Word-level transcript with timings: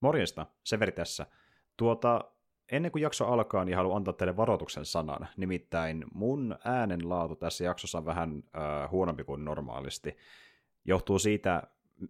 Morjesta, 0.00 0.46
Severi 0.64 0.92
tässä. 0.92 1.26
Tuota, 1.76 2.24
ennen 2.72 2.92
kuin 2.92 3.02
jakso 3.02 3.26
alkaa, 3.26 3.64
niin 3.64 3.76
haluan 3.76 3.96
antaa 3.96 4.14
teille 4.14 4.36
varoituksen 4.36 4.84
sanan. 4.84 5.28
Nimittäin 5.36 6.04
mun 6.14 6.58
äänenlaatu 6.64 7.36
tässä 7.36 7.64
jaksossa 7.64 7.98
on 7.98 8.04
vähän 8.04 8.42
äh, 8.56 8.90
huonompi 8.90 9.24
kuin 9.24 9.44
normaalisti. 9.44 10.16
Johtuu 10.84 11.18
siitä, 11.18 11.62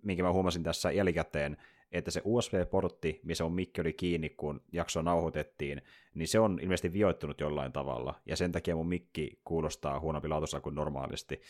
minkä 0.02 0.22
mä 0.22 0.32
huomasin 0.32 0.62
tässä 0.62 0.90
jälkikäteen, 0.90 1.56
että 1.92 2.10
se 2.10 2.22
USB-portti, 2.24 3.20
missä 3.22 3.44
on 3.44 3.52
mikki 3.52 3.80
oli 3.80 3.92
kiinni, 3.92 4.28
kun 4.28 4.60
jakso 4.72 5.02
nauhoitettiin, 5.02 5.82
niin 6.14 6.28
se 6.28 6.38
on 6.38 6.58
ilmeisesti 6.62 6.92
vioittunut 6.92 7.40
jollain 7.40 7.72
tavalla, 7.72 8.14
ja 8.26 8.36
sen 8.36 8.52
takia 8.52 8.76
mun 8.76 8.88
mikki 8.88 9.40
kuulostaa 9.44 10.00
huonompi 10.00 10.28
laatussa 10.28 10.60
kuin 10.60 10.74
normaalisti. 10.74 11.40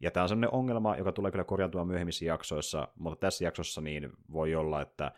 Ja 0.00 0.10
tämä 0.10 0.22
on 0.22 0.28
sellainen 0.28 0.54
ongelma, 0.54 0.96
joka 0.96 1.12
tulee 1.12 1.30
kyllä 1.30 1.44
korjaantumaan 1.44 1.86
myöhemmissä 1.86 2.24
jaksoissa, 2.24 2.88
mutta 2.94 3.26
tässä 3.26 3.44
jaksossa 3.44 3.80
niin 3.80 4.12
voi 4.32 4.54
olla, 4.54 4.82
että 4.82 5.12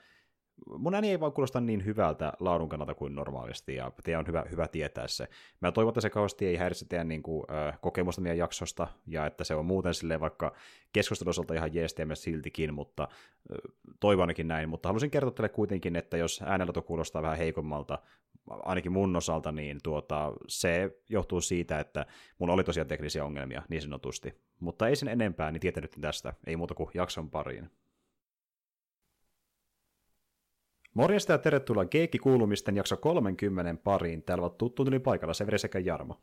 mun 0.67 0.95
ääni 0.95 1.11
ei 1.11 1.21
vaan 1.21 1.33
kuulosta 1.33 1.61
niin 1.61 1.85
hyvältä 1.85 2.33
laadun 2.41 2.69
kannalta 2.69 2.95
kuin 2.95 3.15
normaalisti, 3.15 3.75
ja 3.75 3.93
teidän 4.05 4.21
on 4.21 4.27
hyvä, 4.27 4.45
hyvä 4.51 4.69
tietää 4.69 5.09
se. 5.09 5.29
Mä 5.61 5.73
toivon, 5.73 5.91
että 5.91 6.01
se 6.01 6.11
kauheasti 6.11 6.47
ei 6.47 6.57
häiritse 6.57 6.87
teidän 6.89 7.09
niin 7.09 7.23
kuin, 7.23 7.45
äh, 7.51 7.79
kokemusta 7.81 8.21
meidän 8.21 8.39
jaksosta, 8.39 8.87
ja 9.07 9.27
että 9.27 9.45
se 9.45 9.55
on 9.55 9.67
muuten 9.67 9.95
silleen 9.95 10.21
vaikka 10.21 10.53
keskustelusolta 10.93 11.55
ihan 11.55 11.75
jeestiä 11.75 12.07
siltikin, 12.15 12.75
mutta 12.75 13.03
äh, 13.03 13.59
toivon 14.01 14.23
ainakin 14.23 14.49
näin, 14.49 14.69
mutta 14.69 14.89
halusin 14.89 15.11
kertoa 15.11 15.31
teille 15.31 15.49
kuitenkin, 15.49 15.97
että 15.97 16.17
jos 16.17 16.43
äänenlaatu 16.47 16.83
kuulostaa 16.83 17.23
vähän 17.23 17.39
heikommalta, 17.39 17.99
ainakin 18.51 18.93
mun 18.93 19.17
osalta, 19.17 19.53
niin 19.53 19.79
tuota, 19.83 20.33
se 20.49 20.91
johtuu 21.09 21.41
siitä, 21.41 21.81
että 21.81 22.07
mun 22.39 22.51
oli 22.51 22.65
tosiaan 22.65 22.89
teknisiä 22.89 23.25
ongelmia 23.25 23.63
niin 23.69 23.83
sanotusti. 23.83 24.35
Mutta 24.61 24.89
ei 24.89 24.97
sen 24.97 25.09
enempää, 25.09 25.53
niin 25.53 25.61
tietänyt 25.61 25.97
tästä, 26.01 26.35
ei 26.47 26.57
muuta 26.57 26.75
kuin 26.75 26.91
jakson 26.95 27.31
pariin. 27.31 27.71
Morjesta 30.95 31.33
ja 31.33 31.39
tervetuloa 31.39 31.85
Keikki-kuulumisten 31.85 32.77
jakso 32.77 32.97
30 32.97 33.83
pariin. 33.85 34.23
Täällä 34.23 34.43
ovat 34.43 34.59
tuttu 34.59 34.85
yli 34.89 34.99
paikalla 34.99 35.35
Severi 35.35 35.59
sekä 35.59 35.79
Jarmo. 35.79 36.21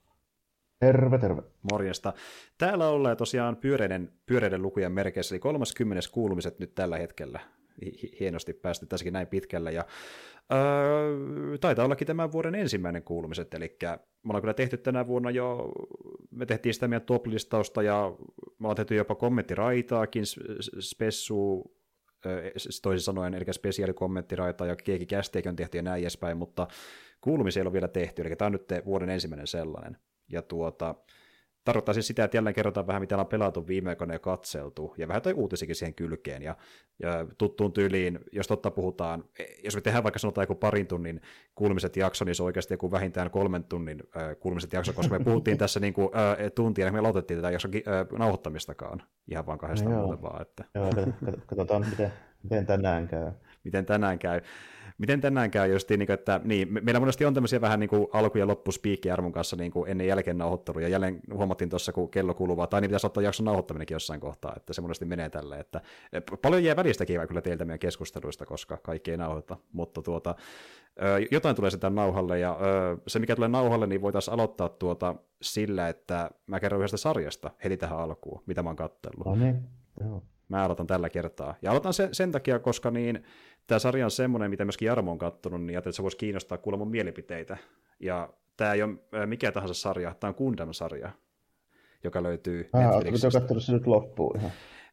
Terve, 0.80 1.18
terve. 1.18 1.42
Morjesta. 1.72 2.14
Täällä 2.58 2.88
ollaan 2.88 3.18
tosiaan 3.18 3.58
pyöreiden, 3.58 4.12
pyöreiden 4.26 4.62
lukujen 4.62 4.92
merkeissä, 4.92 5.36
eli 5.36 5.40
30 5.40 6.10
kuulumiset 6.12 6.60
nyt 6.60 6.76
tällä 6.76 6.98
hetkellä. 6.98 7.40
Hienosti 8.20 8.54
päästy 8.54 8.86
tässäkin 8.86 9.14
näin 9.14 9.28
pitkälle. 9.28 9.72
Ja, 9.72 9.86
öö, 10.54 11.58
taitaa 11.58 11.86
ollakin 11.86 12.08
tämän 12.08 12.32
vuoden 12.32 12.56
ensimmäinen 12.56 13.04
kuulumiset, 13.04 13.54
eli 13.54 13.78
me 13.84 13.98
ollaan 14.30 14.42
kyllä 14.42 14.54
tehty 14.54 14.78
tänä 14.78 15.08
vuonna 15.08 15.32
jo, 15.32 15.72
me 16.32 16.46
tehtiin 16.46 16.74
sitä 16.74 16.88
meidän 16.88 17.06
top-listausta 17.06 17.84
ja 17.84 18.16
me 18.60 18.68
ollaan 18.68 18.76
tehty 18.76 18.96
jopa 18.96 19.16
kommenttiraitaakin, 19.16 20.24
spessu 20.80 21.64
toisin 22.82 23.04
sanoen, 23.04 23.34
eli 23.34 23.46
spesiaalikommenttiraita 23.52 24.66
ja 24.66 24.76
kiekikästeikin 24.76 25.50
on 25.50 25.56
tehty 25.56 25.78
ja 25.78 25.82
näin 25.82 26.02
edespäin, 26.02 26.38
mutta 26.38 26.68
kuulumisia 27.22 27.62
ei 27.62 27.66
ole 27.66 27.74
vielä 27.74 27.88
tehty, 27.88 28.22
eli 28.22 28.36
tämä 28.36 28.48
on 28.48 28.52
nyt 28.52 28.86
vuoden 28.86 29.10
ensimmäinen 29.10 29.48
sellainen. 29.48 29.98
Ja 30.32 30.42
tuota, 30.42 30.96
tarkoittaa 31.66 31.94
siis 31.94 32.08
sitä, 32.08 32.24
että 32.24 32.38
jälleen 32.38 32.56
kerrotaan 32.56 32.88
vähän, 32.88 33.02
mitä 33.02 33.18
on 33.18 33.28
pelattu 33.28 33.68
viime 33.68 33.90
aikoina 33.90 34.14
ja 34.14 34.20
katseltu, 34.20 34.94
ja 34.98 35.08
vähän 35.08 35.22
tai 35.22 35.34
uutisikin 35.34 35.76
siihen 35.76 35.94
kylkeen, 35.94 36.42
ja, 36.42 36.56
ja 37.00 37.26
tuttuun 37.38 37.74
tyyliin, 37.74 38.20
jos 38.32 38.48
totta 38.48 38.72
puhutaan, 38.72 39.24
jos 39.64 39.76
me 39.76 39.82
tehdään 39.82 40.04
vaikka 40.04 40.20
sanotaan 40.20 40.44
joku 40.44 40.56
parin 40.56 40.88
tunnin 40.88 41.22
kuulumiset 41.56 41.96
jakso, 41.96 42.26
niin 42.26 42.36
se 42.36 42.44
on 42.44 42.46
oikeasti 42.46 42.74
joku 42.74 42.92
vähintään 42.92 43.32
kolmen 43.32 43.64
tunnin 43.64 44.04
äh, 44.18 44.36
kuulumiset 44.40 44.74
jakso, 44.74 44.94
koska 44.94 45.20
me 45.20 45.26
puhuttiin 45.26 45.58
tässä 45.64 45.80
niin 45.80 45.94
kuin, 45.94 46.10
äh, 46.16 46.52
tuntia, 46.56 46.86
ja 46.86 46.92
me 46.92 47.00
aloitettiin 47.00 47.38
tätä 47.38 47.52
jakson 47.52 47.72
äh, 47.76 48.20
nauhoittamistakaan, 48.20 49.02
ihan 49.28 49.46
vaan 49.46 49.58
kahdesta 49.58 49.90
no, 49.90 49.96
muuta 49.96 50.22
vaan. 50.22 50.42
Että. 50.42 50.66
Joo, 50.76 50.90
katsotaan, 51.46 51.86
miten, 51.90 52.14
miten 52.44 52.66
tänään 52.66 53.08
käy. 53.08 53.32
miten 53.64 53.86
tänään 53.86 54.20
käy 54.20 54.42
miten 54.98 55.22
tänään 55.22 55.52
käy 55.52 55.72
justiin, 55.72 56.00
niin 56.00 56.12
että 56.12 56.42
niin, 56.44 56.68
meillä 56.72 57.00
monesti 57.00 57.26
on 57.26 57.34
tämmöisiä 57.34 57.62
vähän 57.62 57.80
niin 57.80 57.90
kuin 57.90 58.08
alku- 58.14 58.38
ja 58.38 58.48
loppuspiikkiä 58.48 59.14
Armon 59.14 59.32
kanssa 59.32 59.56
niin 59.56 59.72
kuin 59.72 59.92
ennen 59.92 60.08
jälkeen 60.08 60.38
nauhoittelu, 60.38 60.80
ja 60.80 60.88
jälleen 60.88 61.20
huomattiin 61.34 61.70
tuossa, 61.70 61.92
kun 61.92 62.10
kello 62.10 62.34
kuluu, 62.34 62.68
tai 62.68 62.82
niin 62.82 62.90
pitäisi 62.90 63.08
ottaa 63.08 63.24
jakson 63.24 63.46
nauhoittaminenkin 63.46 63.96
jossain 63.96 64.20
kohtaa, 64.20 64.54
että 64.58 64.74
se 64.74 64.82
monesti 64.82 65.06
menee 65.06 65.30
tälleen, 65.30 65.62
että 65.62 65.82
e, 66.14 66.22
paljon 66.42 66.64
jää 66.64 66.76
välistäkin 66.76 67.28
kyllä 67.28 67.42
teiltä 67.42 67.66
meidän 67.66 67.80
keskusteluista, 67.80 68.46
koska 68.46 68.78
kaikki 68.78 69.12
ei 69.12 69.18
nauhoita, 69.18 69.58
mutta 69.72 70.02
tuota, 70.02 70.36
jotain 71.32 71.56
tulee 71.56 71.72
sitä 71.72 71.90
nauhalle, 71.90 72.40
ja 72.40 72.58
se 73.08 73.20
mikä 73.20 73.36
tulee 73.36 73.50
nauhalle, 73.50 73.88
niin 73.88 74.02
voitaisiin 74.02 74.34
aloittaa 74.34 74.70
tuota 74.70 75.16
sillä, 75.42 75.90
että 75.90 76.30
mä 76.48 76.60
kerron 76.60 76.80
yhdestä 76.80 76.98
sarjasta 76.98 77.52
heti 77.64 77.78
tähän 77.78 78.00
alkuun, 78.00 78.42
mitä 78.46 78.64
mä 78.64 78.70
oon 78.70 78.76
kattellut. 78.76 79.26
No 79.26 79.36
niin, 79.36 79.64
joo. 80.00 80.24
Mä 80.50 80.64
aloitan 80.64 80.88
tällä 80.88 81.10
kertaa. 81.10 81.56
Ja 81.62 81.72
aloitan 81.72 81.94
sen, 81.94 82.16
sen 82.16 82.32
takia, 82.32 82.60
koska 82.60 82.92
niin, 82.92 83.24
tämä 83.68 83.80
sarja 83.80 84.06
on 84.06 84.12
semmoinen, 84.12 84.50
mitä 84.50 84.66
myöskin 84.66 84.86
Jarmo 84.86 85.12
on 85.12 85.18
kattonut, 85.18 85.62
niin 85.62 85.70
ajattelin, 85.70 85.92
että 85.92 85.96
se 85.96 86.04
voisi 86.04 86.18
kiinnostaa 86.18 86.58
kuulla 86.58 86.78
mun 86.78 86.92
mielipiteitä. 86.92 87.58
Ja 88.00 88.30
tämä 88.58 88.74
ei 88.74 88.84
ole 88.84 89.26
mikä 89.26 89.52
tahansa 89.52 89.74
sarja, 89.74 90.16
tämä 90.20 90.30
on 90.30 90.36
Gundam-sarja, 90.38 91.12
joka 92.04 92.24
löytyy 92.24 92.70
ah, 92.74 92.82
Netflixistä. 92.82 93.28
Oletko 93.28 93.40
katsonut 93.40 93.64
se 93.64 93.74
nyt 93.74 93.88
loppuun 93.88 94.38
ihan? 94.38 94.52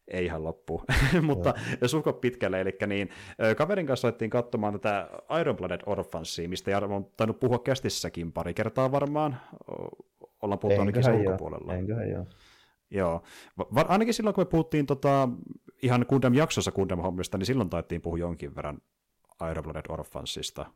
Ei 0.08 0.24
ihan 0.24 0.44
loppu, 0.44 0.84
mutta 1.22 1.54
suhko 1.86 2.12
pitkälle. 2.12 2.60
Eli 2.60 2.76
niin, 2.86 3.08
kaverin 3.56 3.86
kanssa 3.86 4.08
alettiin 4.08 4.30
katsomaan 4.30 4.72
tätä 4.72 5.08
Iron 5.40 5.56
Blooded 5.56 5.80
Orphansia, 5.86 6.48
mistä 6.48 6.70
Jarmo 6.70 6.96
on 6.96 7.06
tainnut 7.16 7.40
puhua 7.40 7.58
kästissäkin 7.58 8.32
pari 8.32 8.54
kertaa 8.54 8.92
varmaan. 8.92 9.36
Ollaan 10.42 10.58
puhuttu 10.58 10.80
ainakin 10.80 11.04
sen 11.04 11.14
ulkopuolella. 11.14 11.74
Enköhän 11.74 12.10
joo. 12.10 12.26
Joo, 12.94 13.22
Va- 13.58 13.86
ainakin 13.88 14.14
silloin 14.14 14.34
kun 14.34 14.42
me 14.42 14.50
puhuttiin 14.50 14.86
tota, 14.86 15.28
ihan 15.82 16.06
Gundam-jaksossa 16.08 16.72
Gundam-hommista, 16.72 17.38
niin 17.38 17.46
silloin 17.46 17.70
taittiin 17.70 18.02
puhua 18.02 18.18
jonkin 18.18 18.56
verran 18.56 18.78
Blooded 19.62 19.84
Orphansista 19.88 20.66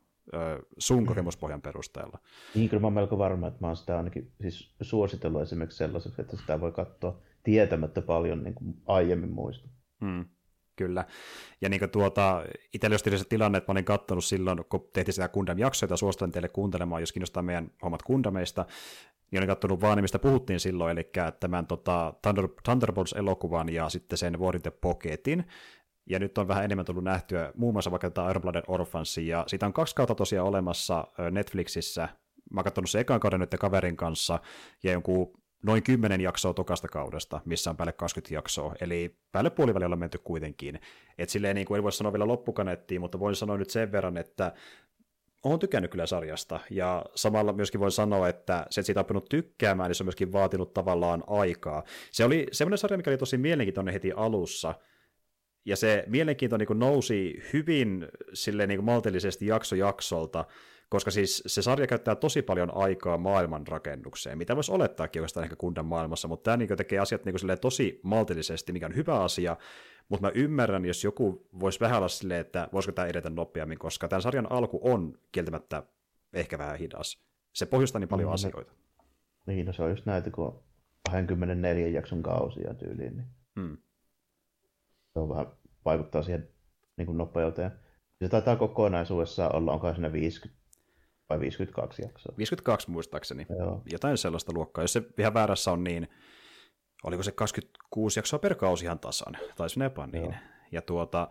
sun 0.78 1.00
mm. 1.00 1.06
kokemuspohjan 1.06 1.62
perusteella. 1.62 2.18
Niin, 2.54 2.68
kyllä 2.68 2.80
mä 2.80 2.86
olen 2.86 2.94
melko 2.94 3.18
varma, 3.18 3.46
että 3.46 3.60
mä 3.60 3.66
oon 3.66 3.76
sitä 3.76 3.96
ainakin 3.96 4.32
siis 4.40 4.74
suositellut 4.80 5.42
esimerkiksi 5.42 5.78
sellaiseksi, 5.78 6.20
että 6.20 6.36
sitä 6.36 6.60
voi 6.60 6.72
katsoa 6.72 7.18
tietämättä 7.42 8.02
paljon 8.02 8.42
niin 8.42 8.54
kuin 8.54 8.74
aiemmin 8.86 9.30
muista. 9.30 9.68
Hmm. 10.00 10.24
Kyllä. 10.76 11.04
Ja 11.60 11.68
niin 11.68 11.90
tuota, 11.90 12.44
itsellä 12.74 12.96
oli 13.06 13.18
se 13.18 13.24
tilanne, 13.28 13.58
että 13.58 13.72
mä 13.72 13.74
olin 13.74 13.84
katsonut 13.84 14.24
silloin, 14.24 14.64
kun 14.68 14.88
tehtiin 14.92 15.14
sitä 15.14 15.28
Gundam-jaksoa, 15.28 15.88
ja 15.90 15.96
suosittelen 15.96 16.32
teille 16.32 16.48
kuuntelemaan, 16.48 17.02
jos 17.02 17.12
kiinnostaa 17.12 17.42
meidän 17.42 17.70
hommat 17.82 18.02
Gundameista, 18.02 18.66
niin 19.30 19.40
olin 19.40 19.48
katsonut 19.48 19.80
vaan, 19.80 20.00
mistä 20.00 20.18
puhuttiin 20.18 20.60
silloin, 20.60 20.98
eli 20.98 21.10
tämän 21.40 21.66
tota, 21.66 22.14
Thunder, 22.22 22.48
Thunderbolts-elokuvan 22.62 23.68
ja 23.72 23.88
sitten 23.88 24.18
sen 24.18 24.40
War 24.40 24.60
the 24.60 24.70
Pocketin, 24.70 25.44
ja 26.06 26.18
nyt 26.18 26.38
on 26.38 26.48
vähän 26.48 26.64
enemmän 26.64 26.84
tullut 26.84 27.04
nähtyä 27.04 27.52
muun 27.56 27.74
muassa 27.74 27.90
vaikka 27.90 28.10
tämä 28.10 28.30
Iron 28.30 28.42
Blooded 28.42 28.64
Orphansi, 28.68 29.28
ja 29.28 29.44
siitä 29.46 29.66
on 29.66 29.72
kaksi 29.72 29.94
kautta 29.94 30.14
tosiaan 30.14 30.48
olemassa 30.48 31.08
Netflixissä, 31.30 32.08
mä 32.50 32.58
oon 32.58 32.64
katsonut 32.64 32.90
se 32.90 33.00
ekan 33.00 33.20
kauden 33.20 33.40
nyt 33.40 33.54
kaverin 33.60 33.96
kanssa, 33.96 34.38
ja 34.82 34.92
jonkun 34.92 35.32
noin 35.62 35.82
10 35.82 36.20
jaksoa 36.20 36.54
tokasta 36.54 36.88
kaudesta, 36.88 37.40
missä 37.44 37.70
on 37.70 37.76
päälle 37.76 37.92
20 37.92 38.34
jaksoa, 38.34 38.74
eli 38.80 39.18
päälle 39.32 39.50
puolivälillä 39.50 39.94
on 39.94 39.98
menty 39.98 40.18
kuitenkin. 40.18 40.80
Et 41.18 41.28
silleen 41.28 41.54
niin 41.54 41.66
kuin 41.66 41.76
ei 41.76 41.82
voi 41.82 41.92
sanoa 41.92 42.12
vielä 42.12 42.26
loppukanettiin, 42.26 43.00
mutta 43.00 43.18
voin 43.18 43.36
sanoa 43.36 43.56
nyt 43.56 43.70
sen 43.70 43.92
verran, 43.92 44.16
että 44.16 44.52
olen 45.42 45.58
tykännyt 45.58 45.90
kyllä 45.90 46.06
sarjasta, 46.06 46.60
ja 46.70 47.04
samalla 47.14 47.52
myöskin 47.52 47.80
voin 47.80 47.92
sanoa, 47.92 48.28
että 48.28 48.66
se, 48.70 48.80
että 48.80 48.86
siitä 48.86 49.04
on 49.14 49.22
tykkäämään, 49.30 49.88
niin 49.88 49.94
se 49.94 50.02
on 50.02 50.06
myöskin 50.06 50.32
vaatinut 50.32 50.74
tavallaan 50.74 51.24
aikaa. 51.26 51.82
Se 52.12 52.24
oli 52.24 52.46
semmoinen 52.52 52.78
sarja, 52.78 52.96
mikä 52.96 53.10
oli 53.10 53.18
tosi 53.18 53.38
mielenkiintoinen 53.38 53.92
heti 53.92 54.12
alussa, 54.12 54.74
ja 55.64 55.76
se 55.76 56.04
mielenkiinto 56.06 56.56
niin 56.56 56.68
nousi 56.74 57.42
hyvin 57.52 58.08
sille 58.32 58.66
niin 58.66 58.78
kuin 58.78 58.84
maltillisesti 58.84 59.46
jakso 59.46 59.76
jaksolta, 59.76 60.44
koska 60.88 61.10
siis 61.10 61.42
se 61.46 61.62
sarja 61.62 61.86
käyttää 61.86 62.14
tosi 62.14 62.42
paljon 62.42 62.76
aikaa 62.76 63.18
maailmanrakennukseen, 63.18 64.38
mitä 64.38 64.56
voisi 64.56 64.72
olettaakin 64.72 65.20
oikeastaan 65.20 65.44
ehkä 65.44 65.56
kundan 65.56 65.86
maailmassa, 65.86 66.28
mutta 66.28 66.44
tämä 66.44 66.56
niin 66.56 66.76
tekee 66.76 66.98
asiat 66.98 67.24
niin 67.24 67.34
kuin 67.40 67.58
tosi 67.60 68.00
maltillisesti, 68.02 68.72
mikä 68.72 68.86
on 68.86 68.96
hyvä 68.96 69.20
asia, 69.20 69.56
mutta 70.08 70.26
mä 70.26 70.32
ymmärrän, 70.34 70.84
jos 70.84 71.04
joku 71.04 71.48
voisi 71.60 71.80
vähän 71.80 71.98
olla 71.98 72.08
silleen, 72.08 72.40
että 72.40 72.68
voisiko 72.72 72.92
tämä 72.92 73.08
edetä 73.08 73.30
nopeammin, 73.30 73.78
koska 73.78 74.08
tämän 74.08 74.22
sarjan 74.22 74.52
alku 74.52 74.80
on 74.82 75.18
kieltämättä 75.32 75.82
ehkä 76.32 76.58
vähän 76.58 76.78
hidas. 76.78 77.26
Se 77.52 77.66
pohjustaa 77.66 78.00
niin 78.00 78.08
paljon 78.08 78.28
mm, 78.28 78.34
asioita. 78.34 78.72
Niin, 79.46 79.66
no 79.66 79.72
se 79.72 79.82
on 79.82 79.90
just 79.90 80.06
näitä, 80.06 80.30
kun 80.30 80.46
on 80.46 80.62
24 81.10 81.88
jakson 81.88 82.22
kausia 82.22 82.74
tyyliin, 82.74 83.16
niin 83.16 83.26
hmm. 83.60 83.76
se 85.12 85.18
on 85.18 85.28
vähän, 85.28 85.46
vaikuttaa 85.84 86.22
siihen 86.22 86.48
niin 86.96 87.06
kuin 87.06 87.18
nopeuteen. 87.18 87.70
Se 88.22 88.28
taitaa 88.28 88.56
kokonaisuudessaan 88.56 89.56
olla, 89.56 89.72
onko 89.72 89.92
siinä 89.92 90.12
50 90.12 90.66
vai 91.28 91.40
52 91.40 92.02
jaksoa? 92.02 92.34
52 92.38 92.90
muistaakseni. 92.90 93.46
Joo. 93.58 93.82
Jotain 93.92 94.18
sellaista 94.18 94.52
luokkaa. 94.54 94.84
Jos 94.84 94.92
se 94.92 95.02
ihan 95.18 95.34
väärässä 95.34 95.72
on 95.72 95.84
niin, 95.84 96.08
oliko 97.04 97.22
se 97.22 97.32
26 97.32 98.18
jaksoa 98.18 98.38
per 98.38 98.54
kausi 98.54 98.84
ihan 98.84 98.98
tasan, 98.98 99.36
taisi 99.56 99.82
jopa 99.82 100.06
niin. 100.06 100.24
Joo. 100.24 100.34
Ja 100.72 100.82
tuota, 100.82 101.28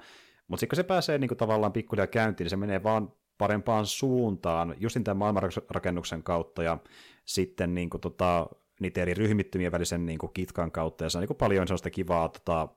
mutta 0.48 0.60
sitten 0.60 0.70
kun 0.70 0.84
se 0.84 0.84
pääsee 0.84 1.18
niin 1.18 1.28
kuin 1.28 1.38
tavallaan 1.38 1.74
pikkuhiljaa 1.74 2.08
käyntiin, 2.08 2.46
niin 2.46 2.50
se 2.50 2.56
menee 2.56 2.84
vaan 2.84 3.12
parempaan 3.38 3.86
suuntaan, 3.86 4.76
just 4.80 4.98
tämän 5.04 5.18
maailmanrakennuksen 5.18 6.24
kautta 6.24 6.64
ja 6.64 6.78
sitten 7.26 7.76
niin 7.76 7.90
kuin, 7.90 8.02
tota, 8.02 8.48
niitä 8.80 9.02
eri 9.02 9.14
ryhmittymien 9.14 9.72
välisen 9.72 10.06
niin 10.06 10.20
kuin, 10.20 10.34
kitkan 10.34 10.72
kautta, 10.72 11.04
ja 11.04 11.10
se 11.10 11.18
on 11.18 11.22
niin 11.22 11.28
kuin, 11.28 11.38
paljon 11.38 11.68
sellaista 11.68 11.90
kivaa 11.90 12.30
tota, 12.30 12.68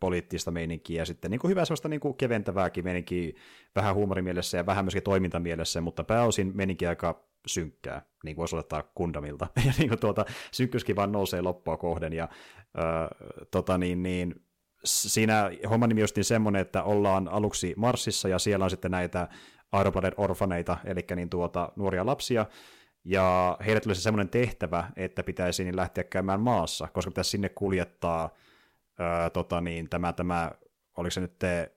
poliittista 0.00 0.50
meininkiä 0.50 1.02
ja 1.02 1.04
sitten 1.04 1.30
niin 1.30 1.38
kuin 1.38 1.48
hyvä 1.50 1.64
sellaista 1.64 1.88
niin 1.88 2.00
kuin 2.00 2.16
keventävääkin 2.16 2.84
meininkiä 2.84 3.32
vähän 3.76 3.94
huumorimielessä 3.94 4.58
ja 4.58 4.66
vähän 4.66 4.84
myöskin 4.84 5.02
toimintamielessä, 5.02 5.80
mutta 5.80 6.04
pääosin 6.04 6.52
meininki 6.54 6.86
aika 6.86 7.24
synkkää, 7.46 8.02
niin 8.24 8.36
kuin 8.36 8.42
voisi 8.42 8.56
olettaa 8.56 8.82
Kundamilta. 8.94 9.46
Ja 9.66 9.72
niin 9.78 9.88
kuin 9.88 10.00
tuota, 10.00 10.24
synkkyyskin 10.52 10.96
vaan 10.96 11.12
nousee 11.12 11.40
loppua 11.40 11.76
kohden 11.76 12.12
ja 12.12 12.24
äh, 12.24 13.08
tota 13.50 13.78
niin, 13.78 14.02
niin, 14.02 14.34
siinä 14.84 15.50
homman 15.70 15.88
nimi 15.88 16.00
just 16.00 16.16
niin 16.16 16.24
semmoinen, 16.24 16.62
että 16.62 16.82
ollaan 16.82 17.28
aluksi 17.28 17.74
Marsissa 17.76 18.28
ja 18.28 18.38
siellä 18.38 18.64
on 18.64 18.70
sitten 18.70 18.90
näitä 18.90 19.28
Aeroplanet 19.72 20.14
orfaneita, 20.16 20.76
eli 20.84 21.00
niin 21.16 21.30
tuota, 21.30 21.72
nuoria 21.76 22.06
lapsia, 22.06 22.46
ja 23.04 23.56
heille 23.66 23.80
tuli 23.80 23.94
se 23.94 24.00
semmoinen 24.00 24.28
tehtävä, 24.28 24.90
että 24.96 25.22
pitäisi 25.22 25.64
niin 25.64 25.76
lähteä 25.76 26.04
käymään 26.04 26.40
maassa, 26.40 26.88
koska 26.92 27.10
pitäisi 27.10 27.30
sinne 27.30 27.48
kuljettaa 27.48 28.30
ää, 28.98 29.30
tota 29.30 29.60
niin, 29.60 29.88
tämä, 29.88 30.12
tämä, 30.12 30.52
oliko 30.96 31.10
se 31.10 31.20
nyt 31.20 31.38
te, 31.38 31.72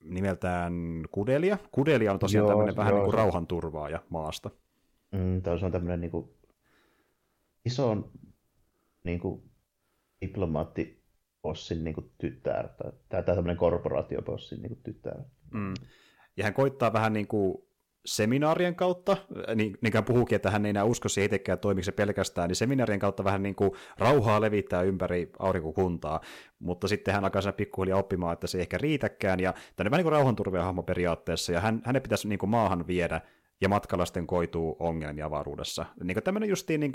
nimeltään 0.00 1.02
Kudelia? 1.10 1.58
Kudelia 1.72 2.12
on 2.12 2.18
tosiaan 2.18 2.42
joo, 2.42 2.48
tämmöinen 2.48 2.76
vähän 2.76 2.90
joo, 2.90 2.98
niin 2.98 3.10
kuin 3.10 3.14
rauhanturvaaja 3.14 4.02
maasta. 4.08 4.50
Mm, 5.12 5.42
se 5.58 5.66
on 5.66 5.72
tämmöinen 5.72 6.00
niin 6.00 6.10
kuin, 6.10 6.30
iso 7.64 8.10
niin 9.04 9.20
kuin, 9.20 9.50
diplomaattipossin 10.20 11.84
niin 11.84 11.94
kuin, 11.94 12.10
tytär, 12.18 12.68
tai, 12.68 12.92
tai 13.08 13.22
tämmöinen 13.22 13.56
korporaatiopossin 13.56 14.62
niin 14.62 14.70
kuin, 14.70 14.82
tytär. 14.82 15.18
Mm. 15.52 15.74
Ja 16.36 16.44
hän 16.44 16.54
koittaa 16.54 16.92
vähän 16.92 17.12
niin 17.12 17.26
kuin 17.26 17.66
seminaarien 18.06 18.74
kautta, 18.74 19.16
niin, 19.54 19.78
niin 19.80 19.92
kuin 19.92 20.04
puhuukin, 20.04 20.36
että 20.36 20.50
hän 20.50 20.66
ei 20.66 20.70
enää 20.70 20.84
usko 20.84 21.08
siihen 21.08 21.26
itsekään 21.26 21.58
toimiko 21.58 21.84
se 21.84 21.92
pelkästään, 21.92 22.48
niin 22.48 22.56
seminaarien 22.56 23.00
kautta 23.00 23.24
vähän 23.24 23.42
niin 23.42 23.54
kuin 23.54 23.70
rauhaa 23.98 24.40
levittää 24.40 24.82
ympäri 24.82 25.30
aurinkokuntaa, 25.38 26.20
mutta 26.58 26.88
sitten 26.88 27.14
hän 27.14 27.24
alkaa 27.24 27.42
sen 27.42 27.54
pikkuhiljaa 27.54 27.98
oppimaan, 27.98 28.32
että 28.32 28.46
se 28.46 28.58
ei 28.58 28.62
ehkä 28.62 28.78
riitäkään, 28.78 29.40
ja 29.40 29.54
tänne 29.76 29.90
vähän 29.90 29.98
niin 29.98 30.04
kuin 30.04 30.12
rauhanturvia 30.12 30.74
periaatteessa, 30.86 31.52
ja 31.52 31.60
hän, 31.60 31.82
hänen 31.84 32.02
pitäisi 32.02 32.28
niin 32.28 32.38
kuin 32.38 32.50
maahan 32.50 32.86
viedä, 32.86 33.20
ja 33.60 33.68
matkalla 33.68 34.04
sitten 34.04 34.26
koituu 34.26 34.76
ongelmia 34.78 35.26
avaruudessa. 35.26 35.86
Niin 36.02 36.22
tämmöinen 36.24 36.48
justiin 36.48 36.80
niin 36.80 36.92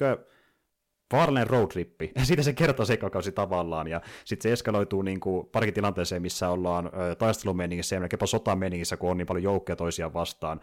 vaarallinen 1.13 1.47
roadtrippi. 1.47 2.11
Siitä 2.23 2.43
se 2.43 2.53
kertoo 2.53 2.85
sekakausi 2.85 3.31
tavallaan, 3.31 3.87
ja 3.87 4.01
sitten 4.25 4.49
se 4.49 4.53
eskaloituu 4.53 5.01
niin 5.01 5.19
parikin 5.51 5.73
tilanteeseen, 5.73 6.21
missä 6.21 6.49
ollaan 6.49 6.85
ö, 6.85 7.15
taistelumeiningissä 7.15 7.95
ja 7.95 7.99
melkeinpä 7.99 8.25
sotameiningissä, 8.25 8.97
kun 8.97 9.11
on 9.11 9.17
niin 9.17 9.25
paljon 9.27 9.43
joukkoja 9.43 9.75
toisiaan 9.75 10.13
vastaan. 10.13 10.59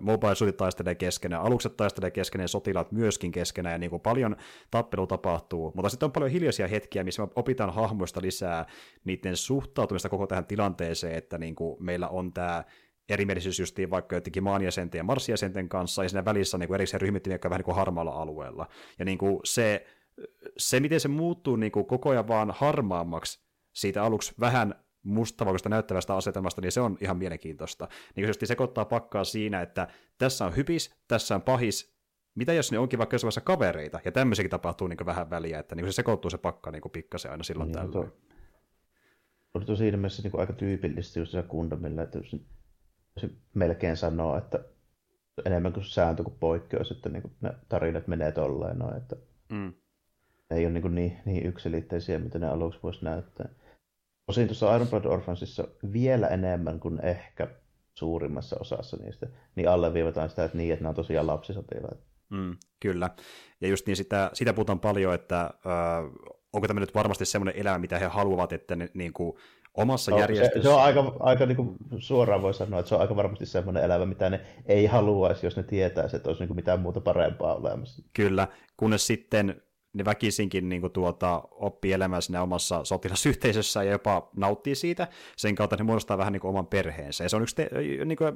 Mobile 0.00 0.34
suitit 0.34 0.56
taistelee 0.56 0.94
keskenään, 0.94 1.42
alukset 1.42 1.76
taistelee 1.76 2.10
keskenään, 2.10 2.48
sotilaat 2.48 2.92
myöskin 2.92 3.32
keskenään, 3.32 3.72
ja 3.72 3.78
niin 3.78 3.90
kuin 3.90 4.02
paljon 4.02 4.36
tappelu 4.70 5.06
tapahtuu. 5.06 5.72
Mutta 5.74 5.88
sitten 5.88 6.06
on 6.06 6.12
paljon 6.12 6.30
hiljaisia 6.30 6.68
hetkiä, 6.68 7.04
missä 7.04 7.22
me 7.22 7.28
opitaan 7.36 7.74
hahmoista 7.74 8.20
lisää 8.22 8.66
niiden 9.04 9.36
suhtautumista 9.36 10.08
koko 10.08 10.26
tähän 10.26 10.46
tilanteeseen, 10.46 11.14
että 11.14 11.38
niin 11.38 11.54
kuin 11.54 11.76
meillä 11.84 12.08
on 12.08 12.32
tämä 12.32 12.64
erimielisyys 13.08 13.58
justiin 13.58 13.90
vaikka 13.90 14.16
jotenkin 14.16 14.42
maanjäsenten 14.42 14.98
ja 14.98 15.04
marsijäsenten 15.04 15.68
kanssa, 15.68 16.02
ja 16.02 16.08
siinä 16.08 16.24
välissä 16.24 16.56
on 16.56 16.60
niin 16.60 16.68
kuin 16.68 16.74
erikseen 16.74 17.00
ryhmittymiä, 17.00 17.34
jotka 17.34 17.50
vähän 17.50 17.58
niin 17.58 17.64
kuin 17.64 17.76
harmaalla 17.76 18.12
alueella. 18.12 18.68
Ja 18.98 19.04
niin 19.04 19.18
kuin 19.18 19.40
se, 19.44 19.86
se, 20.58 20.80
miten 20.80 21.00
se 21.00 21.08
muuttuu 21.08 21.56
niin 21.56 21.72
kuin 21.72 21.86
koko 21.86 22.10
ajan 22.10 22.28
vaan 22.28 22.50
harmaammaksi 22.56 23.40
siitä 23.72 24.02
aluksi 24.02 24.34
vähän 24.40 24.74
mustavalkoista 25.02 25.68
näyttävästä 25.68 26.16
asetelmasta, 26.16 26.60
niin 26.60 26.72
se 26.72 26.80
on 26.80 26.98
ihan 27.00 27.16
mielenkiintoista. 27.16 27.88
Niin 28.16 28.26
kuin 28.26 28.48
sekoittaa 28.48 28.84
pakkaa 28.84 29.24
siinä, 29.24 29.62
että 29.62 29.88
tässä 30.18 30.46
on 30.46 30.56
hypis, 30.56 30.94
tässä 31.08 31.34
on 31.34 31.42
pahis, 31.42 31.98
mitä 32.34 32.52
jos 32.52 32.72
ne 32.72 32.78
onkin 32.78 32.98
vaikka 32.98 33.14
jossain 33.14 33.44
kavereita, 33.44 34.00
ja 34.04 34.12
tämmöisiäkin 34.12 34.50
tapahtuu 34.50 34.86
niin 34.86 35.06
vähän 35.06 35.30
väliä, 35.30 35.58
että 35.58 35.74
niin 35.74 35.86
se 35.86 35.92
sekoittuu 35.92 36.30
se 36.30 36.38
pakka 36.38 36.70
niin 36.70 36.82
pikkasen 36.92 37.30
aina 37.30 37.44
silloin 37.44 37.72
niin, 37.72 37.90
tällöin. 37.90 38.12
On 39.54 39.66
tosi 39.66 39.78
siinä 39.78 39.96
mielessä 39.96 40.22
niin 40.22 40.40
aika 40.40 40.52
tyypillistä 40.52 41.20
just 41.20 41.32
se 41.32 41.42
kundamilla, 41.42 42.02
että 42.02 42.18
jos 42.18 42.36
melkein 43.54 43.96
sanoo, 43.96 44.38
että 44.38 44.64
enemmän 45.44 45.72
kuin 45.72 45.84
sääntö 45.84 46.22
kuin 46.22 46.36
poikkeus, 46.40 46.90
että 46.90 47.08
niin 47.08 47.22
kuin 47.22 47.32
ne 47.40 47.52
tarinat 47.68 48.06
menee 48.06 48.32
tolleen 48.32 48.78
noin, 48.78 48.96
että 48.96 49.16
mm. 49.52 49.72
ne 50.50 50.56
ei 50.56 50.66
ole 50.66 50.72
niin, 50.72 50.94
niin, 50.94 51.18
niin 51.24 51.46
yksilitteisiä, 51.46 52.18
mitä 52.18 52.38
ne 52.38 52.48
aluksi 52.48 52.80
voisi 52.82 53.04
näyttää. 53.04 53.48
Osin 54.28 54.46
tuossa 54.46 54.76
Iron 54.76 54.88
Blood 54.88 55.04
Orphansissa 55.04 55.68
vielä 55.92 56.28
enemmän 56.28 56.80
kuin 56.80 57.00
ehkä 57.04 57.48
suurimmassa 57.94 58.56
osassa 58.60 58.96
niistä, 58.96 59.26
niin 59.56 59.68
alleviivataan 59.68 60.30
sitä, 60.30 60.44
että 60.44 60.56
niin, 60.56 60.72
että 60.72 60.84
ne 60.84 60.88
on 60.88 60.94
tosiaan 60.94 61.26
lapsisotilaita. 61.26 62.08
Mm, 62.30 62.56
kyllä. 62.80 63.10
Ja 63.60 63.68
just 63.68 63.86
niin 63.86 63.96
sitä, 63.96 64.30
sitä 64.32 64.52
puhutaan 64.52 64.80
paljon, 64.80 65.14
että 65.14 65.40
äh, 65.40 66.30
onko 66.52 66.68
tämä 66.68 66.80
nyt 66.80 66.94
varmasti 66.94 67.24
semmoinen 67.24 67.60
elämä, 67.60 67.78
mitä 67.78 67.98
he 67.98 68.06
haluavat, 68.06 68.52
että 68.52 68.76
ne 68.76 68.90
niin 68.94 69.12
kuin, 69.12 69.36
omassa 69.78 70.10
no, 70.10 70.18
järjestössä. 70.18 70.58
Se, 70.58 70.62
se 70.62 70.68
on 70.68 70.82
aika, 70.82 71.12
aika 71.20 71.46
niin 71.46 71.56
kuin 71.56 71.76
suoraan 71.98 72.42
voi 72.42 72.54
sanoa, 72.54 72.80
että 72.80 72.88
se 72.88 72.94
on 72.94 73.00
aika 73.00 73.16
varmasti 73.16 73.46
semmoinen 73.46 73.84
elämä, 73.84 74.06
mitä 74.06 74.30
ne 74.30 74.40
ei 74.66 74.86
haluaisi, 74.86 75.46
jos 75.46 75.56
ne 75.56 75.62
tietäisi, 75.62 76.16
että 76.16 76.28
olisi 76.28 76.42
niin 76.42 76.48
kuin 76.48 76.56
mitään 76.56 76.80
muuta 76.80 77.00
parempaa 77.00 77.54
olemassa. 77.54 78.02
Kyllä, 78.12 78.48
kunnes 78.76 79.06
sitten 79.06 79.62
ne 79.92 80.04
väkisinkin 80.04 80.68
niin 80.68 80.80
kuin 80.80 80.92
tuota, 80.92 81.42
oppii 81.50 81.92
elämään 81.92 82.22
siinä 82.22 82.42
omassa 82.42 82.84
sotilasyhteisössä 82.84 83.82
ja 83.82 83.90
jopa 83.90 84.30
nauttii 84.36 84.74
siitä. 84.74 85.08
Sen 85.36 85.54
kautta 85.54 85.76
ne 85.76 85.84
muodostaa 85.84 86.18
vähän 86.18 86.32
niin 86.32 86.40
kuin 86.40 86.48
oman 86.48 86.66
perheensä. 86.66 87.24
Ja 87.24 87.28
se 87.28 87.36
on 87.36 87.42
yksi 87.42 87.56
te, 87.56 87.70
niin 88.04 88.18
kuin, 88.18 88.32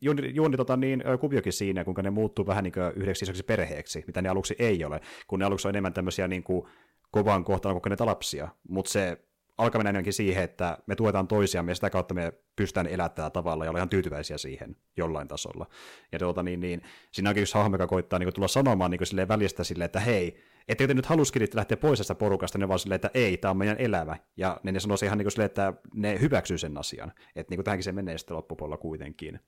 juoni, 0.00 0.34
juoni 0.34 0.56
tota, 0.56 0.76
niin, 0.76 1.02
kuviokin 1.20 1.52
siinä, 1.52 1.84
kuinka 1.84 2.02
ne 2.02 2.10
muuttuu 2.10 2.46
vähän 2.46 2.64
niin 2.64 2.72
kuin 2.72 2.92
yhdeksi 2.96 3.24
isoksi 3.24 3.42
perheeksi, 3.42 4.04
mitä 4.06 4.22
ne 4.22 4.28
aluksi 4.28 4.56
ei 4.58 4.84
ole, 4.84 5.00
kun 5.26 5.38
ne 5.38 5.44
aluksi 5.44 5.68
on 5.68 5.72
enemmän 5.72 5.92
tämmöisiä 5.92 6.28
niin 6.28 6.42
kuin, 6.42 6.66
kovan 7.10 7.44
kohtaan 7.44 7.74
kokeneita 7.74 8.06
lapsia. 8.06 8.48
Mutta 8.68 8.90
se 8.90 9.18
alkaa 9.58 9.82
mennä 9.82 10.02
siihen, 10.10 10.44
että 10.44 10.78
me 10.86 10.96
tuetaan 10.96 11.28
toisiamme 11.28 11.70
ja 11.70 11.74
sitä 11.74 11.90
kautta 11.90 12.14
me 12.14 12.32
pystytään 12.56 12.86
elättämään 12.86 13.32
tavalla 13.32 13.64
ja 13.64 13.70
olla 13.70 13.78
ihan 13.78 13.88
tyytyväisiä 13.88 14.38
siihen 14.38 14.76
jollain 14.96 15.28
tasolla. 15.28 15.66
Ja 16.12 16.18
tuota, 16.18 16.42
niin, 16.42 16.60
niin, 16.60 16.82
siinä 17.12 17.30
onkin 17.30 17.42
yksi 17.42 17.54
hahmo, 17.54 17.74
joka 17.74 17.86
koittaa 17.86 18.18
niin 18.18 18.26
kuin, 18.26 18.34
tulla 18.34 18.48
sanomaan 18.48 18.90
niin 18.90 18.98
kuin, 18.98 19.06
silleen 19.06 19.28
välistä 19.28 19.64
silleen, 19.64 19.86
että 19.86 20.00
hei, 20.00 20.42
ettei 20.68 20.88
te 20.88 20.94
nyt 20.94 21.06
haluskirit 21.06 21.54
lähteä 21.54 21.76
pois 21.76 21.98
tästä 21.98 22.14
porukasta, 22.14 22.58
ne 22.58 22.68
vaan 22.68 22.78
silleen, 22.78 22.96
että 22.96 23.10
ei, 23.14 23.36
tämä 23.36 23.50
on 23.50 23.56
meidän 23.56 23.76
elämä. 23.78 24.16
Ja 24.36 24.60
ne, 24.62 24.72
ne 24.72 24.80
sanoo 24.80 24.96
ihan 25.04 25.18
niin 25.18 25.24
kuin 25.24 25.32
silleen, 25.32 25.46
että 25.46 25.72
ne 25.94 26.20
hyväksyy 26.20 26.58
sen 26.58 26.78
asian. 26.78 27.12
Että 27.36 27.50
niin 27.50 27.58
kuin 27.58 27.64
tähänkin 27.64 27.84
se 27.84 27.92
menee 27.92 28.18
sitten 28.18 28.36
loppupuolella 28.36 28.76
kuitenkin. 28.76 29.40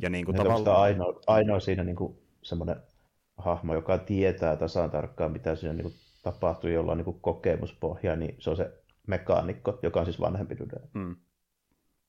Ja 0.00 0.10
niin 0.10 0.24
kuin, 0.24 0.36
tavallaan... 0.36 0.80
ainoa, 0.80 1.20
ainoa 1.26 1.60
siinä 1.60 1.84
niin 1.84 1.96
kuin 1.96 2.18
semmoinen 2.42 2.76
hahmo, 3.36 3.74
joka 3.74 3.98
tietää 3.98 4.56
tasan 4.56 4.90
tarkkaan, 4.90 5.32
mitä 5.32 5.56
siinä 5.56 5.74
niin 5.74 5.82
kuin 5.82 5.94
tapahtuu, 6.22 6.70
jolla 6.70 6.92
on 6.92 6.98
niin 6.98 7.04
kuin 7.04 7.20
kokemuspohja, 7.20 8.16
niin 8.16 8.36
se 8.38 8.50
on 8.50 8.56
se 8.56 8.83
mekaanikko, 9.06 9.78
joka 9.82 10.00
on 10.00 10.06
siis 10.06 10.20
vanhempi 10.20 10.58
Dude. 10.58 10.88
Mm. 10.94 11.16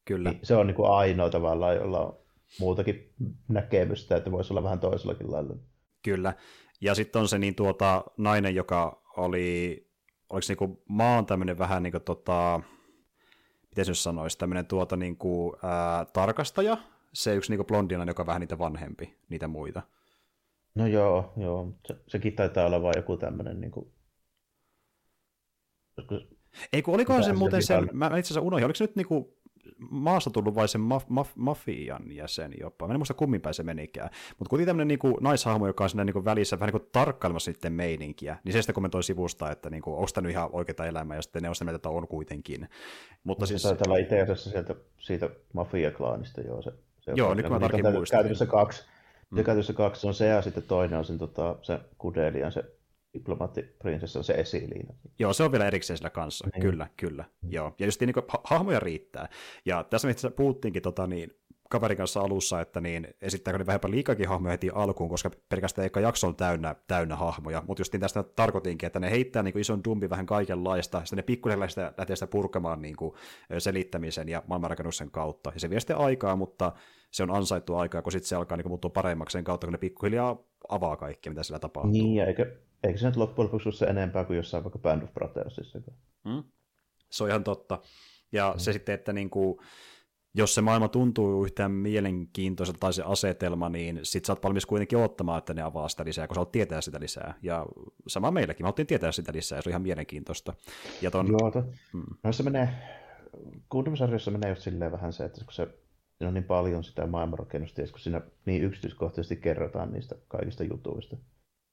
Kyllä. 0.06 0.30
Niin 0.30 0.45
se 0.45 0.56
on 0.56 0.68
niin 0.68 0.75
kuin 0.75 0.92
ainoa 0.92 1.30
tavallaan, 1.30 1.75
jolla 1.75 2.00
on 2.00 2.18
muutakin 2.59 3.14
näkemystä, 3.47 4.16
että 4.16 4.31
voisi 4.31 4.54
olla 4.54 4.64
vähän 4.64 4.80
toisellakin 4.80 5.31
lailla. 5.31 5.56
Kyllä. 6.04 6.33
Ja 6.81 6.95
sitten 6.95 7.21
on 7.21 7.28
se 7.28 7.37
niin 7.37 7.56
tuota, 7.56 8.04
nainen, 8.18 8.56
joka 8.56 9.02
oli, 9.18 9.78
oliko 10.30 10.42
se 10.42 10.56
niin 10.59 10.78
maan 10.90 11.25
tämmöinen 11.25 11.57
vähän 11.57 11.83
niin 11.83 11.92
kuin, 11.92 12.04
tota, 12.04 12.61
miten 13.69 13.85
se 13.85 13.92
nyt 13.92 13.97
sanoisi, 13.97 14.37
tämmöinen 14.37 14.66
tuota, 14.66 14.95
niin 14.95 15.18
kuin, 15.18 15.56
ää, 15.64 16.06
tarkastaja, 16.06 16.78
se 17.14 17.35
yksi 17.35 17.52
niin 17.52 17.57
kuin 17.57 17.68
blondina, 17.68 18.04
joka 18.04 18.23
on 18.23 18.28
vähän 18.28 18.40
niitä 18.40 18.57
vanhempi, 18.57 19.18
niitä 19.30 19.47
muita. 19.47 19.81
No 20.75 20.87
joo, 20.87 21.33
joo. 21.37 21.73
Se, 21.87 21.95
sekin 22.07 22.35
taitaa 22.35 22.66
olla 22.66 22.81
vain 22.81 22.94
joku 22.97 23.18
tämmöinen 23.18 23.61
niin 23.61 23.71
kuin... 23.71 23.92
Ei 26.74 26.81
kun 26.81 26.94
olikohan 26.94 27.24
se 27.24 27.33
muuten 27.33 27.64
se, 27.64 27.81
mä 27.94 28.06
itse 28.06 28.19
asiassa 28.19 28.42
unohdin, 28.42 28.66
oliko 28.66 28.76
se 28.76 28.83
nyt 28.83 28.95
niinku 28.95 29.35
maasta 29.90 30.30
tullut 30.30 30.56
vai 30.56 30.68
sen 30.68 30.81
maf, 30.81 31.04
maf, 31.09 31.30
mafian 31.35 32.12
jäsen 32.12 32.52
jopa. 32.62 32.88
Mä 32.88 32.94
en 32.94 33.00
muista 33.00 33.14
kummin 33.14 33.42
päin 33.42 33.54
se 33.54 33.64
menikään. 33.64 34.09
Mutta 34.40 34.50
kuitenkin 34.50 34.68
tämmöinen 34.68 34.88
niinku 34.88 35.18
naishahmo, 35.21 35.68
joka 35.68 35.83
on 35.83 35.90
siinä 35.90 36.04
niinku 36.04 36.26
välissä 36.26 36.59
vähän 36.59 36.74
niinku 36.74 36.90
tarkkailemassa 36.92 37.52
sitten 37.52 37.74
meininkiä, 37.74 38.38
niin 38.44 38.54
se 38.54 38.62
sitten 38.62 38.76
kommentoi 38.76 39.04
sivusta, 39.04 39.52
että 39.52 39.69
niinku, 39.69 39.94
onko 39.94 40.09
tämä 40.14 40.30
ihan 40.30 40.50
oikeita 40.52 40.85
elämää, 40.85 41.18
ja 41.18 41.21
sitten 41.21 41.42
ne 41.42 41.50
on 41.50 41.56
sitä 41.56 41.66
mieltä, 41.66 41.76
että 41.76 41.90
on 41.90 42.07
kuitenkin. 42.07 42.69
Mutta 43.24 43.45
siis... 43.45 43.64
Taitaa 43.64 43.85
olla 43.88 43.97
itse 43.97 44.21
asiassa 44.21 44.50
sieltä, 44.50 44.76
siitä 44.97 45.30
mafia-klaanista, 45.54 46.42
joo. 46.42 46.62
Se, 46.62 46.71
se 47.00 47.12
joo, 47.16 47.33
nyt 47.33 47.50
mä 47.50 47.59
tarkin 47.59 47.92
muistan. 47.92 48.18
Käytännössä 48.18 48.45
kaksi. 48.45 48.83
Mm. 49.30 49.35
Käytännössä 49.35 49.74
kaksi 49.74 50.07
on 50.07 50.14
se, 50.14 50.28
ja 50.28 50.42
sitten 50.42 50.64
toinen 50.64 51.00
on 51.00 51.06
sen, 51.06 51.18
tota, 51.18 51.56
se 51.62 51.80
Kudelian, 51.97 52.52
se 52.52 52.64
diplomaattiprinsessa 53.16 54.24
se 54.24 54.34
esiliina. 54.34 54.94
Joo, 55.19 55.34
se 55.34 55.44
on 55.44 55.52
vielä 55.52 55.68
erikseen 55.68 55.98
sillä 55.98 56.10
kanssa, 56.10 56.48
niin. 56.54 56.62
kyllä, 56.62 56.88
kyllä. 56.98 57.24
Mm. 57.42 57.52
Joo. 57.52 57.76
Ja 57.80 57.86
just 57.86 58.02
niin, 58.02 58.14
niin 58.16 58.26
hahmoja 58.44 58.80
riittää. 58.80 59.30
Ja 59.66 59.84
tässä 59.84 60.07
missä 60.07 60.31
puhuttiinkin 60.31 60.81
tota, 60.81 61.07
niin, 61.07 61.38
kaverin 61.69 61.98
kanssa 61.98 62.22
alussa, 62.22 62.62
että 62.62 62.81
niin 62.81 63.07
esittääkö 63.22 63.57
ne 63.57 63.66
vähemmän 63.66 63.92
liikakin 63.92 64.30
hahmoja 64.30 64.52
heti 64.52 64.69
alkuun, 64.74 65.10
koska 65.10 65.31
pelkästään 65.50 65.86
eka 65.86 66.00
jakso 66.00 66.28
on 66.28 66.36
täynnä, 66.36 66.76
täynnä 66.88 67.16
hahmoja, 67.16 67.64
mutta 67.68 67.81
just 67.81 67.94
niin 67.94 68.02
tästä 68.02 68.24
tarkoitinkin, 68.24 68.88
että 68.88 69.00
ne 69.00 69.12
heittää 69.12 69.44
niin 69.44 69.54
kuin 69.54 69.62
ison 69.62 69.84
dumpi 69.84 70.10
vähän 70.10 70.26
kaikenlaista, 70.26 71.00
sitten 71.00 71.18
ne 71.18 71.24
pikkuhiljaa 71.24 71.68
lähtee 71.98 72.16
sitä 72.16 72.28
purkamaan 72.28 72.81
niin 72.81 72.95
kuin 72.95 73.14
selittämisen 73.57 74.30
ja 74.30 74.44
maailmanrakennuksen 74.48 75.12
kautta, 75.12 75.52
ja 75.54 75.60
se 75.60 75.69
vie 75.69 75.80
sitten 75.80 75.98
aikaa, 75.98 76.36
mutta 76.36 76.72
se 77.12 77.24
on 77.24 77.31
ansaittu 77.31 77.76
aikaa, 77.76 78.02
kun 78.02 78.12
sitten 78.12 78.30
se 78.30 78.36
alkaa 78.36 78.57
niin 78.57 78.68
muuttua 78.68 78.90
paremmaksi 78.90 79.34
sen 79.34 79.44
kautta, 79.44 79.68
kun 79.68 79.72
ne 79.72 79.78
pikkuhiljaa 79.78 80.38
avaa 80.69 80.98
kaikkea, 80.98 81.31
mitä 81.31 81.44
siellä 81.44 81.60
tapahtuu. 81.60 81.92
Niin, 81.92 82.16
ja 82.16 82.26
eikö, 82.26 82.57
eikö 82.84 83.00
se 83.00 83.07
nyt 83.07 83.16
loppujen 83.16 83.45
lopuksi 83.45 83.72
se 83.72 83.86
enempää 83.86 84.24
kuin 84.24 84.38
jossain 84.38 84.64
vaikka 84.64 84.80
Band 84.80 85.04
of 85.04 85.14
Brothersissa? 85.14 85.80
Hmm? 86.30 86.44
Se 87.12 87.24
on 87.24 87.30
ihan 87.30 87.44
totta. 87.44 87.80
Ja 88.31 88.52
mm. 88.52 88.60
se 88.60 88.74
sitten, 88.74 88.95
että 88.95 89.14
niin 89.14 89.30
kuin, 89.30 89.57
jos 90.37 90.56
se 90.56 90.61
maailma 90.61 90.87
tuntuu 90.87 91.45
yhtään 91.45 91.71
mielenkiintoiselta 91.71 92.80
tai 92.80 92.94
se 92.94 93.04
asetelma, 93.06 93.69
niin 93.69 93.99
sit 94.04 94.25
sä 94.25 94.33
oot 94.33 94.44
valmis 94.44 94.65
kuitenkin 94.65 94.97
ottamaan, 94.97 95.37
että 95.37 95.54
ne 95.54 95.61
avaa 95.61 95.89
sitä 95.89 96.06
lisää, 96.06 96.27
kun 96.27 96.35
sä 96.35 96.39
haluat 96.39 96.51
tietää 96.51 96.81
sitä 96.81 96.99
lisää. 96.99 97.33
Ja 97.42 97.65
sama 98.07 98.31
meillekin, 98.31 98.63
me 98.63 98.65
haluttiin 98.65 98.87
tietää 98.87 99.11
sitä 99.11 99.33
lisää, 99.33 99.57
ja 99.57 99.61
se 99.61 99.69
on 99.69 99.71
ihan 99.71 99.81
mielenkiintoista. 99.81 100.54
Ja 101.01 101.11
ton... 101.11 101.27
Joo, 101.27 101.51
to... 101.51 101.63
mm. 101.94 102.04
no 102.23 102.33
se 102.33 102.44
menee, 102.44 102.69
Gundam-sarjassa 103.71 104.31
menee 104.31 104.49
just 104.49 104.61
silleen 104.61 104.92
vähän 104.92 105.13
se, 105.13 105.25
että 105.25 105.45
kun 105.45 105.54
se 105.54 105.68
siinä 106.18 106.27
on 106.27 106.33
niin 106.33 106.44
paljon 106.44 106.83
sitä 106.83 107.07
maailmanrakennusta, 107.07 107.81
ja 107.81 107.87
kun 107.87 107.99
siinä 107.99 108.21
niin 108.45 108.63
yksityiskohtaisesti 108.63 109.35
kerrotaan 109.35 109.92
niistä 109.92 110.15
kaikista 110.27 110.63
jutuista, 110.63 111.18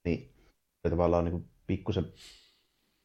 niin 0.05 0.33
se 0.83 0.91
tavallaan 0.91 1.25
niin 1.25 1.45
pikkusen 1.67 2.13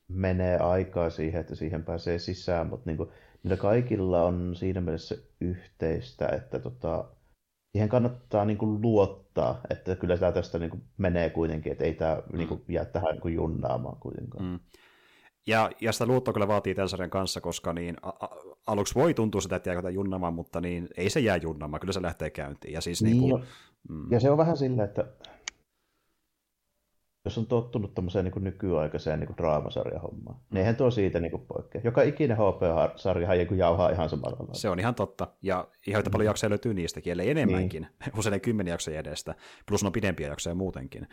menee 0.08 0.58
aikaa 0.58 1.10
siihen, 1.10 1.42
että 1.42 1.56
siihen 1.56 1.84
pääsee 1.84 2.20
sisään, 2.20 2.68
mutta 2.68 2.90
niin 2.90 2.98
kuin, 2.98 3.10
niillä 3.44 3.58
kaikilla 3.58 4.24
on 4.24 4.56
siinä 4.56 4.82
mielessä 4.82 5.16
yhteistä, 5.42 6.28
että 6.28 6.60
tota, 6.60 7.06
siihen 7.72 7.90
kannattaa 7.90 8.46
niin 8.46 8.58
kuin 8.58 8.82
luottaa, 8.82 9.62
että 9.70 9.96
kyllä 9.96 10.18
tämä 10.18 10.32
tästä 10.32 10.60
niin 10.60 10.70
kuin 10.70 10.84
menee 10.98 11.30
kuitenkin, 11.30 11.72
että 11.72 11.84
ei 11.84 11.94
tämä 11.94 12.16
mm. 12.16 12.38
niin 12.38 12.48
kuin, 12.48 12.62
jää 12.68 12.86
tähän 12.86 13.12
niin 13.12 13.22
kuin 13.22 13.34
junnaamaan 13.34 13.98
kuitenkaan. 14.00 14.46
Mm. 14.46 14.60
Ja, 15.48 15.70
ja 15.82 15.92
sitä 15.92 16.06
luottoa 16.06 16.34
kyllä 16.34 16.48
vaatii 16.48 16.76
tämän 16.76 16.90
sarjan 16.90 17.10
kanssa, 17.10 17.42
koska 17.42 17.74
niin, 17.74 17.96
a, 18.02 18.10
a, 18.10 18.30
aluksi 18.68 18.96
voi 18.96 19.14
tuntua 19.14 19.42
sitä, 19.42 19.56
että 19.56 19.70
jääkö 19.70 19.90
junnamaan, 19.90 20.34
mutta 20.34 20.62
niin, 20.62 20.88
ei 20.98 21.10
se 21.10 21.20
jää 21.20 21.38
junnamaan, 21.38 21.80
kyllä 21.80 21.94
se 21.94 22.02
lähtee 22.02 22.30
käyntiin. 22.30 22.74
Ja, 22.74 22.82
siis, 22.82 23.04
niin, 23.04 23.18
niin 23.18 23.30
kuin, 23.30 23.44
mm. 23.90 24.12
ja 24.12 24.20
se 24.20 24.30
on 24.30 24.38
vähän 24.38 24.58
sillä, 24.58 24.84
että 24.84 25.06
jos 27.28 27.38
on 27.38 27.46
tottunut 27.46 27.94
tämmöiseen 27.94 28.26
niin 28.26 28.44
nykyaikaiseen 28.44 29.20
niin 29.20 29.38
draamasarjahommaan, 29.38 30.38
mm. 30.38 30.44
niin 30.52 30.60
eihän 30.60 30.76
tuo 30.76 30.92
siitä 30.92 31.20
niin 31.20 31.46
poikkea. 31.48 31.82
Joka 31.84 32.02
ikinen 32.02 32.38
HP-sarja 32.38 33.30
niin 33.30 33.58
jauhaa 33.58 33.90
ihan 33.90 34.10
samalla 34.10 34.38
lailla. 34.40 34.54
Se 34.54 34.70
on 34.70 34.80
ihan 34.80 34.96
totta. 34.96 35.28
Ja 35.42 35.68
ihan 35.88 36.00
yhtä 36.00 36.10
mm. 36.10 36.12
paljon 36.12 36.26
jaksoja 36.26 36.50
löytyy 36.50 36.74
niistäkin, 36.74 37.12
ellei 37.12 37.30
enemmänkin. 37.30 37.82
Niin. 37.82 38.20
Usein 38.20 38.42
kymmenen 38.42 38.72
jaksoja 38.72 39.00
edestä. 39.00 39.36
Plus 39.66 39.84
on 39.84 39.92
pidempiä 39.92 40.28
jaksoja 40.28 40.56
muutenkin. 40.56 41.08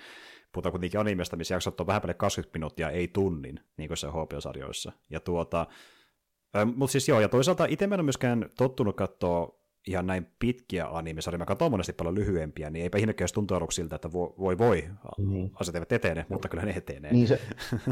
Puhutaan 0.52 0.72
kuitenkin 0.72 1.00
animesta, 1.00 1.36
missä 1.36 1.54
jaksot 1.54 1.80
on 1.80 1.86
vähän 1.86 2.02
päälle 2.02 2.14
20 2.14 2.58
minuuttia, 2.58 2.90
ei 2.90 3.08
tunnin, 3.08 3.60
niin 3.76 3.88
kuin 3.88 3.98
se 3.98 4.08
HP-sarjoissa. 4.08 4.92
Ja 5.10 5.20
tuota, 5.20 5.66
mutta 6.74 6.92
siis 6.92 7.08
joo, 7.08 7.20
ja 7.20 7.28
toisaalta 7.28 7.66
itse 7.68 7.84
en 7.84 7.92
ole 7.92 8.02
myöskään 8.02 8.50
tottunut 8.56 8.96
katsoa 8.96 9.63
ihan 9.86 10.06
näin 10.06 10.26
pitkiä 10.38 10.86
animesarjoja, 10.86 11.38
mä 11.38 11.44
katson 11.44 11.70
monesti 11.70 11.92
paljon 11.92 12.14
lyhyempiä, 12.14 12.70
niin 12.70 12.82
eipä 12.82 12.98
ihmekään 12.98 13.28
tuntuu 13.34 13.56
aluksi 13.56 13.76
siltä, 13.76 13.96
että 13.96 14.12
voi 14.12 14.34
voi, 14.38 14.58
voi 14.58 14.88
niin. 15.18 15.52
asiat 15.54 15.74
eivät 15.74 15.92
etene, 15.92 16.26
mutta 16.28 16.48
kyllä 16.48 16.64
ne 16.64 16.72
etenee. 16.76 17.12
Niin 17.12 17.28
se, 17.28 17.40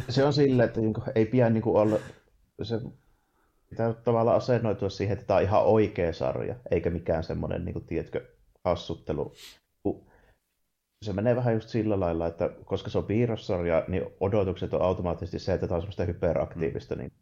se 0.08 0.24
on 0.24 0.32
sillä, 0.32 0.64
että 0.64 0.80
niinku 0.80 1.02
ei 1.14 1.26
pidä 1.26 1.50
niinku 1.50 1.76
olla, 1.76 1.98
se 2.62 2.80
pitää 3.70 3.92
tavallaan 3.92 4.36
asennoitua 4.36 4.88
siihen, 4.88 5.12
että 5.12 5.26
tämä 5.26 5.36
on 5.36 5.42
ihan 5.42 5.64
oikea 5.64 6.12
sarja, 6.12 6.54
eikä 6.70 6.90
mikään 6.90 7.24
semmoinen, 7.24 7.64
niin 7.64 7.72
kuin, 7.72 7.86
tiedätkö, 7.86 8.26
hassuttelu. 8.64 9.32
Se 11.04 11.12
menee 11.12 11.36
vähän 11.36 11.54
just 11.54 11.68
sillä 11.68 12.00
lailla, 12.00 12.26
että 12.26 12.50
koska 12.64 12.90
se 12.90 12.98
on 12.98 13.04
piirrossarja, 13.04 13.84
niin 13.88 14.02
odotukset 14.20 14.74
on 14.74 14.82
automaattisesti 14.82 15.38
se, 15.38 15.54
että 15.54 15.66
tämä 15.66 15.76
on 15.76 15.82
semmoista 15.82 16.04
hyperaktiivista 16.04 16.94
mm. 16.94 17.00
niin, 17.00 17.12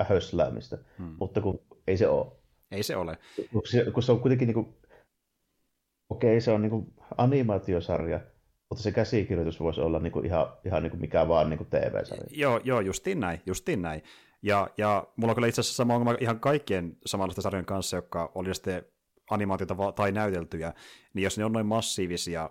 hösläämistä. 0.00 0.78
Mm. 0.98 1.16
Mutta 1.20 1.40
kun 1.40 1.60
ei 1.86 1.96
se 1.96 2.08
ole. 2.08 2.32
Ei 2.74 2.82
se 2.82 2.96
ole. 2.96 3.18
Kun 3.52 3.62
se, 3.66 3.90
kun 3.90 4.02
se 4.02 4.12
on 4.12 4.20
kuitenkin 4.20 4.46
niin 4.46 4.54
kuin, 4.54 4.76
okei, 6.08 6.40
se 6.40 6.50
on 6.50 6.62
niin 6.62 6.70
kuin 6.70 6.94
animaatiosarja, 7.16 8.20
mutta 8.70 8.82
se 8.82 8.92
käsikirjoitus 8.92 9.60
voisi 9.60 9.80
olla 9.80 9.98
niin 9.98 10.12
kuin 10.12 10.26
ihan, 10.26 10.46
ihan 10.64 10.82
niin 10.82 10.90
kuin 10.90 11.00
mikä 11.00 11.28
vaan 11.28 11.50
niin 11.50 11.58
kuin 11.58 11.70
TV-sarja. 11.70 12.24
Joo, 12.30 12.60
joo, 12.64 12.80
justiin 12.80 13.20
näin, 13.20 13.40
justiin 13.46 13.82
näin. 13.82 14.02
Ja, 14.42 14.70
ja 14.78 15.06
mulla 15.16 15.30
on 15.30 15.34
kyllä 15.34 15.48
itse 15.48 15.60
asiassa 15.60 15.76
sama 15.76 15.94
ongelma 15.94 16.18
ihan 16.20 16.40
kaikkien 16.40 16.96
samanlaisten 17.06 17.42
sarjojen 17.42 17.66
kanssa, 17.66 17.96
jotka 17.96 18.32
oli 18.34 18.54
sitten 18.54 18.84
animaatiota 19.30 19.92
tai 19.92 20.12
näyteltyjä, 20.12 20.72
niin 21.14 21.24
jos 21.24 21.38
ne 21.38 21.44
on 21.44 21.52
noin 21.52 21.66
massiivisia, 21.66 22.50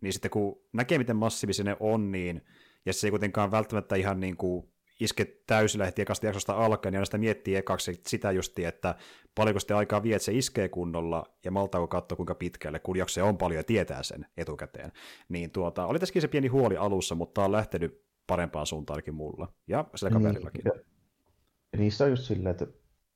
niin 0.00 0.12
sitten 0.12 0.30
kun 0.30 0.62
näkee, 0.72 0.98
miten 0.98 1.16
massiivisia 1.16 1.64
ne 1.64 1.76
on, 1.80 2.12
niin, 2.12 2.42
ja 2.86 2.92
se 2.92 3.06
ei 3.06 3.10
kuitenkaan 3.10 3.50
välttämättä 3.50 3.96
ihan 3.96 4.20
niin 4.20 4.36
kuin 4.36 4.72
iske 5.00 5.24
täysillä 5.46 5.84
heti 5.84 6.02
ekasta 6.02 6.26
jaksosta 6.26 6.52
alkaen, 6.52 6.92
niin 6.92 7.06
sitä 7.06 7.18
miettii 7.18 7.56
ekaksi 7.56 8.00
sitä 8.06 8.32
justi, 8.32 8.64
että 8.64 8.94
paljonko 9.34 9.60
sitten 9.60 9.76
aikaa 9.76 10.02
vie, 10.02 10.16
että 10.16 10.24
se 10.24 10.32
iskee 10.32 10.68
kunnolla, 10.68 11.26
ja 11.44 11.50
maltaako 11.50 11.88
katsoa 11.88 12.16
kuinka 12.16 12.34
pitkälle, 12.34 12.78
kun 12.78 12.96
jaksoja 12.96 13.26
on 13.26 13.38
paljon 13.38 13.58
ja 13.58 13.64
tietää 13.64 14.02
sen 14.02 14.26
etukäteen. 14.36 14.92
Niin 15.28 15.50
tuota, 15.50 15.86
oli 15.86 15.98
tässäkin 15.98 16.22
se 16.22 16.28
pieni 16.28 16.48
huoli 16.48 16.76
alussa, 16.76 17.14
mutta 17.14 17.34
tämä 17.34 17.44
on 17.44 17.52
lähtenyt 17.52 18.04
parempaan 18.26 18.66
suuntaan 18.66 18.94
ainakin 18.94 19.14
mulla, 19.14 19.52
ja 19.66 19.84
sillä 19.94 20.10
niin, 20.10 20.22
kaverillakin. 20.22 20.62
Niin, 20.64 20.82
ja 21.72 21.78
niissä 21.78 22.04
on 22.04 22.10
just 22.10 22.22
silleen, 22.22 22.50
että 22.50 22.66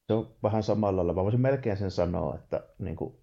se 0.06 0.12
on 0.12 0.36
vähän 0.42 0.62
samalla 0.62 0.96
lailla. 0.96 1.12
Mä 1.12 1.24
voisin 1.24 1.40
melkein 1.40 1.76
sen 1.76 1.90
sanoa, 1.90 2.34
että 2.34 2.68
niin 2.78 2.96
kuin, 2.96 3.14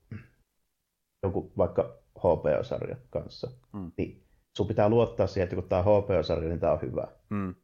joku 1.23 1.51
vaikka 1.57 1.97
HBO-sarja 2.19 2.95
kanssa, 3.09 3.51
mm. 3.73 3.91
niin 3.97 4.23
sun 4.57 4.67
pitää 4.67 4.89
luottaa 4.89 5.27
siihen, 5.27 5.43
että 5.43 5.55
kun 5.55 5.69
tämä 5.69 5.83
on 5.83 6.03
HBO-sarja, 6.03 6.49
niin 6.49 6.59
tämä 6.59 6.73
on 6.73 6.81
hyvä. 6.81 7.07
Mm. 7.29 7.55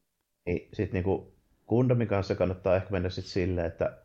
Niin 0.48 0.70
sitten 0.74 0.94
niinku 0.94 1.36
Gundamin 1.68 2.08
kanssa 2.08 2.36
kannattaa 2.36 2.76
ehkä 2.76 2.90
mennä 2.92 3.10
sitten 3.10 3.32
silleen, 3.32 3.68
että 3.68 3.98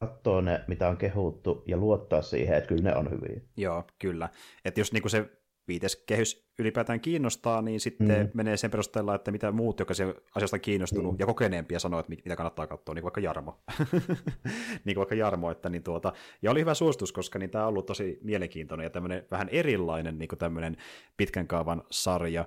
katsoo 0.00 0.40
ne, 0.40 0.64
mitä 0.66 0.88
on 0.88 0.96
kehuttu, 0.96 1.64
ja 1.66 1.76
luottaa 1.76 2.22
siihen, 2.22 2.56
että 2.56 2.68
kyllä 2.68 2.82
ne 2.82 2.96
on 2.96 3.10
hyviä. 3.10 3.40
Joo, 3.56 3.84
kyllä. 3.98 4.28
Että 4.64 4.80
jos 4.80 4.92
niinku 4.92 5.08
se 5.08 5.30
viites 5.68 5.96
kehys 5.96 6.48
ylipäätään 6.58 7.00
kiinnostaa, 7.00 7.62
niin 7.62 7.80
sitten 7.80 8.08
mm. 8.08 8.30
menee 8.34 8.56
sen 8.56 8.70
perusteella, 8.70 9.14
että 9.14 9.30
mitä 9.30 9.52
muut, 9.52 9.78
jotka 9.78 9.94
se 9.94 10.14
asiasta 10.34 10.56
on 10.56 10.60
kiinnostunut 10.60 11.12
mm. 11.12 11.16
ja 11.20 11.26
kokeneempia 11.26 11.78
sanoo, 11.78 12.00
että 12.00 12.10
mitä 12.10 12.36
kannattaa 12.36 12.66
katsoa, 12.66 12.94
niin 12.94 13.02
kuin 13.02 13.06
vaikka 13.06 13.20
Jarmo. 13.20 13.62
niin 14.84 14.94
kuin 14.94 14.96
vaikka 14.96 15.14
Jarmo, 15.14 15.50
että 15.50 15.68
niin 15.68 15.82
tuota, 15.82 16.12
ja 16.42 16.50
oli 16.50 16.60
hyvä 16.60 16.74
suositus, 16.74 17.12
koska 17.12 17.38
niin 17.38 17.50
tämä 17.50 17.64
on 17.64 17.68
ollut 17.68 17.86
tosi 17.86 18.18
mielenkiintoinen 18.22 18.84
ja 18.84 18.90
tämmöinen 18.90 19.26
vähän 19.30 19.48
erilainen 19.48 20.18
niin 20.18 20.28
kuin 20.28 20.38
tämmöinen 20.38 20.76
pitkän 21.16 21.46
kaavan 21.46 21.82
sarja. 21.90 22.46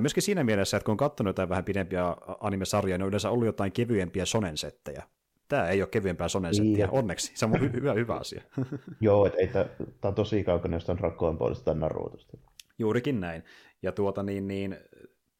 Myöskin 0.00 0.22
siinä 0.22 0.44
mielessä, 0.44 0.76
että 0.76 0.84
kun 0.84 0.92
on 0.92 0.96
katsonut 0.96 1.28
jotain 1.28 1.48
vähän 1.48 1.64
pidempiä 1.64 2.16
anime-sarjoja, 2.40 2.98
niin 2.98 3.02
on 3.02 3.08
yleensä 3.08 3.30
ollut 3.30 3.46
jotain 3.46 3.72
kevyempiä 3.72 4.24
sonensettejä. 4.24 5.02
Tämä 5.48 5.68
ei 5.68 5.82
ole 5.82 5.88
kevyempää 5.88 6.28
sonensettiä, 6.28 6.86
niin. 6.86 6.98
onneksi. 6.98 7.32
Se 7.34 7.44
on 7.44 7.52
hy- 7.52 7.72
hyvä, 7.72 7.92
hyvä 7.92 8.14
asia. 8.14 8.42
Joo, 9.00 9.26
että 9.26 9.38
ei 9.38 9.48
tämä 9.48 9.66
on 10.04 10.14
tosi 10.14 10.44
kaukana 10.44 10.76
jostain 10.76 10.98
rakkoon 10.98 11.38
puolesta 11.38 11.64
tai 11.64 11.74
Narutosta. 11.74 12.36
Juurikin 12.78 13.20
näin. 13.20 13.44
Ja 13.82 13.92
tuota 13.92 14.22
niin, 14.22 14.48
niin 14.48 14.76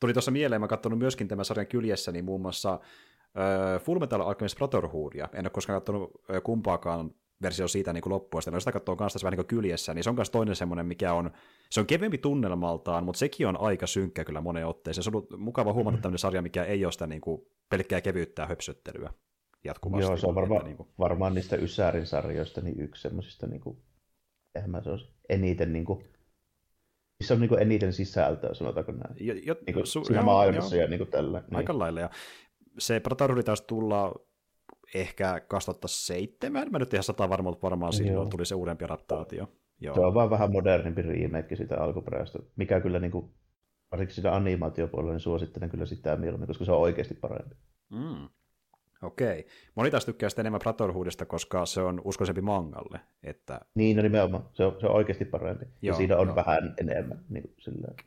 tuli 0.01 0.13
tuossa 0.13 0.31
mieleen, 0.31 0.61
mä 0.61 0.69
katsonut 0.69 0.99
myöskin 0.99 1.29
tämän 1.29 1.45
sarjan 1.45 1.67
kyljessä, 1.67 2.13
niin 2.13 2.25
muun 2.25 2.41
muassa 2.41 2.73
äh, 2.73 3.83
Fullmetal 3.83 4.21
Alchemist 4.21 4.57
Brotherhoodia. 4.57 5.29
En 5.33 5.45
ole 5.45 5.51
koskaan 5.51 5.77
katsonut 5.77 6.11
äh, 6.31 6.43
kumpaakaan 6.43 7.11
versio 7.45 7.69
siitä 7.69 7.93
niin 7.93 8.03
loppuun 8.07 8.39
asti. 8.39 8.51
No 8.51 8.61
sitä 8.61 8.73
katsoo 8.73 8.97
kanssa 8.97 9.15
tässä 9.15 9.25
vähän 9.25 9.39
niin 9.39 9.47
kyljessä, 9.47 9.95
niin 9.95 10.05
se 10.05 10.11
on 10.11 10.17
myös 10.17 10.31
toinen 10.31 10.57
semmoinen, 10.57 10.87
mikä 10.87 11.13
on, 11.13 11.31
se 11.71 11.81
on 11.81 11.87
kevyempi 11.87 12.19
tunnelmaltaan, 12.19 13.05
mutta 13.05 13.19
sekin 13.19 13.47
on 13.47 13.61
aika 13.61 13.87
synkkä 13.87 14.25
kyllä 14.25 14.41
moneen 14.41 14.67
otteeseen. 14.67 15.05
Se 15.05 15.11
on 15.11 15.17
ollut 15.17 15.39
mukava 15.39 15.73
huomata 15.73 15.97
mm. 15.97 16.03
tämmöinen 16.03 16.19
sarja, 16.19 16.43
mikä 16.43 16.65
ei 16.65 16.85
ole 16.85 16.93
sitä 16.93 17.07
niin 17.07 17.21
kuin 17.21 17.43
pelkkää 17.71 18.01
kevyyttä 18.01 18.47
höpsöttelyä 18.47 19.11
jatkuvasti. 19.65 20.11
Joo, 20.11 20.17
se 20.17 20.27
on 20.27 20.35
varma, 20.35 20.59
niin 20.59 20.77
kuin... 20.77 20.89
varmaan 20.99 21.35
niistä 21.35 21.57
Ysärin 21.57 22.07
sarjoista 22.07 22.61
niin 22.61 22.81
yksi 22.81 23.03
semmoisista, 23.03 23.47
niin 23.47 23.61
kuin, 23.61 23.79
mä 24.67 24.83
se 24.83 24.91
olisi 24.91 25.13
eniten 25.29 25.73
niin 25.73 25.85
kuin, 25.85 26.05
missä 27.19 27.35
on 27.35 27.41
niin 27.41 27.49
kuin 27.49 27.63
eniten 27.63 27.93
sisältöä, 27.93 28.55
sanotaanko 28.55 28.93
näin. 28.93 29.27
Jo, 29.27 29.35
jo, 29.45 29.57
niin 29.67 29.75
kuin 29.75 29.85
su- 29.85 30.05
siinä 30.05 30.21
joo, 30.21 30.25
maailmassa 30.25 30.77
joo. 30.77 30.83
ja 30.83 30.89
niin 30.89 30.99
kuin 30.99 31.11
tällä. 31.11 31.41
Niin. 31.41 31.57
Aika 31.57 31.79
lailla, 31.79 32.01
ja 32.01 32.11
se 32.79 33.01
Brotherhood 33.01 33.43
taisi 33.43 33.65
tulla 33.67 34.15
ehkä 34.95 35.41
2007, 35.49 36.69
mä 36.71 36.79
nyt 36.79 36.95
ihan 36.95 37.05
sata 37.05 37.29
varmaan 37.29 37.57
varmaan 37.63 37.93
silloin 37.93 38.15
Joo. 38.15 38.27
tuli 38.27 38.47
se 38.47 38.55
uudempi 38.55 38.85
adaptaatio. 38.85 39.49
Joo. 39.81 39.95
Se 39.95 40.01
on 40.01 40.15
vaan 40.15 40.31
vähän 40.31 40.53
modernimpi 40.53 41.03
remake 41.03 41.57
sitä 41.57 41.81
alkuperäistä, 41.81 42.39
mikä 42.57 42.81
kyllä 42.81 42.99
niin 42.99 43.11
kuin, 43.11 43.31
varsinkin 43.91 44.15
sitä 44.15 44.35
animaatiopuolella, 44.35 45.13
niin 45.13 45.21
suosittelen 45.21 45.71
kyllä 45.71 45.87
sitä 45.87 46.17
mieluummin, 46.17 46.47
koska 46.47 46.65
se 46.65 46.73
on 46.73 46.81
oikeasti 46.81 47.15
parempi. 47.15 47.57
Mm. 47.91 48.29
Okei. 49.03 49.47
Moni 49.75 49.91
taas 49.91 50.05
tykkää 50.05 50.29
sitä 50.29 50.43
enemmän 50.43 50.59
Brotherhoodista, 50.59 51.27
koska 51.27 51.67
se 51.67 51.81
on 51.81 52.01
uskoisempi 52.05 52.41
mangalle. 52.41 53.01
Että... 53.23 53.61
Niin, 53.75 53.97
no 53.97 54.03
nimenomaan. 54.03 54.49
Se 54.53 54.65
on, 54.65 54.77
se 54.81 54.87
on 54.87 54.95
oikeasti 54.95 55.25
parempi. 55.25 55.65
Joo, 55.65 55.73
ja 55.83 55.95
siinä 55.95 56.17
on 56.17 56.27
joo. 56.27 56.37
vähän 56.37 56.75
enemmän. 56.81 57.25
Niin 57.29 57.55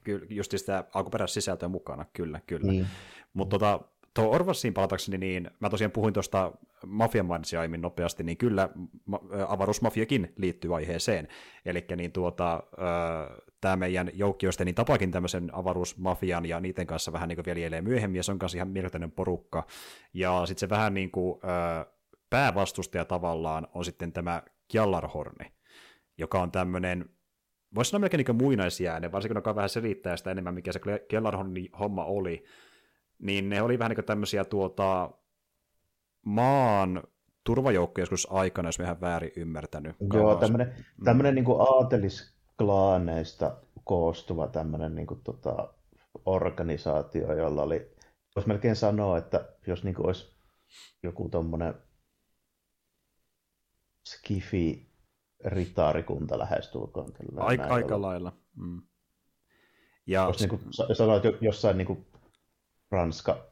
Kyllä, 0.03 0.25
just 0.29 0.51
sitä 0.51 0.83
sisältöä 1.25 1.69
mukana, 1.69 2.05
kyllä, 2.13 2.41
kyllä. 2.47 2.71
Niin. 2.71 2.87
Mutta 3.33 3.59
tota, 3.59 3.79
tuo 4.21 4.35
Orvassiin 4.35 4.73
palatakseni, 4.73 5.17
niin 5.17 5.51
mä 5.59 5.69
tosiaan 5.69 5.91
puhuin 5.91 6.13
tuosta 6.13 6.51
mafian 6.85 7.25
mainitsin 7.25 7.59
aiemmin 7.59 7.81
nopeasti, 7.81 8.23
niin 8.23 8.37
kyllä 8.37 8.69
avaruusmafiakin 9.47 10.33
liittyy 10.37 10.75
aiheeseen. 10.75 11.27
Eli 11.65 11.85
niin 11.95 12.11
tuota, 12.11 12.63
tämä 13.61 13.75
meidän 13.75 14.11
joukkioista 14.13 14.65
niin 14.65 14.75
tapakin 14.75 15.11
tämmöisen 15.11 15.49
avaruusmafian 15.53 16.45
ja 16.45 16.59
niiden 16.59 16.87
kanssa 16.87 17.13
vähän 17.13 17.29
niin 17.29 17.45
veljelee 17.45 17.81
myöhemmin, 17.81 18.19
ja 18.19 18.23
se 18.23 18.31
on 18.31 18.39
kanssa 18.39 18.57
ihan 18.57 18.67
mielenkiintoinen 18.67 19.11
porukka. 19.11 19.67
Ja 20.13 20.45
sitten 20.45 20.59
se 20.59 20.69
vähän 20.69 20.93
niin 20.93 21.11
kuin 21.11 21.39
päävastustaja 22.29 23.05
tavallaan 23.05 23.67
on 23.73 23.85
sitten 23.85 24.13
tämä 24.13 24.43
Kjallarhorni, 24.71 25.51
joka 26.17 26.41
on 26.41 26.51
tämmöinen 26.51 27.09
voisi 27.75 27.91
sanoa 27.91 28.01
melkein 28.01 28.25
niin 28.27 28.35
muinaisjääne, 28.35 29.11
varsinkin 29.11 29.43
kun 29.43 29.55
vähän 29.55 29.69
selittää 29.69 30.17
sitä 30.17 30.31
enemmän, 30.31 30.53
mikä 30.53 30.71
se 30.71 30.79
Kellarhorni 31.07 31.69
homma 31.79 32.05
oli, 32.05 32.43
niin 33.19 33.49
ne 33.49 33.61
oli 33.61 33.79
vähän 33.79 33.91
niin 33.91 34.05
tämmöisiä 34.05 34.45
tuota, 34.45 35.11
maan 36.25 37.03
turvajoukko 37.43 38.01
joskus 38.01 38.27
aikana, 38.31 38.67
jos 38.67 38.79
me 38.79 38.85
ihan 38.85 39.01
väärin 39.01 39.31
ymmärtänyt. 39.35 39.95
Joo, 40.13 40.35
tämmöinen, 40.35 40.85
tämmöinen 41.03 41.33
mm. 41.33 41.35
niin 41.35 41.45
aatelisklaaneista 41.59 43.57
koostuva 43.83 44.47
tämmöinen 44.47 44.95
niin 44.95 45.07
kuin, 45.07 45.21
tota, 45.23 45.73
organisaatio, 46.25 47.33
jolla 47.33 47.61
oli, 47.61 47.95
voisi 48.35 48.47
melkein 48.47 48.75
sanoa, 48.75 49.17
että 49.17 49.49
jos 49.67 49.83
niin 49.83 49.95
kuin 49.95 50.05
olisi 50.05 50.35
joku 51.03 51.29
tuommoinen 51.29 51.73
skifi 54.07 54.91
ritaarikunta 55.45 56.39
lähestulkoon. 56.39 57.11
Aika, 57.37 57.63
aika 57.63 58.01
lailla. 58.01 58.33
Mm. 58.55 58.81
Ja... 60.07 60.23
Jos 60.27 60.39
niin 60.39 60.49
kuin, 60.49 60.61
sanoit 60.93 61.23
jossain 61.41 61.77
niin 61.77 61.87
kuin 61.87 62.07
Ranska 62.91 63.47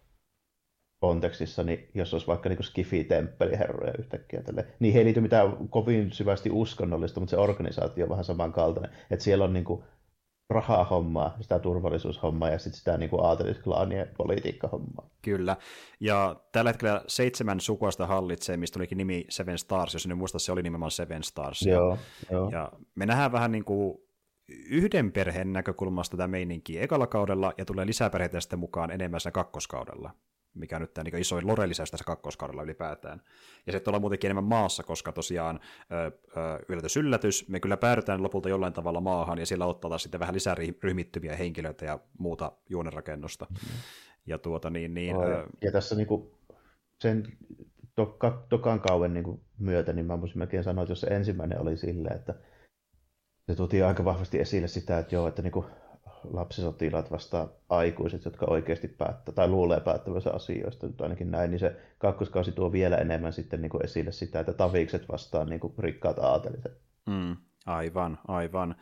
kontekstissa, 0.99 1.63
niin 1.63 1.89
jos 1.93 2.13
olisi 2.13 2.27
vaikka 2.27 2.49
niin 2.49 2.63
Skifi-temppeliherroja 2.63 3.93
yhtäkkiä, 3.99 4.41
tälle, 4.41 4.67
niin 4.79 4.93
he 4.93 4.99
ei 4.99 5.05
liity 5.05 5.21
mitään 5.21 5.69
kovin 5.69 6.11
syvästi 6.11 6.49
uskonnollista, 6.51 7.19
mutta 7.19 7.31
se 7.31 7.37
organisaatio 7.37 8.05
on 8.05 8.09
vähän 8.09 8.25
samankaltainen. 8.25 8.91
Että 9.11 9.23
siellä 9.23 9.45
on 9.45 9.53
niin 9.53 9.65
kuin 9.65 9.83
rahaa 10.49 10.83
hommaa, 10.83 11.37
sitä 11.41 11.59
turvallisuushommaa 11.59 12.49
ja 12.49 12.59
sitten 12.59 12.77
sitä 12.77 12.97
niin 12.97 13.09
kuin 13.09 13.25
aatelisklaanien 13.25 14.11
politiikkahommaa. 14.17 15.09
Kyllä, 15.21 15.57
ja 15.99 16.35
tällä 16.51 16.69
hetkellä 16.69 17.01
seitsemän 17.07 17.59
sukuasta 17.59 18.07
hallitsee, 18.07 18.57
mistä 18.57 18.79
olikin 18.79 18.97
nimi 18.97 19.25
Seven 19.29 19.57
Stars, 19.57 19.93
jos 19.93 20.05
en 20.05 20.17
muista, 20.17 20.39
se 20.39 20.51
oli 20.51 20.63
nimenomaan 20.63 20.91
Seven 20.91 21.23
Stars. 21.23 21.61
Joo, 21.61 21.89
ja, 21.89 21.97
joo. 22.31 22.49
ja 22.49 22.71
me 22.95 23.05
nähdään 23.05 23.31
vähän 23.31 23.51
niin 23.51 23.65
kuin 23.65 23.97
yhden 24.47 25.11
perheen 25.11 25.53
näkökulmasta 25.53 26.17
tätä 26.17 26.27
meininkiä 26.27 26.81
ekalla 26.81 27.07
kaudella, 27.07 27.53
ja 27.57 27.65
tulee 27.65 27.85
lisää 27.85 28.09
perheitä 28.09 28.39
sitten 28.39 28.59
mukaan 28.59 28.91
enemmän 28.91 29.19
siinä 29.19 29.31
kakkoskaudella 29.31 30.11
mikä 30.55 30.79
nyt 30.79 30.93
tämä 30.93 31.03
niin 31.03 31.21
isoin 31.21 31.47
lore-lisäys 31.47 31.91
tässä 31.91 32.03
kakkoskaudella 32.05 32.63
ylipäätään. 32.63 33.21
Ja 33.67 33.73
sitten 33.73 33.91
ollaan 33.91 34.01
muutenkin 34.01 34.27
enemmän 34.27 34.43
maassa, 34.43 34.83
koska 34.83 35.11
tosiaan 35.11 35.59
yllätys 36.69 36.97
yllätys, 36.97 37.49
me 37.49 37.59
kyllä 37.59 37.77
päädytään 37.77 38.23
lopulta 38.23 38.49
jollain 38.49 38.73
tavalla 38.73 39.01
maahan, 39.01 39.39
ja 39.39 39.45
siellä 39.45 39.65
ottaa 39.65 39.97
sitten 39.97 40.19
vähän 40.19 40.35
lisää 40.35 40.55
ryhmittyviä 40.83 41.35
henkilöitä 41.35 41.85
ja 41.85 41.99
muuta 42.19 42.51
juonerakennusta. 42.69 43.47
Mm. 43.49 43.57
Ja, 44.25 44.37
tuota, 44.37 44.69
niin, 44.69 44.93
niin, 44.93 45.15
no, 45.15 45.29
ja, 45.29 45.47
ja 45.61 45.71
tässä 45.71 45.95
niin 45.95 46.07
kuin 46.07 46.31
sen 47.01 47.23
toka, 47.95 48.45
tokan 48.49 48.79
kauden 48.79 49.13
niin 49.13 49.23
kuin 49.23 49.41
myötä, 49.59 49.93
niin 49.93 50.05
mä 50.05 50.21
voisin 50.21 50.37
melkein 50.37 50.63
sanoa, 50.63 50.83
että 50.83 50.91
jos 50.91 51.01
se 51.01 51.07
ensimmäinen 51.07 51.61
oli 51.61 51.77
sille, 51.77 52.09
että 52.09 52.35
se 53.47 53.55
tuotiin 53.55 53.85
aika 53.85 54.05
vahvasti 54.05 54.39
esille 54.39 54.67
sitä, 54.67 54.99
että 54.99 55.15
joo, 55.15 55.27
että 55.27 55.41
niin 55.41 55.65
lapsisotilaat 56.33 57.11
vastaan 57.11 57.49
aikuiset, 57.69 58.25
jotka 58.25 58.45
oikeasti 58.49 58.87
päättää 58.87 59.35
tai 59.35 59.47
luulee 59.47 59.79
päättävänsä 59.79 60.31
asioista, 60.31 60.87
nyt 60.87 61.01
ainakin 61.01 61.31
näin, 61.31 61.51
niin 61.51 61.59
se 61.59 61.75
kakkoskausi 61.97 62.51
tuo 62.51 62.71
vielä 62.71 62.97
enemmän 62.97 63.33
sitten 63.33 63.61
niin 63.61 63.83
esille 63.83 64.11
sitä, 64.11 64.39
että 64.39 64.53
tavikset 64.53 65.09
vastaan 65.09 65.49
niin 65.49 65.59
rikkaat 65.79 66.19
aateliset. 66.19 66.81
Mm, 67.05 67.35
aivan, 67.65 68.19
aivan. 68.27 68.75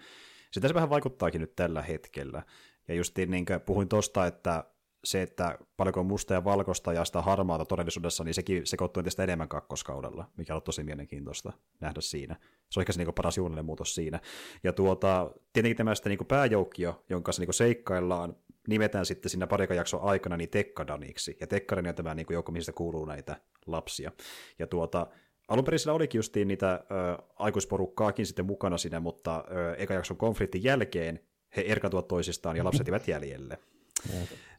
Sitä 0.51 0.67
se 0.67 0.73
vähän 0.73 0.89
vaikuttaakin 0.89 1.41
nyt 1.41 1.55
tällä 1.55 1.81
hetkellä. 1.81 2.43
Ja 2.87 2.95
justiin 2.95 3.31
niin 3.31 3.45
kuin 3.45 3.61
puhuin 3.61 3.89
tuosta, 3.89 4.25
että 4.25 4.63
se, 5.03 5.21
että 5.21 5.57
paljonko 5.77 5.99
on 5.99 6.05
musta 6.05 6.33
ja 6.33 6.43
valkoista 6.43 6.93
ja 6.93 7.05
sitä 7.05 7.21
harmaata 7.21 7.65
todellisuudessa, 7.65 8.23
niin 8.23 8.33
sekin 8.33 8.67
sekoittuu 8.67 9.01
entistä 9.01 9.23
enemmän 9.23 9.47
kakkoskaudella, 9.47 10.29
mikä 10.37 10.55
on 10.55 10.61
tosi 10.61 10.83
mielenkiintoista 10.83 11.53
nähdä 11.79 12.01
siinä. 12.01 12.35
Se 12.69 12.79
on 12.79 12.81
ehkä 12.81 12.93
se 12.93 13.03
niin 13.03 13.13
paras 13.13 13.37
juonellinen 13.37 13.65
muutos 13.65 13.95
siinä. 13.95 14.19
Ja 14.63 14.73
tuota, 14.73 15.31
tietenkin 15.53 15.77
tämä 15.77 15.95
sitten 15.95 16.09
niin 16.09 16.27
pääjoukkio, 16.27 17.03
jonka 17.09 17.25
kanssa 17.25 17.41
niin 17.41 17.53
seikkaillaan, 17.53 18.35
nimetään 18.67 19.05
sitten 19.05 19.29
siinä 19.29 19.47
parikan 19.47 19.77
jakson 19.77 20.01
aikana 20.01 20.37
niin 20.37 20.49
Tekkadaniksi. 20.49 21.37
Ja 21.39 21.47
Tekkadan 21.47 21.87
on 21.87 21.95
tämä 21.95 22.15
niin 22.15 22.27
joukko, 22.29 22.51
mistä 22.51 22.71
kuuluu 22.71 23.05
näitä 23.05 23.35
lapsia. 23.65 24.11
Ja 24.59 24.67
tuota, 24.67 25.07
alun 25.47 25.65
perin 25.65 25.79
sillä 25.79 25.93
olikin 25.93 26.19
justiin 26.19 26.47
niitä 26.47 26.73
ö, 26.73 27.23
aikuisporukkaakin 27.35 28.25
sitten 28.25 28.45
mukana 28.45 28.77
siinä, 28.77 28.99
mutta 28.99 29.43
ö, 29.51 29.75
eka 29.75 29.93
jakson 29.93 30.17
konfliktin 30.17 30.63
jälkeen 30.63 31.19
he 31.57 31.61
erkatuvat 31.61 32.07
toisistaan 32.07 32.57
ja 32.57 32.63
lapset 32.63 32.87
jäävät 32.87 33.07
jäljelle. 33.07 33.57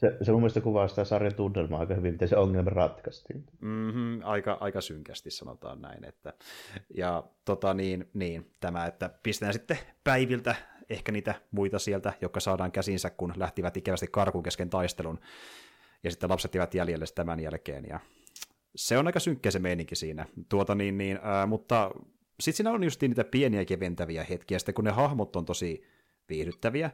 Se, 0.00 0.16
se 0.22 0.32
mun 0.32 0.40
mielestä 0.40 0.60
kuvaa 0.60 0.88
sitä 0.88 1.04
sarjan 1.04 1.34
tunnelmaa 1.34 1.80
aika 1.80 1.94
hyvin, 1.94 2.12
miten 2.12 2.28
se 2.28 2.36
ongelma 2.36 2.70
ratkaistiin. 2.70 3.46
Mm-hmm, 3.60 4.20
aika, 4.24 4.58
aika 4.60 4.80
synkästi 4.80 5.30
sanotaan 5.30 5.82
näin. 5.82 6.04
Että, 6.04 6.32
ja 6.94 7.24
tota 7.44 7.74
niin, 7.74 8.10
niin, 8.14 8.50
tämä, 8.60 8.86
että 8.86 9.10
pistetään 9.22 9.52
sitten 9.52 9.78
päiviltä 10.04 10.54
ehkä 10.90 11.12
niitä 11.12 11.34
muita 11.50 11.78
sieltä, 11.78 12.12
jotka 12.20 12.40
saadaan 12.40 12.72
käsinsä, 12.72 13.10
kun 13.10 13.32
lähtivät 13.36 13.76
ikävästi 13.76 14.06
karkuun 14.10 14.44
kesken 14.44 14.70
taistelun. 14.70 15.20
Ja 16.04 16.10
sitten 16.10 16.30
lapset 16.30 16.54
jäävät 16.54 16.74
jäljelle 16.74 17.04
tämän 17.14 17.40
jälkeen. 17.40 17.84
Ja 17.88 18.00
se 18.76 18.98
on 18.98 19.06
aika 19.06 19.20
synkkä 19.20 19.50
se 19.50 19.58
meininki 19.58 19.96
siinä. 19.96 20.26
Tuota 20.48 20.74
niin, 20.74 20.98
niin, 20.98 21.18
ää, 21.22 21.46
mutta 21.46 21.90
sitten 22.40 22.56
siinä 22.56 22.70
on 22.70 22.84
just 22.84 23.00
niitä 23.02 23.24
pieniä 23.24 23.64
keventäviä 23.64 24.24
hetkiä, 24.24 24.58
sitten 24.58 24.74
kun 24.74 24.84
ne 24.84 24.90
hahmot 24.90 25.36
on 25.36 25.44
tosi 25.44 25.84
viihdyttäviä, 26.28 26.90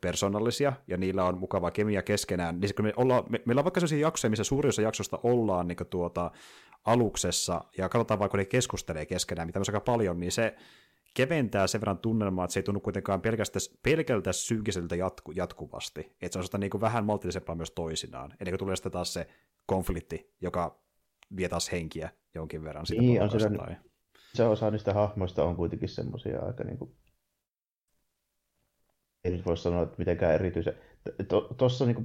persoonallisia, 0.00 0.72
ja 0.86 0.96
niillä 0.96 1.24
on 1.24 1.38
mukava 1.38 1.70
kemia 1.70 2.02
keskenään, 2.02 2.60
niin 2.60 2.74
kun 2.74 2.84
me 2.84 2.92
ollaan, 2.96 3.24
me, 3.28 3.42
meillä 3.44 3.60
on 3.60 3.64
vaikka 3.64 3.80
sellaisia 3.80 4.06
jaksoja, 4.06 4.30
missä 4.30 4.44
suurin 4.44 4.68
osa 4.68 4.82
jaksosta 4.82 5.18
ollaan 5.22 5.68
niin 5.68 5.78
tuota, 5.90 6.30
aluksessa, 6.84 7.64
ja 7.78 7.88
katsotaan 7.88 8.20
vaikka 8.20 8.38
ne 8.38 8.44
keskustelee 8.44 9.06
keskenään, 9.06 9.48
mitä 9.48 9.58
on 9.58 9.64
aika 9.68 9.80
paljon, 9.80 10.20
niin 10.20 10.32
se 10.32 10.54
keventää 11.14 11.66
sen 11.66 11.80
verran 11.80 11.98
tunnelmaa, 11.98 12.44
että 12.44 12.52
se 12.52 12.60
ei 12.60 12.64
tunnu 12.64 12.80
kuitenkaan 12.80 13.20
pelkästään, 13.20 13.76
pelkältä 13.82 14.32
synkiseltä 14.32 14.96
jatku, 14.96 15.32
jatkuvasti. 15.32 16.00
Että 16.00 16.32
se 16.32 16.38
on 16.38 16.44
sitä 16.44 16.58
niin 16.58 16.70
kuin 16.70 16.80
vähän 16.80 17.04
maltillisempaa 17.04 17.54
myös 17.54 17.70
toisinaan, 17.70 18.30
ennen 18.40 18.52
kuin 18.52 18.58
tulee 18.58 18.76
sitten 18.76 18.92
taas 18.92 19.12
se 19.12 19.26
konflikti, 19.66 20.34
joka 20.40 20.82
vie 21.36 21.48
taas 21.48 21.72
henkiä 21.72 22.10
jonkin 22.34 22.64
verran. 22.64 22.84
Niin, 22.90 23.22
on 23.22 23.30
se, 23.30 23.38
se 24.34 24.44
osa 24.44 24.70
niistä 24.70 24.94
hahmoista 24.94 25.44
on 25.44 25.56
kuitenkin 25.56 25.88
semmoisia 25.88 26.40
aika 26.40 26.64
niin 26.64 26.78
kuin 26.78 26.96
ei 29.28 29.36
nyt 29.36 29.46
voi 29.46 29.56
sanoa, 29.56 29.82
että 29.82 29.94
mitenkään 29.98 30.34
erityisen. 30.34 30.74
Tuossa 31.56 31.86
niinku, 31.86 32.04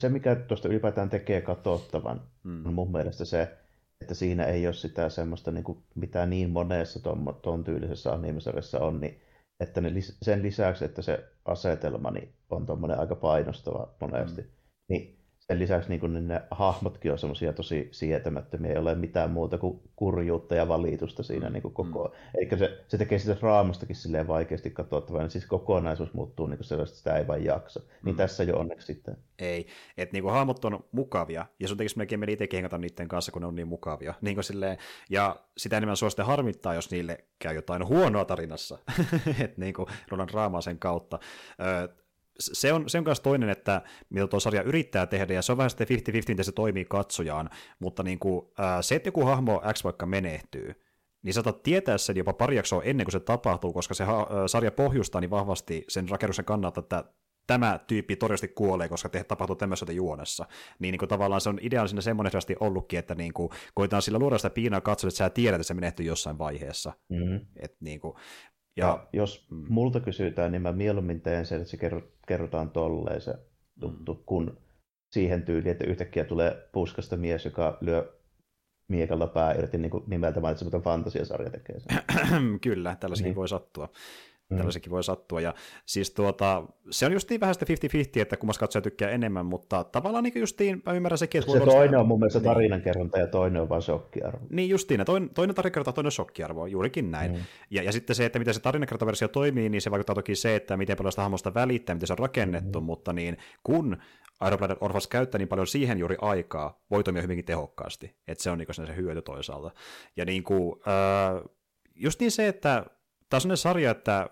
se, 0.00 0.08
mikä 0.08 0.34
tuosta 0.34 0.68
ylipäätään 0.68 1.10
tekee 1.10 1.40
katsottavan, 1.40 2.20
mm. 2.44 2.66
on 2.66 2.74
mun 2.74 2.92
mielestä 2.92 3.24
se, 3.24 3.56
että 4.00 4.14
siinä 4.14 4.44
ei 4.44 4.66
ole 4.66 4.74
sitä 4.74 5.08
semmoista, 5.08 5.50
niin 5.50 5.64
kuin, 5.64 5.78
mitä 5.94 6.26
niin 6.26 6.50
monessa 6.50 7.02
tuon, 7.02 7.38
tuon 7.42 7.64
tyylisessä 7.64 8.12
animesarjassa 8.12 8.80
on, 8.80 9.00
niin 9.00 9.20
että 9.60 9.80
ne, 9.80 9.92
sen 10.22 10.42
lisäksi, 10.42 10.84
että 10.84 11.02
se 11.02 11.24
asetelma 11.44 12.10
niin 12.10 12.34
on 12.50 12.66
tuommoinen 12.66 12.98
aika 12.98 13.16
painostava 13.16 13.94
monesti, 14.00 14.42
mm. 14.42 14.48
niin 14.88 15.15
sen 15.46 15.58
lisäksi 15.58 15.88
niin, 15.88 16.12
niin 16.12 16.28
ne 16.28 16.42
hahmotkin 16.50 17.12
on 17.12 17.18
semmoisia 17.18 17.52
tosi 17.52 17.88
sietämättömiä, 17.92 18.70
ei 18.70 18.78
ole 18.78 18.94
mitään 18.94 19.30
muuta 19.30 19.58
kuin 19.58 19.80
kurjuutta 19.96 20.54
ja 20.54 20.68
valitusta 20.68 21.22
siinä 21.22 21.50
niin 21.50 21.62
kuin 21.62 21.74
koko 21.74 22.04
mm. 22.08 22.40
Eli 22.40 22.58
se, 22.58 22.84
se 22.88 22.98
tekee 22.98 23.18
sitä 23.18 23.36
raamastakin 23.40 23.96
silleen 23.96 24.28
vaikeasti 24.28 24.70
katsottavaa, 24.70 25.22
niin 25.22 25.30
siis 25.30 25.46
kokonaisuus 25.46 26.14
muuttuu 26.14 26.46
niin 26.46 26.64
sellaista, 26.64 26.92
että 26.92 26.98
sitä 26.98 27.16
ei 27.16 27.26
vain 27.26 27.44
jaksa. 27.44 27.80
Niin 28.04 28.14
mm. 28.14 28.16
tässä 28.16 28.44
jo 28.44 28.56
onneksi 28.56 28.86
sitten. 28.86 29.16
Ei, 29.38 29.66
että 29.96 30.12
niin 30.12 30.30
hahmot 30.30 30.64
on 30.64 30.84
mukavia, 30.92 31.46
ja 31.60 31.68
sun 31.68 31.76
tekisi 31.76 31.98
melkein 31.98 32.20
meni 32.20 32.32
itsekin 32.32 32.56
hengata 32.56 32.78
niiden 32.78 33.08
kanssa, 33.08 33.32
kun 33.32 33.42
ne 33.42 33.48
on 33.48 33.56
niin 33.56 33.68
mukavia. 33.68 34.14
Niin 34.26 34.44
silleen, 34.44 34.78
ja 35.10 35.36
sitä 35.56 35.76
enemmän 35.76 35.96
sua 35.96 36.10
sitten 36.10 36.26
harmittaa, 36.26 36.74
jos 36.74 36.90
niille 36.90 37.24
käy 37.38 37.54
jotain 37.54 37.86
huonoa 37.86 38.24
tarinassa, 38.24 38.78
että 39.44 39.60
niin 39.60 39.74
kuin 39.74 39.88
ruudan 40.08 40.28
raamaa 40.32 40.60
sen 40.60 40.78
kautta 40.78 41.18
se 42.38 42.72
on, 42.72 42.88
se 42.88 42.98
on 42.98 43.04
myös 43.04 43.20
toinen, 43.20 43.48
että 43.48 43.82
mitä 44.10 44.26
tuo 44.26 44.40
sarja 44.40 44.62
yrittää 44.62 45.06
tehdä, 45.06 45.34
ja 45.34 45.42
se 45.42 45.52
on 45.52 45.58
vähän 45.58 45.70
sitten 45.70 45.86
50-50, 45.86 46.24
miten 46.28 46.44
se 46.44 46.52
toimii 46.52 46.84
katsojaan, 46.84 47.50
mutta 47.78 48.02
niin 48.02 48.18
kuin, 48.18 48.46
ää, 48.58 48.82
se, 48.82 48.94
että 48.94 49.08
joku 49.08 49.24
hahmo 49.24 49.62
X 49.72 49.84
vaikka 49.84 50.06
menehtyy, 50.06 50.74
niin 51.22 51.34
saatat 51.34 51.62
tietää 51.62 51.98
sen 51.98 52.16
jopa 52.16 52.32
pari 52.32 52.56
jaksoa 52.56 52.82
ennen 52.82 53.04
kuin 53.04 53.12
se 53.12 53.20
tapahtuu, 53.20 53.72
koska 53.72 53.94
se 53.94 54.04
ha- 54.04 54.28
sarja 54.46 54.72
pohjustaa 54.72 55.20
niin 55.20 55.30
vahvasti 55.30 55.84
sen 55.88 56.08
rakennuksen 56.08 56.44
kannalta, 56.44 56.80
että 56.80 57.04
tämä 57.46 57.80
tyyppi 57.86 58.16
todennäköisesti 58.16 58.54
kuolee, 58.54 58.88
koska 58.88 59.08
te 59.08 59.24
tapahtuu 59.24 59.56
tämmöisessä 59.56 59.92
juonessa. 59.92 60.46
Niin, 60.78 60.92
niin 60.92 60.98
kuin 60.98 61.08
tavallaan 61.08 61.40
se 61.40 61.48
on 61.48 61.58
ideaalisena 61.62 62.00
semmoinen 62.00 62.32
ollutkin, 62.60 62.98
että 62.98 63.14
niin 63.14 63.32
kuin, 63.32 63.50
koetaan 63.74 64.02
sillä 64.02 64.18
luoda 64.18 64.38
sitä 64.38 64.50
piinaa 64.50 64.80
katsoa, 64.80 65.08
että 65.08 65.18
sä 65.18 65.30
tiedät, 65.30 65.60
että 65.60 65.68
se 65.68 65.74
menehtyy 65.74 66.06
jossain 66.06 66.38
vaiheessa. 66.38 66.92
Mm-hmm. 67.08 67.46
Et, 67.56 67.76
niin 67.80 68.00
kuin, 68.00 68.14
ja, 68.76 69.06
jos 69.12 69.46
mm. 69.50 69.64
multa 69.68 70.00
kysytään, 70.00 70.52
niin 70.52 70.62
mä 70.62 70.72
mieluummin 70.72 71.20
teen 71.20 71.46
sen, 71.46 71.60
että 71.60 71.70
se 71.70 71.78
kerrotaan 72.26 72.70
tolleen 72.70 73.20
se 73.20 73.34
tuttu, 73.80 74.14
mm. 74.14 74.20
kun 74.26 74.58
siihen 75.12 75.42
tyyliin, 75.42 75.72
että 75.72 75.86
yhtäkkiä 75.86 76.24
tulee 76.24 76.68
puskasta 76.72 77.16
mies, 77.16 77.44
joka 77.44 77.78
lyö 77.80 78.16
miekalla 78.88 79.26
pää 79.26 79.52
irti 79.52 79.78
niin 79.78 79.90
kuin 79.90 80.04
nimeltä 80.06 80.40
mainitsematon 80.40 80.82
fantasiasarja 80.82 81.50
tekee 81.50 81.80
sen. 81.80 81.98
Kyllä, 82.66 82.96
tällaisikin 83.00 83.30
niin. 83.30 83.36
voi 83.36 83.48
sattua. 83.48 83.88
Mm. 84.48 84.56
Tällaisenkin 84.56 84.92
voi 84.92 85.04
sattua. 85.04 85.40
Ja 85.40 85.54
siis 85.86 86.10
tuota, 86.10 86.64
se 86.90 87.06
on 87.06 87.12
just 87.12 87.30
niin 87.30 87.40
vähän 87.40 87.54
sitä 87.54 87.66
50-50, 88.18 88.20
että 88.20 88.36
kummas 88.36 88.58
katsoja 88.58 88.82
tykkää 88.82 89.10
enemmän, 89.10 89.46
mutta 89.46 89.84
tavallaan 89.84 90.24
niin 90.24 90.40
justiin, 90.40 90.82
mä 90.86 90.92
ymmärrän 90.92 91.18
sekin, 91.18 91.38
että... 91.38 91.52
Se 91.52 91.60
toinen 91.60 91.88
sitä... 91.88 92.00
on 92.00 92.08
mun 92.08 92.18
mielestä 92.18 92.38
niin. 92.38 92.44
tarinankerronta 92.44 93.18
ja 93.18 93.26
toinen 93.26 93.62
on 93.62 93.68
vain 93.68 93.82
shokkiarvo. 93.82 94.46
Niin 94.50 94.68
justiin, 94.68 95.04
toinen, 95.04 95.30
toinen 95.30 95.54
tarinankerronta 95.54 95.92
toinen 95.92 96.12
shokkiarvo, 96.12 96.66
juurikin 96.66 97.10
näin. 97.10 97.32
Mm. 97.32 97.38
Ja, 97.70 97.82
ja 97.82 97.92
sitten 97.92 98.16
se, 98.16 98.24
että 98.24 98.38
miten 98.38 98.54
se 98.54 98.60
tarinankerrontaversio 98.60 99.28
toimii, 99.28 99.68
niin 99.68 99.80
se 99.80 99.90
vaikuttaa 99.90 100.14
toki 100.14 100.34
se, 100.34 100.56
että 100.56 100.76
miten 100.76 100.96
paljon 100.96 101.12
sitä 101.12 101.22
hahmosta 101.22 101.54
välittää, 101.54 101.94
miten 101.94 102.06
se 102.06 102.12
on 102.12 102.18
rakennettu, 102.18 102.80
mm. 102.80 102.84
mutta 102.84 103.12
niin 103.12 103.36
kun 103.62 103.96
Blooded 104.38 104.76
Orphans 104.80 105.06
käyttää 105.06 105.38
niin 105.38 105.48
paljon 105.48 105.66
siihen 105.66 105.98
juuri 105.98 106.16
aikaa, 106.20 106.80
voi 106.90 107.04
toimia 107.04 107.22
hyvinkin 107.22 107.44
tehokkaasti. 107.44 108.16
Että 108.28 108.44
se 108.44 108.50
on 108.50 108.58
niin 108.58 108.86
se 108.86 108.96
hyöty 108.96 109.22
toisaalta. 109.22 109.70
Ja 110.16 110.24
niin 110.24 110.42
kuin, 110.42 110.80
äh, 110.88 111.42
just 111.94 112.20
niin 112.20 112.30
se, 112.30 112.48
että 112.48 112.84
tämä 113.30 113.36
on 113.36 113.40
sellainen 113.40 113.56
sarja, 113.56 113.90
että 113.90 114.30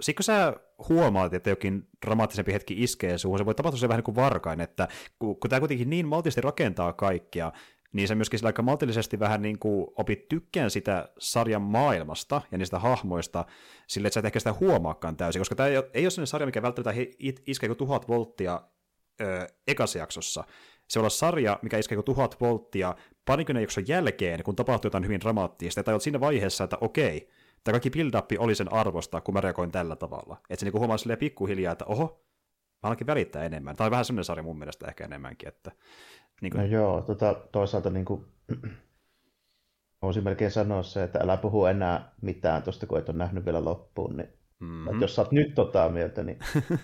sitten 0.00 0.14
kun 0.14 0.24
sä 0.24 0.54
huomaat, 0.88 1.34
että 1.34 1.50
jokin 1.50 1.88
dramaattisempi 2.06 2.52
hetki 2.52 2.82
iskee 2.82 3.18
suuhun, 3.18 3.38
se 3.38 3.46
voi 3.46 3.54
tapahtua 3.54 3.80
se 3.80 3.88
vähän 3.88 3.98
niin 3.98 4.04
kuin 4.04 4.14
varkain, 4.14 4.60
että 4.60 4.88
kun, 5.18 5.40
kun 5.40 5.50
tämä 5.50 5.60
kuitenkin 5.60 5.90
niin 5.90 6.06
maltisesti 6.06 6.40
rakentaa 6.40 6.92
kaikkia, 6.92 7.52
niin 7.92 8.08
se 8.08 8.14
myöskin 8.14 8.40
aika 8.46 8.62
maltillisesti 8.62 9.18
vähän 9.18 9.42
niin 9.42 9.58
kuin 9.58 9.86
opit 9.96 10.28
tykkään 10.28 10.70
sitä 10.70 11.08
sarjan 11.18 11.62
maailmasta 11.62 12.42
ja 12.52 12.58
niistä 12.58 12.78
hahmoista 12.78 13.44
sille, 13.86 14.08
että 14.08 14.14
sä 14.14 14.20
et 14.20 14.26
ehkä 14.26 14.38
sitä 14.38 14.54
huomaakaan 14.60 15.16
täysin, 15.16 15.40
koska 15.40 15.54
tämä 15.54 15.66
ei 15.68 15.76
ole, 15.76 15.90
ei 15.94 16.04
ole 16.04 16.10
sellainen 16.10 16.26
sarja, 16.26 16.46
mikä 16.46 16.62
välttämättä 16.62 17.02
iskee 17.46 17.68
kuin 17.68 17.78
tuhat 17.78 18.08
volttia 18.08 18.60
ö, 19.20 19.46
ekassa 19.66 19.98
jaksossa. 19.98 20.44
Se 20.88 21.00
on 21.00 21.10
sarja, 21.10 21.58
mikä 21.62 21.78
iskee 21.78 21.96
kuin 21.96 22.04
tuhat 22.04 22.40
volttia 22.40 22.94
parikymmenen 23.24 23.62
jakson 23.62 23.88
jälkeen, 23.88 24.42
kun 24.42 24.56
tapahtuu 24.56 24.86
jotain 24.86 25.04
hyvin 25.04 25.20
dramaattista, 25.20 25.82
tai 25.82 25.94
olet 25.94 26.02
siinä 26.02 26.20
vaiheessa, 26.20 26.64
että 26.64 26.78
okei, 26.80 27.30
tämä 27.64 27.72
kaikki 27.72 27.90
build 27.90 28.14
oli 28.38 28.54
sen 28.54 28.72
arvosta, 28.72 29.20
kun 29.20 29.34
mä 29.34 29.40
reagoin 29.40 29.72
tällä 29.72 29.96
tavalla. 29.96 30.36
Että 30.50 30.60
se 30.60 30.66
niin 30.66 30.78
huomaa 30.80 30.98
silleen 30.98 31.18
pikkuhiljaa, 31.18 31.72
että 31.72 31.84
oho, 31.84 32.24
mä 32.82 32.88
ainakin 32.88 33.06
välittää 33.06 33.44
enemmän. 33.44 33.76
Tämä 33.76 33.86
on 33.86 33.90
vähän 33.90 34.04
sellainen 34.04 34.24
sarja 34.24 34.42
mun 34.42 34.58
mielestä 34.58 34.86
ehkä 34.86 35.04
enemmänkin, 35.04 35.48
että 35.48 35.70
niin 36.42 36.52
kuin... 36.52 36.60
No 36.60 36.66
joo, 36.66 37.02
tota, 37.02 37.34
toisaalta 37.52 37.90
niin 37.96 38.04
kuin, 38.04 38.24
voisin 40.02 40.24
melkein 40.24 40.50
sanoa 40.50 40.82
se, 40.82 41.02
että 41.02 41.18
älä 41.22 41.36
puhu 41.36 41.66
enää 41.66 42.14
mitään 42.22 42.62
tuosta, 42.62 42.86
kun 42.86 42.98
et 42.98 43.08
ole 43.08 43.18
nähnyt 43.18 43.44
vielä 43.44 43.64
loppuun. 43.64 44.16
Niin... 44.16 44.28
Mm-hmm. 44.60 45.00
jos 45.00 45.14
sä 45.14 45.22
oot 45.22 45.32
nyt 45.32 45.54
tota 45.54 45.88
mieltä, 45.88 46.22
niin... 46.22 46.38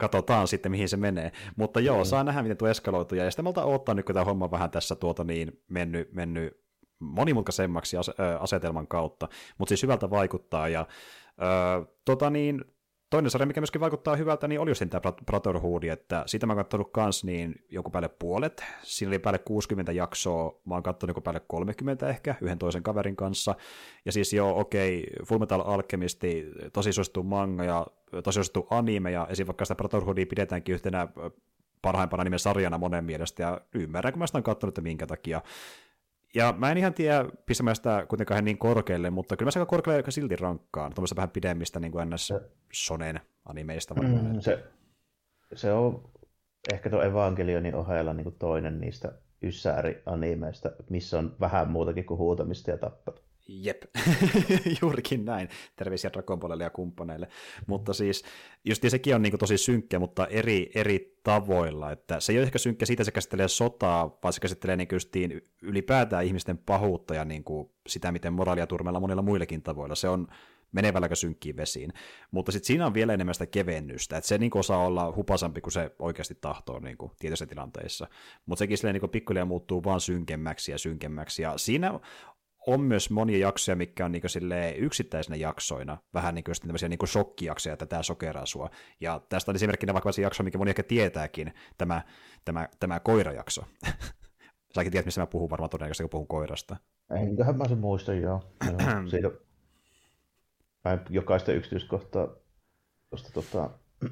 Katsotaan 0.00 0.48
sitten, 0.48 0.72
mihin 0.72 0.88
se 0.88 0.96
menee. 0.96 1.32
Mutta 1.56 1.80
joo, 1.80 1.98
mm. 1.98 2.04
saa 2.04 2.24
nähdä, 2.24 2.42
miten 2.42 2.56
tuo 2.56 2.68
eskaloituu. 2.68 3.18
Ja 3.18 3.30
sitten 3.30 3.44
malta 3.44 3.64
odottaa 3.64 3.94
nyt, 3.94 4.06
kun 4.06 4.14
tämä 4.14 4.24
homma 4.24 4.50
vähän 4.50 4.70
tässä 4.70 4.96
tuota 4.96 5.24
niin 5.24 5.62
mennyt, 5.68 6.12
mennyt 6.12 6.62
monimutkaisemmaksi 7.02 7.96
asetelman 8.40 8.86
kautta, 8.86 9.28
mutta 9.58 9.70
siis 9.70 9.82
hyvältä 9.82 10.10
vaikuttaa. 10.10 10.68
Ja, 10.68 10.86
ö, 11.42 11.86
tota 12.04 12.30
niin, 12.30 12.64
toinen 13.12 13.30
sarja, 13.30 13.46
mikä 13.46 13.60
myöskin 13.60 13.80
vaikuttaa 13.80 14.16
hyvältä, 14.16 14.48
niin 14.48 14.60
oli 14.60 14.70
just 14.70 14.82
tämä 14.90 15.12
Brotherhood, 15.26 15.82
että 15.82 16.22
siitä 16.26 16.46
mä 16.46 16.52
oon 16.52 16.58
katsonut 16.58 16.92
kans 16.92 17.24
niin 17.24 17.54
joku 17.70 17.90
päälle 17.90 18.08
puolet. 18.08 18.64
Siinä 18.82 19.10
oli 19.10 19.18
päälle 19.18 19.38
60 19.38 19.92
jaksoa, 19.92 20.60
mä 20.64 20.74
oon 20.74 20.82
katsonut 20.82 21.10
joku 21.10 21.20
päälle 21.20 21.40
30 21.46 22.08
ehkä, 22.08 22.34
yhden 22.40 22.58
toisen 22.58 22.82
kaverin 22.82 23.16
kanssa. 23.16 23.54
Ja 24.04 24.12
siis 24.12 24.32
joo, 24.32 24.60
okei, 24.60 24.98
okay, 24.98 25.26
Fullmetal 25.26 25.62
Alchemisti, 25.64 26.46
tosi 26.72 26.92
suosittu 26.92 27.22
manga 27.22 27.64
ja 27.64 27.86
tosi 28.24 28.34
suosittu 28.34 28.66
anime, 28.70 29.10
ja 29.10 29.26
esim. 29.30 29.46
vaikka 29.46 29.64
sitä 29.64 29.74
Brotherhoodia 29.74 30.26
pidetäänkin 30.26 30.72
yhtenä 30.72 31.08
parhaimpana 31.82 32.24
nimen 32.24 32.38
sarjana 32.38 32.78
monen 32.78 33.04
mielestä, 33.04 33.42
ja 33.42 33.60
ymmärrän, 33.74 34.12
kun 34.12 34.18
mä 34.18 34.26
sitä 34.26 34.38
on 34.38 34.42
katsonut, 34.42 34.72
että 34.72 34.80
minkä 34.80 35.06
takia. 35.06 35.40
Ja 36.34 36.54
mä 36.58 36.70
en 36.70 36.78
ihan 36.78 36.94
tiedä 36.94 37.24
pistämään 37.46 37.76
sitä 37.76 38.06
kuitenkaan 38.08 38.44
niin 38.44 38.58
korkealle, 38.58 39.10
mutta 39.10 39.36
kyllä 39.36 39.48
mä 39.48 39.60
aika 39.60 39.70
korkealle 39.70 40.10
silti 40.10 40.36
rankkaan, 40.36 40.94
tuommoista 40.94 41.16
vähän 41.16 41.30
pidemmistä 41.30 41.80
niin 41.80 41.92
kuin 41.92 42.10
ns. 42.10 42.32
sonen 42.72 43.20
animeista. 43.44 43.94
Mm, 43.94 44.40
se, 44.40 44.64
se 45.54 45.72
on 45.72 46.10
ehkä 46.72 46.90
tuo 46.90 47.02
Evangelionin 47.02 47.74
ohella 47.74 48.12
niin 48.12 48.24
kuin 48.24 48.36
toinen 48.38 48.80
niistä 48.80 49.12
ysääri-animeista, 49.42 50.70
missä 50.90 51.18
on 51.18 51.36
vähän 51.40 51.70
muutakin 51.70 52.04
kuin 52.04 52.18
huutamista 52.18 52.70
ja 52.70 52.78
tappelu. 52.78 53.16
Jep, 53.48 53.82
juurikin 54.82 55.24
näin. 55.24 55.48
Terveisiä 55.76 56.10
Dragon 56.12 56.40
Ballille 56.40 56.64
ja 56.64 56.70
kumppaneille. 56.70 57.28
Mutta 57.66 57.92
siis, 57.92 58.24
just 58.64 58.82
sekin 58.88 59.14
on 59.14 59.22
niin 59.22 59.32
kuin 59.32 59.38
tosi 59.38 59.58
synkkä, 59.58 59.98
mutta 59.98 60.26
eri, 60.26 60.70
eri 60.74 61.18
tavoilla. 61.22 61.92
Että 61.92 62.20
se 62.20 62.32
ei 62.32 62.38
ole 62.38 62.42
ehkä 62.42 62.58
synkkä 62.58 62.86
siitä, 62.86 63.02
että 63.02 63.04
se 63.04 63.12
käsittelee 63.12 63.48
sotaa, 63.48 64.18
vaan 64.22 64.32
se 64.32 64.40
käsittelee 64.40 64.76
niin 64.76 64.88
justiin 64.92 65.44
ylipäätään 65.62 66.24
ihmisten 66.24 66.58
pahuutta 66.58 67.14
ja 67.14 67.24
niin 67.24 67.44
kuin 67.44 67.70
sitä, 67.86 68.12
miten 68.12 68.32
moraalia 68.32 68.66
turmella 68.66 69.00
monilla 69.00 69.22
muillakin 69.22 69.62
tavoilla. 69.62 69.94
Se 69.94 70.08
on 70.08 70.26
menevällä 70.72 71.04
aika 71.04 71.14
synkkiin 71.14 71.56
vesiin. 71.56 71.92
Mutta 72.30 72.52
sitten 72.52 72.66
siinä 72.66 72.86
on 72.86 72.94
vielä 72.94 73.14
enemmän 73.14 73.34
sitä 73.34 73.46
kevennystä, 73.46 74.16
että 74.16 74.28
se 74.28 74.38
niin 74.38 74.50
osaa 74.54 74.86
olla 74.86 75.12
hupasampi 75.16 75.60
kuin 75.60 75.72
se 75.72 75.90
oikeasti 75.98 76.34
tahtoo 76.40 76.80
niin 76.80 76.96
kuin 76.96 77.12
tietyissä 77.18 77.46
tilanteissa. 77.46 78.06
Mutta 78.46 78.58
sekin 78.58 78.78
silleen 78.78 79.00
niin 79.00 79.10
pikkuhiljaa 79.10 79.44
muuttuu 79.44 79.84
vaan 79.84 80.00
synkemmäksi 80.00 80.72
ja 80.72 80.78
synkemmäksi. 80.78 81.42
Ja 81.42 81.58
siinä 81.58 82.00
on 82.66 82.80
myös 82.80 83.10
monia 83.10 83.38
jaksoja, 83.38 83.76
mikä 83.76 84.04
on 84.04 84.12
niin 84.12 84.22
yksittäisinä 84.76 85.36
jaksoina, 85.36 85.98
vähän 86.14 86.34
niin 86.34 86.44
kuin 86.44 86.54
tämmöisiä 86.60 86.88
niin 86.88 86.98
shokkijaksoja, 87.06 87.72
että 87.72 87.86
tämä 87.86 88.02
sokeraa 88.02 88.46
sua. 88.46 88.70
Ja 89.00 89.20
tästä 89.28 89.50
on 89.50 89.56
esimerkkinä 89.56 89.92
vaikka 89.92 90.12
se 90.12 90.22
jakso, 90.22 90.42
mikä 90.42 90.58
moni 90.58 90.70
ehkä 90.70 90.82
tietääkin, 90.82 91.54
tämä, 91.78 92.02
tämä, 92.44 92.68
tämä 92.80 93.00
koirajakso. 93.00 93.62
Säkin 94.74 94.92
tiedät, 94.92 95.04
missä 95.06 95.20
mä 95.20 95.26
puhun 95.26 95.50
varmaan 95.50 95.70
todennäköisesti, 95.70 96.02
kun 96.02 96.10
puhun 96.10 96.26
koirasta. 96.26 96.76
Enköhän 97.10 97.56
mä 97.56 97.68
sen 97.68 97.78
muista, 97.78 98.14
joo. 98.14 98.42
joo. 98.66 98.78
Siitä, 99.10 99.30
mä 100.84 100.98
jokaista 101.10 101.52
yksityiskohtaa 101.52 102.28
tuosta 103.10 103.32
tota, 103.32 103.70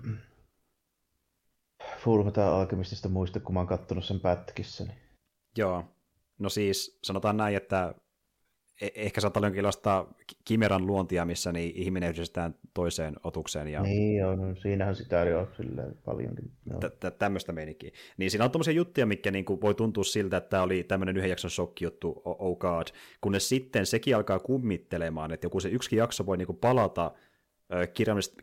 Fullmetal 1.98 2.52
Alchemistista 2.52 3.08
muista, 3.08 3.40
kun 3.40 3.54
mä 3.54 3.60
oon 3.60 3.66
kattonut 3.66 4.04
sen 4.04 4.20
pätkissä. 4.20 4.84
Niin... 4.84 4.98
Joo, 5.56 5.84
no 6.38 6.48
siis 6.48 6.98
sanotaan 7.04 7.36
näin, 7.36 7.56
että 7.56 7.94
ehkä 8.94 9.20
saattaa 9.20 9.42
jonkinlaista 9.42 10.06
kimeran 10.44 10.86
luontia, 10.86 11.24
missä 11.24 11.52
niin 11.52 11.72
ihminen 11.76 12.10
yhdistetään 12.10 12.54
toiseen 12.74 13.16
otukseen. 13.24 13.68
Ja... 13.68 13.82
Niin 13.82 14.16
joo, 14.16 14.36
no, 14.36 14.54
siinähän 14.54 14.96
sitä 14.96 15.20
on 15.20 15.48
silleen 15.56 15.94
paljonkin. 16.04 16.50
Tämmöistä 17.18 17.52
meininkiä. 17.52 17.90
Niin 18.16 18.30
siinä 18.30 18.44
on 18.44 18.50
tämmöisiä 18.50 18.74
juttuja, 18.74 19.06
mikä 19.06 19.30
niinku 19.30 19.60
voi 19.60 19.74
tuntua 19.74 20.04
siltä, 20.04 20.36
että 20.36 20.50
tämä 20.50 20.62
oli 20.62 20.84
tämmöinen 20.84 21.16
yhden 21.16 21.30
jakson 21.30 21.50
shokki-juttu, 21.50 22.22
oh, 22.24 22.36
oh 22.38 22.58
god, 22.58 22.86
kunnes 23.20 23.48
sitten 23.48 23.86
sekin 23.86 24.16
alkaa 24.16 24.38
kummittelemaan, 24.38 25.32
että 25.32 25.46
joku 25.46 25.60
se 25.60 25.68
yksi 25.68 25.96
jakso 25.96 26.26
voi 26.26 26.36
niinku 26.36 26.52
palata 26.52 27.12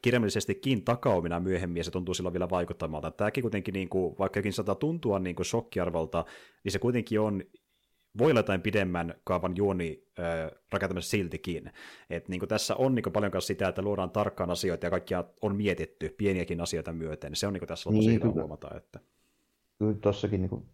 kirjaimellisestikin 0.02 0.84
takaumina 0.84 1.40
myöhemmin, 1.40 1.78
ja 1.78 1.84
se 1.84 1.92
tuntuu 1.92 2.14
silloin 2.14 2.34
vielä 2.34 2.50
vaikuttamalta. 2.50 3.12
Tämäkin 3.12 3.42
kuitenkin, 3.42 3.74
niin 3.74 3.90
kuin, 3.90 4.16
vaikka 4.20 4.40
saattaa 4.52 4.76
tuntua 4.76 5.20
niin 5.20 5.36
kuin 5.36 5.46
shokkiarvolta, 5.46 6.26
niin 6.64 6.72
se 6.72 6.80
kuitenkin 6.80 7.20
on 7.20 7.44
voi 8.18 8.32
olla 8.32 8.40
jotain 8.40 8.62
pidemmän 8.62 9.14
kaavan 9.24 9.58
juoni 9.58 10.04
äh, 10.20 10.52
rakentamassa 10.72 11.10
siltikin. 11.10 11.72
Et, 12.10 12.28
niin 12.28 12.48
tässä 12.48 12.76
on 12.76 12.96
niin 12.96 13.14
paljon 13.14 13.32
myös 13.32 13.48
sitä, 13.48 13.68
että 13.68 13.82
luodaan 13.82 14.10
tarkkaan 14.10 14.50
asioita 14.50 14.86
ja 14.86 14.90
kaikkia 14.90 15.24
on 15.42 15.56
mietitty 15.56 16.16
pieniäkin 16.18 16.62
asioita 16.62 16.94
myöten. 16.94 17.36
Se 17.36 17.48
on 17.48 17.54
niin 17.54 17.68
tässä 17.68 17.90
tosi 17.90 18.00
niin, 18.00 18.14
hyvä 18.14 18.32
huomata. 18.32 18.78
Että... 18.78 19.00
Kyllä 19.80 19.94
tuossakin, 19.94 20.42
niin 20.42 20.50
kuin, 20.50 20.66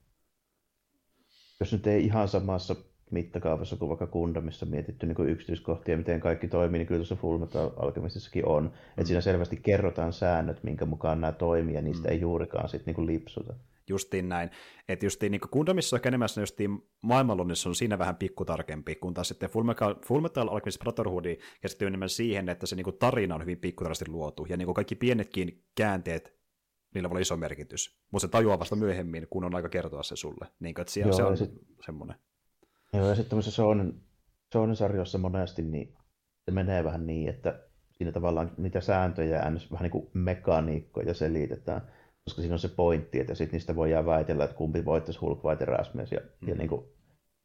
jos 1.59 1.73
nyt 1.73 1.87
ei 1.87 2.05
ihan 2.05 2.27
samassa 2.27 2.75
mittakaavassa 3.11 3.75
kuin 3.75 3.89
vaikka 3.89 4.07
Gundamissa 4.07 4.65
mietitty 4.65 5.05
niin 5.05 5.15
kuin 5.15 5.29
yksityiskohtia, 5.29 5.97
miten 5.97 6.19
kaikki 6.19 6.47
toimii, 6.47 6.77
niin 6.77 6.87
kyllä 6.87 6.99
tuossa 6.99 7.15
Fullmetal 7.15 7.71
Alchemistissakin 7.77 8.45
on. 8.45 8.63
Mm. 8.63 8.69
Että 8.69 9.05
siinä 9.05 9.21
selvästi 9.21 9.59
kerrotaan 9.63 10.13
säännöt, 10.13 10.63
minkä 10.63 10.85
mukaan 10.85 11.21
nämä 11.21 11.31
toimii, 11.31 11.75
ja 11.75 11.81
niistä 11.81 12.07
mm. 12.07 12.11
ei 12.11 12.21
juurikaan 12.21 12.69
sit 12.69 12.85
niin 12.85 12.95
kuin 12.95 13.07
lipsuta 13.07 13.53
justiin 13.89 14.29
näin. 14.29 14.49
Että 14.87 15.05
justiin 15.05 15.31
niin 15.31 15.41
Gundamissa 15.51 15.95
on 15.95 15.97
ehkä 15.97 16.09
enemmän 16.09 16.29
justiin 16.39 16.89
maailmanluonnissa 17.01 17.69
on 17.69 17.75
siinä 17.75 17.99
vähän 17.99 18.15
pikkutarkempi, 18.15 18.95
kun 18.95 19.13
taas 19.13 19.27
sitten 19.27 19.49
Fullmetal, 19.49 19.95
Fullmetal 20.05 20.47
Alchemist 20.47 20.79
Brotherhood 20.79 21.25
keskittyy 21.61 21.87
enemmän 21.87 22.09
siihen, 22.09 22.49
että 22.49 22.65
se 22.65 22.75
niin 22.75 22.83
kuin 22.83 22.97
tarina 22.97 23.35
on 23.35 23.41
hyvin 23.41 23.57
pikkutarkasti 23.57 24.07
luotu, 24.07 24.45
ja 24.49 24.57
niin 24.57 24.65
kuin 24.65 24.75
kaikki 24.75 24.95
pienetkin 24.95 25.63
käänteet, 25.75 26.43
niillä 26.93 27.09
voi 27.09 27.15
olla 27.15 27.21
iso 27.21 27.37
merkitys. 27.37 27.99
Mutta 28.11 28.27
se 28.27 28.31
tajuaa 28.31 28.59
vasta 28.59 28.75
myöhemmin, 28.75 29.27
kun 29.29 29.43
on 29.43 29.55
aika 29.55 29.69
kertoa 29.69 30.03
se 30.03 30.15
sulle. 30.15 30.47
Niin 30.59 30.75
kuin, 30.75 30.81
että 30.81 30.93
siellä, 30.93 31.09
Joo, 31.09 31.17
se 31.17 31.23
on 31.23 31.37
sit, 31.37 31.51
semmoinen. 31.85 32.15
Joo, 32.93 33.07
ja 33.07 33.15
sitten 33.15 33.29
tämmöisessä 33.29 33.55
Shonen, 33.55 33.93
Shonen 34.51 34.75
sarjoissa 34.75 35.17
monesti 35.17 35.61
niin 35.61 35.95
se 36.45 36.51
menee 36.51 36.83
vähän 36.83 37.07
niin, 37.07 37.29
että 37.29 37.59
siinä 37.91 38.11
tavallaan 38.11 38.51
niitä 38.57 38.81
sääntöjä 38.81 39.35
ja 39.35 39.51
vähän 39.71 39.83
niin 39.83 39.91
kuin 39.91 40.09
mekaniikkoja 40.13 41.13
selitetään 41.13 41.91
koska 42.25 42.41
siinä 42.41 42.55
on 42.55 42.59
se 42.59 42.67
pointti, 42.67 43.19
että 43.19 43.35
sitten 43.35 43.57
niistä 43.57 43.75
voidaan 43.75 44.05
väitellä, 44.05 44.43
että 44.43 44.57
kumpi 44.57 44.85
voittaisi 44.85 45.19
Hulk 45.19 45.43
vai 45.43 45.55
Teräsmies. 45.55 46.11
Ja, 46.11 46.19
mm. 46.41 46.47
ja, 46.47 46.55
niin 46.55 46.69
kuin, 46.69 46.85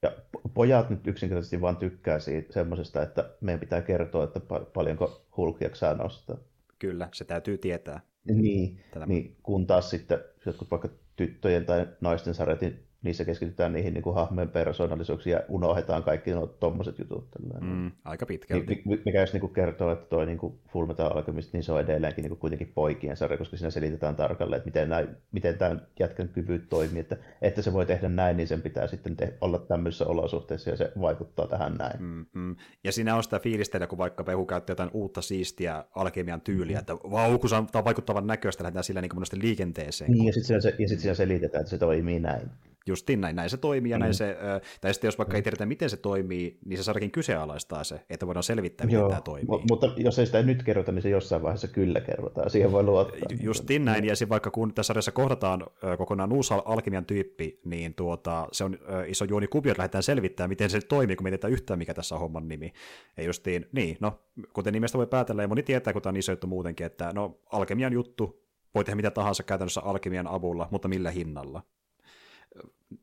ja 0.03 0.13
pojat 0.55 0.91
nyt 0.91 1.07
yksinkertaisesti 1.07 1.61
vaan 1.61 1.77
tykkää 1.77 2.19
siitä 2.19 2.53
semmoisesta, 2.53 3.03
että 3.03 3.31
meidän 3.41 3.61
pitää 3.61 3.83
kertoa, 3.83 4.25
että 4.25 4.41
paljonko 4.75 5.27
Hulk 5.37 5.61
jaksaa 5.61 5.95
nostaa. 5.95 6.37
Kyllä, 6.79 7.09
se 7.15 7.25
täytyy 7.25 7.59
tietää. 7.59 8.01
Niin, 8.25 8.81
niin 9.07 9.37
kun 9.43 9.67
taas 9.67 9.91
sitten 9.91 10.19
jotkut 10.47 10.71
vaikka 10.71 10.89
tyttöjen 11.17 11.67
tai 11.67 11.87
naisten 12.01 12.35
sarjat, 12.35 12.61
niin 12.61 12.88
niissä 13.03 13.25
keskitytään 13.25 13.73
niihin 13.73 13.95
niin 13.95 14.03
kuin 14.03 14.15
hahmojen 14.15 14.49
persoonallisuuksiin 14.49 15.33
ja 15.33 15.41
unohdetaan 15.49 16.03
kaikki 16.03 16.31
nuo 16.31 16.47
tommoset 16.47 16.99
jutut. 16.99 17.29
Mm, 17.61 17.91
aika 18.05 18.27
pitkälti. 18.27 18.83
Mikä 19.05 19.21
jos 19.21 19.33
niin 19.33 19.41
kuin 19.41 19.53
kertoo, 19.53 19.93
että 19.93 20.07
toi 20.07 20.27
niin 20.27 20.39
kuin 20.39 20.59
Full 20.73 20.87
Metal 20.87 21.17
Alchemist, 21.17 21.53
niin 21.53 21.63
se 21.63 21.73
on 21.73 21.81
edelleenkin 21.81 22.23
niin 22.23 22.31
kuin 22.31 22.39
kuitenkin 22.39 22.73
poikien 22.75 23.17
sarja, 23.17 23.39
koska 23.39 23.57
siinä 23.57 23.71
selitetään 23.71 24.17
tarkalleen, 24.17 24.59
että 24.59 24.69
miten, 24.69 24.89
näin, 24.89 25.09
miten 25.33 25.59
tämä 25.59 25.77
jätkän 26.01 26.29
kyvyt 26.29 26.69
toimii, 26.69 27.01
että, 27.01 27.17
että 27.43 27.63
se 27.63 27.73
voi 27.73 27.87
tehdä 27.87 28.09
näin, 28.09 28.37
niin 28.37 28.49
sen 28.49 28.63
pitää 28.63 28.87
sitten 28.87 29.17
te- 29.17 29.35
olla 29.41 29.59
tämmöisissä 29.59 30.07
olosuhteissa 30.07 30.71
ja 30.71 30.77
se 30.77 30.93
vaikuttaa 31.01 31.47
tähän 31.47 31.75
näin. 31.75 32.03
Mm-hmm. 32.03 32.57
Ja 32.85 32.93
siinä 32.93 33.17
on 33.17 33.23
sitä 33.23 33.39
fiilistä, 33.39 33.87
kun 33.87 33.99
vaikka 33.99 34.25
Pehu 34.25 34.47
käyttää 34.47 34.73
jotain 34.73 34.91
uutta 34.93 35.23
siistiä 35.23 35.85
alkemian 35.95 36.41
tyyliä, 36.41 36.79
mm-hmm. 36.79 36.95
että 36.95 37.11
vau, 37.11 37.39
kun 37.39 37.51
tämä 37.51 37.67
on 37.75 37.85
vaikuttavan 37.85 38.27
näköistä, 38.27 38.65
lähdetään 38.65 38.85
sillä 38.85 39.01
niin 39.01 39.11
kuin 39.11 39.43
liikenteeseen. 39.43 40.11
Niin, 40.11 40.27
ja 40.27 40.33
sitten 40.33 40.63
siinä, 40.63 40.77
ja 40.79 40.89
sit 40.89 41.01
siinä 41.01 41.15
selitetään, 41.15 41.61
että 41.61 41.71
se 41.71 41.79
toimii 41.79 42.21
näin. 42.21 42.51
Justiin 42.87 43.21
näin, 43.21 43.37
näin 43.37 43.51
se 43.51 43.57
toimii, 43.57 43.91
ja 43.91 43.99
mm. 43.99 44.01
näin 44.01 44.15
se, 44.15 44.37
tai 44.81 44.95
sitten 44.95 45.09
jos 45.09 45.19
vaikka 45.19 45.37
ei 45.37 45.43
tiedetä, 45.43 45.67
miten 45.67 45.91
se 45.91 45.97
toimii, 45.97 46.59
niin 46.65 46.79
se 46.79 46.83
saadakin 46.83 47.11
kyseenalaistaa 47.11 47.85
se, 47.85 48.01
että 48.11 48.27
voidaan 48.27 48.43
selvittää, 48.43 48.87
miten 48.87 49.01
Joo, 49.01 49.09
tämä 49.09 49.21
toimii. 49.21 49.47
Mutta 49.71 49.93
jos 49.97 50.19
ei 50.19 50.27
sitä 50.27 50.43
nyt 50.43 50.63
kerrota, 50.63 50.93
niin 50.93 51.03
se 51.03 51.09
jossain 51.09 51.43
vaiheessa 51.43 51.69
kyllä 51.69 52.01
kerrotaan, 52.01 52.51
siihen 52.51 52.73
voi 52.73 52.83
luottaa. 52.83 53.19
Justiin 53.41 53.85
näin, 53.85 54.05
ja 54.05 54.17
sitten 54.17 54.29
vaikka 54.29 54.51
kun 54.51 54.75
tässä 54.75 54.87
sarjassa 54.87 55.13
kohdataan 55.13 55.67
kokonaan 55.99 56.33
uusi 56.33 56.55
alkemian 56.65 57.05
tyyppi, 57.05 57.61
niin 57.65 57.95
tuota, 57.95 58.49
se 58.53 58.65
on 58.65 58.79
iso 59.07 59.25
juoni 59.25 59.47
kuvio, 59.47 59.73
että 59.73 59.81
lähdetään 59.81 60.03
selvittämään, 60.03 60.51
miten 60.51 60.71
se 60.71 60.81
toimii, 60.81 61.17
kun 61.17 61.25
mietitään 61.25 61.53
yhtään, 61.53 61.79
mikä 61.79 61.95
tässä 61.95 62.15
on 62.15 62.21
homman 62.21 62.49
nimi. 62.49 62.73
Ja 63.17 63.23
justiin, 63.23 63.67
niin, 63.73 63.97
no, 64.01 64.21
kuten 64.53 64.73
nimestä 64.73 64.99
voi 64.99 65.07
päätellä, 65.07 65.43
ja 65.43 65.49
moni 65.49 65.63
tietää, 65.63 65.93
kun 65.93 66.03
tämä 66.03 66.11
on 66.11 66.17
iso 66.17 66.33
juttu 66.33 66.47
muutenkin, 66.47 66.87
että 66.87 67.13
no, 67.15 67.41
alkemian 67.53 67.93
juttu, 67.93 68.45
voi 68.75 68.85
tehdä 68.85 68.97
mitä 68.97 69.11
tahansa 69.11 69.43
käytännössä 69.43 69.81
alkemian 69.81 70.27
avulla, 70.27 70.69
mutta 70.71 70.89
millä 70.89 71.11
hinnalla 71.11 71.63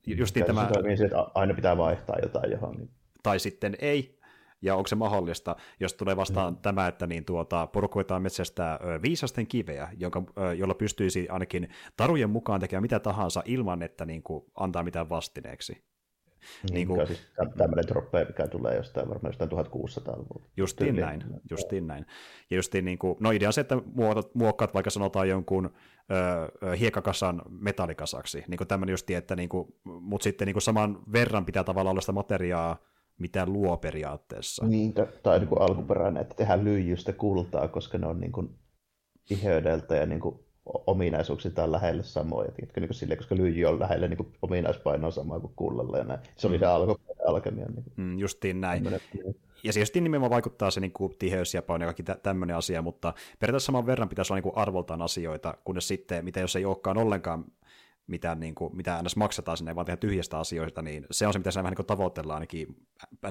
justiin 0.07 0.45
tämä... 0.45 0.69
Toimii 0.73 0.97
että 1.05 1.27
aina 1.35 1.53
pitää 1.53 1.77
vaihtaa 1.77 2.15
jotain 2.21 2.51
johonkin. 2.51 2.89
Tai 3.23 3.39
sitten 3.39 3.77
ei, 3.79 4.19
ja 4.61 4.75
onko 4.75 4.87
se 4.87 4.95
mahdollista, 4.95 5.55
jos 5.79 5.93
tulee 5.93 6.15
vastaan 6.15 6.53
mm. 6.53 6.59
tämä, 6.61 6.87
että 6.87 7.07
niin 7.07 7.25
tuota, 7.25 7.67
porukkoitaan 7.67 8.21
metsästä 8.21 8.79
viisasten 9.01 9.47
kiveä, 9.47 9.89
jonka, 9.97 10.23
jolla 10.57 10.73
pystyisi 10.73 11.29
ainakin 11.29 11.69
tarujen 11.97 12.29
mukaan 12.29 12.59
tekemään 12.59 12.81
mitä 12.81 12.99
tahansa 12.99 13.43
ilman, 13.45 13.81
että 13.81 14.05
niin 14.05 14.23
kuin, 14.23 14.45
antaa 14.55 14.83
mitään 14.83 15.09
vastineeksi. 15.09 15.83
Niin, 16.63 16.73
niin 16.73 16.87
kuin, 16.87 17.07
siis 17.07 17.19
tämmöinen 17.57 17.87
troppe, 17.87 18.25
mikä 18.25 18.47
tulee 18.47 18.75
jostain 18.75 19.09
varmaan 19.09 19.29
jostain 19.29 19.51
1600-luvulta. 19.51 20.47
Justiin 20.57 20.95
Tyyliin. 20.95 21.05
näin, 21.05 21.41
justiin 21.51 21.87
näin. 21.87 22.05
Ja 22.49 22.55
justiin 22.57 22.85
niin 22.85 22.97
kuin, 22.97 23.17
no 23.19 23.31
idea 23.31 23.49
on 23.49 23.53
se, 23.53 23.61
että 23.61 23.75
muokkaat 24.33 24.73
vaikka 24.73 24.89
sanotaan 24.89 25.29
jonkun 25.29 25.69
ö, 26.63 26.75
hiekkakasan 26.75 27.41
metallikasaksi, 27.49 28.43
niin 28.47 28.57
kuin 28.57 28.67
tämmöinen 28.67 28.93
justi, 28.93 29.13
että 29.13 29.35
niin 29.35 29.49
kuin, 29.49 29.75
mutta 29.83 30.23
sitten 30.23 30.45
niin 30.45 30.53
kuin 30.53 30.61
saman 30.61 30.99
verran 31.13 31.45
pitää 31.45 31.63
tavallaan 31.63 31.91
olla 31.91 32.01
sitä 32.01 32.11
materiaa, 32.11 32.77
mitä 33.19 33.45
luo 33.45 33.77
periaatteessa. 33.77 34.65
Niin, 34.65 34.93
tai 35.23 35.39
niin 35.39 35.49
kuin 35.49 35.61
alkuperäinen, 35.61 36.21
että 36.21 36.35
tehdään 36.35 36.63
lyijystä 36.63 37.13
kultaa, 37.13 37.67
koska 37.67 37.97
ne 37.97 38.07
on 38.07 38.19
niin 38.19 38.31
kuin 38.31 38.49
iheydeltä 39.29 39.95
ja 39.95 40.05
niin 40.05 40.19
kuin 40.19 40.44
ominaisuuksiltaan 40.65 41.71
lähelle 41.71 42.03
samoja, 42.03 42.51
tiedätkö, 42.51 42.79
niin 42.81 42.87
kuin 42.87 42.95
sille, 42.95 43.15
koska 43.15 43.35
lyijy 43.35 43.65
on 43.65 43.79
lähellä 43.79 44.07
niin 44.07 44.33
ominaispainoa 44.41 45.11
samaa 45.11 45.39
kuin 45.39 45.53
kullalla 45.55 45.97
ja 45.97 46.03
näin. 46.03 46.19
Se 46.35 46.47
oli 46.47 46.57
mm. 46.57 46.59
se 46.59 46.65
alkuperäinen 46.65 47.27
alkemia. 47.27 47.65
Niin 47.65 47.85
mm, 47.95 48.19
justiin 48.19 48.61
näin. 48.61 48.87
Ja 49.63 49.73
se 49.73 49.79
justiin 49.79 50.03
nimenomaan 50.03 50.31
vaikuttaa 50.31 50.71
se 50.71 50.79
niin 50.79 50.91
kuin, 50.91 51.15
tiheys 51.19 51.53
ja 51.53 51.61
paino 51.61 51.83
ja 51.83 51.87
kaikki 51.87 52.03
tä- 52.03 52.19
tämmöinen 52.23 52.55
asia, 52.55 52.81
mutta 52.81 53.13
periaatteessa 53.39 53.65
saman 53.65 53.85
verran 53.85 54.09
pitäisi 54.09 54.33
olla 54.33 54.37
niin 54.37 54.53
kuin 54.53 54.57
arvoltaan 54.57 55.01
asioita, 55.01 55.57
kunnes 55.63 55.87
sitten, 55.87 56.25
mitä 56.25 56.39
jos 56.39 56.55
ei 56.55 56.65
olekaan 56.65 56.97
ollenkaan 56.97 57.45
mitä, 58.07 58.35
niin 58.35 58.55
kuin, 58.55 58.75
mitä 58.75 59.01
ns. 59.03 59.15
maksetaan 59.15 59.57
sinne, 59.57 59.75
vaan 59.75 59.85
tehdä 59.85 59.97
tyhjistä 59.97 60.39
asioista, 60.39 60.81
niin 60.81 61.05
se 61.11 61.27
on 61.27 61.33
se, 61.33 61.39
mitä 61.39 61.51
siinä 61.51 61.63
vähän 61.63 61.75
niin 61.77 61.85
tavoitellaan 61.85 62.35
ainakin 62.35 62.67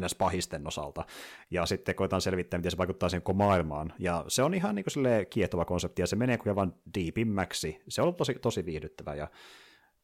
ns. 0.00 0.14
pahisten 0.14 0.66
osalta. 0.66 1.04
Ja 1.50 1.66
sitten 1.66 1.94
koetaan 1.94 2.22
selvittää, 2.22 2.58
miten 2.58 2.70
se 2.70 2.78
vaikuttaa 2.78 3.08
siihen 3.08 3.22
koko 3.22 3.36
maailmaan. 3.36 3.92
Ja 3.98 4.24
se 4.28 4.42
on 4.42 4.54
ihan 4.54 4.74
niin 4.74 4.84
kuin 4.94 5.26
kiehtova 5.30 5.64
konsepti, 5.64 6.02
ja 6.02 6.06
se 6.06 6.16
menee 6.16 6.38
kuin 6.38 6.56
vaan 6.56 6.74
deepimmäksi. 6.98 7.82
Se 7.88 8.02
on 8.02 8.14
tosi, 8.14 8.34
tosi 8.34 8.66
viihdyttävä, 8.66 9.14
ja 9.14 9.28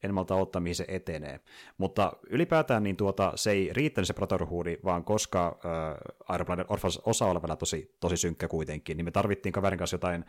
en 0.02 0.14
malta 0.14 0.34
ottaa, 0.34 0.60
mihin 0.60 0.74
se 0.74 0.84
etenee. 0.88 1.40
Mutta 1.78 2.12
ylipäätään 2.30 2.82
niin 2.82 2.96
tuota, 2.96 3.32
se 3.34 3.50
ei 3.50 3.70
riittänyt 3.72 4.06
se 4.06 4.14
Brotherhood, 4.14 4.66
vaan 4.84 5.04
koska 5.04 5.58
äh, 6.28 6.34
Iron 6.34 6.64
Orphans 6.68 6.98
osa 6.98 7.26
oli 7.26 7.42
vielä 7.42 7.56
tosi, 7.56 7.96
tosi 8.00 8.16
synkkä 8.16 8.48
kuitenkin, 8.48 8.96
niin 8.96 9.04
me 9.04 9.10
tarvittiin 9.10 9.52
kaverin 9.52 9.78
kanssa 9.78 9.94
jotain 9.94 10.24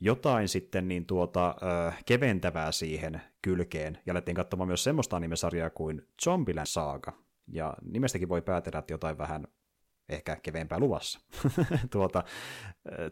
jotain 0.00 0.48
sitten 0.48 0.88
niin 0.88 1.06
tuota, 1.06 1.54
äh, 1.86 2.04
keventävää 2.06 2.72
siihen 2.72 3.20
kylkeen, 3.42 3.98
ja 4.06 4.12
alettiin 4.12 4.34
katsomaan 4.34 4.68
myös 4.68 4.84
semmoista 4.84 5.16
animesarjaa 5.16 5.70
kuin 5.70 6.02
Zombieland 6.24 6.66
Saga, 6.66 7.12
ja 7.48 7.74
nimestäkin 7.82 8.28
voi 8.28 8.42
päätellä, 8.42 8.78
että 8.78 8.92
jotain 8.92 9.18
vähän 9.18 9.46
ehkä 10.08 10.36
keveempää 10.36 10.78
luvassa. 10.78 11.20
tuota, 11.90 12.24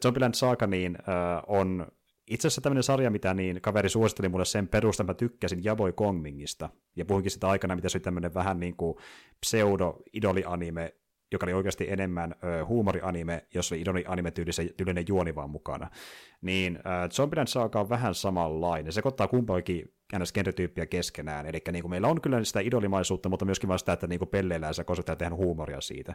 Zombieland 0.03 0.35
Saga 0.35 0.67
niin, 0.67 0.97
äh, 0.97 1.43
on 1.47 1.87
itse 2.27 2.49
asiassa 2.49 2.61
tämmöinen 2.61 2.83
sarja, 2.83 3.11
mitä 3.11 3.35
niin 3.35 3.61
kaveri 3.61 3.89
suositteli 3.89 4.29
mulle 4.29 4.45
sen 4.45 4.69
perusta, 4.69 5.05
mä 5.05 5.15
tykkäsin 5.15 5.65
Jaboi 5.65 5.93
Kongmingista, 5.93 6.69
ja 6.97 7.05
puhuinkin 7.05 7.31
sitä 7.31 7.49
aikana, 7.49 7.77
mitä 7.77 7.89
se 7.89 7.99
oli 7.99 8.03
tämmöinen 8.03 8.35
vähän 8.35 8.61
niin 8.61 8.77
kuin 8.77 8.97
pseudo-idoli-anime, 9.41 10.95
joka 11.35 11.47
oli 11.47 11.53
oikeasti 11.53 11.87
enemmän 11.91 12.35
ö, 12.45 12.65
huumorianime, 12.65 13.45
jos 13.55 13.73
oli 13.73 13.81
idoli-anime 13.81 14.31
tyylinen 14.31 15.05
juoni 15.09 15.35
vaan 15.35 15.51
mukana. 15.51 15.91
Niin 16.43 16.77
äh, 16.77 17.11
Zombieland 17.11 17.49
Saga 17.49 17.81
on 17.81 17.89
vähän 17.89 18.15
samanlainen. 18.15 18.93
Se 18.93 19.03
ottaa 19.05 19.29
kumpaakin 19.29 19.95
ns. 20.19 20.33
genretyyppiä 20.33 20.87
keskenään. 20.87 21.47
Eli 21.47 21.63
niin 21.73 21.91
meillä 21.91 22.09
on 22.09 22.21
kyllä 22.21 22.45
sitä 22.45 22.61
idolimaisuutta, 22.61 23.29
mutta 23.29 23.45
myöskin 23.45 23.69
vaan 23.69 23.79
sitä, 23.79 23.93
että 23.93 24.07
niin 24.07 24.29
pelleillään 24.31 24.75
se 24.75 24.85
konseptia 24.85 25.17
tehdään 25.17 25.39
huumoria 25.39 25.81
siitä. 25.81 26.15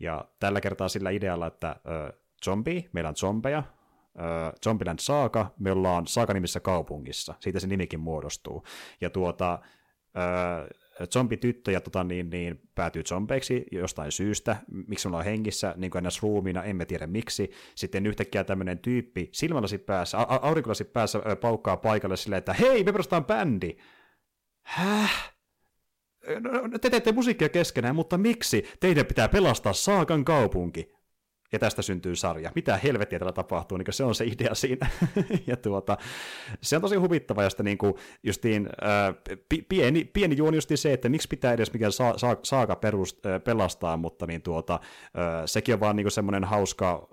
Ja 0.00 0.24
tällä 0.38 0.60
kertaa 0.60 0.88
sillä 0.88 1.10
idealla, 1.10 1.46
että 1.46 1.68
äh, 1.68 2.20
zombie, 2.44 2.84
meillä 2.92 3.08
on 3.08 3.16
zombeja, 3.16 3.58
äh, 3.58 4.52
Zombieland 4.64 4.98
Saga, 4.98 5.50
me 5.58 5.72
ollaan 5.72 6.06
Saga-nimissä 6.06 6.60
kaupungissa, 6.60 7.34
siitä 7.40 7.60
se 7.60 7.66
nimikin 7.66 8.00
muodostuu. 8.00 8.64
Ja 9.00 9.10
tuota, 9.10 9.52
äh, 9.52 10.66
zombityttö 11.06 11.72
ja 11.72 11.80
tota, 11.80 12.04
niin, 12.04 12.30
niin, 12.30 12.60
päätyy 12.74 13.02
zombeiksi 13.02 13.64
jostain 13.72 14.12
syystä, 14.12 14.56
miksi 14.86 15.08
ollaan 15.08 15.24
hengissä, 15.24 15.74
niin 15.76 15.90
kuin 15.90 16.04
ruumiina, 16.22 16.64
emme 16.64 16.86
tiedä 16.86 17.06
miksi. 17.06 17.50
Sitten 17.74 18.06
yhtäkkiä 18.06 18.44
tämmöinen 18.44 18.78
tyyppi 18.78 19.28
silmälasi 19.32 19.78
päässä, 19.78 20.18
a- 20.18 20.40
aurinkolasi 20.42 20.84
päässä 20.84 21.20
paukkaa 21.40 21.76
paikalle 21.76 22.16
silleen, 22.16 22.38
että 22.38 22.52
hei, 22.52 22.84
me 22.84 22.92
perustetaan 22.92 23.24
bändi. 23.24 23.76
Häh? 24.62 25.34
No, 26.40 26.66
no, 26.66 26.78
te 26.78 26.90
teette 26.90 27.12
musiikkia 27.12 27.48
keskenään, 27.48 27.94
mutta 27.94 28.18
miksi? 28.18 28.64
Teidän 28.80 29.06
pitää 29.06 29.28
pelastaa 29.28 29.72
Saakan 29.72 30.24
kaupunki 30.24 30.99
ja 31.52 31.58
tästä 31.58 31.82
syntyy 31.82 32.16
sarja. 32.16 32.52
Mitä 32.54 32.76
helvettiä 32.76 33.18
tällä 33.18 33.32
tapahtuu, 33.32 33.78
niin 33.78 33.86
se 33.90 34.04
on 34.04 34.14
se 34.14 34.24
idea 34.24 34.54
siinä. 34.54 34.90
ja 35.46 35.56
tuota, 35.56 35.96
se 36.60 36.76
on 36.76 36.82
tosi 36.82 36.96
huvittava, 36.96 37.50
sitten 37.50 37.66
niin 37.66 37.78
kuin 37.78 37.94
justiin, 38.22 38.68
ää, 38.80 39.14
pieni, 39.68 40.04
pieni 40.04 40.36
juoni 40.36 40.56
justiin 40.56 40.78
se, 40.78 40.92
että 40.92 41.08
miksi 41.08 41.28
pitää 41.28 41.52
edes 41.52 41.72
mikään 41.72 41.92
saa, 41.92 42.18
saa, 42.18 42.36
saaka 42.42 42.76
perust, 42.76 43.18
pelastaa, 43.44 43.96
mutta 43.96 44.26
niin 44.26 44.42
tuota, 44.42 44.80
ää, 45.14 45.46
sekin 45.46 45.74
on 45.74 45.80
vaan 45.80 45.96
niin 45.96 46.10
semmoinen 46.10 46.44
hauska 46.44 47.08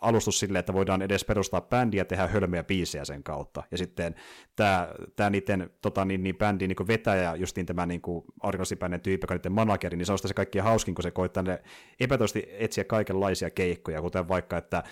alustus 0.00 0.38
sille, 0.38 0.58
että 0.58 0.72
voidaan 0.72 1.02
edes 1.02 1.24
perustaa 1.24 1.60
bändiä 1.60 2.00
ja 2.00 2.04
tehdä 2.04 2.26
hölmöjä 2.26 2.64
biisejä 2.64 3.04
sen 3.04 3.22
kautta. 3.22 3.62
Ja 3.70 3.78
sitten 3.78 4.14
tämä, 4.56 4.88
tämä 5.16 5.30
niiden 5.30 5.70
tota, 5.82 6.04
niin, 6.04 6.22
niin 6.22 6.36
bändin 6.36 6.68
niin 6.68 6.88
vetäjä, 6.88 7.34
justiin 7.34 7.66
tämä 7.66 7.86
niin 7.86 8.02
aurinkoisipäinen 8.42 9.00
tyyppi, 9.00 9.24
joka 9.24 9.34
niiden 9.34 9.52
manageri, 9.52 9.96
niin 9.96 10.06
se 10.06 10.12
on 10.12 10.18
se 10.18 10.34
kaikkein 10.34 10.64
hauskin, 10.64 10.94
kun 10.94 11.02
se 11.02 11.10
koittaa 11.10 11.42
ne 11.42 11.62
epätoisesti 12.00 12.48
etsiä 12.50 12.84
kaikenlaisia 12.84 13.50
keikkoja, 13.50 14.02
kuten 14.02 14.28
vaikka, 14.28 14.56
että 14.56 14.82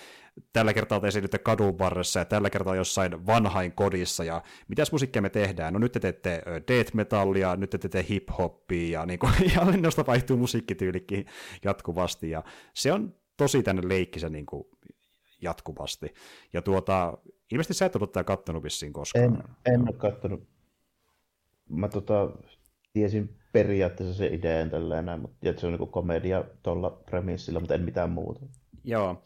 tällä 0.53 0.73
kertaa 0.73 0.99
te 0.99 1.07
esiinnytte 1.07 1.37
kadun 1.37 1.79
varressa 1.79 2.19
ja 2.19 2.25
tällä 2.25 2.49
kertaa 2.49 2.75
jossain 2.75 3.25
vanhain 3.25 3.71
kodissa 3.71 4.23
ja 4.23 4.41
mitäs 4.67 4.91
musiikkia 4.91 5.21
me 5.21 5.29
tehdään? 5.29 5.73
No 5.73 5.79
nyt 5.79 5.91
te 5.91 5.99
teette 5.99 6.43
death 6.67 6.93
metallia, 6.93 7.55
nyt 7.55 7.69
te 7.69 7.77
teette 7.77 8.05
hip-hoppia 8.09 8.91
ja, 8.91 9.05
niin 9.05 9.19
kuin, 9.19 9.33
ja 9.55 9.61
vaihtuu 10.07 10.37
musiikkityylikin 10.37 11.25
jatkuvasti 11.63 12.29
ja 12.29 12.43
se 12.73 12.91
on 12.91 13.15
tosi 13.37 13.63
tänne 13.63 13.81
leikkisä 13.87 14.29
niin 14.29 14.45
kuin, 14.45 14.67
jatkuvasti. 15.41 16.13
Ja 16.53 16.61
tuota, 16.61 17.17
ilmeisesti 17.51 17.73
sä 17.73 17.85
et 17.85 17.95
ollut 17.95 18.11
tätä 18.11 18.23
kattonut 18.23 18.63
vissiin 18.63 18.93
koskaan. 18.93 19.25
En, 19.25 19.73
en 19.73 19.81
ole 19.81 19.93
kattonut. 19.93 20.47
Mä 21.69 21.87
tota, 21.87 22.29
tiesin 22.93 23.35
periaatteessa 23.51 24.15
se 24.15 24.27
idean 24.27 24.69
tällainen, 24.69 25.19
mutta 25.19 25.49
että 25.49 25.59
se 25.59 25.67
on 25.67 25.73
niin 25.73 25.89
komedia 25.89 26.43
tuolla 26.63 26.89
premissillä, 26.89 27.59
mutta 27.59 27.75
en 27.75 27.81
mitään 27.81 28.09
muuta. 28.09 28.39
Joo, 28.83 29.23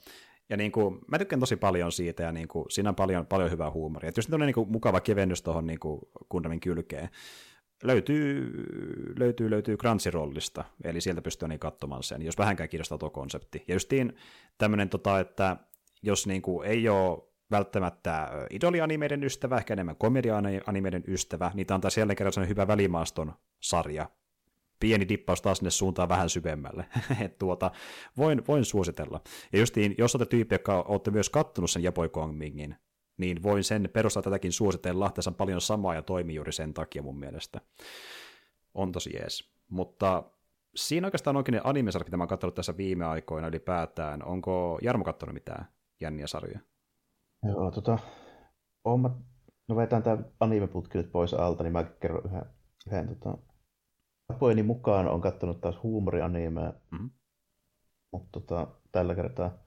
ja 0.50 0.58
niin 0.58 0.72
kuin, 0.72 1.00
mä 1.08 1.18
tykkään 1.18 1.40
tosi 1.40 1.56
paljon 1.56 1.92
siitä, 1.92 2.24
ja 2.24 2.32
niin 2.32 2.48
kuin, 2.48 2.66
siinä 2.70 2.90
on 2.90 2.96
paljon, 2.96 3.26
paljon 3.26 3.52
hyvää 3.52 3.72
huumoria. 3.72 4.12
Jos 4.16 4.30
on 4.34 4.40
niin 4.40 4.54
kuin, 4.54 4.72
mukava 4.72 5.02
kevennys 5.02 5.42
tuohon 5.42 5.68
niin 5.68 5.80
Kundamin 6.30 6.60
kylkeen, 6.60 7.10
löytyy, 7.84 8.52
löytyy, 9.20 9.50
löytyy 9.50 9.78
Crunchyrollista, 9.78 10.64
eli 10.84 11.02
sieltä 11.02 11.22
pystyy 11.22 11.48
niin 11.48 11.60
katsomaan 11.60 12.04
sen, 12.04 12.22
jos 12.22 12.38
vähänkään 12.38 12.70
kiinnostaa 12.70 12.98
tuo 12.98 13.10
konsepti. 13.10 13.64
Ja 13.68 13.76
justiin 13.76 14.16
tämmöinen, 14.58 14.90
tota, 14.90 15.20
että 15.20 15.58
jos 16.02 16.28
niin 16.28 16.42
kuin 16.42 16.68
ei 16.68 16.90
ole 16.90 17.30
välttämättä 17.52 18.30
idolianimeiden 18.50 19.24
ystävä, 19.24 19.58
ehkä 19.58 19.74
enemmän 19.74 19.96
komedia-animeiden 19.96 21.04
ystävä, 21.08 21.52
niin 21.54 21.68
tämä 21.68 21.76
on 21.76 21.82
taas 21.82 21.98
jälleen 21.98 22.18
kerran 22.18 22.48
hyvä 22.48 22.68
välimaaston 22.68 23.34
sarja. 23.60 24.10
Pieni 24.80 25.10
dippaus 25.10 25.42
taas 25.42 25.58
sinne 25.58 25.72
suuntaan 25.72 26.10
vähän 26.10 26.30
syvemmälle. 26.30 26.86
tuota, 27.40 27.72
voin, 28.18 28.48
voin 28.48 28.66
suositella. 28.66 29.22
Ja 29.54 29.60
justiin, 29.60 29.96
jos 29.98 30.16
olette 30.16 30.30
tyyppi, 30.30 30.56
joka 30.56 30.82
olette 30.82 31.12
myös 31.12 31.30
kattonut 31.30 31.72
sen 31.72 31.84
Japoi 31.84 32.10
Kongmingin, 32.10 32.76
niin 33.18 33.44
voin 33.44 33.64
sen 33.64 33.90
perustaa 33.94 34.24
tätäkin 34.24 34.52
suositella. 34.52 35.12
Tässä 35.12 35.30
on 35.30 35.36
paljon 35.36 35.62
samaa 35.62 35.96
ja 35.96 36.02
toimii 36.02 36.36
juuri 36.36 36.54
sen 36.54 36.74
takia 36.74 37.02
mun 37.02 37.20
mielestä. 37.20 37.62
On 38.74 38.92
tosi 38.92 39.10
jees. 39.14 39.52
Mutta 39.70 40.24
siinä 40.76 41.08
oikeastaan 41.08 41.38
onkin 41.38 41.54
ne 41.54 41.62
animesarjat, 41.64 42.08
mitä 42.08 42.18
mä 42.18 42.24
oon 42.24 42.28
katsonut 42.28 42.56
tässä 42.56 42.78
viime 42.78 43.06
aikoina 43.06 43.48
ylipäätään. 43.48 44.24
Onko 44.24 44.80
Jarmo 44.82 45.04
katsonut 45.04 45.34
mitään 45.34 45.66
jänniä 46.02 46.28
sarjoja? 46.28 46.60
Joo, 47.44 47.72
tota, 47.72 48.00
oon 48.84 49.00
mä, 49.00 49.10
no 49.68 49.76
vetään 49.76 50.04
tää 50.04 50.18
animeputki 50.40 50.98
nyt 50.98 51.12
pois 51.12 51.34
alta, 51.34 51.64
niin 51.64 51.74
mä 51.74 51.84
kerron 51.84 52.26
yhden, 52.26 52.46
yhden 52.88 53.08
tota, 53.08 53.38
tapojeni 54.28 54.64
mukaan 54.64 55.08
on 55.08 55.22
kattonut 55.22 55.62
taas 55.62 55.84
huumorianimeä, 55.84 56.74
mm-hmm. 56.92 57.10
mutta 58.12 58.40
tota, 58.40 58.68
tällä 58.92 59.16
kertaa, 59.16 59.58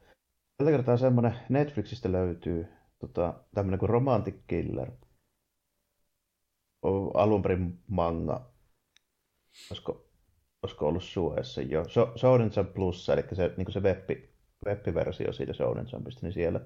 tällä 0.57 0.71
kertaa 0.71 0.97
semmonen 0.97 1.35
Netflixistä 1.49 2.13
löytyy 2.13 2.69
tota, 2.99 3.45
tämmönen 3.55 3.79
kuin 3.79 3.91
Romantic 3.91 4.37
Killer. 4.47 4.91
Alun 7.15 7.43
perin 7.43 7.83
manga. 7.89 8.53
Olisiko, 9.71 10.11
olisiko 10.63 10.89
ollut 10.89 11.03
Suessa 11.03 11.63
jo. 11.63 11.89
So, 11.89 12.13
Shonen 12.17 12.51
Jump 12.57 12.75
Plus, 12.75 13.09
eli 13.09 13.25
se, 13.33 13.55
niin 13.57 13.73
se 13.73 13.81
web, 13.81 14.11
web-versio 14.67 15.33
siitä 15.33 15.53
Shonen 15.53 15.87
Jumpista, 15.93 16.21
niin 16.27 16.33
siellä, 16.33 16.61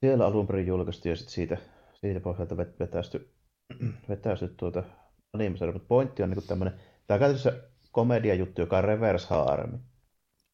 siellä 0.00 0.26
alun 0.26 0.46
perin 0.46 0.66
julkaistu 0.66 1.08
ja 1.08 1.16
sit 1.16 1.28
siitä, 1.28 1.56
siitä 1.94 2.20
pohjalta 2.20 2.56
vetästy, 2.56 3.34
vetästy 4.08 4.48
tuota 4.48 4.82
animesarja. 5.32 5.72
Mutta 5.72 5.88
pointti 5.88 6.22
on 6.22 6.30
niin 6.30 6.46
tämmöinen, 6.46 6.80
tämä 7.06 7.16
on 7.16 7.18
käytännössä 7.18 7.62
komediajuttu, 7.90 8.60
joka 8.60 8.78
on 8.78 8.84
reverse 8.84 9.26
harmi. 9.30 9.78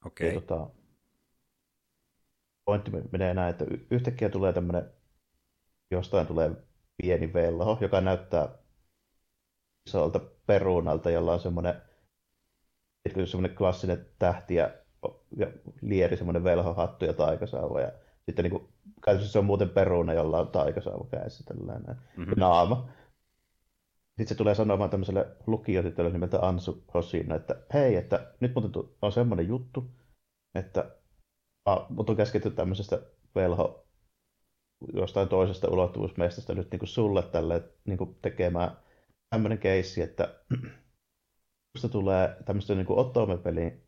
Okei. 0.07 0.29
Okay. 0.29 0.41
tota, 0.41 0.71
pointti 2.65 2.91
menee 3.13 3.35
näin, 3.35 3.51
että 3.51 3.65
yhtäkkiä 3.91 4.29
tulee 4.29 4.53
tämmöinen, 4.53 4.91
jostain 5.91 6.27
tulee 6.27 6.51
pieni 7.03 7.33
velho, 7.33 7.79
joka 7.81 8.01
näyttää 8.01 8.49
isolta 9.87 10.21
perunalta, 10.47 11.11
jolla 11.11 11.33
on 11.33 11.41
semmoinen, 11.41 11.75
semmoinen 13.25 13.57
klassinen 13.57 14.07
tähti 14.19 14.55
ja 14.55 14.71
lieri, 15.83 16.17
semmoinen 16.17 16.45
velhohattu 16.45 17.05
ja 17.05 17.13
taikasauva. 17.13 17.81
Ja 17.81 17.93
sitten 18.27 18.43
niin 18.43 18.51
kuin, 18.51 18.69
käytössä 19.05 19.33
se 19.33 19.39
on 19.39 19.45
muuten 19.45 19.69
peruna, 19.69 20.13
jolla 20.13 20.41
on 20.41 20.49
taikasauva 20.49 21.09
kädessä 21.11 21.45
tällainen 21.45 21.97
mm-hmm. 22.17 22.35
naama. 22.37 22.89
Sitten 24.09 24.29
se 24.29 24.35
tulee 24.35 24.55
sanomaan 24.55 24.91
tämmöiselle 24.91 25.27
lukijotytölle 25.47 26.11
nimeltä 26.11 26.39
Ansu 26.41 26.85
Hoshino, 26.95 27.37
että 27.37 27.57
hei, 27.75 27.97
että 27.97 28.33
nyt 28.41 28.55
muuten 28.55 28.85
on 29.03 29.13
semmoinen 29.13 29.49
juttu, 29.49 29.91
että 30.55 30.91
mutta 31.89 32.13
on 32.13 32.17
käsketty 32.17 32.51
tämmöisestä 32.51 33.03
velho 33.35 33.87
jostain 34.95 35.29
toisesta 35.29 35.69
ulottuvuusmestasta 35.71 36.55
nyt 36.55 36.71
niin 36.71 36.79
kuin 36.79 36.89
sulle 36.89 37.23
tälle 37.23 37.63
niin 37.85 37.99
kuin 37.99 38.17
tekemään 38.23 38.77
tämmöinen 39.31 39.59
keissi, 39.59 40.03
että 40.03 40.35
musta 41.75 41.89
tulee 41.89 42.37
tämmöistä 42.45 42.75
niin 42.75 42.87
Otome-pelin 42.89 43.83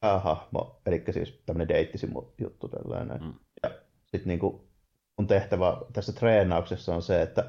päähahmo, 0.00 0.80
eli 0.86 1.04
siis 1.10 1.42
tämmöinen 1.46 1.68
deittisimu 1.68 2.22
juttu 2.38 2.68
tällainen. 2.68 3.22
Mm. 3.22 3.34
Ja 3.62 3.70
sitten 4.02 4.28
niin 4.28 4.38
kuin 4.38 4.60
mun 5.18 5.26
tehtävä 5.26 5.76
tässä 5.92 6.12
treenauksessa 6.12 6.94
on 6.94 7.02
se, 7.02 7.22
että 7.22 7.42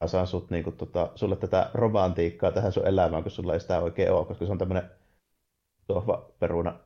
mä 0.00 0.06
saan 0.06 0.26
sut, 0.26 0.50
niin 0.50 0.64
kuin, 0.64 0.76
tota, 0.76 1.12
sulle 1.14 1.36
tätä 1.36 1.70
romantiikkaa 1.74 2.52
tähän 2.52 2.72
sun 2.72 2.86
elämään, 2.86 3.22
kun 3.22 3.32
sulla 3.32 3.54
ei 3.54 3.60
sitä 3.60 3.80
oikein 3.80 4.12
ole, 4.12 4.26
koska 4.26 4.46
se 4.46 4.52
on 4.52 4.58
tämmöinen 4.58 4.90
sohva 5.86 6.30
peruna 6.38 6.80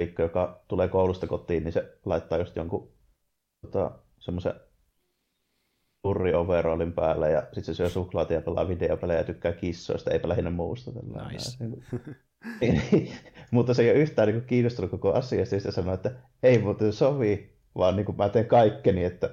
likka, 0.00 0.22
joka 0.22 0.64
tulee 0.68 0.88
koulusta 0.88 1.26
kotiin, 1.26 1.64
niin 1.64 1.72
se 1.72 1.98
laittaa 2.04 2.38
just 2.38 2.56
jonkun 2.56 2.92
tota, 3.60 3.90
semmoisen 4.18 4.54
turri 6.02 6.34
overallin 6.34 6.92
päälle 6.92 7.30
ja 7.30 7.40
sitten 7.40 7.64
se 7.64 7.74
syö 7.74 7.88
suklaata 7.88 8.32
ja 8.32 8.40
pelaa 8.40 8.68
videopelejä 8.68 9.20
ja 9.20 9.24
tykkää 9.24 9.52
kissoista, 9.52 10.10
eipä 10.10 10.28
lähinnä 10.28 10.50
muusta. 10.50 10.90
Nice. 10.90 11.58
Mutta 13.50 13.74
se 13.74 13.82
ei 13.82 13.90
ole 13.90 13.98
yhtään 13.98 14.28
niin 14.28 14.44
kiinnostunut 14.44 14.90
koko 14.90 15.12
asiasta, 15.12 15.54
ja 15.54 15.72
sanoo, 15.72 15.94
että 15.94 16.12
ei 16.42 16.58
muuten 16.58 16.92
sovi, 16.92 17.50
vaan 17.76 17.96
niin 17.96 18.06
kuin 18.06 18.16
mä 18.16 18.28
teen 18.28 18.46
kaikkeni, 18.46 19.04
että 19.04 19.30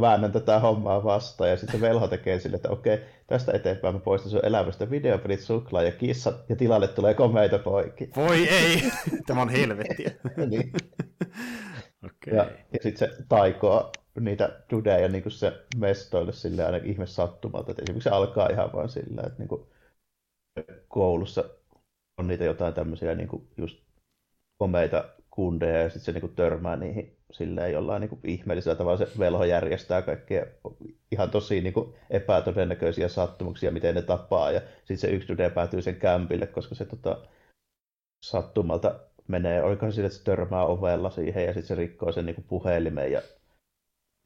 väännän 0.00 0.32
tätä 0.32 0.60
hommaa 0.60 1.04
vastaan. 1.04 1.50
Ja 1.50 1.56
sitten 1.56 1.80
se 1.80 1.86
velho 1.86 2.08
tekee 2.08 2.40
sille, 2.40 2.56
että 2.56 2.70
okei, 2.70 2.98
tästä 3.26 3.52
eteenpäin 3.52 3.94
mä 3.94 4.00
poistan 4.00 4.30
sun 4.30 4.44
elämästä 4.44 4.90
videopelit, 4.90 5.40
suklaa 5.40 5.82
ja 5.82 5.92
kissat, 5.92 6.44
ja 6.48 6.56
tilalle 6.56 6.88
tulee 6.88 7.14
komeita 7.14 7.58
poikki. 7.58 8.10
Voi 8.16 8.48
ei! 8.48 8.82
Tämä 9.26 9.42
on 9.42 9.48
helvettiä. 9.48 10.10
niin. 10.50 10.72
okay. 12.04 12.34
Ja, 12.34 12.50
ja 12.72 12.78
sitten 12.82 12.96
se 12.96 13.16
taikoo 13.28 13.92
niitä 14.20 14.60
dudeja 14.70 15.08
niin 15.08 15.22
kuin 15.22 15.32
se 15.32 15.52
mestoille 15.76 16.32
sille 16.32 16.64
aina 16.64 16.78
ihme 16.84 17.06
sattumalta. 17.06 17.70
Että 17.70 17.82
esimerkiksi 17.82 18.08
se 18.08 18.14
alkaa 18.14 18.48
ihan 18.48 18.72
vaan 18.72 18.88
sillä, 18.88 19.22
että 19.26 19.38
niin 19.38 19.48
kuin 19.48 19.66
koulussa 20.88 21.44
on 22.18 22.26
niitä 22.26 22.44
jotain 22.44 22.74
tämmöisiä 22.74 23.14
niin 23.14 23.28
kuin 23.28 23.48
just 23.56 23.78
komeita 24.58 25.04
kundeja 25.30 25.82
ja 25.82 25.88
sitten 25.88 26.04
se 26.04 26.12
niin 26.12 26.20
kuin 26.20 26.34
törmää 26.34 26.76
niihin 26.76 27.16
silleen 27.32 27.72
jollain 27.72 28.00
niin 28.00 28.08
kuin 28.08 28.20
ihmeellisellä 28.24 28.76
tavalla 28.76 28.98
se 28.98 29.08
velho 29.18 29.44
järjestää 29.44 30.02
kaikkea 30.02 30.46
ihan 31.12 31.30
tosi 31.30 31.60
niin 31.60 31.72
kuin 31.72 31.94
epätodennäköisiä 32.10 33.08
sattumuksia, 33.08 33.70
miten 33.70 33.94
ne 33.94 34.02
tapaa. 34.02 34.50
Ja 34.50 34.60
sitten 34.78 34.98
se 34.98 35.08
yksi 35.08 35.28
dude 35.28 35.50
päätyy 35.50 35.82
sen 35.82 35.96
kämpille, 35.96 36.46
koska 36.46 36.74
se 36.74 36.84
tota, 36.84 37.26
sattumalta 38.24 39.00
menee, 39.28 39.62
oliko 39.62 39.90
sille, 39.90 40.06
että 40.06 40.18
se 40.18 40.24
törmää 40.24 40.64
ovella 40.64 41.10
siihen 41.10 41.44
ja 41.44 41.52
sitten 41.52 41.68
se 41.68 41.74
rikkoo 41.74 42.12
sen 42.12 42.26
niin 42.26 42.34
kuin 42.34 42.46
puhelimen 42.48 43.12
ja 43.12 43.22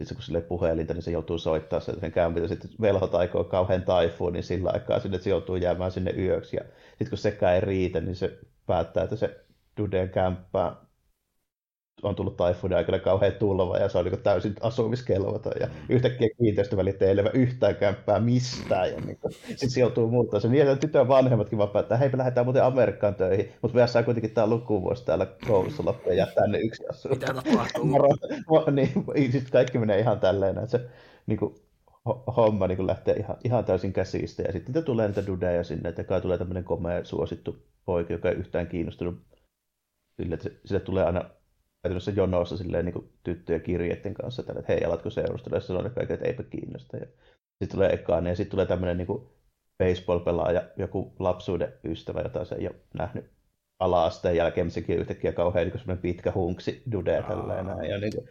sitten 0.05 0.17
kun 0.17 0.23
sille 0.23 0.41
puhelinta, 0.41 0.95
niin 0.95 1.03
se 1.03 1.11
joutuu 1.11 1.39
soittaa 1.39 1.81
sen, 1.81 2.13
kämpille. 2.13 2.49
Sitten 2.49 2.71
velho 2.81 3.07
taikoo 3.07 3.45
kauhean 3.45 3.83
taifuun, 3.83 4.33
niin 4.33 4.43
sillä 4.43 4.71
aikaa 4.75 5.01
sinne, 5.01 5.19
se 5.19 5.31
joutuu 5.31 5.57
jäämään 5.57 5.93
sinne 5.93 6.15
yöksi. 6.19 6.57
Ja 6.57 6.63
sitten 6.89 7.09
kun 7.09 7.19
sekään 7.19 7.55
ei 7.55 7.61
riitä, 7.61 8.01
niin 8.01 8.17
se 8.17 8.39
päättää, 8.67 9.05
että 9.05 9.17
se 9.17 9.45
Dudeen 9.77 10.09
kämppää 10.09 10.77
on 12.03 12.15
tullut 12.15 12.37
taifuuden 12.37 12.79
aikana 12.79 12.99
kauhean 12.99 13.33
tulva 13.33 13.79
ja 13.79 13.89
se 13.89 13.99
on 13.99 14.05
niin 14.05 14.23
täysin 14.23 14.55
asumiskelvoton 14.61 15.53
ja 15.61 15.69
yhtäkkiä 15.89 16.29
kiinteistövälit 16.39 17.03
ei 17.03 17.17
levä 17.17 17.31
yhtään 17.35 17.77
kämppää 17.77 18.21
mistään 18.21 18.91
ja 18.91 19.01
niin 19.01 19.19
sitten 19.47 19.71
se 19.71 19.81
joutuu 19.81 20.11
muuttaa 20.11 20.41
se 20.41 20.49
niin, 20.49 20.79
tytön 20.79 21.09
vanhemmatkin 21.09 21.59
vaan 21.59 21.71
että 21.81 21.97
hei 21.97 22.09
me 22.09 22.19
lähdetään 22.19 22.47
muuten 22.47 22.65
Amerikkaan 22.65 23.15
töihin, 23.15 23.53
mutta 23.63 23.79
me 23.79 23.87
saa 23.87 24.03
kuitenkin 24.03 24.31
tämä 24.31 24.47
lukuvuosi 24.47 25.05
täällä 25.05 25.27
koulussa 25.47 25.85
loppuun 25.85 26.17
ja 26.17 26.27
tänne 26.27 26.59
yksi 26.59 26.87
asuu. 26.89 27.11
Mitä 27.11 27.27
tapahtuu? 27.27 27.85
niin, 28.71 29.33
sitten 29.33 29.53
kaikki 29.53 29.79
menee 29.79 29.99
ihan 29.99 30.21
tälleen, 30.21 30.59
että 30.59 30.71
se 30.71 30.87
niin 31.27 31.39
kuin, 31.39 31.55
homma 32.37 32.67
niin 32.67 32.87
lähtee 32.87 33.15
ihan, 33.15 33.37
ihan 33.45 33.65
täysin 33.65 33.93
käsistä 33.93 34.43
ja 34.43 34.53
sitten 34.53 34.85
tulee 34.85 35.09
niitä 35.09 35.27
dudeja 35.27 35.65
sinne, 35.65 35.89
että 35.89 36.05
kai 36.05 36.21
tulee 36.21 36.39
tämmöinen 36.39 36.65
komea 36.65 37.05
suosittu 37.05 37.57
poika, 37.85 38.13
joka 38.13 38.29
ei 38.29 38.35
yhtään 38.35 38.67
kiinnostunut 38.67 39.23
sille, 40.17 40.35
että 40.35 40.51
sille 40.65 40.81
tulee 40.81 41.05
aina 41.05 41.25
käytännössä 41.83 42.11
jonossa 42.11 42.57
silleen 42.57 42.85
niin 42.85 43.13
tyttöjen 43.23 43.61
kirjeiden 43.61 44.15
kanssa, 44.15 44.43
että 44.43 44.63
hei, 44.69 44.85
alatko 44.85 45.11
seurustella, 45.11 45.57
ja 45.57 45.61
silloin 45.61 45.85
ne 45.85 45.91
kaikki, 45.91 46.15
että 46.15 46.27
eipä 46.27 46.43
kiinnosta. 46.43 46.97
Ja 46.97 47.07
sitten 47.07 47.69
tulee 47.71 47.93
ekaan, 47.93 48.27
ja 48.27 48.37
sitten 48.37 48.51
tulee 48.51 48.67
tämmöinen 48.67 48.97
niin 48.97 49.29
baseball-pelaaja, 49.79 50.63
joku 50.77 51.13
lapsuuden 51.19 51.73
ystävä, 51.85 52.21
jota 52.21 52.45
se 52.45 52.55
ei 52.55 52.69
ole 52.69 52.77
nähnyt 52.95 53.25
ala-asteen 53.79 54.37
jälkeen, 54.37 54.67
on 54.67 54.97
yhtäkkiä 54.97 55.33
kauhean 55.33 55.73
niin 55.87 55.99
pitkä 55.99 56.33
hunksi 56.35 56.83
dude 56.93 57.25
tällainen. 57.29 57.91
Ja 57.91 57.99
niin 57.99 58.13
kuin, 58.15 58.29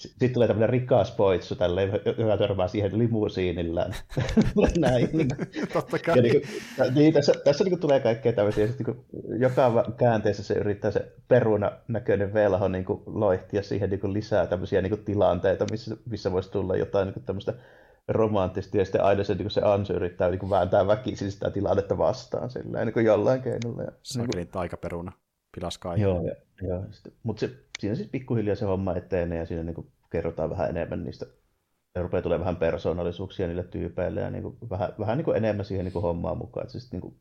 sitten 0.00 0.32
tulee 0.32 0.48
tämmöinen 0.48 0.70
rikas 0.70 1.10
poitsu, 1.10 1.54
tälleen, 1.54 1.92
joka 2.18 2.36
törmää 2.36 2.68
siihen 2.68 2.98
limusiinillään. 2.98 3.94
Näin. 4.78 5.08
Niin 5.12 5.28
kuin, 5.36 5.48
Totta 5.72 5.98
kai. 5.98 6.16
Ja 6.16 6.22
niin, 6.22 6.32
kuin, 6.32 6.94
niin, 6.94 7.12
tässä, 7.12 7.32
tässä 7.44 7.64
niin 7.64 7.70
kuin, 7.70 7.80
tulee 7.80 8.00
kaikkea 8.00 8.32
tämmöisiä. 8.32 8.66
Sitten, 8.66 8.86
niin 8.86 8.96
kuin, 8.96 9.40
joka 9.40 9.92
käänteessä 9.96 10.42
se 10.42 10.54
yrittää 10.54 10.90
se 10.90 11.12
peruna 11.28 11.72
näköinen 11.88 12.34
velho 12.34 12.68
niin 12.68 12.84
kuin, 12.84 13.02
loihtia 13.06 13.62
siihen 13.62 13.90
niin 13.90 14.00
kuin, 14.00 14.12
lisää 14.12 14.46
tämmöisiä 14.46 14.82
niin 14.82 14.90
kuin, 14.90 15.04
tilanteita, 15.04 15.66
missä, 15.70 15.96
missä 16.10 16.32
voisi 16.32 16.50
tulla 16.50 16.76
jotain 16.76 17.06
niin 17.06 17.14
kuin, 17.14 17.24
tämmöistä 17.24 17.54
romanttista, 18.08 18.76
ja 18.76 18.84
sitten 18.84 19.04
aina 19.04 19.24
se, 19.24 19.34
niin 19.34 19.50
se 19.50 19.60
Ansu 19.64 19.92
yrittää 19.92 20.30
niin 20.30 20.38
kuin, 20.38 20.50
vääntää 20.50 20.86
väkisin 20.86 21.32
sitä 21.32 21.50
tilannetta 21.50 21.98
vastaan 21.98 22.50
sillä, 22.50 22.84
niin 22.84 22.92
kuin 22.92 23.06
jollain 23.06 23.42
keinolla. 23.42 23.82
Ja, 23.82 23.92
Saklin 24.02 24.30
niin 24.34 24.48
taikaperuna 24.48 25.12
pilas 25.54 25.78
kaiken. 25.78 26.02
Joo, 26.02 26.24
ja 26.68 26.80
mutta 27.22 27.40
se, 27.40 27.50
siinä 27.80 27.96
siis 27.96 28.08
pikkuhiljaa 28.08 28.56
se 28.56 28.64
homma 28.64 28.94
etenee 28.94 29.38
ja 29.38 29.46
siinä 29.46 29.62
niin 29.62 29.74
kuin 29.74 29.86
kerrotaan 30.10 30.50
vähän 30.50 30.70
enemmän 30.70 31.04
niistä, 31.04 31.26
ja 31.94 32.02
rupeaa 32.02 32.22
tulee 32.22 32.38
vähän 32.40 32.56
persoonallisuuksia 32.56 33.46
niille 33.46 33.64
tyypeille 33.64 34.20
ja 34.20 34.30
niin 34.30 34.42
kuin, 34.42 34.56
vähän, 34.70 34.92
vähän 34.98 35.18
niin 35.18 35.24
kuin 35.24 35.36
enemmän 35.36 35.64
siihen 35.64 35.84
niin 35.84 35.92
kuin 35.92 36.02
hommaan 36.02 36.38
mukaan. 36.38 36.64
Että 36.64 36.72
siis, 36.72 36.92
niin 36.92 37.00
kuin, 37.00 37.14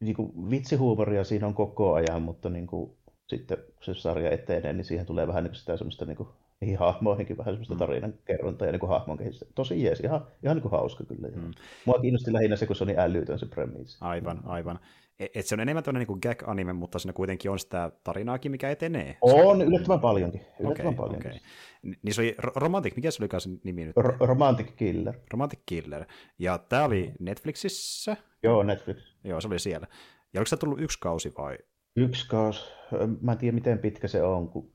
niin 0.00 0.16
kuin, 0.16 0.50
vitsihuumoria 0.50 1.24
siinä 1.24 1.46
on 1.46 1.54
koko 1.54 1.94
ajan, 1.94 2.22
mutta 2.22 2.50
niin 2.50 2.66
kuin, 2.66 2.96
sitten 3.28 3.58
kun 3.58 3.84
se 3.84 3.94
sarja 3.94 4.30
etenee, 4.30 4.72
niin 4.72 4.84
siihen 4.84 5.06
tulee 5.06 5.26
vähän 5.26 5.44
niin 5.44 5.54
sitä 5.54 5.76
semmoista 5.76 6.04
niin 6.04 6.16
kuin, 6.16 6.28
niihin 6.60 6.78
hahmoihinkin 6.78 7.38
vähän 7.38 7.54
semmoista 7.54 7.74
mm. 7.74 7.78
tarinan 7.78 8.14
kerrontaa 8.24 8.66
ja 8.66 8.72
niin 8.72 8.80
kuin 8.80 8.90
hahmon 8.90 9.18
kehitystä. 9.18 9.46
Tosi 9.54 9.82
jees, 9.82 10.00
ihan, 10.00 10.26
ihan 10.42 10.56
niin 10.56 10.62
kuin 10.62 10.72
hauska 10.72 11.04
kyllä. 11.04 11.28
Mm. 11.28 11.50
Mua 11.84 11.98
kiinnosti 12.00 12.32
lähinnä 12.32 12.56
se, 12.56 12.66
kun 12.66 12.76
se 12.76 12.84
on 12.84 12.88
niin 12.88 12.98
älytön 12.98 13.38
se 13.38 13.46
premissi. 13.46 13.98
Aivan, 14.00 14.40
aivan. 14.44 14.78
Et, 15.20 15.46
se 15.46 15.54
on 15.54 15.60
enemmän 15.60 15.84
tämmöinen 15.84 16.08
niin 16.08 16.18
gag-anime, 16.22 16.72
mutta 16.72 16.98
siinä 16.98 17.12
kuitenkin 17.12 17.50
on 17.50 17.58
sitä 17.58 17.92
tarinaakin, 18.04 18.50
mikä 18.50 18.70
etenee. 18.70 19.16
On, 19.20 19.62
yllättävän 19.62 20.00
paljonkin. 20.00 20.40
Yllättävän 20.60 20.94
okay, 20.94 21.06
paljon. 21.06 21.16
Okay. 21.16 21.32
Niin 21.82 22.14
se 22.14 22.20
oli 22.20 22.34
Romantic, 22.38 22.96
mikä 22.96 23.10
se 23.10 23.22
oli 23.22 23.40
se 23.40 23.50
nimi 23.64 23.84
nyt? 23.84 23.96
R- 23.96 24.16
Romantic 24.20 24.76
Killer. 24.76 25.14
Romantic 25.32 25.60
Killer. 25.66 26.04
Ja 26.38 26.58
tämä 26.58 26.84
oli 26.84 27.12
Netflixissä? 27.20 28.16
Joo, 28.42 28.62
Netflix. 28.62 28.96
Joo, 29.24 29.40
se 29.40 29.48
oli 29.48 29.58
siellä. 29.58 29.86
Ja 30.32 30.40
oliko 30.40 30.48
se 30.48 30.56
tullut 30.56 30.80
yksi 30.80 30.98
kausi 31.00 31.32
vai? 31.38 31.58
Yksi 31.96 32.28
kausi. 32.28 32.64
Mä 33.20 33.32
en 33.32 33.38
tiedä, 33.38 33.54
miten 33.54 33.78
pitkä 33.78 34.08
se 34.08 34.22
on, 34.22 34.48
kun 34.48 34.72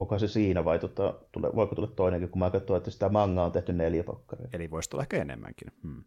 Onko 0.00 0.18
se 0.18 0.28
siinä 0.28 0.64
vai 0.64 0.78
tota, 0.78 1.14
tule, 1.32 1.50
voiko 1.54 1.74
tulla 1.74 1.88
toinenkin, 1.96 2.28
kun 2.28 2.38
mä 2.38 2.50
katsoin, 2.50 2.78
että 2.78 2.90
sitä 2.90 3.08
manga 3.08 3.44
on 3.44 3.52
tehty 3.52 3.72
neljä 3.72 4.04
pakkaria. 4.04 4.48
Eli 4.52 4.70
voisi 4.70 4.90
tulla 4.90 5.04
ehkä 5.04 5.16
enemmänkin. 5.16 5.68
Hmm. 5.82 6.04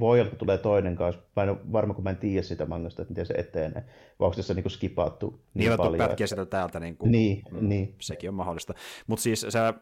Voi 0.00 0.20
olla, 0.20 0.28
että 0.28 0.38
tulee 0.38 0.58
toinen 0.58 0.96
kanssa. 0.96 1.22
Mä 1.36 1.42
en 1.42 1.48
ole 1.48 1.58
varma, 1.72 1.94
kun 1.94 2.04
mä 2.04 2.10
en 2.10 2.16
tiedä 2.16 2.42
sitä 2.42 2.66
mangasta, 2.66 3.02
että 3.02 3.12
miten 3.12 3.26
se 3.26 3.34
etenee. 3.34 3.84
Vai 4.20 4.26
onko 4.26 4.36
tässä 4.36 4.54
niinku 4.54 4.68
skipattu 4.68 5.40
niin, 5.54 5.68
niin 5.68 5.76
paljon. 5.76 6.08
pätkiä 6.08 6.26
että... 6.30 6.46
täältä. 6.46 6.80
Niin, 6.80 6.96
kuin, 6.96 7.12
niin, 7.12 7.42
mm, 7.50 7.68
niin. 7.68 7.94
Sekin 8.00 8.30
on 8.30 8.34
mahdollista. 8.34 8.74
Mutta 9.06 9.22
siis 9.22 9.46
sä 9.48 9.74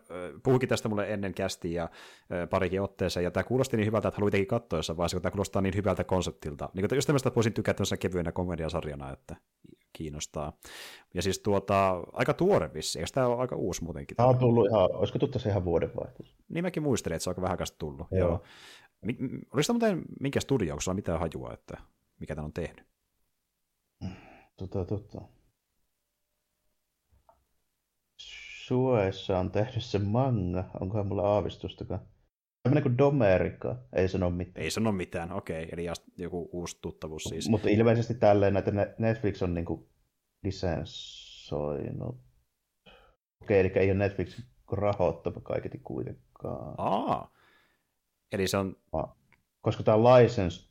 puhukin 0.42 0.68
tästä 0.68 0.88
mulle 0.88 1.12
ennen 1.12 1.34
kästiä 1.34 1.88
ja 2.30 2.46
parikin 2.46 2.82
otteeseen, 2.82 3.24
ja 3.24 3.30
tämä 3.30 3.44
kuulosti 3.44 3.76
niin 3.76 3.86
hyvältä, 3.86 4.08
että 4.08 4.16
haluan 4.16 4.28
itsekin 4.28 4.46
katsoa 4.46 4.78
jossain 4.78 4.96
vaiheessa, 4.96 5.16
kun 5.16 5.22
tämä 5.22 5.30
kuulostaa 5.30 5.62
niin 5.62 5.74
hyvältä 5.74 6.04
konseptilta. 6.04 6.68
Niin 6.74 6.86
just 6.94 7.06
tämmöistä 7.06 7.30
voisin 7.36 7.52
tykätä 7.52 7.82
kevyenä 8.00 8.32
komediasarjana, 8.32 9.12
että 9.12 9.36
kiinnostaa. 9.96 10.52
Ja 11.14 11.22
siis 11.22 11.38
tuota, 11.38 11.90
aika 12.12 12.34
tuore 12.34 12.74
vissi, 12.74 12.98
eikö 12.98 13.10
tämä 13.14 13.26
ole 13.26 13.40
aika 13.40 13.56
uusi 13.56 13.84
muutenkin? 13.84 14.16
Tämä 14.16 14.28
on 14.28 14.38
tullut 14.38 14.66
ihan, 14.66 14.88
olisiko 14.92 15.18
tuttu 15.18 15.38
se 15.38 15.48
ihan 15.48 15.64
vuodenvaihtoehto? 15.64 16.34
Niin 16.48 16.64
mäkin 16.64 16.82
muistelin, 16.82 17.16
että 17.16 17.24
se 17.24 17.30
on 17.30 17.32
aika 17.32 17.42
vähän 17.42 17.58
tullut. 17.78 18.06
Joo. 18.10 18.28
Joo. 18.28 18.42
Oliko 19.52 19.66
tämä 19.66 19.74
muuten 19.74 20.02
minkä 20.20 20.40
studio, 20.40 20.74
onko 20.74 20.94
mitään 20.94 21.20
hajua, 21.20 21.52
että 21.52 21.78
mikä 22.20 22.34
tämän 22.34 22.44
on 22.44 22.52
tehnyt? 22.52 22.86
Tota, 24.56 24.84
tota. 24.84 25.20
Suessa 28.66 29.38
on 29.38 29.50
tehnyt 29.50 29.84
se 29.84 29.98
manga, 29.98 30.64
onkohan 30.80 31.06
mulla 31.06 31.22
aavistustakaan. 31.22 32.00
Tämmöinen 32.66 32.82
kuin 32.82 32.98
Domerika, 32.98 33.76
ei 33.92 34.08
sano 34.08 34.30
mitään. 34.30 34.64
Ei 34.64 34.70
sano 34.70 34.92
mitään, 34.92 35.32
okei, 35.32 35.68
eli 35.72 35.86
joku 36.16 36.48
uusi 36.52 36.78
tuttavuus 36.82 37.22
siis. 37.22 37.48
Mutta 37.48 37.68
ilmeisesti 37.68 38.14
tälleen 38.14 38.54
näitä 38.54 38.72
Netflix 38.98 39.42
on 39.42 39.54
niinku 39.54 39.88
lisensoinut. 40.42 42.20
Okei, 43.42 43.60
eli 43.60 43.72
ei 43.74 43.90
ole 43.90 43.98
Netflix 43.98 44.42
rahoittava 44.72 45.40
kaiketi 45.40 45.78
kuitenkaan. 45.78 46.74
Aa, 46.78 47.32
eli 48.32 48.48
se 48.48 48.56
on... 48.56 48.76
Koska 49.60 49.82
tämä 49.82 49.94
on 49.94 50.04
license 50.04 50.68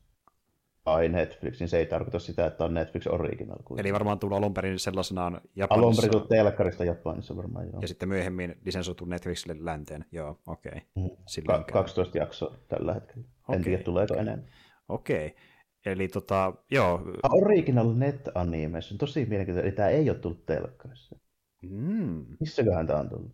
by 0.86 1.08
Netflix, 1.08 1.60
niin 1.60 1.68
se 1.68 1.78
ei 1.78 1.86
tarkoita 1.86 2.18
sitä, 2.18 2.46
että 2.46 2.64
on 2.64 2.74
Netflix 2.74 3.06
original. 3.06 3.56
Kuitenkin. 3.56 3.86
Eli 3.86 3.92
varmaan 3.92 4.18
tullut 4.18 4.38
alun 4.38 4.54
perin 4.54 4.78
sellaisenaan 4.78 5.40
Japanissa. 5.56 5.86
Alun 5.86 5.96
perin 5.96 6.10
tullut 6.10 6.28
telkkarista 6.28 6.84
Japanissa 6.84 7.36
varmaan, 7.36 7.66
joo. 7.66 7.80
Ja 7.80 7.88
sitten 7.88 8.08
myöhemmin 8.08 8.54
lisensoitu 8.64 9.04
Netflixille 9.04 9.64
länteen, 9.64 10.04
joo, 10.12 10.40
okei. 10.46 10.72
Okay. 10.72 10.80
Mm. 10.94 11.46
Ka- 11.46 11.64
12 11.72 12.18
jaksoa 12.18 12.56
tällä 12.68 12.94
hetkellä. 12.94 13.28
Okay. 13.42 13.56
En 13.56 13.62
tiedä, 13.62 13.82
tuleeko 13.82 14.14
enemmän. 14.14 14.48
Okei. 14.88 15.26
Okay. 15.26 15.38
Eli 15.86 16.08
tota, 16.08 16.52
joo. 16.70 17.00
Original 17.22 17.94
Net 17.94 18.28
Animation, 18.34 18.98
tosi 18.98 19.26
mielenkiintoista. 19.26 19.66
Eli 19.66 19.76
tämä 19.76 19.88
ei 19.88 20.10
ole 20.10 20.18
tullut 20.18 20.46
telkkarissa. 20.46 21.16
Mm. 21.62 22.26
Missäköhän 22.40 22.86
tämä 22.86 22.98
on 22.98 23.08
tullut? 23.08 23.32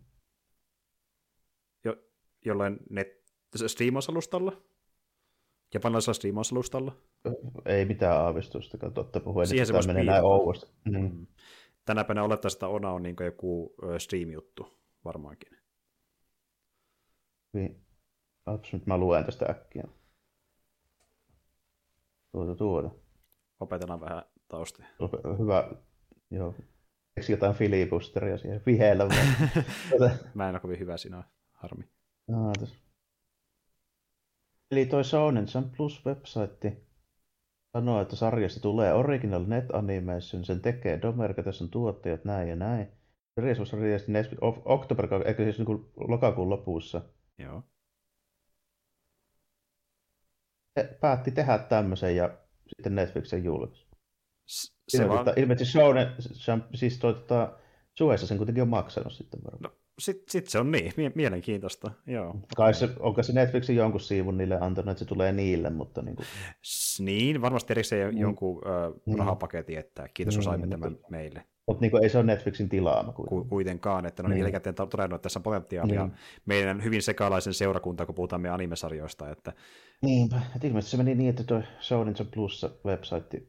Jo, 1.83 1.95
jollain 2.45 2.77
net 2.89 3.07
striimausalustalla? 3.65 4.61
Japanilaisella 5.73 6.13
striimausalustalla? 6.13 6.97
Ei 7.65 7.85
mitään 7.85 8.17
aavistusta, 8.17 8.91
totta 8.91 9.19
puhuen, 9.19 9.47
Siihen 9.47 9.63
että 9.63 9.73
tämä 9.81 9.93
menee 9.93 10.03
näin 10.03 10.23
ouosti. 10.23 10.67
Mm. 10.85 11.01
mm. 11.01 11.27
Tänä 11.85 12.03
päivänä 12.03 12.23
olettaisiin, 12.23 12.57
että 12.57 12.67
Ona 12.67 12.91
on 12.91 13.03
niin 13.03 13.15
joku 13.25 13.75
stream-juttu 13.97 14.79
varmaankin. 15.05 15.57
Niin. 17.53 17.85
Ops, 18.45 18.73
nyt 18.73 18.85
mä 18.85 18.97
luen 18.97 19.25
tästä 19.25 19.45
äkkiä. 19.45 19.83
Tuota, 22.31 22.55
tuota. 22.55 22.89
Opetellaan 23.59 24.01
vähän 24.01 24.23
taustia. 24.47 24.85
Hyvä, 25.39 25.71
joo. 26.31 26.55
Eikö 27.17 27.31
jotain 27.31 27.55
filibusteria 27.55 28.37
siihen 28.37 28.61
viheellä? 28.65 29.07
mä 30.33 30.49
en 30.49 30.55
ole 30.55 30.59
kovin 30.59 30.79
hyvä 30.79 30.97
siinä, 30.97 31.23
harmi. 31.51 31.83
Ah, 32.33 32.69
Eli 34.73 34.85
toi 34.85 35.03
Shonen 35.03 35.45
Jump 35.55 35.73
Plus 35.77 36.05
website 36.05 36.77
sanoo, 37.77 38.01
että 38.01 38.15
sarjasta 38.15 38.59
tulee 38.59 38.93
Original 38.93 39.43
Net 39.47 39.65
Animation, 39.73 40.45
sen 40.45 40.61
tekee 40.61 41.01
Domerka, 41.01 41.43
tässä 41.43 41.63
on 41.63 41.69
tuottajat 41.69 42.25
näin 42.25 42.49
ja 42.49 42.55
näin. 42.55 42.87
Sarjassa 43.35 43.77
released 43.77 44.37
October, 44.65 45.07
eikö 45.27 45.43
siis 45.43 45.57
niin 45.57 45.85
lokakuun 45.95 46.49
lopussa. 46.49 47.01
Joo. 47.37 47.63
He 50.77 50.97
päätti 51.01 51.31
tehdä 51.31 51.57
tämmöisen 51.57 52.15
ja 52.15 52.37
sitten 52.67 52.95
Netflixen 52.95 53.43
julkaisi. 53.43 53.87
Se 54.87 55.09
vaan... 55.09 55.25
Ilmeisesti 55.35 55.71
Shonen, 55.71 56.07
siis 56.75 56.99
toi, 56.99 57.13
tota, 57.13 57.59
Suessa 57.97 58.27
sen 58.27 58.37
kuitenkin 58.37 58.61
on 58.61 58.69
maksanut 58.69 59.13
sitten 59.13 59.43
varmaan. 59.43 59.73
No, 59.73 59.82
sitten 59.99 60.31
sit 60.31 60.47
se 60.47 60.59
on 60.59 60.71
niin, 60.71 60.93
mielenkiintoista, 61.15 61.91
joo. 62.07 62.35
Kai 62.55 62.73
se, 62.73 62.89
onko 62.99 63.23
se 63.23 63.33
Netflixin 63.33 63.75
jonkun 63.75 64.01
siivun 64.01 64.37
niille 64.37 64.57
antanut, 64.61 64.91
että 64.91 64.99
se 64.99 65.05
tulee 65.05 65.31
niille, 65.31 65.69
mutta 65.69 66.01
niin 66.01 66.15
kuin... 66.15 66.25
Niin, 66.99 67.41
varmasti 67.41 67.73
erikseen 67.73 68.13
mm. 68.13 68.21
jonkun 68.21 68.61
äh, 68.67 68.93
mm. 69.05 69.15
rahapaketin, 69.17 69.79
että 69.79 70.09
kiitos, 70.13 70.35
kun 70.35 70.43
saimme 70.43 70.67
tämän 70.67 70.97
meille. 71.09 71.43
Mutta 71.67 71.81
niin 71.81 72.03
ei 72.03 72.09
se 72.09 72.17
ole 72.17 72.25
Netflixin 72.25 72.69
tilaama 72.69 73.11
kuitenkaan. 73.11 73.49
Kuitenkaan, 73.49 74.05
että 74.05 74.23
no 74.23 74.29
niin. 74.29 74.39
jälkikäteen 74.39 74.75
todennut, 74.75 75.15
että 75.15 75.23
tässä 75.23 75.39
on 75.39 75.43
potentiaalia 75.43 76.03
niin. 76.03 76.13
meidän 76.45 76.83
hyvin 76.83 77.01
sekalaisen 77.01 77.53
seurakunta, 77.53 78.05
kun 78.05 78.15
puhutaan 78.15 78.41
meidän 78.41 78.55
animesarjoista. 78.55 79.29
Että... 79.29 79.53
Niinpä, 80.01 80.41
että 80.55 80.67
ilmeisesti 80.67 80.91
se 80.91 81.03
meni 81.03 81.15
niin, 81.15 81.29
että 81.29 81.43
tuo 81.43 81.61
Shonen 81.81 82.15
Plus 82.33 82.65
website, 82.85 83.43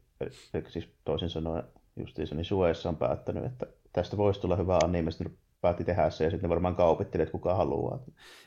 siis 0.67 0.89
toisin 1.05 1.29
sanoen 1.29 1.63
justiinsa, 1.95 2.35
niin 2.35 2.45
Suessa 2.45 2.89
on 2.89 2.97
päättänyt, 2.97 3.45
että 3.45 3.65
tästä 3.93 4.17
voisi 4.17 4.41
tulla 4.41 4.55
hyvä 4.55 4.79
anime, 4.83 5.11
sitten 5.11 5.37
päätti 5.65 5.83
tehdä 5.83 6.09
se 6.09 6.23
ja 6.23 6.29
sitten 6.29 6.49
varmaan 6.49 6.75
kaupitteli, 6.75 7.23
että 7.23 7.31
kuka 7.31 7.55
haluaa. 7.55 7.99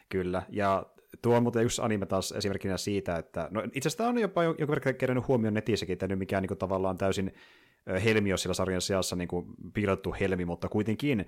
Kyllä, 0.09 0.43
ja 0.49 0.87
tuo 1.23 1.37
on 1.37 1.43
muuten 1.43 1.65
yksi 1.65 1.83
anime 1.83 2.07
taas 2.07 2.33
esimerkkinä 2.33 2.77
siitä, 2.77 3.17
että 3.17 3.49
no 3.51 3.63
itse 3.73 3.89
asiassa 3.89 4.09
on 4.09 4.19
jopa 4.19 4.43
jonkun 4.43 4.69
verran 4.69 4.95
kerännyt 4.95 5.29
huomioon 5.29 5.55
netissäkin, 5.55 5.93
että 5.93 6.09
nyt 6.09 6.19
mikään 6.19 6.43
niin 6.43 6.59
tavallaan 6.59 6.99
täysin 6.99 7.33
helmi 8.05 8.33
on 8.33 8.39
sillä 8.39 8.55
sarjan 8.55 8.81
sijassa 8.81 9.17
niin 9.17 9.29
kuin 9.29 9.47
piilattu 9.75 10.15
helmi, 10.21 10.45
mutta 10.45 10.69
kuitenkin 10.69 11.27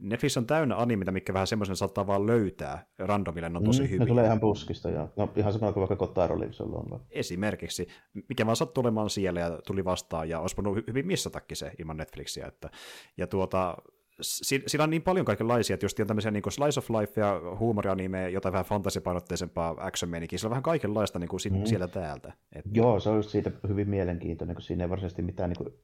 Netflix 0.00 0.36
on 0.36 0.46
täynnä 0.46 0.76
animita, 0.76 1.12
mikä 1.12 1.34
vähän 1.34 1.46
semmoisen 1.46 1.76
saattaa 1.76 2.06
vaan 2.06 2.26
löytää 2.26 2.86
randomille, 2.98 3.48
ne 3.48 3.58
on 3.58 3.64
tosi 3.64 3.82
mm, 3.82 3.88
hyviä. 3.88 3.98
Ne 3.98 4.06
tulee 4.06 4.24
ihan 4.24 4.40
puskista, 4.40 4.90
ja 4.90 5.08
no, 5.16 5.32
ihan 5.36 5.52
samalla 5.52 5.72
kuin 5.72 5.80
vaikka 5.80 6.06
Kotaro 6.06 6.36
on. 6.72 7.00
Esimerkiksi, 7.10 7.86
mikä 8.28 8.46
vaan 8.46 8.56
sattuu 8.56 8.80
olemaan 8.82 9.10
siellä 9.10 9.40
ja 9.40 9.58
tuli 9.66 9.84
vastaan, 9.84 10.28
ja 10.28 10.40
olisi 10.40 10.56
voinut 10.56 10.86
hyvin 10.86 11.06
missatakin 11.06 11.56
se 11.56 11.72
ilman 11.78 11.96
Netflixiä. 11.96 12.46
Että, 12.46 12.70
ja 13.16 13.26
tuota, 13.26 13.76
sillä 14.20 14.84
on 14.84 14.90
niin 14.90 15.02
paljon 15.02 15.26
kaikenlaisia, 15.26 15.74
että 15.74 15.84
just 15.84 16.00
on 16.00 16.06
tämmöisiä 16.06 16.30
niin 16.30 16.42
slice 16.48 16.80
of 16.80 16.90
life 16.90 17.20
ja 17.20 17.40
huumorianime, 17.58 18.30
jotain 18.30 18.52
vähän 18.52 18.64
fantasiapainotteisempaa 18.64 19.76
action 19.78 20.10
menikin. 20.10 20.38
Sillä 20.38 20.48
on 20.48 20.50
vähän 20.50 20.62
kaikenlaista 20.62 21.18
niin 21.18 21.28
kuin 21.28 21.40
mm. 21.50 21.64
sieltä 21.64 21.88
täältä. 21.88 22.32
Että... 22.52 22.70
Joo, 22.72 23.00
se 23.00 23.08
on 23.08 23.16
just 23.16 23.30
siitä 23.30 23.50
hyvin 23.68 23.88
mielenkiintoinen, 23.88 24.56
kun 24.56 24.62
siinä 24.62 24.84
ei 24.84 24.90
varsinaisesti 24.90 25.22
mitään 25.22 25.50
niin 25.50 25.58
kuin 25.58 25.74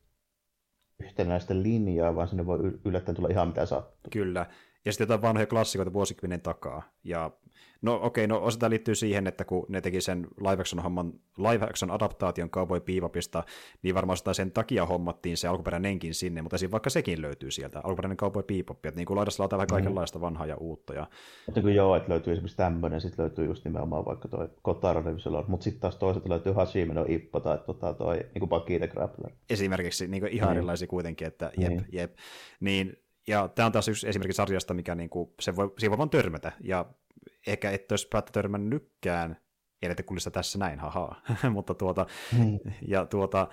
yhtenäistä 1.00 1.62
linjaa, 1.62 2.14
vaan 2.14 2.28
sinne 2.28 2.46
voi 2.46 2.58
yllättäen 2.84 3.16
tulla 3.16 3.28
ihan 3.28 3.48
mitä 3.48 3.66
sattuu. 3.66 4.10
Kyllä, 4.12 4.46
ja 4.84 4.92
sitten 4.92 5.04
jotain 5.04 5.22
vanhoja 5.22 5.46
klassikoita 5.46 5.92
vuosikymmenen 5.92 6.40
takaa. 6.40 6.82
Ja 7.04 7.30
no 7.82 7.94
okei, 7.94 8.24
okay, 8.24 8.26
no 8.26 8.44
osittain 8.44 8.70
liittyy 8.70 8.94
siihen, 8.94 9.26
että 9.26 9.44
kun 9.44 9.66
ne 9.68 9.80
teki 9.80 10.00
sen 10.00 10.26
live 10.40 10.60
action, 10.60 10.82
homman, 10.82 11.12
live 11.38 11.64
action 11.64 11.90
adaptaation 11.90 12.50
Cowboy 12.50 12.80
Bebopista, 12.80 13.44
niin 13.82 13.94
varmaan 13.94 14.18
sen 14.32 14.52
takia 14.52 14.86
hommattiin 14.86 15.36
se 15.36 15.48
alkuperäinenkin 15.48 16.14
sinne, 16.14 16.42
mutta 16.42 16.58
siinä 16.58 16.72
vaikka 16.72 16.90
sekin 16.90 17.22
löytyy 17.22 17.50
sieltä, 17.50 17.80
alkuperäinen 17.84 18.16
Cowboy 18.16 18.42
Bebop, 18.42 18.86
että 18.86 19.00
niin 19.00 19.06
kuin 19.06 19.16
laidassa 19.16 19.42
laitetaan 19.42 19.58
vähän 19.58 19.68
mm. 19.68 19.74
kaikenlaista 19.74 20.20
vanhaa 20.20 20.46
ja 20.46 20.56
uutta. 20.56 20.94
Ja... 20.94 21.06
Mutta 21.46 21.60
kun 21.60 21.74
joo, 21.74 21.96
että 21.96 22.10
löytyy 22.10 22.32
esimerkiksi 22.32 22.56
tämmöinen, 22.56 23.00
sitten 23.00 23.22
löytyy 23.22 23.44
just 23.44 23.64
nimenomaan 23.64 24.04
vaikka 24.04 24.28
toi 24.28 24.48
Kotaro 24.62 25.02
mutta 25.48 25.64
sitten 25.64 25.80
taas 25.80 25.96
toiset 25.96 26.28
löytyy 26.28 26.52
Hashime 26.52 26.94
no 26.94 27.04
Ippo 27.08 27.40
tai 27.40 27.58
tota 27.66 27.94
toi 27.94 28.16
niin 28.16 28.40
kuin 28.40 28.48
Baki 28.48 28.78
the 28.78 28.88
Grappler. 28.88 29.32
Esimerkiksi 29.50 30.06
niin 30.06 30.20
kuin 30.20 30.32
ihan 30.32 30.50
mm. 30.50 30.56
erilaisia 30.56 30.88
kuitenkin, 30.88 31.26
että 31.26 31.52
jep, 31.58 31.72
mm. 31.72 31.84
jep. 31.92 32.16
Niin 32.60 33.03
ja 33.28 33.48
tämä 33.48 33.66
on 33.66 33.72
taas 33.72 33.88
yksi 33.88 34.08
esimerkki 34.08 34.32
sarjasta, 34.32 34.74
mikä 34.74 34.94
niinku, 34.94 35.34
se 35.40 35.56
voi, 35.56 35.72
siihen 35.78 35.90
voi 35.90 35.98
vaan 35.98 36.10
törmätä, 36.10 36.52
ja 36.60 36.86
ehkä 37.46 37.70
et 37.70 37.92
olisi 37.92 38.08
päättä 38.08 38.32
törmännytkään, 38.32 39.36
ellei 39.82 40.04
kulissa 40.06 40.30
tässä 40.30 40.58
näin, 40.58 40.78
haha, 40.78 41.16
mutta 41.54 41.74
tuota, 41.74 42.06
mm. 42.38 42.58
ja 42.88 43.06
tuota, 43.06 43.48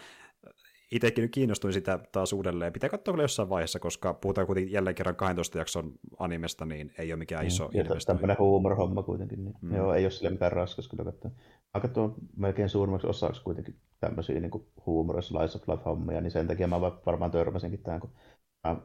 itsekin 0.92 1.22
nyt 1.22 1.32
kiinnostuin 1.32 1.74
sitä 1.74 2.00
taas 2.12 2.34
uudelleen. 2.34 2.74
Pitää 2.74 2.90
katsoa 2.90 3.14
vielä 3.14 3.24
jossain 3.24 3.50
vaiheessa, 3.50 3.80
koska 3.80 4.14
puhutaan 4.14 4.48
kuitenkin 4.48 4.74
jälleen 4.74 4.96
kerran 4.96 5.16
12 5.16 5.58
jakson 5.58 5.94
animesta, 6.20 6.66
niin 6.66 6.94
ei 6.98 7.14
ole 7.14 7.20
mikään 7.20 7.48
iso 7.48 7.68
mm, 7.68 7.80
investointi. 7.80 8.06
Tämmöinen 8.06 8.40
huumor-homma 8.40 9.04
kuitenkin. 9.04 9.46
Niin. 9.46 9.56
Mm. 9.62 9.76
Joo, 9.76 9.94
ei 9.94 10.06
ole 10.06 10.12
sille 10.12 10.30
mikään 10.30 10.52
raskas 10.52 10.88
kyllä 10.88 11.04
katsoa. 11.04 11.32
Mä 11.74 11.82
katson 11.82 12.16
melkein 12.38 12.70
suurimmaksi 12.70 13.08
osaksi 13.08 13.44
kuitenkin 13.44 13.76
tämmöisiä 14.00 14.40
niin 14.40 14.52
huumor- 14.86 15.22
slice 15.22 15.58
of 15.58 15.68
life-hommia, 15.68 16.22
niin 16.22 16.32
sen 16.32 16.48
takia 16.48 16.68
mä 16.68 16.82
varmaan 16.82 17.32
törmäsinkin 17.32 17.84
tähän, 17.84 18.02
kun 18.02 18.12
mä 18.68 18.76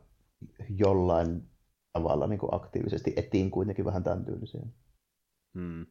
jollain 0.69 1.43
tavalla 1.93 2.27
niin 2.27 2.39
kuin 2.39 2.55
aktiivisesti 2.55 3.13
etiin 3.17 3.51
kuitenkin 3.51 3.85
vähän 3.85 4.05
tämän 4.05 4.25
tyylisiä. 4.25 4.63
Hmm. 5.55 5.87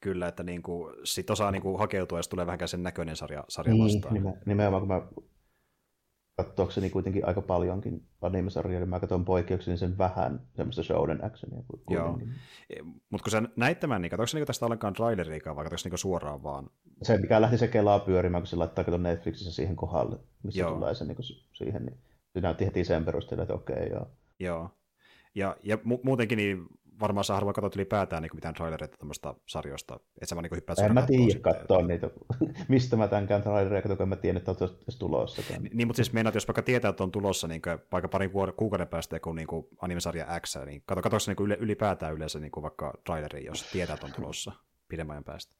Kyllä, 0.00 0.28
että 0.28 0.42
niin 0.42 0.62
kuin, 0.62 0.94
sit 1.04 1.30
osaa 1.30 1.50
niin 1.50 1.62
kuin 1.62 1.78
hakeutua, 1.78 2.18
jos 2.18 2.28
tulee 2.28 2.46
vähän 2.46 2.68
sen 2.68 2.82
näköinen 2.82 3.16
sarja, 3.16 3.44
sarja 3.48 3.74
niin, 3.74 3.84
vastaan. 3.84 4.34
Nimenomaan, 4.46 4.80
kun 4.80 4.88
mä 4.88 5.02
katsoakseni 6.36 6.90
kuitenkin 6.90 7.26
aika 7.26 7.42
paljonkin 7.42 8.08
animesarjoja, 8.20 8.80
niin 8.80 8.88
mä 8.88 9.00
katson 9.00 9.24
poikkeuksellisen 9.24 9.98
vähän 9.98 10.40
semmoista 10.56 10.82
shounen 10.82 11.24
actionia 11.24 11.62
kuitenkin. 11.66 11.96
Joo, 11.96 12.18
e, 12.70 12.82
mutta 12.82 13.24
kun 13.24 13.30
sä 13.30 13.42
näit 13.56 13.80
tämän, 13.80 14.02
niin 14.02 14.10
katsoitko 14.10 14.36
niinku 14.36 14.46
tästä 14.46 14.66
ollenkaan 14.66 14.94
traileriikaan 14.94 15.56
vai 15.56 15.64
katsoitko 15.64 15.86
niinku 15.86 15.96
suoraan 15.96 16.42
vaan? 16.42 16.70
Se, 17.02 17.18
mikä 17.18 17.40
lähti 17.40 17.58
se 17.58 17.68
kelaa 17.68 17.98
pyörimään, 17.98 18.42
kun 18.42 18.46
se 18.46 18.56
laittaa 18.56 18.84
kato 18.84 18.96
Netflixissä 18.96 19.52
siihen 19.52 19.76
kohdalle, 19.76 20.18
missä 20.42 20.60
joo. 20.60 20.74
tulee 20.74 20.94
se 20.94 21.04
niin 21.04 21.16
siihen, 21.52 21.86
niin 21.86 21.98
se 22.36 22.40
näytti 22.40 22.66
heti 22.66 22.84
sen 22.84 23.04
perusteella, 23.04 23.42
että 23.42 23.54
okei, 23.54 23.88
joo. 23.90 24.06
Joo. 24.38 24.70
Ja, 25.34 25.56
ja 25.62 25.76
mu- 25.76 26.00
muutenkin 26.02 26.36
niin 26.36 26.66
varmaan 27.00 27.24
sä 27.24 27.34
harvoin 27.34 27.54
katsot 27.54 27.76
ylipäätään 27.76 28.22
niin 28.22 28.30
mitään 28.34 28.54
trailereita 28.54 28.96
tämmöistä 28.96 29.34
sarjoista. 29.46 30.00
Et 30.20 30.28
sä 30.28 30.36
vaan 30.36 30.42
niin 30.42 30.56
hyppäät 30.56 30.78
En 30.78 30.94
mä 30.94 31.06
tiedä 31.06 31.40
katsoa 31.40 31.82
niitä. 31.82 32.10
Mistä 32.68 32.96
mä 32.96 33.08
tämänkään 33.08 33.42
traileria 33.42 33.82
katsoin, 33.82 33.98
kun 33.98 34.08
mä 34.08 34.16
tiedän, 34.16 34.36
että 34.36 34.50
on 34.50 34.56
tulossa. 34.98 35.42
Niin, 35.50 35.70
niin, 35.74 35.88
mutta 35.88 35.96
siis 35.96 36.12
meinaat, 36.12 36.34
jos 36.34 36.48
vaikka 36.48 36.62
tietää, 36.62 36.88
että 36.88 37.04
on 37.04 37.12
tulossa 37.12 37.48
niin 37.48 37.62
kuin, 37.62 37.78
vaikka 37.92 38.08
parin 38.08 38.30
kuukauden 38.56 38.88
päästä 38.88 39.16
joku 39.16 39.32
niin 39.32 39.46
kuin 39.46 39.66
animesarja 39.80 40.40
X, 40.40 40.56
niin 40.66 40.82
katso, 40.86 41.02
katsoiko 41.02 41.46
niin 41.46 41.60
ylipäätään 41.60 42.14
yleensä 42.14 42.40
niin 42.40 42.50
kuin 42.52 42.62
vaikka 42.62 42.94
traileri, 43.04 43.44
jos 43.44 43.70
tietää, 43.72 43.94
että 43.94 44.06
on 44.06 44.12
tulossa 44.12 44.52
pidemmän 44.88 45.24
päästä? 45.24 45.54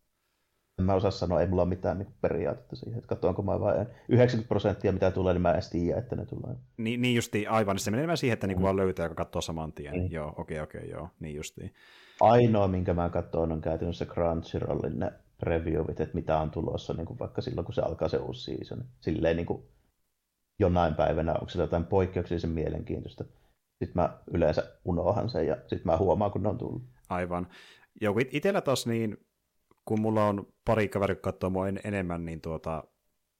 En 0.78 0.84
mä 0.84 0.94
osaa 0.94 1.10
sanoa, 1.10 1.40
ei 1.40 1.46
mulla 1.46 1.62
ole 1.62 1.68
mitään 1.68 1.98
niin 1.98 2.14
periaatetta 2.20 2.76
siihen, 2.76 2.98
että 2.98 3.08
katsoinko 3.08 3.42
mä 3.42 3.60
vain 3.60 3.86
90 4.08 4.48
prosenttia 4.48 4.92
mitä 4.92 5.10
tulee, 5.10 5.34
niin 5.34 5.42
mä 5.42 5.52
en 5.52 5.62
tiedä, 5.70 5.98
että 5.98 6.16
ne 6.16 6.26
tulee. 6.26 6.56
Niin, 6.76 7.02
niin 7.02 7.14
justiin, 7.14 7.50
aivan, 7.50 7.76
niin 7.76 7.84
se 7.84 7.90
menee 7.90 8.00
enemmän 8.00 8.16
siihen, 8.16 8.34
että 8.34 8.46
niinku 8.46 8.60
mm. 8.60 8.64
vaan 8.64 8.76
löytää, 8.76 9.04
joka 9.04 9.14
katsoo 9.14 9.42
saman 9.42 9.72
tien. 9.72 9.94
Mm. 9.94 10.08
Joo, 10.10 10.28
okei, 10.28 10.40
okay, 10.40 10.60
okei, 10.60 10.80
okay, 10.80 10.90
joo, 10.90 11.08
niin 11.20 11.36
justiin. 11.36 11.74
Ainoa, 12.20 12.68
minkä 12.68 12.94
mä 12.94 13.08
katson, 13.08 13.52
on 13.52 13.60
käytännössä 13.60 14.06
Crunchyrollin 14.06 14.98
ne 14.98 15.12
previewit, 15.38 16.00
että 16.00 16.14
mitä 16.14 16.38
on 16.38 16.50
tulossa, 16.50 16.94
niin 16.94 17.06
kuin 17.06 17.18
vaikka 17.18 17.40
silloin, 17.42 17.64
kun 17.64 17.74
se 17.74 17.82
alkaa 17.82 18.08
se 18.08 18.16
uusi 18.16 18.44
season. 18.44 18.84
Silleen 19.00 19.36
niin 19.36 19.46
kuin 19.46 19.62
jonain 20.58 20.94
päivänä, 20.94 21.32
onko 21.32 21.48
se 21.48 21.60
jotain 21.60 21.84
poikkeuksellisen 21.84 22.50
mielenkiintoista. 22.50 23.24
Sitten 23.78 24.02
mä 24.02 24.18
yleensä 24.32 24.62
unohan 24.84 25.28
sen 25.28 25.46
ja 25.46 25.56
sitten 25.56 25.82
mä 25.84 25.96
huomaan, 25.96 26.30
kun 26.30 26.42
ne 26.42 26.48
on 26.48 26.58
tullut. 26.58 26.82
Aivan. 27.08 27.46
Joo, 28.00 28.14
itsellä 28.30 28.60
taas 28.60 28.86
niin 28.86 29.25
kun 29.86 30.00
mulla 30.00 30.24
on 30.24 30.46
pari 30.64 30.88
kaveri 30.88 31.16
katsoa 31.16 31.50
mua 31.50 31.68
en, 31.68 31.80
enemmän, 31.84 32.24
niin 32.24 32.40
tuota, 32.40 32.84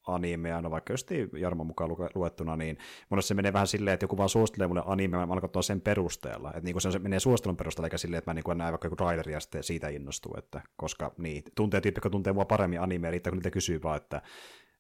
animea, 0.07 0.63
no 0.63 0.71
vaikka 0.71 0.93
just 0.93 1.11
Jarmo 1.39 1.65
mukaan 1.65 1.91
luettuna, 2.15 2.57
niin 2.57 2.79
monesti 3.11 3.29
se 3.29 3.35
menee 3.35 3.53
vähän 3.53 3.67
silleen, 3.67 3.95
että 3.95 4.05
joku 4.05 4.17
vaan 4.17 4.29
suosittelee 4.29 4.69
mulle 4.69 4.83
animea, 4.87 5.27
mä 5.27 5.41
katsoa 5.41 5.63
sen 5.63 5.81
perusteella. 5.81 6.49
Että 6.49 6.61
niin 6.65 6.81
se, 6.81 6.99
menee 6.99 7.21
suosittelun 7.21 7.57
perusteella, 7.57 7.87
eikä 7.87 7.99
silleen, 7.99 8.19
että 8.19 8.31
mä 8.31 8.35
niin 8.35 8.59
näen 8.59 8.73
vaikka 8.73 8.87
joku 8.87 9.05
Rider 9.05 9.31
ja 9.31 9.41
sitten 9.41 9.63
siitä 9.63 9.89
innostuu, 9.89 10.35
että 10.39 10.61
koska 10.77 11.13
niin, 11.19 11.43
tuntee 11.55 11.81
tyyppi, 11.81 11.99
joka 11.99 12.11
tuntee 12.11 12.33
mua 12.33 12.45
paremmin 12.45 12.81
animea, 12.81 13.11
riittää 13.11 13.31
kun 13.31 13.39
niitä 13.39 13.51
kysyy 13.51 13.83
vaan, 13.83 13.97
että 13.97 14.23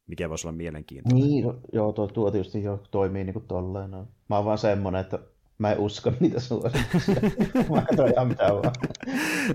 mikä 0.07 0.31
voisi 0.31 0.47
olla 0.47 0.57
mielenkiintoinen. 0.57 1.29
Niin, 1.29 1.45
joo, 1.73 1.93
tuo, 1.93 2.07
tuo 2.07 2.31
tietysti 2.31 2.63
jo 2.63 2.83
toimii 2.91 3.25
niin 3.25 3.35
kuin 3.35 3.47
tolleen. 3.47 3.91
No. 3.91 4.07
Mä 4.31 4.37
oon 4.37 4.45
vaan 4.45 4.59
semmonen, 4.59 5.01
että 5.01 5.19
Mä 5.59 5.73
en 5.73 5.79
usko 5.79 6.13
niitä 6.21 6.41
suosituksia. 6.41 7.15
mä 7.71 7.83
katson 7.83 8.13
ihan 8.13 8.29
mitä 8.29 8.45
vaan. 8.45 8.73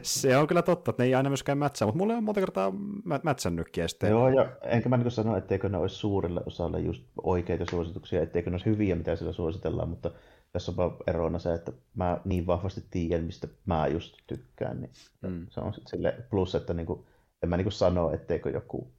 Se 0.02 0.38
on 0.38 0.48
kyllä 0.48 0.62
totta, 0.62 0.92
että 0.92 1.04
ne 1.04 1.08
ei 1.08 1.16
aina 1.16 1.30
myöskään 1.30 1.58
mätsää, 1.58 1.86
mutta 1.86 1.98
mulle 1.98 2.16
on 2.16 2.24
monta 2.24 2.40
kertaa 2.40 2.74
mä, 3.06 3.20
mätsännytkin. 3.24 3.90
Sitten... 3.90 4.10
Joo, 4.10 4.30
ja 4.30 4.50
enkä 4.64 4.90
mä 4.90 4.98
niin 4.98 5.12
sano, 5.12 5.38
etteikö 5.38 5.70
ne 5.70 5.78
olisi 5.78 5.96
suurille 5.96 6.42
osalle 6.46 6.80
just 6.80 7.04
oikeita 7.24 7.66
suosituksia, 7.70 8.22
etteikö 8.22 8.50
ne 8.50 8.54
olisi 8.54 8.70
hyviä, 8.70 8.96
mitä 8.96 9.16
sillä 9.16 9.34
suositellaan, 9.34 9.90
mutta 9.90 10.12
tässä 10.52 10.72
on 10.72 10.78
vaan 10.78 10.92
erona 11.08 11.40
se, 11.40 11.54
että 11.54 11.72
mä 11.96 12.22
niin 12.26 12.48
vahvasti 12.48 12.84
tiedän, 12.90 13.24
mistä 13.24 13.48
mä 13.66 13.88
just 13.88 14.16
tykkään, 14.28 14.82
niin 14.82 14.92
mm. 15.22 15.48
se 15.50 15.60
on 15.60 15.74
sitten 15.74 15.90
sille 15.90 16.16
plus, 16.30 16.56
että 16.56 16.74
niin 16.74 16.86
kuin, 16.86 17.06
en 17.44 17.50
mä 17.50 17.58
niin 17.58 17.72
sano, 17.72 18.12
etteikö 18.12 18.50
joku, 18.50 18.92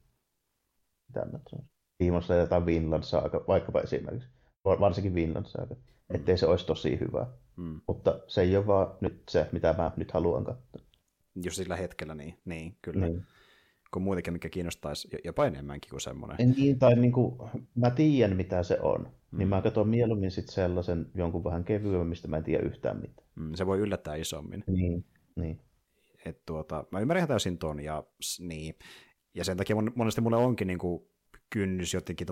mitä 1.07 1.25
mä 1.25 1.39
sanon, 1.49 1.65
Demon 2.03 2.23
Slayer 2.23 2.47
tai 2.47 2.65
Vinland 2.65 3.03
Saga, 3.03 3.43
vaikkapa 3.47 3.81
esimerkiksi, 3.81 4.29
varsinkin 4.65 5.15
Vinland 5.15 5.45
Saga, 5.45 5.75
Mm. 5.75 5.92
Ettei 6.09 6.37
se 6.37 6.45
olisi 6.45 6.65
tosi 6.65 6.99
hyvä. 6.99 7.27
Mm. 7.57 7.81
Mutta 7.87 8.19
se 8.27 8.41
ei 8.41 8.57
ole 8.57 8.67
vaan 8.67 8.95
nyt 9.01 9.21
se, 9.29 9.49
mitä 9.51 9.75
mä 9.77 9.91
nyt 9.97 10.11
haluan 10.11 10.43
katsoa. 10.43 10.81
Jos 11.35 11.55
sillä 11.55 11.75
hetkellä, 11.75 12.15
niin, 12.15 12.37
niin 12.45 12.77
kyllä. 12.81 13.05
Niin. 13.05 13.25
Kun 13.93 14.01
muutenkin, 14.01 14.33
mikä 14.33 14.49
kiinnostaisi 14.49 15.07
jopa 15.23 15.45
enemmänkin 15.45 15.89
kuin 15.89 16.01
semmoinen. 16.01 16.53
Niin, 16.57 16.79
tai 16.79 16.95
niin 16.95 17.11
kuin, 17.11 17.35
mä 17.75 17.89
tiedän, 17.89 18.37
mitä 18.37 18.63
se 18.63 18.79
on. 18.81 19.01
Mm. 19.01 19.37
Niin 19.37 19.47
mä 19.47 19.61
katson 19.61 19.87
mieluummin 19.87 20.31
sit 20.31 20.49
sellaisen 20.49 21.05
jonkun 21.15 21.43
vähän 21.43 21.63
kevyemmän, 21.63 22.07
mistä 22.07 22.27
mä 22.27 22.37
en 22.37 22.43
tiedä 22.43 22.63
yhtään 22.63 23.01
mitään. 23.01 23.27
Mm, 23.35 23.53
se 23.53 23.65
voi 23.65 23.79
yllättää 23.79 24.15
isommin. 24.15 24.63
Niin, 24.67 25.05
niin. 25.35 25.59
Et 26.25 26.45
tuota, 26.45 26.85
mä 26.91 26.99
ymmärrän 26.99 27.27
täysin 27.27 27.57
ton, 27.57 27.79
ja, 27.79 28.03
niin, 28.39 28.75
ja 29.33 29.43
sen 29.43 29.57
takia 29.57 29.75
monesti 29.95 30.21
mulle 30.21 30.37
onkin 30.37 30.67
niin 30.67 30.79
kuin, 30.79 31.03
kynnys 31.49 31.93
jotenkin 31.93 32.27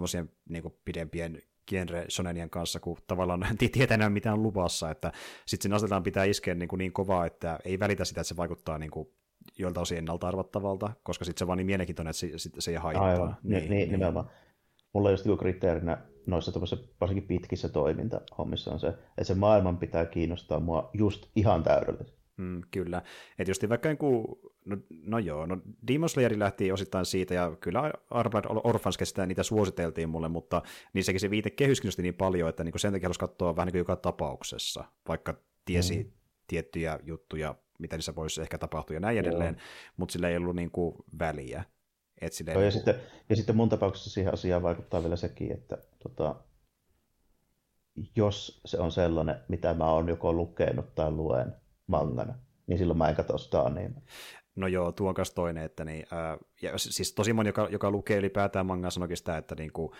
niin 0.49 0.63
pidempien 0.85 1.41
genre 1.69 2.05
shonenien 2.09 2.49
kanssa, 2.49 2.79
kun 2.79 2.97
tavallaan 3.07 3.45
tietää 3.73 3.95
enää 3.95 4.09
mitä 4.09 4.33
on 4.33 4.43
luvassa, 4.43 4.91
että 4.91 5.11
sitten 5.45 5.69
sen 5.69 5.75
asetelman 5.75 6.03
pitää 6.03 6.23
iskeä 6.23 6.55
niin, 6.55 6.69
kuin 6.69 6.77
niin 6.77 6.93
kovaa, 6.93 7.25
että 7.25 7.59
ei 7.65 7.79
välitä 7.79 8.05
sitä, 8.05 8.21
että 8.21 8.27
se 8.27 8.37
vaikuttaa 8.37 8.77
niin 8.77 8.91
kuin 8.91 9.07
joilta 9.57 9.81
osin 9.81 9.97
ennalta 9.97 10.27
arvattavalta, 10.27 10.91
koska 11.03 11.25
sitten 11.25 11.39
se 11.39 11.47
vaan 11.47 11.57
niin 11.57 11.65
mielenkiintoinen, 11.65 12.09
että 12.09 12.37
se, 12.37 12.49
se 12.59 12.71
ei 12.71 12.77
haittaa. 12.77 13.05
Aivan, 13.05 13.37
niin, 13.43 13.59
niin, 13.59 13.69
niin. 13.69 13.91
nimenomaan. 13.91 14.29
Mulla 14.93 15.09
on 15.09 15.13
just 15.13 15.25
joku 15.25 15.37
kriteerinä 15.37 15.97
noissa 16.25 16.61
varsinkin 17.01 17.27
pitkissä 17.27 17.69
toimintahommissa 17.69 18.71
on 18.71 18.79
se, 18.79 18.87
että 18.87 19.23
se 19.23 19.35
maailman 19.35 19.77
pitää 19.77 20.05
kiinnostaa 20.05 20.59
mua 20.59 20.89
just 20.93 21.29
ihan 21.35 21.63
täydellisesti. 21.63 22.21
Mm, 22.37 22.61
kyllä. 22.71 23.01
Että 23.39 23.49
just 23.51 23.69
vaikka 23.69 23.89
joku, 23.89 24.39
no, 24.65 24.77
no 25.03 25.19
joo, 25.19 25.45
no 25.45 25.57
Demon 25.87 26.09
Slayer 26.09 26.39
lähti 26.39 26.71
osittain 26.71 27.05
siitä, 27.05 27.33
ja 27.33 27.55
kyllä 27.59 27.93
Armored 28.09 28.45
Orphans 28.63 28.97
kestää 28.97 29.25
niitä 29.25 29.43
suositeltiin 29.43 30.09
mulle, 30.09 30.27
mutta 30.27 30.61
niissäkin 30.93 31.19
se 31.19 31.29
viite 31.29 31.49
kehys 31.49 31.97
niin 31.97 32.13
paljon, 32.13 32.49
että 32.49 32.63
niin 32.63 32.79
sen 32.79 32.91
takia 32.91 33.07
halusi 33.07 33.19
katsoa 33.19 33.55
vähän 33.55 33.65
niin 33.65 33.73
kuin 33.73 33.79
joka 33.79 33.95
tapauksessa, 33.95 34.83
vaikka 35.07 35.33
tiesi 35.65 36.03
mm. 36.03 36.11
tiettyjä 36.47 36.99
juttuja, 37.03 37.55
mitä 37.79 37.97
niissä 37.97 38.15
voisi 38.15 38.41
ehkä 38.41 38.57
tapahtua 38.57 38.95
ja 38.95 38.99
näin 38.99 39.17
joo. 39.17 39.25
edelleen, 39.27 39.57
mutta 39.97 40.13
sillä 40.13 40.29
ei 40.29 40.37
ollut 40.37 40.55
niin 40.55 40.71
kuin 40.71 40.95
väliä. 41.19 41.63
Et 42.21 42.33
joo, 42.47 42.55
niin 42.55 42.65
ja, 42.65 42.71
sitten, 42.71 42.95
ja 43.29 43.35
sitten 43.35 43.55
mun 43.55 43.69
tapauksessa 43.69 44.09
siihen 44.09 44.33
asiaan 44.33 44.63
vaikuttaa 44.63 45.01
vielä 45.01 45.15
sekin, 45.15 45.51
että 45.51 45.77
tota, 46.03 46.35
jos 48.15 48.61
se 48.65 48.79
on 48.79 48.91
sellainen, 48.91 49.35
mitä 49.47 49.73
mä 49.73 49.91
oon 49.91 50.09
joko 50.09 50.33
lukenut 50.33 50.95
tai 50.95 51.11
luen, 51.11 51.55
mangana, 51.87 52.33
niin 52.67 52.77
silloin 52.77 52.97
mä 52.97 53.09
en 53.09 53.15
katso 53.15 53.37
sitä 53.37 53.69
niin. 53.69 53.95
No 54.55 54.67
joo, 54.67 54.91
tuo 54.91 55.09
on 55.09 55.15
myös 55.17 55.31
toinen, 55.31 55.63
että 55.63 55.85
niin, 55.85 56.05
ää, 56.11 56.37
ja 56.61 56.77
siis 56.77 57.13
tosi 57.13 57.33
moni, 57.33 57.49
joka, 57.49 57.67
joka 57.71 57.91
lukee 57.91 58.17
ylipäätään 58.17 58.65
mangaa, 58.65 58.91
sanoikin 58.91 59.17
sitä, 59.17 59.37
että 59.37 59.55
niin 59.55 59.71
kuin, 59.71 59.91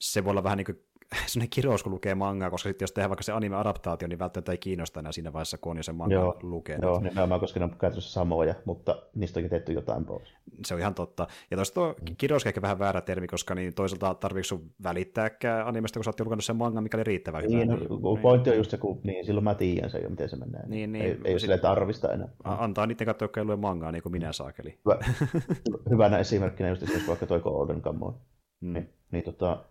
se 0.00 0.24
voi 0.24 0.30
olla 0.30 0.44
vähän 0.44 0.58
niin 0.58 0.66
kuin 0.66 0.84
sellainen 1.26 1.50
kirous, 1.50 1.82
kun 1.82 1.92
lukee 1.92 2.14
mangaa, 2.14 2.50
koska 2.50 2.68
sitten 2.68 2.84
jos 2.84 2.92
tehdään 2.92 3.10
vaikka 3.10 3.22
se 3.22 3.32
anime-adaptaatio, 3.32 4.08
niin 4.08 4.18
välttämättä 4.18 4.52
ei 4.52 4.58
kiinnosta 4.58 5.00
enää 5.00 5.12
siinä 5.12 5.32
vaiheessa, 5.32 5.58
kun 5.58 5.70
on 5.70 5.76
jo 5.76 5.82
sen 5.82 5.94
manga 5.94 6.14
joo, 6.14 6.38
lukenut. 6.42 6.82
Joo, 6.82 7.00
nimenomaan, 7.00 7.40
koska 7.40 7.60
ne 7.60 7.64
on 7.64 7.76
käytössä 7.78 8.12
samoja, 8.12 8.54
mutta 8.64 9.02
niistä 9.14 9.40
onkin 9.40 9.50
tehty 9.50 9.72
jotain 9.72 10.04
pois. 10.04 10.34
Se 10.66 10.74
on 10.74 10.80
ihan 10.80 10.94
totta. 10.94 11.26
Ja 11.50 11.56
toista 11.56 11.74
tuo 11.74 11.94
mm. 12.00 12.16
kirous 12.18 12.46
ehkä 12.46 12.62
vähän 12.62 12.78
väärä 12.78 13.00
termi, 13.00 13.26
koska 13.26 13.54
niin 13.54 13.74
toisaalta 13.74 14.14
tarvitsetko 14.14 14.64
sun 14.64 14.70
välittääkään 14.82 15.66
animesta, 15.66 15.98
kun 15.98 16.04
sä 16.04 16.10
oot 16.10 16.20
lukenut 16.20 16.44
sen 16.44 16.56
manga, 16.56 16.80
mikä 16.80 16.96
oli 16.96 17.04
riittävän 17.04 17.42
hyvä. 17.42 17.56
Niin, 17.56 17.68
no, 17.68 17.76
niin, 17.76 18.22
pointti 18.22 18.50
on 18.50 18.56
just 18.56 18.70
se, 18.70 18.76
kun 18.76 19.00
niin, 19.04 19.26
silloin 19.26 19.44
mä 19.44 19.54
tiedän 19.54 19.90
sen 19.90 20.02
jo, 20.02 20.10
miten 20.10 20.28
se 20.28 20.36
menee. 20.36 20.66
Niin, 20.66 20.92
niin, 20.92 21.04
ei, 21.04 21.18
ei 21.24 21.32
sit... 21.32 21.40
sille 21.40 21.58
tarvista 21.58 22.12
enää. 22.12 22.28
Antaa 22.44 22.86
niiden 22.86 23.06
katsoa, 23.06 23.24
jotka 23.24 23.40
ei 23.40 23.44
lue 23.44 23.56
mangaa, 23.56 23.92
niin 23.92 24.02
kuin 24.02 24.12
minä 24.12 24.32
saakeli. 24.32 24.78
Hyvä. 24.84 24.98
Hyvänä 25.90 26.18
esimerkkinä 26.18 26.68
just 26.68 26.82
esimerkiksi 26.82 27.08
vaikka 27.08 27.26
toi 27.26 27.40
Golden 27.40 27.82
Kamuy. 27.82 28.12
Mm. 28.60 28.72
Niin, 28.72 28.88
niin 29.10 29.24
tota, 29.24 29.64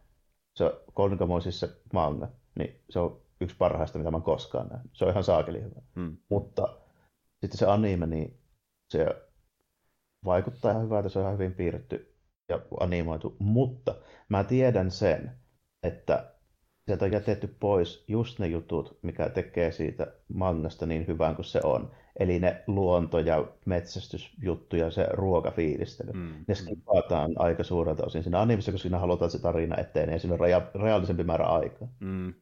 se 0.59 1.43
siis 1.43 1.59
se 1.59 1.69
manga, 1.93 2.27
niin 2.55 2.81
se 2.89 2.99
on 2.99 3.21
yksi 3.41 3.55
parhaista, 3.55 3.97
mitä 3.97 4.11
mä 4.11 4.17
oon 4.17 4.23
koskaan 4.23 4.67
nähnyt. 4.67 4.91
Se 4.93 5.05
on 5.05 5.11
ihan 5.11 5.23
saakeli 5.23 5.61
hyvä. 5.61 5.81
Mm. 5.95 6.17
Mutta 6.29 6.77
sitten 7.41 7.57
se 7.57 7.65
anime, 7.65 8.05
niin 8.05 8.39
se 8.89 9.05
vaikuttaa 10.25 10.71
ihan 10.71 10.83
hyvältä, 10.83 11.09
se 11.09 11.19
on 11.19 11.23
ihan 11.23 11.33
hyvin 11.33 11.53
piirretty 11.53 12.15
ja 12.49 12.59
animoitu, 12.79 13.35
mutta 13.39 13.95
mä 14.29 14.43
tiedän 14.43 14.91
sen, 14.91 15.31
että 15.83 16.33
sieltä 16.85 17.05
on 17.05 17.11
jätetty 17.11 17.47
pois 17.59 18.05
just 18.07 18.39
ne 18.39 18.47
jutut, 18.47 18.99
mikä 19.01 19.29
tekee 19.29 19.71
siitä 19.71 20.07
mangasta 20.33 20.85
niin 20.85 21.07
hyvän 21.07 21.35
kuin 21.35 21.45
se 21.45 21.59
on. 21.63 21.91
Eli 22.19 22.39
ne 22.39 22.63
luonto- 22.67 23.19
ja 23.19 23.45
metsästysjuttu 23.65 24.75
ja 24.75 24.91
se 24.91 25.07
ruokafiilistely. 25.11 26.11
Mm, 26.13 26.33
ne 26.47 26.55
skipataan 26.55 27.29
mm. 27.29 27.35
aika 27.39 27.63
suurelta 27.63 28.05
osin 28.05 28.23
siinä 28.23 28.41
animissa, 28.41 28.71
koska 28.71 28.81
siinä 28.81 28.99
halutaan, 28.99 29.31
se 29.31 29.41
tarina 29.41 29.77
etenee, 29.77 30.15
ja 30.15 30.19
siinä 30.19 30.33
on 30.33 30.39
raja, 30.39 30.61
reaalisempi 30.75 31.23
määrä 31.23 31.45
aikaa. 31.45 31.87
Mm, 31.99 32.33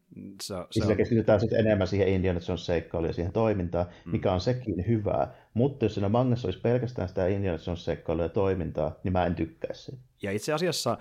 siinä 0.72 0.92
on... 0.92 0.98
keskitytään 0.98 1.40
sitten 1.40 1.60
enemmän 1.60 1.88
siihen 1.88 2.08
Indiana 2.08 2.40
Jones 2.48 2.66
seikkailuun 2.66 3.10
ja 3.10 3.14
siihen 3.14 3.34
toimintaan, 3.34 3.86
mm. 4.06 4.12
mikä 4.12 4.34
on 4.34 4.42
sekin 4.42 4.88
hyvää. 4.88 5.34
Mutta 5.54 5.86
jos 5.86 5.94
siinä 5.94 6.10
mangassa 6.10 6.48
olisi 6.48 6.62
pelkästään 6.62 7.10
sitä 7.10 7.28
Indiana 7.28 7.60
Jones 7.68 7.86
seikkailua 7.86 8.26
ja 8.26 8.30
toimintaa, 8.30 8.96
niin 9.04 9.12
mä 9.12 9.26
en 9.26 9.36
tykkäisi 9.36 9.84
siitä. 9.84 10.04
Ja 10.22 10.32
itse 10.32 10.54
asiassa 10.54 10.98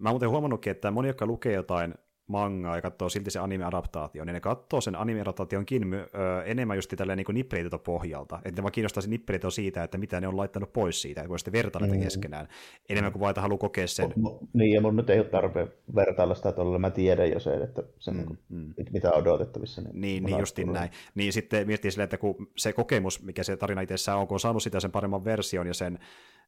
mä 0.00 0.08
oon 0.08 0.14
muuten 0.14 0.30
huomannutkin, 0.30 0.70
että 0.70 0.90
moni, 0.90 1.08
jotka 1.08 1.26
lukee 1.26 1.52
jotain 1.52 1.94
mangaa 2.26 2.76
ja 2.76 2.82
katsoo 2.82 3.08
silti 3.08 3.30
se 3.30 3.38
anime-adaptaatio, 3.38 4.24
niin 4.24 4.34
ne 4.34 4.40
katsoo 4.40 4.80
sen 4.80 4.96
anime-adaptaationkin 4.96 5.94
ö, 5.94 6.06
enemmän 6.44 6.76
just 6.76 6.92
tälleen 6.96 7.16
niin 7.16 7.34
nippelitietoa 7.34 7.78
pohjalta. 7.78 8.38
Että 8.44 8.60
ne 8.60 8.62
vaan 8.62 8.72
kiinnostaa 8.72 9.02
se 9.02 9.10
nippelitieto 9.10 9.50
siitä, 9.50 9.84
että 9.84 9.98
mitä 9.98 10.20
ne 10.20 10.28
on 10.28 10.36
laittanut 10.36 10.72
pois 10.72 11.02
siitä, 11.02 11.20
että 11.20 11.28
voi 11.28 11.38
sitten 11.38 11.52
vertailla 11.52 11.94
mm. 11.94 12.00
keskenään. 12.00 12.48
Enemmän 12.88 13.12
kuin 13.12 13.20
vaan, 13.20 13.30
että 13.30 13.40
haluaa 13.40 13.58
kokea 13.58 13.86
sen. 13.86 14.12
M- 14.16 14.46
niin, 14.52 14.72
ja 14.72 14.80
mun 14.80 14.96
nyt 14.96 15.10
ei 15.10 15.18
ole 15.18 15.26
tarpeen 15.26 15.68
vertailla 15.94 16.34
sitä 16.34 16.52
tuolla. 16.52 16.78
Mä 16.78 16.90
tiedän 16.90 17.30
jo 17.30 17.40
se, 17.40 17.54
että 17.54 17.82
se 17.98 18.10
mm, 18.10 18.16
niin 18.16 18.38
mm. 18.48 18.74
mitä 18.92 19.12
on 19.12 19.22
odotettavissa. 19.22 19.82
Niin, 19.82 20.00
niin, 20.00 20.24
niin 20.24 20.38
justiin 20.38 20.72
näin. 20.72 20.90
Niin 21.14 21.32
sitten 21.32 21.66
miettii 21.66 21.90
silleen, 21.90 22.04
että 22.04 22.18
kun 22.18 22.50
se 22.56 22.72
kokemus, 22.72 23.22
mikä 23.22 23.42
se 23.42 23.56
tarina 23.56 23.80
itsessään 23.80 24.18
on, 24.18 24.26
kun 24.26 24.34
on 24.34 24.40
saanut 24.40 24.62
sitä 24.62 24.80
sen 24.80 24.92
paremman 24.92 25.24
version 25.24 25.66
ja 25.66 25.74
sen 25.74 25.98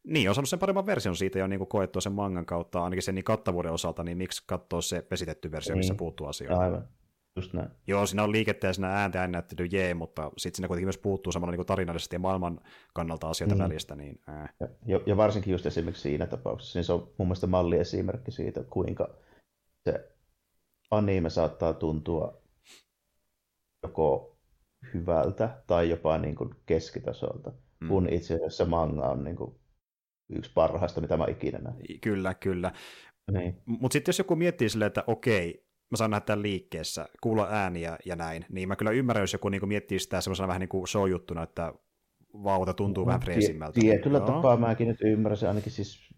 niin, 0.04 0.28
on 0.28 0.34
saanut 0.34 0.48
sen 0.48 0.58
paremman 0.58 0.86
version 0.86 1.16
siitä 1.16 1.38
jo 1.38 1.46
niin 1.46 1.58
kuin 1.58 1.68
koettua 1.68 2.00
sen 2.00 2.12
mangan 2.12 2.46
kautta, 2.46 2.84
ainakin 2.84 3.02
sen 3.02 3.14
niin 3.14 3.24
kattavuuden 3.24 3.72
osalta, 3.72 4.04
niin 4.04 4.18
miksi 4.18 4.42
katsoa 4.46 4.80
se 4.80 5.06
vesitetty 5.10 5.50
versio, 5.50 5.76
missä 5.76 5.92
niin. 5.92 5.98
puuttuu 5.98 6.26
asioita. 6.26 6.60
Aivan. 6.60 6.88
Just 7.36 7.52
näin. 7.52 7.68
Joo, 7.86 8.06
siinä 8.06 8.24
on 8.24 8.32
liikettä 8.32 8.66
ja 8.66 8.72
siinä 8.72 8.92
ääntä 8.92 9.18
ja 9.18 9.26
näyttely 9.26 9.66
jee, 9.66 9.94
mutta 9.94 10.32
sitten 10.36 10.56
siinä 10.56 10.68
kuitenkin 10.68 10.86
myös 10.86 10.98
puuttuu 10.98 11.32
samalla 11.32 11.50
niin 11.50 11.58
kuin 11.58 11.66
tarinallisesti 11.66 12.16
ja 12.16 12.20
maailman 12.20 12.60
kannalta 12.94 13.28
asioita 13.28 13.54
mm. 13.54 13.62
välistä. 13.62 13.96
Niin, 13.96 14.20
ää. 14.26 14.48
Ja, 14.86 15.00
ja, 15.06 15.16
varsinkin 15.16 15.52
just 15.52 15.66
esimerkiksi 15.66 16.02
siinä 16.02 16.26
tapauksessa, 16.26 16.78
niin 16.78 16.84
se 16.84 16.92
on 16.92 17.10
mun 17.18 17.28
mielestä 17.28 17.46
malliesimerkki 17.46 18.30
siitä, 18.30 18.64
kuinka 18.70 19.14
se 19.84 20.12
anime 20.90 21.30
saattaa 21.30 21.72
tuntua 21.72 22.42
joko 23.82 24.36
hyvältä 24.94 25.62
tai 25.66 25.90
jopa 25.90 26.18
niin 26.18 26.34
kuin 26.34 26.54
keskitasolta, 26.66 27.52
mm. 27.80 27.88
kun 27.88 28.08
itse 28.12 28.34
asiassa 28.34 28.64
manga 28.64 29.08
on 29.08 29.24
niin 29.24 29.36
kuin 29.36 29.54
yksi 30.28 30.50
parhaista, 30.54 31.00
mitä 31.00 31.16
mä 31.16 31.26
ikinä 31.28 31.58
näin. 31.58 32.00
Kyllä, 32.00 32.34
kyllä. 32.34 32.72
Niin. 33.32 33.62
Mutta 33.66 33.92
sitten 33.92 34.08
jos 34.10 34.18
joku 34.18 34.36
miettii 34.36 34.68
silleen, 34.68 34.86
että 34.86 35.04
okei, 35.06 35.66
mä 35.90 35.96
saan 35.96 36.10
nähdä 36.10 36.26
tämän 36.26 36.42
liikkeessä, 36.42 37.08
kuulla 37.22 37.48
ääniä 37.50 37.98
ja 38.04 38.16
näin, 38.16 38.44
niin 38.48 38.68
mä 38.68 38.76
kyllä 38.76 38.90
ymmärrän, 38.90 39.22
jos 39.22 39.32
joku 39.32 39.48
niinku 39.48 39.66
miettii 39.66 39.98
sitä 39.98 40.20
semmoisena 40.20 40.48
vähän 40.48 40.60
niin 40.60 40.68
kuin 40.68 40.88
show-juttuna, 40.88 41.42
että 41.42 41.72
vauta 42.32 42.74
tuntuu 42.74 43.04
no, 43.04 43.06
vähän 43.06 43.20
freesimmältä. 43.20 43.80
Tietyllä 43.80 44.20
tapaa 44.20 44.56
mäkin 44.56 44.88
nyt 44.88 45.00
ymmärrän 45.00 45.36
se 45.36 45.48
ainakin 45.48 45.72
siis 45.72 46.08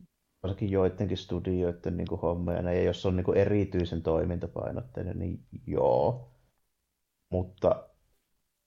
varsinkin 0.43 0.71
joidenkin 0.71 1.17
studioiden 1.17 1.97
niin 1.97 2.09
kuin 2.09 2.21
hommia, 2.21 2.73
ja 2.73 2.83
jos 2.83 3.07
on 3.07 3.17
niin 3.17 3.25
kuin 3.25 3.39
erityisen 3.39 4.03
toimintapainotteinen, 4.03 5.19
niin 5.19 5.45
joo. 5.67 6.33
Mutta 7.33 7.89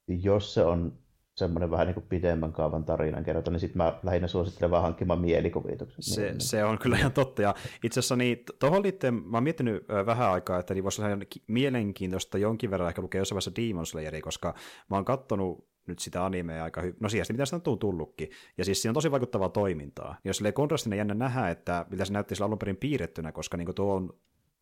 jos 0.07 0.53
se 0.53 0.63
on 0.63 1.02
semmoinen 1.35 1.71
vähän 1.71 1.87
niin 1.87 1.93
kuin 1.93 2.05
pidemmän 2.09 2.53
kaavan 2.53 2.83
tarinan 2.83 3.23
kerrota, 3.23 3.51
niin 3.51 3.59
sitten 3.59 3.77
mä 3.77 3.99
lähinnä 4.03 4.27
suosittelen 4.27 4.71
vaan 4.71 4.83
hankkimaan 4.83 5.19
mielikuvituksen. 5.19 6.03
Se, 6.03 6.21
niin, 6.21 6.41
se 6.41 6.63
on 6.63 6.79
kyllä 6.79 6.97
ihan 6.97 7.11
totta. 7.11 7.41
Ja 7.41 7.55
itse 7.83 7.99
asiassa 7.99 8.15
niin, 8.15 8.43
tuohon 8.59 8.83
liittyen, 8.83 9.13
mä 9.13 9.37
oon 9.37 9.43
miettinyt 9.43 9.85
vähän 10.05 10.31
aikaa, 10.31 10.59
että 10.59 10.73
niin 10.73 10.83
voisi 10.83 11.01
olla 11.01 11.17
mielenkiintoista 11.47 12.37
jonkin 12.37 12.71
verran 12.71 12.89
ehkä 12.89 13.01
lukea 13.01 13.21
jossain 13.21 13.35
vaiheessa 13.35 13.55
Demon 13.55 13.85
Slayeria, 13.85 14.21
koska 14.21 14.53
mä 14.89 14.97
oon 14.97 15.05
kattonut 15.05 15.67
nyt 15.87 15.99
sitä 15.99 16.25
animea 16.25 16.63
aika 16.63 16.81
hyvin. 16.81 16.97
No 16.99 17.09
siis 17.09 17.31
mitä 17.31 17.45
sitä 17.45 17.61
on 17.71 17.79
tullutkin. 17.79 18.29
Ja 18.57 18.65
siis 18.65 18.81
siinä 18.81 18.91
on 18.91 18.93
tosi 18.93 19.11
vaikuttavaa 19.11 19.49
toimintaa. 19.49 20.17
Jos 20.23 20.37
sille 20.37 20.51
kontrastina 20.51 20.95
jännä 20.95 21.13
nähdä, 21.13 21.49
että 21.49 21.85
mitä 21.89 22.05
se 22.05 22.13
näytti 22.13 22.35
sillä 22.35 22.45
alun 22.45 22.59
perin 22.59 22.77
piirrettynä, 22.77 23.31
koska 23.31 23.57
niin 23.57 23.75
tuo 23.75 23.93
on 23.95 24.13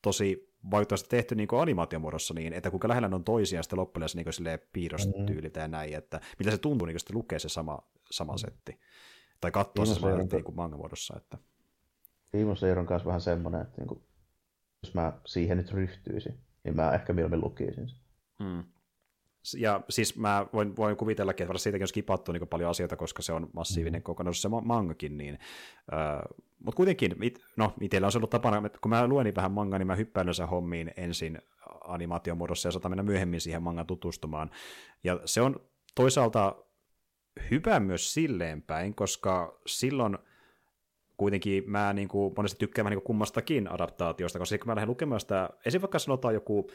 tosi 0.02 0.52
valitettavasti 0.72 1.10
tehty 1.10 1.36
niin 1.36 1.48
animaatiomuodossa 1.62 2.34
niin, 2.34 2.54
että 2.54 2.70
kuinka 2.70 2.88
lähellä 2.88 3.08
ne 3.08 3.16
on 3.16 3.24
toisiaan 3.24 3.64
sitten 3.64 3.80
loppujen 3.80 4.10
niin 4.16 4.60
piirrostyyliltä 4.74 5.60
mm-hmm. 5.60 5.62
ja 5.62 5.68
näin, 5.68 5.94
että 5.94 6.22
mitä 6.40 6.52
se 6.52 6.58
tuntuu 6.58 6.86
niin 6.86 7.00
sitten 7.00 7.18
lukee 7.18 7.40
se 7.40 7.50
sama, 7.50 7.80
sama 8.12 8.38
setti. 8.38 8.80
Tai 9.42 9.52
katsoa 9.52 9.86
se 9.86 9.94
sama 9.94 10.18
niin 10.18 10.44
kuin 10.44 10.56
manga-muodossa. 10.56 11.18
Että... 11.18 11.38
Demon 12.34 12.58
Slayer 12.58 12.80
on 12.80 12.86
kanssa 12.86 13.08
vähän 13.08 13.22
semmoinen, 13.22 13.62
että 13.62 13.78
niin 13.78 13.88
kuin, 13.88 14.04
jos 14.84 14.94
mä 14.94 15.14
siihen 15.26 15.58
nyt 15.58 15.72
ryhtyisin, 15.72 16.40
niin 16.64 16.76
mä 16.76 16.92
ehkä 16.92 17.14
mieluummin 17.14 17.42
lukisin 17.42 17.90
sen. 17.90 17.98
Hmm 18.44 18.64
ja 19.58 19.82
siis 19.90 20.18
mä 20.18 20.46
voin, 20.54 20.76
voin 20.76 20.98
kuvitella, 20.98 21.32
että 21.32 21.58
siitäkin 21.58 21.84
on 21.84 21.88
skipattu 21.88 22.32
niin 22.32 22.48
paljon 22.48 22.70
asioita, 22.70 22.96
koska 22.96 23.22
se 23.22 23.34
on 23.34 23.50
massiivinen 23.54 24.02
mm. 24.02 24.04
kokonaisuus 24.04 24.42
se 24.42 24.50
mangakin, 24.50 25.18
niin, 25.18 25.40
äh, 25.94 26.22
mutta 26.66 26.78
kuitenkin, 26.78 27.16
it, 27.24 27.40
no 27.58 27.74
itsellä 27.82 28.06
on 28.06 28.12
se 28.12 28.18
ollut 28.18 28.30
tapana, 28.30 28.66
että 28.66 28.80
kun 28.82 28.90
mä 28.90 29.08
luen 29.08 29.26
niin 29.26 29.36
vähän 29.36 29.52
mangaa, 29.52 29.80
niin 29.80 29.88
mä 29.88 29.96
hyppään 29.96 30.26
yleensä 30.26 30.48
hommiin 30.48 30.92
ensin 30.98 31.42
animaatiomuodossa 31.84 32.68
ja 32.68 32.72
saatan 32.72 32.92
mennä 32.92 33.04
myöhemmin 33.04 33.42
siihen 33.42 33.64
mangan 33.64 33.88
tutustumaan. 33.88 34.52
Ja 35.04 35.20
se 35.26 35.42
on 35.42 35.60
toisaalta 35.96 36.56
hyvä 37.52 37.80
myös 37.80 38.14
silleen 38.14 38.62
päin, 38.62 38.96
koska 38.96 39.60
silloin 39.68 40.18
kuitenkin 41.18 41.64
mä 41.68 41.94
niin 41.94 42.08
kuin, 42.08 42.34
monesti 42.38 42.60
tykkään 42.60 42.86
niin 42.86 42.98
kuin 42.98 43.06
kummastakin 43.06 43.72
adaptaatiosta, 43.72 44.40
koska 44.40 44.58
kun 44.58 44.68
mä 44.68 44.76
lähden 44.76 44.90
lukemaan 44.90 45.22
sitä, 45.22 45.50
esim. 45.66 45.82
vaikka 45.82 46.00
sanotaan 46.00 46.34
joku 46.34 46.70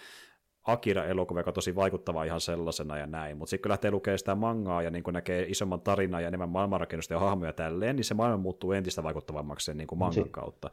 Akira-elokuva, 0.66 1.40
joka 1.40 1.50
on 1.50 1.54
tosi 1.54 1.74
vaikuttava 1.74 2.24
ihan 2.24 2.40
sellaisena 2.40 2.98
ja 2.98 3.06
näin, 3.06 3.36
mutta 3.36 3.50
sitten 3.50 3.62
kun 3.62 3.70
lähtee 3.70 3.90
lukemaan 3.90 4.18
sitä 4.18 4.34
mangaa 4.34 4.82
ja 4.82 4.90
niin 4.90 5.02
kun 5.02 5.14
näkee 5.14 5.44
isomman 5.48 5.80
tarinan 5.80 6.22
ja 6.22 6.28
enemmän 6.28 6.48
maailmanrakennusta 6.48 7.14
ja 7.14 7.20
hahmoja 7.20 7.52
tälleen, 7.52 7.96
niin 7.96 8.04
se 8.04 8.14
maailma 8.14 8.42
muuttuu 8.42 8.72
entistä 8.72 9.02
vaikuttavammaksi 9.02 9.64
sen 9.64 9.76
niin 9.76 9.86
kuin 9.86 9.98
mangan 9.98 10.24
si- 10.24 10.30
kautta. 10.30 10.70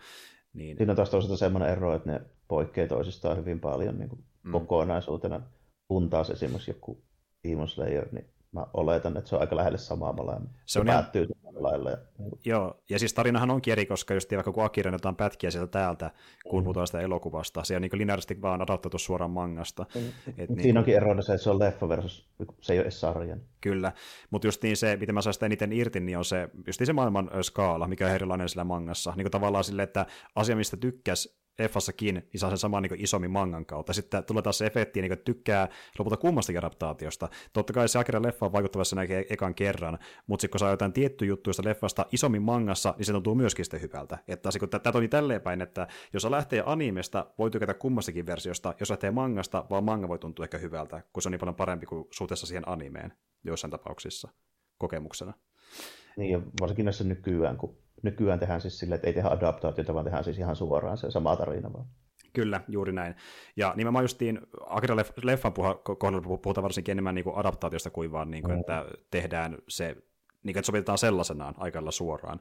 Niin... 0.54 0.78
Siinä 0.78 0.91
on 0.91 0.96
taas 0.96 1.10
toisaalta 1.10 1.38
semmoinen 1.38 1.70
ero, 1.70 1.96
että 1.96 2.12
ne 2.12 2.22
poikkeaa 2.48 2.88
toisistaan 2.88 3.38
hyvin 3.38 3.60
paljon 3.60 3.98
niin 4.00 4.10
kuin 4.10 4.24
mm. 4.44 4.52
kokonaisuutena, 4.52 5.41
kun 5.88 6.10
taas 6.10 6.30
esimerkiksi 6.30 6.72
joku 6.72 7.04
Demon 7.44 7.68
Slayer, 7.68 8.08
niin 8.12 8.33
mä 8.54 8.66
oletan, 8.74 9.18
että 9.18 9.30
se 9.30 9.36
on 9.36 9.41
aika 9.41 9.56
lähelle 9.56 9.78
samaa 9.78 10.14
molemmat. 10.14 10.49
Se, 10.66 10.80
on 10.80 10.86
päättyy 10.86 11.28
ihan... 11.43 11.64
lailla. 11.64 11.89
Ja... 11.89 11.97
Joo, 12.45 12.84
ja 12.89 12.99
siis 12.99 13.14
tarinahan 13.14 13.51
on 13.51 13.62
eri, 13.68 13.86
koska 13.86 14.14
just 14.14 14.32
vaikka 14.32 14.51
kun 14.51 14.66
Akira 14.66 14.91
jotain 14.91 15.16
pätkiä 15.16 15.51
sieltä 15.51 15.72
täältä, 15.72 16.12
kun 16.49 16.62
mm. 16.62 16.64
puhutaan 16.64 16.88
sitä 16.88 16.99
elokuvasta, 16.99 17.64
se 17.64 17.76
on 17.76 17.82
niin 17.82 17.91
lineaarisesti 17.93 18.41
vaan 18.41 18.62
adaptoitu 18.62 18.97
suoraan 18.97 19.32
mangasta. 19.32 19.86
Mm. 19.95 20.01
Et 20.38 20.49
niin 20.49 20.62
Siinä 20.62 20.80
onkin 20.80 20.95
erona 20.95 21.22
se, 21.22 21.34
että 21.34 21.43
se 21.43 21.49
on 21.49 21.60
leffa 21.60 21.89
versus, 21.89 22.30
se 22.62 22.74
ei 22.74 22.80
ole 22.80 22.84
edes 22.84 23.01
sarjan. 23.01 23.41
Kyllä, 23.62 23.91
mutta 24.30 24.47
just 24.47 24.64
niin 24.64 24.78
se, 24.78 24.97
miten 24.97 25.16
mä 25.16 25.22
saan 25.22 25.34
sitä 25.34 25.45
eniten 25.45 25.74
irti, 25.74 25.99
niin 25.99 26.18
on 26.18 26.26
se, 26.26 26.49
just 26.68 26.80
niin 26.80 26.88
se 26.88 26.93
maailman 26.93 27.30
skaala, 27.41 27.88
mikä 27.88 28.06
on 28.06 28.12
erilainen 28.12 28.49
sillä 28.49 28.64
mangassa. 28.64 29.14
Niin 29.16 29.24
kuin 29.24 29.32
tavallaan 29.32 29.64
sille, 29.64 29.84
että 29.84 30.06
asia, 30.36 30.56
mistä 30.56 30.78
tykkäs 30.78 31.43
Effassakin, 31.60 32.16
niin 32.16 32.39
saa 32.39 32.49
sen 32.49 32.58
saman 32.58 32.84
niin 32.84 33.04
isommin 33.04 33.32
mangan 33.32 33.66
kautta. 33.66 33.93
Sitten 33.93 34.24
tulee 34.24 34.43
taas 34.43 34.58
se 34.58 34.66
efekti, 34.66 35.01
niin 35.01 35.18
tykkää 35.26 35.70
lopulta 35.99 36.18
kummastakin 36.18 36.60
adaptaatiosta. 36.60 37.30
Totta 37.54 37.74
kai 37.74 37.89
se 37.89 37.99
Akira 37.99 38.22
leffa 38.22 38.45
on 38.45 38.54
vaikuttavassa 38.54 38.95
näkee 38.95 39.26
ekan 39.30 39.56
kerran, 39.56 39.99
mutta 40.28 40.41
sitten 40.41 40.51
kun 40.51 40.60
saa 40.60 40.70
jotain 40.70 40.93
tiettyä 40.93 41.28
juttuista 41.28 41.64
leffasta 41.66 42.06
isommin 42.12 42.41
mangassa, 42.41 42.93
niin 42.97 43.06
se 43.06 43.14
tuntuu 43.14 43.36
myöskin 43.36 43.66
sitten 43.66 43.82
hyvältä. 43.82 44.18
Että 44.28 44.49
tämä 44.84 44.91
toimii 44.91 45.10
tälleen 45.10 45.41
päin, 45.41 45.62
että 45.62 45.88
jos 46.14 46.26
lähtee 46.26 46.64
animesta, 46.66 47.26
voi 47.38 47.51
tykätä 47.51 47.74
kummastakin 47.74 48.26
versiosta, 48.26 48.74
jos 48.80 48.89
lähtee 48.89 49.12
mangasta, 49.12 49.66
vaan 49.70 49.84
manga 49.84 50.08
voi 50.08 50.20
tuntua 50.20 50.45
ehkä 50.45 50.58
hyvältä, 50.58 51.04
kun 51.14 51.24
se 51.24 51.30
on 51.30 51.32
niin 51.32 51.39
paljon 51.39 51.56
parempi 51.56 51.86
kuin 51.86 52.08
suhteessa 52.12 52.47
siihen 52.47 52.70
animeen 52.70 53.14
joissain 53.43 53.72
tapauksissa 53.72 54.30
kokemuksena. 54.78 55.34
Niin, 56.18 56.32
ja 56.32 56.41
varsinkin 56.62 56.86
näissä 56.86 57.04
nykyään, 57.04 57.58
kun 57.58 57.83
nykyään 58.04 58.39
tehdään 58.39 58.62
siis 58.62 58.80
sille, 58.80 58.95
että 58.95 59.08
ei 59.08 59.14
tehdä 59.14 59.30
adaptaatiota, 59.30 59.93
vaan 59.93 60.06
tehdään 60.06 60.24
siis 60.24 60.39
ihan 60.39 60.56
suoraan 60.56 60.97
se 60.97 61.12
sama 61.12 61.36
tarina 61.36 61.74
vaan. 61.74 61.86
Kyllä, 62.34 62.62
juuri 62.68 62.91
näin. 62.91 63.16
Ja 63.56 63.74
nimenomaan 63.76 64.04
justiin 64.04 64.39
Akira-leffan 64.60 65.54
kohdalla 65.97 66.38
puhutaan 66.38 66.64
varsinkin 66.64 66.91
enemmän 66.91 67.16
niin 67.16 67.24
kuin 67.24 67.38
adaptaatiosta 67.38 67.89
kuin 67.89 68.12
vaan, 68.12 68.32
niin 68.32 68.43
kuin, 68.43 68.56
mm. 68.56 68.60
että 68.60 68.86
tehdään 69.12 69.58
se, 69.68 69.86
niin 70.43 70.54
kuin, 70.54 70.58
että 70.58 70.66
sovitetaan 70.66 70.97
sellaisenaan 70.97 71.54
aikalla 71.58 71.91
suoraan. 71.91 72.39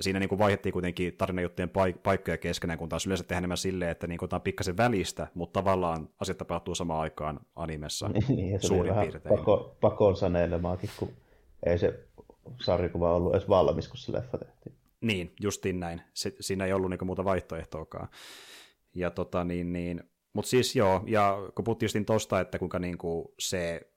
Siinä 0.00 0.18
niin 0.18 0.28
kuin 0.28 0.38
vaihdettiin 0.38 0.72
kuitenkin 0.72 1.16
tarinajuttujen 1.16 1.68
paik- 1.70 1.98
paikkoja 2.02 2.36
keskenään, 2.36 2.78
kun 2.78 2.88
taas 2.88 3.06
yleensä 3.06 3.24
tehdään 3.24 3.40
enemmän 3.40 3.56
silleen, 3.56 3.90
että 3.90 4.06
niin 4.06 4.18
kuin, 4.18 4.28
tämä 4.28 4.38
on 4.38 4.42
pikkasen 4.42 4.76
välistä, 4.76 5.26
mutta 5.34 5.60
tavallaan 5.60 6.08
asiat 6.20 6.38
tapahtuu 6.38 6.74
samaan 6.74 7.00
aikaan 7.00 7.40
animessa 7.56 8.08
niin, 8.28 8.60
se 8.60 8.66
suurin 8.66 8.94
piirtein. 8.94 9.38
Pako, 9.38 9.76
pakon 9.80 10.16
sanelemaakin, 10.16 10.90
kun 10.96 11.10
ei 11.66 11.78
se 11.78 12.00
sarjakuva 12.60 13.14
ollut 13.14 13.34
edes 13.34 13.48
valmis, 13.48 13.88
kun 13.88 13.96
se 13.96 14.12
leffa 14.12 14.38
tehtiin. 14.38 14.73
Niin, 15.04 15.34
justiin 15.40 15.80
näin. 15.80 16.02
Se, 16.14 16.32
siinä 16.40 16.64
ei 16.64 16.72
ollut 16.72 16.90
niinku 16.90 17.04
muuta 17.04 17.24
vaihtoehtoakaan. 17.24 18.08
Ja 18.94 19.10
tota 19.10 19.44
niin, 19.44 19.72
niin 19.72 20.02
mutta 20.32 20.48
siis 20.48 20.76
joo, 20.76 21.02
ja 21.06 21.36
kun 21.54 21.64
puhuttiin 21.64 21.86
justiin 21.86 22.04
tosta, 22.04 22.40
että 22.40 22.58
kuinka 22.58 22.78
niinku 22.78 23.34
se 23.38 23.90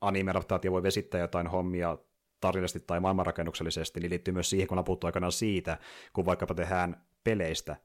anime 0.00 0.32
voi 0.70 0.82
vesittää 0.82 1.20
jotain 1.20 1.46
hommia 1.46 1.98
tarinallisesti 2.40 2.80
tai 2.80 3.00
maailmanrakennuksellisesti, 3.00 4.00
niin 4.00 4.10
liittyy 4.10 4.34
myös 4.34 4.50
siihen, 4.50 4.68
kun 4.68 4.78
on 4.78 4.84
puhuttu 4.84 5.06
aikanaan 5.06 5.32
siitä, 5.32 5.78
kun 6.12 6.26
vaikkapa 6.26 6.54
tehdään 6.54 7.04
peleistä 7.24 7.76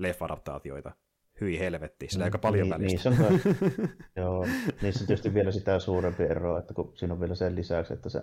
leffa-adaptaatioita 0.00 0.92
hyi 1.40 1.58
helvetti, 1.58 2.06
sillä 2.08 2.24
aika 2.24 2.38
paljon 2.38 2.68
niin, 2.68 2.80
välistä. 2.80 3.10
Niissä 3.10 3.24
on, 3.24 3.40
joo, 4.24 4.46
niissä 4.82 5.02
on 5.02 5.06
tietysti 5.06 5.34
vielä 5.34 5.52
sitä 5.52 5.78
suurempi 5.78 6.22
ero, 6.22 6.58
että 6.58 6.74
kun 6.74 6.92
siinä 6.96 7.14
on 7.14 7.20
vielä 7.20 7.34
sen 7.34 7.56
lisäksi, 7.56 7.92
että 7.92 8.08
se, 8.08 8.22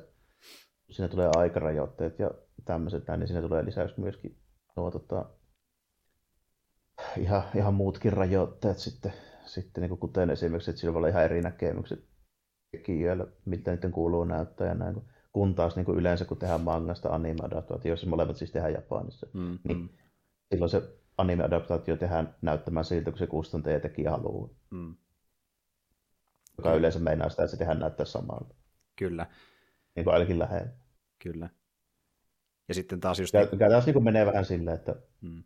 siinä 0.89 1.07
tulee 1.07 1.29
aikarajoitteet 1.37 2.19
ja 2.19 2.31
tämmöiset 2.65 3.07
näin, 3.07 3.19
niin 3.19 3.27
siinä 3.27 3.41
tulee 3.41 3.65
lisäksi 3.65 3.99
myöskin 3.99 4.37
nuo, 4.75 4.91
tota, 4.91 5.25
ihan, 7.17 7.43
ihan 7.55 7.73
muutkin 7.73 8.13
rajoitteet 8.13 8.77
sitten, 8.77 9.13
sitten 9.45 9.81
niin 9.81 9.89
kuin 9.89 9.99
kuten 9.99 10.29
esimerkiksi, 10.29 10.71
että 10.71 10.79
siinä 10.79 10.93
voi 10.93 10.99
olla 10.99 11.07
ihan 11.07 11.23
eri 11.23 11.41
näkemykset 11.41 12.05
tekijöillä, 12.71 13.27
miltä 13.45 13.71
niiden 13.71 13.91
kuuluu 13.91 14.23
näyttää 14.23 14.67
ja 14.67 14.73
näin, 14.73 15.01
kun 15.33 15.55
taas 15.55 15.75
niin 15.75 15.85
kuin 15.85 15.97
yleensä 15.97 16.25
kun 16.25 16.37
tehdään 16.37 16.61
mangasta 16.61 17.09
anime-adaptaatio, 17.09 17.89
jos 17.89 18.05
molemmat 18.05 18.37
siis 18.37 18.51
tehdään 18.51 18.73
Japanissa, 18.73 19.27
mm, 19.33 19.59
niin 19.67 19.97
silloin 20.51 20.69
se 20.69 20.81
anime-adaptaatio 21.17 21.97
tehdään 21.97 22.35
näyttämään 22.41 22.85
siltä, 22.85 23.11
kun 23.11 23.17
se 23.17 23.27
kustantaja 23.27 23.75
ja 23.75 23.79
tekijä 23.79 24.11
haluaa. 24.11 24.49
Mm. 24.71 24.95
Joka 26.57 26.73
yleensä 26.73 26.99
meinaa 26.99 27.29
sitä, 27.29 27.43
että 27.43 27.51
se 27.51 27.57
tehdään 27.57 27.79
näyttää 27.79 28.05
samalta. 28.05 28.55
Kyllä. 28.95 29.25
Niin 29.97 30.03
kuin 30.03 30.13
ainakin 30.13 30.39
lähellä. 30.39 30.71
Kyllä. 31.23 31.49
Ja 32.67 32.73
sitten 32.73 32.99
taas 32.99 33.19
just... 33.19 33.31
Tämä 33.31 33.69
taas 33.69 33.85
niin 33.85 34.03
menee 34.03 34.25
vähän 34.25 34.45
silleen, 34.45 34.75
että 34.75 34.95
mm. 35.21 35.43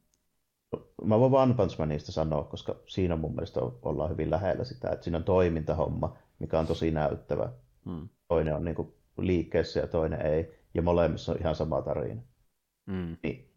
Mä 1.04 1.20
voin 1.20 1.34
One 1.34 1.54
Punch 1.54 1.80
Manista 1.80 2.12
sanoa, 2.12 2.44
koska 2.44 2.76
siinä 2.88 3.16
mun 3.16 3.36
mielestä 3.36 3.60
ollaan 3.82 4.10
hyvin 4.10 4.32
lähellä 4.32 4.64
sitä, 4.64 4.90
että 4.90 5.04
siinä 5.04 5.18
on 5.18 5.24
toimintahomma, 5.24 6.18
mikä 6.40 6.60
on 6.60 6.68
tosi 6.68 6.92
näyttävä. 6.92 7.52
Mm. 7.86 8.10
Toinen 8.28 8.56
on 8.56 8.66
niin 8.66 8.76
kuin 8.76 8.94
liikkeessä 9.18 9.80
ja 9.80 9.88
toinen 9.88 10.22
ei, 10.22 10.68
ja 10.74 10.82
molemmissa 10.82 11.32
on 11.32 11.38
ihan 11.40 11.56
sama 11.56 11.82
tarina. 11.82 12.22
Mm. 12.86 13.18
Niin, 13.24 13.54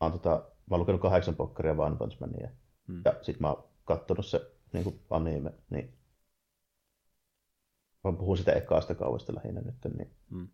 mä 0.00 0.06
oon, 0.06 0.12
tota, 0.12 0.30
mä 0.30 0.74
oon 0.74 0.80
lukenut 0.80 1.00
kahdeksan 1.00 1.36
pokkaria 1.36 1.72
One 1.72 1.96
Punch 1.96 2.20
Mania, 2.20 2.50
mm. 2.88 3.02
ja 3.04 3.14
sit 3.22 3.40
mä 3.40 3.50
oon 3.50 3.64
kattonut 3.84 4.26
se 4.26 4.50
niin 4.72 4.84
kuin 4.84 5.00
anime, 5.10 5.52
niin 5.70 5.94
mä 8.04 8.12
puhun 8.12 8.38
sitä 8.38 8.52
ekaasta 8.52 8.94
kauesta 8.94 9.34
lähinnä 9.34 9.60
nyt, 9.60 9.96
niin 9.96 10.16
mm. 10.30 10.38
mun 10.38 10.48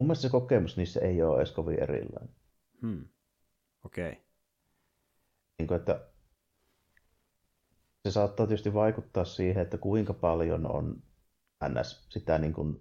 mielestä 0.00 0.22
se 0.22 0.28
kokemus 0.28 0.76
niissä 0.76 1.00
ei 1.00 1.22
ole 1.22 1.36
edes 1.36 1.52
kovin 1.52 1.82
erilainen. 1.82 2.34
Hmm. 2.82 3.08
Okei. 3.84 4.12
Okay. 4.12 4.24
Niin 5.58 5.68
kuin, 5.68 5.78
että 5.80 6.12
se 8.04 8.10
saattaa 8.10 8.46
tietysti 8.46 8.74
vaikuttaa 8.74 9.24
siihen, 9.24 9.62
että 9.62 9.78
kuinka 9.78 10.14
paljon 10.14 10.66
on 10.66 11.02
ns. 11.68 12.06
sitä 12.08 12.38
niin 12.38 12.52
kuin 12.52 12.80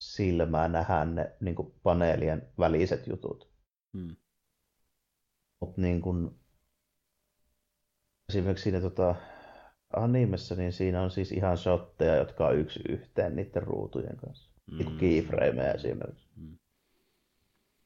silmää 0.00 0.68
nähdä 0.68 1.04
ne 1.04 1.36
niin 1.40 1.54
kuin 1.54 1.74
paneelien 1.82 2.52
väliset 2.58 3.06
jutut. 3.06 3.52
Hmm. 3.92 4.16
Mutta 5.60 5.80
niin 5.80 6.00
kuin, 6.00 6.40
esimerkiksi 8.28 8.62
siinä 8.62 8.80
tota, 8.80 9.14
animessa, 9.96 10.54
niin 10.54 10.72
siinä 10.72 11.02
on 11.02 11.10
siis 11.10 11.32
ihan 11.32 11.58
shotteja, 11.58 12.16
jotka 12.16 12.46
on 12.46 12.58
yksi 12.58 12.80
yhteen 12.88 13.36
niiden 13.36 13.62
ruutujen 13.62 14.16
kanssa. 14.16 14.50
Mm. 14.70 14.78
Niin 14.78 14.96
keyframeja 14.96 15.72
esimerkiksi. 15.72 16.28
Mm. 16.36 16.58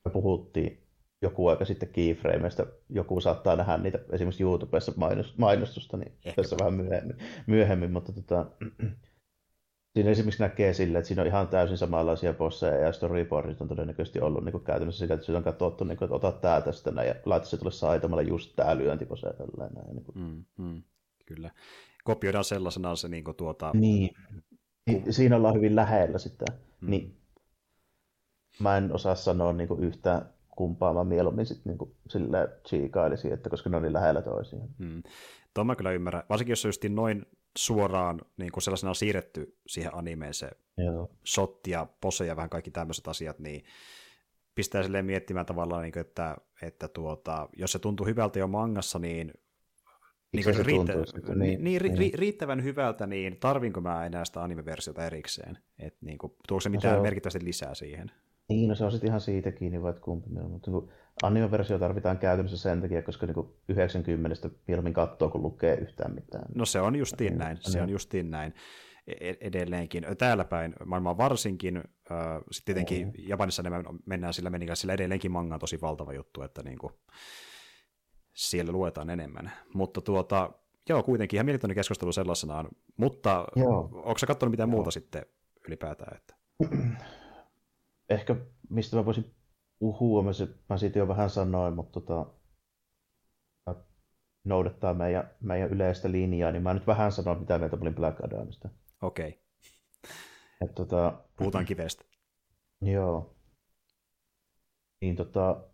Me 0.04 0.10
puhuttiin 0.10 0.84
joku 1.22 1.48
aika 1.48 1.64
sitten 1.64 1.88
keyframeista, 1.88 2.66
joku 2.88 3.20
saattaa 3.20 3.56
nähdä 3.56 3.76
niitä 3.76 3.98
esimerkiksi 4.12 4.42
YouTubessa 4.42 4.92
mainostusta, 5.36 5.96
niin 5.96 6.12
Ehkä. 6.24 6.42
tässä 6.42 6.56
vähän 6.60 6.74
myöhemmin, 6.74 7.16
myöhemmin 7.46 7.92
mutta 7.92 8.12
tota, 8.12 8.46
siinä 9.94 10.10
esimerkiksi 10.10 10.42
näkee 10.42 10.72
sille, 10.72 10.98
että 10.98 11.08
siinä 11.08 11.22
on 11.22 11.28
ihan 11.28 11.48
täysin 11.48 11.78
samanlaisia 11.78 12.32
bosseja 12.32 12.76
ja 12.76 12.92
storyboardit 12.92 13.60
on 13.60 13.68
todennäköisesti 13.68 14.20
ollut 14.20 14.44
niin 14.44 14.52
kuin 14.52 14.64
käytännössä 14.64 14.98
sitä, 14.98 15.14
että 15.14 15.26
se 15.26 15.36
on 15.36 15.44
katsottu, 15.44 15.84
niin 15.84 15.96
kuin, 15.98 16.06
että 16.06 16.16
ota 16.16 16.32
tää 16.32 16.60
tästä 16.60 16.90
näin, 16.90 17.08
ja 17.08 17.14
laita 17.24 17.46
se 17.46 17.56
tulle 17.56 17.72
saitamalla 17.72 18.22
just 18.22 18.56
tää 18.56 18.78
lyöntipose 18.78 19.32
tällainen. 19.32 19.74
Näin, 19.74 19.96
niin 19.96 20.04
kuin. 20.04 20.18
Mm, 20.18 20.44
mm, 20.64 20.82
kyllä. 21.26 21.50
Kopioidaan 22.04 22.44
sellaisenaan 22.44 22.96
se 22.96 23.08
niin 23.08 23.24
kuin, 23.24 23.36
tuota... 23.36 23.70
Niin. 23.74 24.10
Ku... 24.90 25.12
Siinä 25.12 25.36
ollaan 25.36 25.54
hyvin 25.54 25.76
lähellä 25.76 26.18
sitä. 26.18 26.44
Mm. 26.80 26.90
Niin. 26.90 27.16
Mä 28.60 28.76
en 28.76 28.92
osaa 28.92 29.14
sanoa 29.14 29.52
niin 29.52 29.68
kuin 29.68 29.84
yhtään 29.84 30.34
kumpaa 30.56 30.94
mä 30.94 31.04
mieluummin 31.04 31.46
sitten 31.46 31.76
niin 31.76 31.96
sillä 32.08 32.48
chiikailisin, 32.68 33.32
että 33.32 33.50
koska 33.50 33.70
ne 33.70 33.76
on 33.76 33.82
niin 33.82 33.92
lähellä 33.92 34.22
toisiaan. 34.22 34.68
Mm. 34.78 35.02
Tuon 35.54 35.66
mä 35.66 35.76
kyllä 35.76 35.92
ymmärrän. 35.92 36.22
Varsinkin 36.28 36.52
jos 36.52 36.62
se 36.62 36.68
just 36.68 36.84
noin 36.88 37.26
suoraan 37.58 38.20
niin 38.36 38.52
kuin 38.52 38.62
sellaisena 38.62 38.94
siirretty 38.94 39.58
siihen 39.66 39.94
animeen 39.94 40.34
se 40.34 40.50
Joo. 40.76 41.10
shot 41.26 41.66
ja 41.66 41.86
pose 42.00 42.26
ja 42.26 42.36
vähän 42.36 42.50
kaikki 42.50 42.70
tämmöiset 42.70 43.08
asiat, 43.08 43.38
niin 43.38 43.64
pistää 44.54 44.82
silleen 44.82 45.04
miettimään 45.06 45.46
tavallaan, 45.46 45.82
niin 45.82 45.92
kuin, 45.92 46.00
että, 46.00 46.36
että 46.62 46.88
tuota, 46.88 47.48
jos 47.56 47.72
se 47.72 47.78
tuntuu 47.78 48.06
hyvältä 48.06 48.38
jo 48.38 48.46
mangassa, 48.46 48.98
niin 48.98 49.32
niin, 50.34 50.56
se 50.56 50.62
riittä, 50.62 50.92
tuntuu, 50.92 51.34
niin, 51.34 51.64
niin, 51.64 51.80
ri, 51.80 51.90
niin. 51.90 52.14
riittävän 52.14 52.64
hyvältä, 52.64 53.06
niin 53.06 53.36
tarvinko 53.40 53.80
mä 53.80 54.06
enää 54.06 54.24
sitä 54.24 54.42
anime-versiota 54.42 55.06
erikseen? 55.06 55.58
Et, 55.78 55.96
niin 56.00 56.18
kuin, 56.18 56.32
tuoko 56.48 56.60
se 56.60 56.68
mitään 56.68 56.92
no 56.92 56.96
se 56.96 57.00
on... 57.00 57.06
merkittävästi 57.06 57.44
lisää 57.44 57.74
siihen? 57.74 58.10
Niin, 58.48 58.68
no 58.68 58.74
se 58.74 58.84
on 58.84 58.92
sitten 58.92 59.08
ihan 59.08 59.20
siitä 59.20 59.52
kiinni, 59.52 59.82
vai 59.82 59.92
kumpi 59.92 60.30
on. 60.44 60.50
Mutta 60.50 60.70
niin 60.70 60.88
anime-versio 61.22 61.78
tarvitaan 61.78 62.18
käytännössä 62.18 62.58
sen 62.58 62.80
takia, 62.80 63.02
koska 63.02 63.26
niin 63.26 63.46
90 63.68 64.50
mieluummin 64.68 64.92
katsoo, 64.92 65.28
kun 65.28 65.42
lukee 65.42 65.74
yhtään 65.74 66.14
mitään. 66.14 66.44
No 66.54 66.64
se 66.64 66.80
on 66.80 66.96
justiin 66.96 67.30
niin, 67.30 67.38
näin, 67.38 67.58
se 67.60 67.82
on 67.82 67.90
justiin 67.90 68.30
näin 68.30 68.54
e-, 69.06 69.30
e-, 69.30 69.36
edelleenkin. 69.40 70.06
Täällä 70.18 70.44
päin 70.44 70.74
maailmaa 70.84 71.16
varsinkin, 71.16 71.82
sitten 72.50 72.74
tietenkin 72.74 73.06
mm. 73.06 73.12
Japanissa 73.28 73.62
mennään 74.06 74.34
sillä 74.34 74.50
menikään, 74.50 74.76
sillä 74.76 74.94
edelleenkin 74.94 75.32
manga 75.32 75.54
on 75.54 75.60
tosi 75.60 75.80
valtava 75.80 76.12
juttu, 76.12 76.42
että 76.42 76.62
niin 76.62 76.78
kuin, 76.78 76.92
siellä 78.34 78.72
luetaan 78.72 79.10
enemmän. 79.10 79.52
Mutta 79.74 80.00
tuota, 80.00 80.50
joo, 80.88 81.02
kuitenkin 81.02 81.36
ihan 81.36 81.46
mielenkiintoinen 81.46 81.74
keskustelu 81.74 82.12
sellaisenaan, 82.12 82.68
mutta 82.96 83.46
joo. 83.56 83.90
onko 83.92 84.18
sä 84.18 84.26
katsonut 84.26 84.50
mitään 84.50 84.68
joo. 84.68 84.76
muuta 84.76 84.90
sitten 84.90 85.26
ylipäätään? 85.68 86.16
Että... 86.16 86.34
ehkä 88.08 88.36
mistä 88.70 88.96
mä 88.96 89.04
voisin 89.04 89.34
puhua, 89.78 90.22
mä, 90.22 90.32
se, 90.32 90.48
mä 90.68 90.76
siitä 90.76 90.98
jo 90.98 91.08
vähän 91.08 91.30
sanoin, 91.30 91.74
mutta 91.74 92.00
tota, 92.00 92.26
noudattaa 94.44 94.94
meidän, 94.94 95.30
meidän 95.40 95.70
yleistä 95.70 96.12
linjaa, 96.12 96.52
niin 96.52 96.62
mä 96.62 96.74
nyt 96.74 96.86
vähän 96.86 97.12
sanon, 97.12 97.40
mitä 97.40 97.58
mieltä 97.58 97.76
olin 97.80 97.94
Black 97.94 98.24
Adamista. 98.24 98.68
Okei. 99.02 99.38
Okay. 100.62 100.74
tota, 100.74 101.24
Puhutaan 101.36 101.64
kivestä. 101.64 102.04
Joo. 102.80 103.36
Niin 105.00 105.16
tota, 105.16 105.68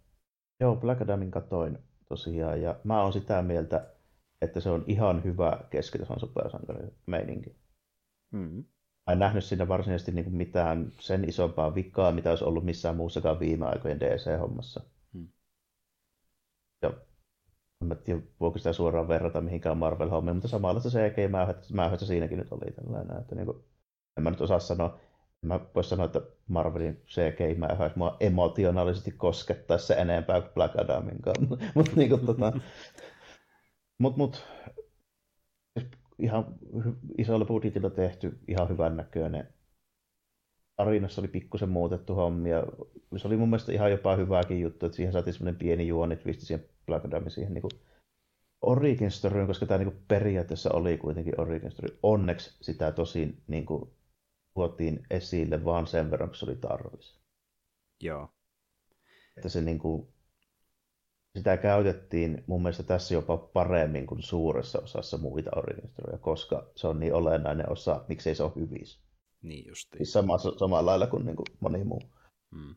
joo, 0.61 0.77
Black 0.77 1.03
Adamin 1.03 1.31
katoin 1.31 1.79
tosiaan, 2.11 2.63
ja 2.63 2.81
mä 2.85 3.03
oon 3.03 3.13
sitä 3.13 3.43
mieltä, 3.43 3.87
että 4.43 4.61
se 4.61 4.71
on 4.71 4.85
ihan 4.87 5.25
hyvä 5.25 5.61
keskitason 5.71 6.21
supersankari 6.21 6.89
meininki. 7.07 7.57
Mm 8.31 8.65
en 9.13 9.19
nähnyt 9.19 9.45
siinä 9.45 9.69
varsinaisesti 9.69 10.13
niin 10.13 10.35
mitään 10.35 10.93
sen 10.99 11.29
isompaa 11.29 11.75
vikaa, 11.75 12.13
mitä 12.13 12.31
olisi 12.31 12.45
ollut 12.45 12.65
missään 12.65 12.97
muussakaan 12.97 13.41
viime 13.41 13.67
aikojen 13.67 14.01
DC-hommassa. 14.01 14.81
Hmm. 15.15 15.29
Ja 16.83 16.93
en 17.83 17.97
tiedä, 18.05 18.21
voiko 18.41 18.59
sitä 18.59 18.73
suoraan 18.73 19.09
verrata 19.09 19.41
mihinkään 19.41 19.77
Marvel-hommiin, 19.77 20.35
mutta 20.35 20.49
samalla 20.49 20.81
se 20.81 20.89
CGI-mäyhästä 20.89 22.07
siinäkin 22.07 22.39
nyt 22.39 22.53
oli 22.53 22.73
tällainen. 22.73 23.19
Että 23.19 23.35
niin 23.35 23.47
kuin, 23.47 23.65
en 24.17 24.23
mä 24.23 24.31
nyt 24.31 24.41
osaa 24.41 24.61
sanoa, 24.61 24.99
mä 25.43 25.61
voi 25.74 25.84
sanoa, 25.84 26.07
että 26.07 26.20
Marvelin 26.49 27.03
CGI-mäyhäys 27.07 27.97
mua 27.97 28.16
emotionaalisesti 28.20 29.11
koskettaisi 29.11 29.86
se 29.86 29.95
enempää 29.95 30.41
kuin 30.41 30.53
Black 30.55 30.78
Adaminkaan. 30.78 31.49
mutta 31.74 31.93
niin 31.97 32.09
kuin, 32.09 32.26
tota, 32.26 32.53
mut, 33.99 34.16
mut, 34.16 34.47
ihan 36.18 36.55
isolla 37.18 37.45
budjetilla 37.45 37.91
tehty, 37.91 38.38
ihan 38.49 38.68
hyvän 38.68 38.97
näköinen. 38.97 39.49
Tarinassa 40.76 41.20
oli 41.20 41.28
pikkusen 41.28 41.68
muutettu 41.68 42.14
hommia. 42.14 42.62
Se 43.16 43.26
oli 43.26 43.36
mun 43.36 43.49
mielestä 43.49 43.72
ihan 43.72 43.91
jopa 43.91 44.16
hyvääkin 44.16 44.61
juttu, 44.61 44.86
että 44.86 44.97
siihen 44.97 45.12
saatiin 45.12 45.34
semmoinen 45.34 45.59
pieni 45.59 45.88
juoni 45.88 46.16
twisti 46.16 46.47
siihen 46.47 46.66
Black 46.86 47.05
Adamin 47.05 47.30
siihen 47.30 47.55
niin 47.55 47.62
origin 48.62 49.11
storyin, 49.11 49.47
koska 49.47 49.66
tämä 49.66 49.78
niin 49.78 50.05
periaatteessa 50.09 50.70
oli 50.72 50.99
kuitenkin 50.99 51.41
origin 51.41 51.70
story. 51.70 51.99
Onneksi 52.03 52.57
sitä 52.61 52.93
tosin 52.93 53.43
niin 53.47 53.66
kuin, 53.66 53.91
tuotiin 54.55 55.07
esille 55.11 55.64
vaan 55.64 55.86
sen 55.86 56.11
verran, 56.11 56.28
kun 56.28 56.36
se 56.36 56.44
oli 56.44 56.57
tarvis. 56.57 57.20
Joo. 58.01 58.28
Että 59.36 59.48
se 59.48 59.61
niin 59.61 59.78
kuin, 59.78 60.09
sitä 61.36 61.57
käytettiin 61.57 62.44
mun 62.46 62.62
mielestä 62.62 62.82
tässä 62.82 63.14
jopa 63.14 63.36
paremmin 63.36 64.07
kuin 64.07 64.22
suuressa 64.22 64.78
osassa 64.78 65.18
muita 65.18 65.51
organisaatioita, 65.57 66.18
koska 66.18 66.70
se 66.76 66.86
on 66.86 67.01
niin 67.01 67.14
olennainen 67.14 67.72
osa, 67.72 68.05
miksei 68.09 68.34
se 68.34 68.42
ole 68.42 68.53
hyvissä. 68.57 69.01
Niin 69.42 69.66
justiin. 69.66 69.98
Siis 69.98 70.12
sama, 70.12 70.38
samalla 70.38 70.90
lailla 70.90 71.07
kuin, 71.07 71.26
niin 71.26 71.36
kuin 71.36 71.46
moni 71.61 71.84
muu. 71.84 72.03
Mm. 72.51 72.74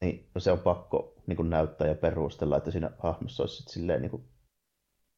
niin 0.00 0.30
se 0.38 0.52
on 0.52 0.58
pakko 0.58 1.14
niin 1.26 1.36
kuin 1.36 1.50
näyttää 1.50 1.88
ja 1.88 1.94
perustella, 1.94 2.56
että 2.56 2.70
siinä 2.70 2.90
hahmossa 2.98 3.42
olisi 3.42 3.62
silleen 3.62 4.02
niin 4.02 4.10
kuin 4.10 4.24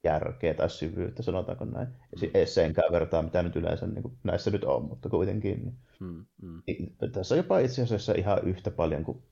järkeä 0.05 0.55
tai 0.55 0.71
syvyyttä, 0.71 1.23
sanotaanko 1.23 1.65
näin. 1.65 1.89
Mm. 1.89 2.31
Ei 2.35 2.47
senkään 2.47 2.93
vertaa, 2.93 3.23
mitä 3.23 3.43
nyt 3.43 3.57
yleensä 3.57 3.87
niin 3.87 4.03
kuin 4.03 4.19
näissä 4.25 4.51
nyt 4.51 4.65
on, 4.65 4.85
mutta 4.85 5.09
kuitenkin. 5.09 5.63
Niin, 5.63 5.79
mm, 6.01 6.25
mm. 6.43 6.63
Niin, 6.67 6.97
tässä 7.13 7.35
on 7.35 7.37
jopa 7.37 7.59
itse 7.59 7.83
asiassa 7.83 8.13
ihan 8.13 8.39
yhtä 8.43 8.71
paljon 8.71 9.05
kuin 9.05 9.23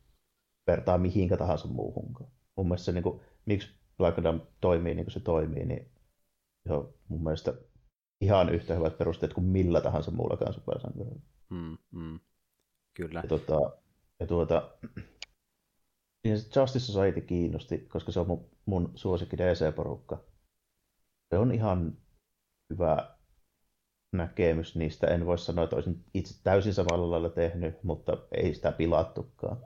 vertaa 0.66 0.98
mihinkä 0.98 1.36
tahansa 1.36 1.68
muuhunkaan 1.68 2.30
mun 2.56 2.66
mielestä 2.66 2.84
se, 2.84 2.92
niin 2.92 3.02
kuin, 3.02 3.20
miksi 3.46 3.68
Black 3.98 4.18
Adam 4.18 4.40
toimii 4.60 4.94
niin 4.94 5.04
kuin 5.04 5.12
se 5.12 5.20
toimii, 5.20 5.64
niin 5.64 5.90
jo 6.64 6.94
mun 7.08 7.22
mielestä 7.22 7.54
ihan 8.20 8.48
yhtä 8.48 8.74
hyvät 8.74 8.98
perusteet 8.98 9.32
kuin 9.32 9.44
millä 9.44 9.80
tahansa 9.80 10.10
muullakaan 10.10 10.54
supersankarilla. 10.54 11.20
Mm, 11.50 11.78
mm. 11.90 12.20
Kyllä. 12.94 13.20
Ja, 13.20 13.28
tuota, 13.28 13.76
ja 14.20 14.26
tuota, 14.26 14.70
ja 16.24 16.30
Justice 16.56 16.86
Society 16.86 17.20
kiinnosti, 17.20 17.78
koska 17.78 18.12
se 18.12 18.20
on 18.20 18.26
mun, 18.26 18.50
mun 18.66 18.92
suosikki 18.94 19.38
DC-porukka. 19.38 20.24
Se 21.32 21.38
on 21.38 21.52
ihan 21.52 21.96
hyvä 22.70 23.16
näkemys 24.12 24.76
niistä. 24.76 25.06
En 25.06 25.26
voi 25.26 25.38
sanoa, 25.38 25.64
että 25.64 25.76
olisin 25.76 26.04
itse 26.14 26.42
täysin 26.42 26.74
samalla 26.74 27.10
lailla 27.10 27.28
tehnyt, 27.28 27.82
mutta 27.82 28.12
ei 28.32 28.54
sitä 28.54 28.72
pilattukaan. 28.72 29.56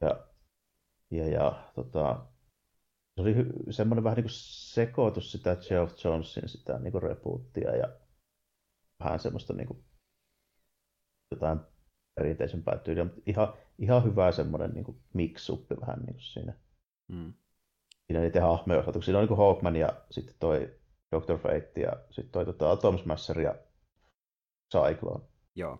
Ja, 0.00 0.26
ja, 1.10 1.28
ja 1.28 1.72
tota, 1.74 2.26
se 3.14 3.22
oli 3.22 3.34
semmoinen 3.70 4.04
vähän 4.04 4.16
niin 4.16 4.24
kuin 4.24 4.38
sekoitus 4.74 5.32
sitä 5.32 5.56
Geoff 5.68 6.04
Jonesin 6.04 6.48
sitä 6.48 6.78
niin 6.78 6.92
kuin 6.92 7.02
repuuttia 7.02 7.76
ja 7.76 7.88
vähän 9.04 9.20
semmoista 9.20 9.52
niin 9.54 9.66
kuin 9.66 9.84
jotain 11.30 11.60
perinteisempää 12.14 12.78
tyyliä, 12.78 13.04
mutta 13.04 13.20
ihan, 13.26 13.54
ihan 13.78 14.04
hyvä 14.04 14.32
semmoinen 14.32 14.70
niin 14.70 15.02
mix-uppi 15.14 15.80
vähän 15.80 15.98
niin 15.98 16.14
kuin 16.14 16.24
siinä. 16.24 16.52
Mm. 17.08 17.32
Siinä 18.08 18.20
niiden 18.20 18.42
hahmojen 18.42 18.80
osalta, 18.80 19.00
siinä 19.00 19.18
on 19.18 19.26
niin 19.26 19.36
Hawkman 19.36 19.76
ja 19.76 19.88
sitten 20.10 20.34
toi 20.38 20.78
Dr. 21.16 21.38
Fate 21.38 21.80
ja 21.80 21.92
sitten 22.10 22.32
toi 22.32 22.44
tota, 22.44 22.70
Atom 22.70 22.98
Smasher 22.98 23.40
ja 23.40 23.54
Cyclone. 24.74 25.24
Joo. 25.54 25.78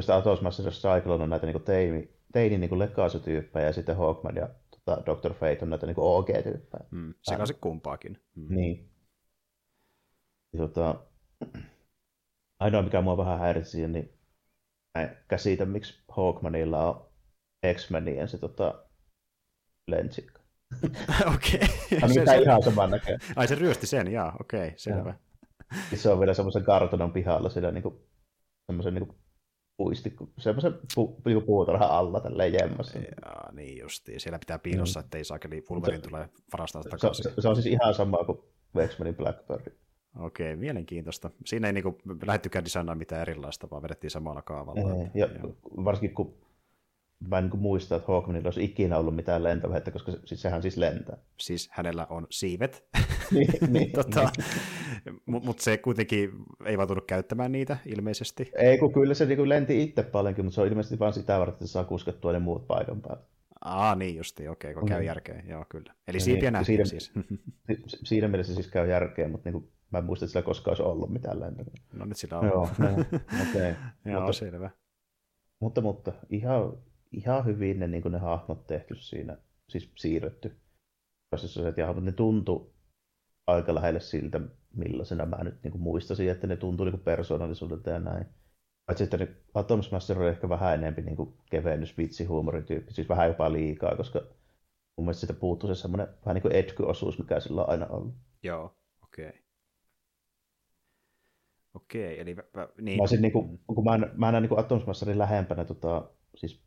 Sitten 0.00 0.16
Atom 0.16 0.36
Smasher 0.36 0.64
ja 0.64 0.70
Cyclone 0.70 1.22
on 1.22 1.30
näitä 1.30 1.46
niin 1.46 1.62
teini, 1.62 2.16
teini 2.32 2.58
niin 2.58 2.78
legacy-tyyppejä 2.78 3.66
ja 3.66 3.72
sitten 3.72 3.96
Hawkman 3.96 4.36
ja 4.36 4.48
tota, 4.70 5.02
Dr. 5.06 5.34
Fate 5.34 5.58
on 5.62 5.70
näitä 5.70 5.86
niin 5.86 5.96
OG-tyyppejä. 5.98 6.84
Mm, 6.90 7.14
sekä 7.22 7.46
se 7.46 7.54
kumpaakin. 7.54 8.20
Mm. 8.34 8.54
Niin. 8.54 8.90
Ja, 10.52 10.58
tota, 10.58 10.94
ainoa 12.60 12.82
mikä 12.82 13.00
mua 13.00 13.16
vähän 13.16 13.38
häiritsi, 13.38 13.88
niin 13.88 14.18
mä 14.94 15.02
en 15.02 15.16
käsitä, 15.28 15.64
miksi 15.64 16.02
Hawkmanilla 16.08 16.88
on 16.88 17.12
X-Menien 17.74 18.28
se 18.28 18.38
tota, 18.38 18.84
lentsikka. 19.88 20.41
okei. 21.34 21.60
Okay. 21.96 22.08
se, 22.08 22.26
se, 22.26 22.38
ihan 22.38 22.62
saman 22.62 22.90
näkee. 22.90 23.18
Ai 23.36 23.48
se 23.48 23.54
ryösti 23.54 23.86
sen, 23.86 24.12
jaa, 24.12 24.36
okei, 24.40 24.66
okay, 24.66 24.72
selvä. 24.76 25.14
Ja. 25.92 25.98
Se 25.98 26.08
on 26.08 26.20
vielä 26.20 26.34
semmoisen 26.34 26.64
kartonon 26.64 27.12
pihalla 27.12 27.50
siellä 27.50 27.70
niinku, 27.70 28.06
semmoisen 28.66 28.94
niinku 28.94 29.14
puisti, 29.76 30.16
semmoisen 30.38 30.74
pu, 30.94 31.22
niinku 31.24 31.46
puutarhan 31.46 31.90
alla 31.90 32.20
tälleen 32.20 32.52
jemmassa. 32.52 32.98
Jaa, 32.98 33.52
niin 33.52 33.78
justiin. 33.78 34.20
Siellä 34.20 34.38
pitää 34.38 34.58
piilossa, 34.58 35.00
mm. 35.00 35.04
ettei 35.04 35.24
saakeli 35.24 35.64
Wolverine 35.70 36.02
tulee 36.02 36.28
varastaa 36.52 36.82
sitä 36.82 36.96
takaisin. 36.96 37.22
Se, 37.22 37.32
se, 37.38 37.48
on 37.48 37.56
siis 37.56 37.66
ihan 37.66 37.94
sama 37.94 38.24
kuin 38.24 38.38
X-Menin 38.88 39.16
Blackbird. 39.16 39.72
Okei, 40.18 40.56
mielenkiintoista. 40.56 41.30
Siinä 41.46 41.66
ei 41.66 41.72
niinku 41.72 41.98
lähdettykään 42.26 42.64
designaa 42.64 42.94
mitään 42.94 43.22
erilaista, 43.22 43.70
vaan 43.70 43.82
vedettiin 43.82 44.10
samalla 44.10 44.42
kaavalla. 44.42 44.94
Ei, 44.94 45.10
ja 45.14 45.28
varsinkin 45.84 46.14
kun 46.14 46.34
mä 47.28 47.38
en 47.38 47.44
niin 47.44 47.62
muista, 47.62 47.96
että 47.96 48.12
Hawkmanilla 48.12 48.46
olisi 48.46 48.64
ikinä 48.64 48.98
ollut 48.98 49.16
mitään 49.16 49.44
lentovehettä, 49.44 49.90
koska 49.90 50.12
se, 50.12 50.18
siis 50.24 50.42
sehän 50.42 50.62
siis 50.62 50.76
lentää. 50.76 51.16
Siis 51.40 51.68
hänellä 51.72 52.06
on 52.10 52.26
siivet, 52.30 52.88
niin, 53.30 53.48
niin, 53.72 53.92
tota, 53.92 54.30
niin. 55.04 55.20
mutta 55.26 55.46
mut 55.46 55.58
se 55.58 55.78
kuitenkin 55.78 56.30
ei 56.64 56.78
vaan 56.78 56.88
tullut 56.88 57.06
käyttämään 57.06 57.52
niitä 57.52 57.76
ilmeisesti. 57.86 58.50
Ei, 58.54 58.78
kun 58.78 58.92
kyllä 58.92 59.14
se 59.14 59.26
niin 59.26 59.48
lenti 59.48 59.82
itse 59.82 60.02
paljonkin, 60.02 60.44
mutta 60.44 60.54
se 60.54 60.60
on 60.60 60.66
ilmeisesti 60.68 60.98
vain 60.98 61.12
sitä 61.12 61.38
varten, 61.38 61.52
että 61.52 61.66
se 61.66 61.72
saa 61.72 61.84
kuskettua 61.84 62.32
ne 62.32 62.38
muut 62.38 62.66
paikan 62.66 63.00
päälle. 63.00 63.24
Aa, 63.64 63.94
niin 63.94 64.16
justi, 64.16 64.48
okei, 64.48 64.70
okay, 64.70 64.80
kun 64.80 64.88
käy 64.88 65.00
mm. 65.00 65.06
järkeä, 65.06 65.42
joo 65.48 65.64
kyllä. 65.68 65.94
Eli 66.08 66.20
siipiä 66.20 66.42
niin, 66.42 66.52
nähtiin 66.52 66.86
siinä, 66.86 67.00
siis. 67.00 67.12
siinä 68.04 68.28
mielessä 68.28 68.54
siis 68.54 68.68
käy 68.68 68.90
järkeä, 68.90 69.28
mutta 69.28 69.50
niin 69.50 69.60
kuin, 69.60 69.72
mä 69.90 69.98
en 69.98 70.04
muista, 70.04 70.24
että 70.24 70.32
sillä 70.32 70.44
koskaan 70.44 70.70
olisi 70.70 70.82
ollut 70.82 71.10
mitään 71.10 71.40
lentoa. 71.40 71.64
No 71.92 72.04
nyt 72.04 72.16
sillä 72.16 72.38
on. 72.38 72.46
Joo, 72.46 72.68
no, 72.78 72.88
okay. 73.50 73.74
joo, 74.04 74.20
mutta, 74.20 74.32
selvä. 74.32 74.70
Mutta, 75.60 75.80
mutta 75.80 76.12
ihan 76.30 76.72
ihan 77.12 77.44
hyvin 77.44 77.80
ne, 77.80 77.86
niin 77.86 78.02
ne 78.10 78.18
hahmot 78.18 78.66
tehty 78.66 78.94
siinä, 78.94 79.38
siis 79.68 79.92
siirretty. 79.96 80.56
Ja 81.76 81.92
ne 81.92 82.12
tuntu 82.12 82.74
aika 83.46 83.74
lähelle 83.74 84.00
siltä, 84.00 84.40
millaisena 84.76 85.26
mä 85.26 85.44
nyt 85.44 85.62
niin 85.62 85.80
muistasin, 85.80 86.30
että 86.30 86.46
ne 86.46 86.56
tuntuu 86.56 86.86
niin 86.86 87.00
persoonallisuudelta 87.00 87.90
ja 87.90 87.98
näin. 87.98 88.26
Paitsi 88.86 89.04
että 89.04 89.26
Atom 89.54 89.82
Smasher 89.82 90.18
oli 90.18 90.28
ehkä 90.28 90.48
vähän 90.48 90.74
enemmän 90.74 91.04
niin 91.04 91.34
kevennys, 91.50 91.98
vitsi, 91.98 92.24
huumorityyppi, 92.24 92.92
siis 92.92 93.08
vähän 93.08 93.28
jopa 93.28 93.52
liikaa, 93.52 93.96
koska 93.96 94.20
mun 94.96 95.04
mielestä 95.04 95.20
siitä 95.20 95.40
puuttuu 95.40 95.74
se 95.74 95.80
semmoinen 95.80 96.08
vähän 96.26 96.34
niin 96.34 96.42
kuin 96.42 96.56
etky-osuus, 96.56 97.18
mikä 97.18 97.40
sillä 97.40 97.62
on 97.62 97.70
aina 97.70 97.86
ollut. 97.86 98.14
Joo, 98.42 98.76
okei. 99.02 99.28
Okay. 99.28 99.42
Okei, 101.74 102.20
eli... 102.20 102.36
Niin. 102.80 102.98
Mä, 102.98 103.20
niin 103.20 103.32
kuin, 103.32 103.60
kun 103.66 103.84
mä, 103.84 103.98
mä 104.14 104.32
näen 104.32 104.42
niin 104.42 104.58
Atom 104.58 104.80
Smasherin 104.80 105.18
lähempänä 105.18 105.64
tota, 105.64 106.10
siis 106.34 106.62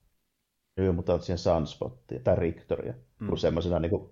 New 0.78 0.96
Mutantsien 0.96 1.38
Sunspottia 1.38 2.20
tai 2.20 2.36
Rictoria, 2.36 2.94
mm. 3.20 3.28
kuin 3.28 3.40
semmoisena 3.40 3.80
niin 3.80 3.90
kuin, 3.90 4.10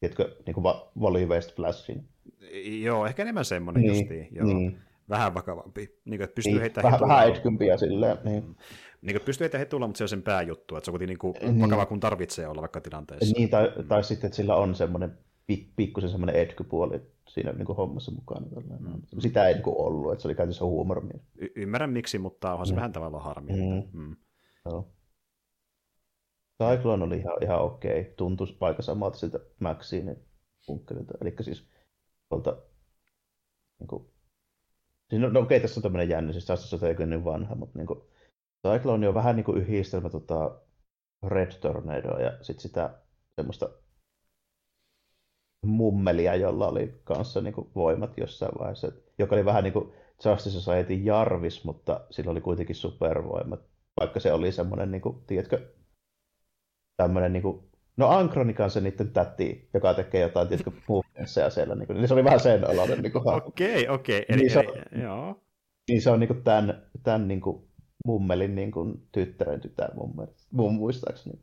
tiedätkö, 0.00 0.36
niin 0.46 0.54
kuin 0.54 0.64
Volley-Based 0.98 1.54
Flashin. 1.56 2.08
Joo, 2.82 3.06
ehkä 3.06 3.22
enemmän 3.22 3.44
semmoinen 3.44 3.82
niin, 3.82 3.98
justiin. 3.98 4.28
Joo. 4.30 4.46
Niin. 4.46 4.78
Vähän 5.08 5.34
vakavampi. 5.34 5.80
Niin 5.80 6.18
kuin, 6.18 6.24
että 6.24 6.34
pystyy 6.34 6.52
niin, 6.52 6.60
heittämään 6.60 6.92
vähän, 6.92 7.08
vähän 7.08 7.28
etkympiä 7.28 7.76
silleen. 7.76 8.18
Niin. 8.24 8.44
Mm. 8.44 8.54
Niin 9.02 9.16
kuin, 9.16 9.24
pystyy 9.24 9.44
heittämään 9.44 9.66
hetulla, 9.66 9.86
mutta 9.86 9.98
se 9.98 10.04
on 10.04 10.08
sen 10.08 10.22
pääjuttu, 10.22 10.76
että 10.76 10.84
se 10.84 10.90
on 10.90 10.92
kuitenkin 10.92 11.08
niin 11.08 11.18
kuin, 11.18 11.34
niin. 11.42 11.60
vakava, 11.60 11.86
kun 11.86 12.00
tarvitsee 12.00 12.48
olla 12.48 12.60
vaikka 12.60 12.80
tilanteessa. 12.80 13.34
Niin, 13.36 13.50
tai, 13.50 13.72
mm. 13.76 13.88
tai 13.88 14.04
sitten, 14.04 14.28
että 14.28 14.36
sillä 14.36 14.56
on 14.56 14.74
semmoinen 14.74 15.18
pikkusen 15.76 16.10
semmoinen 16.10 16.36
etkypuoli 16.36 17.00
siinä 17.28 17.52
niin 17.52 17.66
kuin 17.66 17.76
hommassa 17.76 18.12
mukana. 18.12 18.46
Mm. 18.80 19.02
Sitä 19.18 19.48
ei 19.48 19.54
niin 19.54 19.62
kuin 19.62 19.76
ollut, 19.76 20.12
että 20.12 20.22
se 20.22 20.28
oli 20.28 20.34
käytössä 20.34 20.64
huumori. 20.64 21.00
Y- 21.38 21.52
ymmärrän 21.56 21.90
miksi, 21.90 22.18
mutta 22.18 22.52
onhan 22.52 22.66
se 22.66 22.72
mm. 22.72 22.76
vähän 22.76 22.92
tavallaan 22.92 23.24
harmi. 23.24 23.52
Mm. 23.52 24.00
Mm. 24.00 24.16
Joo. 24.64 24.88
Cyclone 26.62 27.04
oli 27.04 27.16
ihan, 27.16 27.42
ihan 27.42 27.60
okei. 27.60 28.14
Tuntui 28.16 28.46
aika 28.60 28.82
samalta 28.82 29.18
siltä 29.18 29.38
Maxine 29.60 30.16
punkkelilta. 30.66 31.14
Eli 31.20 31.34
siis 31.40 31.68
tuolta, 32.28 32.56
niin 33.78 33.88
kuin, 33.88 34.10
siis 35.10 35.22
no, 35.22 35.28
no 35.28 35.40
okei, 35.40 35.60
tässä 35.60 35.78
on 35.78 35.82
tämmöinen 35.82 36.08
jännä, 36.08 36.32
siis 36.32 36.46
tässä 36.46 36.76
on 36.76 37.10
niin 37.10 37.24
vanha, 37.24 37.54
mutta 37.54 37.78
niin 37.78 37.86
kuin, 37.86 38.00
Cyclone 38.68 39.08
on 39.08 39.14
vähän 39.14 39.36
niin 39.36 39.44
kuin 39.44 39.58
yhdistelmä 39.58 40.10
tota 40.10 40.60
Red 41.26 41.52
Tornadoa 41.60 42.20
ja 42.20 42.32
sitten 42.42 42.62
sitä 42.62 42.98
semmoista 43.36 43.70
mummelia, 45.66 46.34
jolla 46.34 46.68
oli 46.68 47.00
kanssa 47.04 47.40
niin 47.40 47.54
kuin 47.54 47.70
voimat 47.74 48.18
jossain 48.18 48.52
vaiheessa, 48.58 48.92
joka 49.18 49.36
oli 49.36 49.44
vähän 49.44 49.64
niin 49.64 49.72
kuin 49.72 49.92
Justice 50.24 50.60
Society 50.60 50.94
Jarvis, 50.94 51.64
mutta 51.64 52.00
sillä 52.10 52.30
oli 52.30 52.40
kuitenkin 52.40 52.76
supervoimat, 52.76 53.60
vaikka 54.00 54.20
se 54.20 54.32
oli 54.32 54.52
semmoinen, 54.52 54.90
niin 54.90 55.02
kuin, 55.02 55.24
tiedätkö, 55.26 55.74
tämmöinen 56.96 57.32
niin 57.32 57.42
kuin, 57.42 57.64
no 57.96 58.08
Ankronin 58.08 58.54
kanssa 58.54 58.80
niiden 58.80 59.10
täti, 59.10 59.68
joka 59.74 59.94
tekee 59.94 60.20
jotain, 60.20 60.48
tiedätkö, 60.48 60.70
ja 61.18 61.50
siellä, 61.50 61.74
niin, 61.74 61.86
kuin, 61.86 61.96
niin 61.96 62.08
se 62.08 62.14
oli 62.14 62.24
vähän 62.24 62.40
sen 62.40 62.70
oloinen. 62.70 63.02
Niin 63.02 63.12
okei, 63.46 63.88
okei. 63.88 64.24
Eli, 64.28 64.40
niin 64.40 64.52
se 64.52 64.58
on, 64.58 64.64
eli, 64.64 65.02
joo. 65.02 65.42
Niin 65.88 66.02
se 66.02 66.10
on 66.10 66.20
niin 66.20 66.28
kuin 66.28 66.42
tämän, 66.42 66.86
tämän 67.02 67.28
niin 67.28 67.40
kuin, 67.40 67.68
mummelin 68.04 68.54
niin 68.54 68.70
kuin, 68.70 69.02
tyttären 69.12 69.60
tytär 69.60 69.94
mun, 69.94 70.28
mun 70.50 70.74
muistaakseni. 70.74 71.38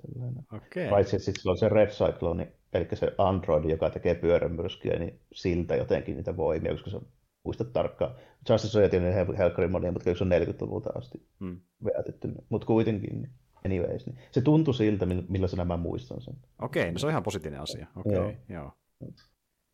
Okay. 0.54 0.90
Paitsi, 0.90 1.16
että 1.16 1.26
sitten 1.26 1.50
on 1.50 1.58
se 1.58 1.70
Red 1.70 1.90
Cyclone, 1.90 2.52
eli 2.74 2.88
se 2.94 3.14
Android, 3.18 3.70
joka 3.70 3.90
tekee 3.90 4.16
pyörämyrskyjä, 4.16 5.00
niin 5.00 5.20
siltä 5.34 5.76
jotenkin 5.76 6.16
niitä 6.16 6.38
voimia, 6.38 6.72
koska 6.72 6.90
se 6.90 6.96
on 6.96 7.08
muista 7.44 7.66
tarkkaan. 7.66 8.16
Justice 8.50 8.72
Society 8.72 8.98
on 8.98 9.38
helkkarin 9.38 9.72
monia, 9.72 9.92
mutta 9.92 10.16
se 10.16 10.24
on 10.24 10.32
40-luvulta 10.32 10.90
asti 10.96 11.22
hmm. 11.40 11.60
veätetty. 11.86 12.28
Mutta 12.50 12.68
kuitenkin. 12.68 13.22
Niin 13.22 13.32
anyways, 13.66 14.06
niin 14.06 14.18
se 14.32 14.42
tuntui 14.42 14.74
siltä, 14.74 15.06
millaisena 15.06 15.66
mä 15.66 15.78
muistan 15.78 16.22
sen. 16.22 16.38
Okei, 16.62 16.92
no 16.92 17.00
se 17.00 17.06
on 17.06 17.12
ihan 17.12 17.24
positiivinen 17.24 17.62
asia. 17.62 17.88
Okei, 17.96 18.14
joo. 18.14 18.34
joo. 18.50 18.72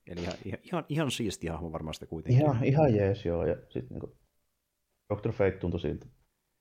Eli 0.08 0.22
ihan, 0.22 0.60
ihan, 0.64 0.86
ihan 0.90 1.12
siisti 1.12 1.48
hahmo 1.48 1.72
varmasti 1.72 2.08
kuitenkin. 2.08 2.42
Ihan, 2.42 2.64
ihan 2.64 2.96
jees, 2.96 3.26
joo. 3.26 3.46
Ja 3.46 3.56
sitten 3.70 3.98
niin 3.98 4.14
Dr. 5.14 5.32
Fate 5.32 5.52
tuntui 5.52 5.80
siltä 5.80 6.06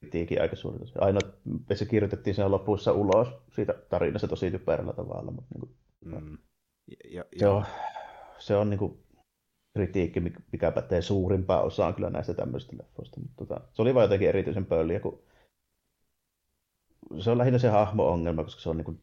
kritiikin 0.01 0.43
aika 0.43 0.57
suurta. 0.57 0.85
Aina 0.99 1.21
se 1.75 1.87
kirjoitettiin 1.87 2.35
sen 2.35 2.51
lopussa 2.51 2.93
ulos 2.93 3.29
siitä 3.55 3.75
tarinasta 3.89 4.29
tosi 4.29 4.51
typerällä 4.51 4.93
tavalla. 4.93 5.31
Mutta 5.31 5.55
niin 5.55 5.61
kuin, 5.61 5.77
mm. 6.05 6.39
ja, 7.11 7.25
ja, 7.33 7.39
se 7.39 7.49
on, 7.49 7.65
se 8.39 8.57
on 8.57 8.71
niin 8.71 8.79
kuin, 8.79 8.99
kritiikki, 9.73 10.21
mikä 10.53 10.71
pätee 10.71 11.03
suurimpaan 11.03 11.65
osaan 11.65 11.95
kyllä 11.95 12.11
näistä 12.11 12.35
tämmöisistä 12.35 12.77
leffoista. 12.77 13.21
Mutta 13.21 13.35
tota, 13.37 13.61
se 13.73 13.83
oli 13.83 13.95
vain 13.95 14.05
jotenkin 14.05 14.29
erityisen 14.29 14.67
pölliä, 14.67 15.01
kun 15.01 15.23
se 17.21 17.31
on 17.31 17.39
lähinnä 17.39 17.59
se 17.59 17.69
hahmo-ongelma, 17.69 18.45
koska 18.45 18.61
se 18.61 18.69
on 18.69 18.77
niin, 18.77 18.85
kuin 18.85 19.01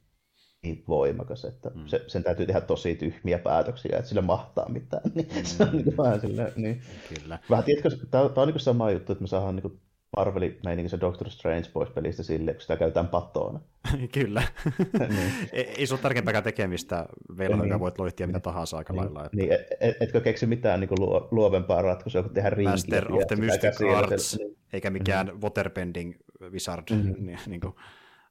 niin 0.63 0.83
voimakas, 0.87 1.45
että 1.45 1.71
mm. 1.75 1.87
se, 1.87 2.03
sen 2.07 2.23
täytyy 2.23 2.45
tehdä 2.45 2.61
tosi 2.61 2.95
tyhmiä 2.95 3.39
päätöksiä, 3.39 3.97
että 3.97 4.09
sillä 4.09 4.21
mahtaa 4.21 4.69
mitään. 4.69 5.03
Niin 5.15 5.27
mm. 5.35 5.43
se 5.43 5.63
on 5.63 5.77
niin 5.77 5.97
vähän 5.97 6.21
sillä, 6.21 6.51
niin. 6.55 6.81
Kyllä. 7.09 7.39
Vähän 7.49 7.65
tiedätkö, 7.65 7.89
tämä, 8.11 8.29
tämä 8.29 8.41
on 8.41 8.47
niin 8.47 8.59
sama 8.59 8.91
juttu, 8.91 9.11
että 9.11 9.21
me 9.21 9.27
saadaan 9.27 9.55
niin 9.55 9.61
kuin 9.61 9.79
Marvelin 10.17 10.59
meininki 10.63 10.89
se 10.89 10.99
Doctor 10.99 11.29
Strange 11.29 11.69
pois 11.73 11.89
pelistä 11.89 12.23
sille, 12.23 12.53
kun 12.53 12.61
sitä 12.61 12.77
käytetään 12.77 13.07
patona. 13.07 13.59
Kyllä. 14.13 14.43
niin. 15.09 15.33
ei, 15.51 15.73
ei 15.77 15.87
se 15.87 15.93
ole 15.93 16.01
tärkeämpääkään 16.01 16.43
tekemistä 16.43 17.05
velhoja, 17.37 17.69
niin. 17.69 17.79
voit 17.79 17.99
loihtia 17.99 18.27
mitä 18.27 18.39
tahansa 18.39 18.77
aika 18.77 18.93
niin. 18.93 19.03
lailla. 19.03 19.25
Että... 19.25 19.37
Niin, 19.37 19.51
et, 19.51 19.61
et, 19.79 19.95
etkö 19.99 20.21
keksi 20.21 20.45
mitään 20.45 20.79
niin 20.79 20.89
luo, 20.99 21.27
luovempaa 21.31 21.81
ratkaisua 21.81 22.23
kuin 22.23 22.33
tehdä 22.33 22.49
rinkiä? 22.49 22.71
Master 22.71 23.13
of 23.13 23.27
the 23.27 23.35
Mystic 23.35 23.95
Arts, 23.95 24.37
niin. 24.37 24.57
eikä 24.73 24.89
mikään 24.89 25.27
mm-hmm. 25.27 25.41
waterbending 25.41 26.13
wizard. 26.49 26.83
Mm-hmm. 26.91 27.13
Niin, 27.25 27.39
niin 27.47 27.61
kuin, 27.61 27.73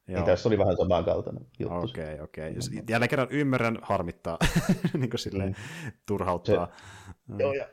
Niin 0.07 0.25
tässä 0.25 0.49
oli 0.49 0.59
vähän 0.59 0.77
samankaltainen 0.77 1.47
juttu. 1.59 1.77
Okei, 1.77 2.15
okay, 2.15 2.25
okei. 2.25 2.51
Okay. 2.51 2.85
Jälleen 2.89 3.09
kerran 3.11 3.29
ymmärrän 3.31 3.79
harmittaa, 3.83 4.39
niin 4.99 5.11
kuin 5.11 5.19
silleen 5.19 5.49
mm. 5.85 5.93
turhauttaa. 6.07 6.69
Se, 7.37 7.43
joo, 7.43 7.53
ja 7.53 7.69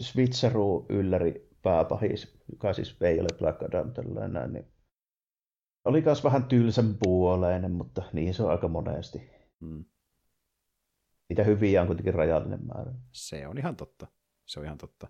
Switcheroo 0.00 0.86
ylläri 0.88 1.48
pääpahis, 1.62 2.38
joka 2.52 2.72
siis 2.72 2.96
ei 3.00 3.20
ole 3.20 3.28
Black 3.38 3.62
Adam 3.62 3.92
tällainen, 3.92 4.52
niin 4.52 4.74
oli 5.84 6.00
myös 6.00 6.24
vähän 6.24 6.44
tylsän 6.44 6.94
puoleinen, 7.02 7.72
mutta 7.72 8.02
niin 8.12 8.34
se 8.34 8.42
on 8.42 8.50
aika 8.50 8.68
monesti. 8.68 9.30
Hmm. 9.60 9.84
Niitä 11.28 11.44
hyviä 11.44 11.80
on 11.80 11.86
kuitenkin 11.86 12.14
rajallinen 12.14 12.66
määrä. 12.66 12.92
Se 13.12 13.46
on 13.48 13.58
ihan 13.58 13.76
totta. 13.76 14.06
Se 14.46 14.60
on 14.60 14.66
ihan 14.66 14.78
totta. 14.78 15.08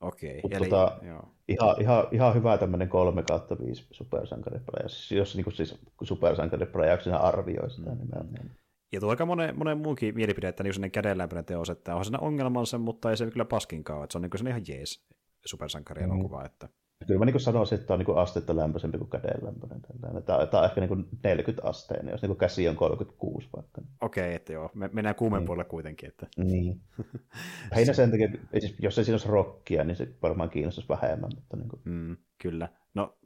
Okei. 0.00 0.40
Okay, 0.44 0.58
eli, 0.58 0.68
tota, 0.68 0.98
joo. 1.02 1.28
Ihan, 1.48 1.80
ihan, 1.80 2.06
ihan, 2.12 2.34
hyvä 2.34 2.58
tämmöinen 2.58 2.88
3 2.88 3.22
kautta 3.22 3.58
5 3.58 3.86
supersankariprajaus, 3.90 5.12
jos 5.12 5.36
niin 5.36 5.44
kuin 5.44 5.54
siis 5.54 5.78
supersankariprajauksena 6.02 7.16
arvioi 7.16 7.70
sitä 7.70 7.90
mm. 7.90 7.98
nimenomaan. 7.98 8.50
Ja 8.92 9.00
tuo 9.00 9.10
aika 9.10 9.26
monen, 9.26 9.58
monen 9.58 9.78
muunkin 9.78 10.14
mielipide, 10.14 10.48
että 10.48 10.64
niin 10.64 10.90
kädenlämpöinen 10.90 11.44
teos, 11.44 11.70
että 11.70 11.96
on 11.96 12.04
siinä 12.04 12.18
ongelmansa, 12.18 12.78
mutta 12.78 13.10
ei 13.10 13.16
se 13.16 13.30
kyllä 13.30 13.44
paskinkaan, 13.44 14.04
että 14.04 14.12
se 14.12 14.18
on 14.18 14.22
niin 14.22 14.30
kuin 14.30 14.46
ihan 14.46 14.62
jees 14.68 15.06
supersankarielokuva. 15.46 16.40
Mm. 16.40 16.46
Että... 16.46 16.68
Kyllä 17.06 17.18
mä 17.18 17.24
niin 17.24 17.40
sanoisin, 17.40 17.76
että 17.76 17.86
tämä 17.86 17.98
on 17.98 18.04
niin 18.06 18.18
astetta 18.18 18.56
lämpöisempi 18.56 18.98
kuin 18.98 19.10
kädenlämpöinen. 19.10 19.80
Tämä, 20.00 20.46
tämä 20.46 20.62
on 20.62 20.64
ehkä 20.64 20.80
niin 20.80 21.08
40 21.24 21.68
asteinen, 21.68 22.12
jos 22.12 22.22
niin 22.22 22.36
käsi 22.36 22.68
on 22.68 22.76
36 22.76 23.48
vaikka. 23.56 23.82
Okei, 24.00 24.24
okay, 24.24 24.34
että 24.34 24.52
joo, 24.52 24.70
me 24.74 24.90
mennään 24.92 25.14
kuumen 25.14 25.38
niin. 25.38 25.46
puolella 25.46 25.68
kuitenkin. 25.68 26.08
Että... 26.08 26.26
Niin. 26.36 26.80
Heinä 27.76 27.92
sen 27.92 28.10
takia, 28.10 28.28
siis 28.58 28.74
jos 28.78 28.98
ei 28.98 29.04
siinä 29.04 29.14
olisi 29.14 29.28
rockia, 29.28 29.84
niin 29.84 29.96
se 29.96 30.08
varmaan 30.22 30.50
kiinnostaisi 30.50 30.88
vähemmän. 30.88 31.30
Mutta 31.34 31.56
niin 31.56 31.68
kuin... 31.68 31.82
mm, 31.84 32.16
kyllä. 32.42 32.68
No 32.94 33.18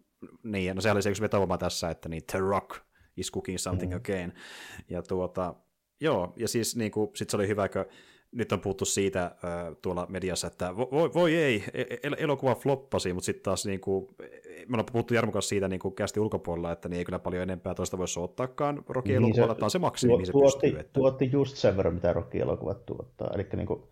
niin, 0.42 0.76
no 0.76 0.80
se 0.80 0.90
oli 0.90 1.02
se 1.02 1.10
yksi 1.10 1.22
vetovama 1.22 1.58
tässä, 1.58 1.90
että 1.90 2.08
niin 2.08 2.22
The 2.32 2.38
Rock 2.38 2.70
is 3.16 3.32
cooking 3.32 3.58
something 3.58 3.92
mm. 3.92 3.96
again. 3.96 4.32
Ja 4.90 5.02
tuota, 5.02 5.54
joo, 6.00 6.32
ja 6.36 6.48
siis 6.48 6.76
niin 6.76 6.90
kuin, 6.90 7.10
sit 7.14 7.30
se 7.30 7.36
oli 7.36 7.48
hyvä, 7.48 7.68
kun 7.68 7.84
nyt 8.33 8.53
on 8.53 8.61
puhuttu 8.61 8.85
siitä 8.85 9.24
äh, 9.24 9.33
tuolla 9.83 10.07
mediassa, 10.09 10.47
että 10.47 10.76
voi, 10.76 11.14
voi 11.14 11.37
ei, 11.37 11.64
e, 11.74 11.80
e, 11.80 11.99
el- 12.03 12.16
elokuva 12.18 12.55
floppasi, 12.55 13.12
mutta 13.12 13.26
sitten 13.26 13.43
taas 13.43 13.66
niin 13.66 13.80
kuin, 13.80 14.09
me 14.68 14.74
ollaan 14.74 14.87
puhuttu 14.93 15.14
Jarmo 15.14 15.33
kanssa 15.33 15.49
siitä 15.49 15.68
niin 15.68 15.80
kuin 15.80 15.95
kästi 15.95 16.20
ulkopuolella, 16.20 16.72
että 16.72 16.89
niin 16.89 16.99
ei 16.99 17.05
kyllä 17.05 17.18
paljon 17.18 17.43
enempää 17.43 17.74
toista 17.74 17.99
voisi 17.99 18.20
ottaakaan 18.20 18.85
Rocky-elokuvalla, 18.89 19.47
niin 19.47 19.57
tämä 19.57 19.66
on 19.66 19.70
se 19.70 19.78
maksimi, 19.78 20.12
mihin 20.12 20.26
se 20.26 20.33
tuotti, 20.33 20.61
pystyy. 20.61 20.80
Että... 20.80 20.93
Tuotti 20.93 21.28
just 21.33 21.57
sen 21.57 21.76
verran, 21.76 21.95
mitä 21.95 22.12
Rocky-elokuvat 22.12 22.87
tuottaa, 22.87 23.30
eli 23.35 23.47
niin 23.57 23.66
kuin, 23.66 23.83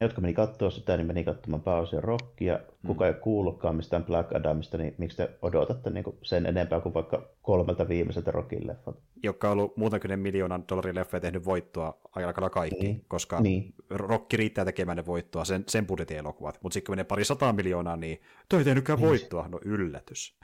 jotka 0.00 0.20
meni 0.20 0.34
katsoa 0.34 0.70
sitä, 0.70 0.96
niin 0.96 1.06
meni 1.06 1.24
katsomaan 1.24 1.62
pääosia 1.62 2.00
rockia. 2.00 2.60
Kuka 2.86 3.04
mm. 3.04 3.08
ei 3.08 3.20
kuullutkaan 3.20 3.76
mistään 3.76 4.04
Black 4.04 4.34
Adamista, 4.34 4.78
niin 4.78 4.94
miksi 4.98 5.16
te 5.16 5.30
odotatte 5.42 5.90
niin 5.90 6.04
sen 6.22 6.46
enempää 6.46 6.80
kuin 6.80 6.94
vaikka 6.94 7.28
kolmelta 7.42 7.88
viimeiseltä 7.88 8.30
rockin 8.30 8.66
leffat? 8.66 8.96
Joka 9.22 9.50
on 9.50 9.52
ollut 9.52 9.76
muutakin 9.76 10.18
miljoonan 10.18 10.64
dollarin 10.68 10.94
leffa 10.94 11.20
tehnyt 11.20 11.44
voittoa 11.44 11.98
aika 12.12 12.50
kaikki, 12.50 12.84
niin. 12.84 13.04
koska 13.08 13.40
niin. 13.40 13.74
Rocky 13.90 14.36
riittää 14.36 14.64
tekemään 14.64 14.96
ne 14.96 15.06
voittoa, 15.06 15.44
sen, 15.44 15.64
sen 15.66 15.86
budjetin 15.86 16.16
elokuvat. 16.16 16.58
Mutta 16.62 16.74
sitten 16.74 16.86
kun 16.86 16.92
menee 16.92 17.04
pari 17.04 17.24
sataa 17.24 17.52
miljoonaa, 17.52 17.96
niin 17.96 18.20
toi 18.48 18.58
ei 18.58 18.64
tehnytkään 18.64 18.98
niin. 18.98 19.08
voittoa. 19.08 19.48
No 19.48 19.60
yllätys. 19.64 20.38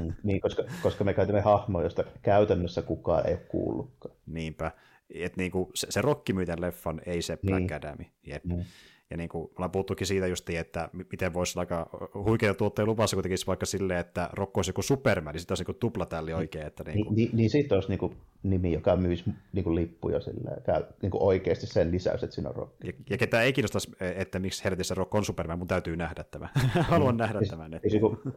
Mm. 0.00 0.12
niin, 0.22 0.40
koska, 0.40 0.64
koska 0.82 1.04
me 1.04 1.14
käytämme 1.14 1.40
hahmoja, 1.40 1.86
josta 1.86 2.04
käytännössä 2.22 2.82
kukaan 2.82 3.26
ei 3.26 3.34
ole 3.34 3.42
kuullutkaan. 3.48 4.14
Niinpä. 4.26 4.72
Et 5.14 5.36
niinku, 5.36 5.70
se, 5.74 5.86
se 5.90 6.02
Rocky 6.02 6.32
myy 6.32 6.46
leffan, 6.58 7.00
ei 7.06 7.22
se 7.22 7.36
Black 7.36 7.60
niin. 7.60 7.74
Adam. 7.74 7.98
Jep. 8.26 8.44
Mm. 8.44 8.64
Ja 9.10 9.16
niin 9.16 9.28
kuin 9.28 9.50
ollaan 9.56 9.70
puhuttukin 9.70 10.06
siitä 10.06 10.26
just, 10.26 10.50
että 10.50 10.88
miten 11.10 11.34
voisi 11.34 11.58
olla 11.58 11.62
aika 11.62 12.10
huikea 12.14 12.54
tuotteen 12.54 12.86
luvassa 12.88 13.16
kuitenkin 13.16 13.38
vaikka 13.46 13.66
silleen, 13.66 14.00
että 14.00 14.30
Rokko 14.32 14.58
olisi 14.58 14.68
joku 14.68 14.82
Superman, 14.82 15.32
niin 15.32 15.40
sitten 15.40 15.52
olisi 15.52 15.64
niin 15.64 15.78
tuplatälli 15.80 16.32
oikein. 16.32 16.66
Että 16.66 16.84
niin, 16.84 17.06
kuin... 17.06 17.16
niin, 17.16 17.28
niin, 17.28 17.36
niin 17.36 17.50
sitten 17.50 17.76
olisi 17.76 17.88
niin 17.88 17.98
kuin 17.98 18.16
nimi, 18.42 18.72
joka 18.72 18.96
myisi 18.96 19.24
niin 19.52 19.64
kuin 19.64 19.74
lippuja 19.74 20.20
silleen, 20.20 20.62
käy 20.62 20.84
niin 21.02 21.10
kuin 21.10 21.22
oikeasti 21.22 21.66
sen 21.66 21.90
lisäys, 21.90 22.22
että 22.22 22.34
siinä 22.34 22.48
on 22.48 22.56
Rock. 22.56 22.72
Ja, 22.84 22.92
ja 23.10 23.18
ketä 23.18 23.42
ei 23.42 23.52
kiinnostaisi, 23.52 23.92
että 24.00 24.38
miksi 24.38 24.64
helvetissä 24.64 24.94
Rock 24.94 25.14
on 25.14 25.24
Superman, 25.24 25.58
mun 25.58 25.68
täytyy 25.68 25.96
nähdä 25.96 26.24
tämä. 26.24 26.48
Haluan 26.80 27.14
mm. 27.14 27.18
nähdä 27.18 27.38
siis, 27.38 27.50
tämän. 27.50 27.74
Että... 27.74 27.88
Siis, 27.88 28.02
niin, 28.02 28.16
kuin, 28.16 28.34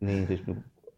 niin, 0.00 0.26
siis 0.26 0.40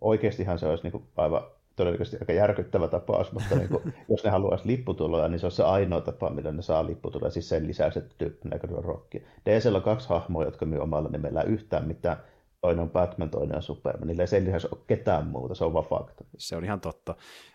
oikeastihan 0.01 0.59
se 0.59 0.66
olisi 0.66 0.82
niin 0.82 0.93
kuin 0.93 1.05
aivan 1.16 1.43
todennäköisesti 1.77 2.16
aika 2.20 2.33
järkyttävä 2.33 2.89
tapaus, 2.89 3.33
mutta 3.33 3.57
niin 3.57 3.68
kuin, 3.68 3.83
jos 4.11 4.25
ne 4.25 4.31
haluaisi 4.31 4.66
lipputuloja, 4.66 5.29
niin 5.29 5.39
se 5.39 5.47
on 5.47 5.53
se 5.53 5.62
ainoa 5.62 6.01
tapa, 6.01 6.31
millä 6.31 6.53
ne 6.53 6.62
saa 6.62 6.87
lipputuloja, 6.87 7.31
siis 7.31 7.49
sen 7.49 7.66
lisäksi, 7.66 7.99
että 7.99 8.14
tyyppi 8.18 8.49
näkyy 8.49 8.83
rockia. 8.83 9.20
DCllä 9.47 9.77
on 9.77 9.83
kaksi 9.83 10.09
hahmoa, 10.09 10.45
jotka 10.45 10.66
myy 10.66 10.79
omalla 10.79 11.09
nimellä 11.09 11.43
yhtään 11.43 11.87
mitään. 11.87 12.16
Toinen 12.61 12.83
on 12.83 12.91
Batman, 12.91 13.31
toinen 13.31 13.57
on 13.57 13.62
Superman. 13.62 14.09
Niillä 14.09 14.23
ei 14.23 14.27
sen 14.27 14.45
lisäksi 14.45 14.68
ole 14.73 14.81
ketään 14.87 15.27
muuta, 15.27 15.55
se 15.55 15.64
on 15.64 15.73
vaan 15.73 15.85
fakta. 15.85 16.25
Se 16.39 16.57
on 16.57 16.64
ihan 16.64 16.81
totta. 16.81 17.14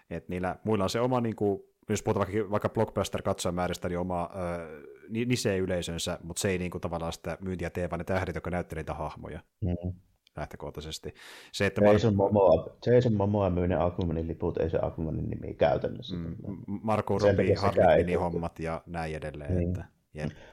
Että 0.10 0.30
niillä 0.30 0.56
muilla 0.64 0.84
on 0.84 0.90
se 0.90 1.00
oma, 1.00 1.22
niin 1.22 1.36
kuin, 1.36 1.62
jos 1.90 2.04
puhutaan 2.04 2.28
vaikka, 2.28 2.52
vaikka 2.52 2.70
blockbuster-katsojamääristä, 2.70 3.90
niin 3.90 4.00
oma 4.00 4.22
äh, 4.22 5.26
nise-yleisönsä, 5.26 6.20
mutta 6.24 6.42
se 6.42 6.50
ei 6.50 6.58
niin 6.58 6.72
kuin, 6.72 6.82
tavallaan 6.82 7.14
sitä 7.14 7.38
myyntiä 7.42 7.70
tee, 7.70 7.90
vaan 7.90 8.00
ne 8.00 8.04
tähdet, 8.04 8.36
jotka 8.36 8.50
näyttelee 8.50 8.82
niitä 8.82 8.94
hahmoja. 8.94 9.40
Mm 9.62 9.94
lähtökohtaisesti. 10.38 11.14
Se, 11.52 11.66
että 11.66 11.82
Jason, 11.82 12.14
Mar- 12.14 12.18
Momoa, 12.18 12.78
Jason 12.86 13.14
Momoa 13.14 13.50
myy 13.50 13.68
ne 13.68 13.76
Aquamanin 13.76 14.28
liput, 14.28 14.58
ei 14.58 14.70
se 14.70 14.80
Aquamanin 14.82 15.30
nimi 15.30 15.54
käytännössä. 15.54 16.16
Mm, 16.16 16.36
Marko 16.66 17.20
Robbie, 17.20 17.56
Harlequinin 17.56 18.20
hommat 18.20 18.60
ja 18.60 18.82
näin 18.86 19.16
edelleen. 19.16 19.58
Niin. 19.58 19.70
Että. 19.70 19.86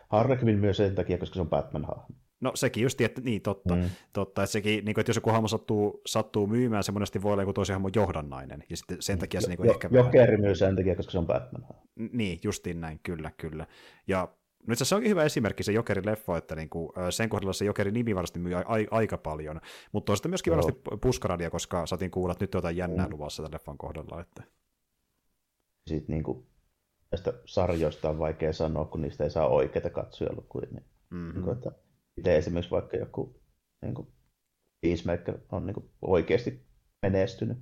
Harlequin 0.09 0.59
myös 0.59 0.77
sen 0.77 0.95
takia, 0.95 1.19
koska 1.19 1.35
se 1.35 1.41
on 1.41 1.49
Batman-hahmo. 1.49 2.15
No 2.41 2.53
sekin 2.55 2.83
just, 2.83 3.01
että 3.01 3.21
niin 3.21 3.43
totta, 3.43 3.77
mm. 3.77 3.83
totta 4.13 4.43
että, 4.43 4.53
sekin, 4.53 4.85
niin 4.85 4.95
kuin, 4.95 5.03
että 5.03 5.11
jos 5.11 5.17
joku 5.17 5.31
hahmo 5.31 5.49
sattuu, 5.49 6.01
sattuu 6.07 6.47
myymään, 6.47 6.85
se 6.85 6.93
monesti 6.93 7.23
voi 7.23 7.33
olla 7.33 7.43
joku 7.43 7.53
tosi 7.53 7.73
hahmo 7.73 7.91
johdannainen, 7.97 8.65
ja 8.71 8.77
sitten 8.77 8.97
sen 9.01 9.19
takia 9.19 9.41
se 9.41 9.49
niin 9.49 9.57
kuin, 9.57 9.67
jo, 9.67 9.73
ehkä... 9.73 9.89
Jokeri 9.93 10.37
myy 10.37 10.55
sen 10.55 10.77
takia, 10.77 10.97
koska 10.97 11.13
se 11.13 11.19
on 11.19 11.27
Batman. 11.27 11.67
Niin, 12.13 12.41
justiin 12.43 12.81
näin, 12.81 13.01
kyllä, 13.03 13.31
kyllä. 13.37 13.67
Ja 14.09 14.29
No 14.67 14.73
itse 14.73 14.85
se 14.85 14.95
onkin 14.95 15.11
hyvä 15.11 15.25
esimerkki 15.25 15.63
se 15.63 15.73
Jokeri-leffa, 15.73 16.39
että 16.39 16.57
niinku, 16.57 16.93
sen 17.11 17.29
kohdalla 17.29 17.53
se 17.53 17.65
Jokerin 17.65 17.95
nimi 17.95 18.15
varmasti 18.15 18.39
myy 18.39 18.55
a- 18.55 18.65
aika 18.91 19.19
paljon, 19.19 19.61
mutta 19.93 20.13
on 20.13 20.17
sitten 20.17 20.31
myöskin 20.31 20.51
Joo. 20.51 20.57
varmasti 20.57 20.83
puskaradia, 21.01 21.51
koska 21.51 21.87
saatiin 21.87 22.11
kuulla, 22.11 22.33
että 22.33 22.43
nyt 22.43 22.55
on 22.55 22.59
jotain 22.59 22.77
jännää 22.77 23.07
mm. 23.07 23.13
luvassa 23.13 23.43
tämän 23.43 23.55
leffan 23.55 23.79
kohdalla. 23.79 24.21
Että... 24.21 24.43
Sitten 25.91 26.15
niinku, 26.15 26.47
näistä 27.11 27.33
sarjoista 27.45 28.11
on 28.11 28.19
vaikea 28.19 28.53
sanoa, 28.53 28.85
kun 28.85 29.03
niistä 29.03 29.25
ei 29.25 29.31
saa 29.31 29.49
oikeita 29.49 29.91
katsojalukuja. 29.91 30.67
Niin, 30.71 30.85
mm-hmm. 31.11 31.41
niin 31.41 31.53
että 31.53 31.73
miten 32.17 32.37
esimerkiksi 32.37 32.71
vaikka 32.71 32.97
joku 32.97 33.41
niin 33.83 33.95
kuin 33.95 34.09
Peacemaker 34.81 35.39
on 35.53 35.67
niin 35.67 35.75
kuin 35.75 35.91
oikeasti 36.03 36.67
menestynyt. 37.03 37.59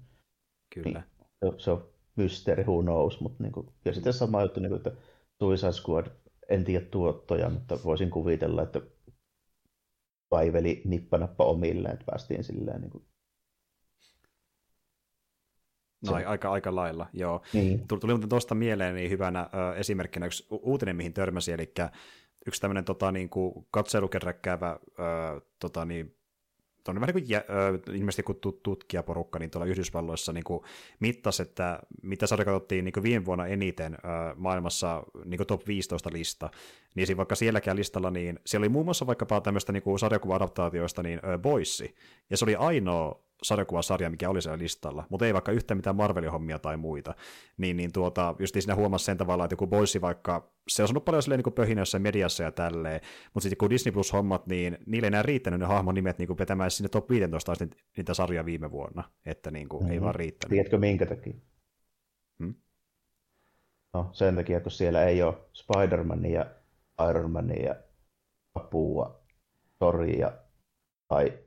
Kyllä. 0.75 1.03
Niin, 1.43 1.61
se 1.61 1.71
on 1.71 1.89
mysteeri, 2.17 2.63
who 2.63 2.83
knows, 2.83 3.21
mutta 3.21 3.43
niin 3.43 3.53
kuin, 3.53 3.67
ja 3.85 3.95
sitten 3.95 4.13
sama 4.13 4.43
juttu, 4.43 4.61
niin 4.61 4.71
kuin, 4.71 4.77
että 4.77 4.93
Suicide 5.39 5.73
Squad 5.73 6.07
en 6.49 6.65
tiedä 6.65 6.87
tuottoja, 6.87 7.51
mutta 7.51 7.79
voisin 7.85 8.11
kuvitella, 8.11 8.63
että 8.63 8.81
vaiveli 10.31 10.83
nippanappa 10.85 11.45
omilleen, 11.45 11.95
että 11.95 12.07
päästiin 12.07 12.45
silleen 12.45 12.81
niin 12.81 12.91
kuin 12.91 13.05
No 16.07 16.15
aika, 16.27 16.53
aika 16.53 16.75
lailla, 16.75 17.07
joo. 17.13 17.43
Niin. 17.53 17.89
Tuli 17.89 18.13
muuten 18.13 18.29
tuosta 18.29 18.55
mieleen 18.55 18.95
niin 18.95 19.11
hyvänä 19.11 19.41
ö, 19.55 19.75
esimerkkinä 19.75 20.27
yksi 20.27 20.47
uutinen, 20.51 20.97
mihin 20.97 21.13
törmäsi, 21.13 21.53
eli 21.53 21.73
yksi 22.47 22.61
tämmöinen 22.61 22.85
tota, 22.85 23.13
niin 23.13 23.29
kuin 23.29 23.67
katselukerräkkäävä 23.71 24.79
ö, 24.99 25.41
tota, 25.61 25.85
niin, 25.85 26.17
on 26.89 27.01
vähän 27.01 27.15
niin 27.15 27.27
kuin, 27.27 27.37
äh, 27.37 27.97
ilmeisesti 27.97 28.23
kun 28.23 28.39
tutkijaporukka 28.63 29.39
niin 29.39 29.51
tuolla 29.51 29.67
Yhdysvalloissa 29.67 30.33
niin 30.33 30.45
kuin 30.45 30.63
mittasi, 31.01 31.43
että 31.43 31.79
mitä 32.03 32.27
sarja 32.27 32.45
katsottiin 32.45 32.85
niin 32.85 33.03
viime 33.03 33.25
vuonna 33.25 33.47
eniten 33.47 33.95
äh, 33.95 34.37
maailmassa 34.37 35.03
niin 35.25 35.37
kuin 35.39 35.47
top 35.47 35.67
15 35.67 36.11
lista, 36.13 36.51
niin 36.95 37.07
siinä 37.07 37.17
vaikka 37.17 37.35
sielläkään 37.35 37.77
listalla, 37.77 38.11
niin 38.11 38.39
siellä 38.47 38.65
oli 38.65 38.69
muun 38.69 38.85
muassa 38.85 39.07
vaikkapa 39.07 39.41
tämmöistä 39.41 39.73
niin 39.73 39.99
sarjakuva-adaptaatioista 40.01 41.03
niin 41.03 41.21
äh, 41.25 41.39
Boyssi, 41.39 41.95
ja 42.31 42.37
se 42.37 42.45
oli 42.45 42.55
ainoa 42.55 43.23
sarjakuvasarja, 43.43 44.11
mikä 44.11 44.31
oli 44.31 44.43
siellä 44.43 44.59
listalla, 44.59 45.07
mutta 45.09 45.27
ei 45.27 45.33
vaikka 45.33 45.53
yhtään 45.53 45.79
mitään 45.79 45.97
Marvelin 45.97 46.31
hommia 46.31 46.59
tai 46.59 46.77
muita. 46.77 47.15
Niin, 47.57 47.77
niin 47.77 47.93
tuota, 47.93 48.35
just 48.39 48.55
siinä 48.59 48.75
huomasi 48.75 49.05
sen 49.05 49.17
tavalla, 49.17 49.45
että 49.45 49.53
joku 49.53 49.67
Boysi 49.67 50.01
vaikka, 50.01 50.53
se 50.69 50.83
on 50.83 50.89
sanonut 50.89 51.05
paljon 51.05 51.23
silleen 51.23 51.43
niin 51.45 51.55
pöhinössä 51.55 51.99
mediassa 51.99 52.43
ja 52.43 52.53
tälleen, 52.53 53.01
mutta 53.35 53.41
sitten 53.43 53.59
kun 53.59 53.71
Disney 53.71 53.93
Plus 53.93 54.13
hommat, 54.13 54.47
niin 54.47 54.79
niille 54.87 55.07
ei 55.07 55.09
enää 55.09 55.23
riittänyt 55.23 55.61
ne 55.61 55.67
hahmon 55.67 55.95
nimet 55.95 56.19
niin 56.19 56.39
vetämään 56.39 56.71
sinne 56.71 56.89
top 56.89 57.11
15 57.11 57.53
asti 57.53 57.71
niitä 57.97 58.15
sarjoja 58.15 58.45
viime 58.45 58.71
vuonna, 58.71 59.05
että 59.27 59.51
niin 59.51 59.69
kuin, 59.69 59.83
mm-hmm. 59.83 59.93
ei 59.93 60.01
vaan 60.01 60.15
riittänyt. 60.15 60.51
Tiedätkö 60.51 60.79
minkä 60.79 61.07
takia? 61.07 61.35
Hmm? 62.39 62.55
No 63.95 64.11
sen 64.13 64.37
takia, 64.37 64.61
kun 64.61 64.71
siellä 64.71 65.05
ei 65.05 65.23
ole 65.23 65.35
Spider-Mania, 65.53 66.47
Iron 67.11 67.31
Mania, 67.31 67.75
Apua, 68.55 69.23
Toria 69.79 70.33
tai 71.09 71.39